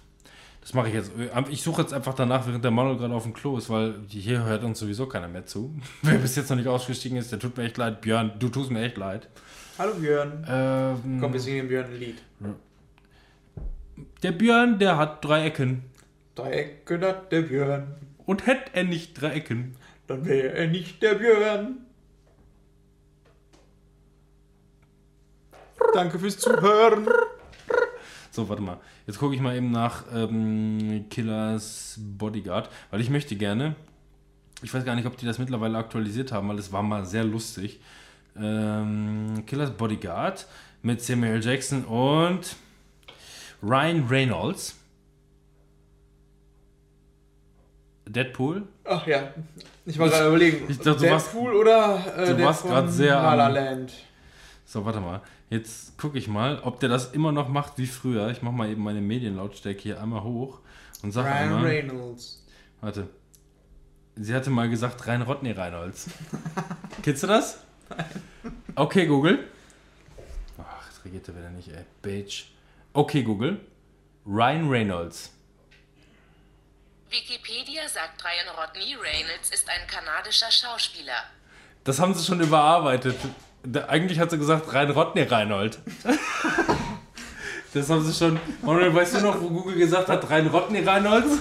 Das 0.61 0.73
mache 0.73 0.89
ich 0.89 0.93
jetzt. 0.93 1.11
Ich 1.49 1.63
suche 1.63 1.81
jetzt 1.81 1.93
einfach 1.93 2.13
danach, 2.13 2.45
während 2.45 2.63
der 2.63 2.71
Manuel 2.71 2.97
gerade 2.97 3.13
auf 3.13 3.23
dem 3.23 3.33
Klo 3.33 3.57
ist, 3.57 3.69
weil 3.69 3.95
hier 4.09 4.43
hört 4.43 4.63
uns 4.63 4.79
sowieso 4.79 5.07
keiner 5.07 5.27
mehr 5.27 5.45
zu. 5.45 5.73
Wer 6.01 6.17
bis 6.19 6.35
jetzt 6.35 6.49
noch 6.49 6.57
nicht 6.57 6.67
ausgestiegen 6.67 7.17
ist, 7.17 7.31
der 7.31 7.39
tut 7.39 7.57
mir 7.57 7.63
echt 7.63 7.77
leid. 7.77 8.01
Björn, 8.01 8.33
du 8.37 8.49
tust 8.49 8.69
mir 8.69 8.81
echt 8.83 8.97
leid. 8.97 9.27
Hallo 9.77 9.93
Björn. 9.95 10.45
Ähm, 10.47 11.19
Komm, 11.21 11.33
wir 11.33 11.39
singen 11.39 11.69
Björn 11.69 11.85
ein 11.85 11.99
Lied. 11.99 12.17
der 14.21 14.31
Björn, 14.33 14.77
der 14.77 14.97
hat 14.97 15.23
drei 15.23 15.45
Ecken. 15.45 15.83
Drei 16.35 16.51
Ecken 16.51 17.01
hat 17.01 17.31
der 17.31 17.41
Björn. 17.43 17.95
Und 18.25 18.45
hätte 18.45 18.71
er 18.73 18.83
nicht 18.83 19.19
drei 19.19 19.31
Ecken. 19.31 19.75
Dann 20.07 20.25
wäre 20.25 20.49
er 20.53 20.67
nicht 20.67 21.01
der 21.01 21.15
Björn. 21.15 21.77
Danke 25.93 26.19
fürs 26.19 26.37
Zuhören. 26.37 27.07
So, 28.31 28.47
warte 28.47 28.61
mal. 28.61 28.77
Jetzt 29.07 29.17
gucke 29.19 29.33
ich 29.35 29.41
mal 29.41 29.55
eben 29.55 29.71
nach 29.71 30.03
ähm, 30.13 31.05
Killers 31.09 31.95
Bodyguard, 31.99 32.69
weil 32.91 33.01
ich 33.01 33.09
möchte 33.09 33.35
gerne. 33.35 33.75
Ich 34.61 34.73
weiß 34.73 34.85
gar 34.85 34.95
nicht, 34.95 35.07
ob 35.07 35.17
die 35.17 35.25
das 35.25 35.39
mittlerweile 35.39 35.77
aktualisiert 35.77 36.31
haben, 36.31 36.47
weil 36.49 36.59
es 36.59 36.71
war 36.71 36.83
mal 36.83 37.05
sehr 37.05 37.23
lustig. 37.23 37.79
Ähm, 38.37 39.43
Killers 39.47 39.71
Bodyguard 39.71 40.45
mit 40.83 41.01
Samuel 41.01 41.43
Jackson 41.43 41.85
und 41.85 42.55
Ryan 43.63 44.05
Reynolds. 44.07 44.75
Deadpool. 48.07 48.63
Ach 48.85 49.05
ja, 49.05 49.33
ich 49.85 49.99
war 49.99 50.09
gerade 50.09 50.27
überlegen. 50.29 50.65
ich 50.67 50.77
dachte, 50.79 50.99
du 51.05 51.11
warst- 51.11 51.27
Deadpool 51.33 51.53
oder 51.55 52.17
äh, 52.17 52.35
du 52.35 52.43
warst 52.43 52.63
grad 52.63 52.91
sehr 52.91 53.13
La 53.15 53.35
La 53.35 53.47
Land. 53.49 53.93
So, 54.65 54.83
warte 54.83 54.99
mal. 54.99 55.21
Jetzt 55.49 55.97
gucke 55.97 56.17
ich 56.17 56.27
mal, 56.27 56.59
ob 56.59 56.79
der 56.79 56.89
das 56.89 57.11
immer 57.11 57.31
noch 57.31 57.47
macht 57.47 57.77
wie 57.77 57.87
früher. 57.87 58.29
Ich 58.29 58.41
mache 58.41 58.53
mal 58.53 58.69
eben 58.69 58.83
meine 58.83 59.01
Medienlautstärke 59.01 59.81
hier 59.81 60.01
einmal 60.01 60.23
hoch 60.23 60.59
und 61.01 61.11
sage 61.11 61.29
Ryan 61.29 61.43
einmal. 61.43 61.65
Reynolds. 61.65 62.45
Warte. 62.81 63.09
Sie 64.15 64.35
hatte 64.35 64.49
mal 64.49 64.69
gesagt, 64.69 65.07
Rein 65.07 65.21
Rodney 65.21 65.51
Reinholz. 65.51 66.07
Kennst 67.01 67.23
du 67.23 67.27
das? 67.27 67.59
Okay, 68.75 69.07
Google. 69.07 69.47
Ach, 70.57 70.87
das 70.87 71.03
regiert 71.05 71.27
er 71.29 71.37
wieder 71.37 71.49
nicht, 71.49 71.69
ey. 71.69 71.85
Beige. 72.01 72.43
Okay, 72.93 73.23
Google. 73.23 73.59
Ryan 74.25 74.69
Reynolds. 74.69 75.31
Wikipedia 77.09 77.87
sagt, 77.87 78.23
Ryan 78.23 78.55
Rodney 78.55 78.93
Reynolds 78.95 79.49
ist 79.49 79.67
ein 79.67 79.87
kanadischer 79.87 80.51
Schauspieler. 80.51 81.23
Das 81.83 81.99
haben 81.99 82.13
sie 82.13 82.23
schon 82.23 82.39
überarbeitet. 82.39 83.15
Da, 83.63 83.85
eigentlich 83.85 84.19
hat 84.19 84.31
sie 84.31 84.37
gesagt, 84.37 84.73
Rein 84.73 84.89
Rodney 84.91 85.23
Reinhold. 85.23 85.79
das 87.73 87.89
haben 87.89 88.03
sie 88.03 88.13
schon. 88.13 88.39
Manuel, 88.61 88.93
weißt 88.93 89.15
du 89.15 89.21
noch, 89.21 89.41
wo 89.41 89.49
Google 89.49 89.75
gesagt 89.75 90.07
hat, 90.07 90.29
Rein 90.29 90.47
Rodney 90.47 90.81
Reinholds? 90.81 91.39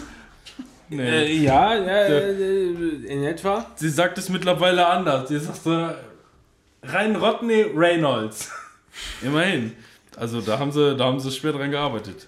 Nee. 0.90 1.02
Äh, 1.02 1.32
ja, 1.42 1.74
ja, 1.74 2.06
äh, 2.06 2.70
in 3.06 3.24
etwa. 3.24 3.66
Sie 3.76 3.90
sagt 3.90 4.16
es 4.18 4.28
mittlerweile 4.28 4.86
anders. 4.86 5.28
Sie 5.28 5.38
sagt 5.38 5.62
so, 5.62 5.88
rein 6.82 7.16
Rodney 7.16 7.66
Reynolds. 7.74 8.50
Immerhin. 9.22 9.74
Also 10.16 10.40
da 10.40 10.58
haben 10.58 10.72
sie, 10.72 10.96
da 10.96 11.04
haben 11.04 11.20
sie 11.20 11.30
schwer 11.30 11.52
dran 11.52 11.70
gearbeitet. 11.70 12.26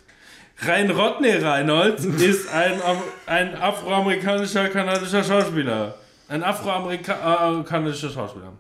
Rein 0.58 0.90
Rodney 0.90 1.32
Reynolds 1.32 2.04
ist 2.04 2.52
ein, 2.52 2.80
ein 3.26 3.54
afroamerikanischer 3.54 4.68
kanadischer 4.68 5.24
Schauspieler. 5.24 5.94
Ein 6.28 6.44
afroamerikanischer 6.44 8.10
Schauspieler. 8.10 8.52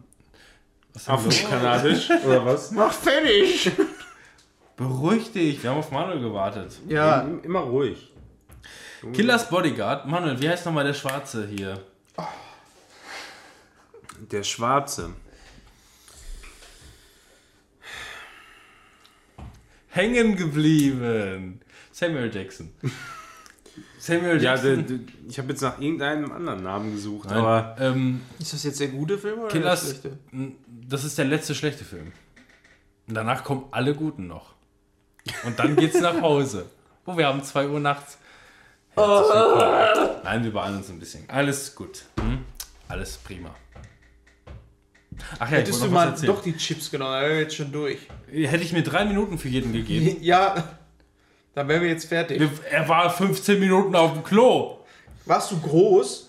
Was 0.94 1.08
haben 1.08 1.24
wir? 1.24 1.30
Afro-kanadisch, 1.30 2.10
oder 2.26 2.44
was? 2.44 2.70
Mach 2.72 2.92
fertig! 2.92 3.70
Beruhig 4.76 5.30
dich, 5.32 5.62
wir 5.62 5.70
haben 5.70 5.78
auf 5.78 5.90
Manuel 5.90 6.20
gewartet. 6.20 6.72
Ja, 6.88 7.20
Immer 7.42 7.60
ruhig. 7.60 8.12
Killers 9.12 9.48
Bodyguard. 9.48 10.06
Manuel, 10.06 10.40
wie 10.40 10.48
heißt 10.48 10.66
nochmal 10.66 10.84
der 10.84 10.94
Schwarze 10.94 11.46
hier? 11.46 11.82
Der 14.30 14.42
Schwarze. 14.42 15.10
Hängen 19.88 20.36
geblieben. 20.36 21.60
Samuel 21.92 22.34
Jackson. 22.34 22.72
Samuel 24.00 24.42
Ja, 24.42 24.56
der, 24.56 24.76
Jackson. 24.76 24.86
der, 24.86 25.14
ich 25.28 25.38
habe 25.38 25.50
jetzt 25.50 25.60
nach 25.60 25.78
irgendeinem 25.78 26.32
anderen 26.32 26.62
Namen 26.62 26.92
gesucht, 26.94 27.28
Nein, 27.28 27.38
aber 27.38 27.76
ähm, 27.78 28.22
ist 28.38 28.52
das 28.54 28.64
jetzt 28.64 28.80
der 28.80 28.88
gute 28.88 29.18
Film 29.18 29.40
oder 29.40 29.48
Killers, 29.48 30.00
der 30.02 30.10
schlechte? 30.10 30.52
das 30.88 31.04
ist 31.04 31.18
der 31.18 31.26
letzte 31.26 31.54
schlechte 31.54 31.84
Film. 31.84 32.12
Und 33.06 33.14
danach 33.14 33.44
kommen 33.44 33.64
alle 33.72 33.94
guten 33.94 34.26
noch. 34.26 34.54
Und 35.44 35.58
dann 35.58 35.76
geht's 35.76 36.00
nach 36.00 36.20
Hause. 36.22 36.66
Oh, 37.04 37.16
wir 37.16 37.26
haben 37.26 37.42
2 37.44 37.68
Uhr 37.68 37.80
nachts. 37.80 38.16
Willkommen. 38.94 40.20
Nein, 40.24 40.44
wir 40.44 40.52
beeilen 40.52 40.78
uns 40.78 40.88
ein 40.88 40.98
bisschen. 40.98 41.28
Alles 41.28 41.74
gut. 41.74 42.04
Hm? 42.20 42.38
Alles 42.88 43.18
prima. 43.18 43.54
Ach 45.38 45.50
ja, 45.50 45.58
Hättest 45.58 45.82
du 45.82 45.88
mal 45.88 46.08
erzählen. 46.08 46.32
doch 46.34 46.42
die 46.42 46.56
Chips 46.56 46.90
genommen, 46.90 47.12
dann 47.12 47.22
wären 47.22 47.32
wir 47.34 47.40
jetzt 47.42 47.54
schon 47.56 47.70
durch. 47.72 47.98
Hätte 48.32 48.64
ich 48.64 48.72
mir 48.72 48.82
drei 48.82 49.04
Minuten 49.04 49.38
für 49.38 49.48
jeden 49.48 49.72
gegeben. 49.72 50.16
Ja, 50.22 50.79
dann 51.54 51.68
wären 51.68 51.82
wir 51.82 51.88
jetzt 51.88 52.06
fertig. 52.08 52.40
Er 52.70 52.88
war 52.88 53.10
15 53.10 53.58
Minuten 53.60 53.94
auf 53.96 54.12
dem 54.14 54.22
Klo. 54.24 54.78
Warst 55.26 55.50
du 55.52 55.60
groß? 55.60 56.26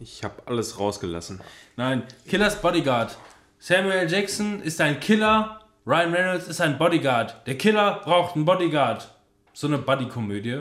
ich 0.00 0.22
habe 0.22 0.34
alles 0.44 0.78
rausgelassen. 0.78 1.40
Nein, 1.76 2.02
Killers 2.28 2.60
Bodyguard. 2.60 3.16
Samuel 3.58 4.10
Jackson 4.10 4.60
ist 4.62 4.80
ein 4.80 5.00
Killer. 5.00 5.60
Ryan 5.86 6.12
Reynolds 6.12 6.46
ist 6.48 6.60
ein 6.60 6.76
Bodyguard. 6.76 7.46
Der 7.46 7.56
Killer 7.56 8.00
braucht 8.04 8.36
einen 8.36 8.44
Bodyguard. 8.44 9.10
So 9.54 9.66
eine 9.66 9.78
Buddy-Komödie. 9.78 10.60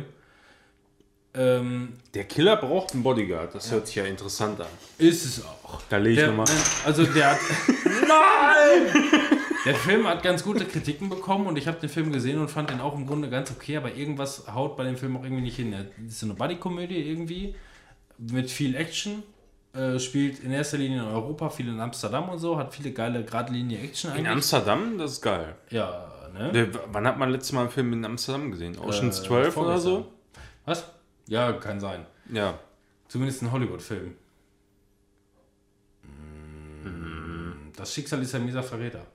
Ähm, 1.34 1.94
Der 2.14 2.24
Killer 2.24 2.56
braucht 2.56 2.94
einen 2.94 3.04
Bodyguard. 3.04 3.54
Das 3.54 3.70
hört 3.72 3.88
sich 3.88 3.98
ja 3.98 4.06
interessant 4.06 4.62
an. 4.62 4.68
ist 4.98 5.26
es 5.26 5.46
auch. 5.46 5.82
Da 5.90 5.98
lege 5.98 6.22
ich 6.22 6.28
nochmal. 6.28 6.48
also 6.86 7.04
der 7.06 7.32
hat. 7.32 7.38
Nein! 8.08 9.27
Der 9.68 9.76
Film 9.76 10.08
hat 10.08 10.24
ganz 10.24 10.44
gute 10.44 10.66
Kritiken 10.66 11.10
bekommen 11.10 11.46
und 11.48 11.58
ich 11.58 11.68
habe 11.68 11.80
den 11.80 11.90
Film 11.90 12.12
gesehen 12.12 12.40
und 12.40 12.50
fand 12.50 12.70
den 12.70 12.80
auch 12.80 12.96
im 12.96 13.06
Grunde 13.06 13.30
ganz 13.30 13.52
okay, 13.52 13.78
aber 13.78 13.94
irgendwas 13.94 14.48
haut 14.54 14.78
bei 14.78 14.84
dem 14.84 14.96
Film 14.98 15.18
auch 15.18 15.24
irgendwie 15.24 15.44
nicht 15.44 15.58
hin. 15.58 15.74
Er 15.74 15.86
ist 16.08 16.20
so 16.20 16.26
eine 16.26 16.36
Buddy-Komödie 16.36 17.02
irgendwie 17.02 17.56
mit 18.18 18.50
viel 18.50 18.76
Action. 18.76 19.24
Äh, 19.74 20.00
spielt 20.00 20.40
in 20.40 20.52
erster 20.52 20.78
Linie 20.78 21.00
in 21.00 21.08
Europa, 21.08 21.50
viel 21.50 21.68
in 21.68 21.80
Amsterdam 21.80 22.30
und 22.30 22.40
so, 22.40 22.58
hat 22.58 22.74
viele 22.74 22.92
geile 22.92 23.24
geradlinie 23.24 23.80
Action 23.80 24.10
In 24.12 24.18
eigentlich. 24.18 24.32
Amsterdam, 24.32 24.98
das 24.98 25.14
ist 25.14 25.22
geil. 25.22 25.56
Ja, 25.70 26.12
ne? 26.34 26.52
Der, 26.52 26.68
wann 26.92 27.06
hat 27.06 27.20
man 27.20 27.30
letztes 27.30 27.52
Mal 27.52 27.62
einen 27.62 27.70
Film 27.70 27.94
in 27.94 28.06
Amsterdam 28.06 28.50
gesehen? 28.50 28.78
Oceans 28.80 29.22
12 29.24 29.58
oder 29.58 29.78
so? 29.78 30.12
Was? 30.66 30.86
Ja, 31.28 31.52
kann 31.54 31.80
sein. 31.80 32.06
Ja. 32.32 32.58
Zumindest 33.08 33.44
ein 33.44 33.52
Hollywood-Film. 33.52 34.16
Das 37.76 37.94
Schicksal 37.94 38.22
ist 38.24 38.34
ein 38.34 38.46
mieser 38.46 38.64
Verräter. 38.64 39.06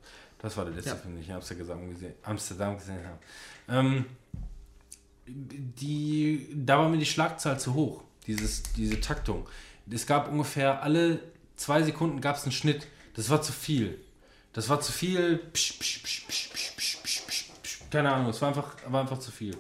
Das 0.43 0.57
war 0.57 0.65
der 0.65 0.75
letzte 0.75 0.91
ja. 0.91 0.97
Film, 0.97 1.15
den 1.15 1.23
ich 1.23 1.29
in 1.29 1.37
Amsterdam 1.37 1.89
gesehen, 1.89 2.15
Amsterdam 2.25 2.77
gesehen 2.77 3.07
habe. 3.07 3.19
Ähm, 3.69 4.05
die, 5.27 6.49
da 6.53 6.79
war 6.79 6.89
mir 6.89 6.99
die 6.99 7.07
Schlagzahl 7.07 7.61
zu 7.61 7.75
hoch, 7.75 8.03
dieses, 8.27 8.65
diese 8.77 9.01
Taktung. 9.01 9.49
Es 9.89 10.07
gab 10.07 10.31
ungefähr 10.31 10.83
alle 10.83 11.21
zwei 11.55 11.83
Sekunden 11.83 12.21
gab 12.21 12.37
es 12.37 12.43
einen 12.43 12.53
Schnitt. 12.53 12.89
Das 13.15 13.31
war 13.31 13.41
zu 13.41 13.53
viel. 13.53 14.01
Das 14.53 14.69
war 14.69 14.81
zu 14.81 14.91
viel. 14.91 15.39
Psch, 15.53 15.79
psch, 15.79 16.03
psch, 16.03 17.51
Keine 17.91 18.12
Ahnung, 18.12 18.31
es 18.31 18.43
war 18.43 18.49
einfach, 18.49 18.75
war 18.87 19.03
einfach 19.03 19.19
zu 19.19 19.31
viel. 19.31 19.57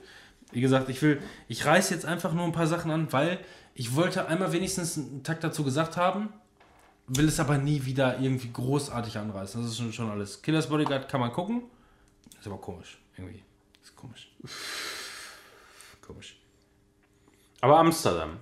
Wie 0.50 0.60
gesagt, 0.60 0.88
ich 0.88 1.00
will, 1.00 1.22
ich 1.48 1.64
reiß 1.64 1.90
jetzt 1.90 2.04
einfach 2.04 2.32
nur 2.34 2.44
ein 2.44 2.52
paar 2.52 2.66
Sachen 2.66 2.90
an, 2.90 3.12
weil 3.12 3.38
ich 3.74 3.94
wollte 3.94 4.26
einmal 4.26 4.52
wenigstens 4.52 4.98
einen 4.98 5.22
Takt 5.22 5.44
dazu 5.44 5.64
gesagt 5.64 5.96
haben, 5.96 6.30
will 7.06 7.28
es 7.28 7.40
aber 7.40 7.58
nie 7.58 7.84
wieder 7.84 8.18
irgendwie 8.18 8.50
großartig 8.52 9.18
anreißen. 9.18 9.62
Das 9.62 9.70
ist 9.70 9.78
schon, 9.78 9.92
schon 9.92 10.10
alles. 10.10 10.42
Killers 10.42 10.68
Bodyguard 10.68 11.08
kann 11.08 11.20
man 11.20 11.32
gucken, 11.32 11.62
ist 12.38 12.46
aber 12.46 12.58
komisch, 12.58 12.98
irgendwie. 13.16 13.42
Ist 13.82 13.96
komisch. 13.96 14.30
Komisch. 16.00 16.36
Aber 17.60 17.78
Amsterdam. 17.78 18.38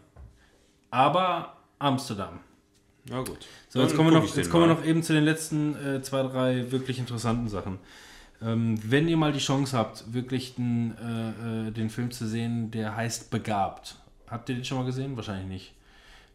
Aber 0.91 1.57
Amsterdam. 1.79 2.41
Ja, 3.09 3.23
gut. 3.23 3.47
So, 3.69 3.81
jetzt 3.81 3.97
kommen, 3.97 4.13
wir 4.13 4.21
noch, 4.21 4.37
jetzt 4.37 4.51
kommen 4.51 4.69
wir 4.69 4.75
noch 4.75 4.85
eben 4.85 5.03
zu 5.03 5.13
den 5.13 5.25
letzten 5.25 5.75
äh, 5.77 6.03
zwei, 6.03 6.23
drei 6.23 6.71
wirklich 6.71 6.99
interessanten 6.99 7.49
Sachen. 7.49 7.79
Ähm, 8.43 8.79
wenn 8.85 9.09
ihr 9.09 9.17
mal 9.17 9.33
die 9.33 9.39
Chance 9.39 9.77
habt, 9.77 10.13
wirklich 10.13 10.55
den, 10.55 10.97
äh, 10.97 11.69
äh, 11.69 11.71
den 11.71 11.91
Film 11.91 12.11
zu 12.11 12.27
sehen, 12.27 12.71
der 12.71 12.97
heißt 12.97 13.31
Begabt. 13.31 13.97
Habt 14.27 14.49
ihr 14.49 14.55
den 14.55 14.65
schon 14.65 14.79
mal 14.79 14.87
gesehen? 14.87 15.17
Wahrscheinlich 15.17 15.49
nicht. 15.49 15.75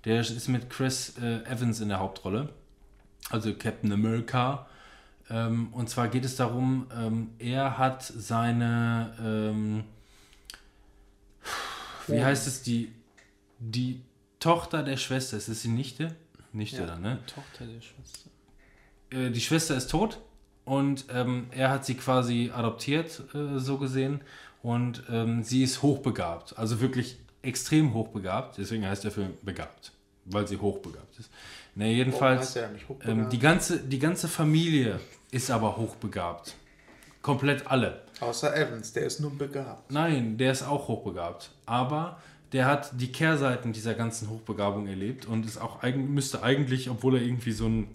Der 0.06 0.20
ist 0.20 0.48
mit 0.48 0.70
Chris 0.70 1.18
äh, 1.22 1.44
Evans 1.46 1.82
in 1.82 1.90
der 1.90 2.00
Hauptrolle, 2.00 2.50
also 3.32 3.54
Captain 3.54 3.92
America. 3.92 4.68
Ähm, 5.30 5.74
und 5.74 5.90
zwar 5.90 6.08
geht 6.08 6.24
es 6.26 6.36
darum, 6.36 6.88
ähm, 6.96 7.32
er 7.40 7.80
hat 7.80 8.04
seine, 8.04 9.14
ähm, 9.20 9.84
wie 12.08 12.24
heißt 12.24 12.46
es, 12.46 12.62
die, 12.62 12.92
die 13.60 14.02
Tochter 14.40 14.84
der 14.84 14.98
Schwester, 14.98 15.38
ist 15.38 15.48
es 15.48 15.64
die 15.64 15.70
Nichte? 15.70 16.16
Nichte 16.54 16.86
dann, 16.86 17.02
ne? 17.02 17.20
Tochter 17.26 17.66
der 17.66 17.82
Schwester. 17.82 18.30
äh, 19.10 19.32
die 19.32 19.42
Schwester 19.42 19.76
ist 19.76 19.90
tot 19.90 20.20
und 20.66 21.06
ähm, 21.10 21.48
er 21.52 21.72
hat 21.72 21.86
sie 21.86 21.96
quasi 21.96 22.52
adoptiert, 22.54 23.24
äh, 23.34 23.60
so 23.60 23.78
gesehen. 23.78 24.22
Und 24.62 25.04
ähm, 25.10 25.44
sie 25.44 25.64
ist 25.64 25.84
hochbegabt, 25.84 26.58
also 26.58 26.82
wirklich 26.82 27.18
extrem 27.44 27.94
hochbegabt. 27.94 28.58
Deswegen 28.58 28.86
heißt 28.88 29.04
der 29.04 29.12
Film 29.12 29.34
begabt, 29.44 29.92
weil 30.26 30.48
sie 30.48 30.58
hochbegabt 30.58 31.20
ist. 31.20 31.30
Warum 31.76 31.92
jedenfalls, 31.92 32.56
nicht 32.56 32.90
hochbegabt? 32.90 33.08
ähm, 33.08 33.30
die, 33.30 33.40
ganze, 33.40 33.80
die 33.80 34.00
ganze 34.00 34.28
Familie 34.28 35.00
ist 35.32 35.50
aber 35.52 35.78
hochbegabt. 35.78 36.56
Komplett 37.22 37.68
alle. 37.68 38.02
Außer 38.20 38.56
Evans, 38.56 38.94
der 38.94 39.04
ist 39.06 39.20
nur 39.20 39.32
begabt. 39.32 39.92
Nein, 39.92 40.38
der 40.38 40.52
ist 40.52 40.64
auch 40.64 40.88
hochbegabt. 40.88 41.52
Aber 41.66 42.22
der 42.52 42.66
hat 42.66 42.92
die 42.94 43.12
Kehrseiten 43.12 43.74
dieser 43.74 43.96
ganzen 43.96 44.30
Hochbegabung 44.30 44.88
erlebt 44.88 45.26
und 45.26 45.46
ist 45.46 45.58
auch 45.58 45.82
müsste 45.84 46.44
eigentlich, 46.44 46.90
obwohl 46.90 47.18
er 47.18 47.22
irgendwie 47.22 47.52
so 47.52 47.68
ein 47.68 47.88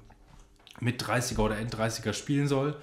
mit 0.81 1.03
30er 1.03 1.39
oder 1.39 1.59
End-30er 1.59 2.13
spielen 2.13 2.49
soll, 2.49 2.77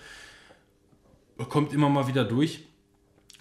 kommt 1.49 1.73
immer 1.73 1.89
mal 1.89 2.07
wieder 2.07 2.23
durch. 2.23 2.65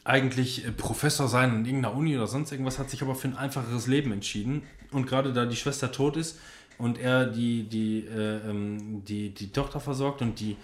Eigentlich 0.06 0.64
äh, 0.64 0.70
Professor 0.70 1.28
sein 1.28 1.50
an 1.50 1.64
irgendeiner 1.64 1.94
Uni 1.94 2.16
oder 2.16 2.26
sonst 2.26 2.52
irgendwas, 2.52 2.78
hat 2.78 2.90
sich 2.90 3.02
aber 3.02 3.14
für 3.14 3.28
ein 3.28 3.36
einfacheres 3.36 3.86
Leben 3.86 4.12
entschieden. 4.12 4.62
Und 4.92 5.06
gerade 5.06 5.32
da 5.32 5.46
die 5.46 5.56
Schwester 5.56 5.90
tot 5.90 6.16
ist 6.16 6.38
und 6.78 6.98
er 6.98 7.26
die, 7.26 7.64
die, 7.64 8.06
äh, 8.06 8.48
ähm, 8.48 9.04
die, 9.04 9.30
die 9.30 9.50
Tochter 9.50 9.80
versorgt 9.80 10.22
und 10.22 10.38
die 10.38 10.56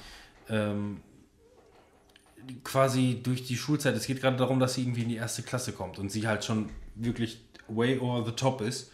ähm, 0.48 1.00
quasi 2.64 3.20
durch 3.22 3.44
die 3.44 3.56
Schulzeit, 3.56 3.94
es 3.96 4.06
geht 4.06 4.20
gerade 4.20 4.36
darum, 4.36 4.60
dass 4.60 4.74
sie 4.74 4.82
irgendwie 4.82 5.02
in 5.02 5.08
die 5.08 5.16
erste 5.16 5.42
Klasse 5.42 5.72
kommt 5.72 5.98
und 5.98 6.10
sie 6.10 6.26
halt 6.26 6.44
schon 6.44 6.68
wirklich 6.94 7.40
way 7.68 7.98
over 7.98 8.24
the 8.24 8.32
top 8.32 8.60
ist, 8.60 8.90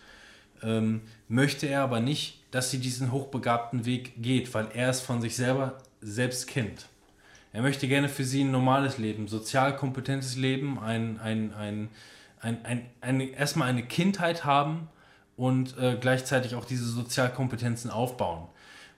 ähm, 0.62 1.02
möchte 1.28 1.66
er 1.66 1.82
aber 1.82 2.00
nicht, 2.00 2.42
dass 2.50 2.70
sie 2.70 2.78
diesen 2.78 3.12
hochbegabten 3.12 3.84
Weg 3.84 4.22
geht, 4.22 4.52
weil 4.54 4.68
er 4.74 4.90
es 4.90 5.00
von 5.00 5.20
sich 5.20 5.36
selber 5.36 5.78
selbst 6.00 6.46
kennt. 6.46 6.87
Er 7.52 7.62
möchte 7.62 7.88
gerne 7.88 8.08
für 8.08 8.24
sie 8.24 8.44
ein 8.44 8.50
normales 8.50 8.98
Leben, 8.98 9.28
sozial 9.28 9.74
kompetentes 9.76 10.36
Leben, 10.36 10.78
ein, 10.78 11.18
ein, 11.18 11.54
ein, 11.54 11.88
ein, 12.40 12.64
ein, 12.64 12.86
eine, 13.00 13.24
erstmal 13.30 13.68
eine 13.68 13.82
Kindheit 13.82 14.44
haben 14.44 14.88
und 15.36 15.76
äh, 15.78 15.96
gleichzeitig 16.00 16.54
auch 16.54 16.64
diese 16.64 16.84
Sozialkompetenzen 16.84 17.90
aufbauen. 17.90 18.46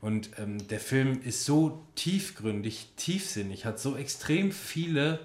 Und 0.00 0.30
ähm, 0.38 0.66
der 0.68 0.80
Film 0.80 1.20
ist 1.22 1.44
so 1.44 1.86
tiefgründig, 1.94 2.88
tiefsinnig, 2.96 3.66
hat 3.66 3.78
so 3.78 3.96
extrem 3.96 4.50
viele 4.50 5.20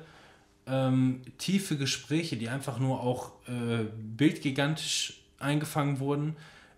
ähm, 0.67 1.21
tiefe 1.37 1.77
Gespräche, 1.77 2.37
die 2.37 2.49
einfach 2.49 2.79
nur 2.79 3.01
auch 3.01 3.31
äh, 3.47 3.85
bildgigantisch 4.17 5.21
eingefangen 5.39 5.99
wurden. 5.99 6.35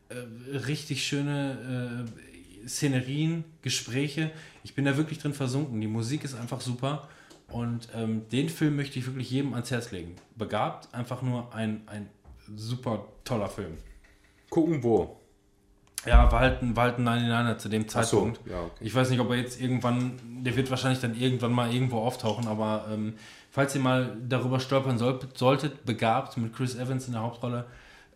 Äh, 0.10 0.58
richtig 0.58 1.06
schöne 1.06 2.06
äh, 2.08 2.27
Szenerien, 2.68 3.44
Gespräche. 3.62 4.32
Ich 4.64 4.76
bin 4.76 4.86
da 4.86 4.98
wirklich 4.98 5.20
drin 5.20 5.34
versunken. 5.34 5.80
Die 5.82 5.88
Musik 5.88 6.24
ist 6.24 6.36
einfach 6.36 6.62
super. 6.62 7.08
Und 7.50 7.88
ähm, 7.96 8.28
den 8.30 8.50
Film 8.50 8.76
möchte 8.76 9.00
ich 9.00 9.06
wirklich 9.06 9.32
jedem 9.32 9.54
ans 9.54 9.72
Herz 9.72 9.92
legen. 9.92 10.16
Begabt, 10.36 10.94
einfach 10.94 11.22
nur 11.22 11.54
ein, 11.56 11.82
ein 11.88 12.10
super 12.56 13.06
toller 13.24 13.50
Film. 13.50 13.78
Gucken 14.50 14.84
wo? 14.84 15.18
Ja, 16.06 16.32
halt 16.32 16.62
ein 16.62 16.74
99er 16.74 17.58
zu 17.58 17.70
dem 17.70 17.84
so, 17.84 17.88
Zeitpunkt. 17.88 18.40
ja, 18.46 18.62
okay. 18.62 18.72
Ich 18.80 18.94
weiß 18.94 19.10
nicht, 19.10 19.20
ob 19.20 19.30
er 19.30 19.38
jetzt 19.38 19.60
irgendwann, 19.60 20.20
der 20.44 20.56
wird 20.56 20.70
wahrscheinlich 20.70 21.02
dann 21.02 21.16
irgendwann 21.16 21.52
mal 21.52 21.74
irgendwo 21.74 22.00
auftauchen, 22.00 22.48
aber 22.48 22.86
ähm, 22.92 23.16
falls 23.52 23.76
ihr 23.76 23.82
mal 23.82 24.16
darüber 24.28 24.60
stolpern 24.60 24.98
soll, 24.98 25.20
solltet, 25.34 25.86
begabt 25.86 26.38
mit 26.38 26.54
Chris 26.54 26.76
Evans 26.76 27.08
in 27.08 27.14
der 27.14 27.24
Hauptrolle, 27.24 27.66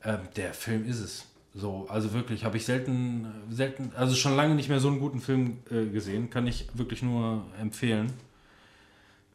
ähm, 0.04 0.20
der 0.36 0.54
Film 0.54 0.86
ist 0.86 1.00
es. 1.00 1.31
So, 1.54 1.86
also 1.90 2.14
wirklich, 2.14 2.46
habe 2.46 2.56
ich 2.58 2.66
selten, 2.66 3.28
selten, 3.50 3.92
also 3.98 4.16
schon 4.16 4.36
lange 4.38 4.56
nicht 4.56 4.70
mehr 4.70 4.80
so 4.80 4.88
einen 4.88 5.00
guten 5.00 5.20
Film 5.20 5.58
äh, 5.70 5.86
gesehen, 5.88 6.30
kann 6.30 6.48
ich 6.48 6.68
wirklich 6.74 7.04
nur 7.04 7.44
empfehlen. 7.60 8.14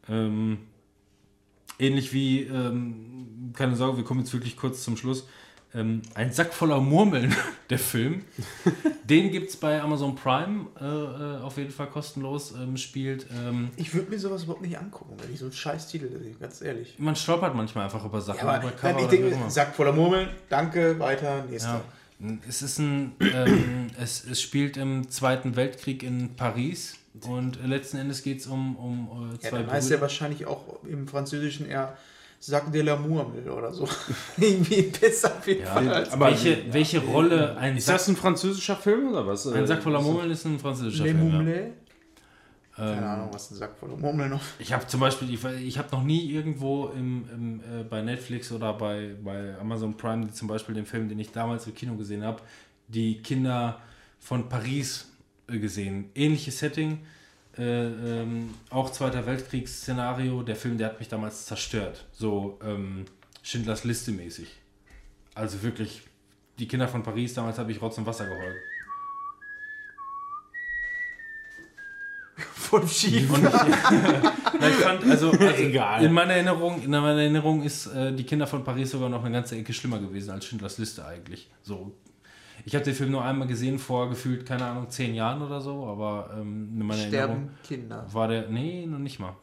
Ähm, 0.09 0.59
ähnlich 1.79 2.13
wie, 2.15 2.43
ähm, 2.45 3.53
keine 3.55 3.77
Sorge, 3.77 3.99
wir 3.99 4.05
kommen 4.05 4.21
jetzt 4.21 4.33
wirklich 4.33 4.57
kurz 4.57 4.83
zum 4.83 4.97
Schluss. 4.97 5.27
Ähm, 5.75 6.01
ein 6.15 6.33
Sack 6.33 6.55
voller 6.55 6.81
Murmeln, 6.81 7.35
der 7.71 7.79
Film. 7.79 8.25
Den 9.05 9.31
gibt 9.31 9.51
es 9.51 9.57
bei 9.57 9.83
Amazon 9.83 10.15
Prime 10.15 10.67
äh, 10.81 10.85
äh, 10.85 11.43
auf 11.43 11.59
jeden 11.59 11.71
Fall 11.71 11.89
kostenlos. 11.89 12.55
Ähm, 12.59 12.79
spielt. 12.79 13.27
Ähm, 13.31 13.69
Ich 13.77 13.93
würde 13.93 14.09
mir 14.09 14.19
sowas 14.19 14.45
überhaupt 14.45 14.63
nicht 14.63 14.79
angucken, 14.79 15.17
wenn 15.21 15.31
ich 15.35 15.39
so 15.41 15.47
einen 15.47 15.53
scheiß 15.53 15.89
Titel 15.89 16.09
sehe, 16.19 16.33
ganz 16.41 16.63
ehrlich. 16.63 16.95
man 16.99 17.15
stolpert 17.15 17.55
manchmal 17.55 17.85
einfach 17.85 18.03
über 18.07 18.23
Sachen. 18.23 18.39
Ja, 18.39 18.55
aber 18.55 18.69
über 18.69 18.77
dann, 18.81 18.99
ich 19.01 19.07
denke. 19.07 19.37
Sack 19.49 19.75
voller 19.75 19.93
Murmeln, 19.93 20.29
danke, 20.49 20.99
weiter, 20.99 21.45
nächster. 21.45 21.75
Ja. 21.75 21.85
Es 22.49 22.63
ist 22.63 22.79
ein. 22.79 23.13
Ähm, 23.21 23.89
es, 24.01 24.25
es 24.25 24.41
spielt 24.41 24.77
im 24.77 25.11
Zweiten 25.11 25.55
Weltkrieg 25.57 26.03
in 26.03 26.35
Paris. 26.37 26.95
Und 27.27 27.59
letzten 27.67 27.97
Endes 27.97 28.23
geht 28.23 28.41
es 28.41 28.47
um, 28.47 28.77
um 28.77 29.31
äh, 29.31 29.45
Ja, 29.45 29.51
zwei 29.51 29.59
dann 29.63 29.71
heißt 29.71 29.89
Brüder- 29.89 29.97
er 29.99 30.01
wahrscheinlich 30.03 30.47
auch 30.47 30.83
im 30.85 31.09
Französischen 31.09 31.67
eher 31.67 31.97
Sack 32.41 32.71
de 32.73 32.83
la 32.83 32.97
Murmel 32.97 33.49
oder 33.51 33.73
so. 33.73 33.89
Irgendwie 34.37 34.83
besser 34.83 35.35
auf 35.39 35.47
jeden 35.47 35.65
Fall 35.67 35.89
als 35.93 36.11
aber- 36.13 36.27
welche, 36.27 36.65
welche 36.73 37.01
Rolle 37.01 37.57
ein 37.57 37.79
Ist 37.79 37.87
Sack, 37.87 37.97
das 37.97 38.09
ein 38.09 38.17
französischer 38.17 38.77
Film 38.77 39.09
oder 39.09 39.27
was? 39.27 39.47
ein 39.47 39.67
Sack 39.67 39.83
voller 39.83 40.03
Murmeln 40.03 40.31
ist 40.31 40.45
ein 40.45 40.59
französischer 40.59 41.05
Le 41.05 41.15
Film. 41.15 41.49
Ja. 41.49 41.57
Keine 42.77 43.09
Ahnung, 43.09 43.31
was 43.33 43.51
ein 43.51 43.55
Sack 43.55 43.79
voller 43.79 43.97
Murmel 43.97 44.29
noch. 44.29 44.43
Ich 44.59 44.73
habe 44.73 44.87
zum 44.87 45.01
Beispiel, 45.01 45.33
ich, 45.33 45.43
ich 45.45 45.79
habe 45.79 45.89
noch 45.93 46.03
nie 46.03 46.31
irgendwo 46.31 46.89
im, 46.89 47.25
im, 47.33 47.61
äh, 47.61 47.83
bei 47.85 48.03
Netflix 48.03 48.53
oder 48.53 48.75
bei, 48.75 49.15
bei 49.25 49.57
Amazon 49.59 49.97
Prime 49.97 50.31
zum 50.31 50.47
Beispiel 50.47 50.75
den 50.75 50.85
Film, 50.85 51.09
den 51.09 51.19
ich 51.19 51.33
damals 51.33 51.67
im 51.67 51.75
Kino 51.75 51.97
gesehen 51.97 52.23
habe, 52.23 52.43
die 52.89 53.23
Kinder 53.23 53.81
von 54.19 54.51
Paris 54.51 55.11
äh, 55.49 55.59
gesehen. 55.59 56.11
Ähnliches 56.15 56.59
Setting, 56.59 56.99
äh, 57.57 57.63
ähm, 57.63 58.55
auch 58.69 58.91
Zweiter 58.91 59.25
Weltkriegsszenario. 59.25 60.43
Der 60.43 60.57
Film, 60.57 60.77
der 60.77 60.89
hat 60.89 60.99
mich 60.99 61.09
damals 61.09 61.47
zerstört. 61.47 62.05
So 62.13 62.59
ähm, 62.63 63.07
Schindlers 63.43 63.85
Liste 63.85 64.13
mäßig. 64.13 64.49
Also 65.35 65.63
wirklich, 65.63 66.03
die 66.59 66.69
Kinder 66.69 66.89
von 66.89 67.03
Paris, 67.03 67.33
damals 67.33 67.59
habe 67.59 67.73
ich 67.73 67.81
Rotz 67.81 67.97
und 67.97 68.05
Wasser 68.05 68.27
geheult. 68.27 68.57
Voll 72.67 72.89
schief. 72.89 73.31
Und 73.33 73.45
ich, 73.45 73.53
ich 74.69 74.75
fand, 74.77 75.05
also, 75.05 75.31
also 75.31 75.39
Egal. 75.57 76.05
In 76.05 76.13
meiner 76.13 76.35
Erinnerung, 76.35 76.83
in 76.83 76.91
meiner 76.91 77.21
Erinnerung 77.21 77.63
ist 77.63 77.87
äh, 77.87 78.13
die 78.13 78.25
Kinder 78.25 78.47
von 78.47 78.65
Paris 78.65 78.91
sogar 78.91 79.09
noch 79.09 79.25
eine 79.25 79.33
ganze 79.33 79.57
Ecke 79.57 79.73
schlimmer 79.73 79.99
gewesen 79.99 80.31
als 80.31 80.47
Schindlers 80.47 80.79
Liste 80.79 81.07
eigentlich. 81.07 81.49
So. 81.63 81.93
Ich 82.65 82.75
habe 82.75 82.85
den 82.85 82.95
Film 82.95 83.13
nur 83.13 83.25
einmal 83.25 83.47
gesehen 83.47 83.79
vor 83.79 84.09
gefühlt, 84.09 84.45
keine 84.45 84.65
Ahnung, 84.65 84.91
zehn 84.91 85.15
Jahren 85.15 85.43
oder 85.43 85.61
so, 85.61 85.87
aber 85.87 86.31
ähm, 86.37 86.71
in 86.73 86.87
meiner 86.87 87.03
Erinnerung 87.03 87.09
Sterben 87.09 87.51
Kinder. 87.63 88.07
war 88.13 88.29
der. 88.29 88.49
Nee, 88.49 88.87
noch 88.87 88.99
nicht 88.99 89.21
mal. 89.21 89.37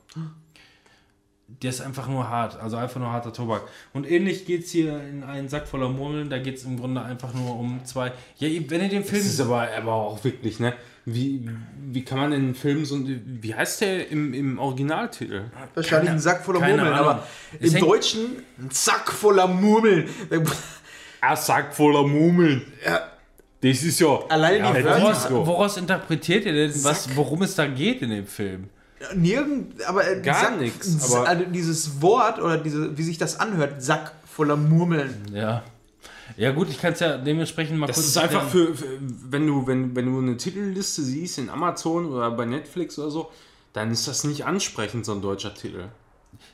Der 1.61 1.69
ist 1.69 1.81
einfach 1.81 2.07
nur 2.07 2.27
hart, 2.29 2.59
also 2.59 2.77
einfach 2.77 2.99
nur 2.99 3.11
harter 3.11 3.31
Tobak. 3.31 3.63
Und 3.93 4.09
ähnlich 4.09 4.45
geht 4.45 4.65
es 4.65 4.71
hier 4.71 4.99
in 5.03 5.23
einen 5.23 5.47
Sack 5.49 5.67
voller 5.67 5.87
Murmeln, 5.89 6.29
da 6.29 6.37
geht 6.39 6.55
es 6.57 6.63
im 6.65 6.79
Grunde 6.79 7.01
einfach 7.01 7.33
nur 7.33 7.57
um 7.57 7.79
zwei. 7.85 8.11
Ja, 8.37 8.49
wenn 8.69 8.81
ihr 8.81 8.89
den 8.89 9.03
Film. 9.03 9.21
Das 9.21 9.31
ist 9.31 9.39
aber, 9.39 9.67
aber 9.77 9.93
auch 9.93 10.23
wirklich, 10.23 10.59
ne? 10.59 10.73
Wie, 11.05 11.47
wie 11.91 12.03
kann 12.05 12.17
man 12.17 12.31
in 12.31 12.41
einem 12.43 12.55
Film 12.55 12.85
so. 12.85 12.97
Wie 13.05 13.53
heißt 13.53 13.81
der 13.81 14.09
im, 14.09 14.33
im 14.33 14.57
Originaltitel? 14.57 15.43
Wahrscheinlich 15.75 16.07
Keine- 16.07 16.11
ein 16.11 16.19
Sack 16.19 16.43
voller 16.45 16.59
Murmeln, 16.61 16.79
Ahnung. 16.79 16.93
aber 16.95 17.27
Es 17.59 17.73
im 17.73 17.81
Deutschen 17.81 18.21
ein 18.57 18.69
Sack 18.71 19.11
voller 19.11 19.47
Murmeln. 19.47 20.07
Ein 21.21 21.37
Sack 21.37 21.73
voller 21.73 22.03
Murmeln. 22.05 22.63
Ja, 22.85 22.99
Das 23.61 23.81
ist 23.83 23.97
ja. 24.01 24.19
Allein 24.27 24.57
ja, 24.63 24.73
die 24.73 24.83
Wörter- 24.83 25.01
Woraus, 25.01 25.23
so. 25.23 25.47
woraus 25.47 25.77
interpretiert 25.77 26.45
ihr 26.45 26.51
denn, 26.53 26.83
was, 26.83 27.15
worum 27.15 27.43
es 27.43 27.55
da 27.55 27.65
geht 27.65 28.01
in 28.01 28.09
dem 28.09 28.27
Film? 28.27 28.69
Nirgend, 29.15 29.83
aber 29.85 30.07
äh, 30.07 30.21
Gar 30.21 30.35
Sack- 30.39 30.59
nix, 30.59 30.87
S- 30.87 31.13
aber- 31.13 31.27
also 31.27 31.45
dieses 31.45 32.01
Wort 32.01 32.39
oder 32.41 32.57
diese, 32.57 32.97
wie 32.97 33.03
sich 33.03 33.17
das 33.17 33.39
anhört, 33.39 33.81
Sack 33.83 34.13
voller 34.25 34.55
Murmeln. 34.57 35.13
Ja. 35.33 35.63
Ja 36.37 36.51
gut, 36.51 36.69
ich 36.69 36.79
kann 36.79 36.93
es 36.93 36.99
ja 37.01 37.17
dementsprechend 37.17 37.77
mal 37.77 37.87
Das 37.87 37.97
kurz 37.97 38.07
ist 38.07 38.17
einfach 38.17 38.47
für, 38.47 38.73
für 38.73 38.87
wenn 39.29 39.45
du 39.45 39.67
wenn, 39.67 39.95
wenn 39.95 40.05
du 40.11 40.19
eine 40.19 40.37
Titelliste 40.37 41.03
siehst 41.03 41.37
in 41.37 41.49
Amazon 41.49 42.07
oder 42.07 42.31
bei 42.31 42.45
Netflix 42.45 42.97
oder 42.97 43.11
so, 43.11 43.29
dann 43.73 43.91
ist 43.91 44.07
das 44.07 44.23
nicht 44.23 44.45
ansprechend 44.45 45.05
so 45.05 45.11
ein 45.13 45.21
deutscher 45.21 45.53
Titel. 45.53 45.85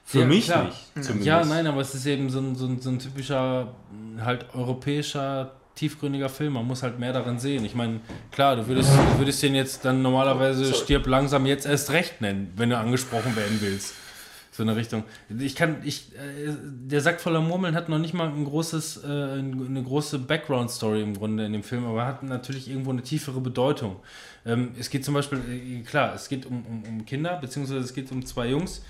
Für 0.03 0.19
Ja, 0.21 0.25
mich 0.25 0.45
klar. 0.45 0.65
nicht. 0.65 0.77
Zumindest. 1.05 1.25
Ja, 1.27 1.45
nein, 1.45 1.65
aber 1.67 1.81
es 1.81 1.95
ist 1.95 2.05
eben 2.05 2.29
so 2.29 2.39
ein, 2.39 2.55
so 2.55 2.65
ein, 2.65 2.81
so 2.81 2.89
ein 2.89 2.99
typischer, 2.99 3.73
mh, 4.17 4.25
halt 4.25 4.47
europäischer, 4.53 5.51
tiefgründiger 5.79 6.29
Film. 6.29 6.53
Man 6.53 6.67
muss 6.67 6.83
halt 6.83 6.99
mehr 6.99 7.13
darin 7.13 7.39
sehen. 7.39 7.63
Ich 7.63 7.73
meine, 7.73 8.01
klar, 8.31 8.57
du 8.57 8.67
würdest, 8.67 8.91
du 8.91 9.19
würdest 9.19 9.41
den 9.41 9.55
jetzt 9.55 9.85
dann 9.85 10.01
normalerweise 10.01 10.73
stirb 10.73 11.07
langsam 11.07 11.45
jetzt 11.45 11.65
erst 11.65 11.91
recht 11.91 12.21
nennen, 12.21 12.51
wenn 12.57 12.69
du 12.69 12.77
angesprochen 12.77 13.35
werden 13.35 13.57
willst. 13.61 13.95
So 14.51 14.63
eine 14.63 14.75
Richtung. 14.75 15.05
Ich 15.39 15.55
kann, 15.55 15.77
ich, 15.85 16.11
äh, 16.15 16.51
der 16.63 16.99
Sack 16.99 17.21
voller 17.21 17.39
Murmeln 17.39 17.75
hat 17.75 17.87
noch 17.87 17.97
nicht 17.97 18.13
mal 18.13 18.27
ein 18.27 18.43
großes, 18.43 19.05
äh, 19.05 19.07
eine 19.07 19.81
große 19.83 20.19
Background-Story 20.19 21.01
im 21.01 21.13
Grunde 21.13 21.45
in 21.45 21.53
dem 21.53 21.63
Film, 21.63 21.85
aber 21.85 22.05
hat 22.05 22.23
natürlich 22.23 22.69
irgendwo 22.69 22.89
eine 22.89 23.01
tiefere 23.01 23.39
Bedeutung. 23.39 23.95
Ähm, 24.45 24.71
es 24.77 24.89
geht 24.89 25.05
zum 25.05 25.13
Beispiel, 25.13 25.39
äh, 25.49 25.81
klar, 25.83 26.13
es 26.13 26.27
geht 26.27 26.45
um, 26.45 26.65
um, 26.65 26.83
um 26.83 27.05
Kinder, 27.05 27.37
beziehungsweise 27.39 27.79
es 27.79 27.93
geht 27.93 28.11
um 28.11 28.25
zwei 28.25 28.49
Jungs, 28.49 28.81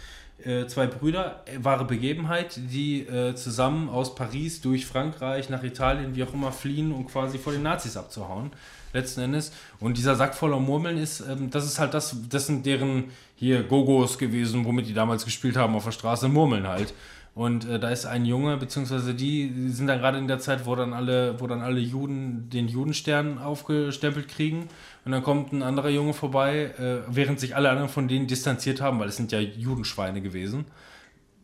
äh, 0.45 0.67
zwei 0.67 0.87
Brüder, 0.87 1.43
äh, 1.45 1.63
wahre 1.63 1.85
Begebenheit, 1.85 2.59
die 2.71 3.01
äh, 3.01 3.35
zusammen 3.35 3.89
aus 3.89 4.15
Paris 4.15 4.61
durch 4.61 4.85
Frankreich 4.85 5.49
nach 5.49 5.63
Italien, 5.63 6.15
wie 6.15 6.23
auch 6.23 6.33
immer, 6.33 6.51
fliehen, 6.51 6.91
um 6.91 7.07
quasi 7.07 7.37
vor 7.37 7.53
den 7.53 7.63
Nazis 7.63 7.97
abzuhauen, 7.97 8.51
letzten 8.93 9.21
Endes. 9.21 9.51
Und 9.79 9.97
dieser 9.97 10.15
Sack 10.15 10.35
voller 10.35 10.59
Murmeln 10.59 10.97
ist, 10.97 11.21
ähm, 11.21 11.49
das 11.49 11.65
ist 11.65 11.79
halt 11.79 11.93
das, 11.93 12.15
das 12.29 12.47
sind 12.47 12.65
deren 12.65 13.05
hier 13.35 13.63
Gogos 13.63 14.17
gewesen, 14.17 14.65
womit 14.65 14.87
die 14.87 14.93
damals 14.93 15.25
gespielt 15.25 15.57
haben 15.57 15.75
auf 15.75 15.85
der 15.85 15.91
Straße, 15.91 16.27
Murmeln 16.27 16.67
halt. 16.67 16.93
Und 17.35 17.65
äh, 17.69 17.79
da 17.79 17.89
ist 17.89 18.05
ein 18.05 18.25
Junge, 18.25 18.57
beziehungsweise 18.57 19.13
die, 19.13 19.49
die 19.49 19.69
sind 19.69 19.87
dann 19.87 19.99
gerade 19.99 20.17
in 20.17 20.27
der 20.27 20.39
Zeit, 20.39 20.65
wo 20.65 20.75
dann 20.75 20.93
alle, 20.93 21.39
wo 21.39 21.47
dann 21.47 21.61
alle 21.61 21.79
Juden 21.79 22.49
den 22.49 22.67
Judenstern 22.67 23.37
aufgestempelt 23.37 24.27
kriegen. 24.27 24.67
Und 25.05 25.11
dann 25.11 25.23
kommt 25.23 25.53
ein 25.53 25.63
anderer 25.63 25.89
Junge 25.89 26.13
vorbei, 26.13 26.71
äh, 26.77 26.99
während 27.07 27.39
sich 27.39 27.55
alle 27.55 27.69
anderen 27.69 27.89
von 27.89 28.07
denen 28.07 28.27
distanziert 28.27 28.81
haben, 28.81 28.99
weil 28.99 29.09
es 29.09 29.17
sind 29.17 29.31
ja 29.31 29.39
Judenschweine 29.39 30.21
gewesen. 30.21 30.65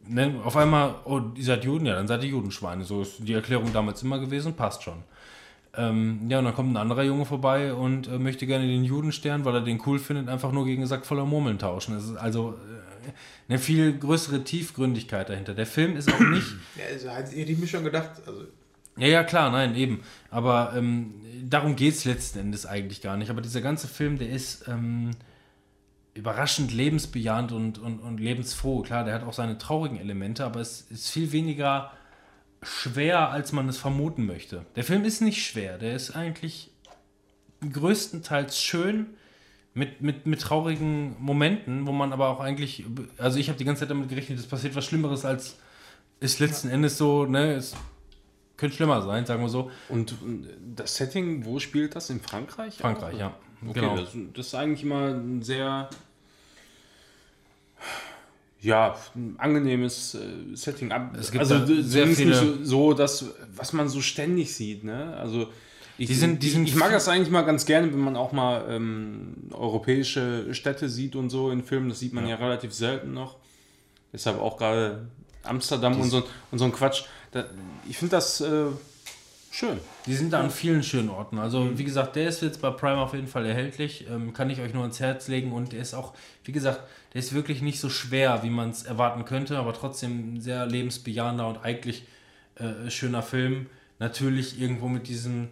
Ne? 0.08 0.36
Auf 0.44 0.56
einmal, 0.58 0.96
oh, 1.06 1.22
ihr 1.36 1.44
seid 1.44 1.64
Juden, 1.64 1.86
ja, 1.86 1.96
dann 1.96 2.08
seid 2.08 2.24
ihr 2.24 2.30
Judenschweine. 2.30 2.84
So 2.84 3.02
ist 3.02 3.16
die 3.20 3.34
Erklärung 3.34 3.74
damals 3.74 4.04
immer 4.04 4.20
gewesen, 4.20 4.54
passt 4.54 4.84
schon. 4.84 5.04
Ähm, 5.78 6.22
ja, 6.30 6.40
und 6.40 6.46
dann 6.46 6.54
kommt 6.54 6.74
ein 6.74 6.78
anderer 6.78 7.04
Junge 7.04 7.26
vorbei 7.26 7.74
und 7.74 8.08
äh, 8.08 8.18
möchte 8.18 8.46
gerne 8.48 8.66
den 8.66 8.84
Judenstern, 8.84 9.44
weil 9.46 9.56
er 9.56 9.62
den 9.62 9.82
cool 9.86 10.00
findet, 10.00 10.30
einfach 10.30 10.52
nur 10.52 10.66
gegen 10.66 10.82
einen 10.82 10.88
Sack 10.88 11.06
voller 11.06 11.26
Murmeln 11.26 11.60
tauschen. 11.60 11.96
Das 11.96 12.06
ist 12.06 12.16
also 12.16 12.52
äh, 12.54 13.12
eine 13.50 13.60
viel 13.60 13.98
größere 13.98 14.44
Tiefgründigkeit 14.44 15.28
dahinter. 15.30 15.54
Der 15.54 15.66
Film 15.66 15.98
ist 15.98 16.12
auch 16.12 16.20
nicht. 16.20 16.48
Ja, 16.78 17.12
also 17.14 17.32
hätte 17.32 17.52
ich 17.52 17.58
mir 17.58 17.68
schon 17.68 17.84
gedacht. 17.84 18.12
Also, 18.26 18.44
Ja, 18.98 19.08
ja, 19.08 19.24
klar, 19.24 19.52
nein, 19.52 19.76
eben. 19.76 20.02
Aber 20.30 20.74
ähm, 20.78 21.14
darum 21.50 21.76
geht 21.76 21.94
es 21.94 22.06
letzten 22.06 22.40
Endes 22.40 22.66
eigentlich 22.66 23.02
gar 23.02 23.18
nicht. 23.18 23.30
Aber 23.30 23.42
dieser 23.42 23.62
ganze 23.62 23.88
Film, 23.88 24.18
der 24.18 24.30
ist 24.30 24.68
ähm, 24.68 25.12
überraschend 26.14 26.72
lebensbejahend 26.72 27.52
und, 27.52 27.78
und, 27.78 28.00
und 28.00 28.20
lebensfroh. 28.20 28.82
Klar, 28.82 29.04
der 29.04 29.14
hat 29.14 29.24
auch 29.24 29.34
seine 29.34 29.58
traurigen 29.58 30.00
Elemente, 30.00 30.46
aber 30.46 30.60
es 30.60 30.82
ist 30.90 31.10
viel 31.10 31.32
weniger 31.32 31.92
schwer, 32.64 33.30
als 33.30 33.52
man 33.52 33.70
es 33.70 33.78
vermuten 33.78 34.26
möchte. 34.26 34.66
Der 34.76 34.84
Film 34.84 35.04
ist 35.06 35.22
nicht 35.22 35.46
schwer, 35.46 35.78
der 35.78 35.96
ist 35.96 36.16
eigentlich 36.16 36.72
größtenteils 37.72 38.60
schön. 38.60 39.08
Mit, 39.78 40.00
mit, 40.00 40.26
mit 40.26 40.40
traurigen 40.40 41.18
Momenten, 41.20 41.86
wo 41.86 41.92
man 41.92 42.14
aber 42.14 42.30
auch 42.30 42.40
eigentlich, 42.40 42.86
also 43.18 43.38
ich 43.38 43.50
habe 43.50 43.58
die 43.58 43.66
ganze 43.66 43.82
Zeit 43.82 43.90
damit 43.90 44.08
gerechnet, 44.08 44.40
es 44.40 44.48
passiert 44.48 44.74
was 44.74 44.86
Schlimmeres, 44.86 45.26
als 45.26 45.58
ist 46.22 46.40
letzten 46.40 46.70
Endes 46.70 46.98
so, 46.98 47.26
ne, 47.26 47.56
es 47.56 47.76
könnte 48.58 48.76
schlimmer 48.76 49.02
sein, 49.02 49.26
sagen 49.26 49.42
wir 49.42 49.50
so. 49.50 49.70
Und 49.90 50.12
äh, 50.12 50.16
das 50.76 50.96
Setting, 50.96 51.46
wo 51.46 51.60
spielt 51.60 51.96
das? 51.96 52.10
In 52.10 52.20
Frankreich? 52.22 52.76
Frankreich, 52.78 53.16
auch? 53.16 53.20
ja. 53.20 53.38
Okay, 53.68 53.80
genau. 53.80 53.98
das, 53.98 54.10
das 54.34 54.48
ist 54.48 54.56
eigentlich 54.56 54.84
immer 54.84 55.08
ein 55.10 55.42
sehr 55.42 55.90
ja, 58.62 58.96
ein 59.16 59.36
angenehmes 59.38 60.16
äh, 60.16 60.56
Setting. 60.56 60.92
Ab, 60.92 61.16
Es 61.20 61.32
gibt 61.32 61.42
also 61.42 61.66
sehr 61.82 62.08
viele- 62.08 62.30
nicht 62.30 62.40
so, 62.40 62.64
so 62.64 62.94
das, 62.94 63.26
was 63.56 63.74
man 63.74 63.90
so 63.90 64.02
ständig 64.02 64.56
sieht. 64.56 64.84
Ne? 64.84 65.16
Also 65.18 65.48
ich, 65.98 66.08
Die 66.08 66.14
sind- 66.16 66.42
die 66.42 66.50
sind 66.50 66.68
ich 66.68 66.76
mag 66.76 66.92
das 66.92 67.08
eigentlich 67.08 67.30
mal 67.30 67.44
ganz 67.44 67.66
gerne, 67.66 67.92
wenn 67.94 68.00
man 68.00 68.16
auch 68.16 68.32
mal 68.32 68.66
ähm, 68.70 69.36
europäische 69.52 70.54
Städte 70.54 70.90
sieht 70.90 71.16
und 71.16 71.30
so 71.30 71.52
in 71.52 71.64
Filmen. 71.64 71.90
Das 71.90 72.00
sieht 72.00 72.14
man 72.14 72.28
ja, 72.28 72.36
relativ 72.38 72.74
selten 72.74 73.14
noch. 73.14 73.38
Deshalb 74.12 74.40
auch 74.40 74.58
gerade 74.58 75.08
Amsterdam 75.44 76.00
und 76.02 76.10
so, 76.10 76.24
und 76.52 76.58
so 76.58 76.66
ein 76.66 76.72
Quatsch. 76.72 77.04
Da, 77.36 77.44
ich 77.86 77.98
finde 77.98 78.12
das 78.16 78.40
äh, 78.40 78.68
schön. 79.52 79.78
Die 80.06 80.16
sind 80.16 80.32
da 80.32 80.40
an 80.40 80.50
vielen 80.50 80.84
schönen 80.84 81.10
Orten. 81.10 81.38
Also, 81.38 81.78
wie 81.78 81.84
gesagt, 81.84 82.16
der 82.16 82.30
ist 82.30 82.42
jetzt 82.42 82.62
bei 82.62 82.70
Prime 82.70 82.96
auf 82.96 83.14
jeden 83.14 83.28
Fall 83.28 83.46
erhältlich. 83.46 84.06
Ähm, 84.10 84.32
kann 84.32 84.50
ich 84.50 84.62
euch 84.62 84.74
nur 84.74 84.84
ans 84.84 85.02
Herz 85.02 85.28
legen. 85.28 85.52
Und 85.52 85.74
der 85.74 85.82
ist 85.82 85.94
auch, 85.94 86.14
wie 86.46 86.54
gesagt, 86.54 86.80
der 87.14 87.20
ist 87.20 87.34
wirklich 87.34 87.62
nicht 87.62 87.82
so 87.82 87.90
schwer, 87.90 88.42
wie 88.44 88.50
man 88.50 88.70
es 88.70 88.84
erwarten 88.84 89.26
könnte, 89.26 89.58
aber 89.58 89.74
trotzdem 89.74 90.36
ein 90.36 90.42
sehr 90.42 90.66
lebensbejahender 90.66 91.46
und 91.46 91.58
eigentlich 91.58 92.06
äh, 92.56 92.90
schöner 92.90 93.22
Film. 93.22 93.66
Natürlich 94.00 94.58
irgendwo 94.62 94.88
mit 94.88 95.10
diesem 95.10 95.50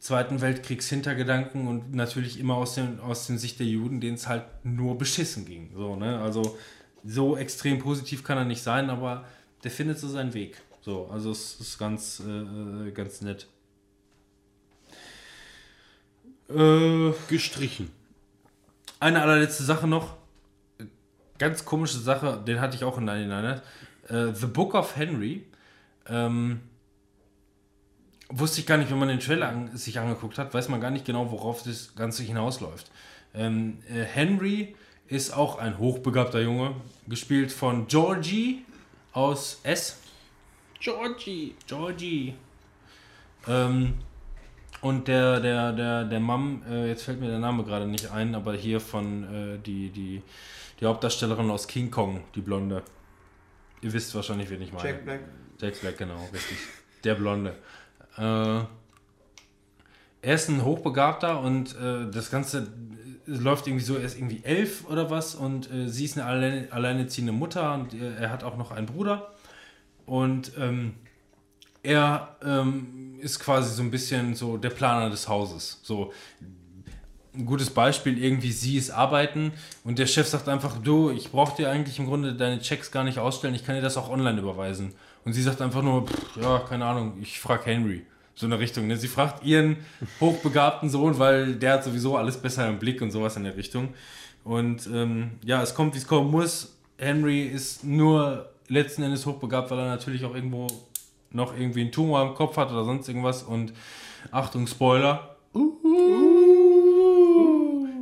Zweiten 0.00 0.40
Weltkriegshintergedanken 0.40 1.68
und 1.68 1.94
natürlich 1.94 2.40
immer 2.40 2.54
aus, 2.54 2.74
dem, 2.76 3.00
aus 3.00 3.26
der 3.26 3.36
Sicht 3.36 3.58
der 3.58 3.66
Juden, 3.66 4.00
denen 4.00 4.14
es 4.14 4.28
halt 4.28 4.44
nur 4.64 4.96
beschissen 4.96 5.44
ging. 5.44 5.72
So, 5.76 5.94
ne? 5.94 6.20
Also 6.20 6.56
so 7.04 7.36
extrem 7.36 7.80
positiv 7.80 8.24
kann 8.24 8.38
er 8.38 8.46
nicht 8.46 8.62
sein, 8.62 8.88
aber 8.88 9.26
der 9.62 9.70
findet 9.70 9.98
so 9.98 10.08
seinen 10.08 10.32
Weg. 10.32 10.62
So, 10.88 11.06
also 11.12 11.32
es 11.32 11.60
ist 11.60 11.78
ganz, 11.78 12.22
äh, 12.26 12.90
ganz 12.92 13.20
nett. 13.20 13.46
Äh, 16.48 17.12
Gestrichen. 17.28 17.90
eine 18.98 19.20
allerletzte 19.20 19.64
Sache 19.64 19.86
noch. 19.86 20.16
Ganz 21.36 21.66
komische 21.66 21.98
Sache, 21.98 22.42
den 22.42 22.62
hatte 22.62 22.74
ich 22.74 22.84
auch 22.84 22.96
in 22.96 23.04
99. 23.04 23.62
Äh, 24.08 24.32
The 24.32 24.46
Book 24.46 24.72
of 24.72 24.96
Henry. 24.96 25.44
Ähm, 26.06 26.60
wusste 28.30 28.60
ich 28.62 28.66
gar 28.66 28.78
nicht, 28.78 28.90
wenn 28.90 28.98
man 28.98 29.08
den 29.08 29.20
Trailer 29.20 29.50
an, 29.50 29.76
sich 29.76 29.98
angeguckt 29.98 30.38
hat, 30.38 30.54
weiß 30.54 30.70
man 30.70 30.80
gar 30.80 30.90
nicht 30.90 31.04
genau, 31.04 31.30
worauf 31.30 31.64
das 31.64 31.96
Ganze 31.96 32.22
hinausläuft. 32.22 32.90
Ähm, 33.34 33.80
äh, 33.90 34.04
Henry 34.04 34.74
ist 35.06 35.36
auch 35.36 35.58
ein 35.58 35.76
hochbegabter 35.76 36.40
Junge, 36.40 36.76
gespielt 37.06 37.52
von 37.52 37.88
Georgie 37.88 38.64
aus 39.12 39.60
S. 39.64 39.98
Georgie. 40.80 41.54
Georgie. 41.66 42.34
Ähm, 43.46 43.94
und 44.80 45.08
der, 45.08 45.40
der, 45.40 45.72
der, 45.72 46.04
der 46.04 46.20
Mom, 46.20 46.62
äh, 46.68 46.88
jetzt 46.88 47.02
fällt 47.02 47.20
mir 47.20 47.28
der 47.28 47.40
Name 47.40 47.64
gerade 47.64 47.86
nicht 47.86 48.10
ein, 48.10 48.34
aber 48.34 48.54
hier 48.54 48.80
von 48.80 49.24
äh, 49.24 49.58
die, 49.58 49.90
die, 49.90 50.22
die 50.80 50.86
Hauptdarstellerin 50.86 51.50
aus 51.50 51.66
King 51.66 51.90
Kong, 51.90 52.22
die 52.34 52.40
Blonde. 52.40 52.82
Ihr 53.80 53.92
wisst 53.92 54.14
wahrscheinlich, 54.14 54.50
wen 54.50 54.62
ich 54.62 54.72
meine. 54.72 54.88
Jack 54.88 55.04
Black. 55.04 55.20
Jack 55.60 55.80
Black, 55.80 55.98
genau, 55.98 56.28
richtig. 56.32 56.58
Der 57.04 57.14
Blonde. 57.14 57.54
Äh, 58.16 58.60
er 60.20 60.34
ist 60.34 60.48
ein 60.48 60.64
Hochbegabter 60.64 61.40
und 61.40 61.76
äh, 61.76 62.10
das 62.10 62.30
Ganze 62.30 62.68
äh, 63.26 63.30
läuft 63.30 63.66
irgendwie 63.66 63.84
so, 63.84 63.96
er 63.96 64.04
ist 64.04 64.16
irgendwie 64.16 64.42
elf 64.44 64.84
oder 64.88 65.10
was 65.10 65.34
und 65.34 65.70
äh, 65.72 65.88
sie 65.88 66.04
ist 66.04 66.18
eine 66.18 66.26
alleine, 66.26 66.68
alleineziehende 66.70 67.32
Mutter 67.32 67.74
und 67.74 67.94
er 67.94 68.30
hat 68.30 68.44
auch 68.44 68.56
noch 68.56 68.72
einen 68.72 68.86
Bruder. 68.86 69.32
Und 70.08 70.52
ähm, 70.58 70.94
er 71.82 72.36
ähm, 72.44 73.18
ist 73.20 73.38
quasi 73.38 73.74
so 73.74 73.82
ein 73.82 73.90
bisschen 73.90 74.34
so 74.34 74.56
der 74.56 74.70
Planer 74.70 75.10
des 75.10 75.28
Hauses. 75.28 75.80
So 75.82 76.12
ein 77.34 77.44
gutes 77.44 77.70
Beispiel, 77.70 78.22
irgendwie 78.22 78.50
sie 78.50 78.78
ist 78.78 78.90
arbeiten 78.90 79.52
und 79.84 79.98
der 79.98 80.06
Chef 80.06 80.26
sagt 80.26 80.48
einfach, 80.48 80.78
du, 80.82 81.10
ich 81.10 81.30
brauche 81.30 81.56
dir 81.56 81.70
eigentlich 81.70 81.98
im 81.98 82.06
Grunde 82.06 82.34
deine 82.34 82.58
Checks 82.60 82.90
gar 82.90 83.04
nicht 83.04 83.18
ausstellen, 83.18 83.54
ich 83.54 83.64
kann 83.64 83.76
dir 83.76 83.82
das 83.82 83.96
auch 83.96 84.08
online 84.08 84.40
überweisen. 84.40 84.94
Und 85.24 85.34
sie 85.34 85.42
sagt 85.42 85.60
einfach 85.60 85.82
nur, 85.82 86.06
ja, 86.40 86.58
keine 86.60 86.86
Ahnung, 86.86 87.18
ich 87.20 87.38
frage 87.38 87.66
Henry. 87.66 88.04
So 88.34 88.46
eine 88.46 88.58
Richtung. 88.58 88.86
Ne? 88.86 88.96
Sie 88.96 89.08
fragt 89.08 89.44
ihren 89.44 89.76
hochbegabten 90.20 90.88
Sohn, 90.88 91.18
weil 91.18 91.56
der 91.56 91.74
hat 91.74 91.84
sowieso 91.84 92.16
alles 92.16 92.36
besser 92.36 92.68
im 92.68 92.78
Blick 92.78 93.02
und 93.02 93.10
sowas 93.10 93.36
in 93.36 93.44
der 93.44 93.56
Richtung. 93.56 93.94
Und 94.44 94.86
ähm, 94.86 95.32
ja, 95.44 95.60
es 95.62 95.74
kommt, 95.74 95.94
wie 95.94 95.98
es 95.98 96.06
kommen 96.06 96.30
muss. 96.30 96.76
Henry 96.96 97.42
ist 97.42 97.84
nur 97.84 98.48
letzten 98.68 99.02
Endes 99.02 99.26
hochbegabt, 99.26 99.70
weil 99.70 99.78
er 99.78 99.86
natürlich 99.86 100.24
auch 100.24 100.34
irgendwo 100.34 100.66
noch 101.30 101.58
irgendwie 101.58 101.82
einen 101.82 101.92
Tumor 101.92 102.22
im 102.22 102.34
Kopf 102.34 102.56
hat 102.56 102.70
oder 102.70 102.84
sonst 102.84 103.08
irgendwas. 103.08 103.42
Und 103.42 103.72
Achtung, 104.30 104.66
Spoiler. 104.66 105.36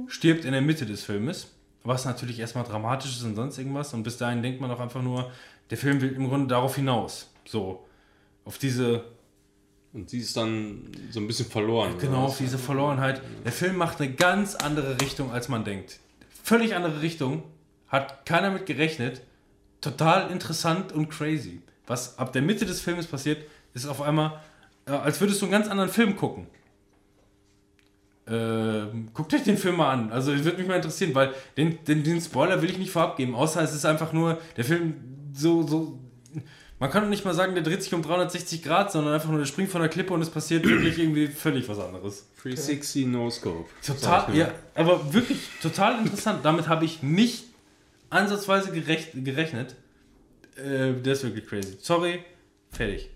Stirbt 0.08 0.44
in 0.44 0.52
der 0.52 0.62
Mitte 0.62 0.86
des 0.86 1.04
Filmes. 1.04 1.52
Was 1.82 2.04
natürlich 2.04 2.40
erstmal 2.40 2.64
dramatisch 2.64 3.12
ist 3.12 3.22
und 3.22 3.36
sonst 3.36 3.58
irgendwas. 3.58 3.94
Und 3.94 4.02
bis 4.02 4.16
dahin 4.16 4.42
denkt 4.42 4.60
man 4.60 4.70
auch 4.70 4.80
einfach 4.80 5.02
nur, 5.02 5.30
der 5.70 5.78
Film 5.78 6.00
will 6.00 6.12
im 6.12 6.28
Grunde 6.28 6.48
darauf 6.48 6.76
hinaus. 6.76 7.30
So. 7.44 7.84
Auf 8.44 8.58
diese 8.58 9.04
Und 9.92 10.10
sie 10.10 10.18
ist 10.18 10.36
dann 10.36 10.90
so 11.10 11.20
ein 11.20 11.26
bisschen 11.26 11.46
verloren. 11.46 11.94
Genau, 11.98 12.26
auf 12.26 12.38
diese 12.38 12.58
Verlorenheit. 12.58 13.22
Der 13.44 13.52
Film 13.52 13.76
macht 13.76 14.00
eine 14.00 14.12
ganz 14.12 14.54
andere 14.54 15.00
Richtung, 15.00 15.32
als 15.32 15.48
man 15.48 15.64
denkt. 15.64 16.00
Völlig 16.42 16.74
andere 16.74 17.02
Richtung, 17.02 17.42
Hat 17.88 18.26
keiner 18.26 18.50
mit 18.50 18.66
gerechnet. 18.66 19.22
Total 19.80 20.30
interessant 20.30 20.92
und 20.92 21.08
crazy. 21.08 21.62
Was 21.86 22.18
ab 22.18 22.32
der 22.32 22.42
Mitte 22.42 22.66
des 22.66 22.80
Films 22.80 23.06
passiert, 23.06 23.44
ist 23.74 23.86
auf 23.86 24.02
einmal, 24.02 24.40
äh, 24.86 24.92
als 24.92 25.20
würdest 25.20 25.40
du 25.40 25.46
einen 25.46 25.52
ganz 25.52 25.68
anderen 25.68 25.90
Film 25.90 26.16
gucken. 26.16 26.46
Ähm, 28.28 29.08
guckt 29.14 29.32
euch 29.34 29.44
den 29.44 29.56
Film 29.56 29.76
mal 29.76 29.92
an. 29.92 30.10
Also, 30.10 30.32
es 30.32 30.42
würde 30.44 30.58
mich 30.58 30.66
mal 30.66 30.76
interessieren, 30.76 31.14
weil 31.14 31.32
den, 31.56 31.84
den, 31.84 32.02
den 32.02 32.20
Spoiler 32.20 32.60
will 32.60 32.70
ich 32.70 32.78
nicht 32.78 32.90
vorab 32.90 33.16
geben, 33.16 33.36
außer 33.36 33.62
es 33.62 33.72
ist 33.72 33.84
einfach 33.84 34.12
nur, 34.12 34.40
der 34.56 34.64
Film 34.64 34.94
so, 35.32 35.62
so. 35.62 36.00
Man 36.78 36.90
kann 36.90 37.04
doch 37.04 37.08
nicht 37.08 37.24
mal 37.24 37.32
sagen, 37.34 37.54
der 37.54 37.62
dreht 37.62 37.82
sich 37.82 37.94
um 37.94 38.02
360 38.02 38.62
Grad, 38.62 38.92
sondern 38.92 39.14
einfach 39.14 39.30
nur, 39.30 39.38
der 39.38 39.46
springt 39.46 39.70
von 39.70 39.80
der 39.80 39.88
Klippe 39.88 40.12
und 40.12 40.20
es 40.20 40.28
passiert 40.28 40.68
wirklich 40.68 40.98
irgendwie 40.98 41.28
völlig 41.28 41.68
was 41.68 41.78
anderes. 41.78 42.26
360 42.42 43.06
No 43.06 43.30
Scope. 43.30 43.64
Total, 43.86 44.36
ja, 44.36 44.50
aber 44.74 45.14
wirklich 45.14 45.38
total 45.62 46.00
interessant. 46.00 46.40
Damit 46.44 46.68
habe 46.68 46.84
ich 46.84 47.02
nicht 47.02 47.44
ansatzweise 48.10 48.72
gerecht, 48.72 49.10
gerechnet. 49.14 49.76
Äh, 50.56 50.94
der 50.94 51.12
ist 51.12 51.22
wirklich 51.22 51.46
crazy. 51.46 51.76
Sorry, 51.80 52.24
fertig. 52.70 53.10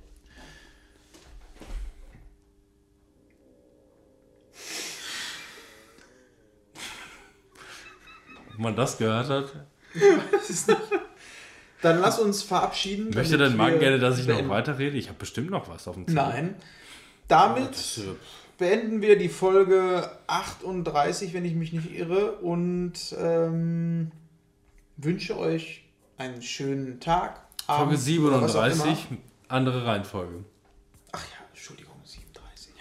Ob 8.50 8.58
man 8.58 8.76
das 8.76 8.98
gehört 8.98 9.28
hat? 9.28 9.52
Dann 11.82 12.00
lass 12.00 12.18
uns 12.18 12.42
verabschieden. 12.42 13.10
Möchte 13.14 13.38
dein 13.38 13.56
Magen 13.56 13.74
wir 13.74 13.80
gerne, 13.80 13.98
dass 13.98 14.18
ich 14.18 14.26
noch 14.26 14.34
beenden. 14.34 14.50
weiterrede? 14.50 14.98
Ich 14.98 15.08
habe 15.08 15.18
bestimmt 15.18 15.50
noch 15.50 15.68
was 15.68 15.88
auf 15.88 15.94
dem 15.94 16.06
Zettel. 16.06 16.22
Nein. 16.22 16.54
Damit 17.26 18.02
beenden 18.58 19.00
wir 19.00 19.16
die 19.16 19.30
Folge 19.30 20.10
38, 20.26 21.32
wenn 21.32 21.46
ich 21.46 21.54
mich 21.54 21.72
nicht 21.72 21.90
irre, 21.90 22.32
und 22.32 22.92
ähm, 23.18 24.10
wünsche 25.04 25.38
euch 25.38 25.84
einen 26.16 26.42
schönen 26.42 27.00
Tag. 27.00 27.40
Folge 27.66 27.82
Abend 27.82 27.92
immer. 27.92 28.00
37, 28.00 29.06
andere 29.48 29.86
Reihenfolge. 29.86 30.44
Ach 31.12 31.24
ja, 31.24 31.46
Entschuldigung, 31.50 31.94
37. 32.04 32.72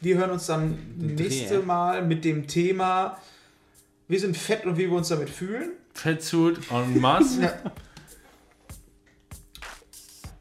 Wir 0.00 0.16
hören 0.16 0.30
uns 0.30 0.46
dann 0.46 0.96
nächste 0.96 1.58
Dreh. 1.58 1.64
Mal 1.64 2.02
mit 2.02 2.24
dem 2.24 2.46
Thema 2.46 3.18
Wir 4.08 4.20
sind 4.20 4.36
fett 4.36 4.66
und 4.66 4.76
wie 4.76 4.90
wir 4.90 4.96
uns 4.96 5.08
damit 5.08 5.30
fühlen. 5.30 5.72
Fettsuit 5.94 6.58
en 6.70 7.00
masse. 7.00 7.52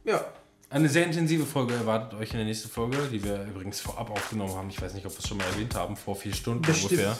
Ja. 0.03 0.13
ja. 0.13 0.25
Eine 0.71 0.89
sehr 0.89 1.05
intensive 1.05 1.45
Folge 1.45 1.75
erwartet 1.75 2.17
euch 2.17 2.31
in 2.31 2.37
der 2.37 2.45
nächsten 2.45 2.69
Folge, 2.69 2.97
die 3.11 3.23
wir 3.23 3.43
übrigens 3.43 3.81
vorab 3.81 4.09
aufgenommen 4.09 4.55
haben. 4.55 4.69
Ich 4.69 4.81
weiß 4.81 4.93
nicht, 4.93 5.05
ob 5.05 5.11
wir 5.11 5.19
es 5.19 5.27
schon 5.27 5.37
mal 5.37 5.43
erwähnt 5.43 5.75
haben, 5.75 5.97
vor 5.97 6.15
vier 6.15 6.33
Stunden 6.33 6.61
Bestimmt. 6.61 6.91
ungefähr. 6.93 7.17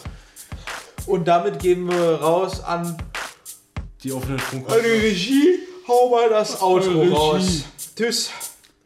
Und 1.06 1.28
damit 1.28 1.60
geben 1.60 1.90
wir 1.90 2.22
raus 2.22 2.64
an 2.64 2.98
Die 4.04 4.12
offenen 4.12 4.38
die 4.38 4.44
Funkhäuser. 4.44 4.84
Regie. 4.84 5.60
Hau 5.88 6.10
mal 6.10 6.30
das 6.30 6.62
Outro 6.62 7.02
Regie. 7.02 7.14
raus. 7.14 7.64
Tschüss. 7.96 8.30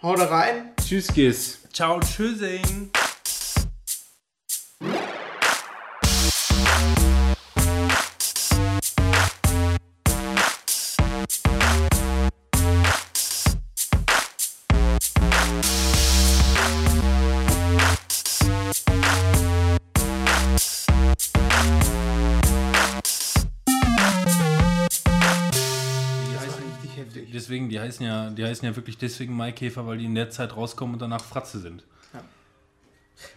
Hau 0.01 0.15
da 0.15 0.25
rein. 0.25 0.71
Tschüss, 0.85 1.07
Kiss. 1.07 1.59
Ciao, 1.71 1.99
tschüssing. 1.99 2.91
Die 27.75 27.81
heißen 27.81 28.05
ja, 28.05 28.29
die 28.29 28.45
heißen 28.45 28.65
ja 28.65 28.73
wirklich 28.77 28.97
deswegen 28.97 29.35
Maikäfer, 29.35 29.85
weil 29.85 29.97
die 29.97 30.05
in 30.05 30.15
der 30.15 30.29
Zeit 30.29 30.55
rauskommen 30.55 30.95
und 30.95 31.01
danach 31.01 31.21
Fratze 31.21 31.59
sind. 31.59 31.83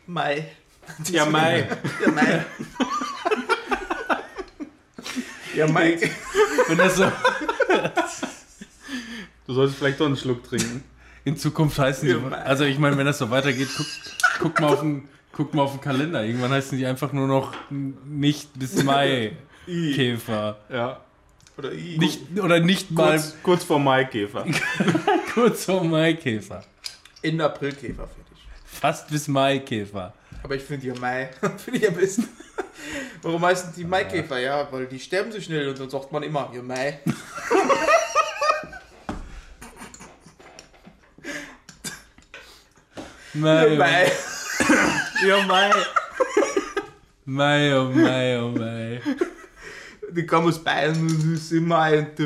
Mai. 0.06 0.46
Ja, 1.10 1.24
Mai. 1.26 1.68
Ja, 2.00 2.10
Mai. 2.12 2.46
ja, 5.56 5.66
Mai. 5.66 5.98
Wenn 6.68 6.78
das 6.78 6.96
so 6.96 7.10
Du 9.46 9.54
solltest 9.54 9.78
vielleicht 9.78 9.98
doch 9.98 10.06
einen 10.06 10.16
Schluck 10.16 10.44
trinken. 10.44 10.84
in 11.24 11.36
Zukunft 11.36 11.76
heißen 11.80 12.08
die, 12.08 12.14
also 12.36 12.62
ich 12.62 12.78
meine, 12.78 12.96
wenn 12.96 13.06
das 13.06 13.18
so 13.18 13.30
weitergeht, 13.30 13.68
guck, 13.76 13.86
guck 14.38 14.60
mal 14.60 14.68
auf 14.68 14.80
den, 14.80 15.08
guck 15.32 15.52
mal 15.52 15.62
auf 15.62 15.72
den 15.72 15.80
Kalender. 15.80 16.24
Irgendwann 16.24 16.52
heißen 16.52 16.78
die 16.78 16.86
einfach 16.86 17.12
nur 17.12 17.26
noch 17.26 17.54
nicht 17.70 18.56
bis 18.56 18.84
Mai 18.84 19.32
Käfer. 19.66 20.58
Ja. 20.70 21.00
Oder 21.58 21.72
I. 21.72 21.98
Nicht, 21.98 22.20
oder 22.40 22.60
nicht 22.60 22.90
mal 22.92 23.10
Kurz, 23.18 23.34
kurz 23.42 23.64
vor 23.64 23.80
Maikäfer. 23.80 24.46
kurz 25.34 25.64
vor 25.64 25.82
Maikäfer. 25.82 26.62
In 27.22 27.40
Aprilkäfer 27.40 28.06
fertig. 28.06 28.38
Fast 28.64 29.08
bis 29.10 29.26
Maikäfer. 29.26 30.14
Aber 30.44 30.54
ich 30.54 30.62
finde 30.62 30.86
ja 30.86 30.94
Mai. 30.94 31.30
finde 31.58 31.80
ich 31.80 31.88
am 31.88 31.94
besten. 31.94 32.28
Warum 33.22 33.44
heißen 33.44 33.72
die 33.76 33.82
Maikäfer? 33.84 34.38
Ja, 34.38 34.68
weil 34.70 34.86
die 34.86 35.00
sterben 35.00 35.32
so 35.32 35.40
schnell 35.40 35.68
und 35.68 35.80
dann 35.80 35.90
sagt 35.90 36.12
man 36.12 36.22
immer, 36.22 36.48
ja 36.54 36.62
Mai. 36.62 37.00
Mai, 43.34 43.66
Ja, 43.68 43.76
Mai. 43.76 44.12
Ja, 45.26 45.42
Mai. 45.46 45.70
Mai, 47.24 47.76
oh 47.76 47.90
Mai, 47.90 48.38
oh 48.40 48.48
Mai. 48.50 49.00
Die 50.10 50.26
kommen 50.26 50.48
aus 50.48 50.62
Bayern 50.62 51.00
und 51.00 51.18
das 51.18 51.42
ist 51.42 51.52
im 51.52 51.68
Mai 51.68 51.98
und 51.98 52.18